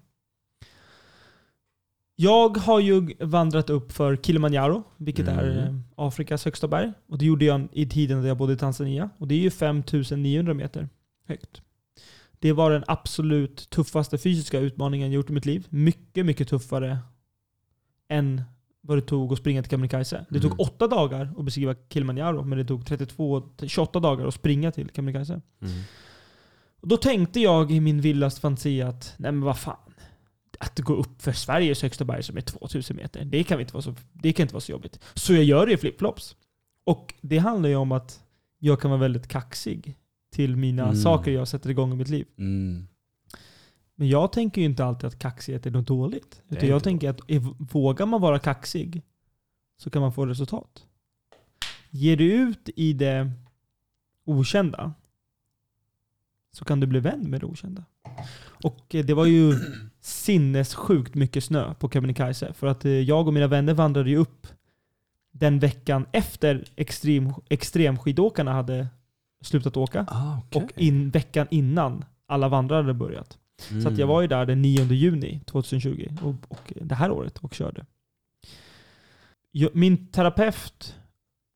Jag 2.15 2.57
har 2.57 2.79
ju 2.79 3.13
vandrat 3.19 3.69
upp 3.69 3.91
för 3.91 4.15
Kilimanjaro, 4.15 4.83
vilket 4.97 5.27
är 5.27 5.43
Mm. 5.51 5.57
eh, 5.57 5.75
Afrikas 5.95 6.45
högsta 6.45 6.67
berg. 6.67 6.91
Och 7.09 7.17
det 7.17 7.25
gjorde 7.25 7.45
jag 7.45 7.67
i 7.71 7.89
tiden 7.89 8.21
när 8.21 8.27
jag 8.27 8.37
bodde 8.37 8.53
i 8.53 8.57
Tanzania. 8.57 9.09
Och 9.17 9.27
det 9.27 9.35
är 9.35 9.39
ju 9.39 9.49
5900 9.51 10.53
meter 10.53 10.89
högt. 11.27 11.61
Det 12.43 12.53
var 12.53 12.71
den 12.71 12.83
absolut 12.87 13.69
tuffaste 13.69 14.17
fysiska 14.17 14.59
utmaningen 14.59 15.07
jag 15.07 15.15
gjort 15.15 15.29
i 15.29 15.33
mitt 15.33 15.45
liv. 15.45 15.67
Mycket, 15.69 16.25
mycket 16.25 16.47
tuffare 16.47 16.97
än 18.09 18.41
vad 18.81 18.97
det 18.97 19.01
tog 19.01 19.33
att 19.33 19.39
springa 19.39 19.63
till 19.63 19.69
Kebnekaise. 19.69 20.25
Det 20.29 20.39
tog 20.39 20.51
Mm. 20.51 20.59
åtta 20.59 20.87
dagar 20.87 21.33
att 21.37 21.45
beskriva 21.45 21.75
Kilimanjaro, 21.89 22.43
men 22.43 22.57
det 22.57 22.65
tog 22.65 22.85
32, 22.85 23.49
28 23.67 23.99
dagar 23.99 24.27
att 24.27 24.33
springa 24.33 24.71
till 24.71 24.89
Kebnekaise. 24.95 25.33
Mm. 25.33 25.73
Och 26.81 26.87
då 26.87 26.97
tänkte 26.97 27.39
jag 27.39 27.71
i 27.71 27.79
min 27.79 28.01
vildaste 28.01 28.41
fantasi 28.41 28.81
att, 28.81 29.13
nej 29.17 29.31
men 29.31 29.41
vad 29.41 29.59
fan. 29.59 29.93
Att 30.59 30.79
gå 30.79 30.93
upp 30.93 31.21
för 31.21 31.31
Sveriges 31.31 31.81
högsta 31.81 32.05
berg 32.05 32.23
som 32.23 32.37
är 32.37 32.41
2000 32.41 32.95
meter, 32.95 33.25
det 33.25 33.43
kan, 33.43 33.59
inte 33.61 33.73
vara 33.73 33.81
så, 33.81 33.95
det 34.13 34.33
kan 34.33 34.43
inte 34.43 34.53
vara 34.53 34.61
så 34.61 34.71
jobbigt. 34.71 34.99
Så 35.13 35.33
jag 35.33 35.43
gör 35.43 35.65
det 35.65 35.73
i 35.73 35.77
flipflops. 35.77 36.35
Och 36.83 37.13
det 37.21 37.37
handlar 37.37 37.69
ju 37.69 37.75
om 37.75 37.91
att 37.91 38.19
jag 38.59 38.81
kan 38.81 38.91
vara 38.91 39.01
väldigt 39.01 39.27
kaxig 39.27 39.97
till 40.33 40.55
mina 40.55 40.83
Mm. 40.83 40.95
saker 40.95 41.31
jag 41.31 41.47
sätter 41.47 41.69
igång 41.69 41.93
i 41.93 41.95
mitt 41.95 42.09
liv. 42.09 42.25
Mm. 42.37 42.87
Men 43.95 44.07
jag 44.09 44.31
tänker 44.31 44.61
ju 44.61 44.65
inte 44.67 44.85
alltid 44.85 45.07
att 45.07 45.19
kaxighet 45.19 45.65
är 45.65 45.71
något 45.71 45.87
dåligt. 45.87 46.41
Utan 46.49 46.69
jag 46.69 46.75
inte 46.75 46.83
tänker 46.83 47.09
att 47.09 47.19
vågar 47.73 48.05
man 48.05 48.21
vara 48.21 48.39
kaxig 48.39 49.01
så 49.77 49.89
kan 49.89 50.01
man 50.01 50.13
få 50.13 50.25
resultat. 50.25 50.85
Ger 51.89 52.17
du 52.17 52.33
ut 52.33 52.69
i 52.75 52.93
det 52.93 53.31
okända 54.25 54.93
så 56.51 56.65
kan 56.65 56.79
du 56.79 56.87
bli 56.87 56.99
vän 56.99 57.29
med 57.29 57.41
det 57.41 57.45
okända. 57.45 57.83
Och 58.63 58.95
eh, 58.95 59.05
det 59.05 59.13
var 59.13 59.25
ju 59.25 59.55
sinnessjukt 60.01 61.15
mycket 61.15 61.43
snö 61.43 61.73
på 61.73 61.89
Kebnekaise. 61.89 62.53
För 62.53 62.67
att 62.67 62.85
eh, 62.85 62.91
jag 62.91 63.27
och 63.27 63.33
mina 63.33 63.47
vänner 63.47 63.73
vandrade 63.73 64.09
ju 64.09 64.17
upp 64.17 64.47
den 65.31 65.59
veckan 65.59 66.05
efter 66.11 66.65
extrem, 66.75 67.33
extremskidåkarna 67.49 68.53
hade 68.53 68.87
slutat 69.43 69.77
åka. 69.77 70.05
Ah, 70.09 70.37
okej. 70.47 70.63
Och 70.63 70.81
in, 70.81 71.09
veckan 71.09 71.47
innan 71.51 72.05
alla 72.25 72.47
vandrare 72.49 72.81
hade 72.81 72.93
börjat. 72.93 73.37
Så 73.69 73.75
att 73.77 73.83
jag 73.83 73.93
Mm. 73.93 74.07
var 74.07 74.21
ju 74.21 74.27
där 74.27 74.45
den 74.45 74.61
9 74.61 74.83
juni 74.93 75.41
2020, 75.45 76.09
och, 76.21 76.35
och 76.47 76.73
det 76.81 76.95
här 76.95 77.11
året, 77.11 77.37
och 77.37 77.53
körde. 77.53 77.85
Jag, 79.51 79.75
min 79.75 80.07
terapeut 80.07 80.95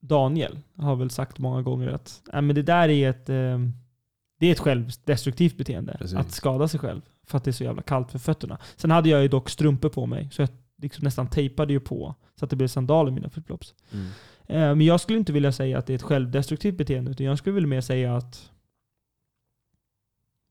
Daniel 0.02 0.60
har 0.78 0.96
väl 0.96 1.10
sagt 1.10 1.40
många 1.40 1.62
gånger 1.62 1.88
att 1.88 2.22
äh, 2.34 2.42
men 2.42 2.56
det 2.56 2.62
där 2.64 2.90
är 2.90 3.10
ett, 3.10 3.30
eh, 3.30 3.60
Det 4.40 4.48
är 4.48 4.52
ett 4.52 4.60
självdestruktivt 4.60 5.58
beteende. 5.58 5.96
Precis. 6.00 6.18
Att 6.18 6.32
skada 6.32 6.68
sig 6.68 6.80
själv. 6.80 7.02
För 7.28 7.38
att 7.38 7.44
det 7.44 7.50
är 7.50 7.54
så 7.54 7.64
jävla 7.64 7.82
kallt 7.82 8.12
för 8.12 8.20
fötterna. 8.20 8.58
Sen 8.76 8.92
hade 8.92 9.10
jag 9.10 9.22
ju 9.22 9.28
dock 9.28 9.50
strumpor 9.50 9.90
på 9.90 10.06
mig. 10.06 10.30
Så 10.32 10.42
jag 10.42 10.50
liksom 10.82 11.04
nästan 11.04 11.28
tejpade 11.28 11.74
ju 11.74 11.80
på. 11.80 12.16
Så 12.40 12.46
att 12.46 12.50
det 12.50 12.56
blev 12.56 12.68
sandaler 12.68 13.12
i 13.12 13.14
mina 13.14 13.30
flipflops. 13.30 13.74
Mm. 13.94 14.08
Eh, 14.48 14.60
Men 14.60 14.82
jag 14.82 15.02
skulle 15.02 15.20
inte 15.20 15.34
vilja 15.34 15.52
säga 15.52 15.78
att 15.78 15.86
det 15.86 15.94
är 15.94 15.96
ett 15.96 16.02
självdestruktivt 16.04 16.78
beteende. 16.78 17.12
Utan 17.12 17.26
jag 17.26 17.38
skulle 17.38 17.54
vilja 17.54 17.68
mer 17.68 17.82
säga 17.82 18.16
att... 18.18 18.52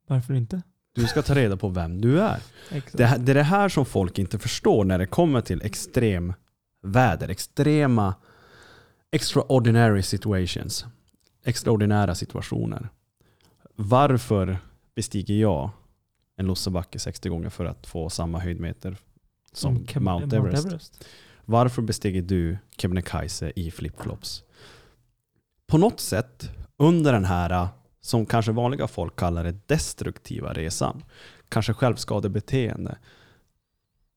Varför 0.09 0.35
inte? 0.35 0.63
Du 0.95 1.07
ska 1.07 1.23
ta 1.23 1.35
reda 1.35 1.57
på 1.57 1.69
vem 1.69 2.01
du 2.01 2.21
är. 2.21 2.41
Exakt. 2.71 2.97
Det, 2.97 3.17
det 3.19 3.33
är 3.33 3.35
det 3.35 3.43
här 3.43 3.69
som 3.69 3.87
folk 3.87 4.19
inte 4.19 4.39
förstår 4.39 4.85
när 4.85 4.99
det 4.99 5.07
kommer 5.07 5.41
till 5.41 5.63
extrem 5.63 6.33
väder, 6.83 7.29
extrema 7.29 8.15
extraordinary 9.11 10.03
situations. 10.03 10.87
Extraordinära 11.45 12.15
situationer. 12.15 12.89
Varför 13.75 14.59
bestiger 14.95 15.35
jag 15.35 15.71
en 16.37 16.47
Lossabacke 16.47 16.99
60 16.99 17.29
gånger 17.29 17.51
för 17.51 17.65
att 17.65 17.87
få 17.87 18.11
samma 18.11 18.39
höjdmeter 18.39 18.97
som 19.53 19.85
Kem- 19.87 20.01
Mount 20.05 20.37
Everest? 20.37 21.05
Varför 21.49 21.83
bestiger 21.83 22.23
du 22.23 22.59
Kebnekaise 22.77 23.53
i 23.57 23.71
flipflops? 23.71 24.45
På 25.67 25.79
något 25.79 26.01
sätt 26.01 26.51
under 26.77 27.13
den 27.13 27.25
här, 27.25 27.51
äh, 27.51 27.69
som 28.01 28.27
kanske 28.27 28.53
vanliga 28.53 28.89
folk 28.89 29.17
kallar 29.17 29.45
det, 29.45 29.69
destruktiva 29.69 30.53
resan, 30.53 31.05
kanske 31.49 31.73
självskadebeteende, 31.73 32.99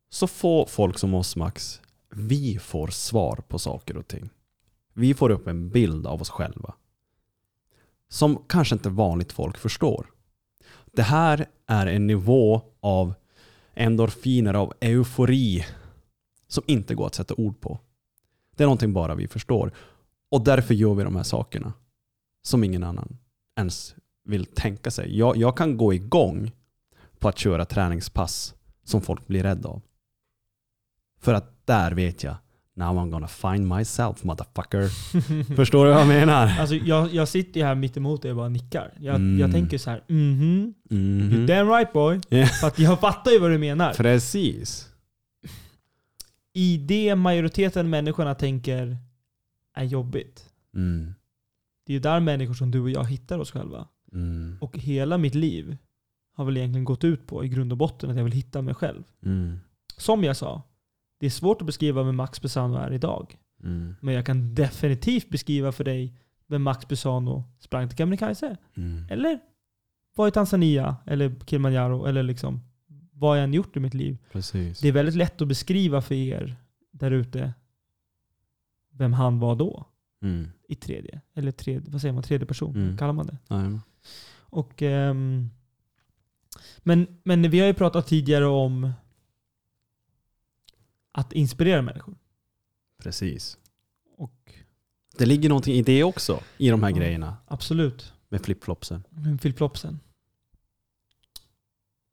så 0.10 0.28
får 0.28 0.66
folk 0.66 0.98
som 0.98 1.14
oss 1.14 1.36
Max, 1.36 1.82
vi 2.10 2.60
får 2.60 2.88
svar 2.88 3.36
på 3.48 3.60
saker 3.60 3.98
och 3.98 4.08
ting. 4.08 4.30
Vi 4.94 5.14
får 5.14 5.30
upp 5.30 5.48
en 5.48 5.70
bild 5.70 6.08
av 6.08 6.22
oss 6.22 6.30
själva. 6.30 6.74
Som 8.08 8.44
kanske 8.48 8.76
inte 8.76 8.90
vanligt 8.90 9.32
folk 9.32 9.58
förstår. 9.58 10.08
Det 10.92 11.04
här 11.04 11.46
är 11.68 11.88
en 11.88 12.08
nivå 12.08 12.62
av 12.80 13.14
endorfiner, 13.74 14.54
av 14.54 14.74
eufori 14.80 15.66
som 16.50 16.64
inte 16.68 16.96
går 16.96 17.06
att 17.08 17.16
sätta 17.16 17.34
ord 17.34 17.62
på. 17.62 17.80
Det 18.56 18.64
är 18.64 18.66
någonting 18.68 18.94
bara 18.94 19.16
vi 19.16 19.28
förstår. 19.28 19.72
Och 20.32 20.44
därför 20.44 20.74
gör 20.74 20.94
vi 20.94 21.04
de 21.04 21.16
här 21.16 21.24
sakerna 21.24 21.74
som 22.48 22.64
ingen 22.64 22.84
annan 22.84 23.18
ens 23.58 23.96
vill 24.26 24.46
tänka 24.46 24.92
sig. 24.92 25.18
Jag, 25.18 25.38
jag 25.38 25.58
kan 25.58 25.78
gå 25.78 25.94
igång 25.94 26.52
på 27.20 27.30
att 27.30 27.38
köra 27.38 27.66
träningspass 27.66 28.54
som 28.84 29.02
folk 29.02 29.28
blir 29.28 29.44
rädda 29.44 29.70
av. 29.70 29.82
För 31.22 31.34
att 31.34 31.68
där 31.68 31.92
vet 31.92 32.24
jag, 32.24 32.36
now 32.74 32.98
I'm 32.98 33.10
gonna 33.12 33.28
find 33.28 33.68
myself 33.68 34.24
motherfucker. 34.24 34.88
Förstår 35.56 35.86
du 35.86 35.92
vad 35.92 36.02
jag 36.02 36.08
menar? 36.08 36.48
Alltså 36.60 36.76
jag, 36.76 37.14
jag 37.14 37.28
sitter 37.28 37.60
ju 37.60 37.66
här 37.66 37.76
mitt 37.76 37.98
emot 37.98 38.22
dig 38.22 38.32
och 38.32 38.38
bara 38.38 38.50
nickar. 38.50 38.94
Jag, 39.00 39.16
Mm. 39.16 39.40
jag 39.40 39.52
tänker 39.52 39.78
så 39.78 39.90
här, 39.90 40.04
mhm. 40.08 40.74
Mhm. 40.90 41.32
You're 41.32 41.48
damn 41.48 41.70
right 41.70 41.94
boy. 41.94 42.20
Ja. 42.30 42.46
För 42.46 42.68
att 42.68 42.80
jag 42.80 43.00
fattar 43.00 43.32
ju 43.32 43.40
vad 43.40 43.52
du 43.52 43.58
menar. 43.58 43.94
Precis. 43.98 44.89
I 46.54 46.78
det 46.78 47.16
majoriteten 47.16 47.90
människorna 47.90 48.36
tänker 48.36 48.98
är 49.74 49.84
jobbigt. 49.84 50.50
Mm. 50.76 51.14
Det 51.86 51.94
är 51.94 51.96
ju 51.96 52.00
där 52.00 52.20
människor 52.20 52.54
som 52.54 52.72
du 52.72 52.82
och 52.82 52.90
jag 52.90 53.06
hittar 53.06 53.40
oss 53.40 53.52
själva. 53.52 53.88
Mm. 54.14 54.58
Och 54.62 54.78
hela 54.78 55.18
mitt 55.18 55.36
liv 55.36 55.78
har 56.34 56.46
väl 56.46 56.58
egentligen 56.58 56.86
gått 56.86 57.04
ut 57.04 57.28
på 57.28 57.46
i 57.46 57.50
grund 57.50 57.72
och 57.72 57.78
botten 57.78 58.10
att 58.10 58.18
jag 58.18 58.24
vill 58.24 58.34
hitta 58.34 58.62
mig 58.62 58.74
själv. 58.74 59.04
Mm. 59.26 59.60
Som 59.98 60.24
jag 60.24 60.38
sa, 60.38 60.62
det 61.20 61.26
är 61.26 61.30
svårt 61.30 61.62
att 61.62 61.66
beskriva 61.66 62.04
vem 62.04 62.16
Max 62.16 62.42
Besano 62.42 62.78
är 62.78 62.94
idag. 62.94 63.38
Mm. 63.64 63.96
Men 64.02 64.14
jag 64.14 64.26
kan 64.26 64.56
definitivt 64.56 65.30
beskriva 65.30 65.72
för 65.72 65.84
dig 65.84 66.14
vem 66.48 66.64
Max 66.64 66.88
Besano 66.88 67.44
sprang 67.60 67.90
till 67.90 67.98
Kebnekaise. 67.98 68.58
Mm. 68.76 69.08
Eller 69.10 69.40
var 70.16 70.28
i 70.28 70.32
Tanzania, 70.32 70.96
eller 71.06 71.36
Kilimanjaro, 71.46 72.06
eller 72.06 72.24
liksom 72.24 72.62
vad 73.20 73.38
jag 73.38 73.44
än 73.44 73.54
gjort 73.54 73.78
i 73.78 73.80
mitt 73.80 73.94
liv. 73.94 74.18
Precis. 74.32 74.80
Det 74.80 74.88
är 74.88 74.92
väldigt 74.92 75.16
lätt 75.16 75.42
att 75.42 75.48
beskriva 75.48 76.02
för 76.02 76.16
er 76.16 76.56
där 76.92 77.12
ute 77.12 77.54
vem 78.92 79.14
han 79.14 79.40
var 79.40 79.56
då. 79.56 79.86
Mm. 80.22 80.48
I 80.68 80.76
tredje, 80.76 81.22
eller 81.34 81.52
tredje, 81.52 81.92
vad 81.92 82.02
säger 82.02 82.14
man, 82.14 82.24
tredje 82.24 82.48
person? 82.48 82.76
Mm. 82.76 82.98
Kallar 82.98 83.14
man 83.14 83.28
det? 83.28 83.38
Nej. 83.48 83.80
Och, 84.40 84.82
ehm, 84.82 85.50
men, 86.78 87.20
men 87.24 87.50
vi 87.52 87.60
har 87.60 87.68
ju 87.68 87.74
pratat 87.74 88.08
tidigare 88.08 88.46
om 88.46 88.92
att 91.12 91.34
inspirera 91.34 91.82
människor. 91.82 92.18
Precis. 93.04 93.58
Och 94.18 94.54
Det 95.18 95.26
ligger 95.26 95.50
någonting 95.50 95.76
i 95.76 95.82
det 95.82 96.04
också, 96.04 96.40
i 96.58 96.70
de 96.70 96.84
här 96.84 96.90
Ja. 96.90 96.96
grejerna 96.98 97.38
absolut, 97.48 98.14
med 98.30 98.42
flipflopsen. 98.42 99.04
flipflopsen. 99.42 100.00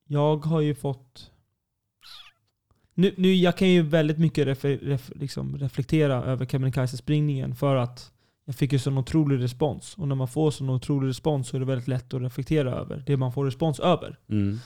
Jag 0.07 0.45
har 0.45 0.61
ju 0.61 0.74
fått... 0.74 1.31
Nu, 2.95 3.15
nu, 3.16 3.35
jag 3.35 3.57
kan 3.57 3.69
ju 3.69 3.83
väldigt 3.83 4.19
mycket 4.19 4.47
ref, 4.47 4.65
ref, 4.65 5.11
liksom 5.15 5.59
reflektera 5.59 6.24
över 6.24 6.47
Kebnekaise-springningen 6.47 7.55
för 7.55 7.77
att 7.77 8.12
jag 8.45 8.55
fick 8.55 8.73
ju 8.73 8.78
sån 8.78 8.99
otrolig 8.99 9.43
respons. 9.43 9.95
Och 9.99 10.09
när 10.09 10.15
man 10.15 10.28
får 10.28 10.51
sån 10.51 10.70
otrolig 10.70 11.09
respons 11.09 11.49
så 11.49 11.57
är 11.57 11.61
det 11.61 11.66
väldigt 11.66 11.89
lätt 11.89 12.15
att 12.15 12.23
reflektera 12.23 12.74
över 12.74 13.03
det 13.07 13.16
man 13.16 13.33
får 13.33 13.45
respons 13.45 13.81
över. 13.81 14.19
Mm. 14.28 14.59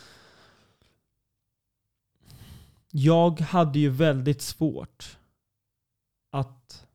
Jag 2.91 3.41
hade 3.41 3.79
ju 3.79 3.89
väldigt 3.89 4.43
svårt 4.43 5.19
att 6.33 6.87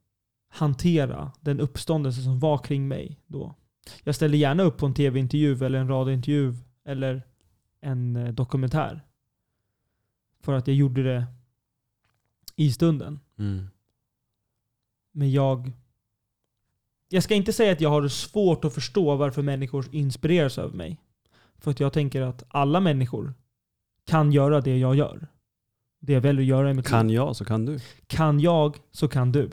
hantera 0.50 1.32
den 1.42 1.60
uppståndelse 1.60 2.22
som 2.22 2.40
var 2.40 2.58
kring 2.58 2.88
mig 2.88 3.20
då. 3.28 3.56
Jag 4.04 4.16
ställde 4.16 4.38
gärna 4.38 4.64
upp 4.64 4.78
på 4.78 4.86
en 4.86 4.94
tv-intervju 4.94 5.66
eller 5.66 5.80
en 5.80 5.88
radiointervju 5.88 6.54
eller 6.86 7.24
en 7.86 8.16
eh, 8.16 8.34
dokumentär. 8.34 9.02
För 10.40 10.54
att 10.54 10.68
jag 10.68 10.76
gjorde 10.76 11.04
det 11.04 11.26
i 12.56 12.72
stunden. 12.72 13.20
Mm. 13.38 13.68
Men 15.12 15.32
jag... 15.32 15.72
Jag 17.10 17.24
ska 17.24 17.36
inte 17.36 17.54
säga 17.54 17.72
att 17.72 17.82
jag 17.82 17.90
har 17.90 18.08
svårt 18.08 18.66
att 18.66 18.74
förstå 18.74 19.16
varför 19.16 19.42
människor 19.42 19.86
inspireras 19.92 20.58
av 20.58 20.76
mig. 20.76 21.02
För 21.58 21.72
att 21.72 21.80
jag 21.80 21.94
tänker 21.94 22.22
att 22.22 22.44
alla 22.48 22.80
människor 22.80 23.34
kan 24.06 24.32
göra 24.32 24.62
det 24.62 24.78
jag 24.78 24.96
gör. 24.96 25.28
Det 26.00 26.14
jag 26.14 26.22
väljer 26.22 26.42
att 26.42 26.48
göra 26.48 26.72
i 26.72 26.74
mitt 26.74 26.86
liv. 26.86 26.92
Kan 26.92 27.10
jag 27.10 27.36
så 27.36 27.46
kan 27.46 27.66
du. 27.66 27.80
Kan 28.08 28.40
jag 28.40 28.78
så 28.92 29.08
kan 29.08 29.32
du. 29.32 29.50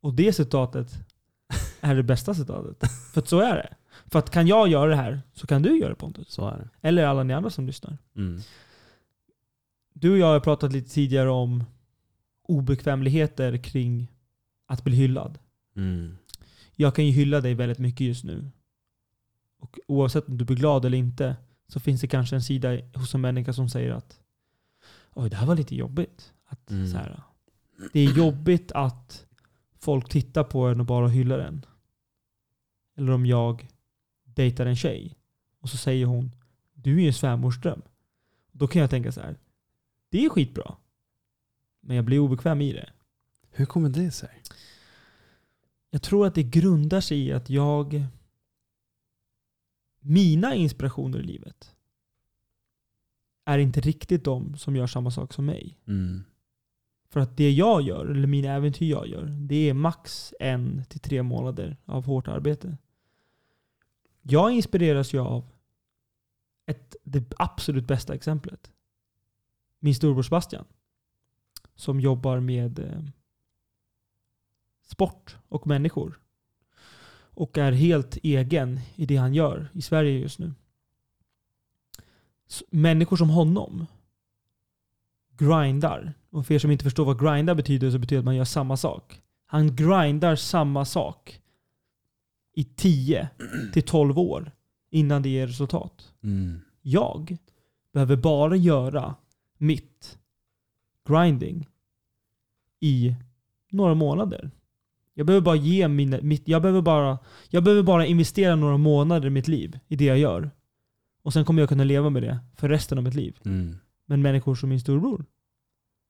Och 0.00 0.14
det 0.14 0.32
citatet 0.32 0.92
är 1.80 1.94
det 1.94 2.02
bästa 2.02 2.34
citatet. 2.34 2.90
För 3.12 3.20
att 3.20 3.28
så 3.28 3.40
är 3.40 3.54
det. 3.54 3.76
För 4.10 4.18
att 4.18 4.30
kan 4.30 4.46
jag 4.46 4.68
göra 4.68 4.90
det 4.90 4.96
här 4.96 5.22
så 5.34 5.46
kan 5.46 5.62
du 5.62 5.78
göra 5.78 5.88
det 5.90 5.94
Pontus. 5.94 6.28
Så 6.28 6.48
är 6.48 6.56
det. 6.58 6.68
Eller 6.88 7.04
alla 7.04 7.22
ni 7.22 7.34
andra 7.34 7.50
som 7.50 7.66
lyssnar. 7.66 7.98
Mm. 8.16 8.40
Du 9.92 10.10
och 10.12 10.18
jag 10.18 10.26
har 10.26 10.40
pratat 10.40 10.72
lite 10.72 10.90
tidigare 10.90 11.30
om 11.30 11.64
obekvämligheter 12.42 13.56
kring 13.56 14.12
att 14.66 14.84
bli 14.84 14.96
hyllad. 14.96 15.38
Mm. 15.76 16.16
Jag 16.76 16.94
kan 16.94 17.06
ju 17.06 17.10
hylla 17.12 17.40
dig 17.40 17.54
väldigt 17.54 17.78
mycket 17.78 18.06
just 18.06 18.24
nu. 18.24 18.50
Och 19.58 19.78
oavsett 19.86 20.28
om 20.28 20.38
du 20.38 20.44
blir 20.44 20.56
glad 20.56 20.84
eller 20.84 20.98
inte 20.98 21.36
så 21.68 21.80
finns 21.80 22.00
det 22.00 22.06
kanske 22.08 22.36
en 22.36 22.42
sida 22.42 22.78
hos 22.94 23.14
en 23.14 23.20
människa 23.20 23.52
som 23.52 23.68
säger 23.68 23.92
att 23.92 24.20
Oj, 25.14 25.30
det 25.30 25.36
här 25.36 25.46
var 25.46 25.56
lite 25.56 25.74
jobbigt. 25.76 26.32
Att, 26.46 26.70
Mm. 26.70 26.86
så 26.86 26.96
här, 26.96 27.22
det 27.92 28.00
är 28.00 28.16
jobbigt 28.16 28.72
att 28.72 29.26
folk 29.78 30.08
tittar 30.08 30.44
på 30.44 30.66
en 30.66 30.80
och 30.80 30.86
bara 30.86 31.08
hyllar 31.08 31.38
en. 31.38 31.66
Eller 32.96 33.12
om 33.12 33.26
jag 33.26 33.68
dejtar 34.38 34.66
en 34.66 34.76
tjej 34.76 35.16
och 35.60 35.70
så 35.70 35.76
säger 35.76 36.06
hon 36.06 36.30
Du 36.74 36.96
är 36.96 37.00
ju 37.00 37.06
en 37.06 37.14
svärmorsdröm. 37.14 37.82
Då 38.52 38.66
kan 38.66 38.80
jag 38.80 38.90
tänka 38.90 39.12
så 39.12 39.20
här. 39.20 39.36
Det 40.08 40.24
är 40.24 40.28
skitbra. 40.28 40.76
Men 41.80 41.96
jag 41.96 42.04
blir 42.04 42.18
obekväm 42.18 42.60
i 42.60 42.72
det. 42.72 42.90
Hur 43.50 43.66
kommer 43.66 43.88
det 43.88 44.10
sig? 44.10 44.42
Jag 45.90 46.02
tror 46.02 46.26
att 46.26 46.34
det 46.34 46.42
grundar 46.42 47.00
sig 47.00 47.26
i 47.26 47.32
att 47.32 47.50
jag... 47.50 48.04
Mina 50.00 50.54
inspirationer 50.54 51.18
i 51.18 51.22
livet 51.22 51.74
är 53.44 53.58
inte 53.58 53.80
riktigt 53.80 54.24
de 54.24 54.56
som 54.56 54.76
gör 54.76 54.86
samma 54.86 55.10
sak 55.10 55.32
som 55.32 55.46
mig. 55.46 55.78
Mm. 55.86 56.24
För 57.08 57.20
att 57.20 57.36
det 57.36 57.50
jag 57.50 57.82
gör, 57.82 58.06
eller 58.06 58.26
mina 58.26 58.52
äventyr 58.52 58.90
jag 58.90 59.08
gör, 59.08 59.24
det 59.26 59.68
är 59.68 59.74
max 59.74 60.34
en 60.40 60.84
till 60.88 61.00
tre 61.00 61.22
månader 61.22 61.76
av 61.84 62.04
hårt 62.04 62.28
arbete. 62.28 62.76
Jag 64.30 64.52
inspireras 64.52 65.14
ju 65.14 65.20
av 65.20 65.44
ett, 66.66 66.96
det 67.04 67.32
absolut 67.36 67.86
bästa 67.86 68.14
exemplet. 68.14 68.70
Min 69.78 69.94
storbror 69.94 70.22
Sebastian. 70.22 70.64
Som 71.74 72.00
jobbar 72.00 72.40
med 72.40 72.78
eh, 72.78 73.04
sport 74.84 75.36
och 75.48 75.66
människor. 75.66 76.20
Och 77.10 77.58
är 77.58 77.72
helt 77.72 78.16
egen 78.16 78.80
i 78.94 79.06
det 79.06 79.16
han 79.16 79.34
gör 79.34 79.68
i 79.72 79.82
Sverige 79.82 80.18
just 80.18 80.38
nu. 80.38 80.54
Människor 82.70 83.16
som 83.16 83.30
honom 83.30 83.86
grindar. 85.38 86.14
Och 86.30 86.46
för 86.46 86.54
er 86.54 86.58
som 86.58 86.70
inte 86.70 86.84
förstår 86.84 87.04
vad 87.04 87.20
grindar 87.20 87.54
betyder 87.54 87.90
så 87.90 87.98
betyder 87.98 88.16
det 88.16 88.20
att 88.20 88.24
man 88.24 88.36
gör 88.36 88.44
samma 88.44 88.76
sak. 88.76 89.22
Han 89.46 89.76
grindar 89.76 90.36
samma 90.36 90.84
sak 90.84 91.40
i 92.58 92.64
10 92.64 93.28
till 93.72 93.82
12 93.82 94.18
år 94.18 94.52
innan 94.90 95.22
det 95.22 95.28
ger 95.28 95.46
resultat. 95.46 96.12
Mm. 96.22 96.60
Jag 96.82 97.36
behöver 97.92 98.16
bara 98.16 98.56
göra 98.56 99.14
mitt 99.58 100.18
grinding 101.08 101.68
i 102.80 103.14
några 103.70 103.94
månader. 103.94 104.50
Jag 105.14 105.26
behöver 105.26 105.44
bara 105.44 105.56
ge 105.56 105.88
mina, 105.88 106.18
mitt, 106.22 106.48
jag 106.48 106.62
behöver 106.62 106.82
bara, 106.82 107.18
jag 107.48 107.64
behöver 107.64 107.82
bara 107.82 108.06
investera 108.06 108.56
några 108.56 108.76
månader 108.76 109.26
i 109.26 109.30
mitt 109.30 109.48
liv 109.48 109.78
i 109.88 109.96
det 109.96 110.04
jag 110.04 110.18
gör. 110.18 110.50
Och 111.22 111.32
sen 111.32 111.44
kommer 111.44 111.62
jag 111.62 111.68
kunna 111.68 111.84
leva 111.84 112.10
med 112.10 112.22
det 112.22 112.38
för 112.56 112.68
resten 112.68 112.98
av 112.98 113.04
mitt 113.04 113.14
liv. 113.14 113.38
Mm. 113.44 113.76
Men 114.06 114.22
människor 114.22 114.54
som 114.54 114.68
min 114.68 114.80
storbror. 114.80 115.24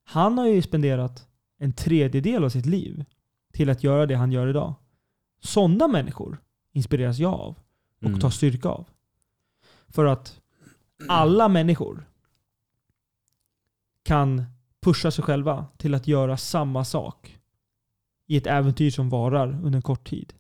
Han 0.05 0.39
har 0.39 0.47
ju 0.47 0.63
spenderat 0.63 1.29
en 1.59 1.73
tredjedel 1.73 2.45
av 2.45 2.49
sitt 2.49 2.67
liv 2.67 3.05
till 3.53 3.71
att 3.71 3.85
göra 3.85 4.07
det 4.07 4.15
han 4.15 4.33
gör 4.33 4.49
idag. 4.49 4.75
Sådana 5.41 5.89
människor 5.89 6.43
inspireras 6.73 7.19
jag 7.19 7.35
av 7.35 7.59
och 8.01 8.07
Mm. 8.09 8.21
tar 8.21 8.31
styrka 8.31 8.69
av. 8.69 8.89
För 9.89 10.05
att 10.05 10.41
alla 11.09 11.49
människor 11.49 12.09
kan 14.03 14.45
pusha 14.81 15.11
sig 15.11 15.25
själva 15.25 15.67
till 15.77 15.95
att 15.95 16.07
göra 16.07 16.37
samma 16.37 16.85
sak 16.85 17.39
i 18.27 18.37
ett 18.37 18.47
äventyr 18.47 18.91
som 18.91 19.09
varar 19.09 19.49
under 19.49 19.77
en 19.77 19.83
kort 19.83 20.09
tid. 20.09 20.35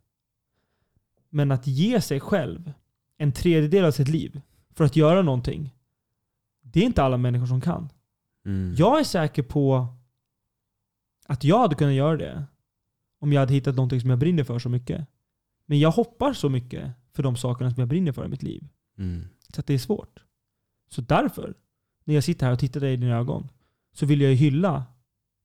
Men 1.29 1.53
att 1.53 1.67
ge 1.67 2.01
sig 2.01 2.21
själv 2.21 2.73
en 3.17 3.33
tredjedel 3.33 3.85
av 3.85 3.91
sitt 3.91 4.09
liv 4.09 4.41
för 4.71 4.85
att 4.85 4.97
göra 4.97 5.23
någonting, 5.23 5.75
det 6.61 6.81
är 6.81 6.85
inte 6.85 7.03
alla 7.03 7.17
människor 7.17 7.47
som 7.47 7.61
kan. 7.61 7.89
Mm. 8.47 8.75
Jag 8.79 9.01
är 9.01 9.05
säker 9.05 9.43
på 9.43 9.87
att 11.27 11.45
jag 11.45 11.59
hade 11.59 11.75
kunnat 11.75 11.95
göra 11.95 12.17
det 12.17 12.45
om 13.19 13.33
jag 13.33 13.41
hade 13.41 13.55
hittat 13.55 13.77
någonting 13.77 14.01
som 14.01 14.11
jag 14.11 14.19
brinner 14.19 14.45
för 14.45 14.59
så 14.59 14.69
mycket. 14.69 15.07
Men 15.67 15.79
jag 15.79 15.91
hoppar 15.91 16.33
så 16.33 16.49
mycket 16.49 16.91
för 17.13 17.23
de 17.23 17.37
sakerna 17.37 17.71
som 17.71 17.81
jag 17.81 17.89
brinner 17.89 18.13
för 18.13 18.25
i 18.25 18.29
mitt 18.29 18.43
liv. 18.43 18.69
Mm. 18.99 19.25
Så 19.55 19.63
det 19.67 19.75
är 19.75 19.79
svårt. 19.79 20.25
Så 20.89 21.01
därför, 21.01 21.55
när 22.05 22.15
jag 22.15 22.25
sitter 22.25 22.47
här 22.47 22.53
och 22.53 22.59
tittar 22.59 22.81
dig 22.81 22.93
i 22.93 22.97
dina 22.97 23.17
ögon, 23.17 23.49
så 23.93 24.07
vill 24.07 24.21
jag 24.21 24.31
ju 24.31 24.37
hylla 24.37 24.85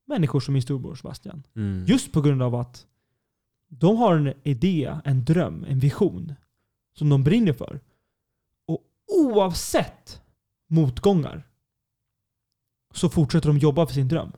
människor 0.06 0.40
som 0.40 0.54
min 0.54 0.62
storbror 0.62 0.94
Sebastian. 0.94 1.42
Mm. 1.56 1.84
Just 1.86 2.12
på 2.12 2.20
grund 2.20 2.42
av 2.42 2.54
att 2.54 2.86
de 3.68 3.96
har 3.96 4.16
en 4.16 4.32
idé, 4.42 4.96
en 5.04 5.24
dröm, 5.24 5.64
en 5.68 5.78
vision 5.78 6.34
som 6.98 7.08
de 7.08 7.24
brinner 7.24 7.52
för. 7.52 7.80
Och 8.66 8.80
oavsett 9.06 10.22
motgångar 10.66 11.46
så 12.94 13.08
fortsätter 13.08 13.48
de 13.48 13.58
jobba 13.58 13.86
för 13.86 13.94
sin 13.94 14.08
dröm. 14.08 14.32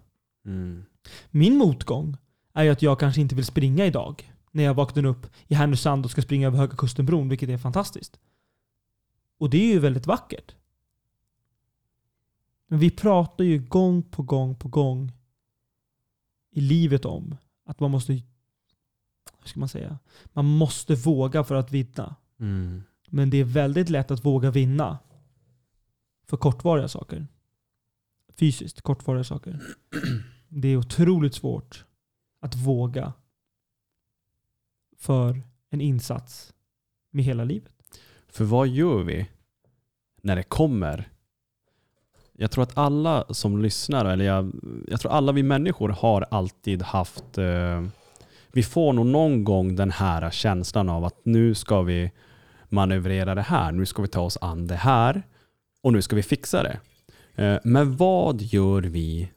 Mm. 0.45 0.85
Min 1.31 1.57
motgång 1.57 2.17
är 2.57 2.65
ju 2.65 2.70
att 2.70 2.83
jag 2.83 3.01
kanske 3.01 3.20
inte 3.20 3.35
vill 3.35 3.45
springa 3.45 3.87
idag 3.87 4.33
när 4.51 4.62
jag 4.62 4.74
vaknar 4.74 5.05
upp 5.05 5.27
i 5.47 5.55
Härnösand 5.55 6.05
och 6.05 6.11
ska 6.11 6.23
springa 6.23 6.47
över 6.47 6.59
Höga 6.59 6.77
Kustenbron, 6.77 7.28
vilket 7.28 7.49
är 7.49 7.59
fantastiskt. 7.59 8.19
Och 9.39 9.51
det 9.51 9.59
är 9.59 9.73
ju 9.73 9.78
väldigt 9.78 10.07
vackert. 10.07 10.55
Men 12.69 12.78
vi 12.78 12.91
pratar 12.91 13.45
ju 13.45 13.59
gång 13.59 14.03
på 14.03 14.23
gång 14.23 14.55
på 14.55 14.69
gång 14.69 15.12
i 16.51 16.61
livet 16.61 17.05
om 17.05 17.37
att 17.65 17.81
man 17.81 17.91
måste, 17.91 18.12
hur 18.12 18.23
ska 19.45 19.61
man 19.61 19.69
säga, 19.69 19.99
man 20.24 20.45
måste 20.45 20.95
våga 20.95 21.45
för 21.45 21.55
att 21.55 21.73
vinna. 21.73 22.16
Mm. 22.41 22.83
Men 23.09 23.31
det 23.31 23.37
är 23.37 23.45
väldigt 23.45 23.89
lätt 23.89 24.11
att 24.11 24.24
våga 24.24 24.51
vinna 24.51 24.99
för 26.27 26.37
kortvariga 26.37 26.89
saker. 26.89 27.27
Fysiskt 28.28 28.83
kortvariga 28.83 29.24
saker. 29.24 29.61
Det 30.49 30.69
är 30.69 30.77
otroligt 30.77 31.35
svårt 31.35 31.86
att 32.47 32.55
våga 32.55 33.12
för 34.98 35.43
en 35.70 35.81
insats 35.81 36.55
med 37.10 37.24
hela 37.24 37.44
livet. 37.44 37.73
För 38.28 38.44
vad 38.44 38.68
gör 38.68 39.02
vi 39.02 39.28
när 40.23 40.36
det 40.36 40.43
kommer? 40.43 41.09
Jag 42.32 42.51
tror 42.51 42.62
att 42.62 42.78
alla 42.78 43.24
som 43.31 43.62
lyssnar, 43.62 44.05
eller 44.05 44.24
jag, 44.24 44.52
jag 44.89 45.01
tror 45.01 45.12
alla 45.12 45.32
vi 45.32 45.43
människor 45.43 45.89
har 45.89 46.27
alltid 46.31 46.82
haft, 46.82 47.39
eh, 47.39 47.86
vi 48.52 48.62
får 48.62 48.93
nog 48.93 49.06
någon 49.06 49.44
gång 49.44 49.77
den 49.77 49.90
här 49.90 50.31
känslan 50.31 50.89
av 50.89 51.05
att 51.05 51.20
nu 51.24 51.55
ska 51.55 51.82
vi 51.82 52.12
manövrera 52.68 53.35
det 53.35 53.43
här, 53.43 53.73
nu 53.73 53.86
ska 53.86 54.02
vi 54.02 54.09
ta 54.09 54.20
oss 54.20 54.39
an 54.40 54.66
det 54.66 54.77
här 54.77 55.23
och 55.82 55.93
nu 55.93 56.02
ska 56.02 56.16
vi 56.16 56.23
fixa 56.23 56.62
det. 56.62 56.81
Eh, 57.44 57.59
men 57.64 57.97
vad 57.97 58.43
gör 58.43 58.82
vi 58.82 59.31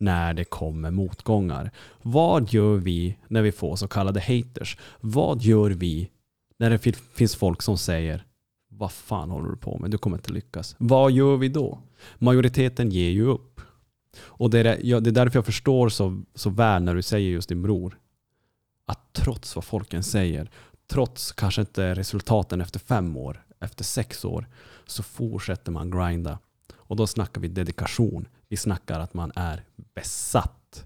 när 0.00 0.34
det 0.34 0.44
kommer 0.44 0.90
motgångar? 0.90 1.70
Vad 2.02 2.52
gör 2.52 2.76
vi 2.76 3.16
när 3.28 3.42
vi 3.42 3.52
får 3.52 3.76
så 3.76 3.88
kallade 3.88 4.20
haters? 4.20 4.76
Vad 5.00 5.42
gör 5.42 5.70
vi 5.70 6.10
när 6.58 6.70
det 6.70 6.96
finns 7.14 7.36
folk 7.36 7.62
som 7.62 7.78
säger 7.78 8.24
vad 8.68 8.92
fan 8.92 9.30
håller 9.30 9.50
du 9.50 9.56
på 9.56 9.78
med? 9.78 9.90
Du 9.90 9.98
kommer 9.98 10.16
inte 10.16 10.32
lyckas. 10.32 10.76
Vad 10.78 11.12
gör 11.12 11.36
vi 11.36 11.48
då? 11.48 11.78
Majoriteten 12.18 12.90
ger 12.90 13.10
ju 13.10 13.26
upp. 13.26 13.60
Och 14.18 14.50
det 14.50 14.60
är, 14.60 14.78
ja, 14.82 15.00
det 15.00 15.10
är 15.10 15.12
därför 15.12 15.38
jag 15.38 15.46
förstår 15.46 15.88
så, 15.88 16.22
så 16.34 16.50
väl 16.50 16.82
när 16.82 16.94
du 16.94 17.02
säger 17.02 17.30
just 17.30 17.48
din 17.48 17.62
bror. 17.62 17.98
Att 18.86 19.12
trots 19.12 19.56
vad 19.56 19.64
folken 19.64 20.02
säger, 20.02 20.50
trots 20.90 21.32
kanske 21.32 21.60
inte 21.60 21.94
resultaten 21.94 22.60
efter 22.60 22.80
fem 22.80 23.16
år, 23.16 23.44
efter 23.60 23.84
sex 23.84 24.24
år, 24.24 24.46
så 24.86 25.02
fortsätter 25.02 25.72
man 25.72 25.90
grinda. 25.90 26.38
Och 26.76 26.96
då 26.96 27.06
snackar 27.06 27.40
vi 27.40 27.48
dedikation. 27.48 28.28
Vi 28.48 28.56
snackar 28.56 29.00
att 29.00 29.14
man 29.14 29.32
är 29.34 29.64
besatt. 29.94 30.84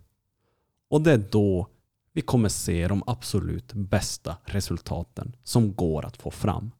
Och 0.90 1.00
det 1.00 1.12
är 1.12 1.24
då 1.30 1.66
vi 2.12 2.20
kommer 2.20 2.48
se 2.48 2.88
de 2.88 3.02
absolut 3.06 3.72
bästa 3.72 4.36
resultaten 4.44 5.36
som 5.44 5.74
går 5.74 6.06
att 6.06 6.16
få 6.16 6.30
fram. 6.30 6.70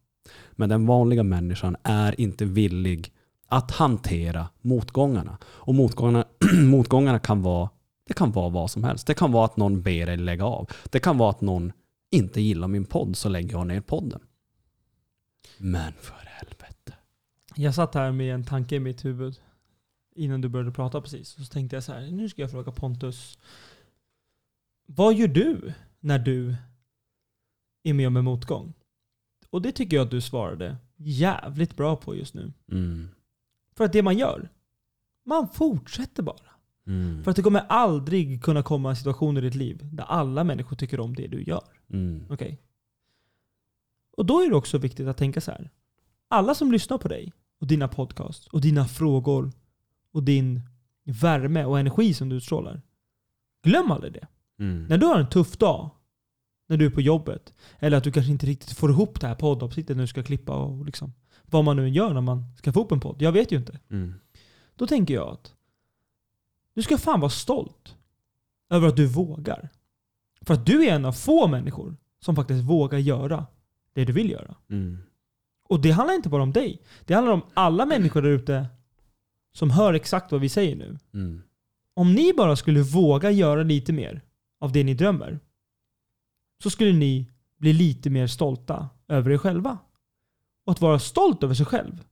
Men 0.51 0.69
den 0.69 0.85
vanliga 0.85 1.23
människan 1.23 1.75
är 1.83 2.21
inte 2.21 2.45
villig 2.45 3.11
att 3.47 3.71
hantera 3.71 4.47
motgångarna. 4.61 5.37
Och 5.43 5.75
motgångarna, 5.75 6.25
motgångarna 6.63 7.19
kan 7.19 7.41
vara 7.41 7.69
det 8.07 8.13
kan 8.13 8.31
vara 8.31 8.49
vad 8.49 8.71
som 8.71 8.83
helst. 8.83 9.07
Det 9.07 9.13
kan 9.13 9.31
vara 9.31 9.45
att 9.45 9.57
någon 9.57 9.81
ber 9.81 10.05
dig 10.05 10.17
lägga 10.17 10.45
av. 10.45 10.69
Det 10.83 10.99
kan 10.99 11.17
vara 11.17 11.29
att 11.29 11.41
någon 11.41 11.73
inte 12.11 12.41
gillar 12.41 12.67
min 12.67 12.85
podd 12.85 13.17
så 13.17 13.29
lägger 13.29 13.51
jag 13.51 13.67
ner 13.67 13.81
podden. 13.81 14.21
Men 15.57 15.93
för 15.93 16.25
helvete. 16.25 16.93
Jag 17.55 17.75
satt 17.75 17.95
här 17.95 18.11
med 18.11 18.33
en 18.33 18.43
tanke 18.43 18.75
i 18.75 18.79
mitt 18.79 19.05
huvud 19.05 19.35
innan 20.15 20.41
du 20.41 20.49
började 20.49 20.71
prata 20.71 21.01
precis. 21.01 21.29
Så 21.29 21.45
tänkte 21.45 21.75
jag 21.75 21.83
så 21.83 21.93
här, 21.93 22.11
nu 22.11 22.29
ska 22.29 22.41
jag 22.41 22.51
fråga 22.51 22.71
Pontus. 22.71 23.39
Vad 24.85 25.13
gör 25.13 25.27
du 25.27 25.73
när 25.99 26.19
du 26.19 26.55
är 27.83 27.93
med 27.93 28.07
om 28.07 28.17
en 28.17 28.25
motgång? 28.25 28.73
Och 29.49 29.61
det 29.61 29.71
tycker 29.71 29.97
jag 29.97 30.05
att 30.05 30.11
du 30.11 30.21
svarade 30.21 30.77
jävligt 30.97 31.75
bra 31.75 31.95
på 31.95 32.15
just 32.15 32.33
nu. 32.33 32.53
Mm. 32.71 33.09
För 33.75 33.85
att 33.85 33.93
det 33.93 34.01
man 34.01 34.17
gör, 34.17 34.49
man 35.23 35.49
fortsätter 35.49 36.23
bara. 36.23 36.49
Mm. 36.87 37.23
För 37.23 37.31
att 37.31 37.37
det 37.37 37.43
kommer 37.43 37.65
aldrig 37.69 38.43
kunna 38.43 38.63
komma 38.63 38.95
situationer 38.95 39.41
i 39.41 39.45
ditt 39.45 39.55
liv 39.55 39.79
där 39.91 40.03
alla 40.03 40.43
människor 40.43 40.75
tycker 40.75 40.99
om 40.99 41.15
det 41.15 41.27
du 41.27 41.43
gör. 41.43 41.67
Mm. 41.89 42.25
Okej? 42.29 42.61
Och 44.17 44.25
då 44.25 44.41
är 44.41 44.49
det 44.49 44.55
också 44.55 44.77
viktigt 44.77 45.07
att 45.07 45.17
tänka 45.17 45.41
så 45.41 45.51
här. 45.51 45.69
Alla 46.27 46.55
som 46.55 46.71
lyssnar 46.71 46.97
på 46.97 47.07
dig 47.07 47.33
och 47.59 47.67
dina 47.67 47.87
podcasts 47.87 48.47
och 48.47 48.61
dina 48.61 48.85
frågor 48.85 49.51
och 50.15 50.23
din 50.23 50.61
värme 51.03 51.65
och 51.65 51.79
energi 51.79 52.13
som 52.13 52.29
du 52.29 52.35
utstrålar. 52.35 52.81
Glöm 53.63 53.91
aldrig 53.91 54.13
det. 54.13 54.27
Mm. 54.59 54.85
När 54.85 54.97
du 54.97 55.05
har 55.05 55.19
en 55.19 55.29
tuff 55.29 55.57
dag, 55.57 55.89
när 56.67 56.77
du 56.77 56.85
är 56.85 56.89
på 56.89 57.01
jobbet, 57.01 57.53
eller 57.79 57.97
att 57.97 58.03
du 58.03 58.11
kanske 58.11 58.31
inte 58.31 58.45
riktigt 58.45 58.77
får 58.77 58.89
ihop 58.89 59.21
det 59.21 59.27
här 59.27 59.35
poddavsnittet 59.35 59.97
när 59.97 60.03
du 60.03 60.07
ska 60.07 60.23
klippa 60.23 60.55
och 60.55 60.85
liksom, 60.85 61.13
vad 61.45 61.63
man 61.63 61.75
nu 61.75 61.83
än 61.83 61.93
gör 61.93 62.13
när 62.13 62.21
man 62.21 62.43
ska 62.57 62.73
få 62.73 62.83
upp 62.83 62.91
en 62.91 62.99
podd. 62.99 63.21
Jag 63.21 63.31
vet 63.31 63.51
ju 63.51 63.57
inte. 63.57 63.79
Mm. 63.89 64.13
Då 64.75 64.87
tänker 64.87 65.13
jag 65.13 65.29
att 65.29 65.53
du 66.73 66.81
ska 66.81 66.97
fan 66.97 67.19
vara 67.19 67.29
stolt 67.29 67.95
över 68.69 68.87
att 68.87 68.95
du 68.95 69.07
vågar. 69.07 69.69
För 70.41 70.53
att 70.53 70.65
du 70.65 70.85
är 70.85 70.95
en 70.95 71.05
av 71.05 71.11
få 71.11 71.47
människor 71.47 71.97
som 72.19 72.35
faktiskt 72.35 72.63
vågar 72.63 72.99
göra 72.99 73.45
det 73.93 74.05
du 74.05 74.13
vill 74.13 74.31
göra. 74.31 74.55
Mm. 74.69 74.97
Och 75.63 75.81
det 75.81 75.91
handlar 75.91 76.15
inte 76.15 76.29
bara 76.29 76.43
om 76.43 76.51
dig. 76.51 76.81
Det 77.05 77.13
handlar 77.13 77.33
om 77.33 77.41
alla 77.53 77.85
människor 77.85 78.21
där 78.21 78.29
ute 78.29 78.67
som 79.55 79.69
hör 79.69 79.93
exakt 79.93 80.31
vad 80.31 80.41
vi 80.41 80.49
säger 80.49 80.75
nu. 80.75 80.97
Mm. 81.13 81.41
Om 81.93 82.13
ni 82.13 82.33
bara 82.33 82.55
skulle 82.55 82.81
våga 82.81 83.31
göra 83.31 83.63
lite 83.63 83.93
mer 83.93 84.21
av 84.59 84.71
det 84.71 84.83
ni 84.83 84.93
drömmer 84.93 85.39
så 86.63 86.69
skulle 86.69 86.93
ni 86.93 87.31
bli 87.57 87.73
lite 87.73 88.09
mer 88.09 88.27
stolta 88.27 88.89
över 89.07 89.31
er 89.31 89.37
själva. 89.37 89.77
Och 90.65 90.71
att 90.71 90.81
vara 90.81 90.99
stolt 90.99 91.43
över 91.43 91.53
sig 91.53 91.65
själv, 91.65 92.03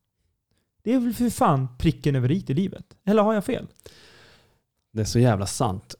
det 0.83 0.93
är 0.93 0.99
väl 0.99 1.13
för 1.13 1.29
fan 1.29 1.77
pricken 1.77 2.15
över 2.15 2.31
i 2.31 2.45
i 2.47 2.53
livet? 2.53 2.85
Eller 3.05 3.23
har 3.23 3.33
jag 3.33 3.45
fel? 3.45 3.67
Det 4.93 5.01
är 5.01 5.05
så 5.05 5.19
jävla 5.19 5.45
sant. 5.45 5.95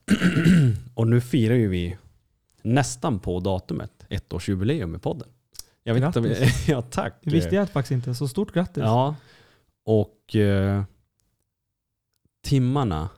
och 0.95 1.07
nu 1.07 1.21
firar 1.21 1.55
ju 1.55 1.67
vi 1.67 1.97
nästan 2.61 3.19
på 3.19 3.39
datumet 3.39 4.05
ettårsjubileum 4.09 4.91
med 4.91 5.01
podden. 5.01 5.27
Jag 5.83 5.93
vet 5.93 6.03
inte 6.03 6.19
Grattis. 6.19 6.67
ja, 6.67 6.81
tack. 6.81 7.13
Det 7.23 7.29
visste 7.29 7.55
jag 7.55 7.69
faktiskt 7.69 7.91
inte. 7.91 8.15
Så 8.15 8.27
stort 8.27 8.53
grattis. 8.53 8.83
Ja. 8.83 9.15
Och 9.85 10.35
eh, 10.35 10.83
timmarna 12.43 13.09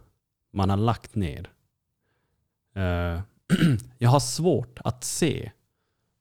man 0.54 0.70
har 0.70 0.78
lagt 0.78 1.16
ner. 1.16 1.50
Eh, 2.76 3.22
jag 3.98 4.10
har 4.10 4.20
svårt 4.20 4.80
att 4.84 5.04
se 5.04 5.52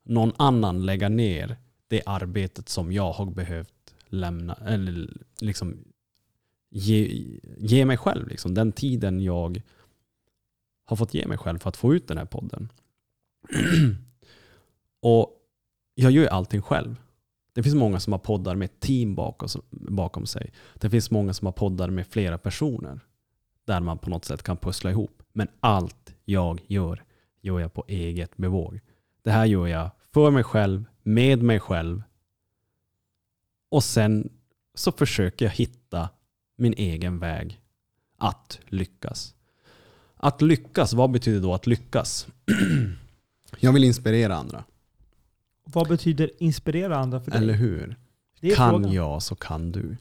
någon 0.05 0.32
annan 0.36 0.86
lägga 0.86 1.09
ner 1.09 1.56
det 1.89 2.02
arbetet 2.06 2.68
som 2.68 2.93
jag 2.93 3.12
har 3.12 3.26
behövt 3.26 3.94
lämna, 4.06 4.55
eller 4.55 5.10
liksom 5.40 5.85
ge, 6.70 7.24
ge 7.59 7.85
mig 7.85 7.97
själv. 7.97 8.28
Liksom. 8.28 8.55
Den 8.55 8.72
tiden 8.72 9.20
jag 9.20 9.62
har 10.85 10.97
fått 10.97 11.14
ge 11.14 11.26
mig 11.26 11.39
själv 11.39 11.59
för 11.59 11.68
att 11.68 11.76
få 11.76 11.94
ut 11.94 12.09
den 12.09 12.18
här 12.18 12.24
podden. 12.24 12.72
och 15.01 15.40
jag 15.94 16.12
gör 16.12 16.22
ju 16.22 16.28
allting 16.28 16.62
själv. 16.62 16.97
Det 17.55 17.62
finns 17.62 17.74
många 17.74 18.01
som 18.01 18.12
har 18.12 18.18
poddar 18.18 18.55
med 18.55 18.64
ett 18.64 18.81
team 18.81 19.14
bakom, 19.14 19.48
bakom 19.70 20.26
sig. 20.26 20.52
Det 20.74 20.90
finns 20.90 21.10
många 21.10 21.35
som 21.35 21.47
har 21.47 21.52
poddar 21.52 21.90
med 21.90 22.06
flera 22.06 22.39
personer. 22.39 23.01
Där 23.64 23.81
man 23.81 23.98
på 23.98 24.10
något 24.10 24.24
sätt 24.24 24.43
kan 24.43 24.56
pussla 24.56 24.90
ihop. 24.90 25.22
Men 25.32 25.48
allt 25.60 26.14
jag 26.24 26.60
gör, 26.66 27.05
gör 27.40 27.60
jag 27.60 27.74
på 27.74 27.85
eget 27.89 28.36
bevåg. 28.36 28.81
Det 29.22 29.31
här 29.31 29.44
gör 29.44 29.66
jag 29.66 29.90
för 30.14 30.31
mig 30.31 30.44
själv, 30.44 30.85
med 31.02 31.43
mig 31.43 31.60
själv. 31.60 32.02
Och 33.68 33.85
sen 33.85 34.32
så 34.74 34.93
försöker 34.93 35.44
jag 35.44 35.52
hitta 35.52 36.09
min 36.56 36.74
egen 36.76 37.18
väg 37.18 37.60
att 38.18 38.60
lyckas. 38.66 39.35
Att 40.16 40.43
lyckas, 40.43 40.93
vad 40.93 41.10
betyder 41.10 41.40
då 41.40 41.55
att 41.55 41.66
lyckas? 41.66 42.26
jag 43.59 43.72
vill 43.72 43.85
inspirera 43.85 44.35
andra. 44.36 44.64
Vad 45.64 45.88
betyder 45.88 46.30
inspirera 46.38 46.96
andra 46.96 47.20
för 47.20 47.30
dig? 47.30 47.40
Eller 47.40 47.54
hur? 47.54 47.96
kan 48.52 48.70
frågan. 48.70 48.92
jag 48.92 49.22
så 49.22 49.34
kan 49.34 49.72
du. 49.72 49.96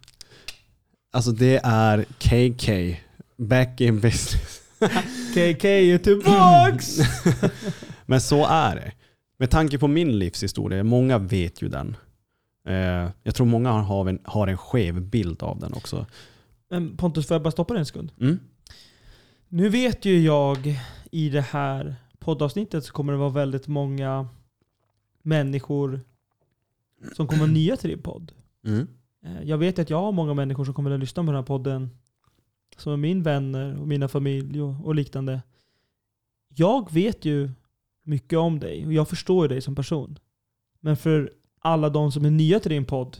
Alltså 1.11 1.31
det 1.31 1.61
är 1.63 2.03
KK, 2.03 2.97
back 3.37 3.81
in 3.81 3.99
business. 3.99 4.61
KK 5.33 5.67
är 5.67 5.97
tillbaks! 5.97 6.97
Men 8.05 8.21
så 8.21 8.45
är 8.45 8.75
det. 8.75 8.91
Med 9.37 9.49
tanke 9.49 9.77
på 9.77 9.87
min 9.87 10.19
livshistoria, 10.19 10.83
många 10.83 11.17
vet 11.17 11.61
ju 11.61 11.69
den. 11.69 11.95
Eh, 12.67 13.09
jag 13.23 13.35
tror 13.35 13.47
många 13.47 13.71
har 13.71 14.09
en, 14.09 14.19
har 14.23 14.47
en 14.47 14.57
skev 14.57 15.01
bild 15.01 15.43
av 15.43 15.59
den 15.59 15.73
också. 15.73 16.05
Men 16.69 16.97
Pontus, 16.97 17.27
får 17.27 17.35
jag 17.35 17.43
bara 17.43 17.51
stoppa 17.51 17.73
dig 17.73 17.79
en 17.79 17.85
sekund? 17.85 18.11
Mm? 18.19 18.39
Nu 19.49 19.69
vet 19.69 20.05
ju 20.05 20.21
jag 20.21 20.79
i 21.11 21.29
det 21.29 21.41
här 21.41 21.95
poddavsnittet 22.19 22.85
så 22.85 22.93
kommer 22.93 23.13
det 23.13 23.19
vara 23.19 23.29
väldigt 23.29 23.67
många 23.67 24.27
människor 25.23 26.01
som 27.15 27.27
kommer 27.27 27.41
vara 27.41 27.51
nya 27.51 27.77
till 27.77 27.89
din 27.89 28.01
podd. 28.01 28.31
Mm. 28.65 28.87
Eh, 29.25 29.43
Jag 29.43 29.57
vet 29.57 29.79
att 29.79 29.89
jag 29.89 30.01
har 30.01 30.11
många 30.11 30.33
människor 30.33 30.65
som 30.65 30.73
kommer 30.73 30.91
att 30.91 30.99
lyssna 30.99 31.23
på 31.23 31.27
den 31.27 31.35
här 31.35 31.43
podden 31.43 31.89
som 32.77 32.93
är 32.93 32.97
min 32.97 33.23
vänner 33.23 33.79
och 33.79 33.87
mina 33.87 34.07
familj 34.07 34.61
och, 34.61 34.85
och 34.85 34.95
liknande. 34.95 35.41
Jag 36.47 36.93
vet 36.93 37.25
ju 37.25 37.49
mycket 38.03 38.39
om 38.39 38.59
dig 38.59 38.85
och 38.85 38.93
jag 38.93 39.09
förstår 39.09 39.47
dig 39.47 39.61
som 39.61 39.75
person. 39.75 40.19
Men 40.79 40.97
för 40.97 41.31
alla 41.59 41.89
de 41.89 42.11
som 42.11 42.25
är 42.25 42.31
nya 42.31 42.59
till 42.59 42.71
din 42.71 42.85
podd, 42.85 43.17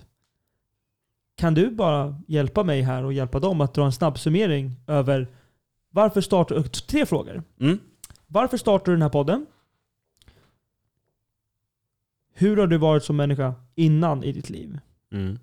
kan 1.36 1.54
du 1.54 1.72
bara 1.72 2.22
hjälpa 2.28 2.64
mig 2.64 2.82
här 2.82 3.04
och 3.04 3.14
hjälpa 3.14 3.40
dem 3.40 3.62
att 3.62 3.74
dra 3.74 3.86
en 3.86 3.92
snabb 3.94 4.20
summering 4.20 4.72
över 4.88 5.28
varför 5.90 6.22
startar 6.22 6.64
Tre 6.64 7.06
frågor. 7.06 7.44
Mm. 7.60 7.80
Varför 8.28 8.58
startar 8.58 8.86
du 8.86 8.92
den 8.92 9.02
här 9.02 9.10
podden? 9.10 9.46
Hur 12.34 12.58
har 12.58 12.68
du 12.68 12.78
varit 12.78 13.04
som 13.04 13.16
människa 13.16 13.56
innan 13.76 14.24
i 14.24 14.32
ditt 14.32 14.50
liv? 14.50 14.80
Mm. 15.12 15.40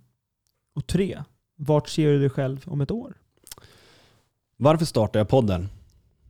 Och 0.75 0.87
tre, 0.87 1.23
vart 1.57 1.89
ser 1.89 2.07
du 2.07 2.19
dig 2.19 2.31
själv 2.31 2.65
om 2.67 2.81
ett 2.81 2.91
år? 2.91 3.15
Varför 4.57 4.85
startade 4.85 5.19
jag 5.19 5.29
podden? 5.29 5.69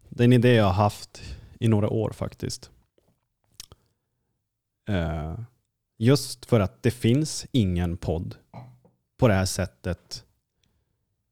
Det 0.09 0.23
är 0.23 0.25
en 0.25 0.33
idé 0.33 0.55
jag 0.55 0.65
har 0.65 0.73
haft 0.73 1.23
i 1.59 1.69
några 1.69 1.89
år 1.89 2.11
faktiskt. 2.11 2.71
Eh, 4.89 5.41
just 5.99 6.47
för 6.47 6.61
att 6.61 6.83
det 6.83 6.91
finns 6.91 7.47
ingen 7.53 7.97
podd 7.97 8.37
på 9.19 9.29
det 9.29 9.35
här 9.35 9.47
sättet 9.47 10.25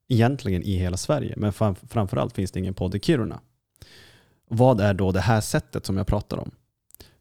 egentligen 0.09 0.63
i 0.63 0.77
hela 0.77 0.97
Sverige. 0.97 1.35
Men 1.37 1.53
fram, 1.53 1.75
framförallt 1.75 2.35
finns 2.35 2.51
det 2.51 2.61
ingen 2.61 2.75
podd 2.75 2.95
i 2.95 3.01
Kiruna. 3.01 3.41
Vad 4.49 4.81
är 4.81 4.95
då 4.95 5.13
det 5.13 5.21
här 5.21 5.41
sättet 5.41 5.87
som 5.87 5.97
jag 5.97 6.07
pratar 6.07 6.37
om? 6.37 6.51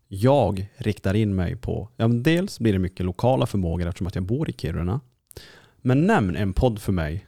Jag 0.08 0.70
riktar 0.78 1.14
in 1.14 1.36
mig 1.36 1.56
på, 1.56 1.90
ja, 1.96 2.08
men 2.08 2.24
dels 2.24 2.60
blir 2.60 2.74
det 2.74 2.80
mycket 2.80 3.06
lokala 3.06 3.46
förmågor 3.46 3.88
eftersom 3.88 4.08
att 4.08 4.16
jag 4.16 4.24
bor 4.24 4.50
i 4.50 4.54
Kiruna. 4.54 5.02
Men 5.78 6.08
nämn 6.08 6.36
en 6.36 6.54
podd 6.54 6.80
för 6.80 6.92
mig 6.92 7.26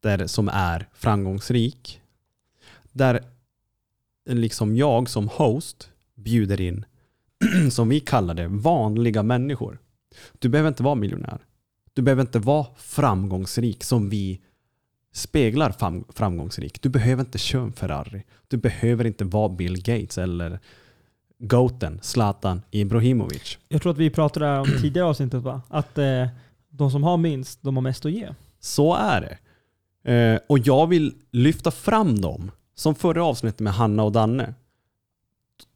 där, 0.00 0.26
som 0.26 0.48
är 0.48 0.88
framgångsrik. 0.94 2.00
Där 2.92 3.24
liksom 4.28 4.76
jag 4.76 5.08
som 5.08 5.28
host 5.28 5.90
bjuder 6.14 6.60
in, 6.60 6.84
som 7.70 7.88
vi 7.88 8.00
kallar 8.00 8.34
det, 8.34 8.48
vanliga 8.48 9.22
människor. 9.22 9.78
Du 10.38 10.48
behöver 10.48 10.68
inte 10.68 10.82
vara 10.82 10.94
miljonär. 10.94 11.38
Du 11.92 12.02
behöver 12.02 12.22
inte 12.22 12.38
vara 12.38 12.66
framgångsrik 12.76 13.84
som 13.84 14.08
vi 14.08 14.40
speglar 15.12 15.74
framgångsrik. 16.12 16.82
Du 16.82 16.88
behöver 16.88 17.24
inte 17.24 17.38
köra 17.38 17.62
en 17.62 17.72
Ferrari. 17.72 18.24
Du 18.48 18.56
behöver 18.56 19.04
inte 19.04 19.24
vara 19.24 19.48
Bill 19.48 19.82
Gates 19.82 20.18
eller 20.18 20.60
Goten, 21.38 21.98
Zlatan 22.02 22.62
Ibrahimovic. 22.70 23.58
Jag 23.68 23.82
tror 23.82 23.92
att 23.92 23.98
vi 23.98 24.10
pratade 24.10 24.58
om 24.58 24.66
tidigare 24.82 25.08
avsnittet 25.08 25.42
va? 25.42 25.62
Att 25.68 25.98
eh, 25.98 26.26
de 26.70 26.90
som 26.90 27.04
har 27.04 27.16
minst, 27.16 27.62
de 27.62 27.76
har 27.76 27.82
mest 27.82 28.06
att 28.06 28.12
ge. 28.12 28.28
Så 28.60 28.94
är 28.94 29.20
det. 29.20 29.38
Eh, 30.12 30.40
och 30.46 30.58
jag 30.58 30.86
vill 30.86 31.14
lyfta 31.30 31.70
fram 31.70 32.20
dem, 32.20 32.50
som 32.74 32.94
förra 32.94 33.24
avsnittet 33.24 33.60
med 33.60 33.72
Hanna 33.72 34.02
och 34.02 34.12
Danne. 34.12 34.54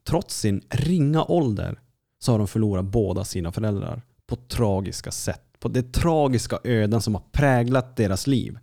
Trots 0.04 0.40
sin 0.40 0.62
ringa 0.70 1.24
ålder 1.24 1.80
så 2.18 2.32
har 2.32 2.38
de 2.38 2.48
förlorat 2.48 2.84
båda 2.84 3.24
sina 3.24 3.52
föräldrar 3.52 4.02
på 4.26 4.36
tragiska 4.36 5.10
sätt. 5.10 5.42
På 5.58 5.68
det 5.68 5.92
tragiska 5.92 6.58
öden 6.64 7.00
som 7.00 7.14
har 7.14 7.22
präglat 7.32 7.96
deras 7.96 8.26
liv. 8.26 8.58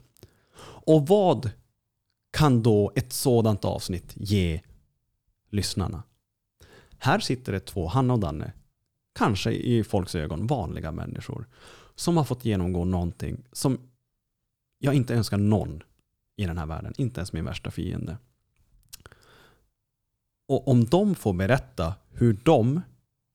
Och 0.61 1.07
vad 1.07 1.51
kan 2.31 2.63
då 2.63 2.91
ett 2.95 3.13
sådant 3.13 3.65
avsnitt 3.65 4.13
ge 4.15 4.61
lyssnarna? 5.51 6.03
Här 6.99 7.19
sitter 7.19 7.51
det 7.51 7.59
två, 7.59 7.87
Hanna 7.87 8.13
och 8.13 8.19
Danne, 8.19 8.53
kanske 9.13 9.51
i 9.51 9.83
folks 9.83 10.15
ögon 10.15 10.47
vanliga 10.47 10.91
människor, 10.91 11.47
som 11.95 12.17
har 12.17 12.23
fått 12.23 12.45
genomgå 12.45 12.85
någonting 12.85 13.43
som 13.51 13.79
jag 14.79 14.93
inte 14.93 15.15
önskar 15.15 15.37
någon 15.37 15.83
i 16.35 16.45
den 16.45 16.57
här 16.57 16.65
världen, 16.65 16.93
inte 16.97 17.19
ens 17.19 17.33
min 17.33 17.45
värsta 17.45 17.71
fiende. 17.71 18.17
Och 20.47 20.67
om 20.67 20.85
de 20.85 21.15
får 21.15 21.33
berätta 21.33 21.95
hur 22.11 22.33
de 22.43 22.81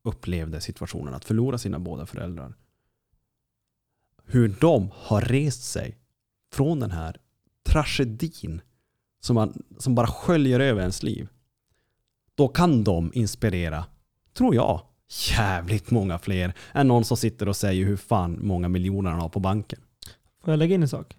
upplevde 0.04 0.60
situationen 0.60 1.14
att 1.14 1.24
förlora 1.24 1.58
sina 1.58 1.78
båda 1.78 2.06
föräldrar, 2.06 2.54
hur 4.24 4.56
de 4.60 4.90
har 4.94 5.20
rest 5.20 5.64
sig 5.64 5.98
från 6.52 6.80
den 6.80 6.90
här 6.90 7.16
tragedin 7.62 8.60
som, 9.20 9.34
man, 9.34 9.62
som 9.78 9.94
bara 9.94 10.06
sköljer 10.06 10.60
över 10.60 10.80
ens 10.80 11.02
liv, 11.02 11.28
då 12.35 12.48
kan 12.48 12.85
de 12.85 13.11
inspirera, 13.15 13.85
tror 14.32 14.55
jag, 14.55 14.81
jävligt 15.39 15.90
många 15.90 16.19
fler 16.19 16.55
än 16.73 16.89
någon 16.89 17.05
som 17.05 17.16
sitter 17.16 17.48
och 17.48 17.56
säger 17.56 17.85
hur 17.86 17.97
fan 17.97 18.39
många 18.47 18.69
miljoner 18.69 19.11
han 19.11 19.20
har 19.20 19.28
på 19.28 19.40
banken. 19.40 19.81
Får 20.43 20.52
jag 20.52 20.59
lägga 20.59 20.74
in 20.74 20.82
en 20.82 20.89
sak? 20.89 21.16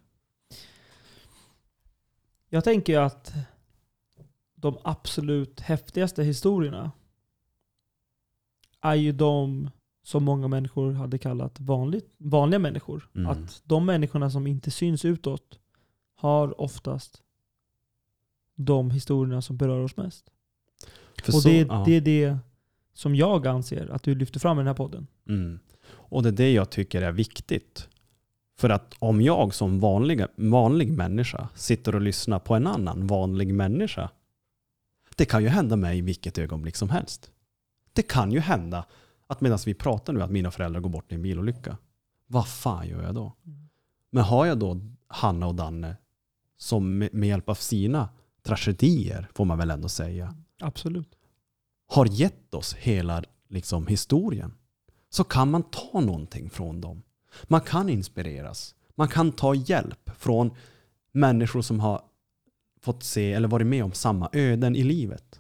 Jag 2.50 2.64
tänker 2.64 2.94
ju 2.94 3.00
att 3.00 3.34
de 4.56 4.78
absolut 4.84 5.60
häftigaste 5.60 6.24
historierna 6.24 6.92
är 8.82 8.96
ju 8.96 9.12
de 9.12 9.70
som 10.04 10.24
många 10.24 10.48
människor 10.48 10.92
hade 10.92 11.18
kallat 11.18 11.60
vanligt, 11.60 12.14
vanliga 12.18 12.60
människor. 12.60 13.10
Mm. 13.16 13.32
Att 13.32 13.62
de 13.64 13.86
människorna 13.86 14.30
som 14.30 14.48
inte 14.48 14.72
syns 14.72 15.06
utåt 15.06 15.60
har 16.16 16.62
oftast 16.62 17.24
de 18.56 18.92
historierna 18.92 19.42
som 19.42 19.58
berör 19.58 19.84
oss 19.84 19.98
mest. 19.98 20.32
För 21.24 21.36
Och 21.36 21.42
så- 21.42 21.50
det, 21.50 21.60
är- 21.60 21.66
ja. 21.66 21.84
det 21.86 21.92
är 21.96 22.02
det 22.02 22.38
som 22.94 23.16
jag 23.16 23.48
anser 23.48 23.88
att 23.92 24.04
du 24.04 24.16
lyfter 24.16 24.40
fram 24.40 24.58
i 24.58 24.60
den 24.60 24.68
här 24.68 24.74
podden. 24.74 25.08
Mm. 25.30 25.60
Och 25.88 26.24
det 26.24 26.30
är 26.30 26.34
det 26.34 26.54
jag 26.54 26.70
tycker 26.70 27.02
är 27.02 27.12
viktigt. 27.12 27.88
För 28.58 28.70
att 28.70 28.96
om 29.00 29.22
jag 29.22 29.54
som 29.54 29.80
vanlig, 29.80 30.26
vanlig 30.36 30.92
människa 30.94 31.50
sitter 31.56 31.96
och 31.96 32.02
lyssnar 32.02 32.40
på 32.40 32.56
en 32.56 32.68
annan 32.68 33.08
vanlig 33.08 33.54
människa. 33.54 34.10
Det 35.16 35.26
kan 35.26 35.44
ju 35.44 35.50
hända 35.50 35.76
mig 35.76 35.98
i 35.98 36.02
vilket 36.02 36.38
ögonblick 36.38 36.76
som 36.76 36.90
helst. 36.90 37.32
Det 37.94 38.02
kan 38.02 38.32
ju 38.32 38.40
hända 38.40 38.86
att 39.28 39.42
medan 39.42 39.60
vi 39.66 39.74
pratar 39.74 40.14
nu 40.14 40.22
att 40.22 40.32
mina 40.32 40.52
föräldrar 40.52 40.80
går 40.82 40.90
bort 40.90 41.12
i 41.12 41.16
en 41.16 41.22
bilolycka. 41.22 41.78
Vad 42.28 42.48
fan 42.48 42.88
gör 42.88 43.04
jag 43.04 43.16
då? 43.16 43.34
Men 44.10 44.24
har 44.24 44.46
jag 44.46 44.60
då 44.60 44.80
Hanna 45.08 45.48
och 45.48 45.56
Danne 45.56 45.96
som 46.58 46.98
med 46.98 47.14
med 47.14 47.30
hjälp 47.30 47.50
av 47.50 47.56
sina 47.56 48.10
tragedier, 48.44 49.28
får 49.34 49.46
man 49.46 49.58
väl 49.58 49.72
ändå 49.72 49.90
säga, 49.90 50.36
Absolut. 50.61 51.15
har 51.88 52.06
gett 52.06 52.53
oss 52.53 52.73
hela 52.73 53.23
liksom, 53.49 53.88
historien 53.88 54.53
så 55.10 55.23
kan 55.23 55.52
man 55.52 55.64
ta 55.64 56.02
någonting 56.02 56.49
från 56.49 56.82
dem. 56.82 57.02
Man 57.44 57.61
kan 57.61 57.90
inspireras. 57.90 58.76
Man 58.95 59.07
kan 59.07 59.32
ta 59.32 59.56
hjälp 59.56 60.10
från 60.18 60.52
människor 61.11 61.61
som 61.61 61.80
har 61.80 62.02
fått 62.82 63.03
se 63.03 63.34
eller 63.34 63.48
varit 63.48 63.68
med 63.68 63.84
om 63.84 63.91
samma 63.91 64.30
öden 64.34 64.76
i 64.76 64.84
livet. 64.84 65.40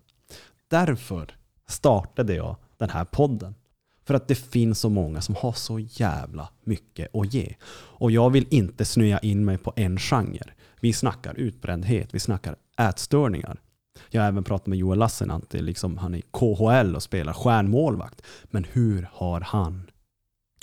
Därför 0.67 1.37
startade 1.67 2.35
jag 2.35 2.55
den 2.77 2.89
här 2.89 3.05
podden. 3.05 3.55
För 4.03 4.13
att 4.13 4.27
det 4.27 4.35
finns 4.35 4.79
så 4.79 4.89
många 4.89 5.21
som 5.21 5.35
har 5.35 5.53
så 5.53 5.79
jävla 5.79 6.49
mycket 6.63 7.15
att 7.15 7.33
ge. 7.33 7.55
Och 7.73 8.11
jag 8.11 8.29
vill 8.29 8.47
inte 8.49 8.85
snöa 8.85 9.19
in 9.19 9.45
mig 9.45 9.57
på 9.57 9.73
en 9.75 9.99
genre. 9.99 10.53
Vi 10.79 10.93
snackar 10.93 11.33
utbrändhet, 11.33 12.13
vi 12.13 12.19
snackar 12.19 12.55
ätstörningar. 12.77 13.61
Jag 14.09 14.21
har 14.21 14.27
även 14.27 14.43
pratat 14.43 14.67
med 14.67 14.77
Joel 14.79 14.99
Lassinantti, 14.99 15.61
liksom 15.61 15.97
han 15.97 16.13
är 16.13 16.17
i 16.17 16.21
KHL 16.21 16.95
och 16.95 17.03
spelar 17.03 17.33
stjärnmålvakt. 17.33 18.21
Men 18.43 18.63
hur 18.63 19.09
har 19.11 19.41
han 19.41 19.91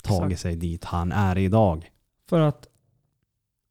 tagit 0.03 0.23
Exakt. 0.33 0.41
sig 0.43 0.57
dit 0.57 0.85
han 0.85 1.13
är 1.13 1.39
idag? 1.39 1.91
För 2.29 2.41
att 2.41 2.69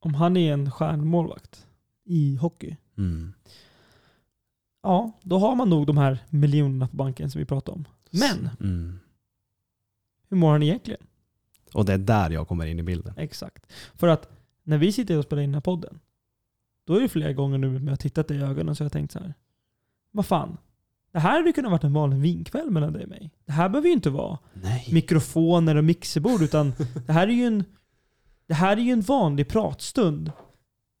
om 0.00 0.14
han 0.14 0.36
är 0.36 0.52
en 0.52 0.70
stjärnmålvakt 0.70 1.66
i 2.04 2.36
hockey, 2.36 2.76
Mm. 2.98 3.32
ja, 4.82 5.12
då 5.22 5.38
har 5.38 5.54
man 5.54 5.70
nog 5.70 5.86
de 5.86 5.98
här 5.98 6.18
miljonerna 6.30 6.88
på 6.88 6.96
banken 6.96 7.30
som 7.30 7.38
vi 7.38 7.44
pratade 7.44 7.76
om. 7.76 7.84
Men, 8.10 8.50
Mm. 8.60 8.98
hur 10.28 10.36
mår 10.36 10.52
han 10.52 10.62
egentligen? 10.62 11.00
Och 11.74 11.84
det 11.84 11.92
är 11.92 11.98
där 11.98 12.30
jag 12.30 12.48
kommer 12.48 12.66
in 12.66 12.78
i 12.78 12.82
bilden. 12.82 13.14
Exakt. 13.16 13.72
För 13.94 14.08
att 14.08 14.28
när 14.62 14.78
vi 14.78 14.92
sitter 14.92 15.18
och 15.18 15.24
spelar 15.24 15.42
in 15.42 15.48
den 15.50 15.54
här 15.54 15.60
podden, 15.60 15.98
då 16.86 16.94
är 16.94 17.00
det 17.00 17.08
flera 17.08 17.32
gånger 17.32 17.58
nu 17.58 17.72
när 17.72 17.80
jag 17.86 17.90
har 17.92 17.96
tittat 17.96 18.28
dig 18.28 18.36
i 18.38 18.42
ögonen 18.42 18.76
så 18.76 18.82
har 18.82 18.86
jag 18.86 18.92
tänkt 18.92 19.12
så 19.12 19.18
här. 19.18 19.34
Vad 20.12 20.26
fan? 20.26 20.56
Det 21.12 21.18
här 21.18 21.38
hade 21.38 21.52
kunnat 21.52 21.70
varit 21.70 21.84
en 21.84 21.92
vanlig 21.92 22.18
vinkväll 22.18 22.70
mellan 22.70 22.92
dig 22.92 23.02
och 23.02 23.08
mig. 23.08 23.30
Det 23.46 23.52
här 23.52 23.68
behöver 23.68 23.88
ju 23.88 23.94
inte 23.94 24.10
vara 24.10 24.38
Nej. 24.54 24.88
mikrofoner 24.92 25.76
och 25.76 25.84
mixerbord, 25.84 26.42
utan 26.42 26.72
det 27.06 27.12
här 27.12 27.28
är 27.28 27.32
ju 27.32 27.44
en, 27.46 27.64
det 28.46 28.54
här 28.54 28.76
är 28.76 28.80
ju 28.80 28.92
en 28.92 29.00
vanlig 29.00 29.48
pratstund. 29.48 30.32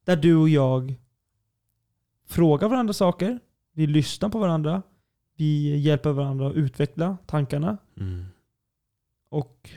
Där 0.04 0.16
du 0.16 0.36
och 0.36 0.48
jag 0.48 0.94
frågar 2.26 2.68
varandra 2.68 2.92
saker, 2.92 3.40
vi 3.74 3.86
lyssnar 3.86 4.28
på 4.28 4.38
varandra, 4.38 4.82
vi 5.36 5.76
hjälper 5.78 6.12
varandra 6.12 6.48
att 6.48 6.54
utveckla 6.54 7.16
tankarna 7.26 7.78
Mm. 8.00 8.24
och 9.28 9.70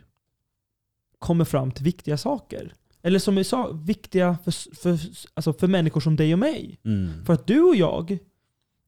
kommer 1.20 1.46
fram 1.46 1.72
till 1.72 1.84
viktiga 1.84 2.18
saker. 2.18 2.74
Eller 3.02 3.20
som 3.20 3.36
vi 3.36 3.44
sa, 3.44 3.72
viktiga 3.72 4.38
för, 4.44 4.76
för, 4.76 5.00
alltså 5.34 5.54
för 5.54 5.68
människor 5.68 6.02
som 6.02 6.16
dig 6.16 6.34
och 6.34 6.40
mig. 6.40 6.80
Mm. 6.86 7.26
För 7.26 7.34
att 7.34 7.48
du 7.48 7.62
och 7.62 7.76
jag 7.76 8.18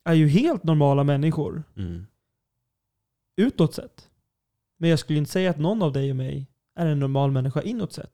är 0.08 0.14
ju 0.14 0.28
helt 0.28 0.64
normala 0.64 1.04
människor 1.04 1.64
Mm. 1.78 2.06
utåt 3.36 3.74
sett. 3.74 4.10
Men 4.78 4.90
jag 4.90 5.00
skulle 5.00 5.20
inte 5.20 5.32
säga 5.32 5.50
att 5.50 5.58
någon 5.60 5.82
av 5.82 5.92
dig 5.94 6.10
och 6.10 6.16
mig 6.16 6.48
är 6.76 6.86
en 6.86 7.00
normal 7.00 7.32
människa 7.32 7.62
inåt 7.62 7.94
sett. 7.94 8.14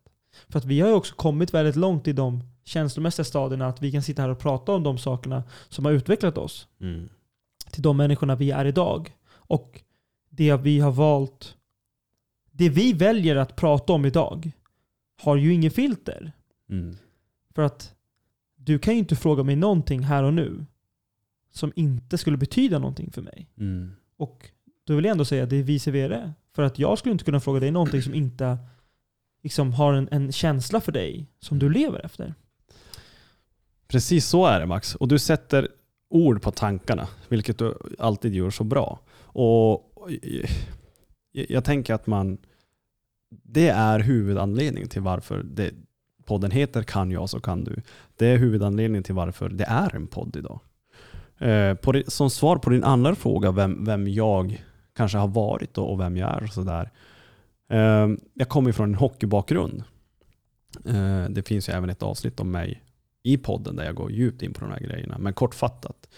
För 0.49 0.59
att 0.59 0.65
vi 0.65 0.79
har 0.81 0.87
ju 0.87 0.93
också 0.95 1.15
kommit 1.15 1.53
väldigt 1.53 1.75
långt 1.75 2.07
i 2.07 2.13
de 2.13 2.43
känslomässiga 2.63 3.23
stadierna 3.25 3.67
att 3.67 3.81
vi 3.81 3.91
kan 3.91 4.01
sitta 4.03 4.21
här 4.21 4.29
och 4.29 4.39
prata 4.39 4.71
om 4.71 4.83
de 4.83 4.97
sakerna 4.97 5.43
som 5.69 5.85
har 5.85 5.91
utvecklat 5.91 6.37
oss 6.37 6.67
Mm. 6.79 7.09
till 7.71 7.81
de 7.81 7.97
människorna 7.97 8.35
vi 8.35 8.51
är 8.51 8.65
idag. 8.65 9.15
Och 9.31 9.81
det 10.29 10.55
vi 10.57 10.79
har 10.79 10.91
valt, 10.91 11.57
det 12.51 12.69
vi 12.69 12.93
väljer 12.93 13.35
att 13.35 13.55
prata 13.55 13.93
om 13.93 14.05
idag 14.05 14.51
har 15.21 15.35
ju 15.35 15.53
ingen 15.53 15.71
filter. 15.71 16.31
Mm. 16.69 16.95
För 17.55 17.61
att 17.61 17.93
du 18.55 18.79
kan 18.79 18.93
ju 18.93 18.99
inte 18.99 19.15
fråga 19.15 19.43
mig 19.43 19.55
någonting 19.55 20.03
här 20.03 20.23
och 20.23 20.33
nu 20.33 20.65
som 21.53 21.71
inte 21.75 22.17
skulle 22.17 22.37
betyda 22.37 22.79
någonting 22.79 23.11
för 23.11 23.21
mig. 23.21 23.49
Mm. 23.57 23.91
Och 24.17 24.49
då 24.83 24.95
vill 24.95 25.05
jag 25.05 25.11
ändå 25.11 25.25
säga 25.25 25.43
att 25.43 25.49
det 25.49 25.55
är 25.55 25.63
vice 25.63 25.91
versa. 25.91 26.33
För 26.55 26.63
att 26.63 26.79
jag 26.79 26.99
skulle 26.99 27.11
inte 27.11 27.25
kunna 27.25 27.39
fråga 27.39 27.59
dig 27.59 27.71
någonting 27.71 28.01
som 28.01 28.13
inte 28.13 28.57
liksom 29.43 29.73
har 29.73 29.93
en, 29.93 30.07
en 30.11 30.31
känsla 30.31 30.81
för 30.81 30.91
dig 30.91 31.27
som 31.39 31.59
du 31.59 31.69
lever 31.69 32.05
efter. 32.05 32.33
Precis 33.87 34.27
så 34.27 34.45
är 34.45 34.59
det 34.59 34.65
Max. 34.65 34.95
Och 34.95 35.07
du 35.07 35.19
sätter 35.19 35.67
ord 36.09 36.41
på 36.41 36.51
tankarna, 36.51 37.07
vilket 37.29 37.57
du 37.57 37.77
alltid 37.99 38.33
gör 38.33 38.49
så 38.49 38.63
bra. 38.63 38.99
Och 39.15 39.93
jag, 41.31 41.63
tänker 41.63 41.93
att 41.93 42.07
man, 42.07 42.37
det 43.29 43.69
är 43.69 43.99
huvudanledningen 43.99 44.89
till 44.89 45.01
varför 45.01 45.43
det, 45.43 45.71
podden 46.25 46.51
heter 46.51 46.83
Kan 46.83 47.11
jag 47.11 47.29
så 47.29 47.39
kan 47.39 47.63
du. 47.63 47.81
Det 48.15 48.27
är 48.27 48.37
huvudanledningen 48.37 49.03
till 49.03 49.15
varför 49.15 49.49
det 49.49 49.63
är 49.63 49.95
en 49.95 50.07
podd 50.07 50.35
idag. 50.35 50.59
Eh, 51.43 51.73
på 51.75 52.03
som 52.07 52.29
svar 52.29 52.57
på 52.57 52.69
din 52.69 52.83
andra 52.83 53.15
fråga, 53.15 53.51
vem, 53.51 53.85
vem 53.85 54.07
jag 54.07 54.63
kanske 54.95 55.17
har 55.17 55.27
varit 55.27 55.73
då 55.73 55.83
och 55.83 55.99
vem 55.99 56.17
jag 56.17 56.29
är 56.29 56.43
och 56.43 56.53
sådär. 56.53 56.91
Eh, 57.69 58.09
jag 58.33 58.49
kommer 58.49 58.71
från 58.71 58.89
en 58.89 58.95
hockeybakgrund. 58.95 59.83
Eh, 60.85 61.25
det 61.29 61.47
finns 61.47 61.69
ju 61.69 61.73
även 61.73 61.89
ett 61.89 62.03
avsnitt 62.03 62.39
om 62.39 62.51
mig 62.51 62.83
i 63.23 63.37
podden 63.37 63.75
där 63.75 63.85
jag 63.85 63.95
går 63.95 64.11
djupt 64.11 64.41
in 64.41 64.53
på 64.53 64.59
de 64.59 64.71
här 64.71 64.79
grejerna. 64.79 65.17
Men 65.17 65.33
kortfattat. 65.33 66.09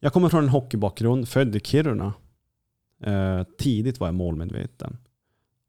Jag 0.00 0.12
kommer 0.12 0.28
från 0.28 0.44
en 0.44 0.48
hockeybakgrund, 0.48 1.28
född 1.28 1.56
i 1.56 1.60
Kiruna. 1.60 2.12
Tidigt 3.58 4.00
var 4.00 4.06
jag 4.06 4.14
målmedveten. 4.14 4.96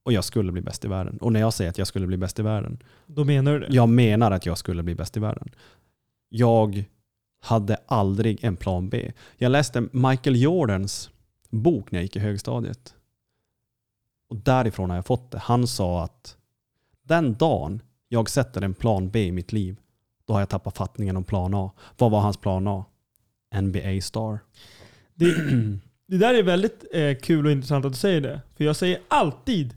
Och 0.03 0.13
jag 0.13 0.23
skulle 0.23 0.51
bli 0.51 0.61
bäst 0.61 0.85
i 0.85 0.87
världen. 0.87 1.17
Och 1.17 1.33
när 1.33 1.39
jag 1.39 1.53
säger 1.53 1.69
att 1.69 1.77
jag 1.77 1.87
skulle 1.87 2.07
bli 2.07 2.17
bäst 2.17 2.39
i 2.39 2.41
världen, 2.41 2.83
Då 3.05 3.23
menar 3.23 3.53
du 3.53 3.59
det? 3.59 3.67
jag 3.69 3.89
menar 3.89 4.31
att 4.31 4.45
jag 4.45 4.57
skulle 4.57 4.83
bli 4.83 4.95
bäst 4.95 5.17
i 5.17 5.19
världen. 5.19 5.49
Jag 6.29 6.85
hade 7.43 7.77
aldrig 7.85 8.43
en 8.43 8.57
plan 8.57 8.89
B. 8.89 9.11
Jag 9.37 9.51
läste 9.51 9.87
Michael 9.91 10.41
Jordans 10.41 11.09
bok 11.49 11.91
när 11.91 11.99
jag 11.99 12.03
gick 12.03 12.15
i 12.15 12.19
högstadiet. 12.19 12.95
Och 14.29 14.35
därifrån 14.35 14.89
har 14.89 14.97
jag 14.97 15.05
fått 15.05 15.31
det. 15.31 15.37
Han 15.37 15.67
sa 15.67 16.03
att 16.03 16.37
den 17.03 17.33
dagen 17.33 17.81
jag 18.07 18.29
sätter 18.29 18.61
en 18.61 18.73
plan 18.73 19.09
B 19.09 19.25
i 19.25 19.31
mitt 19.31 19.51
liv, 19.51 19.77
då 20.25 20.33
har 20.33 20.41
jag 20.41 20.49
tappat 20.49 20.77
fattningen 20.77 21.17
om 21.17 21.23
plan 21.23 21.53
A. 21.53 21.71
Vad 21.97 22.11
var 22.11 22.19
hans 22.19 22.37
plan 22.37 22.67
A? 22.67 22.85
NBA-star. 23.55 24.39
Det, 25.13 25.35
det 26.07 26.17
där 26.17 26.33
är 26.33 26.43
väldigt 26.43 26.85
eh, 26.93 27.15
kul 27.15 27.45
och 27.45 27.51
intressant 27.51 27.85
att 27.85 27.91
du 27.91 27.99
säger 27.99 28.21
det. 28.21 28.41
För 28.55 28.63
jag 28.63 28.75
säger 28.75 28.99
alltid 29.07 29.75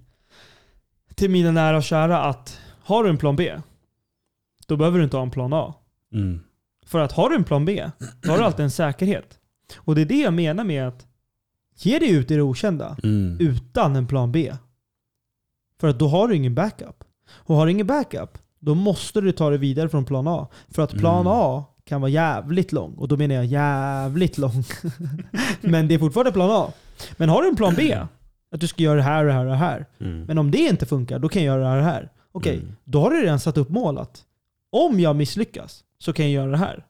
till 1.15 1.31
mina 1.31 1.51
nära 1.51 1.77
och 1.77 1.85
kära 1.85 2.25
att 2.25 2.61
har 2.83 3.05
du 3.05 3.11
en 3.11 3.19
plan 3.19 3.37
B, 3.37 3.61
då 4.67 4.77
behöver 4.77 4.99
du 4.99 5.05
inte 5.05 5.17
ha 5.17 5.23
en 5.23 5.31
plan 5.31 5.53
A. 5.53 5.75
Mm. 6.13 6.41
För 6.87 6.99
att 6.99 7.13
har 7.13 7.31
du 7.31 7.37
en 7.37 7.45
plan 7.45 7.65
B, 7.65 7.91
då 8.23 8.31
har 8.31 8.39
du 8.39 8.45
alltid 8.45 8.65
en 8.65 8.71
säkerhet. 8.71 9.39
Och 9.77 9.95
det 9.95 10.01
är 10.01 10.07
det 10.07 10.21
jag 10.21 10.35
menar 10.35 10.65
med 10.65 10.89
att 10.89 11.07
ge 11.77 11.99
dig 11.99 12.11
ut 12.11 12.31
i 12.31 12.35
det 12.37 12.43
okända 12.43 12.97
Mm. 13.03 13.37
utan 13.41 13.97
en 13.97 14.07
plan 14.07 14.33
B. 14.33 14.53
För 15.81 15.89
att 15.89 15.99
då 15.99 16.09
har 16.09 16.29
du 16.29 16.37
ingen 16.37 16.55
backup. 16.55 17.05
Och 17.31 17.57
har 17.57 17.67
du 17.67 17.73
ingen 17.73 17.87
backup, 17.87 18.39
då 18.59 18.75
måste 18.75 19.21
du 19.21 19.33
ta 19.33 19.51
dig 19.51 19.59
vidare 19.59 19.89
från 19.89 20.05
plan 20.05 20.29
A. 20.29 20.49
För 20.69 20.83
att 20.83 20.91
plan 20.91 21.21
Mm. 21.21 21.33
A 21.33 21.65
kan 21.85 22.01
vara 22.01 22.11
jävligt 22.11 22.73
lång. 22.73 22.95
Och 22.95 23.09
då 23.09 23.17
menar 23.17 23.35
jag 23.35 23.45
jävligt 23.47 24.39
lång. 24.39 24.65
Men 25.61 25.89
det 25.89 25.95
är 25.95 25.99
fortfarande 25.99 26.33
plan 26.33 26.51
A. 26.51 26.73
Men 27.17 27.29
har 27.29 27.43
du 27.43 27.49
en 27.49 27.57
plan 27.57 27.75
B, 27.77 27.99
att 28.51 28.61
du 28.61 28.67
ska 28.69 28.83
göra 28.83 28.97
det 28.97 29.03
här 29.03 29.21
och 29.25 29.27
det 29.27 29.33
här 29.33 29.45
och 29.45 29.51
det 29.51 29.57
här. 29.57 29.87
Mm. 30.01 30.23
Men 30.25 30.39
om 30.39 30.51
det 30.51 30.59
inte 30.59 30.87
funkar, 30.87 31.19
då 31.19 31.29
kan 31.29 31.45
jag 31.45 31.57
göra 31.59 31.63
det 31.65 31.69
här 31.69 31.77
och 31.79 31.85
det 31.85 31.91
här. 31.91 32.11
Okej, 32.33 32.57
Mm. 32.57 32.77
då 32.85 33.01
har 33.01 33.11
du 33.11 33.23
redan 33.23 33.41
satt 33.41 33.57
upp 33.59 33.69
mål 33.69 33.99
att 33.99 34.25
om 34.73 35.01
jag 35.01 35.17
misslyckas 35.17 35.85
så 35.99 36.13
kan 36.13 36.25
jag 36.25 36.33
göra 36.33 36.51
det 36.51 36.57
här. 36.57 36.87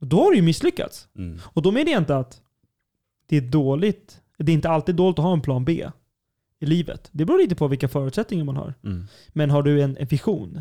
Och 0.00 0.06
Då 0.06 0.24
har 0.24 0.30
du 0.30 0.36
ju 0.36 0.42
misslyckats. 0.42 1.08
Mm. 1.14 1.38
Och 1.44 1.62
då 1.62 1.72
menar 1.72 1.92
jag 1.92 2.00
inte 2.00 2.16
att 2.16 2.42
det 3.26 3.36
är 3.36 3.40
dåligt. 3.40 4.22
Det 4.38 4.52
är 4.52 4.54
inte 4.54 4.70
alltid 4.70 4.94
dåligt 4.94 5.18
att 5.18 5.24
ha 5.24 5.32
en 5.32 5.40
plan 5.40 5.64
B 5.64 5.90
i 6.58 6.66
livet. 6.66 7.08
Det 7.12 7.24
beror 7.24 7.38
lite 7.38 7.54
på 7.54 7.68
vilka 7.68 7.88
förutsättningar 7.88 8.44
man 8.44 8.56
har. 8.56 8.74
Mm. 8.84 9.06
Men 9.28 9.50
har 9.50 9.62
du 9.62 9.82
en, 9.82 9.96
en 9.96 10.06
vision 10.06 10.60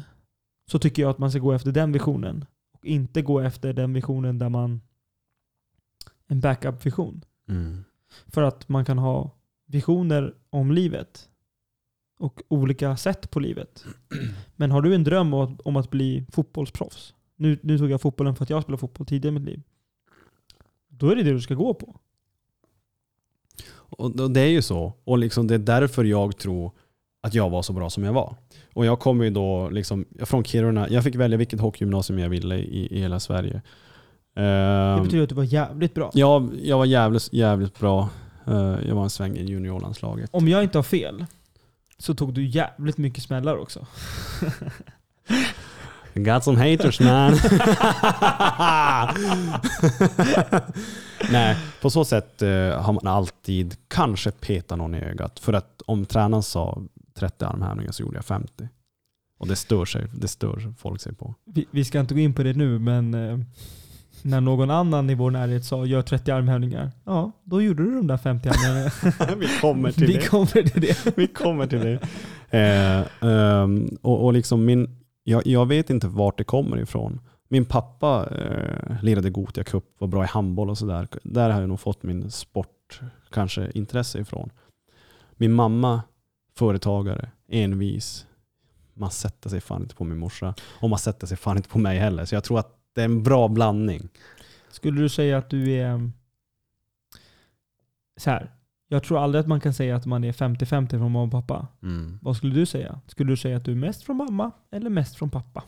så 0.72 0.80
tycker 0.80 1.02
jag 1.02 1.10
att 1.12 1.18
man 1.18 1.32
ska 1.32 1.40
gå 1.40 1.52
efter 1.52 1.72
den 1.72 1.92
visionen. 1.92 2.46
Och 2.74 2.86
inte 2.86 3.22
gå 3.22 3.40
efter 3.40 3.74
den 3.74 3.94
visionen 3.94 4.38
där 4.38 4.50
man... 4.50 4.82
En 6.28 6.40
backup-vision. 6.40 7.26
Mm. 7.48 7.84
För 8.28 8.42
att 8.42 8.70
man 8.70 8.86
kan 8.86 8.98
ha 8.98 9.32
visioner 9.66 10.36
om 10.50 10.72
livet. 10.72 11.30
Och 12.20 12.42
olika 12.48 12.98
sätt 12.98 13.32
på 13.32 13.40
livet. 13.40 13.86
Men 14.56 14.72
har 14.72 14.82
du 14.82 14.96
en 14.96 15.04
dröm 15.04 15.34
om 15.34 15.54
att, 15.54 15.62
om 15.62 15.76
att 15.76 15.90
bli 15.90 16.26
fotbollsproffs. 16.32 17.14
Nu, 17.40 17.60
nu 17.64 17.78
tog 17.78 17.92
jag 17.92 18.02
fotbollen 18.02 18.36
för 18.36 18.44
att 18.44 18.50
jag 18.50 18.64
spelade 18.64 18.80
fotboll 18.80 19.08
tidigare 19.08 19.36
i 19.36 19.40
mitt 19.40 19.50
liv. 19.50 19.62
Då 20.88 21.10
är 21.10 21.16
det 21.16 21.24
det 21.24 21.32
du 21.32 21.42
ska 21.42 21.54
gå 21.54 21.74
på. 21.74 21.96
Och 23.74 24.32
det 24.32 24.42
är 24.42 24.48
ju 24.48 24.62
så. 24.62 24.94
Och 25.04 25.18
liksom 25.18 25.48
det 25.48 25.54
är 25.56 25.60
därför 25.60 26.04
jag 26.04 26.38
tror 26.38 26.72
att 27.22 27.34
jag 27.34 27.50
var 27.50 27.62
så 27.62 27.74
bra 27.74 27.90
som 27.90 28.04
jag 28.04 28.14
var. 28.14 28.36
Och 28.74 28.86
jag 28.86 29.00
kommer 29.00 29.24
ju 29.24 29.30
då 29.30 29.70
liksom 29.70 30.06
från 30.20 30.44
Kiruna. 30.44 30.90
Jag 30.90 31.04
fick 31.04 31.16
välja 31.16 31.38
vilket 31.38 31.60
hockeygymnasium 31.60 32.20
jag 32.20 32.30
ville 32.30 32.56
i, 32.58 32.96
i 32.98 33.00
hela 33.02 33.20
Sverige. 33.20 33.62
Det 34.34 34.42
Ehm, 34.42 35.04
betyder 35.04 35.24
att 35.24 35.30
du 35.30 35.36
var 35.36 35.44
jävligt 35.44 35.94
bra. 35.94 36.12
Ja, 36.14 36.48
jag 36.64 36.78
var 36.78 36.86
jävligt, 36.86 37.34
jävligt 37.34 37.80
bra. 37.80 38.10
Eh, 38.48 38.78
Jag 38.88 38.96
var 38.96 39.04
en 39.04 39.10
sväng 39.10 39.38
i 39.38 39.44
juniorlandslaget. 39.46 40.30
Om 40.34 40.48
jag 40.48 40.64
inte 40.64 40.78
har 40.78 40.84
fel 40.84 41.26
så 41.98 42.14
tog 42.16 42.34
du 42.34 42.46
jävligt 42.46 42.98
mycket 42.98 43.24
smällar 43.24 43.58
också. 43.58 43.88
Got 46.14 46.44
some 46.44 46.72
haters 46.72 47.00
man. 47.00 47.34
Nej, 51.32 51.58
på 51.82 51.90
så 51.90 52.06
sätt 52.06 52.42
eh, 52.42 52.50
har 52.82 52.94
man 52.94 53.08
alltid 53.08 53.76
kanske 53.88 54.32
petat 54.32 54.78
någon 54.78 54.96
i 54.96 55.00
ögat. 55.00 55.40
För 55.40 55.54
att 55.54 55.82
om 55.86 56.06
tränaren 56.06 56.44
sa 56.44 56.82
30 57.14 57.46
armhävningar 57.46 57.92
så 57.92 58.04
gjorde 58.04 58.18
jag 58.18 58.26
50. 58.26 58.70
Och 59.40 59.48
det 59.48 59.56
stör, 59.56 59.86
sig, 59.86 60.08
det 60.14 60.28
stör 60.28 60.74
folk 60.78 61.02
sig 61.02 61.16
på. 61.16 61.36
Vi, 61.46 61.66
vi 61.72 61.86
ska 61.86 62.00
inte 62.00 62.14
gå 62.14 62.20
in 62.20 62.34
på 62.34 62.44
det 62.44 62.54
nu, 62.54 62.80
men 62.80 63.14
eh, 63.14 63.40
när 64.22 64.42
någon 64.42 64.72
annan 64.72 65.10
i 65.10 65.16
vår 65.16 65.32
närhet 65.32 65.66
sa 65.66 65.86
gör 65.86 66.02
30 66.02 66.32
armhävningar, 66.32 66.92
ja, 67.04 67.32
då 67.44 67.62
gjorde 67.62 67.84
du 67.84 67.96
de 67.96 68.08
där 68.08 68.18
50 68.18 68.50
armhävningarna. 68.50 69.36
Vi 69.40 69.48
kommer 69.62 69.92
till 69.92 70.08
Vi 70.08 70.14
det. 70.14 70.28
kommer 70.28 70.64
till 70.64 70.82
det. 70.82 71.18
Vi 71.18 71.28
kommer 71.28 71.68
till 71.68 71.80
det. 71.80 72.00
Eh, 72.50 73.30
ehm, 73.30 73.98
och, 74.02 74.26
och 74.26 74.34
liksom 74.34 74.66
min, 74.66 74.99
jag, 75.30 75.48
jag 75.48 75.66
vet 75.66 75.90
inte 75.90 76.08
vart 76.08 76.38
det 76.38 76.44
kommer 76.44 76.78
ifrån. 76.78 77.20
Min 77.48 77.66
pappa 77.66 78.28
eh, 78.32 79.04
lirade 79.04 79.30
Gothia 79.30 79.64
Cup, 79.64 79.86
var 79.98 80.08
bra 80.08 80.24
i 80.24 80.28
handboll 80.28 80.70
och 80.70 80.78
sådär. 80.78 81.08
Där 81.24 81.50
har 81.50 81.60
jag 81.60 81.70
nog 81.70 81.80
fått 81.80 82.04
min 82.04 82.32
sport, 82.32 83.02
kanske 83.30 83.72
intresse 83.74 84.20
ifrån. 84.20 84.50
Min 85.32 85.54
mamma, 85.54 86.02
företagare, 86.56 87.30
envis. 87.48 88.26
Man 88.94 89.12
sätter 89.12 89.50
sig 89.50 89.62
fan 89.62 89.82
inte 89.82 89.96
på 89.96 90.04
min 90.04 90.18
morsa. 90.18 90.54
Och 90.82 90.90
man 90.90 91.00
sätter 91.00 91.28
sig 91.28 91.38
fan 91.38 91.58
inte 91.58 91.70
på 91.70 91.80
mig 91.80 91.98
heller. 91.98 92.26
Så 92.26 92.36
jag 92.36 92.44
tror 92.44 92.60
att 92.60 92.80
det 92.94 93.02
är 93.02 93.06
en 93.06 93.24
bra 93.24 93.48
blandning. 93.48 94.10
Skulle 94.70 95.02
du 95.02 95.10
säga 95.10 95.38
att 95.38 95.50
du 95.50 95.72
är... 95.72 95.90
Mm, 95.90 96.14
så 98.18 98.30
här. 98.30 98.52
Jag 98.92 99.04
tror 99.04 99.20
aldrig 99.20 99.40
att 99.40 99.48
man 99.48 99.60
kan 99.60 99.74
säga 99.74 99.96
att 99.96 100.06
man 100.06 100.24
är 100.24 100.32
50-50 100.32 100.90
från 100.90 101.12
mamma 101.12 101.22
och 101.22 101.32
pappa. 101.32 101.68
Vad 102.22 102.38
skulle 102.38 102.56
du 102.56 102.66
säga? 102.66 103.00
Skulle 103.08 103.32
du 103.32 103.38
säga 103.38 103.58
att 103.58 103.66
du 103.66 103.72
är 103.72 103.76
mest 103.76 104.04
från 104.04 104.18
mamma 104.18 104.52
eller 104.72 104.90
mest 104.90 105.16
från 105.16 105.30
pappa? 105.30 105.64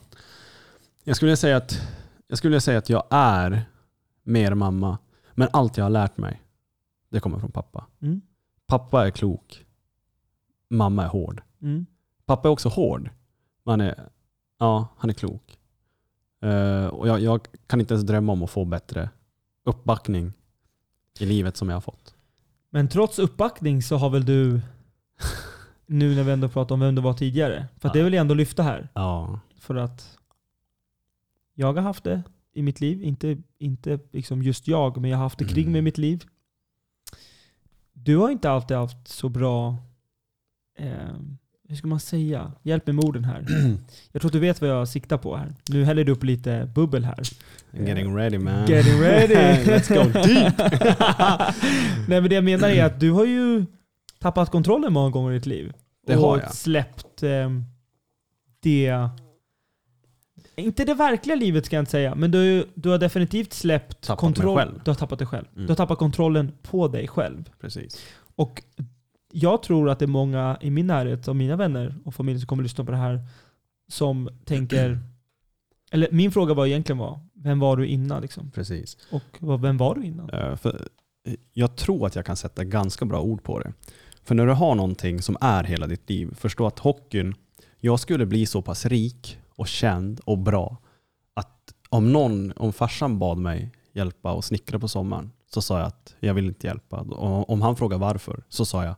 Jag 1.03 1.15
skulle 1.15 1.37
säga 1.37 1.57
att 1.57 1.81
jag, 2.27 2.37
skulle 2.37 2.61
säga 2.61 2.77
att 2.77 2.89
jag 2.89 3.03
är 3.09 3.61
mer 4.23 4.53
mamma. 4.53 4.97
Men 5.33 5.47
allt 5.53 5.77
jag 5.77 5.85
har 5.85 5.89
lärt 5.89 6.17
mig, 6.17 6.41
det 7.09 7.19
kommer 7.19 7.39
från 7.39 7.51
pappa. 7.51 7.87
Mm. 8.01 8.21
Pappa 8.67 9.07
är 9.07 9.11
klok. 9.11 9.65
Mamma 10.69 11.03
är 11.03 11.07
hård. 11.07 11.41
Mm. 11.61 11.85
Pappa 12.25 12.47
är 12.47 12.51
också 12.51 12.69
hård. 12.69 13.09
Men 13.63 13.71
han 13.71 13.81
är, 13.81 14.09
ja, 14.59 14.87
han 14.97 15.09
är 15.09 15.13
klok. 15.13 15.59
Eh, 16.41 16.85
och 16.85 17.07
jag, 17.07 17.19
jag 17.19 17.47
kan 17.67 17.79
inte 17.79 17.93
ens 17.93 18.05
drömma 18.05 18.33
om 18.33 18.43
att 18.43 18.49
få 18.49 18.65
bättre 18.65 19.09
uppbackning 19.65 20.33
i 21.19 21.25
livet 21.25 21.57
som 21.57 21.69
jag 21.69 21.75
har 21.75 21.81
fått. 21.81 22.15
Men 22.73 22.87
trots 22.87 23.19
uppbackning 23.19 23.81
så 23.81 23.97
har 23.97 24.09
väl 24.09 24.25
du, 24.25 24.61
nu 25.85 26.15
när 26.15 26.23
vi 26.23 26.31
ändå 26.31 26.49
pratar 26.49 26.75
om 26.75 26.79
vem 26.79 26.95
du 26.95 27.01
var 27.01 27.13
tidigare, 27.13 27.67
för 27.77 27.87
att 27.87 27.93
det 27.93 28.03
vill 28.03 28.13
jag 28.13 28.21
ändå 28.21 28.33
lyfta 28.33 28.63
här. 28.63 28.89
Ja. 28.93 29.39
För 29.59 29.75
att 29.75 30.17
jag 31.53 31.73
har 31.73 31.81
haft 31.81 32.03
det 32.03 32.23
i 32.53 32.61
mitt 32.61 32.81
liv. 32.81 33.03
Inte, 33.03 33.37
inte 33.57 33.99
liksom 34.11 34.43
just 34.43 34.67
jag, 34.67 35.01
men 35.01 35.09
jag 35.09 35.17
har 35.17 35.23
haft 35.23 35.39
det 35.39 35.45
kring 35.45 35.71
mig 35.71 35.79
i 35.79 35.81
mitt 35.81 35.97
liv. 35.97 36.25
Du 37.93 38.17
har 38.17 38.29
inte 38.29 38.51
alltid 38.51 38.77
haft 38.77 39.07
så 39.07 39.29
bra, 39.29 39.77
eh, 40.77 41.19
hur 41.71 41.77
ska 41.77 41.87
man 41.87 41.99
säga? 41.99 42.51
Hjälp 42.63 42.87
mig 42.87 42.93
med 42.95 43.05
orden 43.05 43.23
här. 43.23 43.45
Jag 44.11 44.21
tror 44.21 44.29
att 44.29 44.33
du 44.33 44.39
vet 44.39 44.61
vad 44.61 44.69
jag 44.69 44.87
siktar 44.87 45.17
på 45.17 45.35
här. 45.37 45.55
Nu 45.69 45.83
häller 45.83 46.03
du 46.03 46.11
upp 46.11 46.23
lite 46.23 46.71
bubbel 46.75 47.05
här. 47.05 47.19
Getting 47.71 48.15
ready 48.17 48.37
man. 48.37 48.67
Getting 48.67 49.01
ready! 49.01 49.33
Let's 49.71 49.93
go 49.93 50.11
deep! 50.23 50.57
Nej 52.07 52.21
men 52.21 52.29
det 52.29 52.35
jag 52.35 52.43
menar 52.43 52.69
är 52.69 52.83
att 52.85 52.99
du 52.99 53.11
har 53.11 53.25
ju 53.25 53.65
tappat 54.19 54.49
kontrollen 54.51 54.93
många 54.93 55.09
gånger 55.09 55.31
i 55.31 55.33
ditt 55.33 55.45
liv. 55.45 55.73
Det 56.07 56.15
och 56.15 56.21
har 56.21 56.39
jag. 56.39 56.53
släppt 56.53 57.23
eh, 57.23 57.49
det... 58.61 59.09
Inte 60.55 60.85
det 60.85 60.93
verkliga 60.93 61.35
livet 61.35 61.65
ska 61.65 61.75
jag 61.75 61.81
inte 61.81 61.91
säga, 61.91 62.15
men 62.15 62.31
du, 62.31 62.65
du 62.75 62.89
har 62.89 62.97
definitivt 62.97 63.53
släppt 63.53 64.01
Tappat 64.01 64.19
kontroll. 64.19 64.55
mig 64.55 64.65
själv. 64.65 64.81
Du 64.85 64.91
har 64.91 64.95
tappat 64.95 65.19
dig 65.19 65.27
själv. 65.27 65.45
Mm. 65.55 65.65
Du 65.65 65.71
har 65.71 65.75
tappat 65.75 65.97
kontrollen 65.99 66.51
på 66.61 66.87
dig 66.87 67.07
själv. 67.07 67.49
Precis. 67.61 68.05
Och 68.35 68.63
jag 69.33 69.63
tror 69.63 69.89
att 69.89 69.99
det 69.99 70.05
är 70.05 70.07
många 70.07 70.57
i 70.61 70.69
min 70.69 70.87
närhet, 70.87 71.27
av 71.27 71.35
mina 71.35 71.55
vänner 71.55 71.95
och 72.05 72.15
familj 72.15 72.39
som 72.39 72.47
kommer 72.47 72.63
att 72.63 72.65
lyssna 72.65 72.85
på 72.85 72.91
det 72.91 72.97
här, 72.97 73.19
som 73.87 74.29
tänker... 74.45 74.99
Eller 75.91 76.07
min 76.11 76.31
fråga 76.31 76.53
var 76.53 76.65
egentligen 76.65 76.97
var, 76.97 77.19
vem 77.33 77.59
var 77.59 77.77
du 77.77 77.87
innan? 77.87 78.21
Liksom? 78.21 78.51
Precis. 78.51 78.97
Och 79.11 79.63
vem 79.63 79.77
var 79.77 79.95
du 79.95 80.03
innan? 80.05 80.29
Eh, 80.29 80.55
För 80.55 80.87
eh, 81.27 81.33
jag 81.53 81.75
tror 81.75 82.07
att 82.07 82.15
jag 82.15 82.25
kan 82.25 82.35
sätta 82.35 82.63
ganska 82.63 83.05
bra 83.05 83.21
ord 83.21 83.43
på 83.43 83.59
det. 83.59 83.73
För 84.23 84.35
när 84.35 84.45
du 84.45 84.53
har 84.53 84.75
någonting 84.75 85.21
som 85.21 85.37
är 85.41 85.63
hela 85.63 85.87
ditt 85.87 86.09
liv, 86.09 86.33
förstå 86.35 86.67
att 86.67 86.79
hockeyn, 86.79 87.35
jag 87.79 87.99
skulle 87.99 88.25
bli 88.25 88.45
så 88.45 88.61
pass 88.61 88.85
rik 88.85 89.37
och 89.55 89.67
känd 89.67 90.19
och 90.25 90.37
bra 90.37 90.77
att 91.33 91.73
om 91.89 92.13
någon, 92.13 92.53
om 92.55 92.73
farsan 92.73 93.19
bad 93.19 93.37
mig 93.37 93.71
hjälpa 93.93 94.31
och 94.33 94.45
snickra 94.45 94.79
på 94.79 94.87
sommaren 94.87 95.31
så 95.53 95.61
sa 95.61 95.77
jag 95.77 95.87
att 95.87 96.15
jag 96.19 96.33
vill 96.33 96.45
inte 96.47 96.67
hjälpa. 96.67 96.99
Och 96.99 97.49
om 97.49 97.61
han 97.61 97.75
frågar 97.75 97.97
varför 97.97 98.43
så 98.49 98.65
sa 98.65 98.83
jag 98.83 98.95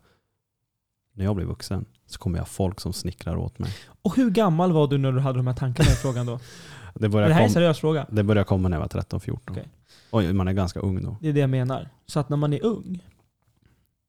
när 1.14 1.26
jag 1.26 1.36
blir 1.36 1.46
vuxen 1.46 1.86
så 2.08 2.20
kommer 2.20 2.38
jag 2.38 2.42
ha 2.42 2.48
folk 2.48 2.80
som 2.80 2.94
snickrar 2.94 3.36
åt 3.36 3.60
mig. 3.60 3.72
Och 4.02 4.16
hur 4.16 4.30
gammal 4.30 4.72
var 4.72 4.88
du 4.88 4.98
när 4.98 5.12
du 5.12 5.20
hade 5.20 5.40
de 5.40 5.48
här 5.48 5.54
tankarna 5.54 5.90
i 5.90 5.96
frågan 5.96 6.26
då? 6.26 6.40
Det 6.96 7.08
det 7.08 7.34
här 7.34 7.42
är 7.42 7.46
en 7.46 7.50
seriös 7.50 7.80
fråga. 7.80 8.08
det 8.12 8.24
började 8.24 8.46
komma 8.46 8.70
när 8.70 8.78
jag 8.78 8.82
var 8.82 9.02
13-14. 9.02 9.40
Okej. 9.48 9.68
Oj, 10.12 10.34
man 10.34 10.48
är 10.48 10.54
ganska 10.54 10.80
ung 10.80 11.04
då. 11.04 11.18
Det 11.22 11.30
är 11.30 11.34
det 11.34 11.40
jag 11.40 11.50
menar. 11.50 11.90
Så 12.06 12.20
att 12.20 12.30
när 12.30 12.38
man 12.38 12.54
är 12.54 12.66
ung. 12.66 13.04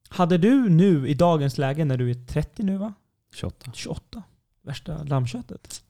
Hade 0.08 0.38
du 0.38 0.68
nu 0.68 1.08
i 1.08 1.14
dagens 1.14 1.58
läge, 1.58 1.84
när 1.84 1.96
du 1.96 2.10
är 2.10 2.14
30 2.14 2.62
nu 2.62 2.76
va? 2.76 2.92
28. 3.34 3.70
28. 3.74 4.22
Värsta 4.62 5.02
lammköttet. 5.02 5.84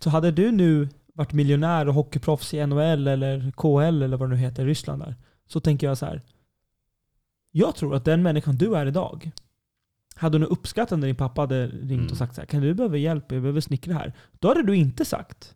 Så 0.00 0.10
hade 0.10 0.30
du 0.30 0.52
nu 0.52 0.88
varit 1.14 1.32
miljonär 1.32 1.88
och 1.88 1.94
hockeyproffs 1.94 2.54
i 2.54 2.66
NHL 2.66 3.08
eller 3.08 3.50
KL 3.56 4.02
eller 4.02 4.16
vad 4.16 4.30
det 4.30 4.34
nu 4.34 4.40
heter 4.40 4.62
i 4.62 4.66
Ryssland 4.66 5.02
där. 5.02 5.16
Så 5.46 5.60
tänker 5.60 5.86
jag 5.86 5.98
så 5.98 6.06
här. 6.06 6.22
Jag 7.50 7.76
tror 7.76 7.94
att 7.94 8.04
den 8.04 8.22
människan 8.22 8.56
du 8.56 8.76
är 8.76 8.86
idag 8.86 9.30
hade 10.14 10.38
du 10.38 10.44
uppskattat 10.44 10.98
när 10.98 11.06
din 11.06 11.16
pappa 11.16 11.40
hade 11.40 11.66
ringt 11.66 11.90
Mm. 11.92 12.06
och 12.10 12.16
sagt 12.16 12.34
så 12.34 12.40
här, 12.40 12.46
kan 12.46 12.60
du 12.62 12.74
behöva 12.74 12.96
hjälp, 12.96 13.32
jag 13.32 13.42
behöver 13.42 13.60
snickra 13.60 13.94
här. 13.94 14.12
Då 14.38 14.48
hade 14.48 14.62
du 14.62 14.76
inte 14.76 15.04
sagt, 15.04 15.54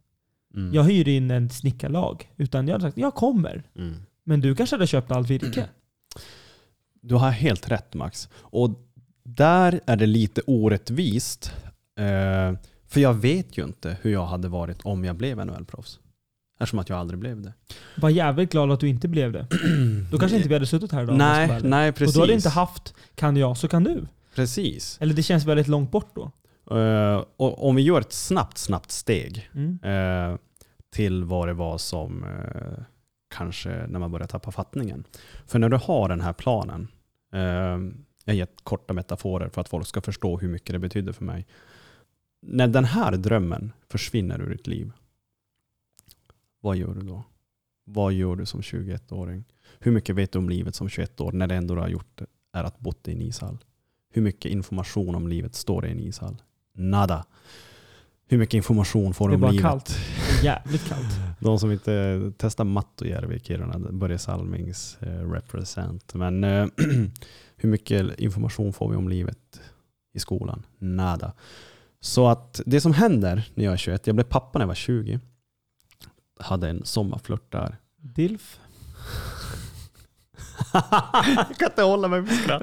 Mm. 0.54 0.74
jag 0.74 0.82
hyr 0.84 1.08
in 1.08 1.30
en 1.30 1.50
snickarlag. 1.50 2.32
Utan 2.36 2.68
jag 2.68 2.74
hade 2.74 2.84
sagt, 2.84 2.98
jag 2.98 3.14
kommer. 3.14 3.62
Mm. 3.78 3.94
Men 4.24 4.40
du 4.40 4.54
kanske 4.54 4.76
hade 4.76 4.86
köpt 4.86 5.12
allt 5.12 5.30
virke. 5.30 5.64
Du 7.00 7.14
har 7.14 7.30
helt 7.30 7.70
rätt 7.70 7.94
Max. 7.94 8.28
Och 8.34 8.70
där 9.24 9.80
är 9.86 9.96
det 9.96 10.06
lite 10.06 10.40
orättvist. 10.46 11.52
Eh, 11.98 12.58
för 12.86 13.00
jag 13.00 13.14
vet 13.14 13.58
ju 13.58 13.64
inte 13.64 13.96
hur 14.02 14.12
jag 14.12 14.26
hade 14.26 14.48
varit 14.48 14.80
om 14.82 15.04
jag 15.04 15.16
blev 15.16 15.38
NHL-proffs. 15.46 15.98
Eftersom 16.60 16.78
att 16.78 16.88
jag 16.88 16.98
aldrig 16.98 17.20
blev 17.20 17.42
det. 17.42 17.52
Var 17.96 18.10
jävligt 18.10 18.52
glad 18.52 18.70
att 18.72 18.80
du 18.80 18.88
inte 18.88 19.08
blev 19.08 19.32
det. 19.32 19.46
Då 20.10 20.18
kanske 20.18 20.36
inte 20.36 20.48
vi 20.48 20.54
hade 20.54 20.66
suttit 20.66 20.92
här 20.92 21.02
idag. 21.02 21.16
Nej, 21.16 21.60
nej 21.62 21.88
Och 21.88 21.94
precis. 21.96 22.14
då 22.14 22.20
hade 22.20 22.32
inte 22.34 22.48
haft 22.48 22.94
kan 23.14 23.36
jag 23.36 23.56
så 23.56 23.68
kan 23.68 23.84
du. 23.84 24.06
Precis. 24.42 24.98
Eller 25.00 25.14
det 25.14 25.22
känns 25.22 25.44
väldigt 25.44 25.68
långt 25.68 25.90
bort 25.90 26.14
då. 26.14 26.30
Och 27.36 27.68
om 27.68 27.76
vi 27.76 27.82
gör 27.82 28.00
ett 28.00 28.12
snabbt, 28.12 28.58
snabbt 28.58 28.90
steg 28.90 29.50
Mm. 29.54 29.78
eh, 29.82 30.38
till 30.90 31.24
vad 31.24 31.48
det 31.48 31.54
var 31.54 31.78
som 31.78 32.24
eh, 32.24 32.84
kanske 33.30 33.86
när 33.86 33.98
man 33.98 34.10
börjar 34.10 34.26
tappa 34.26 34.50
fattningen. 34.50 35.04
För 35.46 35.58
när 35.58 35.68
du 35.68 35.76
har 35.76 36.08
den 36.08 36.20
här 36.20 36.32
planen, 36.32 36.88
jag 38.24 38.32
har 38.32 38.36
gett 38.36 38.64
korta 38.64 38.94
metaforer 38.94 39.48
för 39.48 39.60
att 39.60 39.68
folk 39.68 39.86
ska 39.86 40.00
förstå 40.00 40.38
hur 40.38 40.48
mycket 40.48 40.72
det 40.72 40.78
betyder 40.78 41.12
för 41.12 41.24
mig. 41.24 41.46
När 42.42 42.68
den 42.68 42.84
här 42.84 43.12
drömmen 43.16 43.72
försvinner 43.90 44.40
ur 44.42 44.50
ditt 44.50 44.66
liv, 44.66 44.92
vad 46.60 46.76
gör 46.76 46.94
du 46.94 47.00
då? 47.00 47.24
Vad 47.84 48.12
gör 48.12 48.36
du 48.36 48.46
som 48.46 48.60
21-åring? 48.60 49.44
Hur 49.78 49.92
mycket 49.92 50.14
vet 50.16 50.32
du 50.32 50.38
om 50.38 50.48
livet 50.48 50.74
som 50.74 50.88
21 50.88 51.20
år 51.20 51.32
när 51.32 51.46
det 51.46 51.54
enda 51.54 51.74
du 51.74 51.80
har 51.80 51.88
gjort 51.88 52.20
är 52.52 52.64
att 52.64 52.78
bott 52.78 53.08
i 53.08 53.12
en 53.12 53.22
ishall? 53.22 53.58
Hur 54.10 54.22
mycket 54.22 54.50
information 54.52 55.14
om 55.14 55.28
livet 55.28 55.54
står 55.54 55.82
det 55.82 55.88
i 55.88 55.90
en 55.92 56.00
ishall? 56.00 56.36
Nada. 56.74 57.24
Hur 58.30 58.38
mycket 58.38 58.54
information 58.54 59.14
får 59.14 59.28
Det 59.28 59.30
du 59.30 59.34
är 59.34 59.36
om 59.36 59.40
bara 59.40 59.50
livet? 59.50 59.62
kallt. 59.64 59.96
Det 60.30 60.38
är 60.40 60.44
jävligt 60.44 60.88
kallt. 60.88 61.06
De 61.40 61.58
som 61.58 61.72
inte 61.72 62.32
testar 62.38 62.64
Mattojärvi 62.64 63.36
i 63.36 63.40
Kiruna, 63.40 63.78
Börje 63.78 64.18
Salmings 64.18 64.96
eh, 65.00 65.30
represent. 65.30 66.14
Men 66.14 66.44
eh, 66.44 66.66
hur 67.56 67.68
mycket 67.68 68.18
information 68.20 68.72
får 68.72 68.90
vi 68.90 68.96
om 68.96 69.08
livet 69.08 69.60
i 70.14 70.18
skolan? 70.20 70.62
Nada. 70.78 71.32
Så 72.00 72.28
att 72.28 72.60
det 72.66 72.80
som 72.80 72.92
händer 72.92 73.50
när 73.54 73.64
jag 73.64 73.72
är 73.72 73.76
21, 73.76 74.06
jag 74.06 74.16
blev 74.16 74.24
pappa 74.24 74.58
när 74.58 74.62
jag 74.64 74.68
var 74.68 74.74
20. 74.74 75.20
Hade 76.40 76.68
en 76.68 76.84
sommarflört 76.84 77.52
där. 77.52 77.76
Dilf. 77.96 78.60
Jag 80.72 81.56
kan 81.58 81.68
inte 81.70 81.82
hålla 81.82 82.08
mig 82.08 82.26
för 82.26 82.34
skratt. 82.34 82.62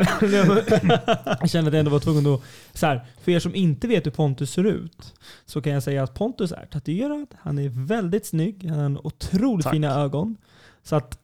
jag 1.41 1.49
kände 1.49 1.67
att 1.67 1.73
jag 1.73 1.79
ändå 1.79 1.91
var 1.91 1.99
tvungen 1.99 2.33
att... 2.33 2.41
Så 2.73 2.85
här, 2.85 3.05
för 3.21 3.31
er 3.31 3.39
som 3.39 3.55
inte 3.55 3.87
vet 3.87 4.05
hur 4.05 4.11
Pontus 4.11 4.51
ser 4.51 4.63
ut 4.63 5.13
så 5.45 5.61
kan 5.61 5.73
jag 5.73 5.83
säga 5.83 6.03
att 6.03 6.13
Pontus 6.13 6.51
är 6.51 6.65
tatuerad. 6.65 7.27
Han 7.41 7.59
är 7.59 7.69
väldigt 7.85 8.25
snygg. 8.25 8.69
Han 8.69 8.95
har 8.95 9.07
otroligt 9.07 9.63
Tack. 9.63 9.73
fina 9.73 9.91
ögon. 9.95 10.37
Så 10.83 10.95
att... 10.95 11.19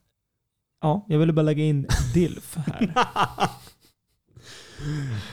Ja, 0.82 1.06
jag 1.08 1.20
ville 1.20 1.34
bara 1.34 1.42
lägga 1.42 1.64
in 1.64 1.88
Dilf 2.14 2.56
här. 2.58 2.94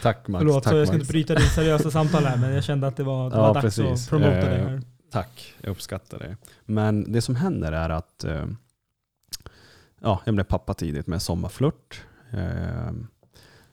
Tack 0.02 0.28
Max. 0.28 0.40
Förlåt, 0.40 0.64
tack, 0.64 0.70
så 0.70 0.76
jag 0.76 0.86
ska 0.86 0.96
Max. 0.96 1.02
inte 1.02 1.12
bryta 1.12 1.34
din 1.34 1.48
seriösa 1.48 1.90
samtal 1.90 2.24
här, 2.24 2.36
men 2.36 2.54
jag 2.54 2.64
kände 2.64 2.86
att 2.86 2.96
det 2.96 3.02
var, 3.04 3.30
det 3.30 3.36
Ja, 3.36 3.42
var 3.42 3.54
dags 3.54 3.64
precis. 3.76 4.04
att 4.04 4.08
promota 4.10 4.30
Eh, 4.36 4.44
det 4.50 4.56
här. 4.70 4.82
Tack, 5.12 5.54
jag 5.60 5.70
uppskattar 5.70 6.18
det. 6.18 6.36
Men 6.64 7.12
det 7.12 7.20
som 7.22 7.36
händer 7.36 7.72
är 7.72 7.90
att 7.90 8.24
eh, 8.24 8.46
ja, 10.00 10.20
jag 10.24 10.34
blev 10.34 10.44
pappa 10.44 10.74
tidigt 10.74 11.06
med 11.06 11.16
en 11.16 11.20
sommarflört. 11.20 12.02
Ehm, 12.30 13.06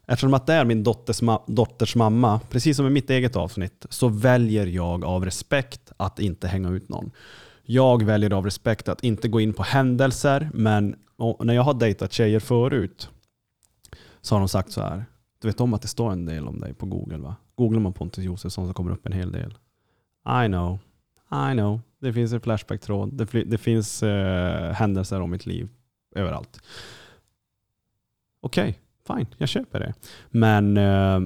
eftersom 0.06 0.34
att 0.34 0.47
det 0.47 0.53
är 0.53 0.65
min 0.65 0.84
dotters, 0.84 1.22
ma- 1.22 1.43
dotters 1.47 1.95
mamma, 1.95 2.39
precis 2.49 2.77
som 2.77 2.88
i 2.88 2.89
mitt 2.89 3.10
eget 3.10 3.35
avsnitt, 3.35 3.85
så 3.89 4.07
väljer 4.07 4.68
jag 4.68 5.06
av 5.06 5.26
respekt 5.26 5.91
att 5.97 6.19
inte 6.19 6.47
hänga 6.47 6.69
ut 6.69 6.89
någon. 6.89 7.11
Jag 7.64 8.03
väljer 8.03 8.34
av 8.34 8.45
respekt 8.45 8.89
att 8.89 9.03
inte 9.03 9.27
gå 9.27 9.39
in 9.41 9.53
på 9.53 9.64
händelser, 9.64 10.49
men 10.53 10.95
när 11.39 11.53
jag 11.53 11.64
har 11.64 11.73
dejtat 11.73 12.14
tjejer 12.14 12.39
förut 12.39 13.10
så 14.22 14.35
har 14.35 14.39
de 14.39 14.49
sagt 14.49 14.72
så 14.72 14.81
här. 14.81 15.06
Du 15.41 15.47
vet 15.47 15.61
om 15.61 15.73
att 15.73 15.81
det 15.81 15.88
står 15.88 16.11
en 16.11 16.26
del 16.26 16.47
om 16.47 16.60
dig 16.60 16.73
på 16.73 16.85
Google 16.85 17.18
va? 17.18 17.35
Googlar 17.56 17.80
man 17.80 17.93
Pontus 17.93 18.23
Josefsson 18.23 18.68
så 18.68 18.73
kommer 18.73 18.91
det 18.91 18.95
upp 18.95 19.06
en 19.06 19.11
hel 19.11 19.31
del. 19.31 19.57
I 20.43 20.47
know, 20.47 20.80
I 21.31 21.53
know. 21.53 21.81
Det 21.99 22.14
finns 22.14 22.34
en 22.34 22.41
Flashback-tråd. 22.41 23.14
Det, 23.14 23.43
det 23.43 23.57
finns 23.57 24.03
eh, 24.03 24.72
händelser 24.72 25.22
om 25.22 25.31
mitt 25.31 25.45
liv 25.45 25.69
överallt. 26.15 26.61
Okej, 28.41 28.79
fine, 29.07 29.27
jag 29.37 29.49
köper 29.49 29.79
det. 29.79 29.93
Men 30.29 30.77
eh, 30.77 31.19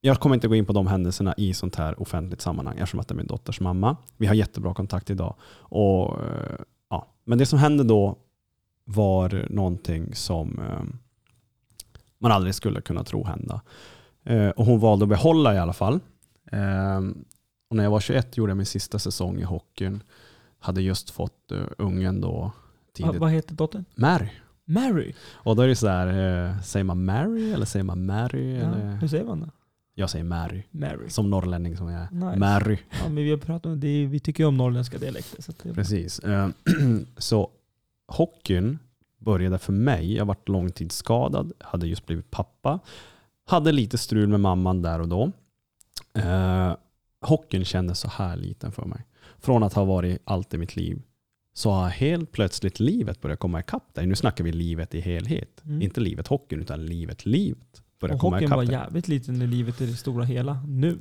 jag 0.00 0.20
kommer 0.20 0.34
inte 0.34 0.48
gå 0.48 0.54
in 0.54 0.66
på 0.66 0.72
de 0.72 0.86
händelserna 0.86 1.34
i 1.36 1.54
sånt 1.54 1.76
här 1.76 2.02
offentligt 2.02 2.40
sammanhang 2.40 2.78
eftersom 2.78 3.00
att 3.00 3.08
det 3.08 3.14
är 3.14 3.16
min 3.16 3.26
dotters 3.26 3.60
mamma. 3.60 3.96
Vi 4.16 4.26
har 4.26 4.34
jättebra 4.34 4.74
kontakt 4.74 5.10
idag. 5.10 5.34
Och, 5.54 6.22
eh, 6.22 6.58
ja. 6.90 7.06
Men 7.24 7.38
det 7.38 7.46
som 7.46 7.58
hände 7.58 7.84
då 7.84 8.18
var 8.84 9.46
någonting 9.50 10.14
som 10.14 10.58
eh, 10.58 10.82
man 12.18 12.32
aldrig 12.32 12.54
skulle 12.54 12.80
kunna 12.80 13.04
tro 13.04 13.24
hända. 13.24 13.60
Eh, 14.24 14.48
och 14.48 14.66
hon 14.66 14.80
valde 14.80 15.02
att 15.02 15.08
behålla 15.08 15.54
i 15.54 15.58
alla 15.58 15.72
fall. 15.72 16.00
Eh, 16.52 17.00
och 17.68 17.76
när 17.76 17.84
jag 17.84 17.90
var 17.90 18.00
21 18.00 18.36
gjorde 18.36 18.50
jag 18.50 18.56
min 18.56 18.66
sista 18.66 18.98
säsong 18.98 19.40
i 19.40 19.42
hockeyn. 19.42 20.02
Hade 20.58 20.82
just 20.82 21.10
fått 21.10 21.52
eh, 21.52 21.58
ungen 21.78 22.20
då 22.20 22.52
Tidigt. 22.92 23.16
vad 23.16 23.30
heter 23.30 23.54
dottern? 23.54 23.84
Mary. 23.94 24.28
Mary. 24.64 25.14
Och 25.32 25.56
då 25.56 25.62
är 25.62 25.68
det 25.68 25.76
så 25.76 25.86
där, 25.86 26.06
eh, 26.48 26.60
säger 26.60 26.84
man 26.84 27.04
Mary 27.04 27.52
eller 27.52 27.66
säger 27.66 27.84
man 27.84 28.06
Mary? 28.06 28.54
Ja, 28.58 28.64
Eller? 28.64 28.96
hur 28.96 29.08
säger 29.08 29.24
man 29.24 29.40
det? 29.40 29.50
Jag 29.94 30.10
säger 30.10 30.24
Mary. 30.24 30.62
Mary. 30.70 31.10
Som 31.10 31.30
norrlänning 31.30 31.76
som 31.76 31.88
jag 31.88 32.02
är. 32.02 32.10
Nice. 32.10 32.38
Mary. 32.38 32.78
Ja, 32.90 33.04
men 33.04 33.14
vi 33.16 33.30
har 33.30 33.36
pratat 33.38 33.66
om 33.66 33.80
det. 33.80 34.06
Vi 34.06 34.20
tycker 34.20 34.44
ju 34.44 34.48
om 34.48 34.56
norrländska 34.56 34.98
dialekter. 34.98 35.42
Så 35.42 35.52
det, 35.62 35.74
Precis. 35.74 36.18
Eh, 36.18 36.48
så 37.16 37.50
hockeyn 38.06 38.78
började 39.18 39.58
för 39.58 39.72
mig. 39.72 40.14
Jag 40.16 40.24
varit 40.24 40.48
långtidsskadad, 40.48 41.52
hade 41.60 41.86
just 41.86 42.06
blivit 42.06 42.30
pappa. 42.30 42.78
Hade 43.46 43.72
lite 43.72 43.98
strul 43.98 44.28
med 44.28 44.40
mamman 44.40 44.82
där 44.82 45.00
och 45.00 45.08
då. 45.08 45.32
Eh, 46.14 46.74
hockeyn 47.20 47.64
kändes 47.64 48.00
så 48.00 48.08
här 48.08 48.36
liten 48.36 48.72
för 48.72 48.84
mig. 48.84 49.06
Från 49.38 49.62
att 49.62 49.72
ha 49.72 49.84
varit 49.84 50.22
allt 50.24 50.54
i 50.54 50.58
mitt 50.58 50.76
liv 50.76 51.02
så 51.54 51.70
har 51.70 51.88
helt 51.88 52.32
plötsligt 52.32 52.80
livet 52.80 53.20
börjat 53.20 53.38
komma 53.38 53.60
ikapp 53.60 53.94
dig. 53.94 54.06
Nu 54.06 54.14
snackar 54.14 54.44
vi 54.44 54.52
livet 54.52 54.94
i 54.94 55.00
helhet. 55.00 55.62
Mm. 55.64 55.82
Inte 55.82 56.00
livet 56.00 56.28
hockeyn 56.28 56.60
utan 56.60 56.86
livet 56.86 57.26
livet 57.26 57.82
börjar 58.00 58.14
och 58.14 58.20
komma 58.20 58.36
hockeyn 58.36 58.50
var 58.50 58.62
jävligt 58.62 59.08
liten 59.08 59.42
i 59.42 59.46
livet 59.46 59.80
i 59.80 59.86
det 59.86 59.96
stora 59.96 60.24
hela 60.24 60.62
nu. 60.66 60.98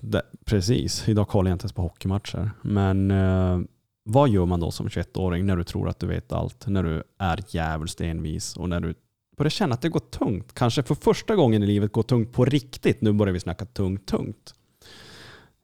Det, 0.00 0.22
precis, 0.44 1.08
idag 1.08 1.28
kollar 1.28 1.50
jag 1.50 1.54
inte 1.54 1.64
ens 1.64 1.72
på 1.72 1.82
hockeymatcher. 1.82 2.50
Men 2.62 3.10
eh, 3.10 3.60
vad 4.02 4.28
gör 4.28 4.46
man 4.46 4.60
då 4.60 4.70
som 4.70 4.88
21-åring 4.88 5.46
när 5.46 5.56
du 5.56 5.64
tror 5.64 5.88
att 5.88 5.98
du 5.98 6.06
vet 6.06 6.32
allt? 6.32 6.66
När 6.66 6.82
du 6.82 7.02
är 7.18 7.40
djävulskt 7.48 8.00
envis 8.00 8.56
och 8.56 8.68
när 8.68 8.80
du 8.80 8.94
börjar 9.36 9.50
känna 9.50 9.74
att 9.74 9.82
det 9.82 9.88
går 9.88 10.00
tungt. 10.00 10.54
Kanske 10.54 10.82
för 10.82 10.94
första 10.94 11.36
gången 11.36 11.62
i 11.62 11.66
livet 11.66 11.92
går 11.92 12.02
tungt 12.02 12.32
på 12.32 12.44
riktigt. 12.44 13.00
Nu 13.00 13.12
börjar 13.12 13.32
vi 13.32 13.40
snacka 13.40 13.64
tungt, 13.64 14.06
tungt. 14.06 14.54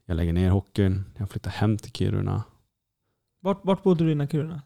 Jag 0.07 0.17
lägger 0.17 0.33
ner 0.33 0.51
hockeyn, 0.51 1.05
jag 1.17 1.31
flyttar 1.31 1.51
hem 1.51 1.79
till 1.79 1.93
Kiruna. 1.93 2.43
Vart, 3.45 3.61
vart 3.63 3.83
bodde 3.83 4.05
du 4.05 4.13
innan 4.13 4.29
Kiruna? 4.29 4.63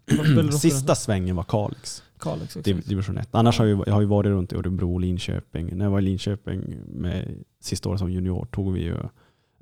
Sista 0.53 0.95
svängen 0.95 1.37
var 1.37 1.43
Kalix, 1.43 2.03
Kalix 2.19 2.55
division 2.85 3.19
1. 3.19 3.29
Annars 3.31 3.59
har 3.59 3.67
jag, 3.67 3.89
jag 3.89 3.93
har 3.95 4.01
ju 4.01 4.07
varit 4.07 4.29
runt 4.29 4.53
i 4.53 4.57
Örebro 4.57 4.95
och 4.95 5.01
Linköping. 5.01 5.77
När 5.77 5.85
jag 5.85 5.93
var 5.93 5.99
i 5.99 6.03
Linköping 6.03 6.61
med 6.87 7.45
sista 7.61 7.89
året 7.89 7.99
som 7.99 8.11
junior 8.11 8.47
tog 8.51 8.73
vi 8.73 8.81
ju 8.81 8.97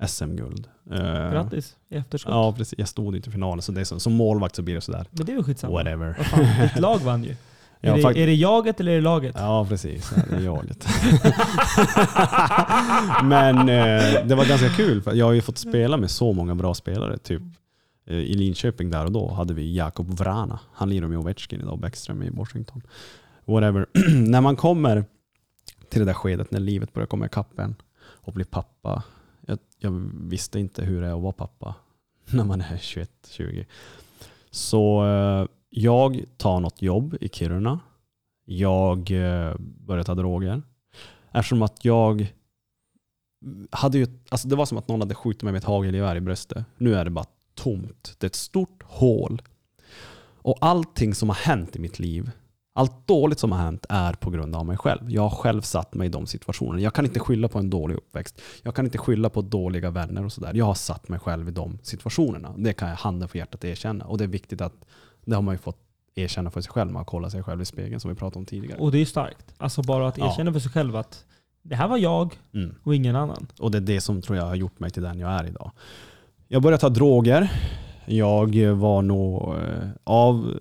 SM-guld. 0.07 0.67
Eh, 0.91 0.99
Grattis 1.31 1.75
i 1.89 1.95
efterskott. 1.95 2.33
Ja, 2.33 2.53
precis. 2.57 2.79
Jag 2.79 2.87
stod 2.87 3.15
inte 3.15 3.29
i 3.29 3.31
finalen, 3.31 3.61
så 3.61 3.71
det 3.71 3.81
är 3.81 3.85
så, 3.85 3.99
som 3.99 4.13
målvakt 4.13 4.55
så 4.55 4.61
blir 4.61 4.75
det 4.75 4.81
sådär. 4.81 5.07
Men 5.11 5.25
det 5.25 5.31
är 5.31 5.35
väl 5.35 5.43
skitsamma. 5.43 5.73
Whatever. 5.73 6.15
Vad 6.17 6.25
fan, 6.25 6.45
ditt 6.63 6.79
lag 6.79 6.99
vann 6.99 7.23
ju. 7.23 7.35
Ja, 7.81 7.97
är, 7.97 8.13
det, 8.13 8.19
är 8.19 8.27
det 8.27 8.35
jaget 8.35 8.79
eller 8.79 8.91
är 8.91 8.95
det 8.95 9.01
laget? 9.01 9.35
Ja, 9.39 9.65
precis. 9.69 10.13
Ja, 10.15 10.21
det 10.29 10.35
är 10.35 10.41
jaget. 10.45 10.87
Men 13.23 13.57
eh, 13.59 14.27
det 14.27 14.35
var 14.35 14.45
ganska 14.45 14.69
kul, 14.69 15.01
för 15.01 15.13
jag 15.13 15.25
har 15.25 15.33
ju 15.33 15.41
fått 15.41 15.57
spela 15.57 15.97
med 15.97 16.11
så 16.11 16.33
många 16.33 16.55
bra 16.55 16.73
spelare. 16.73 17.17
Typ 17.17 17.41
Eh, 18.07 18.17
i 18.17 18.33
Linköping 18.33 18.89
där 18.89 19.05
och 19.05 19.11
då 19.11 19.31
hade 19.31 19.53
vi 19.53 19.75
Jakob 19.75 20.09
Vrana. 20.09 20.59
Han 20.73 20.89
lirar 20.89 21.07
med 21.07 21.17
Ovechkin 21.17 21.61
idag 21.61 21.73
och 21.73 21.79
Bäckström 21.79 22.23
i 22.23 22.29
Washington. 22.29 22.81
Whatever. 23.45 23.85
när 24.27 24.41
man 24.41 24.55
kommer 24.55 25.05
till 25.89 25.99
det 25.99 26.05
där 26.05 26.13
skedet 26.13 26.51
när 26.51 26.59
livet 26.59 26.93
börjar 26.93 27.07
komma 27.07 27.25
ikapp 27.25 27.59
en 27.59 27.75
och 27.99 28.33
bli 28.33 28.43
pappa. 28.43 29.03
Jag, 29.41 29.59
jag 29.79 29.91
visste 30.13 30.59
inte 30.59 30.85
hur 30.85 31.01
det 31.01 31.07
är 31.07 31.13
att 31.13 31.21
vara 31.21 31.33
pappa 31.33 31.75
när 32.25 32.43
man 32.43 32.61
är 32.61 32.77
21-20. 32.77 33.65
Så 34.51 35.05
eh, 35.05 35.47
jag 35.69 36.23
tar 36.37 36.59
något 36.59 36.81
jobb 36.81 37.17
i 37.21 37.29
Kiruna. 37.29 37.79
Jag 38.45 39.11
eh, 39.11 39.55
börjar 39.59 40.03
ta 40.03 40.15
droger. 40.15 40.61
Eftersom 41.31 41.61
att 41.61 41.85
jag 41.85 42.33
hade 43.71 43.97
ju, 43.97 44.07
alltså 44.29 44.47
det 44.47 44.55
var 44.55 44.65
som 44.65 44.77
att 44.77 44.87
någon 44.87 45.01
hade 45.01 45.15
skjutit 45.15 45.43
mig 45.43 45.51
med 45.51 45.59
ett 45.59 45.65
hagelgevär 45.65 46.15
i 46.15 46.21
bröstet. 46.21 46.65
Nu 46.77 46.95
är 46.95 47.05
det 47.05 47.11
bara 47.11 47.25
tomt. 47.57 48.15
Det 48.17 48.25
är 48.25 48.29
ett 48.29 48.35
stort 48.35 48.83
hål. 48.83 49.41
Och 50.41 50.57
allting 50.61 51.15
som 51.15 51.29
har 51.29 51.35
hänt 51.35 51.75
i 51.75 51.79
mitt 51.79 51.99
liv, 51.99 52.31
allt 52.73 53.07
dåligt 53.07 53.39
som 53.39 53.51
har 53.51 53.59
hänt 53.59 53.85
är 53.89 54.13
på 54.13 54.29
grund 54.29 54.55
av 54.55 54.65
mig 54.65 54.77
själv. 54.77 55.11
Jag 55.11 55.21
har 55.21 55.29
själv 55.29 55.61
satt 55.61 55.93
mig 55.93 56.05
i 56.07 56.09
de 56.09 56.27
situationerna. 56.27 56.81
Jag 56.81 56.93
kan 56.93 57.05
inte 57.05 57.19
skylla 57.19 57.47
på 57.47 57.59
en 57.59 57.69
dålig 57.69 57.95
uppväxt. 57.95 58.41
Jag 58.63 58.75
kan 58.75 58.85
inte 58.85 58.97
skylla 58.97 59.29
på 59.29 59.41
dåliga 59.41 59.89
vänner 59.91 60.25
och 60.25 60.31
sådär. 60.33 60.53
Jag 60.53 60.65
har 60.65 60.73
satt 60.73 61.09
mig 61.09 61.19
själv 61.19 61.47
i 61.47 61.51
de 61.51 61.79
situationerna. 61.83 62.53
Det 62.57 62.73
kan 62.73 62.89
jag 62.89 62.95
handen 62.95 63.29
för 63.29 63.37
hjärtat 63.39 63.63
erkänna. 63.63 64.05
Och 64.05 64.17
det 64.17 64.23
är 64.23 64.27
viktigt 64.27 64.61
att 64.61 64.73
det 65.25 65.35
har 65.35 65.41
man 65.41 65.53
ju 65.53 65.57
fått 65.57 65.79
erkänna 66.15 66.51
för 66.51 66.61
sig 66.61 66.71
själv. 66.71 66.91
Man 66.91 67.05
kollar 67.05 67.29
sig 67.29 67.43
själv 67.43 67.61
i 67.61 67.65
spegeln 67.65 67.99
som 67.99 68.09
vi 68.09 68.15
pratade 68.15 68.39
om 68.39 68.45
tidigare. 68.45 68.79
Och 68.79 68.91
det 68.91 68.97
är 68.97 69.05
starkt. 69.05 69.53
Alltså 69.57 69.81
bara 69.81 70.07
att 70.07 70.17
Ja. 70.17 70.31
erkänna 70.31 70.53
för 70.53 70.59
sig 70.59 70.71
själv 70.71 70.95
att 70.95 71.25
det 71.61 71.75
här 71.75 71.87
var 71.87 71.97
jag 71.97 72.39
Mm. 72.53 72.75
och 72.83 72.95
ingen 72.95 73.15
annan. 73.15 73.47
Och 73.59 73.71
det 73.71 73.77
är 73.77 73.81
det 73.81 74.01
som 74.01 74.21
tror 74.21 74.37
jag 74.37 74.45
har 74.45 74.55
gjort 74.55 74.79
mig 74.79 74.91
till 74.91 75.03
den 75.03 75.19
jag 75.19 75.31
är 75.31 75.45
idag. 75.47 75.71
Jag 76.47 76.61
började 76.61 76.81
ta 76.81 76.89
droger. 76.89 77.51
Jag 78.05 78.55
var 78.57 79.01
nog 79.01 79.55
eh, 79.55 79.89
av... 80.03 80.59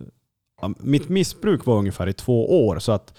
Mitt 0.78 1.08
missbruk 1.08 1.66
var 1.66 1.78
ungefär 1.78 2.06
i 2.06 2.12
två 2.12 2.66
år. 2.66 2.78
Så 2.78 2.92
att 2.92 3.18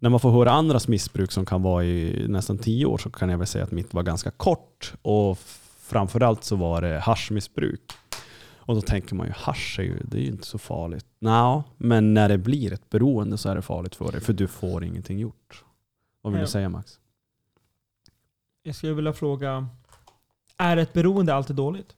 när 0.00 0.10
man 0.10 0.20
får 0.20 0.30
höra 0.30 0.50
andras 0.50 0.88
missbruk 0.88 1.32
som 1.32 1.46
kan 1.46 1.62
vara 1.62 1.84
i 1.84 2.26
nästan 2.28 2.58
tio 2.58 2.86
år 2.86 2.98
så 2.98 3.10
kan 3.10 3.28
jag 3.28 3.38
väl 3.38 3.46
säga 3.46 3.64
att 3.64 3.70
mitt 3.70 3.94
var 3.94 4.02
ganska 4.02 4.30
kort. 4.30 4.94
Och 5.02 5.38
framförallt 5.78 6.44
så 6.44 6.56
var 6.56 6.82
det 6.82 6.98
haschmissbruk. 6.98 7.92
Och 8.56 8.74
då 8.74 8.80
tänker 8.80 9.14
man 9.14 9.26
ju 9.26 9.32
hasch 9.32 9.78
är 9.78 9.82
ju, 9.82 9.98
det 10.04 10.16
är 10.16 10.22
ju 10.22 10.28
inte 10.28 10.46
så 10.46 10.58
farligt. 10.58 11.06
Nå, 11.18 11.64
men 11.76 12.14
när 12.14 12.28
det 12.28 12.38
blir 12.38 12.72
ett 12.72 12.90
beroende 12.90 13.38
så 13.38 13.48
är 13.48 13.54
det 13.54 13.62
farligt 13.62 13.94
för 13.94 14.12
dig. 14.12 14.20
För 14.20 14.32
du 14.32 14.48
får 14.48 14.84
ingenting 14.84 15.18
gjort. 15.18 15.64
Vad 16.22 16.32
vill 16.32 16.42
du 16.42 16.48
säga 16.48 16.68
Max? 16.68 16.98
Jag 18.62 18.74
skulle 18.74 18.92
vilja 18.92 19.12
fråga, 19.12 19.68
är 20.62 20.76
ett 20.76 20.92
beroende 20.92 21.34
alltid 21.34 21.56
dåligt? 21.56 21.96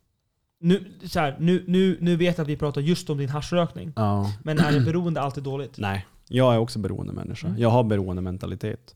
Nu, 0.61 0.85
så 1.05 1.21
här, 1.21 1.37
nu, 1.41 1.65
nu, 1.67 1.99
nu 2.01 2.17
vet 2.17 2.39
jag 2.39 2.45
att 2.45 2.49
vi 2.49 2.57
pratar 2.57 2.81
just 2.81 3.11
om 3.11 3.19
din 3.19 3.29
haschrökning. 3.29 3.93
Ja. 3.97 4.33
Men 4.43 4.59
är 4.59 4.77
ett 4.77 4.85
beroende 4.85 5.21
alltid 5.21 5.45
dåligt? 5.45 5.79
Nej, 5.79 6.07
jag 6.29 6.55
är 6.55 6.59
också 6.59 6.79
beroende 6.79 7.13
människa. 7.13 7.47
Mm. 7.49 7.61
Jag 7.61 7.69
har 7.71 7.85
beroendementalitet. 7.85 8.95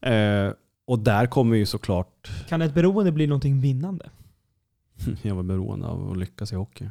Eh, 0.00 0.50
och 0.84 0.98
där 0.98 1.26
kommer 1.26 1.56
ju 1.56 1.66
såklart, 1.66 2.30
Kan 2.48 2.62
ett 2.62 2.74
beroende 2.74 3.12
bli 3.12 3.26
någonting 3.26 3.60
vinnande? 3.60 4.10
jag 5.22 5.34
var 5.34 5.42
beroende 5.42 5.86
av 5.86 6.10
att 6.10 6.16
lyckas 6.18 6.52
i 6.52 6.56
hockey. 6.56 6.88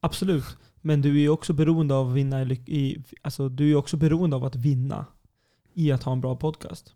Absolut. 0.00 0.44
Men 0.80 1.02
du 1.02 1.10
är 1.10 1.20
ju 1.20 1.28
också 1.28 1.52
beroende 1.52 1.94
av 1.94 2.08
att 2.08 2.14
vinna 2.14 2.42
i, 2.42 2.52
i 2.66 3.02
alltså 3.22 3.48
du 3.48 3.70
är 3.70 3.76
också 3.76 3.96
beroende 3.96 4.36
av 4.36 4.44
att 4.44 4.56
vinna 4.56 5.06
i 5.74 5.92
att 5.92 6.02
ha 6.02 6.12
en 6.12 6.20
bra 6.20 6.36
podcast. 6.36 6.94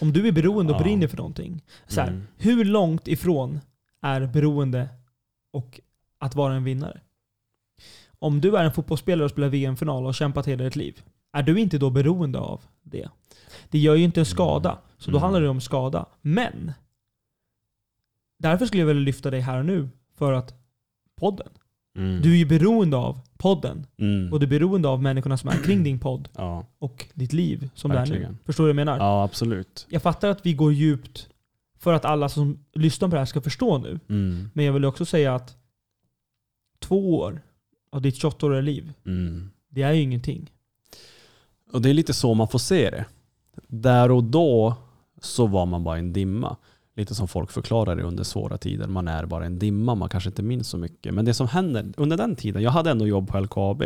Om 0.00 0.12
du 0.12 0.28
är 0.28 0.32
beroende 0.32 0.72
och 0.72 0.78
Ja. 0.80 0.82
brinner 0.84 1.06
för 1.08 1.16
någonting. 1.16 1.62
Så 1.86 2.00
här, 2.00 2.08
Mm. 2.08 2.22
Hur 2.36 2.64
långt 2.64 3.08
ifrån 3.08 3.60
är 4.02 4.26
beroende 4.26 4.88
och 5.52 5.80
att 6.18 6.34
vara 6.34 6.54
en 6.54 6.64
vinnare? 6.64 7.00
Om 8.18 8.40
du 8.40 8.56
är 8.56 8.64
en 8.64 8.72
fotbollsspelare 8.72 9.24
och 9.24 9.30
spelar 9.30 9.48
VM-final 9.48 10.02
och 10.02 10.08
har 10.08 10.12
kämpat 10.12 10.46
hela 10.48 10.64
ditt 10.64 10.76
liv, 10.76 11.02
är 11.32 11.42
du 11.42 11.60
inte 11.60 11.78
då 11.78 11.90
beroende 11.90 12.38
av 12.38 12.60
det? 12.82 13.08
Det 13.70 13.78
gör 13.78 13.94
ju 13.94 14.04
inte 14.04 14.20
en 14.20 14.26
skada, 14.26 14.78
så 14.98 15.10
då 15.10 15.16
Mm. 15.16 15.22
handlar 15.22 15.40
det 15.40 15.48
om 15.48 15.60
skada. 15.60 16.06
Men, 16.20 16.72
därför 18.38 18.66
skulle 18.66 18.80
jag 18.82 18.86
vilja 18.86 19.02
lyfta 19.02 19.30
dig 19.30 19.40
här 19.40 19.58
och 19.58 19.66
nu, 19.66 19.88
för 20.14 20.32
att 20.32 20.54
podden. 21.16 21.48
Mm. 21.96 22.22
Du 22.22 22.32
är 22.32 22.36
ju 22.36 22.46
beroende 22.46 22.96
av 22.96 23.20
podden. 23.38 23.86
Mm. 23.98 24.32
Och 24.32 24.40
du 24.40 24.46
är 24.46 24.50
beroende 24.50 24.88
av 24.88 25.02
människorna 25.02 25.36
som 25.36 25.48
är 25.50 25.64
kring 25.64 25.84
din 25.84 25.98
podd 25.98 26.28
Ja. 26.36 26.66
och 26.78 27.06
ditt 27.14 27.32
liv 27.32 27.70
som 27.74 27.90
det 27.90 27.96
är 27.98 28.06
nu. 28.06 28.10
Verkligen. 28.10 28.38
Förstår 28.44 28.64
du 28.64 28.66
vad 28.72 28.80
jag 28.80 28.86
menar? 28.86 28.98
ja, 28.98 29.24
absolut. 29.24 29.86
Jag 29.90 30.02
fattar 30.02 30.28
att 30.28 30.46
vi 30.46 30.54
går 30.54 30.72
djupt 30.72 31.28
för 31.82 31.92
att 31.92 32.04
alla 32.04 32.28
som 32.28 32.58
lyssnar 32.74 33.08
på 33.08 33.14
det 33.14 33.18
här 33.20 33.26
ska 33.26 33.40
förstå 33.40 33.78
nu. 33.78 34.00
Mm. 34.08 34.50
Men 34.54 34.64
jag 34.64 34.72
vill 34.72 34.84
också 34.84 35.04
säga 35.04 35.34
att 35.34 35.56
två 36.78 37.16
år 37.18 37.42
av 37.90 38.02
ditt 38.02 38.14
28-åriga 38.14 38.60
liv, 38.60 38.92
Mm. 39.06 39.50
det 39.68 39.82
är 39.82 39.92
ju 39.92 40.02
ingenting. 40.02 40.50
Och 41.72 41.82
det 41.82 41.90
är 41.90 41.94
lite 41.94 42.12
så 42.14 42.34
man 42.34 42.48
får 42.48 42.58
se 42.58 42.90
det. 42.90 43.04
Där 43.66 44.10
och 44.10 44.24
då 44.24 44.74
så 45.20 45.46
var 45.46 45.66
man 45.66 45.84
bara 45.84 45.98
en 45.98 46.12
dimma. 46.12 46.56
Lite 46.96 47.14
som 47.14 47.28
folk 47.28 47.50
förklarar 47.50 47.96
det 47.96 48.02
under 48.02 48.24
svåra 48.24 48.58
tider. 48.58 48.86
Man 48.86 49.08
är 49.08 49.26
bara 49.26 49.46
en 49.46 49.58
dimma, 49.58 49.94
man 49.94 50.08
kanske 50.08 50.30
inte 50.30 50.42
minns 50.42 50.68
så 50.68 50.78
mycket. 50.78 51.14
Men 51.14 51.24
det 51.24 51.34
som 51.34 51.48
händer 51.48 51.92
under 51.96 52.16
den 52.16 52.36
tiden, 52.36 52.62
jag 52.62 52.70
hade 52.70 52.90
ändå 52.90 53.06
jobb 53.06 53.28
på 53.28 53.40
LKAB 53.40 53.82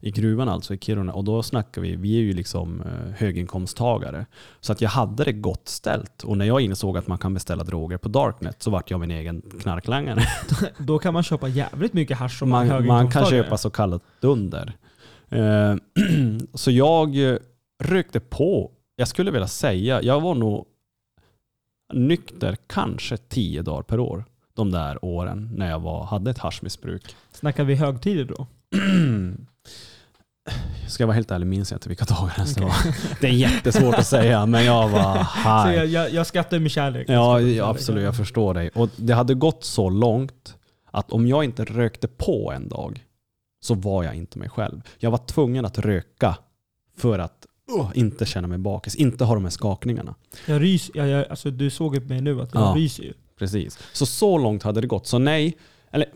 i 0.00 0.10
gruvan 0.10 0.48
alltså 0.48 0.74
i 0.74 0.78
Kiruna 0.78 1.12
och 1.12 1.24
då 1.24 1.42
snackar 1.42 1.82
vi, 1.82 1.96
vi 1.96 2.16
är 2.16 2.20
ju 2.20 2.32
liksom 2.32 2.80
eh, 2.80 3.14
höginkomsttagare. 3.16 4.26
Så 4.60 4.72
att 4.72 4.80
jag 4.80 4.90
hade 4.90 5.24
det 5.24 5.32
gott 5.32 5.68
ställt 5.68 6.22
och 6.22 6.38
när 6.38 6.44
jag 6.44 6.60
insåg 6.60 6.98
att 6.98 7.06
man 7.06 7.18
kan 7.18 7.34
beställa 7.34 7.64
droger 7.64 7.98
på 7.98 8.08
Darknet 8.08 8.62
så 8.62 8.70
vart 8.70 8.90
jag 8.90 9.00
min 9.00 9.10
egen 9.10 9.42
knarklangare. 9.60 10.22
Då 10.78 10.98
kan 10.98 11.14
man 11.14 11.22
köpa 11.22 11.48
jävligt 11.48 11.92
mycket 11.92 12.18
hasch 12.18 12.38
som 12.38 12.50
man, 12.50 12.68
Man, 12.68 12.86
man 12.86 13.10
kan 13.10 13.26
köpa 13.26 13.58
så 13.58 13.70
kallat 13.70 14.02
dunder. 14.20 14.72
Eh, 15.28 15.74
så 16.54 16.70
jag 16.70 17.30
eh, 17.30 17.36
rökte 17.82 18.20
på, 18.20 18.70
jag 18.96 19.08
skulle 19.08 19.30
vilja 19.30 19.48
säga, 19.48 20.02
jag 20.02 20.20
var 20.20 20.34
nog 20.34 20.66
nykter 21.92 22.56
kanske 22.66 23.16
tio 23.16 23.62
dagar 23.62 23.82
per 23.82 24.00
år 24.00 24.24
de 24.54 24.70
där 24.70 25.04
åren 25.04 25.50
när 25.54 25.70
jag 25.70 25.80
var, 25.80 26.04
hade 26.04 26.30
ett 26.30 26.38
haschmissbruk. 26.38 27.16
Snackar 27.32 27.64
vi 27.64 27.74
högtider 27.74 28.24
då? 28.24 28.46
Ska 30.88 31.02
jag 31.02 31.06
vara 31.06 31.14
helt 31.14 31.30
ärlig 31.30 31.46
minns 31.46 31.70
jag 31.70 31.76
inte 31.76 31.88
vilka 31.88 32.04
dagar 32.04 32.32
ens 32.36 32.54
det 32.54 32.64
Okej. 32.64 32.92
var. 32.92 32.94
Det 33.20 33.26
är 33.26 33.30
jättesvårt 33.32 33.94
att 33.94 34.06
säga, 34.06 34.46
men 34.46 34.64
jag 34.64 34.88
var 34.88 35.14
high. 35.64 35.76
jag, 35.76 35.86
jag, 35.86 36.12
jag 36.12 36.26
skrattar 36.26 36.58
med 36.58 36.70
kärlek. 36.70 37.08
Ja, 37.08 37.34
med 37.38 37.42
kärlek. 37.42 37.62
absolut. 37.62 38.04
Jag 38.04 38.16
förstår 38.16 38.54
dig. 38.54 38.70
Och 38.74 38.88
det 38.96 39.12
hade 39.12 39.34
gått 39.34 39.64
så 39.64 39.90
långt 39.90 40.56
att 40.90 41.12
om 41.12 41.26
jag 41.26 41.44
inte 41.44 41.64
rökte 41.64 42.08
på 42.08 42.52
en 42.52 42.68
dag 42.68 43.04
så 43.60 43.74
var 43.74 44.04
jag 44.04 44.14
inte 44.14 44.38
mig 44.38 44.48
själv. 44.48 44.82
Jag 44.98 45.10
var 45.10 45.18
tvungen 45.18 45.64
att 45.64 45.78
röka 45.78 46.36
för 46.96 47.18
att 47.18 47.46
uh, 47.78 47.90
inte 47.94 48.26
känna 48.26 48.48
mig 48.48 48.58
bakis, 48.58 48.94
inte 48.94 49.24
ha 49.24 49.34
de 49.34 49.44
här 49.44 49.50
skakningarna. 49.50 50.14
Jag 50.46 50.62
rys, 50.62 50.90
jag, 50.94 51.08
jag, 51.08 51.26
alltså, 51.30 51.50
du 51.50 51.70
såg 51.70 51.94
ju 51.94 52.00
på 52.00 52.08
mig 52.08 52.20
nu 52.20 52.40
att 52.40 52.54
jag 52.54 52.62
Ja. 52.62 52.74
ryser 52.76 53.02
ju. 53.02 53.12
Precis. 53.38 53.78
Så 53.92 54.06
så 54.06 54.38
långt 54.38 54.62
hade 54.62 54.80
det 54.80 54.86
gått. 54.86 55.06
Så 55.06 55.18
nej, 55.18 55.56
eller 55.90 56.06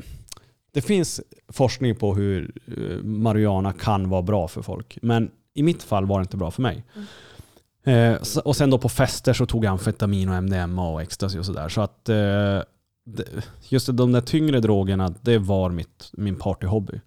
det 0.73 0.81
finns 0.83 1.21
forskning 1.49 1.97
på 1.97 2.15
hur 2.15 2.53
eh, 2.67 3.03
marijuana 3.05 3.73
kan 3.73 4.09
vara 4.09 4.23
bra 4.23 4.49
för 4.49 4.63
folk. 4.63 4.99
Men 5.03 5.31
i 5.55 5.63
mitt 5.63 5.83
fall 5.83 6.07
var 6.07 6.19
det 6.19 6.23
inte 6.23 6.37
bra 6.37 6.51
för 6.51 6.63
mig. 6.63 6.85
Eh, 7.85 8.23
så- 8.23 8.41
och 8.41 8.57
sen 8.57 8.71
då 8.71 8.79
på 8.79 8.89
fester 8.89 9.33
så 9.33 9.47
tog 9.47 9.65
jag 9.65 9.71
amfetamin 9.71 10.29
och 10.29 10.35
MDMA 10.35 10.89
och 10.89 11.03
ecstasy 11.03 11.39
och 11.39 11.47
sådär. 11.47 11.69
Så 11.69 11.81
att 11.81 12.09
eh, 12.09 12.61
just 13.69 13.97
de 13.97 14.13
där 14.13 14.21
tyngre 14.21 14.61
drogerna, 14.61 15.15
det 15.23 15.39
var 15.39 15.71
mitt, 15.71 16.11
min 16.13 16.37
partyhobby. 16.37 17.01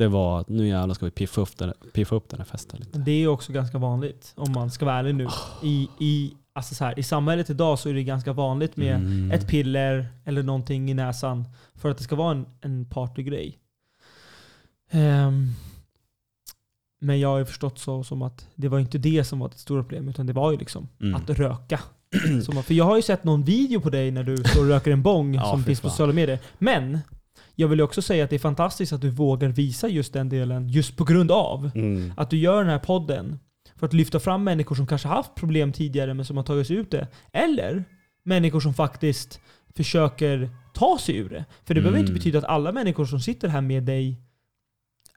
Det 0.00 0.08
var 0.08 0.40
att 0.40 0.48
nu 0.48 0.68
jävlar 0.68 0.94
ska 0.94 1.04
vi 1.04 1.10
piffa 1.10 1.40
upp 1.40 1.58
den, 1.58 1.72
piffa 1.92 2.14
upp 2.16 2.28
den 2.28 2.38
här 2.40 2.44
festen 2.46 2.78
lite. 2.80 2.98
Det 2.98 3.10
är 3.10 3.18
ju 3.18 3.28
också 3.28 3.52
ganska 3.52 3.78
vanligt, 3.78 4.32
om 4.36 4.52
man 4.52 4.70
ska 4.70 4.84
vara 4.84 4.96
ärlig 4.98 5.14
nu. 5.14 5.28
I, 5.62 5.88
i, 5.98 6.32
alltså 6.52 6.74
så 6.74 6.84
här, 6.84 6.98
I 6.98 7.02
samhället 7.02 7.50
idag 7.50 7.78
så 7.78 7.88
är 7.88 7.94
det 7.94 8.02
ganska 8.04 8.32
vanligt 8.32 8.76
med 8.76 8.96
Mm. 8.96 9.30
ett 9.30 9.48
piller 9.48 10.08
eller 10.24 10.42
någonting 10.42 10.90
i 10.90 10.94
näsan 10.94 11.44
för 11.74 11.90
att 11.90 11.98
det 11.98 12.04
ska 12.04 12.16
vara 12.16 12.30
en, 12.30 12.46
en 12.60 12.84
partygrej. 12.84 13.58
Ehm, 14.90 15.48
men 17.00 17.20
jag 17.20 17.28
har 17.28 17.38
ju 17.38 17.44
förstått 17.44 17.78
så 17.78 18.04
som 18.04 18.22
att 18.22 18.46
det 18.54 18.68
var 18.68 18.78
inte 18.78 18.98
det 18.98 19.24
som 19.24 19.38
var 19.38 19.48
det 19.48 19.58
stora 19.58 19.82
problemet, 19.82 20.14
utan 20.14 20.26
det 20.26 20.32
var 20.32 20.52
ju 20.52 20.58
liksom 20.58 20.88
Mm. 21.00 21.14
att 21.14 21.30
röka. 21.30 21.80
Som, 22.44 22.62
för 22.62 22.74
jag 22.74 22.84
har 22.84 22.96
ju 22.96 23.02
sett 23.02 23.24
någon 23.24 23.44
video 23.44 23.80
på 23.80 23.90
dig 23.90 24.10
när 24.10 24.22
du 24.24 24.36
står 24.36 24.60
och 24.60 24.68
röker 24.68 24.90
en 24.90 25.02
bong 25.02 25.34
Ja, 25.34 25.44
som 25.50 25.64
finns 25.64 25.80
på 25.80 25.88
sociala 25.90 26.12
medier. 26.12 26.38
Men 26.58 26.98
jag 27.60 27.68
vill 27.68 27.80
också 27.80 28.02
säga 28.02 28.24
att 28.24 28.30
det 28.30 28.36
är 28.36 28.40
fantastiskt 28.40 28.92
att 28.92 29.00
du 29.00 29.10
vågar 29.10 29.48
visa 29.48 29.88
just 29.88 30.12
den 30.12 30.28
delen 30.28 30.68
just 30.68 30.96
på 30.96 31.04
grund 31.04 31.30
av 31.30 31.70
Mm. 31.74 32.12
att 32.16 32.30
du 32.30 32.36
gör 32.36 32.60
den 32.60 32.70
här 32.70 32.78
podden 32.78 33.38
för 33.76 33.86
att 33.86 33.92
lyfta 33.92 34.20
fram 34.20 34.44
människor 34.44 34.74
som 34.76 34.86
kanske 34.86 35.08
haft 35.08 35.34
problem 35.34 35.72
tidigare 35.72 36.14
men 36.14 36.24
som 36.24 36.36
har 36.36 36.44
tagit 36.44 36.66
sig 36.66 36.76
ut 36.76 36.90
det. 36.90 37.08
Eller 37.32 37.84
människor 38.22 38.60
som 38.60 38.74
faktiskt 38.74 39.40
försöker 39.76 40.50
ta 40.74 40.98
sig 40.98 41.16
ur 41.16 41.28
det. 41.28 41.44
För 41.64 41.74
det 41.74 41.80
behöver 41.80 41.98
Mm. 41.98 42.06
inte 42.06 42.12
betyda 42.18 42.38
att 42.38 42.44
alla 42.44 42.72
människor 42.72 43.04
som 43.04 43.20
sitter 43.20 43.48
här 43.48 43.60
med 43.60 43.82
dig 43.82 44.16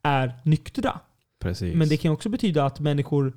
är 0.03 0.33
nyktra. 0.45 0.99
Precis. 1.39 1.75
Men 1.75 1.89
det 1.89 1.97
kan 1.97 2.11
också 2.11 2.29
betyda 2.29 2.65
att 2.65 2.79
människor 2.79 3.33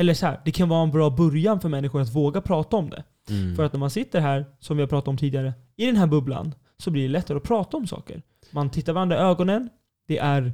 eller 0.00 0.14
så 0.14 0.26
här, 0.26 0.40
det 0.44 0.50
kan 0.50 0.68
vara 0.68 0.82
en 0.82 0.90
bra 0.90 1.10
början 1.10 1.60
för 1.60 1.68
människor 1.68 2.00
att 2.00 2.14
våga 2.14 2.40
prata 2.40 2.76
om 2.76 2.90
det. 2.90 3.04
Mm. 3.30 3.56
För 3.56 3.64
att 3.64 3.72
när 3.72 3.80
man 3.80 3.90
sitter 3.90 4.20
här, 4.20 4.46
som 4.60 4.76
vi 4.76 4.82
har 4.82 4.88
pratat 4.88 5.08
om 5.08 5.16
tidigare, 5.16 5.52
i 5.76 5.86
den 5.86 5.96
här 5.96 6.06
bubblan, 6.06 6.54
så 6.78 6.90
blir 6.90 7.02
det 7.02 7.08
lättare 7.08 7.36
att 7.36 7.42
prata 7.42 7.76
om 7.76 7.86
saker. 7.86 8.22
Man 8.50 8.70
tittar 8.70 8.92
varandra 8.92 9.16
i 9.16 9.20
ögonen, 9.20 9.68
det 10.06 10.18
är 10.18 10.52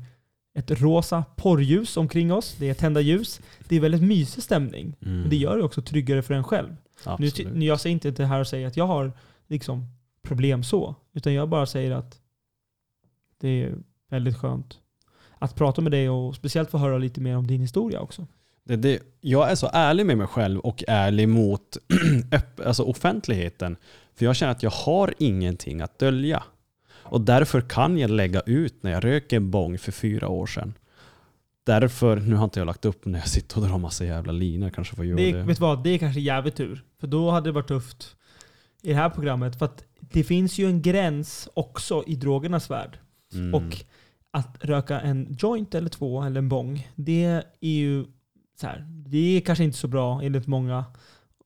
ett 0.54 0.70
rosa 0.70 1.24
porrljus 1.36 1.96
omkring 1.96 2.32
oss, 2.32 2.56
det 2.58 2.70
är 2.70 2.74
tända 2.74 3.00
ljus. 3.00 3.40
Det 3.68 3.76
är 3.76 3.80
väldigt 3.80 4.02
mysig 4.02 4.42
stämning. 4.42 4.96
Mm. 5.02 5.20
Men 5.20 5.30
det 5.30 5.36
gör 5.36 5.56
det 5.56 5.64
också 5.64 5.82
tryggare 5.82 6.22
för 6.22 6.34
en 6.34 6.44
själv. 6.44 6.68
Nu, 6.68 6.76
Absolut. 7.04 7.54
nu 7.54 7.64
jag 7.64 7.80
säger 7.80 7.92
inte 7.94 8.10
det 8.10 8.26
här 8.26 8.40
och 8.40 8.46
säger 8.46 8.66
att 8.66 8.76
jag 8.76 8.86
har 8.86 9.12
liksom 9.46 9.86
problem 10.22 10.64
så, 10.64 10.94
utan 11.12 11.34
jag 11.34 11.48
bara 11.48 11.66
säger 11.66 11.90
att 11.90 12.20
det 13.40 13.48
är 13.48 13.74
väldigt 14.10 14.36
skönt 14.36 14.78
att 15.38 15.54
prata 15.54 15.82
med 15.82 15.92
dig 15.92 16.08
och 16.08 16.36
speciellt 16.36 16.70
få 16.70 16.78
höra 16.78 16.98
lite 16.98 17.20
mer 17.20 17.36
om 17.36 17.46
din 17.46 17.60
historia 17.60 18.00
också. 18.00 18.26
Det, 18.64 18.76
det, 18.76 19.02
jag 19.20 19.50
är 19.50 19.54
så 19.54 19.70
ärlig 19.72 20.06
med 20.06 20.18
mig 20.18 20.26
själv 20.26 20.60
och 20.60 20.84
ärlig 20.88 21.28
mot 21.28 21.76
öpp, 22.32 22.60
alltså 22.60 22.82
offentligheten. 22.82 23.76
För 24.14 24.24
jag 24.24 24.36
känner 24.36 24.52
att 24.52 24.62
jag 24.62 24.70
har 24.70 25.14
ingenting 25.18 25.80
att 25.80 25.98
dölja. 25.98 26.42
Och 27.02 27.20
därför 27.20 27.60
kan 27.60 27.98
jag 27.98 28.10
lägga 28.10 28.40
ut 28.40 28.82
när 28.82 28.90
jag 28.90 29.04
röker 29.04 29.36
en 29.36 29.50
bong 29.50 29.78
för 29.78 29.92
fyra 29.92 30.28
år 30.28 30.46
sedan. 30.46 30.74
Därför, 31.64 32.16
nu 32.16 32.34
har 32.34 32.44
inte 32.44 32.60
jag 32.60 32.66
lagt 32.66 32.84
upp 32.84 33.04
när 33.04 33.18
jag 33.18 33.28
sitter 33.28 33.60
och 33.62 33.68
drar 33.68 33.78
massa 33.78 34.04
jävla 34.04 34.32
linor, 34.32 34.70
kanske 34.70 34.96
får 34.96 35.04
göra 35.04 35.16
Det, 35.16 35.32
det. 35.32 35.42
vet 35.42 35.56
du 35.56 35.60
vad, 35.60 35.84
det 35.84 35.90
är 35.90 35.98
kanske 35.98 36.20
jävligt 36.20 36.56
tur. 36.56 36.84
För 37.00 37.06
då 37.06 37.30
hade 37.30 37.48
det 37.48 37.52
varit 37.52 37.68
tufft 37.68 38.16
i 38.82 38.88
det 38.88 38.94
här 38.94 39.10
programmet. 39.10 39.58
För 39.58 39.64
att 39.66 39.84
det 40.00 40.24
finns 40.24 40.58
ju 40.58 40.66
en 40.66 40.82
gräns 40.82 41.48
också 41.54 42.04
i 42.06 42.16
drogernas 42.16 42.70
värld. 42.70 42.98
Mm. 43.32 43.54
Och 43.54 43.84
att 44.30 44.56
röka 44.60 45.00
en 45.00 45.36
joint 45.38 45.74
eller 45.74 45.88
två 45.88 46.22
eller 46.22 46.38
en 46.38 46.48
bong, 46.48 46.88
det 46.94 47.24
är 47.60 47.68
ju 47.68 48.04
så 48.60 48.66
här, 48.66 48.86
det 48.88 49.36
är 49.36 49.40
kanske 49.40 49.64
inte 49.64 49.78
så 49.78 49.88
bra 49.88 50.22
enligt 50.22 50.46
många. 50.46 50.84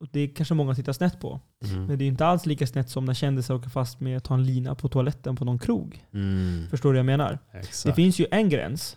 Och 0.01 0.09
Det 0.13 0.21
är 0.21 0.29
kanske 0.35 0.55
många 0.55 0.75
tittar 0.75 0.93
snett 0.93 1.21
på. 1.21 1.41
Mm. 1.65 1.87
Men 1.87 1.99
det 1.99 2.05
är 2.05 2.07
inte 2.07 2.27
alls 2.27 2.47
lika 2.47 2.67
snett 2.67 2.91
som 2.91 3.05
när 3.05 3.15
kändisar 3.15 3.55
åker 3.55 3.69
fast 3.71 4.01
med 4.01 4.17
att 4.17 4.25
ta 4.25 4.35
en 4.35 4.45
lina 4.47 4.75
på 4.75 4.89
toaletten 4.89 5.37
på 5.37 5.45
någon 5.45 5.59
krog. 5.59 6.05
Mm. 6.13 6.67
Förstår 6.71 6.89
du 6.89 6.93
vad 6.93 6.99
jag 6.99 7.07
menar? 7.19 7.39
Det 7.53 7.59
Exakt. 7.59 7.97
finns 7.97 8.19
ju 8.19 8.27
en 8.31 8.49
gräns, 8.49 8.97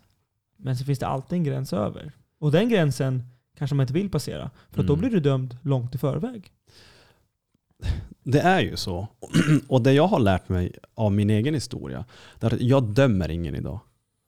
men 0.57 0.77
så 0.77 0.85
finns 0.85 0.99
det 0.99 1.07
alltid 1.07 1.37
en 1.37 1.43
gräns 1.43 1.73
över. 1.73 2.11
Och 2.39 2.51
den 2.51 2.69
gränsen 2.69 3.23
kanske 3.57 3.75
man 3.75 3.83
inte 3.83 3.93
vill 3.93 4.09
passera. 4.09 4.49
För 4.71 4.81
att 4.81 4.87
då 4.87 4.93
Mm. 4.93 4.99
blir 5.01 5.09
du 5.11 5.19
dömd 5.19 5.57
långt 5.61 5.95
i 5.95 5.97
förväg. 5.97 6.51
Det 8.23 8.39
är 8.39 8.59
ju 8.61 8.75
så. 8.77 9.07
Och 9.67 9.81
det 9.81 9.93
jag 9.93 10.07
har 10.07 10.19
lärt 10.19 10.49
mig 10.49 10.71
av 10.95 11.11
min 11.11 11.29
egen 11.29 11.53
historia, 11.53 12.05
det 12.39 12.47
är 12.47 12.53
att 12.53 12.61
jag 12.61 12.83
dömer 12.83 13.29
ingen 13.29 13.55
idag. 13.55 13.79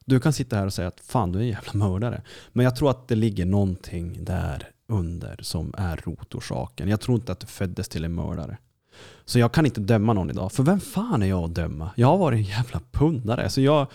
Du 0.05 0.19
kan 0.19 0.33
sitta 0.33 0.55
här 0.55 0.65
och 0.65 0.73
säga 0.73 0.87
att 0.87 0.99
fan 0.99 1.31
du 1.31 1.39
är 1.39 1.43
en 1.43 1.49
jävla 1.49 1.73
mördare. 1.73 2.21
Men 2.53 2.63
jag 2.63 2.75
tror 2.75 2.89
att 2.89 3.07
det 3.07 3.15
ligger 3.15 3.45
någonting 3.45 4.23
där 4.25 4.69
under 4.87 5.37
som 5.41 5.73
är 5.77 6.01
rotorsaken. 6.05 6.89
Jag 6.89 7.01
tror 7.01 7.15
inte 7.15 7.31
att 7.31 7.39
du 7.39 7.47
föddes 7.47 7.87
till 7.87 8.03
en 8.03 8.15
mördare. 8.15 8.57
Så 9.25 9.39
jag 9.39 9.51
kan 9.51 9.65
inte 9.65 9.81
döma 9.81 10.13
någon 10.13 10.29
idag. 10.29 10.51
För 10.51 10.63
vem 10.63 10.79
fan 10.79 11.23
är 11.23 11.27
jag 11.27 11.43
att 11.43 11.55
döma? 11.55 11.91
Jag 11.95 12.07
har 12.07 12.17
varit 12.17 12.37
en 12.37 12.43
jävla 12.43 12.81
pundare. 12.91 13.49
Så 13.49 13.61
jag, 13.61 13.87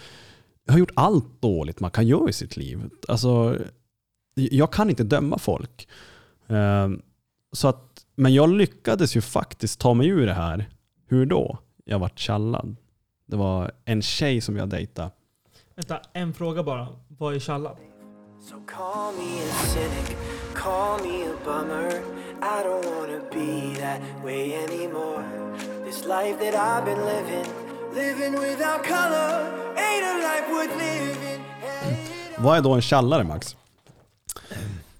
jag 0.64 0.72
har 0.72 0.78
gjort 0.78 0.92
allt 0.94 1.42
dåligt 1.42 1.80
man 1.80 1.90
kan 1.90 2.06
göra 2.06 2.28
i 2.28 2.32
sitt 2.32 2.56
liv. 2.56 2.90
Alltså, 3.08 3.58
jag 4.34 4.72
kan 4.72 4.90
inte 4.90 5.04
döma 5.04 5.38
folk. 5.38 5.88
Ehm, 6.46 7.02
så 7.52 7.68
att, 7.68 8.06
men 8.14 8.34
jag 8.34 8.48
lyckades 8.48 9.16
ju 9.16 9.20
faktiskt 9.20 9.80
ta 9.80 9.94
mig 9.94 10.08
ur 10.08 10.26
det 10.26 10.34
här. 10.34 10.68
Hur 11.06 11.26
då? 11.26 11.58
Jag 11.84 11.98
vart 11.98 12.18
tjallad. 12.18 12.76
Det 13.26 13.36
var 13.36 13.72
en 13.84 14.02
tjej 14.02 14.40
som 14.40 14.56
jag 14.56 14.68
dejtade. 14.68 15.10
Vänta, 15.74 16.00
en 16.12 16.34
fråga 16.34 16.62
bara. 16.62 16.88
Vad 17.08 17.34
är 17.34 17.38
tjallad? 17.38 17.76
So 18.48 18.56
call 18.66 19.12
me 19.12 19.40
a 19.40 19.52
cynic, 19.74 20.16
call 20.54 20.98
me 21.00 21.22
a 21.26 21.34
bummer. 21.44 21.90
I 22.40 22.62
don't 22.62 22.86
wanna 22.94 23.20
be 23.30 23.74
that 23.80 24.00
way 24.24 24.54
anymore. 24.64 25.24
This 25.84 26.06
life 26.06 26.38
that 26.40 26.54
I've 26.54 26.84
been 26.86 27.04
living, 27.04 27.46
living 27.94 28.32
without 28.40 28.84
color, 28.84 29.30
ain't 29.76 30.04
a 30.04 30.14
life 30.28 30.48
worth 30.52 30.76
living. 30.78 31.44
Vad 32.38 32.58
är 32.58 32.62
då 32.62 32.74
en 32.74 32.82
källare 32.82 33.24
Max? 33.24 33.56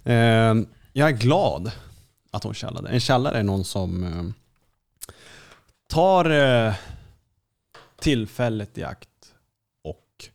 Eh, 0.04 0.54
jag 0.92 1.08
är 1.08 1.16
glad 1.16 1.72
att 2.30 2.44
hon 2.44 2.54
källade. 2.54 2.88
En 2.88 3.00
källare 3.00 3.38
är 3.38 3.42
någon 3.42 3.64
som 3.64 4.04
eh, 4.04 4.24
tar 5.86 6.30
eh, 6.30 6.74
tillfället 8.00 8.78
i 8.78 8.84
akt 8.84 9.32
och 9.84 10.28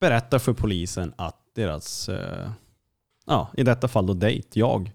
berättar 0.00 0.38
för 0.38 0.52
polisen 0.52 1.12
att 1.16 1.37
deras, 1.58 2.08
eh, 2.08 2.50
ja 3.26 3.48
i 3.56 3.62
detta 3.62 3.88
fall 3.88 4.06
då 4.06 4.14
dejt, 4.14 4.48
jag. 4.60 4.92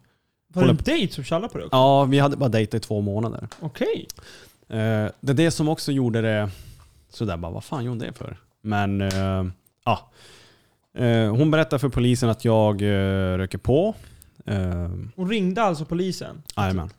Var 0.48 0.64
det 0.64 0.70
en 0.70 0.78
dejt 0.78 1.14
som 1.14 1.24
tjallade 1.24 1.52
på 1.52 1.58
dig 1.58 1.66
också? 1.66 1.76
Ja, 1.78 2.04
vi 2.06 2.20
hade 2.20 2.38
bara 2.38 2.50
dejtat 2.50 2.74
i 2.78 2.80
två 2.80 3.02
månader. 3.02 3.48
Okej. 3.60 4.08
Eh, 4.70 4.78
det 5.20 5.32
är 5.32 5.34
det 5.34 5.52
som 5.52 5.70
också 5.70 5.92
gjorde 5.92 6.22
det 6.22 6.50
sådär 7.10 7.38
bara, 7.38 7.52
vad 7.52 7.64
fan 7.64 7.86
gjorde 7.86 7.92
hon 7.92 8.00
det 8.00 8.14
för? 8.14 8.38
Men 8.62 9.02
eh, 9.02 9.46
ja. 9.86 10.12
Eh, 10.98 11.36
hon 11.36 11.52
berättar 11.52 11.78
för 11.78 11.90
polisen 11.90 12.30
att 12.30 12.46
jag 12.46 12.82
eh, 12.82 13.38
röker 13.38 13.58
på. 13.58 13.96
Eh, 14.46 14.90
Hon 15.16 15.30
ringde 15.30 15.62
alltså 15.64 15.86
polisen? 15.86 16.44
Jajamän. 16.58 16.90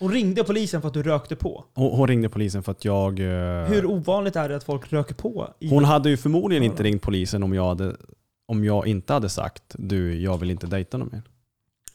Hon 0.00 0.12
ringde 0.12 0.44
polisen 0.44 0.80
för 0.80 0.88
att 0.88 0.94
du 0.94 1.02
rökte 1.02 1.36
på. 1.36 1.64
Hon, 1.74 1.90
hon 1.96 2.08
ringde 2.08 2.28
polisen 2.28 2.62
för 2.62 2.72
att 2.72 2.84
jag... 2.84 3.20
eh, 3.20 3.66
Hur 3.66 3.86
ovanligt 3.86 4.36
är 4.36 4.48
det 4.48 4.56
att 4.56 4.64
folk 4.64 4.92
röker 4.92 5.14
på? 5.14 5.48
I 5.58 5.68
Hon 5.70 5.84
hade 5.84 6.10
ju 6.10 6.16
förmodligen 6.16 6.62
inte 6.64 6.82
ringt 6.82 7.02
polisen 7.02 7.42
om 7.42 7.54
jag, 7.54 7.68
hade, 7.68 7.96
om 8.46 8.64
jag 8.64 8.86
inte 8.86 9.12
hade 9.12 9.28
sagt 9.28 9.62
du, 9.78 10.20
jag 10.20 10.38
vill 10.38 10.50
inte 10.50 10.66
dejta 10.66 10.98
någon 10.98 11.08
mer. 11.12 11.22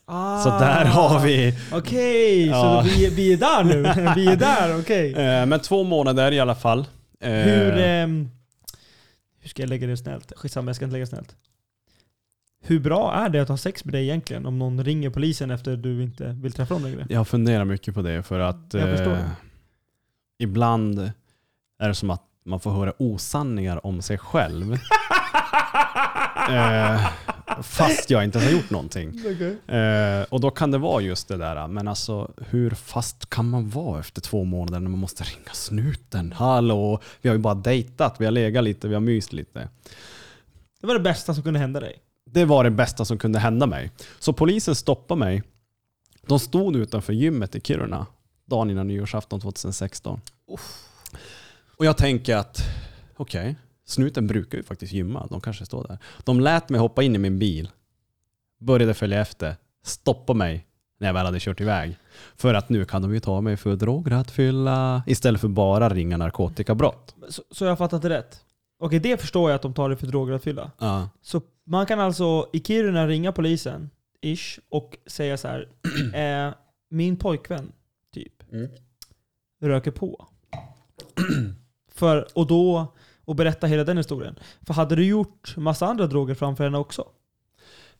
ah, 0.05 0.43
Så 0.43 0.49
där 0.49 0.85
har 0.85 1.19
vi... 1.23 1.53
Okej, 1.71 2.45
Ja. 2.47 2.83
så 2.83 2.89
vi, 2.89 3.09
vi 3.09 3.33
är 3.33 3.37
där 3.37 3.63
nu. 3.63 3.81
vi 4.15 4.27
är 4.27 4.35
där, 4.35 4.79
okej. 4.79 5.13
Eh, 5.13 5.45
men 5.45 5.59
två 5.59 5.83
månader 5.83 6.31
i 6.31 6.39
alla 6.39 6.55
fall. 6.55 6.79
Eh, 7.19 7.31
Hur, 7.31 7.77
ehm, 7.77 8.29
hur 9.41 9.49
ska 9.49 9.61
jag 9.61 9.69
lägga 9.69 9.87
det 9.87 9.97
snällt? 9.97 10.33
Skitsamma, 10.35 10.69
jag 10.69 10.75
ska 10.75 10.85
inte 10.85 10.93
lägga 10.93 11.03
det 11.05 11.09
snällt. 11.09 11.35
Hur 12.61 12.79
bra 12.79 13.13
är 13.13 13.29
det 13.29 13.39
att 13.39 13.49
ha 13.49 13.57
sex 13.57 13.85
med 13.85 13.93
dig 13.93 14.03
egentligen? 14.03 14.45
Om 14.45 14.59
någon 14.59 14.83
ringer 14.83 15.09
polisen 15.09 15.51
efter 15.51 15.73
att 15.73 15.83
du 15.83 16.03
inte 16.03 16.37
vill 16.41 16.51
träffa 16.51 16.73
dem 16.73 16.83
längre? 16.83 17.05
Jag 17.09 17.27
funderar 17.27 17.65
mycket 17.65 17.93
på 17.93 18.01
det 18.01 18.23
för 18.23 18.39
att 18.39 18.73
eh, 18.73 19.19
ibland 20.39 20.99
är 21.79 21.87
det 21.87 21.95
som 21.95 22.09
att 22.09 22.23
man 22.45 22.59
får 22.59 22.71
höra 22.71 22.93
osanningar 22.97 23.85
om 23.85 24.01
sig 24.01 24.17
själv. 24.17 24.75
eh, 26.49 27.11
fast 27.61 28.09
jag 28.09 28.23
inte 28.23 28.39
har 28.39 28.51
gjort 28.51 28.69
någonting. 28.69 29.13
Eh, 29.67 30.23
och 30.29 30.39
då 30.39 30.51
kan 30.51 30.71
det 30.71 30.77
vara 30.77 31.01
just 31.01 31.27
det 31.27 31.37
där, 31.37 31.67
men 31.67 31.87
alltså 31.87 32.31
hur 32.49 32.69
fast 32.69 33.29
kan 33.29 33.49
man 33.49 33.69
vara 33.69 33.99
efter 33.99 34.21
två 34.21 34.43
månader 34.43 34.79
när 34.79 34.89
man 34.89 34.99
måste 34.99 35.23
ringa 35.23 35.53
snuten? 35.53 36.31
Hallå, 36.31 36.99
vi 37.21 37.29
har 37.29 37.35
ju 37.35 37.41
bara 37.41 37.53
dejtat, 37.53 38.15
vi 38.19 38.25
har 38.25 38.31
legat 38.31 38.63
lite, 38.63 38.87
vi 38.87 38.93
har 38.93 39.01
myst 39.01 39.33
lite. 39.33 39.69
Det 40.81 40.87
var 40.87 40.93
det 40.93 40.99
bästa 40.99 41.33
som 41.33 41.43
kunde 41.43 41.59
hända 41.59 41.79
dig. 41.79 41.99
Det 42.31 42.45
var 42.45 42.63
det 42.63 42.71
bästa 42.71 43.05
som 43.05 43.17
kunde 43.17 43.39
hända 43.39 43.65
mig. 43.65 43.91
Så 44.19 44.33
polisen 44.33 44.75
stoppade 44.75 45.19
mig. 45.19 45.43
De 46.27 46.39
stod 46.39 46.75
utanför 46.75 47.13
gymmet 47.13 47.55
i 47.55 47.61
Kiruna 47.61 48.05
dagen 48.49 48.69
innan 48.69 48.87
nyårsafton 48.87 49.39
2016. 49.39 50.21
Och 51.77 51.85
jag 51.85 51.97
tänker 51.97 52.35
att, 52.35 52.61
okej, 53.15 53.55
snuten 53.89 54.27
brukar 54.27 54.57
ju 54.57 54.63
faktiskt 54.63 54.93
gymma. 54.93 55.27
De 55.29 55.41
kanske 55.41 55.65
står 55.65 55.87
där. 55.87 55.97
De 56.23 56.39
lät 56.39 56.69
mig 56.69 56.79
hoppa 56.79 57.03
in 57.03 57.15
i 57.15 57.17
min 57.17 57.39
bil, 57.39 57.69
började 58.59 58.93
följa 58.93 59.21
efter, 59.21 59.55
stoppa 59.83 60.33
mig 60.33 60.65
när 60.99 61.07
jag 61.07 61.13
väl 61.13 61.25
hade 61.25 61.39
kört 61.39 61.61
iväg. 61.61 61.97
För 62.35 62.53
att 62.53 62.69
nu 62.69 62.85
kan 62.85 63.01
de 63.01 63.13
ju 63.13 63.19
ta 63.19 63.41
mig 63.41 63.57
för 63.57 63.75
drograttfylla 63.75 65.03
istället 65.07 65.41
för 65.41 65.47
bara 65.47 65.89
ringa 65.89 66.17
narkotikabrott. 66.17 67.15
Så, 67.29 67.43
så 67.51 67.65
jag 67.65 67.71
har 67.71 67.75
fattat 67.75 68.01
det 68.01 68.09
rätt? 68.09 68.45
Okej, 68.79 68.99
det 68.99 69.21
förstår 69.21 69.49
jag 69.49 69.55
att 69.55 69.61
de 69.61 69.73
tar 69.73 69.89
det 69.89 69.97
för 69.97 70.07
drograttfylla. 70.07 70.71
Ja. 70.79 71.09
Så 71.21 71.41
man 71.65 71.85
kan 71.85 71.99
alltså 71.99 72.49
i 72.53 72.59
Kiruna 72.59 73.07
ringa 73.07 73.31
polisen, 73.31 73.89
ish, 74.21 74.59
och 74.69 74.97
säga 75.07 75.37
så 75.37 75.47
här. 75.47 75.67
eh, 76.47 76.53
min 76.89 77.15
pojkvän, 77.17 77.71
typ, 78.13 78.33
Mm. 78.51 78.69
röker 79.61 79.91
på. 79.91 80.27
För, 81.91 82.27
och 82.33 82.47
då, 82.47 82.93
och 83.29 83.35
berätta 83.35 83.67
hela 83.67 83.83
den 83.83 83.97
historien. 83.97 84.35
För 84.61 84.73
hade 84.73 84.95
du 84.95 85.05
gjort 85.05 85.57
massa 85.57 85.87
andra 85.87 86.07
droger 86.07 86.35
framför 86.35 86.63
henne 86.63 86.77
också? 86.77 87.05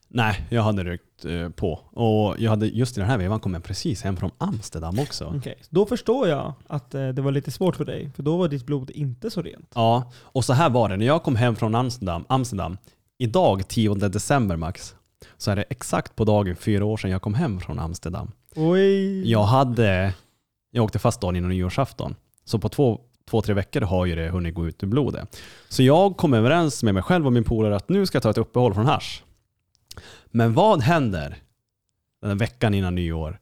Nej, 0.07 0.47
jag 0.49 0.63
hade 0.63 0.83
rökt 0.83 1.25
eh, 1.25 1.49
på. 1.49 1.73
Och 1.91 2.35
jag 2.39 2.49
hade 2.49 2.67
just 2.67 2.97
i 2.97 2.99
den 2.99 3.09
här 3.09 3.17
vevan 3.17 3.39
kommit 3.39 3.63
precis 3.63 4.03
hem 4.03 4.17
från 4.17 4.31
Amsterdam 4.37 4.99
också. 4.99 5.33
Okej, 5.37 5.55
då 5.69 5.85
förstår 5.85 6.27
jag 6.27 6.53
att 6.67 6.95
eh, 6.95 7.07
det 7.07 7.21
var 7.21 7.31
lite 7.31 7.51
svårt 7.51 7.75
för 7.75 7.85
dig. 7.85 8.11
För 8.15 8.23
då 8.23 8.37
var 8.37 8.47
ditt 8.47 8.65
blod 8.65 8.91
inte 8.91 9.31
så 9.31 9.41
rent. 9.41 9.71
Ja, 9.75 10.11
och 10.21 10.45
så 10.45 10.53
här 10.53 10.69
var 10.69 10.89
det. 10.89 10.97
När 10.97 11.05
jag 11.05 11.23
kom 11.23 11.35
hem 11.35 11.55
från 11.55 11.75
Amsterdam, 11.75 12.25
Amsterdam 12.29 12.77
idag 13.17 13.67
10 13.67 13.93
december 13.93 14.55
Max, 14.55 14.95
så 15.37 15.51
är 15.51 15.55
det 15.55 15.63
exakt 15.69 16.15
på 16.15 16.25
dagen 16.25 16.55
fyra 16.55 16.85
år 16.85 16.97
sedan 16.97 17.11
jag 17.11 17.21
kom 17.21 17.33
hem 17.33 17.59
från 17.59 17.79
Amsterdam. 17.79 18.31
Oj! 18.55 19.31
Jag 19.31 19.43
hade, 19.43 20.13
jag 20.71 20.83
åkte 20.83 20.99
fast 20.99 21.21
dagen 21.21 21.35
innan 21.35 21.49
nyårsafton. 21.49 22.15
Så 22.45 22.59
på 22.59 22.69
två, 22.69 23.01
två, 23.29 23.41
tre 23.41 23.53
veckor 23.53 23.81
har 23.81 24.05
ju 24.05 24.15
det 24.15 24.29
hunnit 24.29 24.55
gå 24.55 24.67
ut 24.67 24.83
ur 24.83 24.87
blodet. 24.87 25.37
Så 25.69 25.83
jag 25.83 26.17
kom 26.17 26.33
överens 26.33 26.83
med 26.83 26.93
mig 26.93 27.03
själv 27.03 27.25
och 27.25 27.33
min 27.33 27.43
polare 27.43 27.75
att 27.75 27.89
nu 27.89 28.05
ska 28.05 28.15
jag 28.15 28.23
ta 28.23 28.29
ett 28.29 28.37
uppehåll 28.37 28.73
från 28.73 28.85
hasch. 28.85 29.23
Men 30.25 30.53
vad 30.53 30.81
händer 30.81 31.37
den 32.21 32.37
veckan 32.37 32.73
innan 32.73 32.95
nyår? 32.95 33.39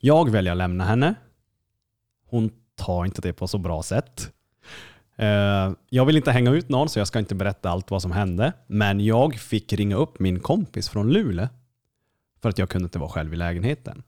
Jag 0.00 0.30
väljer 0.30 0.52
att 0.52 0.58
lämna 0.58 0.84
henne. 0.84 1.14
Hon 2.26 2.50
tar 2.74 3.04
inte 3.04 3.20
det 3.20 3.32
på 3.32 3.48
så 3.48 3.58
bra 3.58 3.82
sätt. 3.82 4.32
Eh, 5.16 5.72
jag 5.88 6.04
vill 6.04 6.16
inte 6.16 6.32
hänga 6.32 6.50
ut 6.50 6.68
någon 6.68 6.88
så 6.88 6.98
jag 6.98 7.06
ska 7.06 7.18
inte 7.18 7.34
berätta 7.34 7.70
allt 7.70 7.90
vad 7.90 8.02
som 8.02 8.12
hände. 8.12 8.52
Men 8.66 9.00
jag 9.00 9.34
fick 9.34 9.72
ringa 9.72 9.96
upp 9.96 10.18
min 10.18 10.40
kompis 10.40 10.88
från 10.88 11.12
Luleå 11.12 11.48
för 12.42 12.48
att 12.48 12.58
jag 12.58 12.68
kunde 12.68 12.84
inte 12.84 12.98
vara 12.98 13.10
själv 13.10 13.32
i 13.34 13.36
lägenheten. 13.36 14.02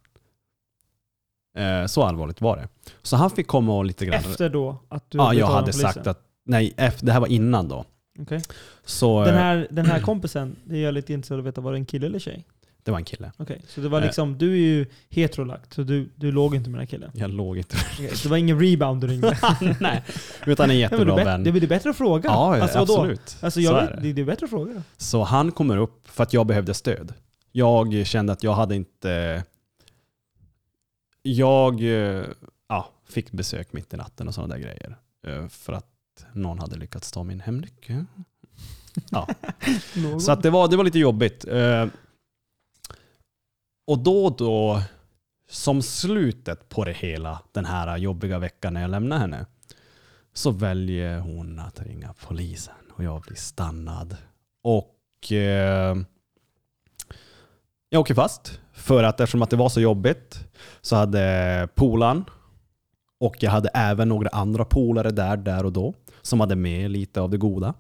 Eh, 1.56 1.86
Så 1.86 2.02
allvarligt 2.02 2.40
var 2.40 2.56
det. 2.56 2.68
Så 3.02 3.16
han 3.16 3.30
fick 3.30 3.46
komma 3.46 3.76
och 3.78 3.84
lite 3.84 4.06
grann... 4.06 4.14
Efter 4.20 4.48
då 4.48 4.76
att 4.88 5.10
du 5.10 5.18
ja, 5.18 5.34
jag 5.34 5.46
hade 5.46 5.72
sagt 5.72 6.06
att... 6.06 6.20
Nej, 6.46 6.74
efter, 6.76 7.06
det 7.06 7.12
här 7.12 7.20
var 7.20 7.26
innan 7.26 7.68
då. 7.68 7.84
Okej. 8.18 8.42
Så 8.84 9.24
Den 9.24 9.34
eh, 9.34 9.40
här, 9.40 9.66
den 9.70 9.86
här 9.86 10.00
kompisen, 10.08 10.56
det 10.64 10.84
är 10.84 10.92
lite 10.92 11.12
intresserad 11.12 11.38
av 11.40 11.46
att 11.46 11.48
veta, 11.52 11.60
var 11.60 11.72
det 11.72 11.78
en 11.78 11.86
kille 11.86 12.06
eller 12.06 12.18
tjej? 12.18 12.44
det 12.84 12.90
var 12.90 12.98
en 12.98 13.04
kille. 13.04 13.32
Okej, 13.36 13.62
så 13.68 13.80
det 13.80 13.88
var 13.88 13.98
Eh. 14.00 14.04
liksom, 14.04 14.38
du 14.38 14.52
är 14.52 14.56
ju 14.56 14.86
heterolagt, 15.10 15.74
så 15.74 15.82
du, 15.82 16.10
du 16.16 16.32
låg 16.32 16.54
inte 16.54 16.70
med 16.70 16.78
den 16.78 16.86
här 16.86 16.90
killen? 16.90 17.10
Jag 17.14 17.30
låg 17.30 17.58
inte... 17.58 17.76
Okej, 17.92 18.16
så 18.16 18.22
det 18.22 18.30
var 18.30 18.36
ingen 18.36 18.60
rebound 18.60 19.00
du 19.00 19.06
ringde? 19.06 19.38
Nej, 19.80 20.02
utan 20.46 20.70
en 20.70 20.78
jättebra 20.78 21.16
vän. 21.16 21.44
det 21.44 21.50
är 21.50 21.66
bättre 21.66 21.90
att 21.90 21.96
fråga. 21.96 22.28
Ja, 22.30 22.60
alltså, 22.62 22.78
absolut. 22.78 23.36
Alltså, 23.40 23.50
Så 23.50 23.60
jag 23.60 23.82
är 23.82 23.96
det. 24.00 24.12
det 24.12 24.20
är 24.20 24.24
bättre 24.24 24.44
att 24.44 24.50
fråga. 24.50 24.82
Så 24.96 25.22
han 25.22 25.52
kommer 25.52 25.76
upp 25.76 26.08
för 26.08 26.22
att 26.22 26.32
jag 26.32 26.46
behövde 26.46 26.74
stöd. 26.74 27.14
Jag 27.52 28.06
kände 28.06 28.32
att 28.32 28.42
jag 28.42 28.52
hade 28.52 28.74
inte... 28.76 29.42
Jag 31.22 31.80
eh, 31.80 32.26
ja, 32.68 32.88
fick 33.08 33.32
besök 33.32 33.72
mitt 33.72 33.94
i 33.94 33.96
natten 33.96 34.28
och 34.28 34.34
sådana 34.34 34.54
där 34.54 34.60
grejer. 34.62 34.96
Eh, 35.26 35.48
För 35.48 35.72
att 35.72 35.86
någon 36.32 36.58
hade 36.58 36.76
lyckats 36.76 37.12
ta 37.12 37.22
min 37.22 37.40
hemnyckel. 37.40 38.04
Ja. 39.10 39.28
Så 40.20 40.32
att 40.32 40.42
det, 40.42 40.50
var, 40.50 40.68
det 40.68 40.76
var 40.76 40.84
lite 40.84 40.98
jobbigt. 40.98 41.44
Eh, 41.44 41.86
Och 43.86 43.98
då 43.98 44.24
och 44.24 44.36
då, 44.36 44.82
som 45.50 45.82
slutet 45.82 46.68
på 46.68 46.84
det 46.84 46.92
hela, 46.92 47.42
den 47.52 47.64
här 47.64 47.96
jobbiga 47.96 48.38
veckan 48.38 48.74
när 48.74 48.80
jag 48.80 48.90
lämnar 48.90 49.18
henne, 49.18 49.46
så 50.32 50.50
väljer 50.50 51.18
hon 51.20 51.58
att 51.58 51.80
ringa 51.80 52.14
polisen 52.26 52.74
och 52.92 53.04
jag 53.04 53.22
blir 53.22 53.36
stannad. 53.36 54.16
Och 54.62 55.32
eh, 55.32 55.96
jag 57.88 58.00
åker 58.00 58.14
fast 58.14 58.60
för 58.82 59.04
att 59.04 59.20
eftersom 59.20 59.42
att 59.42 59.50
det 59.50 59.56
var 59.56 59.68
så 59.68 59.80
jobbigt 59.80 60.44
så 60.80 60.96
hade 60.96 61.68
polan 61.74 62.24
och 63.20 63.36
jag 63.40 63.50
hade 63.50 63.68
även 63.68 64.08
några 64.08 64.28
andra 64.28 64.64
polare 64.64 65.10
där, 65.10 65.36
där 65.36 65.64
och 65.64 65.72
då 65.72 65.94
som 66.22 66.40
hade 66.40 66.56
med 66.56 66.90
lite 66.90 67.20
av 67.20 67.30
det 67.30 67.36
goda. 67.36 67.74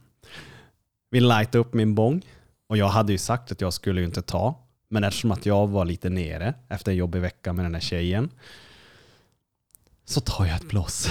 Vi 1.10 1.20
lightade 1.20 1.58
upp 1.58 1.74
min 1.74 1.94
bong 1.94 2.22
och 2.68 2.76
jag 2.76 2.88
hade 2.88 3.12
ju 3.12 3.18
sagt 3.18 3.52
att 3.52 3.60
jag 3.60 3.72
skulle 3.72 4.00
ju 4.00 4.06
inte 4.06 4.22
ta. 4.22 4.54
Men 4.88 5.04
eftersom 5.04 5.30
att 5.30 5.46
jag 5.46 5.66
var 5.66 5.84
lite 5.84 6.10
nere 6.10 6.54
efter 6.68 6.90
en 6.92 6.96
jobbig 6.96 7.20
vecka 7.20 7.52
med 7.52 7.64
den 7.64 7.74
här 7.74 7.80
tjejen 7.80 8.30
så 10.04 10.20
tar 10.20 10.46
jag 10.46 10.56
ett 10.56 10.68
blås. 10.68 11.08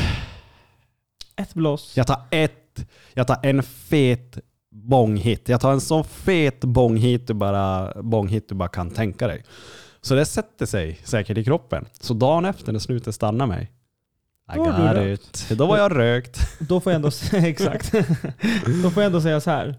Ett 1.36 1.54
blås. 1.54 1.98
Jag 1.98 2.08
tar 2.08 2.22
ett, 2.32 2.86
jag 3.14 3.28
tar 3.28 3.40
en 3.44 3.64
fet 3.64 4.38
bonghit. 4.72 5.50
Jag 5.50 5.62
tar 5.62 5.72
en 5.72 5.82
så 5.82 6.04
fet 6.04 6.60
bonghit 6.60 7.28
du 7.28 7.34
bara, 7.34 7.94
bonghit 8.02 8.50
du 8.50 8.56
bara 8.56 8.70
kan 8.70 8.90
tänka 8.90 9.28
dig. 9.28 9.44
Så 10.02 10.15
det 10.15 10.26
sätter 10.26 10.65
sig 10.65 10.99
säkert 11.03 11.38
i 11.38 11.44
kroppen. 11.44 11.86
Så 11.99 12.14
dagen 12.14 12.45
efter 12.45 12.72
när 12.72 12.80
snuten 12.80 13.14
stannar 13.14 13.48
mig, 13.48 13.72
I 14.53 14.57
Då 14.57 14.65
har 14.65 14.95
got 14.95 15.19
it. 15.19 15.49
Då 15.57 15.65
var 15.68 15.78
jag 15.78 15.95
rökt. 15.98 16.40
Då 16.60 16.80
får 16.80 16.91
jag 16.91 16.95
ändå 16.95 17.07
exakt. 17.48 17.91
Då 18.84 18.90
får 18.91 19.03
jag 19.03 19.06
ändå 19.06 19.22
säga 19.22 19.41
så 19.41 19.49
här. 19.52 19.76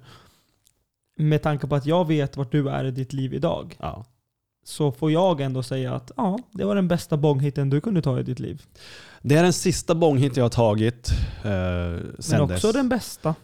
Med 1.17 1.43
tanke 1.43 1.67
på 1.67 1.75
att 1.75 1.87
jag 1.87 2.07
vet 2.07 2.37
vart 2.37 2.53
du 2.53 2.69
är 2.69 2.85
i 2.85 2.91
ditt 2.91 3.13
liv 3.13 3.35
idag, 3.35 3.77
Ja. 3.81 4.05
så 4.65 4.93
får 4.93 5.11
jag 5.13 5.41
ändå 5.41 5.63
säga 5.63 5.95
att 5.95 6.11
ja, 6.17 6.39
det 6.51 6.65
var 6.65 6.75
den 6.75 6.89
bästa 6.89 7.17
bonghitten 7.17 7.71
du 7.71 7.81
kunde 7.81 8.03
ta 8.03 8.21
i 8.21 8.23
ditt 8.23 8.41
liv. 8.41 8.63
Det 9.23 9.37
är 9.37 9.43
den 9.43 9.53
sista 9.53 9.95
bonghit 9.95 10.37
jag 10.37 10.45
har 10.45 10.51
tagit. 10.51 11.11
Eh, 11.45 11.51
Men 11.51 12.17
sen 12.19 12.41
också 12.41 12.67
dess. 12.67 12.73
den 12.77 12.89
bästa. 12.89 13.35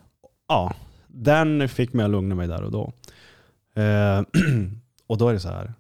Ja, 0.49 0.75
den 1.07 1.69
fick 1.69 1.93
mig 1.93 2.05
att 2.05 2.11
lugna 2.11 2.35
mig 2.35 2.49
där 2.49 2.63
och 2.63 2.73
då. 2.73 2.93
Eh, 3.83 4.23
och 5.07 5.19
då 5.19 5.29
är 5.29 5.33
det 5.33 5.41
så 5.41 5.49
här, 5.49 5.73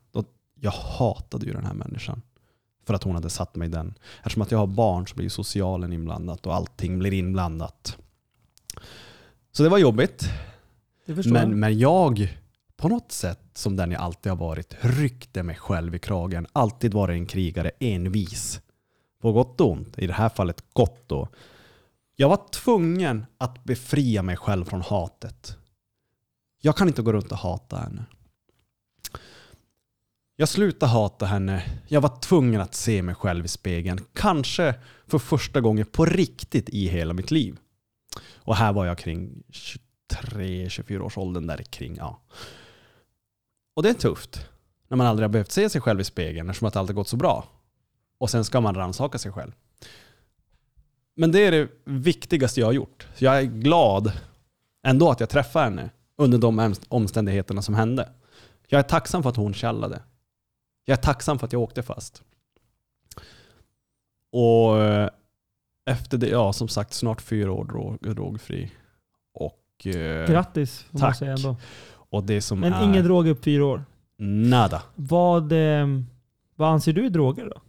jag 0.60 0.70
hatade 0.70 1.46
ju 1.46 1.52
den 1.52 1.64
här 1.64 1.74
människan. 1.74 2.22
För 2.86 2.94
att 2.94 3.02
hon 3.02 3.14
hade 3.14 3.30
satt 3.30 3.56
mig 3.56 3.68
i 3.68 3.70
den. 3.70 3.94
Eftersom 4.18 4.42
att 4.42 4.50
jag 4.50 4.58
har 4.58 4.66
barn 4.66 5.06
så 5.06 5.14
blir 5.14 5.28
socialen 5.28 5.92
inblandat 5.92 6.46
och 6.46 6.54
allting 6.54 6.98
blir 6.98 7.12
inblandat. 7.12 7.98
Så 9.52 9.62
det 9.62 9.68
var 9.68 9.78
jobbigt. 9.78 10.24
Det 11.06 11.14
förstår 11.14 11.36
jag. 11.36 11.48
Men, 11.48 11.60
men 11.60 11.78
jag, 11.78 12.38
på 12.76 12.88
något 12.88 13.12
sätt, 13.12 13.40
som 13.54 13.76
den 13.76 13.90
jag 13.90 14.00
alltid 14.00 14.32
har 14.32 14.36
varit, 14.36 14.76
ryckte 14.80 15.42
mig 15.42 15.56
själv 15.56 15.94
i 15.94 15.98
kragen. 15.98 16.46
Alltid 16.52 16.94
varit 16.94 17.14
en 17.14 17.26
krigare, 17.26 17.70
envis. 17.80 18.60
På 19.20 19.32
gott 19.32 19.60
och 19.60 19.70
ont. 19.70 19.98
I 19.98 20.06
det 20.06 20.12
här 20.12 20.28
fallet 20.28 20.64
gott 20.72 21.08
då. 21.08 21.28
Jag 22.16 22.28
var 22.28 22.40
tvungen 22.50 23.26
att 23.38 23.64
befria 23.64 24.22
mig 24.22 24.36
själv 24.36 24.64
från 24.64 24.82
hatet. 24.82 25.56
Jag 26.60 26.76
kan 26.76 26.88
inte 26.88 27.02
gå 27.02 27.12
runt 27.12 27.32
och 27.32 27.38
hata 27.38 27.76
henne. 27.76 28.04
Jag 30.40 30.48
slutade 30.48 30.92
hata 30.92 31.26
henne. 31.26 31.62
Jag 31.86 32.00
var 32.00 32.20
tvungen 32.20 32.60
att 32.60 32.74
se 32.74 33.02
mig 33.02 33.14
själv 33.14 33.44
i 33.44 33.48
spegeln. 33.48 34.04
Kanske 34.12 34.74
för 35.06 35.18
första 35.18 35.60
gången 35.60 35.86
på 35.86 36.04
riktigt 36.04 36.68
i 36.68 36.88
hela 36.88 37.14
mitt 37.14 37.30
liv. 37.30 37.58
Och 38.34 38.56
här 38.56 38.72
var 38.72 38.86
jag 38.86 38.98
kring 38.98 39.42
23-24 40.12 40.98
års 40.98 41.18
åldern 41.18 41.46
där 41.46 41.56
kring. 41.56 41.96
Ja. 41.96 42.20
Och 43.76 43.82
det 43.82 43.88
är 43.88 43.94
tufft. 43.94 44.48
När 44.88 44.96
man 44.96 45.06
aldrig 45.06 45.24
har 45.24 45.32
behövt 45.32 45.52
se 45.52 45.70
sig 45.70 45.80
själv 45.80 46.00
i 46.00 46.04
spegeln 46.04 46.50
eftersom 46.50 46.68
att 46.68 46.76
allt 46.76 46.88
har 46.88 46.94
gått 46.94 47.08
så 47.08 47.16
bra. 47.16 47.44
Och 48.18 48.30
sen 48.30 48.44
ska 48.44 48.60
man 48.60 48.74
rannsaka 48.74 49.18
sig 49.18 49.32
själv. 49.32 49.52
Men 51.16 51.32
det 51.32 51.46
är 51.46 51.50
det 51.50 51.68
viktigaste 51.84 52.60
jag 52.60 52.66
har 52.66 52.72
gjort. 52.72 53.08
Jag 53.18 53.38
är 53.38 53.42
glad 53.42 54.12
ändå 54.86 55.10
att 55.10 55.20
jag 55.20 55.28
träffade 55.28 55.64
henne 55.64 55.90
under 56.16 56.38
de 56.38 56.74
omständigheterna 56.88 57.62
som 57.62 57.74
hände. 57.74 58.12
Jag 58.68 58.78
är 58.78 58.82
tacksam 58.82 59.22
för 59.22 59.30
att 59.30 59.36
hon 59.36 59.54
källade. 59.54 60.02
Jag 60.88 60.98
är 60.98 61.02
tacksam 61.02 61.38
för 61.38 61.46
att 61.46 61.52
jag 61.52 61.62
åkte 61.62 61.82
fast. 61.82 62.22
Och 64.32 64.78
eh, 64.82 65.08
efter 65.90 66.18
det, 66.18 66.28
ja 66.28 66.52
som 66.52 66.68
sagt, 66.68 66.92
snart 66.92 67.20
fyra 67.22 67.52
år 67.52 67.64
drog, 67.64 68.14
drogfri. 68.14 68.72
Och, 69.34 69.86
eh, 69.86 70.28
Grattis 70.30 70.82
får 70.82 70.98
man 70.98 71.08
tack. 71.08 71.16
säga 71.18 71.32
ändå. 71.32 71.56
och 71.90 72.24
det 72.24 72.40
som 72.40 72.60
Men 72.60 72.72
är 72.72 72.84
ingen 72.84 73.04
drog 73.04 73.28
upp 73.28 73.44
fyra 73.44 73.64
år. 73.66 73.84
nada. 74.18 74.82
Vad, 74.94 75.52
eh, 75.52 75.86
vad 76.56 76.68
anser 76.68 76.92
du 76.92 77.06
är 77.06 77.10
droger 77.10 77.44
då? 77.54 77.60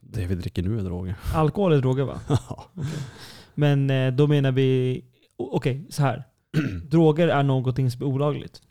Det 0.00 0.26
vi 0.26 0.34
dricker 0.34 0.62
nu 0.62 0.78
är 0.78 0.82
droger. 0.82 1.16
Alkohol 1.34 1.72
är 1.72 1.80
droger 1.80 2.04
va? 2.04 2.20
Men 3.54 3.90
eh, 3.90 4.12
då 4.12 4.26
menar 4.26 4.52
vi, 4.52 5.04
okej 5.36 5.86
så 5.90 6.02
här. 6.02 6.24
droger 6.88 7.28
är 7.28 7.42
någonting 7.42 7.90
som 7.90 8.02
är 8.02 8.06
olagligt. 8.06 8.62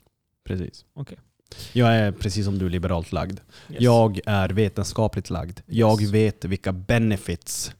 Precis. 0.44 0.84
Okej. 0.94 1.18
Jag 1.72 1.96
är 1.96 2.12
precis 2.12 2.44
som 2.44 2.58
du 2.58 2.68
liberalt 2.68 3.12
lagd. 3.12 3.40
Yes. 3.70 3.80
Jag 3.82 4.20
är 4.26 4.48
vetenskapligt 4.48 5.30
lagd. 5.30 5.60
Jag 5.66 6.02
Yes. 6.02 6.10
vet 6.10 6.44
vilka 6.44 6.72
benefits 6.72 7.72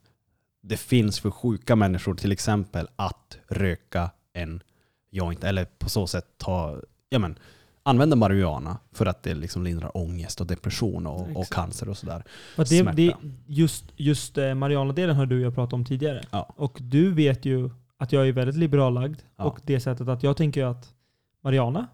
det 0.63 0.77
finns 0.77 1.21
för 1.21 1.31
sjuka 1.31 1.77
människor, 1.77 2.15
till 2.15 2.33
exempel 2.33 2.89
att 2.97 3.39
röka 3.49 4.11
en 4.33 4.63
joint 5.11 5.45
eller 5.45 5.65
på 5.65 5.89
så 5.89 6.07
sätt 6.07 6.27
ta, 6.37 6.81
ja 7.09 7.19
men, 7.19 7.39
använda 7.83 8.17
marijuana 8.17 8.79
för 8.93 9.07
att 9.07 9.23
det 9.23 9.35
liksom 9.35 9.65
lindrar 9.65 9.97
ångest 9.97 10.41
och 10.41 10.47
depression 10.47 11.07
och, 11.07 11.37
och 11.37 11.49
cancer 11.49 11.89
och 11.89 11.97
sådär. 11.99 12.25
Det, 12.57 12.83
det, 12.83 13.15
just 13.47 13.85
just 13.97 14.39
eh, 14.39 14.55
Mariana-delen 14.55 15.17
har 15.17 15.27
du 15.27 15.37
och 15.37 15.43
jag 15.47 15.55
pratat 15.55 15.73
om 15.73 15.85
tidigare. 15.85 16.23
Ja. 16.31 16.55
Och 16.57 16.79
du 16.81 17.13
vet 17.15 17.45
ju 17.45 17.71
att 17.99 18.13
jag 18.13 18.29
är 18.29 18.33
väldigt 18.33 18.57
liberallagd. 18.57 19.21
Ja. 19.37 19.45
Och 19.45 19.61
det 19.65 19.81
sättet 19.81 20.09
att 20.09 20.23
jag 20.23 20.37
tänker 20.37 20.65
att 20.65 20.95
Mariana 21.43 21.87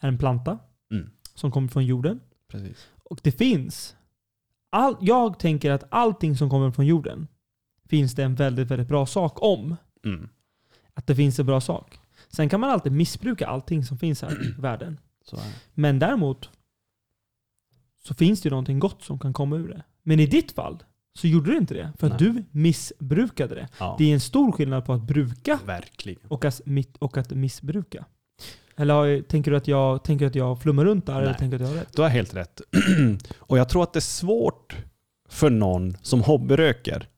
är 0.00 0.08
en 0.08 0.18
planta. 0.18 0.58
Som 1.36 1.50
kommer 1.50 1.68
från 1.68 1.84
jorden. 1.86 2.20
Precis. 2.48 2.88
Och 3.04 3.20
det 3.22 3.32
finns. 3.32 3.96
All, 4.70 4.96
jag 5.00 5.38
tänker 5.38 5.70
att 5.70 5.84
allting 5.90 6.36
som 6.36 6.50
kommer 6.50 6.70
från 6.70 6.86
jorden 6.86 7.28
finns 7.88 8.14
det 8.14 8.24
en 8.24 8.34
väldigt, 8.34 8.68
väldigt 8.70 8.88
bra 8.88 9.06
sak 9.06 9.42
om. 9.42 9.76
Mm. 10.04 10.28
Att 10.94 11.06
det 11.06 11.16
finns 11.16 11.38
en 11.38 11.46
bra 11.46 11.60
sak. 11.60 11.98
Sen 12.28 12.48
kan 12.48 12.60
man 12.60 12.70
alltid 12.70 12.92
missbruka 12.92 13.46
allting 13.46 13.84
som 13.84 13.98
finns 13.98 14.22
här 14.22 14.42
i 14.48 14.50
världen. 14.60 15.00
Så 15.24 15.36
är 15.36 15.40
det. 15.40 15.52
Men 15.74 15.98
däremot 15.98 16.50
så 18.04 18.14
finns 18.14 18.40
det 18.42 18.46
ju 18.46 18.50
någonting 18.50 18.78
gott 18.78 19.02
som 19.02 19.18
kan 19.18 19.32
komma 19.32 19.56
ur 19.56 19.68
det. 19.68 19.82
Men 20.02 20.20
i 20.20 20.26
ditt 20.26 20.52
fall 20.52 20.82
så 21.14 21.26
gjorde 21.26 21.50
du 21.50 21.56
inte 21.56 21.74
det. 21.74 21.92
För 21.98 22.06
att 22.06 22.20
Nej. 22.20 22.32
du 22.32 22.44
missbrukade 22.50 23.54
det. 23.54 23.68
Ja, 23.78 23.94
Det 23.98 24.04
är 24.04 24.14
en 24.14 24.20
stor 24.20 24.52
skillnad 24.52 24.84
på 24.84 24.92
att 24.92 25.02
bruka 25.02 25.58
verkligen. 25.66 26.20
och 26.28 26.44
att, 26.44 26.60
och 26.98 27.16
att 27.16 27.30
missbruka. 27.30 28.04
Eller 28.76 28.94
har- 28.94 29.22
tänker 29.22 29.50
du 29.50 29.56
att 29.56 29.68
jag, 29.68 30.04
tänker 30.04 30.24
du 30.24 30.28
att 30.28 30.34
jag 30.34 30.62
flummar 30.62 30.84
runt 30.84 31.06
där? 31.06 31.22
Eller 31.22 31.34
tänker 31.34 31.58
du 31.58 31.64
att 31.64 31.70
jag 31.70 31.76
har 31.76 31.84
rätt? 31.84 31.96
Du 31.96 32.02
har 32.02 32.08
helt 32.08 32.34
rätt. 32.34 32.60
och 33.38 33.58
jag 33.58 33.68
tror 33.68 33.82
att 33.82 33.92
det 33.92 33.98
är 33.98 34.00
svårt 34.00 34.76
för 35.28 35.50
någon 35.50 35.96
som 36.02 36.22
hobbyröker 36.22 37.08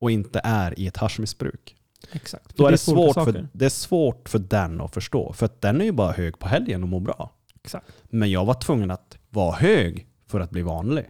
och 0.00 0.10
inte 0.10 0.40
är 0.44 0.78
i 0.78 0.86
ett 0.86 0.96
haschmissbruk. 0.96 1.76
Exakt. 2.12 2.56
Då 2.56 2.66
är 2.66 2.70
det, 2.70 2.72
olika 2.72 2.76
svårt 2.78 3.14
saker. 3.14 3.32
för, 3.32 3.48
det 3.52 3.64
är 3.64 3.68
svårt 3.68 4.28
för 4.28 4.38
den 4.38 4.80
att 4.80 4.94
förstå. 4.94 5.32
För 5.32 5.46
att 5.46 5.60
den 5.60 5.80
är 5.80 5.84
ju 5.84 5.92
bara 5.92 6.12
hög 6.12 6.38
på 6.38 6.48
helgen 6.48 6.82
och 6.82 6.88
mår 6.88 7.00
bra. 7.00 7.32
Exakt. 7.62 7.86
Men 8.04 8.30
jag 8.30 8.44
var 8.44 8.54
tvungen 8.54 8.90
att 8.90 9.18
vara 9.30 9.56
hög 9.56 10.06
för 10.26 10.40
att 10.40 10.50
bli 10.50 10.62
vanlig. 10.62 11.06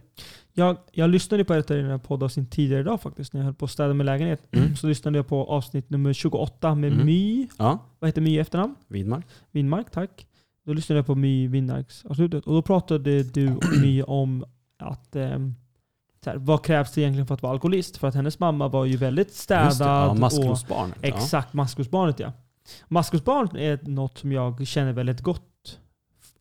Jag, 0.57 0.77
jag 0.91 1.09
lyssnade 1.09 1.45
på 1.45 1.53
ett 1.53 1.71
av 1.71 1.77
dina 1.77 1.99
poddavsnitt 1.99 2.51
tidigare 2.51 2.81
idag 2.81 3.01
faktiskt, 3.01 3.33
när 3.33 3.41
jag 3.41 3.45
höll 3.45 3.53
på 3.53 3.65
att 3.65 3.71
städa 3.71 3.93
med 3.93 4.05
lägenhet. 4.05 4.43
Mm. 4.51 4.75
Så 4.75 4.87
lyssnade 4.87 5.17
jag 5.17 5.27
på 5.27 5.45
avsnitt 5.45 5.89
nummer 5.89 6.13
28 6.13 6.75
med 6.75 6.93
Mm. 6.93 7.05
My. 7.05 7.47
Ja, 7.57 7.79
Vad 7.99 8.07
heter 8.07 8.21
My 8.21 8.35
i 8.35 8.39
efternamn? 8.39 8.75
Widmark. 8.87 9.25
Winmark, 9.51 9.91
tack. 9.91 10.27
Då 10.65 10.73
lyssnade 10.73 10.99
jag 10.99 11.05
på 11.05 11.15
My 11.15 11.47
Winmarks 11.47 12.05
avslutet. 12.05 12.47
Och 12.47 12.53
då 12.53 12.61
pratade 12.61 13.23
du 13.23 13.55
och 13.55 13.63
My 13.81 14.03
om 14.03 14.45
att 14.79 15.15
så 16.23 16.29
här, 16.29 16.37
vad 16.37 16.65
krävs 16.65 16.91
det 16.91 17.01
egentligen 17.01 17.27
för 17.27 17.33
att 17.33 17.41
vara 17.41 17.53
alkoholist? 17.53 17.97
För 17.97 18.07
att 18.07 18.15
hennes 18.15 18.39
mamma 18.39 18.67
var 18.67 18.85
ju 18.85 18.97
väldigt 18.97 19.33
städad. 19.33 19.65
Just 19.65 19.79
det, 19.79 19.85
ja, 19.85 20.09
och, 20.09 20.17
maskrosbarnet. 20.17 20.97
Ja. 21.01 21.07
exakt, 21.07 21.53
maskrosbarnet 21.53 22.19
ja. 22.19 22.31
Maskrosbarn 22.87 23.55
är 23.55 23.79
något 23.81 24.17
som 24.17 24.31
jag 24.31 24.67
känner 24.67 24.93
väldigt 24.93 25.21
gott 25.21 25.41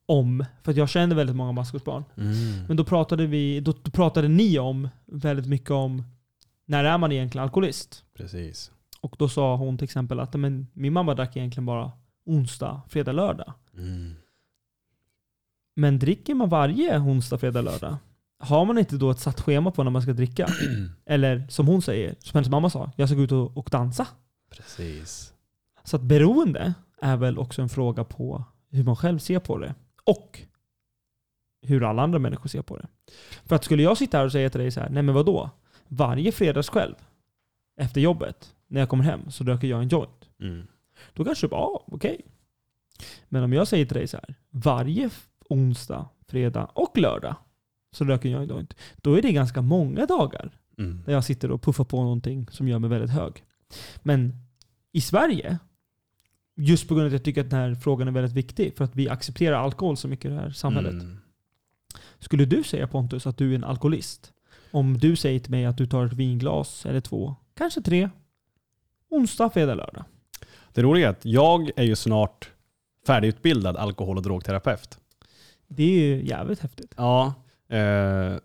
om. 0.07 0.45
För 0.63 0.73
jag 0.73 0.89
känner 0.89 1.17
väldigt 1.17 1.37
många 1.37 1.53
maskrosbarn. 1.53 2.05
Mm. 2.17 2.67
Men 2.69 2.77
då 2.77 2.85
pratade, 2.85 3.27
vi, 3.27 3.61
då, 3.61 3.75
då 3.83 3.91
pratade 3.91 4.29
ni 4.29 4.59
om 4.59 4.89
väldigt 5.07 5.47
mycket 5.47 5.71
om 5.71 6.03
när 6.67 6.85
är 6.85 6.99
man 6.99 7.13
egentligen 7.13 7.43
alkoholist? 7.43 8.05
Precis. 8.15 8.71
Och 9.01 9.17
då 9.19 9.29
sa 9.29 9.57
hon 9.57 9.79
till 9.79 9.85
exempel 9.85 10.21
att 10.21 10.35
men, 10.35 10.67
min 10.73 10.93
mamma 10.93 11.15
drack 11.15 11.37
egentligen 11.37 11.67
bara 11.67 11.93
onsdag, 12.27 12.83
fredag, 12.89 13.13
lördag. 13.13 13.53
Mm. 13.77 14.15
Men 15.77 15.99
dricker 15.99 16.35
man 16.35 16.49
varje 16.49 16.99
onsdag, 16.99 17.39
fredag, 17.39 17.61
lördag? 17.61 17.97
Har 18.39 18.65
man 18.65 18.79
inte 18.79 18.97
då 18.97 19.11
ett 19.11 19.19
satt 19.19 19.41
schema 19.41 19.71
på 19.71 19.85
när 19.85 19.91
man 19.91 20.03
ska 20.03 20.13
dricka? 20.13 20.49
Eller 21.07 21.47
som 21.49 21.67
hon 21.67 21.83
säger, 21.83 22.15
som 22.19 22.31
hennes 22.39 22.49
mamma 22.49 22.71
sa, 22.71 22.93
jag 22.97 23.09
ska 23.09 23.17
gå 23.17 23.23
ut 23.23 23.33
och, 23.33 23.57
och 23.57 23.69
dansa. 23.73 24.07
Precis. 24.51 25.33
Så 25.85 25.97
att 25.97 26.03
beroende 26.03 26.75
är 27.01 27.17
väl 27.17 27.39
också 27.39 27.63
en 27.63 27.69
fråga 27.69 28.05
på 28.05 28.45
hur 28.71 28.85
man 28.85 28.97
själv 28.97 29.19
ser 29.19 29.39
på 29.39 29.59
det. 29.59 29.75
Och 30.07 30.41
hur 31.63 31.83
alla 31.83 32.03
andra 32.03 32.19
människor 32.19 32.49
ser 32.49 32.63
på 32.63 32.77
det. 32.77 32.87
För 33.45 33.57
att 33.57 33.65
skulle 33.65 33.83
jag 33.83 33.99
sitta 33.99 34.19
här 34.19 34.25
och 34.25 34.33
säga 34.33 34.51
till 34.51 34.61
dig 34.61 34.71
så 34.71 34.81
här, 34.81 34.89
nej 34.91 35.03
men 35.03 35.15
vadå? 35.15 35.51
Varje 35.89 36.33
fredagskväll 36.33 36.95
efter 37.81 38.01
jobbet, 38.01 38.55
när 38.67 38.81
jag 38.81 38.89
kommer 38.89 39.05
hem, 39.05 39.31
så 39.31 39.45
röker 39.45 39.69
jag 39.69 39.83
en 39.83 39.89
joint. 39.89 40.29
Mm. 40.41 40.67
Då 41.13 41.25
kanske 41.25 41.47
du 41.47 41.51
bara, 41.51 41.61
ah, 41.61 41.85
okej. 41.87 42.21
Men 43.29 43.43
om 43.45 43.53
jag 43.53 43.69
säger 43.69 43.87
till 43.87 43.97
dig 43.97 44.07
så 44.07 44.17
här, 44.17 44.35
varje 44.51 45.11
onsdag, 45.49 46.09
fredag 46.29 46.65
och 46.65 46.99
lördag 46.99 47.37
så 47.93 48.05
röker 48.05 48.29
jag 48.29 48.43
en 48.43 48.49
joint. 48.49 48.75
Då 48.97 49.15
är 49.15 49.23
det 49.23 49.33
ganska 49.33 49.63
många 49.63 50.07
dagar 50.07 50.59
Mm. 50.79 51.03
där 51.07 51.13
jag 51.13 51.25
sitter 51.25 51.51
och 51.51 51.63
puffar 51.63 51.85
på 51.85 52.03
någonting 52.03 52.49
som 52.51 52.69
gör 52.69 52.79
mig 52.79 52.91
väldigt 52.91 53.11
hög. 53.11 53.45
Men 54.03 54.33
i 54.93 55.01
Sverige, 55.01 55.59
just 56.57 56.89
på 56.89 56.95
grund 56.95 57.05
av 57.05 57.07
att 57.07 57.13
jag 57.13 57.25
tycker 57.25 57.41
att 57.41 57.51
den 57.51 57.61
här 57.61 57.75
frågan 57.75 58.09
är 58.09 58.13
väldigt 58.13 58.33
viktig, 58.33 58.77
för 58.77 58.85
att 58.85 58.97
vi 58.97 59.09
accepterar 59.09 59.57
alkohol 59.57 59.97
så 59.97 60.09
mycket 60.09 60.25
i 60.25 60.29
det 60.29 60.41
här 60.41 60.51
samhället. 60.51 60.93
Mm. 60.93 61.19
Skulle 62.19 62.45
du 62.45 62.63
säga 62.63 62.87
Pontus 62.87 63.27
att 63.27 63.39
du 63.39 63.51
är 63.51 63.55
en 63.55 63.65
alkoholist? 63.65 64.33
Om 64.71 64.99
du 64.99 65.17
säger 65.17 65.41
till 65.41 65.51
mig 65.51 65.65
att 65.65 65.77
du 65.77 65.87
tar 65.87 66.07
ett 66.07 66.13
vinglas 66.13 66.87
eller 66.87 67.01
två, 67.01 67.35
kanske 67.55 67.83
tre, 67.83 68.11
onsdag, 69.11 69.51
fredag, 69.51 69.75
lördag. 69.75 70.05
Det 70.73 70.83
roliga 70.83 71.07
är 71.07 71.11
att 71.11 71.25
jag 71.25 71.71
är 71.77 71.85
ju 71.85 71.97
snart 71.97 72.51
färdigutbildad 73.07 73.77
alkohol 73.77 74.17
och 74.17 74.23
drogterapeut. 74.23 74.99
Det 75.69 75.83
är 75.83 75.89
ju 75.89 76.27
jävligt 76.27 76.61
häftigt. 76.61 76.95
Ja. 76.97 77.35
Eh, 77.69 78.37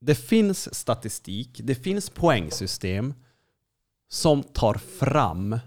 det 0.00 0.14
finns 0.14 0.74
statistik, 0.74 1.60
det 1.64 1.74
finns 1.74 2.10
poängsystem 2.10 3.14
som 4.08 4.42
tar 4.42 4.74
fram 4.74 5.58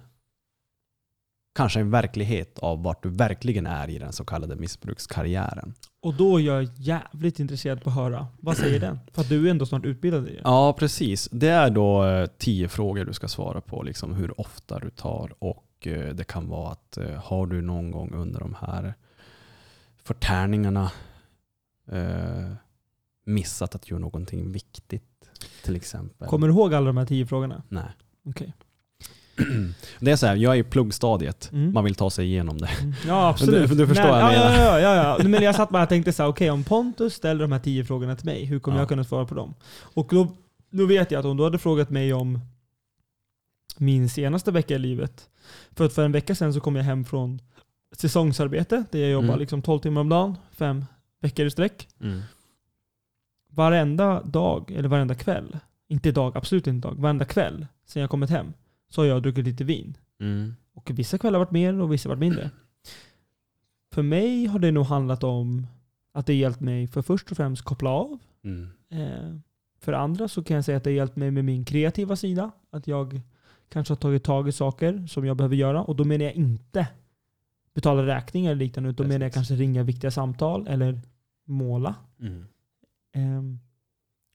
kanske 1.58 1.80
en 1.80 1.92
verklighet 1.92 2.60
av 2.60 2.84
vart 2.84 3.04
du 3.04 3.10
verkligen 3.10 3.66
är 3.66 3.90
i 3.90 4.00
den 4.00 4.14
så 4.14 4.26
kallade 4.26 4.56
missbrukskarriären. 4.56 5.74
Och 6.02 6.14
då 6.14 6.38
är 6.38 6.44
jag 6.44 6.64
jävligt 6.76 7.40
intresserad 7.40 7.84
på 7.84 7.90
att 7.90 7.96
höra. 7.96 8.28
Vad 8.40 8.58
säger 8.58 8.80
den? 8.80 9.00
För 9.14 9.22
att 9.22 9.30
du 9.30 9.48
är 9.48 9.52
ändå 9.52 9.66
snart 9.66 9.86
utbildad 9.86 10.28
i 10.28 10.34
det. 10.34 10.42
Ja, 10.44 10.74
precis. 10.74 11.30
Det 11.32 11.50
är 11.50 11.70
då 11.70 12.06
eh, 12.06 12.26
tio 12.26 12.68
frågor 12.68 13.06
du 13.06 13.14
ska 13.14 13.28
svara 13.28 13.62
på, 13.62 13.84
liksom 13.84 14.14
hur 14.14 14.42
ofta 14.42 14.80
du 14.80 14.90
tar 14.90 15.34
och 15.40 15.88
eh, 15.88 16.16
det 16.16 16.24
kan 16.24 16.50
vara 16.50 16.72
att 16.72 16.98
eh, 16.98 17.24
har 17.24 17.48
du 17.48 17.62
någon 17.62 17.92
gång 17.92 18.14
under 18.14 18.40
de 18.40 18.56
här 18.60 18.94
förtärningarna 20.04 20.92
missat 23.26 23.76
att 23.76 23.90
göra 23.90 24.00
någonting 24.00 24.52
viktigt 24.52 25.30
till 25.64 25.76
exempel? 25.76 26.28
Kommer 26.28 26.48
du 26.48 26.54
ihåg 26.54 26.74
alla 26.74 26.86
de 26.86 26.98
här 26.98 27.06
tio 27.06 27.26
frågorna? 27.26 27.64
Nej. 27.70 27.92
Okej. 28.26 28.54
Det 30.00 30.12
är 30.12 30.16
så 30.16 30.26
här, 30.28 30.36
jag 30.36 30.56
är 30.56 30.60
i 30.60 30.64
pluggstadiet. 30.64 31.50
Mm. 31.54 31.74
Man 31.74 31.84
vill 31.84 31.96
ta 31.96 32.10
sig 32.10 32.26
igenom 32.26 32.58
det. 32.58 32.68
Mm. 32.82 32.94
Ja, 33.08 33.30
absolut. 33.30 33.70
Du- 33.70 33.76
du 33.76 33.88
förstår 33.88 34.08
vad 34.08 34.22
jag 34.22 34.34
ja, 34.34 34.50
menar. 34.50 34.80
Ja, 34.80 34.80
ja, 34.80 35.18
ja. 35.20 35.28
Men 35.30 35.44
jag 35.44 35.56
satt 35.56 35.70
bara 35.70 35.84
och 35.84 35.90
tänkte 35.90 36.14
så 36.14 36.24
här, 36.24 36.30
okej 36.30 36.52
om 36.52 36.64
Pontus 36.64 37.14
ställer 37.14 37.42
de 37.42 37.52
här 37.52 37.60
tio 37.60 37.86
frågorna 37.86 38.16
till 38.16 38.26
mig, 38.26 38.46
hur 38.46 38.60
kommer 38.60 38.78
Ja. 38.78 38.82
jag 38.82 38.90
kunna 38.90 39.04
svara 39.04 39.26
på 39.26 39.36
dem? 39.36 39.54
Och 39.80 40.08
då, 40.12 40.28
då 40.70 40.86
vet 40.86 41.12
jag 41.12 41.20
att 41.20 41.26
om 41.26 41.38
du 41.38 41.44
hade 41.44 41.58
frågat 41.58 41.90
mig 41.90 42.14
om 42.14 42.40
min 43.78 44.10
senaste 44.10 44.52
vecka 44.52 44.76
i 44.76 44.80
livet. 44.80 45.30
För 45.72 45.86
att 45.86 45.94
för 45.94 46.06
en 46.06 46.12
vecka 46.12 46.36
sedan 46.36 46.54
så 46.54 46.60
kom 46.60 46.76
jag 46.76 46.84
hem 46.84 47.06
från 47.06 47.42
säsongsarbete, 47.96 48.84
där 48.92 49.00
jag 49.00 49.10
jobbar 49.10 49.28
Mm. 49.28 49.40
liksom 49.40 49.62
12 49.62 49.80
timmar 49.80 50.02
om 50.02 50.10
dagen, 50.10 50.36
fem 50.52 50.86
veckor 51.22 51.46
i 51.46 51.52
sträck. 51.52 51.88
varenda 53.52 54.22
dag, 54.24 54.72
eller 54.72 54.90
varenda 54.90 55.16
kväll, 55.16 55.58
inte 55.88 56.12
dag, 56.12 56.38
absolut 56.38 56.68
inte 56.68 56.88
dag, 56.88 56.96
varenda 56.96 57.26
kväll 57.26 57.68
sen 57.86 58.02
jag 58.02 58.10
kommit 58.10 58.30
hem 58.30 58.54
så 58.90 59.02
har 59.02 59.06
jag 59.06 59.24
druckit 59.24 59.46
lite 59.46 59.64
vin. 59.64 59.98
Mm. 60.20 60.56
Och 60.74 60.92
vissa 60.94 61.18
kvällar 61.18 61.40
har 61.40 61.46
varit 61.46 61.52
mer 61.52 61.82
och 61.82 61.94
vissa 61.94 62.10
har 62.10 62.16
varit 62.16 62.20
mindre. 62.20 62.52
För 63.92 64.04
mig 64.04 64.46
har 64.46 64.60
det 64.60 64.72
nog 64.72 64.86
handlat 64.86 65.24
om 65.24 65.68
att 66.12 66.26
det 66.26 66.34
hjälpt 66.34 66.60
mig 66.60 66.88
för 66.88 67.02
först 67.02 67.32
och 67.32 67.38
främst 67.38 67.64
koppla 67.64 67.90
av. 67.90 68.20
Mm. 68.44 68.70
Eh, 68.90 69.40
för 69.80 69.94
andra 69.94 70.28
så 70.28 70.44
kan 70.44 70.56
jag 70.56 70.66
säga 70.66 70.78
att 70.78 70.84
det 70.84 70.92
hjälpt 70.92 71.16
mig 71.16 71.32
med 71.32 71.46
min 71.46 71.66
kreativa 71.66 72.16
sida. 72.16 72.52
Att 72.70 72.88
jag 72.88 73.22
kanske 73.70 73.92
har 73.92 73.98
tagit 73.98 74.24
tag 74.24 74.48
i 74.48 74.52
saker 74.52 75.08
som 75.08 75.26
jag 75.26 75.38
behöver 75.38 75.56
göra. 75.56 75.84
Och 75.84 75.96
då 75.96 76.04
menar 76.04 76.26
jag 76.26 76.34
inte 76.34 76.88
betala 77.74 78.08
räkningar 78.08 78.52
eller 78.52 78.60
liknande. 78.60 78.90
Utan 78.90 79.06
då 79.06 79.10
menar 79.10 79.26
jag 79.26 79.34
kanske 79.34 79.56
ringa 79.56 79.84
viktiga 79.84 80.12
samtal 80.12 80.68
eller 80.68 81.02
måla. 81.46 81.96
Mm. 82.20 82.46
Eh, 83.16 83.58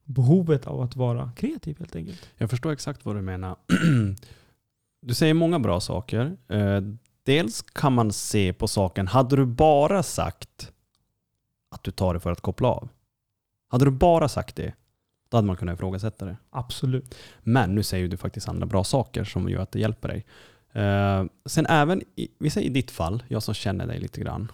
behovet 0.05 0.67
av 0.67 0.81
att 0.81 0.97
vara 0.97 1.33
kreativ 1.37 1.79
helt 1.79 1.97
enkelt. 1.97 2.29
Jag 2.37 2.51
förstår 2.51 2.73
exakt 2.73 3.05
vad 3.05 3.17
du 3.17 3.23
menar. 3.23 3.57
Du 5.03 5.15
säger 5.15 5.35
många 5.35 5.59
bra 5.59 5.81
saker. 5.81 6.37
Eh, 6.49 6.81
Dels 7.25 7.63
kan 7.63 7.93
man 7.93 8.13
se 8.13 8.53
på 8.53 8.69
saken, 8.69 9.09
hade 9.09 9.37
du 9.37 9.47
bara 9.47 10.03
sagt 10.03 10.73
att 11.69 11.83
du 11.85 11.91
tar 11.91 12.15
det 12.15 12.21
för 12.21 12.33
att 12.33 12.41
koppla 12.41 12.69
av? 12.69 12.89
Hade 13.69 13.85
du 13.85 13.91
bara 13.91 14.29
sagt 14.29 14.57
det, 14.57 14.75
då 15.29 15.37
hade 15.37 15.47
man 15.47 15.57
kunnat 15.57 15.75
ifrågasätta 15.75 16.25
det. 16.25 16.37
Absolut. 16.51 17.15
Men 17.41 17.75
nu 17.75 17.83
säger 17.83 18.09
du 18.09 18.17
faktiskt 18.17 18.49
andra 18.49 18.67
bra 18.67 18.85
saker 18.85 19.25
som 19.25 19.49
gör 19.49 19.61
att 19.61 19.73
det 19.73 19.81
hjälper 19.81 20.09
dig. 20.09 20.25
Eh, 20.73 21.25
sen 21.47 21.67
även, 21.67 22.03
i, 22.17 22.29
vi 22.39 22.51
säger 22.51 22.67
i 22.67 22.73
ditt 22.73 22.91
fall, 22.91 23.23
jag 23.29 23.43
som 23.43 23.55
känner 23.55 23.87
dig 23.87 24.01
lite 24.01 24.21
grann 24.21 24.53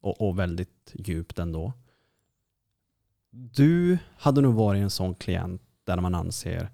och, 0.00 0.28
och 0.28 0.38
väldigt 0.38 0.92
djupt 0.94 1.38
ändå. 1.38 1.72
Du 3.30 3.98
hade 4.16 4.40
nog 4.40 4.54
varit 4.54 4.82
en 4.82 4.90
sån 4.90 5.14
klient 5.14 5.62
där 5.84 6.00
man 6.00 6.14
anser 6.14 6.70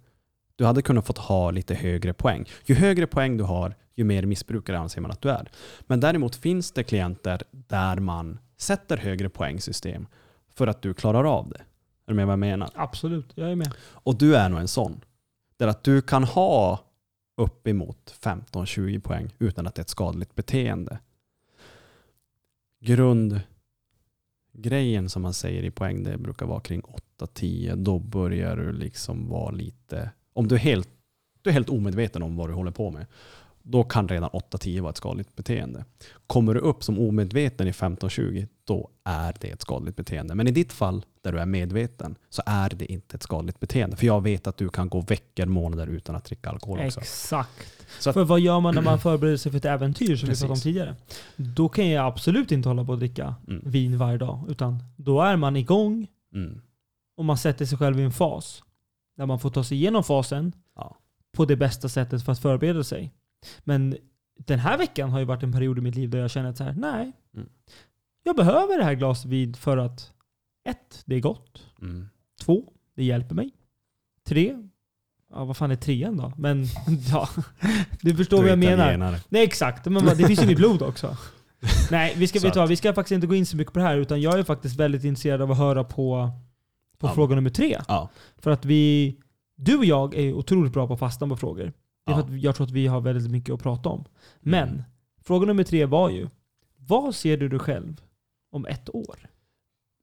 du 0.57 0.65
hade 0.65 0.83
kunnat 0.83 1.07
fått 1.07 1.19
ha 1.19 1.51
lite 1.51 1.75
högre 1.75 2.13
poäng. 2.13 2.49
Ju 2.65 2.75
högre 2.75 3.07
poäng 3.07 3.37
du 3.37 3.45
har, 3.45 3.75
ju 3.95 4.05
mer 4.05 4.23
missbrukare 4.23 4.79
anser 4.79 5.01
man 5.01 5.11
att 5.11 5.21
du 5.21 5.31
är. 5.31 5.51
Men 5.81 6.01
däremot 6.01 6.37
finns 6.37 6.73
det 6.73 6.83
klienter 6.83 7.43
där 7.51 7.97
man 7.97 8.39
sätter 8.57 8.97
högre 8.97 9.29
poängsystem 9.29 10.07
för 10.55 10.67
att 10.67 10.83
du 10.83 10.95
klarar 10.95 11.25
av 11.25 11.49
det. 11.49 11.61
Är 12.07 12.13
du 12.13 12.15
med 12.15 12.27
vad 12.27 12.33
jag 12.33 12.39
menar? 12.39 12.71
Absolut, 12.75 13.33
jag 13.35 13.51
är 13.51 13.57
med. 13.57 13.73
Och 13.79 14.19
du 14.19 14.37
är 14.37 14.49
nog 14.49 14.61
en 14.61 14.69
sån. 14.69 15.01
Där 15.57 15.69
att 15.69 15.85
du 15.85 16.03
kan 16.03 16.25
ha 16.25 16.81
uppemot 17.37 18.15
15-20 18.21 19.01
poäng 19.01 19.35
utan 19.39 19.67
att 19.67 19.75
det 19.75 19.81
är 19.81 19.85
ett 19.85 19.89
skadligt 19.89 20.35
beteende. 20.35 20.99
Grundgrejen 22.81 25.09
som 25.09 25.23
man 25.23 25.35
säger 25.35 25.63
i 25.63 25.71
poäng, 25.71 26.03
det 26.03 26.19
brukar 26.19 26.47
vara 26.47 26.61
kring 26.61 26.83
8-10. 27.21 27.77
Då 27.77 27.99
börjar 27.99 28.57
du 28.57 28.73
liksom 28.73 29.29
vara 29.29 29.51
lite... 29.51 30.11
Om 30.37 30.49
du 30.49 30.55
är 30.55 30.59
helt, 30.59 30.89
du 31.43 31.51
är 31.51 31.55
helt 31.55 31.69
omedveten 31.71 32.23
om 32.23 32.37
vad 32.37 32.49
du 32.49 32.55
håller 32.55 32.71
på 32.71 32.91
med, 32.91 33.07
då 33.63 33.85
kan 33.85 34.09
redan 34.09 34.31
8-10 34.31 34.81
vara 34.81 34.91
ett 34.91 34.97
skadligt 34.97 35.37
beteende. 35.37 35.85
Kommer 36.27 36.55
du 36.55 36.61
upp 36.61 36.85
som 36.85 36.99
omedveten 36.99 37.69
i 37.69 37.73
15-20, 37.73 38.49
då 38.65 38.91
är 39.05 39.35
det 39.41 39.49
ett 39.51 39.63
skadligt 39.63 39.97
beteende. 39.97 40.35
Men 40.35 40.49
i 40.49 40.51
ditt 40.51 40.73
fall, 40.73 41.05
där 41.23 41.33
du 41.33 41.39
är 41.39 41.47
medveten, 41.47 42.17
så 42.31 42.43
är 42.47 42.71
det 42.71 42.93
inte 42.93 43.15
ett 43.17 43.23
skadligt 43.23 43.61
beteende. 43.61 43.97
För 43.97 44.07
jag 44.07 44.23
vet 44.23 44.47
att 44.47 44.57
du 44.57 44.69
kan 44.69 44.89
gå 44.89 45.01
veckor, 45.01 45.47
månader 45.47 45.87
utan 45.87 46.17
att 46.17 46.25
dricka 46.25 46.51
alkohol 46.51 46.79
också. 46.87 47.01
Exakt. 47.01 47.51
Så 48.01 48.11
att- 48.11 48.15
För 48.15 48.25
vad 48.25 48.41
gör 48.41 48.61
man 48.61 48.75
när 48.75 48.83
man 48.83 48.99
förbereder 49.01 49.37
sig 49.37 49.53
för 49.53 49.59
ett 49.59 49.65
äventyr 49.65 50.17
som 50.17 50.29
vi 50.29 50.35
pratade 50.35 50.47
om 50.47 50.55
Precis. 50.55 50.63
tidigare? 50.63 50.95
Då 51.37 51.69
kan 51.69 51.89
jag 51.91 52.07
absolut 52.07 52.53
inte 52.53 52.69
hålla 52.69 52.85
på 52.85 52.93
att 52.93 52.99
dricka 52.99 53.35
Mm. 53.49 53.63
vin 53.71 53.99
varje 53.99 54.19
dag. 54.19 54.45
Utan 54.49 54.79
då 54.97 55.21
är 55.21 55.37
man 55.37 55.57
igång 55.57 56.07
Mm. 56.35 56.61
och 57.17 57.25
man 57.25 57.39
sätter 57.39 57.65
sig 57.67 57.79
själv 57.79 58.01
i 58.01 58.03
en 58.03 58.13
fas. 58.13 58.63
Där 59.17 59.27
man 59.27 59.39
får 59.41 59.51
ta 59.51 59.65
sig 59.65 59.77
igenom 59.79 60.05
fasen 60.05 60.53
Ja. 60.77 60.97
på 61.33 61.45
det 61.45 61.57
bästa 61.57 61.89
sättet 61.89 62.25
för 62.25 62.33
att 62.33 62.39
förbereda 62.39 62.85
sig. 62.85 63.13
Men 63.65 63.97
den 64.39 64.59
här 64.59 64.79
veckan 64.79 65.11
har 65.11 65.19
ju 65.19 65.25
varit 65.25 65.43
en 65.43 65.53
period 65.53 65.79
i 65.79 65.81
mitt 65.81 65.95
liv 65.95 66.11
där 66.11 66.19
jag 66.19 66.31
känner 66.31 66.51
att 66.51 66.57
så 66.57 66.65
här, 66.65 66.73
nej. 66.79 67.13
Mm. 67.37 67.49
Jag 68.25 68.37
behöver 68.37 68.79
det 68.79 68.85
här 68.85 68.95
glaset 68.95 69.31
vin 69.31 69.55
för 69.55 69.77
att 69.77 70.13
ett, 70.69 71.03
det 71.05 71.15
är 71.17 71.21
gott. 71.21 71.63
Mm. 71.83 72.09
Två, 72.45 72.63
det 72.97 73.05
hjälper 73.05 73.35
mig. 73.35 73.51
Tre, 74.27 74.57
ja 75.31 75.45
vad 75.45 75.57
fan 75.57 75.71
är 75.71 75.77
trean 75.77 76.17
då? 76.17 76.33
Men 76.37 76.67
ja, 77.11 77.29
du 78.01 78.17
förstår 78.17 78.37
Du 78.37 78.43
vad 78.43 78.51
jag 78.53 78.59
menar. 78.59 78.75
italienare. 78.75 79.21
Nej 79.29 79.45
exakt, 79.45 79.87
men 79.87 80.05
det 80.05 80.17
finns 80.17 80.41
ju 80.41 80.45
i 80.45 80.47
mitt 80.47 80.57
blod 80.59 80.83
också. 80.83 81.17
Nej, 81.91 82.15
vi 82.17 82.27
ska, 82.27 82.41
vet 82.41 82.55
du 82.55 82.67
vi 82.67 82.77
ska 82.77 82.95
faktiskt 82.95 83.13
inte 83.13 83.27
gå 83.27 83.35
in 83.35 83.47
så 83.47 83.57
mycket 83.57 83.73
på 83.73 83.79
det 83.79 83.85
här, 83.85 83.97
utan 83.97 84.21
jag 84.21 84.39
är 84.39 84.43
faktiskt 84.45 84.77
väldigt 84.77 85.05
intresserad 85.05 85.43
av 85.43 85.51
att 85.53 85.59
höra 85.59 85.85
på, 85.85 86.31
på 86.99 87.07
Ja. 87.07 87.15
fråga 87.15 87.35
nummer 87.35 87.51
tre. 87.51 87.79
Ja. 87.89 88.09
För 88.39 88.51
att 88.51 88.65
vi, 88.65 89.17
du 89.57 89.77
och 89.77 89.85
jag 89.85 90.15
är 90.15 90.33
otroligt 90.33 90.73
bra 90.73 90.87
på 90.87 90.93
att 90.93 90.99
fastna 90.99 91.29
på 91.29 91.37
frågor. 91.37 91.73
Det 92.07 92.13
är 92.13 92.15
för 92.15 92.23
att 92.23 92.43
jag 92.43 92.55
tror 92.57 92.67
att 92.67 92.73
vi 92.73 92.87
har 92.87 93.01
väldigt 93.01 93.31
mycket 93.31 93.55
att 93.55 93.63
prata 93.63 93.89
om. 93.89 94.05
Men, 94.41 94.69
Mm. 94.69 94.83
fråga 95.25 95.47
nummer 95.47 95.65
tre 95.65 95.85
var 95.85 96.11
ju, 96.11 96.29
vad 96.77 97.15
ser 97.15 97.37
du 97.37 97.49
dig 97.49 97.59
själv 97.59 98.01
om 98.53 98.67
ett 98.67 98.95
år? 98.95 99.17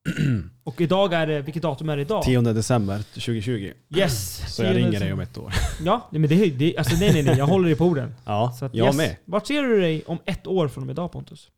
Och 0.64 0.82
idag 0.82 1.14
är 1.14 1.28
det, 1.28 1.42
vilket 1.42 1.64
datum 1.64 1.90
är 1.90 1.96
det 1.96 2.02
idag? 2.02 2.24
10 2.24 2.42
december 2.42 2.98
2020. 2.98 3.72
Yes! 3.96 4.44
Så 4.56 4.64
jag 4.64 4.74
10 4.76 4.86
ringer 4.86 5.00
dig 5.00 5.14
om 5.14 5.20
ett 5.20 5.38
år. 5.38 5.54
Ja, 5.86 6.08
men 6.12 6.22
det, 6.22 6.50
det, 6.50 6.78
alltså 6.78 6.96
nej 7.00 7.14
nej 7.14 7.24
nej, 7.24 7.38
jag 7.38 7.48
håller 7.48 7.66
dig 7.66 7.76
på 7.78 7.86
orden. 7.86 8.16
Ja, 8.26 8.54
att, 8.62 8.76
jag 8.76 8.86
yes. 8.88 8.98
med. 8.98 9.16
Vart 9.26 9.48
ser 9.48 9.64
du 9.64 9.82
dig 9.82 10.04
om 10.06 10.18
ett 10.26 10.48
år 10.48 10.68
från 10.68 10.82
och 10.82 10.86
med 10.88 10.94
idag 10.94 11.12
Pontus? 11.12 11.52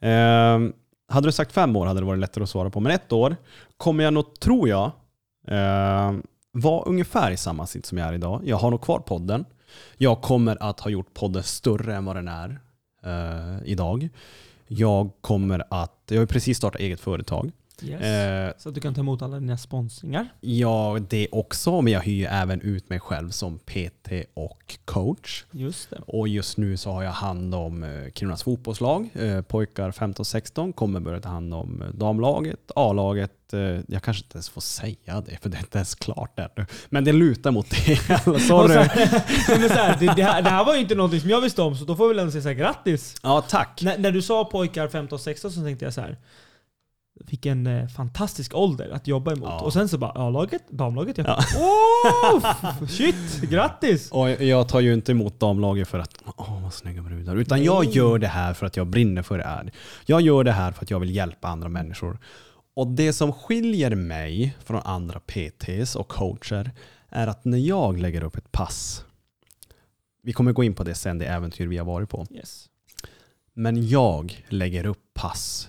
Ehm, 0.00 0.72
hade 1.08 1.28
du 1.28 1.32
sagt 1.32 1.52
fem 1.52 1.76
år 1.76 1.86
hade 1.86 2.00
det 2.00 2.06
varit 2.06 2.20
lättare 2.20 2.44
att 2.44 2.50
svara 2.50 2.70
på. 2.70 2.80
Men 2.80 2.92
ett 2.92 3.12
år 3.12 3.36
kommer 3.76 4.04
jag 4.04 4.14
nog, 4.14 4.40
tror 4.40 4.68
jag, 4.68 4.90
eh, 5.48 6.12
vara 6.52 6.82
ungefär 6.82 7.30
i 7.30 7.36
samma 7.36 7.66
sitt 7.66 7.86
som 7.86 7.98
jag 7.98 8.08
är 8.08 8.12
idag. 8.12 8.42
Jag 8.44 8.56
har 8.56 8.70
nog 8.70 8.82
kvar 8.82 8.98
podden. 8.98 9.44
Jag 9.96 10.22
kommer 10.22 10.62
att 10.62 10.80
ha 10.80 10.90
gjort 10.90 11.14
podden 11.14 11.42
större 11.42 11.94
än 11.94 12.04
vad 12.04 12.16
den 12.16 12.28
är 12.28 12.60
eh, 13.04 13.58
idag. 13.64 14.08
Jag 14.66 15.10
kommer 15.20 15.64
att, 15.70 16.02
jag 16.08 16.18
har 16.18 16.26
precis 16.26 16.58
startat 16.58 16.80
eget 16.80 17.00
företag. 17.00 17.52
Yes. 17.82 18.00
Eh, 18.02 18.52
Så 18.58 18.68
att 18.68 18.74
du 18.74 18.80
kan 18.80 18.94
ta 18.94 19.00
emot 19.00 19.22
alla 19.22 19.40
dina 19.40 19.56
sponsringar. 19.58 20.28
ja, 20.40 20.98
det 21.08 21.28
också, 21.32 21.80
men 21.80 21.92
jag 21.92 22.00
hyr 22.00 22.26
även 22.30 22.60
ut 22.60 22.88
mig 22.88 23.00
själv 23.00 23.30
som 23.30 23.58
PT 23.58 24.08
och 24.34 24.76
coach. 24.84 25.44
Just 25.50 25.90
det. 25.90 26.00
Och 26.06 26.28
just 26.28 26.56
nu 26.56 26.76
så 26.76 26.90
har 26.90 27.02
jag 27.02 27.10
hand 27.10 27.54
om 27.54 27.82
eh, 27.82 28.12
Kirunas 28.14 28.42
fotbollslag. 28.42 29.08
Eh, 29.14 29.42
pojkar 29.42 29.90
15-16 29.90 30.72
kommer 30.72 31.00
börja 31.00 31.20
ta 31.20 31.28
hand 31.28 31.54
om 31.54 31.82
eh, 31.82 31.88
damlaget, 31.88 32.70
A-laget. 32.76 33.32
Eh, 33.52 33.60
jag 33.88 34.02
kanske 34.02 34.24
inte 34.24 34.36
ens 34.36 34.48
får 34.48 34.60
säga 34.60 35.20
det 35.26 35.38
för 35.42 35.48
det 35.48 35.56
är 35.56 35.60
inte 35.60 35.78
ens 35.78 35.94
klart 35.94 36.38
ännu. 36.38 36.66
Men 36.88 37.04
det 37.04 37.12
lutar 37.12 37.50
mot 37.50 37.70
det. 37.70 38.10
Alltså, 38.10 38.38
Sorry. 38.48 38.74
så 38.74 38.80
här, 38.80 39.58
men 39.60 39.68
så 39.68 39.74
här, 39.74 39.96
det, 40.00 40.12
det, 40.16 40.22
här, 40.22 40.42
det 40.42 40.50
här 40.50 40.64
var 40.64 40.74
ju 40.74 40.80
inte 40.80 40.94
någonting 40.94 41.20
som 41.20 41.30
jag 41.30 41.40
visste 41.40 41.62
om, 41.62 41.76
så 41.76 41.84
då 41.84 41.96
får 41.96 42.04
vi 42.08 42.14
väl 42.14 42.18
ändå 42.18 42.32
säga 42.32 42.42
så 42.42 42.48
här, 42.48 42.54
grattis! 42.56 43.14
Ja, 43.22 43.44
tack. 43.48 43.80
När, 43.82 43.98
när 43.98 44.12
du 44.12 44.22
sa 44.22 44.44
pojkar 44.44 44.88
15-16 44.88 45.50
så 45.50 45.62
tänkte 45.62 45.84
jag 45.84 45.94
så 45.94 46.00
här. 46.00 46.16
Vilken 47.20 47.66
eh, 47.66 47.86
fantastisk 47.88 48.54
ålder 48.54 48.90
att 48.90 49.06
jobba 49.06 49.32
emot. 49.32 49.48
Ja. 49.48 49.60
Och 49.60 49.72
sen 49.72 49.88
så 49.88 49.98
bara, 49.98 50.10
A-laget, 50.10 50.62
damlaget. 50.70 51.18
Jag 51.18 51.26
Ja. 51.26 51.38
oh, 51.58 52.86
shit, 52.88 53.40
grattis! 53.50 54.10
Och 54.10 54.30
jag 54.30 54.68
tar 54.68 54.80
ju 54.80 54.94
inte 54.94 55.12
emot 55.12 55.40
damlaget 55.40 55.88
för 55.88 55.98
att 55.98 56.22
åh 56.36 56.62
vad 56.62 56.72
snygga 56.74 57.02
brudar. 57.02 57.36
Utan 57.36 57.64
jag 57.64 57.84
Nej. 57.84 57.96
gör 57.96 58.18
det 58.18 58.28
här 58.28 58.54
för 58.54 58.66
att 58.66 58.76
jag 58.76 58.86
brinner 58.86 59.22
för 59.22 59.38
det 59.38 59.44
här. 59.44 59.72
Jag 60.06 60.20
gör 60.20 60.44
det 60.44 60.52
här 60.52 60.72
för 60.72 60.82
att 60.82 60.90
jag 60.90 61.00
vill 61.00 61.16
hjälpa 61.16 61.48
andra 61.48 61.68
människor. 61.68 62.18
Och 62.74 62.86
det 62.86 63.12
som 63.12 63.32
skiljer 63.32 63.94
mig 63.94 64.56
från 64.64 64.80
andra 64.84 65.20
PTs 65.20 65.96
och 65.96 66.08
coacher 66.08 66.70
är 67.08 67.26
att 67.26 67.44
när 67.44 67.58
jag 67.58 67.98
lägger 67.98 68.24
upp 68.24 68.36
ett 68.36 68.52
pass, 68.52 69.04
vi 70.22 70.32
kommer 70.32 70.52
gå 70.52 70.64
in 70.64 70.74
på 70.74 70.84
det 70.84 70.94
sen, 70.94 71.18
det 71.18 71.26
äventyr 71.26 71.66
vi 71.66 71.78
har 71.78 71.84
varit 71.84 72.08
på. 72.08 72.26
Yes. 72.30 72.68
Men 73.54 73.88
jag 73.88 74.44
lägger 74.48 74.86
upp 74.86 75.14
pass 75.14 75.68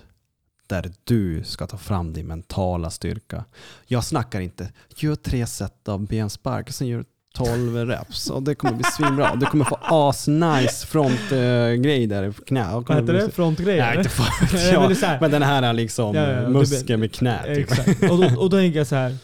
där 0.68 0.92
du 1.04 1.44
ska 1.44 1.66
ta 1.66 1.76
fram 1.78 2.12
din 2.12 2.26
mentala 2.26 2.90
styrka. 2.90 3.44
Jag 3.86 4.04
snackar 4.04 4.40
inte, 4.40 4.72
gör 4.96 5.14
tre 5.14 5.46
set 5.46 5.88
av 5.88 6.06
benspark 6.06 6.70
sen 6.70 6.86
gör 6.88 7.04
12 7.34 7.86
reps 7.86 8.30
och 8.30 8.42
det 8.42 8.54
kommer 8.54 8.74
bli 8.74 8.84
svinbra. 8.84 9.36
Du 9.36 9.46
kommer 9.46 9.64
få 9.64 9.78
as-nice 9.82 10.86
frontgrej 10.86 12.06
där 12.06 12.22
i 12.28 12.32
knä. 12.32 12.72
Vad 12.72 12.90
heter 13.00 13.12
det? 13.12 13.30
Frontgrejer? 13.30 13.86
Nej, 13.86 13.96
inte 13.98 14.08
fan 14.10 14.48
men 14.52 14.96
jag. 15.02 15.20
Men 15.20 15.30
den 15.30 15.42
här 15.42 15.62
är 15.62 15.72
liksom 15.72 16.14
Ja, 16.16 16.22
ja, 16.32 16.42
ja. 16.42 16.48
muskeln 16.48 17.00
med 17.00 17.12
knä. 17.12 17.42
Typ. 17.54 17.58
Exakt. 17.70 18.02
Och 18.10 18.18
då, 18.18 18.24
och 18.40 18.50
då 18.50 18.56
tänker 18.56 18.78
jag 18.78 18.86
så 18.86 18.94
här. 18.96 19.16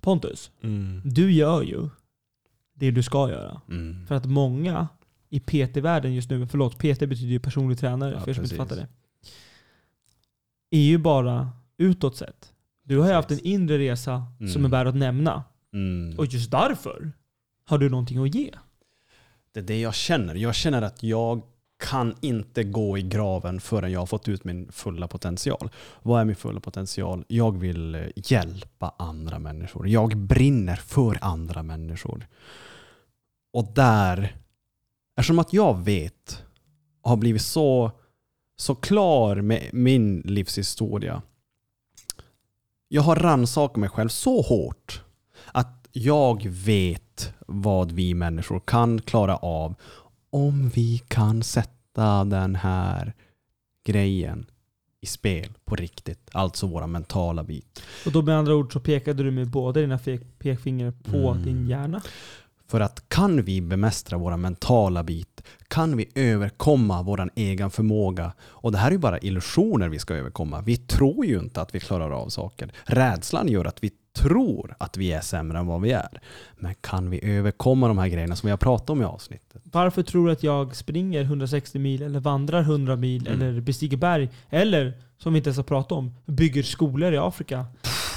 Pontus, 0.00 0.50
Mm. 0.62 1.00
du 1.04 1.32
gör 1.32 1.62
ju 1.62 1.88
det 2.74 2.90
du 2.90 3.02
ska 3.02 3.30
göra. 3.30 3.60
Mm. 3.70 4.06
För 4.06 4.14
att 4.14 4.26
många 4.26 4.88
i 5.30 5.40
PT-världen 5.40 6.14
just 6.14 6.30
nu, 6.30 6.46
förlåt, 6.46 6.78
PT 6.78 6.82
betyder 7.00 7.32
ju 7.32 7.40
personlig 7.40 7.78
tränare 7.78 8.20
för 8.20 8.30
er 8.30 8.34
som 8.34 8.44
inte 8.44 8.56
fattar 8.56 8.76
det. 8.76 8.86
Är 10.74 10.80
ju 10.82 10.98
bara 10.98 11.50
utåt 11.78 12.16
sett. 12.16 12.52
Du 12.84 12.98
har 12.98 13.06
ju 13.08 13.12
haft 13.14 13.30
en 13.30 13.38
inre 13.46 13.78
resa 13.78 14.26
som 14.38 14.46
Mm. 14.48 14.64
är 14.64 14.68
värd 14.68 14.86
att 14.86 14.94
nämna. 14.96 15.44
Mm. 15.72 16.18
Och 16.18 16.26
just 16.26 16.50
därför 16.50 17.12
har 17.66 17.78
du 17.78 17.88
någonting 17.88 18.18
att 18.24 18.34
ge. 18.34 18.50
Det 19.52 19.60
är 19.60 19.64
det 19.64 19.80
jag 19.80 19.94
känner. 19.94 20.34
Jag 20.34 20.54
känner 20.54 20.82
att 20.82 21.02
jag 21.02 21.42
kan 21.84 22.14
inte 22.20 22.64
gå 22.64 22.98
i 22.98 23.02
graven 23.02 23.60
förrän 23.60 23.92
jag 23.92 24.00
har 24.00 24.06
fått 24.06 24.28
ut 24.28 24.44
min 24.44 24.72
fulla 24.72 25.08
potential. 25.08 25.70
Vad 26.02 26.20
är 26.20 26.24
min 26.24 26.36
fulla 26.36 26.60
potential? 26.60 27.24
Jag 27.28 27.58
vill 27.58 27.94
eh, 27.94 28.02
hjälpa 28.16 28.94
andra 28.98 29.38
människor. 29.38 29.88
Jag 29.88 30.16
brinner 30.16 30.76
för 30.76 31.18
andra 31.20 31.62
människor. 31.62 32.26
Och 33.52 33.72
där, 33.74 34.36
eftersom 35.16 35.38
att 35.38 35.52
jag 35.52 35.84
vet 35.84 36.42
har 37.02 37.16
blivit 37.16 37.42
så, 37.42 37.90
så 38.62 38.74
klar 38.74 39.36
med 39.36 39.70
min 39.72 40.20
livshistoria. 40.24 41.22
Jag 42.88 43.02
har 43.02 43.16
rannsakat 43.16 43.76
mig 43.76 43.88
själv 43.88 44.08
så 44.08 44.40
hårt 44.42 45.02
att 45.52 45.88
jag 45.92 46.46
vet 46.48 47.34
vad 47.46 47.92
vi 47.92 48.14
människor 48.14 48.60
kan 48.60 49.00
klara 49.00 49.36
av 49.36 49.74
om 50.30 50.68
vi 50.68 50.98
kan 51.08 51.42
sätta 51.42 52.24
den 52.24 52.54
här 52.54 53.12
grejen 53.86 54.46
i 55.00 55.06
spel 55.06 55.52
på 55.64 55.76
riktigt. 55.76 56.28
Alltså 56.32 56.66
våra 56.66 56.86
mentala 56.86 57.44
bit. 57.44 57.82
Och 58.06 58.12
då 58.12 58.22
med 58.22 58.36
andra 58.38 58.54
ord 58.54 58.72
så 58.72 58.80
pekade 58.80 59.22
du 59.22 59.30
med 59.30 59.50
båda 59.50 59.80
dina 59.80 59.98
pekfingrar 60.38 60.90
på 60.90 61.30
Mm. 61.30 61.44
din 61.44 61.68
hjärna. 61.68 62.02
För 62.68 62.80
att 62.80 63.08
kan 63.08 63.42
vi 63.42 63.60
bemästra 63.60 64.18
våra 64.18 64.36
mentala 64.36 65.02
bit, 65.02 65.31
kan 65.68 65.96
vi 65.96 66.08
överkomma 66.14 67.02
vår 67.02 67.30
egen 67.34 67.70
förmåga. 67.70 68.32
Och 68.42 68.72
det 68.72 68.78
här 68.78 68.86
är 68.88 68.92
ju 68.92 68.98
bara 68.98 69.18
illusioner 69.18 69.88
vi 69.88 69.98
ska 69.98 70.14
överkomma. 70.14 70.60
Vi 70.60 70.76
tror 70.76 71.26
ju 71.26 71.38
inte 71.38 71.60
att 71.60 71.74
vi 71.74 71.80
klarar 71.80 72.10
av 72.10 72.28
saker. 72.28 72.72
Rädslan 72.84 73.48
gör 73.48 73.64
att 73.64 73.84
vi 73.84 73.90
tror 74.18 74.74
att 74.78 74.96
vi 74.96 75.12
är 75.12 75.20
sämre 75.20 75.58
än 75.58 75.66
vad 75.66 75.80
vi 75.80 75.92
är. 75.92 76.20
Men 76.56 76.74
kan 76.80 77.10
vi 77.10 77.24
överkomma 77.36 77.88
de 77.88 77.98
här 77.98 78.08
grejerna 78.08 78.36
som 78.36 78.46
vi 78.46 78.50
har 78.50 78.58
pratat 78.58 78.90
om 78.90 79.02
i 79.02 79.04
avsnittet? 79.04 79.62
Varför 79.64 80.02
tror 80.02 80.26
du 80.26 80.32
att 80.32 80.42
jag 80.42 80.76
springer 80.76 81.22
160 81.22 81.78
mil 81.78 82.02
eller 82.02 82.20
vandrar 82.20 82.60
100 82.62 82.96
mil 82.96 83.26
Mm. 83.26 83.42
eller 83.42 83.60
bestiger 83.60 83.96
berg? 83.96 84.28
Eller, 84.50 84.92
som 85.18 85.32
vi 85.32 85.36
inte 85.36 85.48
ens 85.48 85.56
har 85.56 85.64
pratat 85.64 85.92
om, 85.92 86.14
bygger 86.26 86.62
skolor 86.62 87.12
i 87.14 87.18
Afrika 87.18 87.66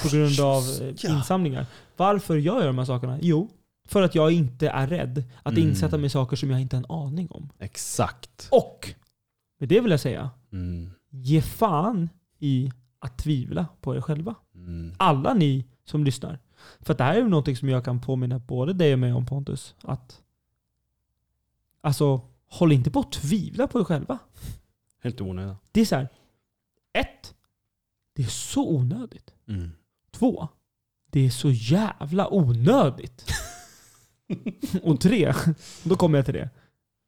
på 0.03 0.09
grund 0.09 0.39
av 0.39 0.63
eh, 0.81 0.93
Ja. 0.97 1.09
insamlingar. 1.17 1.65
Varför 1.97 2.35
gör 2.37 2.55
jag 2.57 2.65
de 2.65 2.77
här 2.77 2.85
sakerna? 2.85 3.17
Jo, 3.21 3.49
för 3.85 4.01
att 4.01 4.15
jag 4.15 4.31
inte 4.31 4.69
är 4.69 4.87
rädd 4.87 5.23
att 5.43 5.53
Mm. 5.53 5.69
insätta 5.69 5.97
mig 5.97 6.05
i 6.05 6.09
saker 6.09 6.35
som 6.35 6.49
jag 6.51 6.61
inte 6.61 6.75
har 6.75 6.83
en 6.83 6.91
aning 6.91 7.27
om. 7.31 7.49
Exakt. 7.59 8.47
Och, 8.51 8.93
med 9.59 9.69
det 9.69 9.79
vill 9.79 9.91
jag 9.91 9.99
säga, 9.99 10.29
Mm. 10.51 10.91
ge 11.09 11.41
fan 11.41 12.09
i 12.39 12.71
att 12.99 13.17
tvivla 13.17 13.67
på 13.81 13.95
er 13.95 14.01
själva. 14.01 14.35
Mm. 14.55 14.93
Alla 14.97 15.33
ni 15.33 15.65
som 15.83 16.03
lyssnar. 16.03 16.39
För 16.79 16.93
det 16.93 17.03
här 17.03 17.13
är 17.13 17.17
ju 17.17 17.27
någonting 17.29 17.55
som 17.57 17.69
jag 17.69 17.85
kan 17.85 18.01
påminna 18.01 18.39
både 18.39 18.73
dig 18.73 18.93
och 18.93 18.99
mig 18.99 19.13
om 19.13 19.25
Pontus. 19.25 19.75
Att 19.81 20.21
Alltså, 21.81 22.21
håll 22.47 22.71
inte 22.71 22.91
på 22.91 22.99
att 22.99 23.11
tvivla 23.11 23.67
på 23.67 23.79
er 23.79 23.83
själva. 23.83 24.19
Helt 25.03 25.21
onödigt. 25.21 25.57
Det 25.71 25.81
är 25.81 25.85
så 25.85 25.95
här. 25.95 26.09
Ett, 26.93 27.35
det 28.13 28.23
är 28.23 28.27
så 28.27 28.69
onödigt. 28.75 29.33
Mm. 29.47 29.71
Två, 30.11 30.47
det 31.11 31.19
är 31.25 31.29
så 31.29 31.51
jävla 31.51 32.33
onödigt. 32.33 33.25
och 34.83 35.01
tre, 35.01 35.33
då 35.83 35.95
kommer 35.95 36.17
jag 36.17 36.25
till 36.25 36.33
det. 36.33 36.49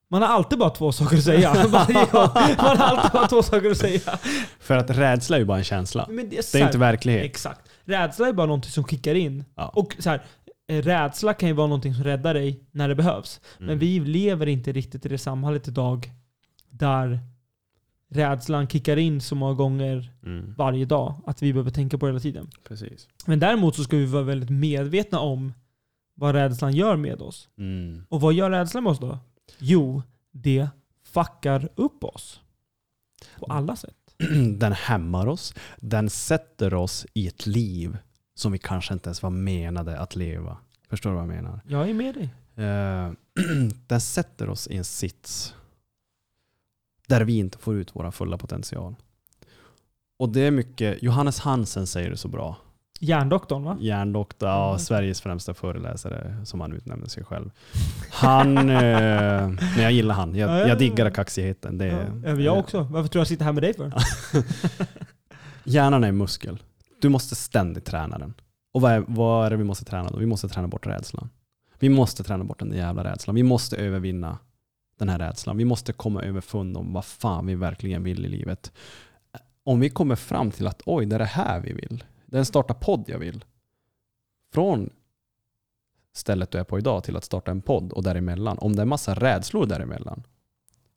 Man 0.10 0.22
har 0.22 0.30
alltid 0.30 0.60
bara 0.60 0.69
två 0.69 0.91
saker 0.91 1.18
att 1.18 1.23
säga. 1.23 1.53
Man 1.72 2.77
har 2.77 2.85
alltid 2.85 3.11
bara 3.14 3.27
två 3.27 3.44
saker 3.44 3.72
att 3.72 3.77
säga. 3.77 4.18
För 4.60 4.77
att 4.77 4.89
rädsla 4.89 5.35
är 5.35 5.39
ju 5.39 5.45
bara 5.45 5.57
en 5.57 5.64
känsla. 5.64 6.07
Men 6.10 6.30
det 6.30 6.38
är, 6.38 6.44
Det 6.53 6.60
är 6.61 6.65
inte 6.65 6.77
verklighet. 6.77 7.26
Exakt. 7.26 7.61
Rädsla 7.85 8.27
är 8.27 8.34
bara 8.34 8.48
någonting 8.48 8.72
som 8.72 8.85
kickar 8.88 9.15
in. 9.15 9.44
Ja. 9.56 9.68
Och 9.69 9.95
så 9.99 10.10
här, 10.10 10.23
eh, 10.69 10.81
rädsla 10.81 11.34
kan 11.34 11.49
ju 11.49 11.53
vara 11.56 11.68
någonting 11.68 11.94
som 11.94 12.03
räddar 12.03 12.34
dig 12.34 12.60
när 12.72 12.88
det 12.89 12.95
behövs. 12.95 13.41
Men 13.57 13.68
Mm. 13.69 13.80
vi 13.80 13.99
lever 13.99 14.45
inte 14.48 14.72
riktigt 14.72 15.06
i 15.06 15.10
det 15.10 15.18
samhället 15.18 15.68
idag 15.68 16.11
där 16.69 17.19
rädslan 18.10 18.68
kickar 18.68 18.98
in 18.98 19.22
så 19.22 19.35
många 19.35 19.53
gånger 19.53 20.11
Mm. 20.26 20.53
varje 20.57 20.85
dag 20.85 21.15
att 21.26 21.41
vi 21.44 21.53
behöver 21.53 21.72
tänka 21.72 21.98
på 21.98 22.06
det 22.06 22.11
hela 22.11 22.19
tiden. 22.19 22.48
Precis. 22.68 23.07
Men 23.26 23.39
däremot 23.39 23.76
så 23.76 23.84
ska 23.84 23.98
vi 23.98 24.06
vara 24.06 24.23
väldigt 24.23 24.49
medvetna 24.49 25.19
om 25.19 25.53
vad 26.18 26.35
rädslan 26.35 26.73
gör 26.73 26.95
med 26.95 27.22
oss. 27.22 27.49
Mm. 27.57 28.06
Och 28.10 28.22
vad 28.22 28.34
gör 28.34 28.49
rädslan 28.49 28.84
med 28.84 28.91
oss 28.91 28.99
då? 28.99 29.19
Jo, 29.57 30.02
det 30.31 30.68
fuckar 31.03 31.69
upp 31.76 32.03
oss. 32.03 32.41
På 33.39 33.45
alla 33.45 33.76
sätt. 33.76 33.95
Den 34.57 34.73
hämmar 34.73 35.27
oss. 35.27 35.53
Den 35.77 36.10
sätter 36.10 36.73
oss 36.73 37.06
i 37.14 37.27
ett 37.27 37.45
liv 37.45 37.98
som 38.35 38.52
vi 38.52 38.57
kanske 38.57 38.94
inte 38.94 39.07
ens 39.07 39.23
var 39.23 39.30
menade 39.30 39.99
att 39.99 40.15
leva. 40.15 40.57
Förstår 40.89 41.10
du 41.10 41.15
vad 41.15 41.23
jag 41.23 41.35
menar? 41.35 41.60
Jag 41.68 41.89
är 41.89 41.94
med 41.94 42.15
dig. 42.15 42.30
Eh, 42.65 43.11
den 43.88 44.02
sätter 44.02 44.49
oss 44.49 44.68
i 44.68 44.77
en 44.77 44.84
sits 44.84 45.56
där 47.07 47.22
vi 47.22 47.38
inte 47.38 47.57
får 47.57 47.76
ut 47.76 47.95
våra 47.95 48.11
fulla 48.11 48.38
potential. 48.38 48.95
Och 50.18 50.30
det 50.30 50.41
är 50.41 50.52
mycket, 50.52 51.03
Johannes 51.03 51.39
Hansen 51.39 51.88
säger 51.88 52.10
det 52.10 52.18
så 52.18 52.27
bra. 52.27 52.57
Hjärndoktorn 52.99 53.64
va? 53.64 53.78
Hjärndoktor, 53.80 54.48
Mm. 54.48 54.60
ja, 54.60 54.78
Sveriges 54.78 55.22
främsta 55.22 55.53
föreläsare 55.53 56.38
som 56.45 56.61
han 56.61 56.74
utnämner 56.74 57.07
sig 57.07 57.24
själv. 57.24 57.52
Han, 58.11 58.57
eh, 58.69 59.48
men 59.49 59.78
jag 59.84 59.91
gillar 59.91 60.15
han. 60.15 60.36
Ja, 60.36 60.48
ja, 60.48 60.52
Jag, 60.52 60.61
jag 60.61 60.69
ja. 60.69 60.76
diggar 60.76 61.10
kaxigheten. 61.10 61.78
Det, 61.78 62.07
Ja, 62.26 62.32
jag 62.32 62.57
också. 62.57 62.82
Varför 62.84 63.10
tror 63.10 63.19
jag 63.19 63.28
sitter 63.28 63.45
här 63.45 63.52
med 63.53 63.64
dig 63.64 63.74
för? 63.74 63.91
Hjärnan 65.64 66.03
är 66.03 66.07
en 66.07 66.18
muskel. 66.18 66.60
Du 67.02 67.10
måste 67.10 67.36
ständigt 67.36 67.86
träna 67.86 68.18
den. 68.18 68.34
Och 68.74 68.82
vad 68.82 68.91
är, 68.91 69.03
vad 69.07 69.45
är 69.45 69.49
det 69.49 69.56
vi 69.57 69.64
måste 69.64 69.86
träna 69.86 70.10
då? 70.10 70.18
Vi 70.18 70.26
måste 70.26 70.48
träna 70.48 70.68
bort 70.68 70.88
rädslan. 70.88 71.30
Vi 71.80 71.90
måste 71.90 72.24
träna 72.24 72.44
bort 72.44 72.60
den 72.60 72.72
jävla 72.74 73.03
rädslan. 73.03 73.36
Vi 73.36 73.44
måste 73.44 73.78
övervinna 73.78 74.38
den 74.99 75.10
här 75.10 75.19
rädslan. 75.19 75.57
Vi 75.57 75.65
måste 75.65 75.94
komma 75.94 76.22
överfund 76.22 76.78
om 76.78 76.94
vad 76.94 77.06
fan 77.06 77.45
vi 77.45 77.56
verkligen 77.56 78.03
vill 78.03 78.26
i 78.26 78.30
livet. 78.30 78.72
Om 79.64 79.80
vi 79.80 79.90
kommer 79.90 80.15
fram 80.15 80.52
till 80.52 80.68
att 80.68 80.82
oj, 80.86 81.06
det 81.06 81.15
är 81.15 81.19
det 81.19 81.26
här 81.26 81.60
vi 81.60 81.74
vill. 81.74 82.03
Det 82.28 82.38
är 82.38 82.40
en 82.40 82.45
starta 82.45 82.74
podd 82.74 83.04
jag 83.08 83.20
vill. 83.20 83.45
Från 84.54 84.90
stället 86.14 86.52
du 86.52 86.58
är 86.58 86.64
på 86.64 86.78
idag 86.78 87.04
till 87.04 87.18
att 87.18 87.24
starta 87.24 87.52
en 87.52 87.62
podd 87.62 87.91
och 87.91 88.04
däremellan. 88.04 88.58
Om 88.58 88.76
det 88.76 88.82
är 88.82 88.86
massa 88.86 89.14
rädslor 89.14 89.66
däremellan. 89.66 90.24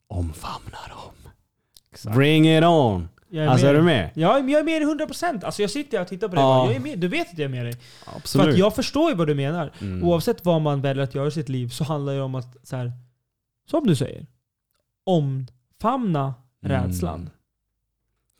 Omfamna 0.07 0.77
dem. 0.89 2.13
Bring 2.13 2.57
it 2.57 2.63
on! 2.63 3.09
Jag 3.33 3.47
Alltså 3.47 3.67
är 3.67 3.73
du 3.73 3.81
med? 3.81 4.11
Ja, 4.13 4.39
jag 4.39 4.59
är 4.59 4.63
med 4.63 4.81
dig 4.81 5.07
100%. 5.07 5.45
Alltså 5.45 5.61
jag 5.61 5.71
sitter 5.71 5.97
här 5.97 6.03
och 6.03 6.09
tittar 6.09 6.27
på 6.27 6.35
dig. 6.35 6.43
Ja. 6.43 6.65
Jag 6.65 6.75
är 6.75 6.79
med. 6.79 6.99
Du 6.99 7.07
vet 7.07 7.31
att 7.31 7.37
jag 7.37 7.45
är 7.45 7.49
med 7.49 7.65
dig. 7.65 7.73
För 7.73 8.15
Absolut. 8.15 8.47
att 8.47 8.57
jag 8.57 8.75
förstår 8.75 9.09
ju 9.09 9.15
vad 9.15 9.27
du 9.27 9.35
menar. 9.35 9.71
Mm. 9.81 10.03
Oavsett 10.03 10.45
vad 10.45 10.61
man 10.61 10.81
väljer 10.81 11.03
att 11.03 11.15
göra 11.15 11.27
i 11.27 11.31
sitt 11.31 11.49
liv 11.49 11.69
så 11.69 11.83
handlar 11.83 12.13
det 12.13 12.21
om 12.21 12.35
att, 12.35 12.67
så 12.67 12.75
här, 12.75 12.91
som 13.69 13.87
du 13.87 13.95
säger, 13.95 14.27
omfamna 15.03 16.33
rädslan. 16.61 17.29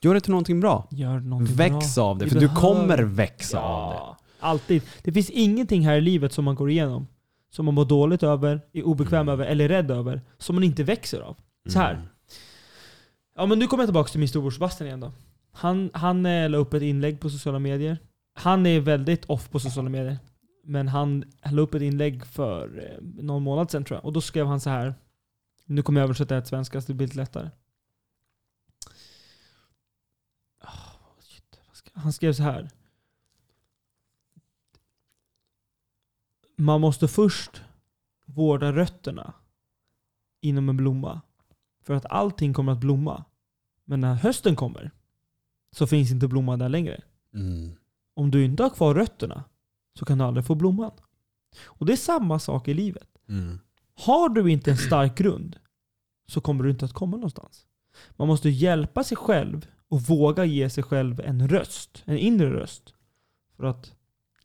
Gör 0.01 0.13
det 0.13 0.21
till 0.21 0.31
någonting 0.31 0.59
bra. 0.59 0.87
Gör 0.91 1.19
någonting 1.19 1.55
Väx 1.55 1.95
bra. 1.95 2.03
av 2.05 2.17
det, 2.17 2.25
Vi 2.25 2.31
för 2.31 2.39
du 2.39 2.49
kommer 2.49 2.97
växa 2.97 3.59
av 3.59 3.89
det. 3.91 3.95
Ja, 3.97 4.17
alltid. 4.39 4.81
Det 5.03 5.11
finns 5.13 5.29
ingenting 5.29 5.85
här 5.85 5.95
i 5.97 6.01
livet 6.01 6.33
som 6.33 6.45
man 6.45 6.55
går 6.55 6.69
igenom, 6.69 7.07
som 7.49 7.65
man 7.65 7.73
mår 7.73 7.85
dåligt 7.85 8.23
över, 8.23 8.61
är 8.73 8.83
obekväm 8.83 9.21
Mm. 9.21 9.33
över 9.33 9.45
eller 9.45 9.65
är 9.65 9.69
rädd 9.69 9.91
över, 9.91 10.21
som 10.37 10.55
man 10.55 10.63
inte 10.63 10.83
växer 10.83 11.21
av. 11.21 11.37
Så 11.69 11.79
här. 11.79 11.93
Mm. 11.93 12.05
Ja 13.35 13.45
men 13.45 13.59
nu 13.59 13.67
kommer 13.67 13.83
jag 13.83 13.87
tillbaka 13.87 14.09
till 14.09 14.19
min 14.19 14.29
storebror 14.29 14.51
Sebastian 14.51 14.87
igen 14.87 14.99
då. 14.99 15.11
Han, 15.51 15.89
han 15.93 16.25
eh, 16.25 16.49
la 16.49 16.57
upp 16.57 16.73
ett 16.73 16.81
inlägg 16.83 17.19
på 17.19 17.29
sociala 17.29 17.59
medier. 17.59 17.97
Han 18.33 18.65
är 18.65 18.79
väldigt 18.79 19.25
off 19.25 19.49
på 19.49 19.59
sociala 19.59 19.89
medier. 19.89 20.17
Men 20.65 20.87
han 20.87 21.23
la 21.51 21.61
upp 21.61 21.73
ett 21.73 21.81
inlägg 21.81 22.25
för 22.25 22.91
eh, 22.91 23.23
någon 23.23 23.43
månad 23.43 23.71
sedan 23.71 23.83
tror 23.83 23.97
jag. 23.97 24.05
Och 24.05 24.13
då 24.13 24.21
skrev 24.21 24.45
han 24.45 24.59
så 24.59 24.69
här. 24.69 24.95
Nu 25.65 25.81
kommer 25.83 26.01
jag 26.01 26.05
översätta 26.05 26.35
det 26.35 26.41
till 26.41 26.49
svenska 26.49 26.81
så 26.81 26.87
det 26.87 26.93
blir 26.93 27.07
lite 27.07 27.17
lättare. 27.17 27.49
Ah, 30.63 30.69
shit, 31.21 31.59
vad 31.67 31.75
ska- 31.77 31.80
Han 31.93 32.13
skrev 32.13 32.33
så 32.33 32.43
här. 32.43 32.69
Man 36.55 36.81
måste 36.81 37.07
först 37.07 37.61
vårda 38.25 38.73
rötterna 38.73 39.33
inom 40.41 40.69
en 40.69 40.77
blomma. 40.77 41.21
För 41.83 41.93
att 41.93 42.05
allting 42.05 42.53
kommer 42.53 42.71
att 42.71 42.79
blomma. 42.79 43.25
Men 43.85 44.01
när 44.01 44.15
hösten 44.15 44.55
kommer 44.55 44.91
så 45.71 45.87
finns 45.87 46.11
inte 46.11 46.27
blomman 46.27 46.59
där 46.59 46.69
längre. 46.69 47.01
Mm. 47.33 47.71
Om 48.13 48.31
du 48.31 48.45
inte 48.45 48.63
har 48.63 48.69
kvar 48.69 48.95
rötterna 48.95 49.43
så 49.99 50.05
kan 50.05 50.17
du 50.17 50.23
aldrig 50.23 50.45
få 50.45 50.55
blomman. 50.55 50.91
Och 51.63 51.85
det 51.85 51.93
är 51.93 51.97
samma 51.97 52.39
sak 52.39 52.67
i 52.67 52.73
livet. 52.73 53.07
Mm. 53.29 53.59
Har 53.93 54.29
du 54.29 54.51
inte 54.51 54.71
en 54.71 54.77
stark 54.77 55.17
grund 55.17 55.59
så 56.27 56.41
kommer 56.41 56.63
du 56.63 56.69
inte 56.69 56.85
att 56.85 56.93
komma 56.93 57.17
någonstans. 57.17 57.65
Man 58.11 58.27
måste 58.27 58.49
hjälpa 58.49 59.03
sig 59.03 59.17
själv 59.17 59.67
och 59.91 60.01
våga 60.01 60.45
ge 60.45 60.69
sig 60.69 60.83
själv 60.83 61.19
en 61.25 61.47
röst, 61.47 62.03
en 62.05 62.17
inre 62.17 62.49
röst. 62.49 62.93
För 63.57 63.63
att 63.65 63.91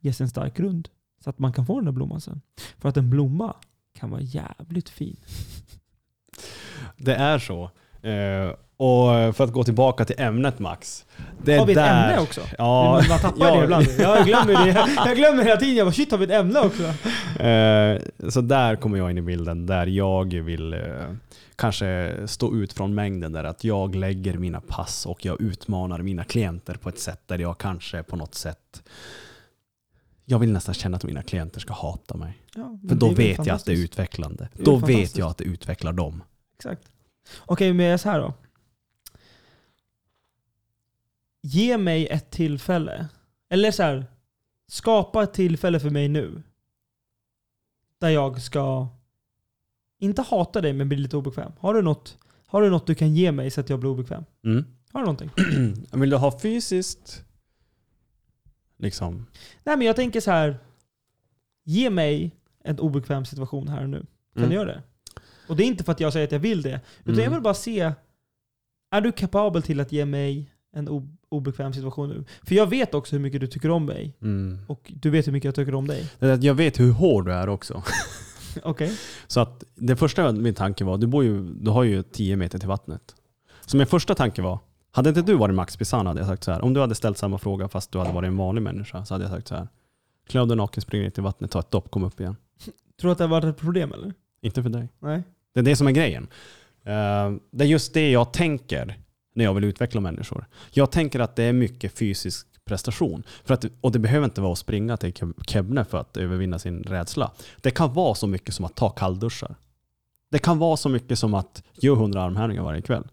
ge 0.01 0.13
sig 0.13 0.23
en 0.23 0.29
stark 0.29 0.57
grund. 0.57 0.89
Så 1.23 1.29
att 1.29 1.39
man 1.39 1.53
kan 1.53 1.65
få 1.65 1.75
den 1.75 1.85
där 1.85 1.91
blomman 1.91 2.21
sen. 2.21 2.41
För 2.77 2.89
att 2.89 2.97
en 2.97 3.09
blomma 3.09 3.55
kan 3.99 4.09
vara 4.09 4.21
jävligt 4.21 4.89
fin. 4.89 5.17
Det 6.97 7.15
är 7.15 7.39
så. 7.39 7.63
Eh, 8.01 8.53
Och 8.77 9.35
för 9.35 9.43
att 9.43 9.51
gå 9.51 9.63
tillbaka 9.63 10.05
till 10.05 10.15
ämnet 10.19 10.59
Max. 10.59 11.05
Det 11.43 11.57
Har 11.57 11.65
vi 11.65 11.71
ett 11.73 11.77
där, 11.77 12.09
ämne 12.09 12.21
också? 12.23 12.41
Ja, 12.57 13.01
Man 13.09 13.19
tappar 13.19 13.47
ja. 13.47 13.55
det 13.57 13.63
ibland. 13.63 13.85
Jag 13.99 14.25
glömmer 14.25 14.53
det. 14.65 14.87
Jag 15.05 15.17
glömmer 15.17 15.43
hela 15.43 15.57
tiden. 15.57 15.75
Jag 15.75 15.87
bara 15.87 15.91
shit, 15.93 16.11
har 16.11 16.17
vi 16.17 16.25
ett 16.25 16.31
ämne 16.31 16.59
också? 16.59 16.83
Eh, 17.43 18.29
så 18.29 18.41
där 18.41 18.75
kommer 18.75 18.97
jag 18.97 19.11
in 19.11 19.17
i 19.17 19.21
bilden, 19.21 19.65
där 19.65 19.87
jag 19.87 20.33
vill 20.33 20.73
eh, 20.73 20.79
kanske 21.57 22.17
stå 22.27 22.55
ut 22.55 22.73
från 22.73 22.95
mängden 22.95 23.31
där 23.31 23.43
att 23.43 23.63
jag 23.63 23.95
lägger 23.95 24.37
mina 24.37 24.61
pass 24.61 25.05
och 25.05 25.25
jag 25.25 25.41
utmanar 25.41 26.01
mina 26.01 26.23
klienter 26.23 26.75
på 26.75 26.89
ett 26.89 26.99
sätt 26.99 27.21
där 27.25 27.39
jag 27.39 27.57
kanske 27.57 28.03
på 28.03 28.15
något 28.15 28.35
sätt 28.35 28.83
jag 30.29 30.39
vill 30.39 30.53
nästan 30.53 30.73
känna 30.73 30.97
att 30.97 31.03
mina 31.03 31.23
klienter 31.23 31.59
ska 31.59 31.73
hata 31.73 32.17
mig. 32.17 32.41
Ja, 32.55 32.79
För 32.87 32.95
då 32.95 33.09
vet 33.09 33.37
jag 33.45 33.49
att 33.49 33.65
det 33.65 33.71
är 33.71 33.77
utvecklande. 33.77 34.49
Det 34.53 34.61
är 34.61 34.65
Då 34.65 34.75
vet 34.77 35.17
jag 35.17 35.29
att 35.29 35.37
det 35.37 35.43
utvecklar 35.43 35.93
dem. 35.93 36.23
Exakt. 36.55 36.91
Okej, 37.39 37.73
men 37.73 37.85
jag 37.85 37.93
är 37.93 37.97
så 37.97 38.09
här 38.09 38.19
då. 38.19 38.33
Ge 41.41 41.77
mig 41.77 42.07
ett 42.07 42.31
tillfälle. 42.31 43.07
Eller 43.49 43.71
så 43.71 43.83
här. 43.83 44.05
Skapa 44.67 45.23
ett 45.23 45.33
tillfälle 45.33 45.79
för 45.79 45.89
mig 45.89 46.07
nu. 46.07 46.43
Där 47.99 48.09
jag 48.09 48.41
ska, 48.41 48.87
inte 49.99 50.21
hata 50.21 50.61
dig, 50.61 50.73
men 50.73 50.89
bli 50.89 50.97
lite 50.97 51.17
obekväm. 51.17 51.51
Har 51.59 51.73
du 51.73 51.81
något, 51.81 52.17
har 52.47 52.61
du, 52.61 52.69
något 52.69 52.87
du 52.87 52.95
kan 52.95 53.15
ge 53.15 53.31
mig 53.31 53.51
så 53.51 53.61
att 53.61 53.69
jag 53.69 53.79
blir 53.79 53.89
obekväm? 53.89 54.23
Mm. 54.45 54.65
Har 54.91 54.99
du 54.99 55.05
någonting? 55.05 55.31
Vill 55.91 56.09
du 56.09 56.15
ha 56.17 56.39
fysiskt? 56.39 57.23
Liksom. 58.77 59.25
Nej, 59.63 59.77
men 59.77 59.87
jag 59.87 59.95
tänker 59.95 60.21
så 60.21 60.31
här. 60.31 60.57
Ge 61.63 61.89
mig 61.89 62.35
en 62.63 62.79
obekväm 62.79 63.25
situation 63.25 63.67
här 63.67 63.83
och 63.83 63.89
nu. 63.89 64.05
Kan 64.33 64.43
Mm. 64.43 64.49
du 64.49 64.55
göra 64.55 64.65
det? 64.65 64.83
Och 65.47 65.55
det 65.55 65.63
är 65.63 65.67
inte 65.67 65.83
för 65.83 65.91
att 65.91 65.99
jag 65.99 66.13
säger 66.13 66.25
att 66.27 66.31
jag 66.31 66.39
vill 66.39 66.61
det. 66.61 66.81
Utan 66.99 67.13
Mm. 67.13 67.23
jag 67.23 67.31
vill 67.31 67.41
bara 67.41 67.53
se, 67.53 67.91
är 68.91 69.01
du 69.01 69.11
kapabel 69.11 69.61
till 69.61 69.79
att 69.79 69.91
ge 69.91 70.05
mig 70.05 70.51
en 70.73 71.09
obekväm 71.29 71.73
situation 71.73 72.09
nu? 72.09 72.23
För 72.43 72.55
jag 72.55 72.67
vet 72.67 72.93
också 72.93 73.15
hur 73.15 73.23
mycket 73.23 73.41
du 73.41 73.47
tycker 73.47 73.69
om 73.71 73.85
mig. 73.85 74.15
Mm. 74.21 74.59
Och 74.67 74.91
du 74.95 75.09
vet 75.09 75.27
hur 75.27 75.31
mycket 75.31 75.45
jag 75.45 75.55
tycker 75.55 75.75
om 75.75 75.87
dig. 75.87 76.09
Jag 76.41 76.53
vet 76.53 76.79
hur 76.79 76.91
hård 76.91 77.25
du 77.25 77.33
är 77.33 77.49
också. 77.49 77.83
Okej? 78.63 78.97
Så 79.27 79.39
att 79.39 79.63
det 79.75 79.95
första 79.95 80.31
min 80.31 80.53
tanke 80.53 80.83
var, 80.83 80.97
du, 80.97 81.07
bor 81.07 81.23
ju, 81.23 81.53
du 81.53 81.71
har 81.71 81.83
ju 81.83 82.03
10 82.03 82.35
meter 82.35 82.59
till 82.59 82.67
vattnet. 82.67 83.15
Så 83.65 83.77
min 83.77 83.87
första 83.87 84.15
tanke 84.15 84.41
var, 84.41 84.59
hade 84.91 85.09
inte 85.09 85.21
du 85.21 85.33
varit 85.33 85.55
Max 85.55 85.77
Pisana 85.77 86.09
hade 86.09 86.19
jag 86.19 86.27
sagt 86.27 86.43
så 86.43 86.51
här. 86.51 86.61
Om 86.61 86.73
du 86.73 86.79
hade 86.79 86.95
ställt 86.95 87.17
samma 87.17 87.37
fråga 87.37 87.67
fast 87.67 87.91
du 87.91 87.97
hade 87.97 88.11
varit 88.11 88.27
en 88.27 88.37
vanlig 88.37 88.61
människa 88.61 89.05
så 89.05 89.13
hade 89.13 89.23
jag 89.23 89.33
sagt 89.33 89.47
så 89.47 89.55
här. 89.55 89.67
Klä 90.27 90.41
av 90.41 90.47
dig 90.47 90.57
naken, 90.57 90.81
spring 90.81 91.01
ner 91.01 91.09
till 91.09 91.23
vattnet, 91.23 91.51
ta 91.51 91.59
ett 91.59 91.71
dopp, 91.71 91.91
kom 91.91 92.03
upp 92.03 92.19
igen. 92.19 92.35
Tror 93.01 93.09
du 93.09 93.11
att 93.11 93.17
det 93.17 93.23
har 93.23 93.29
varit 93.29 93.45
ett 93.45 93.57
problem 93.57 93.93
eller? 93.93 94.13
Inte 94.41 94.63
för 94.63 94.69
dig. 94.69 94.89
Nej? 94.99 95.23
Det 95.53 95.59
är 95.59 95.63
det 95.63 95.75
som 95.75 95.87
är 95.87 95.91
grejen. 95.91 96.27
Eh, 96.83 97.31
det 97.51 97.63
är 97.63 97.67
just 97.67 97.93
det 97.93 98.11
jag 98.11 98.33
tänker 98.33 98.97
när 99.35 99.43
jag 99.43 99.53
vill 99.53 99.63
utveckla 99.63 100.01
människor. 100.01 100.45
Jag 100.71 100.91
tänker 100.91 101.19
att 101.19 101.35
det 101.35 101.43
är 101.43 101.53
mycket 101.53 101.97
fysisk 101.97 102.47
prestation. 102.67 103.23
För 103.43 103.53
att, 103.53 103.65
och 103.81 103.91
det 103.91 103.99
behöver 103.99 104.25
inte 104.25 104.41
vara 104.41 104.51
att 104.53 104.57
springa 104.59 104.97
till 104.97 105.13
Keb- 105.13 105.43
Kebne 105.47 105.85
för 105.85 105.97
att 105.97 106.17
övervinna 106.17 106.59
sin 106.59 106.83
rädsla. 106.83 107.31
Det 107.61 107.71
kan 107.71 107.93
vara 107.93 108.15
så 108.15 108.27
mycket 108.27 108.55
som 108.55 108.65
att 108.65 108.75
ta 108.75 108.89
kallduschar. 108.89 109.55
Det 110.31 110.39
kan 110.39 110.57
vara 110.57 110.77
så 110.77 110.89
mycket 110.89 111.19
som 111.19 111.33
att 111.33 111.63
göra 111.73 111.95
100 111.99 112.21
armhävningar 112.23 112.63
varje 112.63 112.81
kväll. 112.81 113.07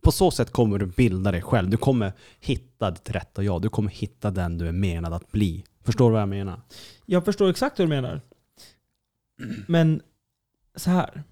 På 0.00 0.12
så 0.12 0.30
sätt 0.30 0.50
kommer 0.50 0.78
du 0.78 0.86
bilda 0.86 1.30
dig 1.32 1.42
själv. 1.42 1.70
Du 1.70 1.76
kommer 1.76 2.12
hitta 2.40 2.90
ditt 2.90 3.10
rätta 3.10 3.42
jag. 3.42 3.62
Du 3.62 3.68
kommer 3.68 3.90
hitta 3.90 4.30
den 4.30 4.58
du 4.58 4.68
är 4.68 4.72
menad 4.72 5.12
att 5.12 5.32
bli. 5.32 5.64
Förstår 5.84 6.10
du 6.10 6.12
vad 6.12 6.22
jag 6.22 6.28
menar? 6.28 6.60
Jag 7.06 7.24
förstår 7.24 7.50
exakt 7.50 7.78
vad 7.78 7.88
du 7.88 7.94
menar. 7.94 8.20
Men 9.68 10.02
så 10.76 10.90
här. 10.90 11.22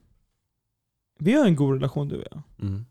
Vi 1.19 1.33
har 1.33 1.47
en 1.47 1.57
god 1.57 1.75
relation 1.75 2.09
du 2.09 2.17
och 2.17 2.27
jag. 2.31 2.43
Mm. 2.69 2.87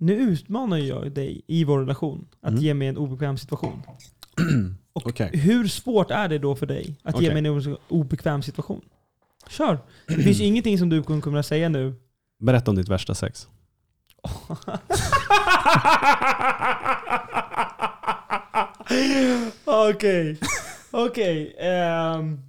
Nu 0.00 0.12
utmanar 0.14 0.76
jag 0.78 1.12
dig 1.12 1.42
i 1.46 1.64
vår 1.64 1.78
relation 1.80 2.28
att 2.40 2.50
Mm. 2.50 2.62
ge 2.62 2.74
mig 2.74 2.88
en 2.88 2.96
obekväm 2.96 3.36
situation. 3.38 3.82
Och 4.92 5.06
Okej. 5.06 5.30
hur 5.38 5.68
svårt 5.68 6.10
är 6.10 6.28
det 6.28 6.38
då 6.38 6.56
för 6.56 6.66
dig 6.66 6.96
att 7.02 7.14
Okej. 7.14 7.26
ge 7.28 7.34
mig 7.42 7.46
en 7.46 7.76
obekväm 7.88 8.42
situation? 8.42 8.80
Kör! 9.48 9.78
Det 10.08 10.14
finns 10.14 10.40
ju 10.40 10.44
ingenting 10.50 10.78
som 10.78 10.88
du 10.88 11.02
kommer 11.02 11.20
kunna 11.20 11.42
säga 11.42 11.68
nu. 11.68 11.94
Berätta 12.38 12.70
om 12.70 12.76
ditt 12.76 12.88
värsta 12.88 13.14
sex. 13.14 13.48
Okej. 19.64 20.38
Okej. 20.90 21.54
ehm, 21.58 22.40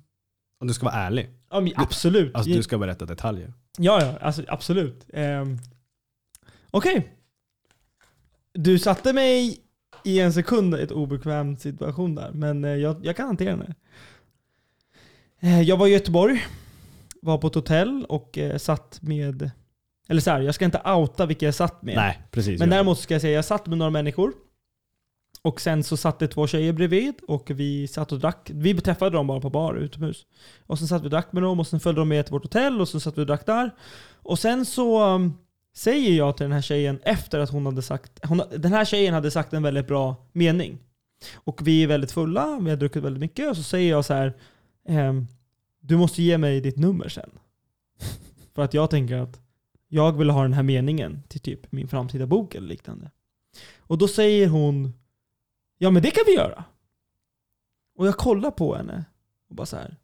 Och 0.60 0.68
du 0.68 0.74
ska 0.74 0.86
vara 0.86 0.96
ärlig. 0.96 1.30
ja, 1.52 1.60
men 1.60 1.74
absolut. 1.76 2.36
Alltså 2.36 2.52
du 2.52 2.64
ska 2.64 2.78
berätta 2.78 3.06
detaljer. 3.06 3.54
Ja, 3.78 4.02
ja. 4.04 4.18
Alltså, 4.22 4.44
absolut. 4.48 5.06
Um, 5.14 5.60
Okej. 6.72 7.14
Du 8.54 8.80
satte 8.80 9.14
mig 9.14 9.58
i 10.04 10.20
en 10.20 10.34
sekund 10.34 10.76
i 10.76 10.82
ett 10.82 10.92
obekväm 10.92 11.58
situation 11.58 12.16
där, 12.16 12.32
men 12.32 12.64
eh, 12.64 12.72
jag, 12.72 13.06
jag 13.06 13.16
kan 13.16 13.28
hantera 13.28 13.56
det. 13.56 13.76
Eh, 15.40 15.62
jag 15.62 15.78
var 15.78 15.88
i 15.88 15.92
Göteborg, 15.92 16.46
var 17.22 17.38
på 17.38 17.48
ett 17.48 17.56
hotell 17.56 18.06
och 18.10 18.38
eh, 18.38 18.58
satt 18.58 19.00
med... 19.02 19.52
Eller 20.10 20.22
så 20.22 20.32
här, 20.32 20.42
jag 20.42 20.56
ska 20.56 20.66
inte 20.66 20.82
outa 20.86 21.26
vilka 21.26 21.46
jag 21.46 21.56
satt 21.56 21.82
med. 21.82 21.96
Nej, 21.96 22.22
precis. 22.32 22.60
Men 22.60 22.70
däremot 22.70 23.00
ska 23.00 23.14
jag 23.14 23.22
säga, 23.22 23.36
jag 23.36 23.46
satt 23.46 23.68
med 23.68 23.78
några 23.78 23.92
människor. 23.92 24.34
Och 25.44 25.62
sen 25.62 25.84
så 25.84 25.98
satt 25.98 26.20
det 26.20 26.28
två 26.28 26.48
tjejer 26.48 26.74
bredvid 26.74 27.14
och 27.28 27.52
vi 27.52 27.88
satt 27.88 28.12
och 28.12 28.20
drack. 28.20 28.52
Vi 28.54 28.74
beträffade 28.74 29.18
dem 29.18 29.28
bara 29.28 29.40
på 29.40 29.50
bar 29.50 29.76
utomhus. 29.76 30.26
Och 30.66 30.80
sen 30.80 30.88
satt 30.88 31.02
vi 31.02 31.06
och 31.06 31.12
drack 31.12 31.34
med 31.34 31.44
dem 31.44 31.60
och 31.60 31.68
sen 31.68 31.80
följde 31.80 32.02
de 32.02 32.10
med 32.10 32.26
till 32.26 32.34
vårt 32.34 32.44
hotell 32.44 32.82
och 32.82 32.90
sen 32.90 33.02
satt 33.02 33.18
vi 33.18 33.22
och 33.22 33.26
drack 33.26 33.46
där. 33.46 33.76
Och 34.14 34.40
sen 34.40 34.66
så 34.66 35.16
um, 35.16 35.34
säger 35.74 36.18
jag 36.18 36.38
till 36.38 36.44
den 36.44 36.52
här 36.52 36.62
tjejen 36.62 37.00
efter 37.04 37.40
att 37.40 37.50
hon 37.50 37.66
hade 37.66 37.82
sagt... 37.82 38.20
Hon, 38.24 38.42
den 38.58 38.74
här 38.74 38.86
tjejen 38.86 39.14
hade 39.14 39.32
sagt 39.32 39.54
en 39.54 39.64
väldigt 39.64 39.88
bra 39.88 40.16
mening. 40.32 40.80
Och 41.34 41.68
vi 41.68 41.84
är 41.84 41.88
väldigt 41.88 42.12
fulla, 42.12 42.60
vi 42.62 42.70
har 42.70 42.78
druckit 42.78 43.04
väldigt 43.04 43.22
mycket 43.22 43.50
och 43.50 43.58
så 43.58 43.64
säger 43.64 43.90
jag 43.90 44.06
så 44.06 44.14
här. 44.14 44.34
ehm, 44.88 45.28
du 45.80 45.98
måste 45.98 46.22
ge 46.24 46.38
mig 46.38 46.62
ditt 46.62 46.78
nummer 46.78 47.10
sen. 47.10 47.30
För 48.54 48.62
att 48.62 48.74
jag 48.74 48.90
tänker 48.90 49.18
att 49.18 49.40
jag 49.88 50.18
vill 50.18 50.30
ha 50.30 50.42
den 50.42 50.54
här 50.54 50.64
meningen 50.64 51.24
till 51.28 51.40
typ 51.40 51.72
min 51.72 51.88
framtida 51.88 52.26
bok 52.26 52.56
eller 52.56 52.68
liknande. 52.68 53.12
Och 53.78 53.98
då 53.98 54.08
säger 54.08 54.48
hon 54.48 54.94
Ja 55.82 55.92
men 55.92 56.04
det 56.04 56.12
kan 56.12 56.24
vi 56.28 56.34
göra. 56.36 56.64
Och 57.96 58.08
jag 58.08 58.18
kollar 58.18 58.52
på 58.52 58.76
henne 58.76 59.06
och 59.50 59.56
bara 59.56 59.66
så 59.66 59.78
här. 59.78 59.98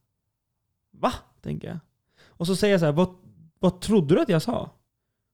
Va? 0.92 1.14
Tänker 1.42 1.68
jag. 1.68 1.80
Och 2.26 2.48
så 2.48 2.56
säger 2.56 2.74
jag 2.74 2.80
så 2.80 2.86
här, 2.86 2.94
vad, 2.94 3.16
vad 3.60 3.82
trodde 3.82 4.16
du 4.16 4.22
att 4.22 4.30
jag 4.30 4.42
sa? 4.42 4.70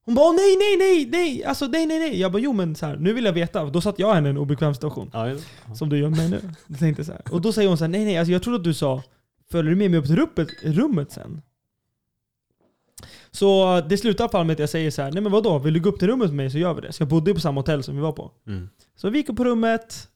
Hon 0.04 0.14
bara, 0.14 0.26
"Åh, 0.26 0.34
nej, 0.34 0.56
nej, 0.58 0.76
nej, 0.78 1.06
nej, 1.10 1.44
alltså 1.44 1.66
nej, 1.66 1.86
nej, 1.86 1.98
nej. 1.98 2.20
Jag 2.20 2.32
bara, 2.32 2.38
jo 2.38 2.52
men 2.52 2.74
så 2.76 2.86
här, 2.86 2.96
nu 2.96 3.12
vill 3.12 3.24
jag 3.24 3.32
veta. 3.32 3.64
Då 3.64 3.80
satt 3.80 3.98
jag 3.98 4.14
henne 4.14 4.28
i 4.28 4.30
en 4.30 4.36
obekväm 4.38 4.74
situation. 4.74 5.10
Ja, 5.12 5.28
ja. 5.28 5.74
Som 5.74 5.88
du 5.88 5.98
gör 5.98 6.08
med 6.08 6.18
mig 6.18 6.28
nu. 6.30 6.40
Jag 6.66 6.78
tänkte 6.78 7.04
så 7.04 7.12
här. 7.12 7.22
Och 7.30 7.40
då 7.40 7.52
säger 7.52 7.68
hon 7.68 7.78
så 7.78 7.84
här, 7.84 7.88
nej, 7.88 8.04
nej, 8.04 8.18
alltså 8.18 8.32
jag 8.32 8.42
trodde 8.42 8.56
att 8.58 8.64
du 8.64 8.74
sa, 8.74 9.02
följer 9.50 9.70
du 9.70 9.76
med 9.76 9.90
mig 9.90 10.00
upp 10.00 10.06
till 10.06 10.16
rummet, 10.16 10.48
rummet 10.62 11.12
sen? 11.12 11.42
Så 13.30 13.80
det 13.88 13.98
slutar 13.98 14.28
fall 14.28 14.46
med 14.46 14.52
att 14.54 14.58
jag 14.58 14.68
säger 14.70 14.90
så 14.90 15.02
här, 15.02 15.12
nej 15.12 15.22
men 15.22 15.32
vadå, 15.32 15.58
vill 15.58 15.74
du 15.74 15.80
gå 15.80 15.88
upp 15.88 15.98
till 15.98 16.08
rummet 16.08 16.26
med 16.28 16.36
mig 16.36 16.50
så 16.50 16.58
gör 16.58 16.74
vi 16.74 16.80
det. 16.80 16.92
Så 16.92 17.02
jag 17.02 17.08
bodde 17.08 17.34
på 17.34 17.40
samma 17.40 17.60
hotell 17.60 17.82
som 17.82 17.96
vi 17.96 18.02
var 18.02 18.12
på. 18.12 18.30
Mm. 18.46 18.68
Så 18.96 19.10
vi 19.10 19.18
gick 19.18 19.28
upp 19.28 19.36
på 19.36 19.44
rummet, 19.44 20.08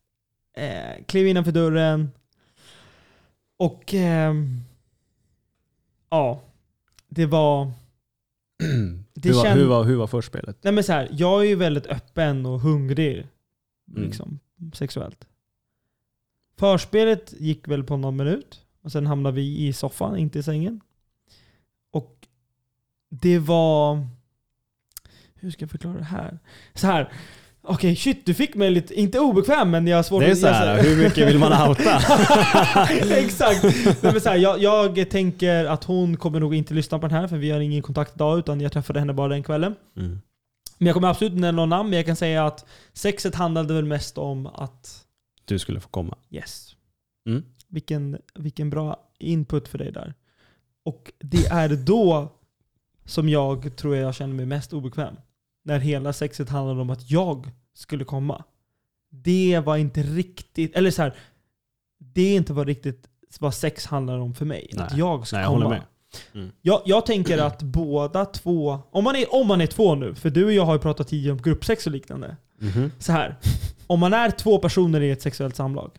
eh, 0.56 1.05
klev 1.06 1.27
innanför 1.27 1.52
dörren 1.52 2.10
och 3.56 3.94
ehm, 3.94 4.60
ja, 6.10 6.40
det 7.09 7.27
var... 7.27 7.70
Hur, 8.59 9.33
var, 9.35 9.45
känd- 9.45 9.59
hur, 9.61 9.67
var, 9.67 9.85
hur 9.85 9.97
var 9.97 10.07
förspelet? 10.07 10.59
Nej 10.63 10.73
men 10.73 10.85
så 10.85 10.93
här, 10.93 11.09
jag 11.13 11.41
är 11.41 11.49
ju 11.49 11.55
väldigt 11.55 11.87
öppen 11.87 12.47
och 12.47 12.61
hungrig 12.61 13.27
Mm. 13.91 14.03
liksom, 14.03 14.39
sexuellt. 14.75 15.25
Förspelet 16.59 17.35
gick 17.39 17.69
väl 17.69 17.85
på 17.85 17.97
någon 17.97 18.17
minut 18.17 18.65
och 18.83 18.93
sen 18.93 19.07
hamnade 19.07 19.37
vi 19.37 19.67
i 19.67 19.73
soffan, 19.73 20.17
inte 20.17 20.39
i 20.39 20.43
sängen. 20.43 20.81
Och 21.91 22.27
det 23.09 23.39
var... 23.39 24.07
Hur 25.35 25.51
ska 25.51 25.63
jag 25.63 25.71
förklara 25.71 25.99
det 25.99 26.05
här? 26.05 26.39
Så 26.75 26.87
här. 26.87 27.13
Okej, 27.69 27.97
shit, 27.97 28.27
du 28.27 28.35
fick 28.35 28.55
mig 28.55 28.70
lite, 28.70 28.95
inte 28.95 29.20
obekväm, 29.20 29.70
men 29.70 29.86
jag 29.86 29.97
har 29.99 30.03
svårt 30.03 30.20
Det 30.23 30.27
är 30.27 30.32
att- 30.32 30.39
så 30.39 30.47
här, 30.47 30.77
jag- 30.77 30.85
hur 30.85 30.97
mycket 31.03 31.28
vill 31.28 31.39
man 31.39 31.69
outa? 31.69 32.01
Exakt. 33.16 33.62
Nej, 33.62 34.12
men 34.12 34.20
så 34.20 34.28
här, 34.28 34.36
jag, 34.36 34.61
jag 34.99 35.11
tänker 35.11 35.65
att 35.65 35.85
hon 35.85 36.16
kommer 36.16 36.40
nog 36.40 36.55
inte 36.55 36.74
lyssna 36.74 36.99
på 36.99 37.07
den 37.09 37.16
här, 37.16 37.28
för 37.28 37.36
vi 37.36 37.51
har 37.51 37.61
ingen 37.61 37.82
kontakt 37.82 38.15
idag, 38.16 38.39
utan 38.39 38.61
jag 38.61 38.73
träffade 38.73 38.99
henne 39.01 39.12
bara 39.12 39.28
den 39.28 39.43
kvällen. 39.43 39.74
Mm. 39.97 40.20
Men 40.78 40.86
jag 40.86 40.95
kommer 40.95 41.09
absolut 41.09 41.32
inte 41.32 41.40
nämna 41.40 41.62
någon 41.62 41.69
namn, 41.69 41.90
men 41.90 41.97
jag 41.97 42.07
kan 42.07 42.16
säga 42.16 42.47
att 42.47 42.66
sexet 42.93 43.35
handlade 43.35 43.74
väl 43.74 43.85
mest 43.85 44.19
om 44.19 44.47
att 44.47 45.05
Du 45.45 45.59
skulle 45.59 45.81
få 45.81 45.89
komma. 45.89 46.16
yes, 46.31 46.74
Mm. 47.28 47.43
vilken, 47.69 48.19
vilken 48.35 48.70
bra 48.70 48.97
input 49.19 49.69
för 49.69 49.78
dig 49.78 49.93
där. 49.93 50.15
Och 50.85 51.12
det 51.19 51.47
är 51.47 51.69
då 51.69 52.32
som 53.05 53.28
jag 53.28 53.77
tror 53.77 53.97
jag 53.97 54.15
känner 54.15 54.35
mig 54.35 54.47
mest 54.47 54.73
obekväm. 54.73 55.15
När 55.65 55.78
hela 55.78 56.12
sexet 56.12 56.49
handlade 56.49 56.81
om 56.81 56.90
att 56.90 57.11
jag 57.11 57.51
skulle 57.79 58.05
komma. 58.05 58.45
Det 59.11 59.63
var 59.65 59.77
inte 59.77 60.03
riktigt, 60.03 60.77
eller 60.77 60.91
så 60.91 61.03
här, 61.03 61.15
det 61.99 62.23
är 62.23 62.37
inte 62.37 62.53
vad 62.53 62.67
riktigt 62.67 63.09
vad 63.41 63.55
sex 63.55 63.87
handlar 63.87 64.19
om 64.19 64.35
för 64.35 64.45
mig. 64.45 64.71
Nej. 64.73 64.85
Att 64.85 64.97
jag 64.97 65.27
ska 65.27 65.37
Nej, 65.37 65.45
jag 65.45 65.53
komma. 65.53 65.69
med. 65.69 65.83
Mm. 66.35 66.51
Jag, 66.63 66.83
jag 66.85 67.07
tänker 67.07 67.39
att 67.39 67.63
båda 67.63 68.25
två, 68.25 68.79
om 68.91 69.05
man, 69.05 69.17
är, 69.17 69.35
om 69.35 69.47
man 69.47 69.61
är 69.61 69.67
två 69.67 69.95
nu, 69.95 70.15
för 70.15 70.31
du 70.31 70.45
och 70.45 70.53
jag 70.53 70.65
har 70.65 70.73
ju 70.75 70.79
pratat 70.79 71.09
tidigare 71.09 71.33
om 71.33 71.43
gruppsex 71.43 71.87
och 71.87 71.93
liknande. 71.93 72.37
Mhm. 72.59 72.93
Så 72.99 73.13
här. 73.13 73.37
Om 73.87 74.01
man 74.01 74.13
är 74.13 74.31
två 74.31 74.59
personer 74.59 75.01
i 75.01 75.11
ett 75.11 75.23
sexuellt 75.23 75.57
samlag, 75.57 75.91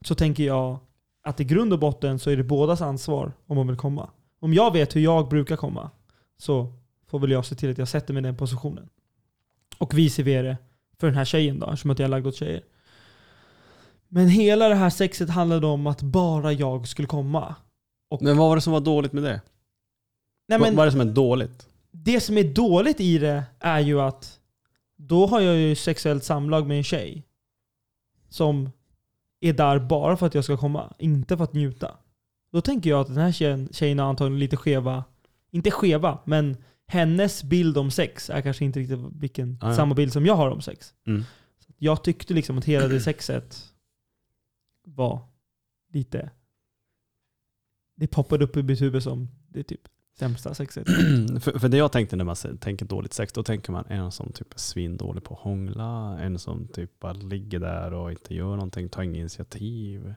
så 0.00 0.14
tänker 0.14 0.44
jag 0.44 0.78
att 1.22 1.40
i 1.40 1.44
grund 1.44 1.72
och 1.72 1.78
botten 1.78 2.18
så 2.18 2.30
är 2.30 2.36
det 2.36 2.44
bådas 2.44 2.80
ansvar 2.80 3.32
om 3.46 3.56
man 3.56 3.66
vill 3.66 3.76
komma. 3.76 4.10
Om 4.40 4.54
jag 4.54 4.72
vet 4.72 4.96
hur 4.96 5.00
jag 5.00 5.28
brukar 5.28 5.56
komma, 5.56 5.90
så 6.38 6.72
får 7.06 7.18
väl 7.18 7.30
jag 7.30 7.44
se 7.44 7.54
till 7.54 7.70
att 7.70 7.78
jag 7.78 7.88
sätter 7.88 8.14
mig 8.14 8.20
i 8.20 8.24
den 8.24 8.36
positionen. 8.36 8.88
Och 9.78 9.98
vice 9.98 10.22
versa 10.22 10.56
för 11.00 11.06
den 11.06 11.16
här 11.16 11.24
tjejen 11.24 11.58
då, 11.58 11.66
eftersom 11.66 11.90
att 11.90 11.98
jag 11.98 12.06
är 12.06 12.10
lagd 12.10 12.26
åt 12.26 12.36
tjejer. 12.36 12.62
Men 14.08 14.28
hela 14.28 14.68
det 14.68 14.74
här 14.74 14.90
sexet 14.90 15.30
handlade 15.30 15.66
om 15.66 15.86
att 15.86 16.02
bara 16.02 16.52
jag 16.52 16.88
skulle 16.88 17.08
komma. 17.08 17.54
Men 18.20 18.36
vad 18.36 18.48
var 18.48 18.56
det 18.56 18.62
som 18.62 18.72
var 18.72 18.80
dåligt 18.80 19.12
med 19.12 19.22
det? 19.22 19.40
Nej, 20.48 20.58
men 20.58 20.76
Vad 20.76 20.82
är 20.82 20.86
det 20.86 20.92
som 20.92 21.00
är 21.00 21.04
dåligt? 21.14 21.68
det 21.90 22.20
som 22.20 22.38
är 22.38 22.44
dåligt 22.44 23.00
i 23.00 23.18
det 23.18 23.44
är 23.58 23.80
ju 23.80 24.00
att 24.00 24.40
då 24.96 25.26
har 25.26 25.40
jag 25.40 25.56
ju 25.56 25.74
sexuellt 25.74 26.24
samlag 26.24 26.66
med 26.66 26.76
en 26.76 26.84
tjej 26.84 27.22
som 28.28 28.70
är 29.40 29.52
där 29.52 29.78
bara 29.78 30.16
för 30.16 30.26
att 30.26 30.34
jag 30.34 30.44
ska 30.44 30.56
komma, 30.56 30.94
inte 30.98 31.36
för 31.36 31.44
att 31.44 31.52
njuta. 31.52 31.96
Då 32.52 32.60
tänker 32.60 32.90
jag 32.90 33.00
att 33.00 33.06
den 33.06 33.16
här 33.16 33.32
tjejen, 33.32 33.68
tjejen 33.72 33.98
har 33.98 34.06
antagligen 34.06 34.38
lite 34.38 34.56
skeva, 34.56 35.04
inte 35.50 35.70
skeva, 35.70 36.18
men 36.24 36.56
hennes 36.86 37.44
bild 37.44 37.78
om 37.78 37.90
sex 37.90 38.30
är 38.30 38.40
kanske 38.40 38.64
inte 38.64 38.80
riktigt 38.80 38.98
vilken, 39.12 39.58
Ja, 39.60 39.68
ja. 39.68 39.76
samma 39.76 39.94
bild 39.94 40.12
som 40.12 40.26
jag 40.26 40.34
har 40.36 40.50
om 40.50 40.60
sex. 40.62 40.94
Mm. 41.06 41.22
Jag 41.78 42.04
tyckte 42.04 42.34
liksom 42.34 42.58
att 42.58 42.64
hela 42.64 42.88
det 42.88 43.00
sexet 43.00 43.72
var 44.84 45.20
lite... 45.92 46.30
Det 47.96 48.06
poppade 48.06 48.44
upp 48.44 48.56
i 48.56 48.62
mitt 48.62 48.80
huvud 48.80 49.02
som 49.02 49.28
det 49.48 49.62
typ 49.62 49.80
sämsta 50.18 50.54
sexet. 50.54 50.86
för, 51.40 51.58
för 51.58 51.68
det 51.68 51.76
jag 51.76 51.92
tänkte 51.92 52.16
när 52.16 52.24
man 52.24 52.36
tänker 52.60 52.86
dåligt 52.86 53.12
sex, 53.12 53.32
då 53.32 53.42
tänker 53.42 53.72
man 53.72 53.84
en 53.86 54.12
som 54.12 54.32
typ 54.32 54.54
är 54.54 54.58
svindålig 54.58 55.24
på 55.24 55.34
att 55.34 55.40
hångla, 55.40 56.18
en 56.20 56.38
som 56.38 56.68
typ 56.68 56.98
bara 57.00 57.12
ligger 57.12 57.58
där 57.60 57.92
och 57.92 58.10
inte 58.10 58.34
gör 58.34 58.50
någonting, 58.50 58.88
tar 58.88 59.02
inget 59.02 59.16
initiativ. 59.20 60.14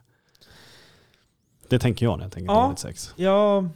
Det 1.68 1.78
tänker 1.78 2.06
jag 2.06 2.18
när 2.18 2.24
jag 2.24 2.32
tänker 2.32 2.52
Ja. 2.52 2.62
dåligt 2.64 2.78
sex. 2.78 3.14
Jag, 3.16 3.68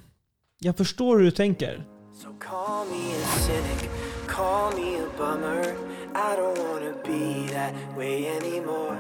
jag 0.59 0.77
förstår 0.77 1.17
hur 1.19 1.25
du 1.25 1.31
tänker. 1.31 1.85
So 2.17 2.29
call 2.39 2.85
me 2.85 3.13
a 3.13 3.25
cynic, 3.41 3.91
call 4.27 4.73
me 4.77 4.99
a 4.99 5.19
bummer. 5.19 5.75
I 6.15 6.37
don't 6.37 6.59
wanna 6.59 6.95
be 7.05 7.53
that 7.53 7.75
way 7.99 8.27
anymore. 8.29 8.97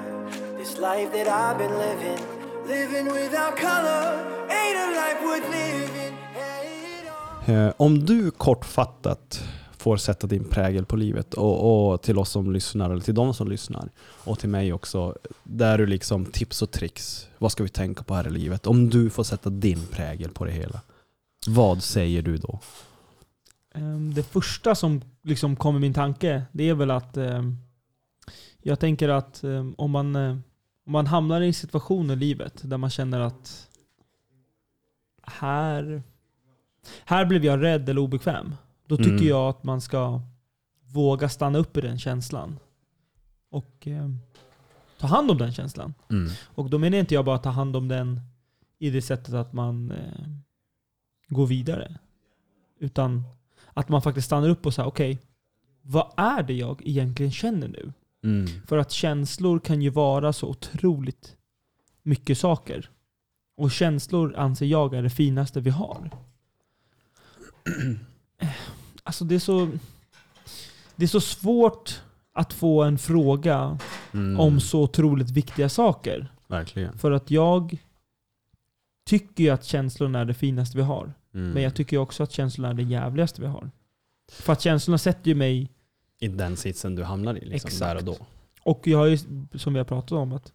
This 0.59 0.79
life 0.79 1.13
that 1.13 1.29
I've 1.29 1.59
been 1.59 1.79
living, 1.79 2.21
living 2.67 3.07
without 3.07 3.57
color, 3.57 4.05
ain't 4.51 4.79
a 4.79 4.87
life 4.97 5.21
worth 5.25 5.49
living. 5.51 6.15
at 7.43 7.49
eh, 7.49 7.73
om 7.77 8.07
du 8.07 8.31
kortfattat 8.31 9.45
får 9.79 9.97
sätta 9.97 10.27
din 10.27 10.45
prägel 10.45 10.85
på 10.85 10.97
livet 10.97 11.35
och, 11.35 11.93
och 11.93 12.03
till 12.03 12.19
oss 12.19 12.31
som 12.31 12.53
lyssnar, 12.53 12.91
eller 12.91 13.03
till 13.03 13.15
de 13.15 13.35
som 13.35 13.49
lyssnar 13.49 13.91
och 14.25 14.39
till 14.39 14.49
mig 14.49 14.73
också, 14.73 15.17
där 15.43 15.79
du 15.79 15.87
liksom 15.87 16.27
tips 16.27 16.63
och 16.63 16.71
tricks. 16.71 17.29
Vad 17.39 17.53
ska 17.53 17.63
vi 17.63 17.69
tänka 17.69 18.03
på 18.03 18.15
här 18.15 18.27
i 18.27 18.31
livet? 18.31 18.67
Om 18.67 18.91
du 18.91 19.11
får 19.11 19.25
sätta 19.25 19.51
din 19.51 19.87
prägel 19.87 20.31
på 20.31 20.45
det 20.45 20.53
hela. 20.53 20.81
Vad 21.47 21.83
säger 21.83 22.23
du 22.23 22.37
då? 22.37 22.61
Ehm, 23.75 24.15
Det 24.15 24.23
första 24.23 24.75
som 24.75 25.01
liksom 25.23 25.57
kommer 25.57 25.79
i 25.79 25.81
min 25.81 25.95
tanke, 25.95 26.43
det 26.53 26.69
är 26.69 26.75
väl 26.75 26.91
att 26.91 27.17
ehm, 27.17 27.57
jag 28.63 28.81
tänker 28.81 29.09
att 29.09 29.45
ehm, 29.45 29.75
om 29.79 29.91
man, 29.91 30.17
eh, 30.17 30.31
om 30.87 30.93
man 30.93 31.07
hamnar 31.07 31.41
i 31.41 31.47
en 31.47 31.55
situation 31.55 32.11
i 32.11 32.17
livet 32.17 32.61
där 32.71 32.77
man 32.79 32.91
känner 32.91 33.21
att 33.21 33.69
här, 35.23 36.03
här 37.05 37.25
blev 37.25 37.45
jag 37.45 37.63
rädd 37.63 37.89
eller 37.89 38.01
obekväm. 38.01 38.55
Då 38.87 38.97
tycker 38.97 39.11
Mm. 39.11 39.29
jag 39.29 39.49
att 39.49 39.65
man 39.65 39.81
ska 39.81 40.21
våga 40.93 41.29
stanna 41.29 41.59
upp 41.59 41.77
i 41.77 41.81
den 41.81 41.99
känslan. 41.99 42.59
Och 43.51 43.87
ehm, 43.87 44.19
ta 44.99 45.07
hand 45.07 45.31
om 45.31 45.39
den 45.39 45.53
känslan. 45.53 45.95
Mm. 46.11 46.31
Och 46.55 46.71
då 46.71 46.79
menar 46.79 46.99
inte 46.99 47.15
jag 47.15 47.25
bara 47.25 47.39
ta 47.39 47.51
hand 47.51 47.77
om 47.77 47.89
den 47.89 48.21
i 48.79 48.91
det 48.91 49.03
sättet 49.03 49.35
att 49.35 49.53
man 49.53 49.91
eh, 49.91 50.29
går 51.29 51.47
vidare. 51.47 51.99
Utan 52.79 53.23
att 53.75 53.89
man 53.89 54.03
faktiskt 54.03 54.27
stannar 54.27 54.49
upp 54.49 54.67
och 54.67 54.75
säger 54.75 54.89
okej, 54.89 55.19
vad 55.83 56.13
är 56.17 56.43
det 56.43 56.53
jag 56.55 56.83
egentligen 56.85 57.33
känner 57.33 57.69
nu? 57.69 57.93
Mm. 58.25 58.47
För 58.67 58.79
att 58.79 58.91
känslor 58.91 59.59
kan 59.59 59.83
ju 59.83 59.91
vara 59.91 60.33
så 60.33 60.49
otroligt 60.49 61.37
mycket 62.03 62.39
saker. 62.39 62.91
Och 63.57 63.71
känslor 63.71 64.37
anser 64.37 64.67
jag 64.67 64.95
är 64.95 65.03
det 65.03 65.11
finaste 65.11 65.61
vi 65.61 65.71
har. 65.71 66.11
Alltså 69.07 69.25
det 69.25 69.35
är 69.35 69.39
så... 69.39 69.71
Det 70.97 71.05
är 71.05 71.09
så 71.09 71.21
svårt 71.21 72.03
att 72.33 72.53
få 72.53 72.83
en 72.83 72.99
fråga 72.99 73.79
Mm. 74.13 74.41
om 74.41 74.61
så 74.61 74.83
otroligt 74.83 75.31
viktiga 75.31 75.69
saker. 75.69 76.33
Verkligen. 76.47 76.99
För 76.99 77.11
att 77.11 77.31
jag 77.31 77.77
tycker 79.07 79.45
ju 79.45 79.51
att 79.51 79.65
känslorna 79.65 80.21
är 80.21 80.25
det 80.25 80.35
finaste 80.35 80.77
vi 80.77 80.83
har. 80.83 81.13
Mm. 81.35 81.51
Men 81.51 81.63
jag 81.63 81.75
tycker 81.75 81.99
också 81.99 82.23
att 82.23 82.33
känslorna 82.33 82.69
är 82.71 82.75
det 82.75 82.83
jävligaste 82.83 83.41
vi 83.41 83.47
har. 83.47 83.71
För 84.33 84.53
att 84.53 84.61
känslorna 84.61 84.99
sätter 84.99 85.29
ju 85.29 85.35
mig, 85.35 85.71
I 86.21 86.29
den 86.29 86.57
sitsen 86.57 86.95
du 86.95 87.03
hamnar 87.05 87.35
i, 87.35 87.41
liksom, 87.45 87.69
Exakt. 87.69 87.79
där 87.79 87.97
och 87.97 88.05
då. 88.05 88.17
och 88.63 88.87
jag 88.87 88.99
har 88.99 89.07
ju, 89.07 89.17
som 89.55 89.73
vi 89.73 89.79
har 89.79 89.85
pratat 89.85 90.13
om, 90.13 90.33
att 90.33 90.53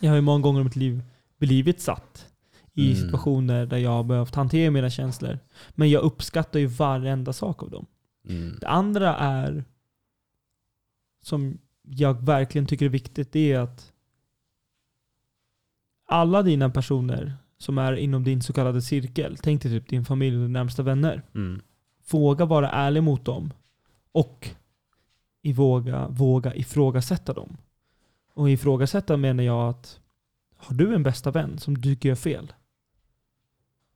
jag 0.00 0.10
har 0.10 0.16
ju 0.16 0.22
många 0.22 0.42
gånger 0.42 0.60
i 0.60 0.64
mitt 0.64 0.76
liv 0.76 1.02
blivit 1.38 1.80
satt 1.80 2.28
i 2.74 2.90
Mm. 2.92 3.02
situationer 3.04 3.66
där 3.66 3.78
jag 3.78 3.90
har 3.90 4.04
behövt 4.04 4.34
hantera 4.34 4.70
mina 4.70 4.90
känslor. 4.90 5.38
Men 5.70 5.90
jag 5.90 6.02
uppskattar 6.02 6.58
ju 6.60 6.66
varenda 6.66 7.32
sak 7.32 7.62
av 7.62 7.70
dem. 7.70 7.86
Mm. 8.28 8.56
Det 8.60 8.68
andra 8.68 9.16
är, 9.16 9.64
som 11.22 11.58
jag 11.82 12.22
verkligen 12.26 12.66
tycker 12.66 12.84
är 12.84 12.90
viktigt, 12.90 13.32
det 13.32 13.52
är 13.52 13.58
att 13.60 13.92
alla 16.06 16.42
dina 16.42 16.70
personer 16.70 17.34
som 17.62 17.78
är 17.78 17.92
inom 17.92 18.24
din 18.24 18.42
så 18.42 18.52
kallade 18.52 18.82
cirkel, 18.82 19.36
tänk 19.42 19.62
dig 19.62 19.70
typ 19.72 19.88
din 19.88 20.04
familj 20.04 20.36
och 20.36 20.42
dina 20.42 20.58
närmsta 20.58 20.82
vänner. 20.82 21.22
Mm. 21.34 21.60
Våga 22.10 22.44
vara 22.44 22.70
ärlig 22.70 23.02
mot 23.02 23.24
dem. 23.24 23.52
Och 24.12 24.48
i 25.42 25.52
våga, 25.52 26.08
våga 26.08 26.54
ifrågasätta 26.54 27.32
dem. 27.32 27.56
Och 28.34 28.50
ifrågasätta 28.50 29.16
menar 29.16 29.44
jag 29.44 29.68
att 29.68 30.00
har 30.56 30.76
du 30.76 30.94
en 30.94 31.02
bästa 31.02 31.30
vän 31.30 31.58
som 31.58 31.74
du 31.74 31.82
tycker 31.82 32.08
gör 32.08 32.16
fel? 32.16 32.52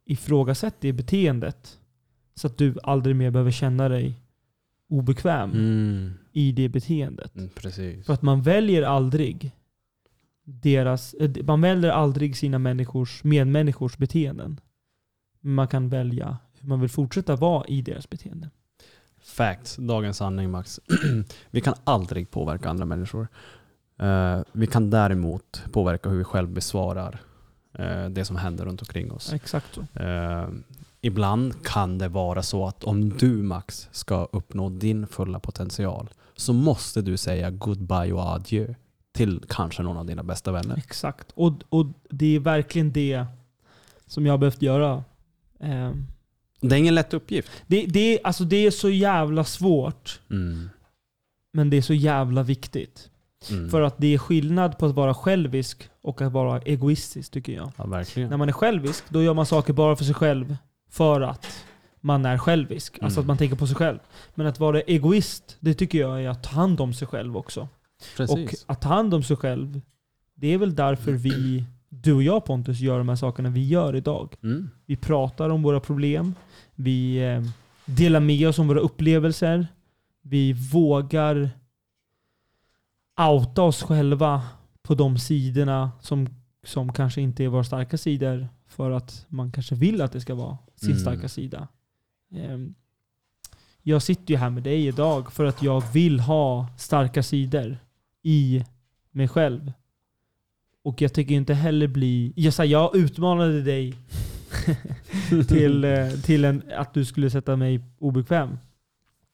Ifrågasätt 0.04 0.74
det 0.80 0.92
beteendet 0.92 1.78
så 2.34 2.46
att 2.46 2.58
du 2.58 2.74
aldrig 2.82 3.16
mer 3.16 3.30
behöver 3.30 3.50
känna 3.50 3.88
dig 3.88 4.20
obekväm 4.88 5.50
Mm. 5.50 6.12
i 6.32 6.52
det 6.52 6.68
beteendet. 6.68 7.36
Mm, 7.36 7.48
precis. 7.48 8.06
För 8.06 8.12
att 8.12 8.22
man 8.22 8.42
väljer 8.42 8.82
aldrig 8.82 9.52
deras, 10.46 11.14
eh, 11.14 11.30
man 11.44 11.60
väljer 11.60 11.90
aldrig 11.90 12.36
sina 12.36 12.58
människors, 12.58 13.24
medmänniskors 13.24 13.96
beteenden. 13.96 14.60
Man 15.40 15.68
kan 15.68 15.88
välja 15.88 16.38
hur 16.60 16.68
man 16.68 16.80
vill 16.80 16.90
fortsätta 16.90 17.36
vara 17.36 17.66
i 17.66 17.82
deras 17.82 18.10
beteende. 18.10 18.50
Facts, 19.22 19.76
dagens 19.76 20.16
sanning 20.16 20.50
Max. 20.50 20.80
vi 21.50 21.60
kan 21.60 21.74
aldrig 21.84 22.30
påverka 22.30 22.70
andra 22.70 22.84
människor. 22.84 23.28
Eh, 23.98 24.40
vi 24.52 24.66
kan 24.66 24.90
däremot 24.90 25.64
påverka 25.72 26.08
hur 26.08 26.18
vi 26.18 26.24
själv 26.24 26.48
besvarar 26.48 27.20
eh, 27.78 28.08
det 28.08 28.24
som 28.24 28.36
händer 28.36 28.64
runt 28.64 28.82
omkring 28.82 29.12
oss. 29.12 29.32
Exakt 29.32 29.74
så. 29.74 30.00
Eh, 30.02 30.48
ibland 31.00 31.64
kan 31.64 31.98
det 31.98 32.08
vara 32.08 32.42
så 32.42 32.66
att 32.66 32.84
om 32.84 33.08
du 33.08 33.42
Max 33.42 33.88
ska 33.92 34.24
uppnå 34.32 34.68
din 34.68 35.06
fulla 35.06 35.40
potential 35.40 36.08
så 36.36 36.52
måste 36.52 37.02
du 37.02 37.16
säga 37.16 37.50
goodbye 37.50 38.12
och 38.12 38.34
adjö 38.34 38.74
till 39.16 39.42
kanske 39.48 39.82
någon 39.82 39.96
av 39.96 40.06
dina 40.06 40.22
bästa 40.22 40.52
vänner. 40.52 40.76
Exakt. 40.78 41.26
Och, 41.34 41.52
och 41.68 41.86
det 42.10 42.36
är 42.36 42.40
verkligen 42.40 42.92
det 42.92 43.24
som 44.06 44.26
jag 44.26 44.32
har 44.32 44.38
behövt 44.38 44.62
göra. 44.62 45.04
Eh, 45.60 45.92
Det 46.60 46.74
är 46.74 46.78
ingen 46.78 46.94
lätt 46.94 47.14
uppgift. 47.14 47.50
det, 47.66 47.86
det, 47.86 48.20
alltså 48.24 48.44
det 48.44 48.56
är 48.66 48.70
så 48.70 48.90
jävla 48.90 49.44
svårt, 49.44 50.20
Mm. 50.30 50.70
men 51.52 51.70
det 51.70 51.76
är 51.76 51.82
så 51.82 51.94
jävla 51.94 52.42
viktigt. 52.42 53.10
Mm. 53.50 53.70
För 53.70 53.82
att 53.82 53.94
det 53.98 54.14
är 54.14 54.18
skillnad 54.18 54.78
på 54.78 54.86
att 54.86 54.94
vara 54.94 55.14
självisk 55.14 55.88
och 56.02 56.22
att 56.22 56.32
vara 56.32 56.60
egoistisk 56.60 57.32
tycker 57.32 57.52
jag. 57.52 57.72
ja. 57.76 57.86
När 57.86 58.36
man 58.36 58.48
är 58.48 58.52
självisk, 58.52 59.04
då 59.08 59.22
gör 59.22 59.34
man 59.34 59.46
saker 59.46 59.72
bara 59.72 59.96
för 59.96 60.04
sig 60.04 60.14
själv. 60.14 60.56
För 60.90 61.20
att 61.20 61.46
man 62.00 62.24
är 62.26 62.38
självisk. 62.38 62.98
Alltså 63.02 63.18
Mm. 63.20 63.24
att 63.24 63.26
man 63.26 63.38
tänker 63.38 63.56
på 63.56 63.66
sig 63.66 63.76
själv. 63.76 63.98
Men 64.34 64.46
att 64.46 64.60
vara 64.60 64.80
egoist, 64.80 65.56
det 65.60 65.74
tycker 65.74 65.98
jag 65.98 66.22
är 66.24 66.28
att 66.28 66.42
ta 66.42 66.50
hand 66.50 66.80
om 66.80 66.94
sig 66.94 67.08
själv 67.08 67.36
också. 67.36 67.68
Precis. 68.16 68.64
Och 68.64 68.70
att 68.72 68.80
ta 68.80 68.88
hand 68.88 69.14
om 69.14 69.22
sig 69.22 69.36
själv, 69.36 69.80
det 70.34 70.46
är 70.48 70.58
väl 70.58 70.74
därför 70.74 71.12
vi, 71.12 71.64
du 71.88 72.12
och 72.12 72.22
jag 72.22 72.44
Pontus, 72.44 72.80
gör 72.80 72.98
de 72.98 73.08
här 73.08 73.16
sakerna 73.16 73.50
vi 73.50 73.68
gör 73.68 73.96
idag. 73.96 74.34
Mm. 74.42 74.70
Vi 74.86 74.96
pratar 74.96 75.50
om 75.50 75.62
våra 75.62 75.80
problem. 75.80 76.34
Vi 76.74 77.16
eh, 77.16 77.42
delar 77.86 78.20
med 78.20 78.48
oss 78.48 78.58
om 78.58 78.68
våra 78.68 78.80
upplevelser. 78.80 79.66
Vi 80.22 80.52
vågar 80.52 81.50
outa 83.30 83.62
oss 83.62 83.82
själva 83.82 84.42
på 84.82 84.94
de 84.94 85.18
sidorna 85.18 85.90
som, 86.00 86.28
som 86.64 86.92
kanske 86.92 87.20
inte 87.20 87.44
är 87.44 87.48
våra 87.48 87.64
starka 87.64 87.98
sidor. 87.98 88.48
för 88.68 88.90
att 88.90 89.26
man 89.28 89.52
kanske 89.52 89.74
vill 89.74 90.02
att 90.02 90.12
det 90.12 90.20
ska 90.20 90.34
vara 90.34 90.58
sin 90.76 90.90
Mm. 90.90 91.00
starka 91.00 91.28
sida. 91.28 91.68
Ehm, 92.34 92.74
Jag 93.82 94.02
sitter 94.02 94.30
ju 94.34 94.36
här 94.38 94.50
med 94.50 94.62
dig 94.62 94.86
idag 94.86 95.32
för 95.32 95.44
att 95.44 95.62
jag 95.62 95.92
vill 95.92 96.20
ha 96.20 96.66
starka 96.78 97.22
sidor 97.22 97.78
i 98.26 98.64
mig 99.10 99.28
själv. 99.28 99.72
Och 100.82 101.02
jag 101.02 101.12
tycker 101.14 101.34
inte 101.34 101.54
heller 101.54 101.86
bli... 101.86 102.32
Jag, 102.36 102.54
sa, 102.54 102.64
jag 102.64 102.96
utmanade 102.96 103.62
dig 103.62 103.94
till, 105.48 105.84
eh, 105.84 106.08
till 106.08 106.44
en, 106.44 106.62
att 106.76 106.94
du 106.94 107.04
skulle 107.04 107.30
sätta 107.30 107.56
mig 107.56 107.80
obekväm. 107.98 108.58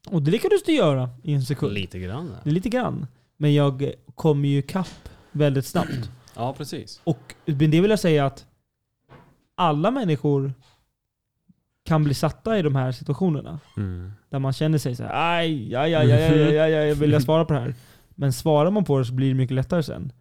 Och 0.06 0.22
det 0.22 0.30
lyckades 0.30 0.62
du 0.62 0.72
göra 0.72 1.10
i 1.22 1.34
en 1.34 1.42
sekund. 1.42 1.72
Lite 1.72 1.98
grann. 1.98 2.34
Är 2.44 2.50
lite 2.50 2.68
grann. 2.68 3.06
Men 3.36 3.54
jag 3.54 3.92
kommer 4.14 4.48
ju 4.48 4.62
kapp 4.62 5.08
väldigt 5.32 5.66
snabbt. 5.66 6.10
Ja, 6.34 6.54
precis. 6.58 7.00
Och 7.04 7.34
men 7.44 7.70
det 7.70 7.80
vill 7.80 7.90
jag 7.90 7.98
säga 8.00 8.26
att 8.26 8.46
alla 9.54 9.90
människor 9.90 10.52
kan 11.84 12.04
bli 12.04 12.14
satta 12.14 12.58
i 12.58 12.62
de 12.62 12.76
här 12.76 12.92
situationerna. 12.92 13.60
Mm. 13.76 14.12
Där 14.30 14.38
man 14.38 14.52
känner 14.52 14.78
sig 14.78 14.96
så 14.96 15.02
här, 15.02 15.38
aj, 15.38 15.74
aj, 15.74 15.94
aj, 15.94 16.12
aj, 16.12 16.22
aj, 16.48 16.58
aj, 16.58 16.74
aj, 16.74 16.94
vill 16.94 17.12
jag 17.12 17.22
svara 17.22 17.44
på 17.44 17.52
det 17.52 17.60
här? 17.60 17.74
Men 18.22 18.32
svarar 18.32 18.70
man 18.70 18.84
på 18.84 18.98
det 18.98 19.04
så 19.04 19.12
blir 19.12 19.28
det 19.28 19.34
mycket 19.34 19.54
lättare 19.54 19.82
sen. 19.82 20.12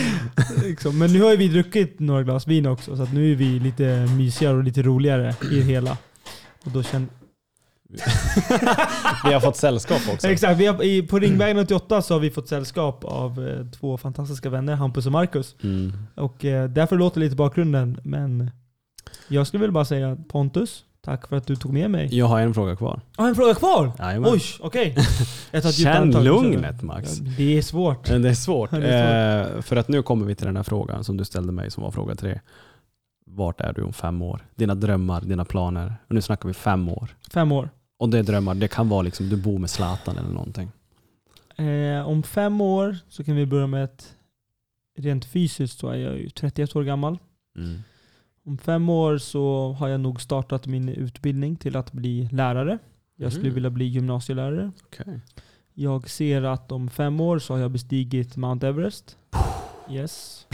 liksom. 0.62 0.98
Men 0.98 1.12
nu 1.12 1.22
har 1.22 1.30
ju 1.30 1.36
vi 1.36 1.48
druckit 1.48 2.00
några 2.00 2.22
glas 2.22 2.46
vin 2.46 2.66
också, 2.66 2.96
så 2.96 3.02
att 3.02 3.12
nu 3.12 3.32
är 3.32 3.36
vi 3.36 3.58
lite 3.58 4.06
mysigare 4.18 4.56
och 4.56 4.64
lite 4.64 4.82
roligare 4.82 5.34
i 5.52 5.54
det 5.54 5.62
hela. 5.62 5.96
Och 6.64 6.70
då 6.70 6.82
känner... 6.82 7.08
Vi 9.24 9.32
har 9.32 9.40
fått 9.40 9.56
sällskap 9.56 10.00
också. 10.12 10.28
Exakt, 10.28 10.60
vi 10.60 10.66
har, 10.66 10.82
i, 10.82 11.02
på 11.02 11.18
Ringvägen 11.18 11.58
88 11.58 12.02
så 12.02 12.14
har 12.14 12.20
vi 12.20 12.30
fått 12.30 12.48
sällskap 12.48 13.04
av 13.04 13.48
eh, 13.48 13.66
två 13.66 13.98
fantastiska 13.98 14.50
vänner, 14.50 14.74
Hampus 14.74 15.06
och 15.06 15.12
Marcus. 15.12 15.56
Mm. 15.62 15.92
Och 16.14 16.44
eh, 16.44 16.68
därför 16.68 16.96
låter 16.96 17.20
det 17.20 17.24
lite 17.24 17.36
bakgrunden, 17.36 18.00
men 18.04 18.50
jag 19.28 19.46
skulle 19.46 19.60
väl 19.60 19.72
bara 19.72 19.84
säga 19.84 20.16
Pontus, 20.28 20.84
tack 21.02 21.28
för 21.28 21.36
att 21.36 21.46
du 21.46 21.56
tog 21.56 21.72
med 21.72 21.90
mig. 21.90 22.18
Jag 22.18 22.26
har 22.26 22.40
en 22.40 22.54
fråga 22.54 22.76
kvar. 22.76 23.00
Jag 23.16 23.22
har 23.22 23.28
en 23.28 23.34
fråga 23.34 23.54
kvar! 23.54 23.92
Jajamän. 23.98 24.32
Oj, 24.32 24.42
okej. 24.60 24.96
Djupt 25.52 25.74
Känn 25.74 26.10
lugnet 26.24 26.82
Max. 26.82 27.18
Ja, 27.18 27.30
Det 27.36 27.58
är 27.58 27.62
svårt. 27.62 28.06
Det 28.06 28.28
är 28.28 28.34
svårt. 28.34 28.70
Det 28.70 28.88
är 28.88 29.56
Eh, 29.56 29.62
för 29.62 29.76
att 29.76 29.88
nu 29.88 30.02
kommer 30.02 30.26
vi 30.26 30.34
till 30.34 30.46
den 30.46 30.56
här 30.56 30.62
frågan 30.62 31.04
som 31.04 31.16
du 31.16 31.24
ställde 31.24 31.52
mig 31.52 31.70
som 31.70 31.82
var 31.82 31.90
fråga 31.90 32.14
tre. 32.14 32.40
Vart 33.26 33.60
är 33.60 33.72
du 33.72 33.82
om 33.82 33.92
fem 33.92 34.22
år? 34.22 34.46
Dina 34.54 34.74
drömmar, 34.74 35.20
dina 35.20 35.44
planer. 35.44 35.94
Och 36.08 36.14
nu 36.14 36.22
snackar 36.22 36.48
vi 36.48 36.54
fem 36.54 36.88
år. 36.88 37.16
Fem 37.32 37.52
år. 37.52 37.70
Och 37.98 38.08
det 38.08 38.18
är 38.18 38.22
drömmar, 38.22 38.54
det 38.54 38.68
kan 38.68 38.88
vara 38.88 39.02
liksom 39.02 39.28
du 39.28 39.36
bor 39.36 39.58
med 39.58 39.70
Zlatan 39.70 40.18
eller 40.18 40.30
någonting. 40.30 40.70
Eh, 41.56 42.08
om 42.08 42.22
fem 42.22 42.60
år 42.60 42.96
så 43.08 43.24
kan 43.24 43.36
vi 43.36 43.46
börja 43.46 43.66
med 43.66 43.84
ett 43.84 44.14
rent 44.98 45.24
fysiskt 45.24 45.78
så 45.78 45.88
är 45.88 45.96
jag 45.96 46.18
ju 46.18 46.30
31 46.30 46.76
år 46.76 46.82
gammal. 46.84 47.18
Mm. 47.56 47.82
Om 48.46 48.58
fem 48.58 48.88
år 48.88 49.18
så 49.18 49.72
har 49.78 49.88
jag 49.88 50.00
nog 50.00 50.20
startat 50.20 50.66
min 50.66 50.88
utbildning 50.88 51.56
till 51.56 51.76
att 51.76 51.92
bli 51.92 52.28
lärare. 52.32 52.78
Jag 53.16 53.32
skulle 53.32 53.46
Mm. 53.46 53.54
vilja 53.54 53.70
bli 53.70 53.84
gymnasielärare. 53.84 54.72
Okej. 54.86 55.20
Jag 55.74 56.10
ser 56.10 56.42
att 56.42 56.72
om 56.72 56.90
fem 56.90 57.20
år 57.20 57.38
så 57.38 57.54
har 57.54 57.60
jag 57.60 57.70
bestigit 57.70 58.36
Mount 58.36 58.68
Everest. 58.68 59.18
Yes. 59.90 60.46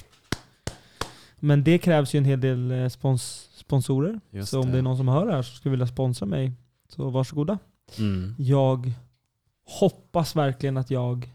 Men 1.36 1.65
det 1.65 1.78
krävs 1.78 2.15
ju 2.15 2.19
en 2.19 2.24
hel 2.24 2.40
del 2.40 2.70
eh, 2.70 2.89
spons 2.89 3.48
sponsorer. 3.56 4.20
Just 4.31 4.51
så 4.51 4.60
om 4.60 4.66
det. 4.66 4.73
det 4.73 4.78
är 4.78 4.82
någon 4.82 4.97
som 4.97 5.09
hör 5.09 5.27
det 5.27 5.32
här 5.32 5.43
som 5.43 5.56
skulle 5.56 5.70
vilja 5.70 5.86
sponsra 5.86 6.27
mig, 6.27 6.52
så 6.89 7.10
varsågoda. 7.10 7.59
Mm. 7.98 8.35
Jag 8.39 8.93
hoppas 9.81 10.36
verkligen 10.36 10.77
att 10.77 10.90
jag 10.90 11.31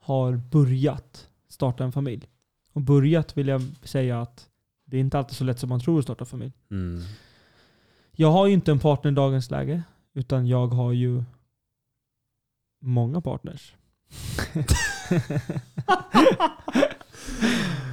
har 0.00 0.36
börjat 0.36 1.28
starta 1.48 1.84
en 1.84 1.92
familj. 1.92 2.28
Och 2.72 2.80
börjat 2.80 3.36
vill 3.38 3.48
jag 3.48 3.62
säga 3.82 4.20
att 4.20 4.48
det 4.94 4.98
är 4.98 5.00
inte 5.00 5.18
alltid 5.18 5.36
så 5.36 5.44
lätt 5.44 5.58
som 5.58 5.68
man 5.68 5.80
tror 5.80 5.98
att 5.98 6.04
starta 6.04 6.24
familj. 6.24 6.52
Mm. 6.70 7.02
Jag 8.12 8.30
har 8.30 8.46
ju 8.46 8.52
inte 8.52 8.70
en 8.70 8.78
partner 8.78 9.10
i 9.10 9.14
dagens 9.14 9.50
läge, 9.50 9.82
utan 10.14 10.46
jag 10.46 10.66
har 10.66 10.92
ju 10.92 11.22
många 12.82 13.20
partners. 13.20 13.74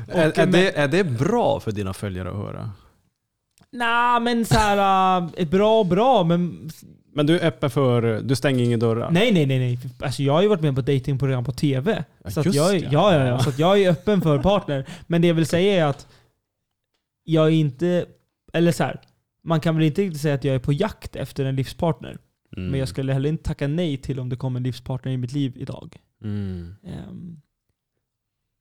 Är, 0.08 0.40
är, 0.40 0.46
det, 0.46 0.78
är 0.78 0.88
det 0.88 1.04
bra 1.04 1.60
för 1.60 1.72
dina 1.72 1.94
följare 1.94 2.30
att 2.30 2.36
höra? 2.36 2.72
Nej, 3.72 4.20
men 4.20 4.46
så 4.46 4.56
här, 4.56 5.30
äh, 5.38 5.48
bra 5.48 5.84
bra, 5.84 6.24
men 6.24 6.70
Men 7.14 7.26
du 7.26 7.40
är 7.40 7.48
öppen 7.48 7.70
för, 7.70 8.22
du 8.22 8.36
stänger 8.36 8.64
inga 8.64 8.78
dörrar? 8.78 9.12
nej, 9.12 9.32
nej, 9.32 9.46
nej, 9.46 9.60
nej. 9.60 9.80
Alltså, 10.00 10.24
jag 10.24 10.34
har 10.34 10.42
ju 10.42 10.48
varit 10.48 10.62
med 10.62 10.76
på 10.76 10.82
datingprogram 10.82 11.44
på 11.44 11.52
TV. 11.52 12.04
Ja, 12.24 12.32
så 12.32 12.42
jag, 12.46 12.76
ja, 12.76 12.90
ja, 12.92 13.26
ja, 13.26 13.40
så 13.40 13.50
att 13.50 13.60
jag 13.60 13.82
är 13.82 13.90
öppen 13.90 14.22
för 14.22 14.40
partner. 14.40 14.86
Men 15.08 15.22
det 15.22 15.28
jag 15.28 15.36
vill 15.36 15.46
säga 15.46 15.86
är 15.86 15.90
att 15.90 16.08
jag 17.32 17.48
är 17.48 17.52
inte, 17.52 18.06
eller 18.54 18.72
så 18.72 18.84
här, 18.84 19.02
man 19.44 19.60
kan 19.60 19.76
väl 19.76 19.84
inte 19.86 20.02
riktigt 20.02 20.22
säga 20.22 20.36
att 20.36 20.44
jag 20.44 20.56
är 20.56 20.60
på 20.60 20.74
jakt 20.74 21.16
efter 21.16 21.46
en 21.46 21.56
livspartner. 21.56 22.18
Mm. 22.58 22.70
Men 22.70 22.80
jag 22.80 22.90
skulle 22.90 23.14
heller 23.14 23.30
inte 23.30 23.44
tacka 23.44 23.68
nej 23.68 23.98
till 23.98 24.20
om 24.20 24.30
det 24.30 24.36
kommer 24.36 24.60
en 24.60 24.64
livspartner 24.64 25.12
i 25.12 25.18
mitt 25.18 25.34
liv 25.34 25.54
idag. 25.56 25.98
Mm. 26.24 26.76
Ehm, 26.84 27.42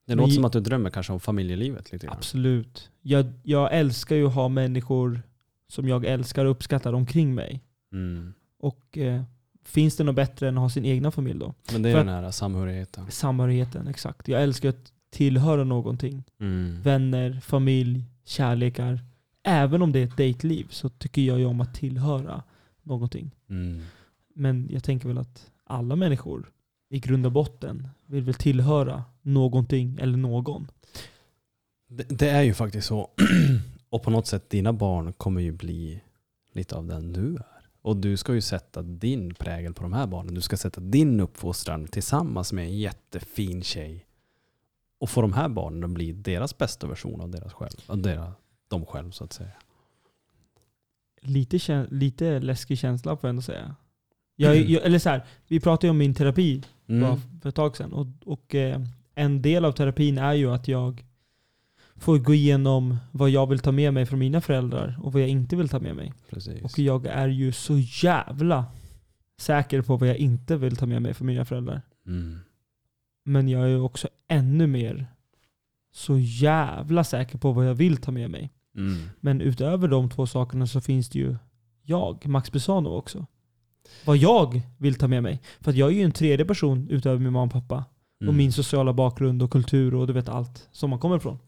Det 0.06 0.14
låter 0.14 0.32
som 0.32 0.44
att 0.44 0.52
du 0.52 0.60
drömmer 0.60 0.90
kanske 0.90 1.12
om 1.12 1.20
familjelivet 1.20 1.92
lite 1.92 2.06
grann. 2.06 2.16
absolut. 2.16 2.90
Jag, 3.02 3.26
jag 3.42 3.74
älskar 3.74 4.16
ju 4.16 4.26
att 4.26 4.34
ha 4.34 4.48
människor 4.48 5.22
som 5.68 5.88
jag 5.88 6.04
älskar 6.04 6.44
och 6.44 6.50
uppskattar 6.50 6.92
omkring 6.92 7.34
mig. 7.34 7.60
Mm. 7.92 8.32
Och 8.58 8.98
eh, 8.98 9.22
finns 9.64 9.96
det 9.96 10.04
något 10.04 10.16
bättre 10.16 10.48
än 10.48 10.58
att 10.58 10.62
ha 10.62 10.70
sin 10.70 10.84
egna 10.84 11.10
familj 11.10 11.38
då? 11.38 11.54
Men 11.72 11.82
det 11.82 11.88
är 11.88 11.92
För 11.92 12.04
den 12.04 12.08
här 12.24 12.30
samhörigheten. 12.30 13.10
Samhörigheten, 13.10 13.88
exakt. 13.88 14.28
Jag 14.28 14.42
älskar 14.42 14.68
att 14.68 14.92
tillhöra 15.10 15.64
någonting. 15.64 16.24
Mm. 16.40 16.82
Vänner, 16.82 17.40
familj, 17.40 18.04
kärlekar. 18.30 19.00
Även 19.42 19.82
om 19.82 19.92
det 19.92 19.98
är 19.98 20.04
ett 20.04 20.16
dejtliv 20.16 20.66
så 20.70 20.88
tycker 20.88 21.22
jag 21.22 21.38
ju 21.38 21.44
om 21.44 21.60
att 21.60 21.74
tillhöra 21.74 22.42
någonting. 22.82 23.30
Mm. 23.48 23.82
Men 24.34 24.68
jag 24.70 24.84
tänker 24.84 25.08
väl 25.08 25.18
att 25.18 25.50
alla 25.64 25.96
människor 25.96 26.52
i 26.90 26.98
grund 26.98 27.26
och 27.26 27.32
botten 27.32 27.88
vill 28.06 28.24
väl 28.24 28.34
tillhöra 28.34 29.04
någonting 29.22 29.98
eller 30.00 30.18
någon. 30.18 30.66
Det, 31.88 32.18
det 32.18 32.30
är 32.30 32.42
ju 32.42 32.54
faktiskt 32.54 32.86
så. 32.86 33.10
Och 33.90 34.02
på 34.02 34.10
något 34.10 34.26
sätt, 34.26 34.50
dina 34.50 34.72
barn 34.72 35.12
kommer 35.12 35.40
ju 35.40 35.52
bli 35.52 36.00
lite 36.52 36.76
av 36.76 36.86
den 36.86 37.12
du 37.12 37.36
är. 37.36 37.70
Och 37.82 37.96
du 37.96 38.16
ska 38.16 38.34
ju 38.34 38.40
sätta 38.40 38.82
din 38.82 39.34
prägel 39.34 39.74
på 39.74 39.82
de 39.82 39.92
här 39.92 40.06
barnen. 40.06 40.34
Du 40.34 40.40
ska 40.40 40.56
sätta 40.56 40.80
din 40.80 41.20
uppfostran 41.20 41.86
tillsammans 41.86 42.52
med 42.52 42.64
en 42.64 42.78
jättefin 42.78 43.62
tjej. 43.62 44.06
Och 45.00 45.10
få 45.10 45.20
de 45.22 45.32
här 45.32 45.48
barnen 45.48 45.84
att 45.84 45.90
bli 45.90 46.12
deras 46.12 46.58
bästa 46.58 46.86
version 46.86 47.20
av 47.20 47.30
deras 47.30 47.52
själv. 47.52 47.76
Av 47.86 47.98
deras, 47.98 48.34
dem 48.68 48.86
själv 48.86 49.10
så 49.10 49.24
att 49.24 49.32
säga. 49.32 49.50
Lite, 51.22 51.86
lite 51.90 52.40
läskig 52.40 52.78
känsla 52.78 53.16
får 53.16 53.28
jag 53.28 53.30
ändå 53.30 53.42
säga. 53.42 53.74
Jag, 54.36 54.56
är- 54.56 54.64
jag, 54.64 54.82
eller 54.84 54.98
så 54.98 55.08
här, 55.08 55.24
vi 55.48 55.60
pratade 55.60 55.86
ju 55.86 55.90
om 55.90 55.98
min 55.98 56.14
terapi 56.14 56.62
Mm. 56.88 57.16
för 57.42 57.48
ett 57.48 57.54
tag 57.54 57.76
sedan. 57.76 57.92
Och, 57.92 58.06
och 58.24 58.54
eh, 58.54 58.80
en 59.14 59.42
del 59.42 59.64
av 59.64 59.72
terapin 59.72 60.18
är 60.18 60.32
ju 60.32 60.50
att 60.50 60.68
jag 60.68 61.04
får 61.96 62.18
gå 62.18 62.34
igenom 62.34 62.96
vad 63.12 63.30
jag 63.30 63.46
vill 63.46 63.58
ta 63.58 63.72
med 63.72 63.94
mig 63.94 64.06
från 64.06 64.18
mina 64.18 64.40
föräldrar 64.40 65.00
och 65.02 65.12
vad 65.12 65.22
jag 65.22 65.28
inte 65.28 65.56
vill 65.56 65.68
ta 65.68 65.80
med 65.80 65.96
mig. 65.96 66.12
Precis. 66.30 66.62
Och 66.64 66.78
jag 66.78 67.06
är 67.06 67.28
ju 67.28 67.52
så 67.52 67.78
jävla 67.78 68.64
säker 69.38 69.82
på 69.82 69.96
vad 69.96 70.08
jag 70.08 70.16
inte 70.16 70.56
vill 70.56 70.76
ta 70.76 70.86
med 70.86 71.02
mig 71.02 71.14
från 71.14 71.26
mina 71.26 71.44
föräldrar. 71.44 71.82
Mm. 72.06 72.38
Men 73.24 73.48
jag 73.48 73.70
är 73.70 73.80
också 73.82 74.08
ännu 74.28 74.66
mer 74.66 75.06
så 75.92 76.18
jävla 76.18 77.04
säker 77.04 77.38
på 77.38 77.52
vad 77.52 77.66
jag 77.66 77.74
vill 77.74 77.96
ta 77.96 78.10
med 78.12 78.30
mig. 78.30 78.50
Mm. 78.76 78.96
Men 79.20 79.40
utöver 79.40 79.88
de 79.88 80.10
två 80.10 80.26
sakerna 80.26 80.66
så 80.66 80.80
finns 80.80 81.08
det 81.10 81.18
ju 81.18 81.36
jag, 81.82 82.26
Max 82.26 82.52
Besano 82.52 82.88
också. 82.88 83.26
Vad 84.04 84.16
jag 84.16 84.62
vill 84.78 84.94
ta 84.94 85.08
med 85.08 85.22
mig. 85.22 85.40
För 85.60 85.70
att 85.70 85.76
jag 85.76 85.90
är 85.90 85.94
ju 85.94 86.02
en 86.02 86.12
tredje 86.12 86.46
person 86.46 86.88
utöver 86.90 87.18
min 87.18 87.32
mamma 87.32 87.44
och 87.44 87.52
pappa. 87.52 87.84
Och 88.16 88.22
Mm. 88.22 88.36
min 88.36 88.52
sociala 88.52 88.92
bakgrund 88.92 89.42
och 89.42 89.50
kultur 89.50 89.94
och 89.94 90.06
du 90.06 90.12
vet 90.12 90.28
allt 90.28 90.68
som 90.72 90.90
man 90.90 90.98
kommer 90.98 91.16
ifrån. 91.16 91.38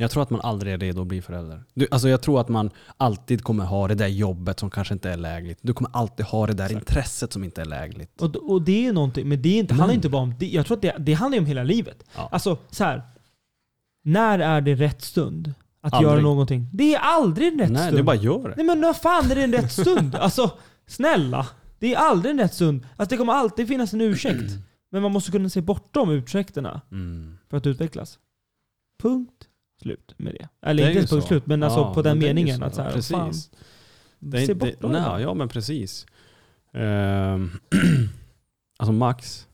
Jag 0.00 0.10
tror 0.10 0.22
att 0.22 0.30
man 0.30 0.40
aldrig 0.40 0.72
är 0.74 0.78
redo 0.78 1.00
att 1.00 1.06
bli 1.06 1.22
förälder. 1.22 1.64
Du, 1.74 1.86
alltså 1.90 2.08
jag 2.08 2.22
tror 2.22 2.40
att 2.40 2.48
man 2.48 2.70
alltid 2.96 3.42
kommer 3.44 3.64
ha 3.64 3.88
det 3.88 3.94
där 3.94 4.06
jobbet 4.06 4.60
som 4.60 4.70
kanske 4.70 4.94
inte 4.94 5.10
är 5.10 5.16
lägligt. 5.16 5.58
Du 5.62 5.74
kommer 5.74 5.90
alltid 5.92 6.26
ha 6.26 6.46
det 6.46 6.52
där 6.52 6.72
intresset 6.72 7.32
som 7.32 7.44
inte 7.44 7.60
är 7.60 7.64
lägligt. 7.64 8.22
Och, 8.22 8.36
och 8.50 8.62
det 8.62 8.86
är 8.86 8.92
någonting, 8.92 9.28
men 9.28 9.42
det 9.42 9.48
är 9.48 9.58
inte, 9.58 9.74
handlar 9.74 9.86
Men- 9.86 9.94
inte 9.96 10.08
bara 10.08 10.22
om 10.22 10.34
det. 10.38 10.46
Jag 10.48 10.66
tror 10.66 10.76
att 10.76 10.82
det, 10.82 10.94
det 10.98 11.12
handlar 11.12 11.38
om 11.38 11.46
hela 11.46 11.62
livet. 11.62 12.04
Ja. 12.16 12.28
Alltså 12.32 12.58
så 12.70 12.84
här. 12.84 13.02
När 14.04 14.38
är 14.38 14.60
det 14.60 14.74
rätt 14.74 15.02
stund 15.02 15.54
att 15.80 15.92
Aldrig. 15.92 16.10
göra 16.12 16.20
någonting? 16.20 16.66
Det 16.72 16.94
är 16.94 16.98
aldrig 16.98 17.52
en 17.52 17.58
rätt 17.58 17.70
Nej, 17.70 17.82
stund. 17.82 17.96
du 17.96 18.02
bara 18.02 18.16
gör 18.16 18.48
det. 18.48 18.54
Nej 18.56 18.66
men 18.66 18.80
vad 18.80 18.96
fan 18.96 19.30
är 19.30 19.34
det 19.34 19.42
en 19.44 19.52
rätt 19.52 19.72
stund? 19.72 20.14
Alltså, 20.14 20.50
snälla. 20.86 21.46
Det 21.78 21.94
är 21.94 21.98
aldrig 21.98 22.30
en 22.30 22.38
rätt 22.38 22.54
stund. 22.54 22.86
Alltså 22.96 23.10
det 23.10 23.16
kommer 23.16 23.32
alltid 23.32 23.68
finnas 23.68 23.92
en 23.92 24.00
ursäkt. 24.00 24.52
Men 24.92 25.02
man 25.02 25.12
måste 25.12 25.30
kunna 25.30 25.48
se 25.48 25.60
bortom 25.60 26.10
ursäkterna 26.10 26.80
Mm. 26.92 27.38
för 27.50 27.56
att 27.56 27.66
utvecklas. 27.66 28.18
Punkt. 29.02 29.48
Slut 29.82 30.14
med 30.16 30.32
det. 30.34 30.38
Det 30.60 30.66
Eller 30.70 30.82
inte 30.88 30.92
ju 31.00 31.06
punkt 31.06 31.22
så. 31.22 31.28
slut, 31.28 31.46
men 31.46 31.62
alltså 31.62 31.80
Ja, 31.80 31.94
på 31.94 32.02
den 32.02 32.20
det 32.20 32.26
meningen. 32.26 32.62
Att 32.62 32.74
så 32.74 32.82
här, 32.82 32.92
Precis. 32.92 33.10
fan, 33.16 33.32
Det 34.18 34.42
är 34.42 34.46
se 34.46 34.54
bortom 34.54 34.92
det. 34.92 35.00
nej, 35.12 35.22
ja 35.22 35.34
men 35.34 35.48
precis. 35.48 36.06
Ehm, 36.72 37.50
alltså 38.78 38.92
Max, 38.92 39.46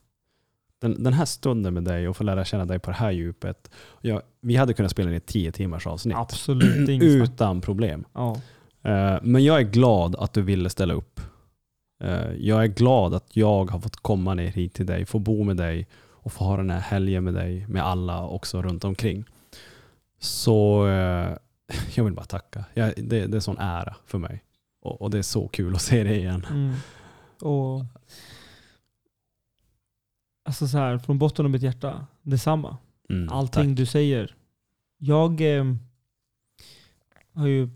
Den, 0.81 1.03
den 1.03 1.13
här 1.13 1.25
stunden 1.25 1.75
med 1.75 1.85
dig 1.85 2.09
och 2.09 2.17
få 2.17 2.25
lära 2.25 2.45
känna 2.45 2.65
dig 2.65 2.79
på 2.79 2.91
det 2.91 2.97
här 2.97 3.11
djupet. 3.11 3.71
Ja, 4.01 4.23
vi 4.41 4.57
hade 4.57 4.75
kunnat 4.75 4.91
spela 4.91 5.11
in 5.11 5.17
ett 5.17 5.27
10 5.27 5.53
timmars 5.53 5.87
avsnitt. 5.87 6.17
Absolut. 6.17 6.89
Utan 7.03 7.61
problem. 7.61 8.05
Ja. 8.15 8.37
Eh, 8.83 9.19
Men 9.23 9.45
jag 9.45 9.59
är 9.59 9.63
glad 9.65 10.17
att 10.17 10.33
du 10.33 10.43
ville 10.43 10.71
ställa 10.71 10.95
upp. 10.95 11.21
Eh, 12.05 12.31
Jag 12.39 12.63
är 12.63 12.67
glad 12.67 13.15
att 13.15 13.37
jag 13.37 13.71
har 13.71 13.81
fått 13.81 13.97
komma 13.97 14.35
ner 14.35 14.47
hit 14.49 14.75
till 14.75 14.87
dig, 14.87 15.05
få 15.07 15.19
bo 15.19 15.45
med 15.45 15.57
dig 15.57 15.87
och 16.11 16.33
få 16.33 16.45
ha 16.45 16.57
den 16.57 16.71
här 16.71 16.81
helgen 16.81 17.25
med 17.25 17.35
dig, 17.35 17.67
med 17.69 17.83
alla 17.87 18.27
också 18.27 18.63
runt 18.63 18.85
omkring. 18.85 19.25
Så 20.27 20.87
eh, 20.87 21.37
jag 21.95 22.05
vill 22.05 22.15
bara 22.15 22.27
tacka. 22.27 22.65
Jag, 22.75 22.93
det, 22.97 23.03
det 23.03 23.17
är 23.17 23.35
en 23.35 23.43
sån 23.43 23.59
ära 23.59 23.97
för 24.07 24.19
mig. 24.19 24.45
Och, 24.81 25.03
och 25.03 25.11
det 25.11 25.19
är 25.19 25.23
så 25.23 25.49
kul 25.49 25.75
att 25.75 25.83
se 25.83 26.05
dig 26.05 26.17
igen. 26.17 26.47
Mm. 26.51 26.75
Och 27.41 27.85
Alltså 30.47 30.69
så 30.69 30.79
här, 30.79 30.99
från 30.99 31.19
botten 31.19 31.45
av 31.45 31.51
mitt 31.51 31.63
hjärta, 31.63 32.07
detsamma. 32.23 32.77
Mm, 33.09 33.29
Allting 33.29 33.71
tack. 33.71 33.77
du 33.77 33.87
säger. 33.87 34.37
Jag 34.99 35.57
eh, 35.57 35.65
har 37.35 37.47
ju, 37.47 37.69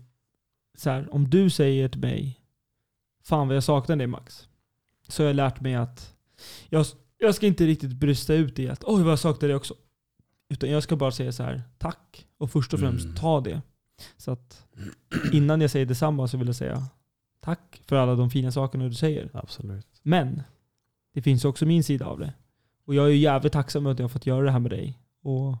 så 0.77 0.89
här, 0.89 1.13
om 1.13 1.29
du 1.29 1.49
säger 1.49 1.89
till 1.89 1.99
mig, 2.01 2.41
fan 3.23 3.47
vad 3.47 3.55
jag 3.55 3.63
saknar 3.63 3.95
dig 3.95 4.07
Max. 4.07 4.47
Så 5.07 5.23
har 5.23 5.27
jag 5.27 5.35
lärt 5.35 5.61
mig 5.61 5.75
att 5.75 6.15
jag, 6.69 6.85
jag 7.17 7.35
ska 7.35 7.47
inte 7.47 7.65
riktigt 7.65 7.93
brösta 7.93 8.33
ut 8.33 8.59
i 8.59 8.69
att 8.69 8.83
oj 8.83 9.03
vad 9.03 9.11
jag 9.11 9.19
saknar 9.19 9.47
dig 9.47 9.55
också. 9.55 9.75
Utan 10.51 10.69
jag 10.69 10.83
ska 10.83 10.95
bara 10.95 11.11
säga 11.11 11.31
så 11.31 11.43
här, 11.43 11.61
tack. 11.77 12.27
Och 12.37 12.51
först 12.51 12.73
och 12.73 12.79
främst 12.79 13.05
Mm. 13.05 13.15
ta 13.17 13.41
det. 13.41 13.61
Så 14.17 14.31
att 14.31 14.65
innan 15.33 15.61
jag 15.61 15.71
säger 15.71 15.85
detsamma 15.85 16.27
så 16.27 16.37
vill 16.37 16.47
jag 16.47 16.55
säga 16.55 16.87
tack 17.39 17.81
för 17.87 17.95
alla 17.95 18.15
de 18.15 18.29
fina 18.29 18.51
sakerna 18.51 18.87
du 18.87 18.93
säger. 18.93 19.29
Absolut. 19.33 19.87
Men 20.03 20.43
det 21.13 21.21
finns 21.21 21.45
också 21.45 21.65
min 21.65 21.83
sida 21.83 22.05
av 22.05 22.19
det. 22.19 22.33
Och 22.85 22.95
jag 22.95 23.05
är 23.05 23.09
ju 23.09 23.17
jävligt 23.17 23.53
tacksam 23.53 23.85
över 23.85 23.93
att 23.93 23.99
jag 23.99 24.03
har 24.03 24.09
fått 24.09 24.25
göra 24.25 24.45
det 24.45 24.51
här 24.51 24.59
med 24.59 24.71
dig. 24.71 24.97
Och 25.21 25.57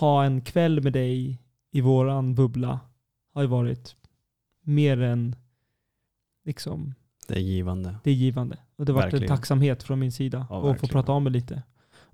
ha 0.00 0.24
en 0.24 0.40
kväll 0.40 0.82
med 0.82 0.92
dig 0.92 1.38
i 1.70 1.80
våran 1.80 2.34
bubbla 2.34 2.80
har 3.34 3.42
ju 3.42 3.48
varit 3.48 3.96
mer 4.62 5.00
än 5.00 5.36
liksom, 6.44 6.94
Det 7.28 7.34
är 7.34 7.40
givande. 7.40 7.96
det 8.04 8.10
är 8.10 8.14
givande. 8.14 8.58
Och 8.76 8.84
det 8.84 8.92
har 8.92 9.00
varit 9.02 9.14
en 9.14 9.28
tacksamhet 9.28 9.82
från 9.82 9.98
min 9.98 10.12
sida. 10.12 10.46
Ja, 10.50 10.56
och 10.56 10.80
få 10.80 10.86
prata 10.86 11.12
om 11.12 11.24
det 11.24 11.30
lite. 11.30 11.62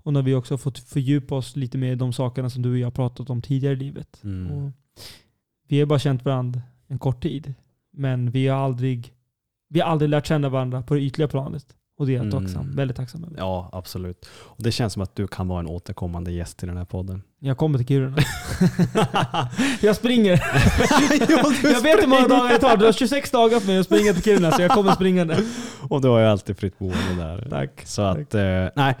Och 0.03 0.13
när 0.13 0.21
vi 0.21 0.35
också 0.35 0.57
fått 0.57 0.79
fördjupa 0.79 1.35
oss 1.35 1.55
lite 1.55 1.77
mer 1.77 1.91
i 1.91 1.95
de 1.95 2.13
sakerna 2.13 2.49
som 2.49 2.61
du 2.61 2.71
och 2.71 2.77
jag 2.77 2.85
har 2.85 2.91
pratat 2.91 3.29
om 3.29 3.41
tidigare 3.41 3.73
i 3.73 3.77
livet. 3.77 4.23
Mm. 4.23 4.73
Vi 5.67 5.79
har 5.79 5.85
bara 5.85 5.99
känt 5.99 6.25
varandra 6.25 6.61
en 6.87 6.99
kort 6.99 7.23
tid. 7.23 7.53
Men 7.91 8.31
vi 8.31 8.47
har 8.47 8.57
aldrig, 8.57 9.13
vi 9.69 9.79
har 9.79 9.87
aldrig 9.87 10.09
lärt 10.09 10.27
känna 10.27 10.49
varandra 10.49 10.81
på 10.81 10.93
det 10.93 11.01
ytliga 11.01 11.27
planet. 11.27 11.75
Och 11.99 12.05
det 12.05 12.11
är 12.11 12.15
jag 12.17 12.25
Mm. 12.25 12.43
tacksam, 12.45 12.75
väldigt 12.75 12.97
tacksam 12.97 13.23
över. 13.23 13.35
Ja, 13.37 13.69
absolut. 13.71 14.29
Och 14.35 14.63
det 14.63 14.71
känns 14.71 14.93
som 14.93 15.01
att 15.01 15.15
du 15.15 15.27
kan 15.27 15.47
vara 15.47 15.59
en 15.59 15.67
återkommande 15.67 16.31
gäst 16.31 16.63
i 16.63 16.65
den 16.65 16.77
här 16.77 16.85
podden. 16.85 17.23
Jag 17.39 17.57
kommer 17.57 17.77
till 17.77 17.87
Kiruna. 17.87 18.17
jag 19.81 19.95
springer. 19.95 20.31
jag 21.63 21.81
vet 21.81 22.03
hur 22.03 22.07
många 22.07 22.27
dagar 22.27 22.49
det 22.49 22.57
tar. 22.59 22.77
Du 22.77 22.85
har 22.85 22.91
26 22.91 23.31
dagar 23.31 23.59
på 23.59 23.65
mig 23.67 23.77
att 23.79 23.85
springa 23.85 24.13
till 24.13 24.23
Kiruna, 24.23 24.51
så 24.51 24.61
jag 24.61 24.71
kommer 24.71 24.91
springande. 24.91 25.37
Och 25.89 26.01
du 26.01 26.07
har 26.07 26.19
ju 26.19 26.25
alltid 26.25 26.57
fritt 26.57 26.79
boende 26.79 27.15
där. 27.17 27.47
Tack. 27.49 27.81
Så 27.85 28.01
att, 28.01 28.35
eh, 28.35 28.65
nej. 28.75 28.95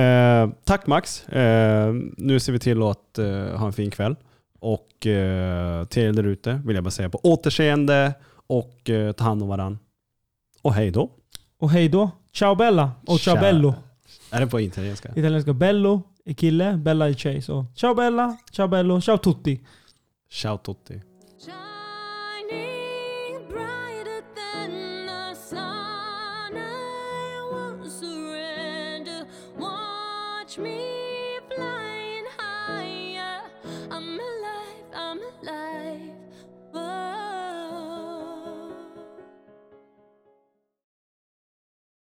Eh, 0.00 0.48
tack 0.64 0.86
Max. 0.86 1.28
Eh, 1.28 1.92
nu 2.16 2.40
ser 2.40 2.52
vi 2.52 2.58
till 2.58 2.82
att 2.82 3.18
eh, 3.18 3.26
ha 3.58 3.66
en 3.66 3.72
fin 3.72 3.90
kväll. 3.90 4.16
Och 4.60 5.06
eh, 5.06 5.84
till 5.84 6.02
er 6.02 6.12
där 6.12 6.24
ute 6.24 6.62
vill 6.64 6.74
jag 6.74 6.84
bara 6.84 6.90
säga 6.90 7.08
på 7.08 7.20
återseende 7.22 8.14
och 8.46 8.90
eh, 8.90 9.12
ta 9.12 9.24
hand 9.24 9.42
om 9.42 9.48
varandra. 9.48 9.78
Och 10.62 10.74
hej 10.74 10.90
då. 10.90 11.10
Och 11.60 11.70
hej 11.70 11.88
då. 11.88 12.10
Ciao 12.32 12.54
Bella. 12.54 12.90
Och 13.06 13.20
ciao 13.20 13.34
Ciao. 13.34 13.40
Bello. 13.40 13.74
Är 14.30 14.40
det 14.40 14.46
på 14.46 14.60
italienska? 14.60 15.08
Italienska 15.16 15.52
Bello 15.52 16.02
är 16.24 16.34
kille, 16.34 16.76
Bella 16.76 17.08
är 17.08 17.14
tjej. 17.14 17.42
Så 17.42 17.66
ciao 17.74 17.94
Bella, 17.94 18.36
ciao 18.52 18.68
Bello, 18.68 19.00
ciao 19.00 19.18
tutti. 19.18 19.60
Ciao 20.30 20.58
tutti. 20.58 21.02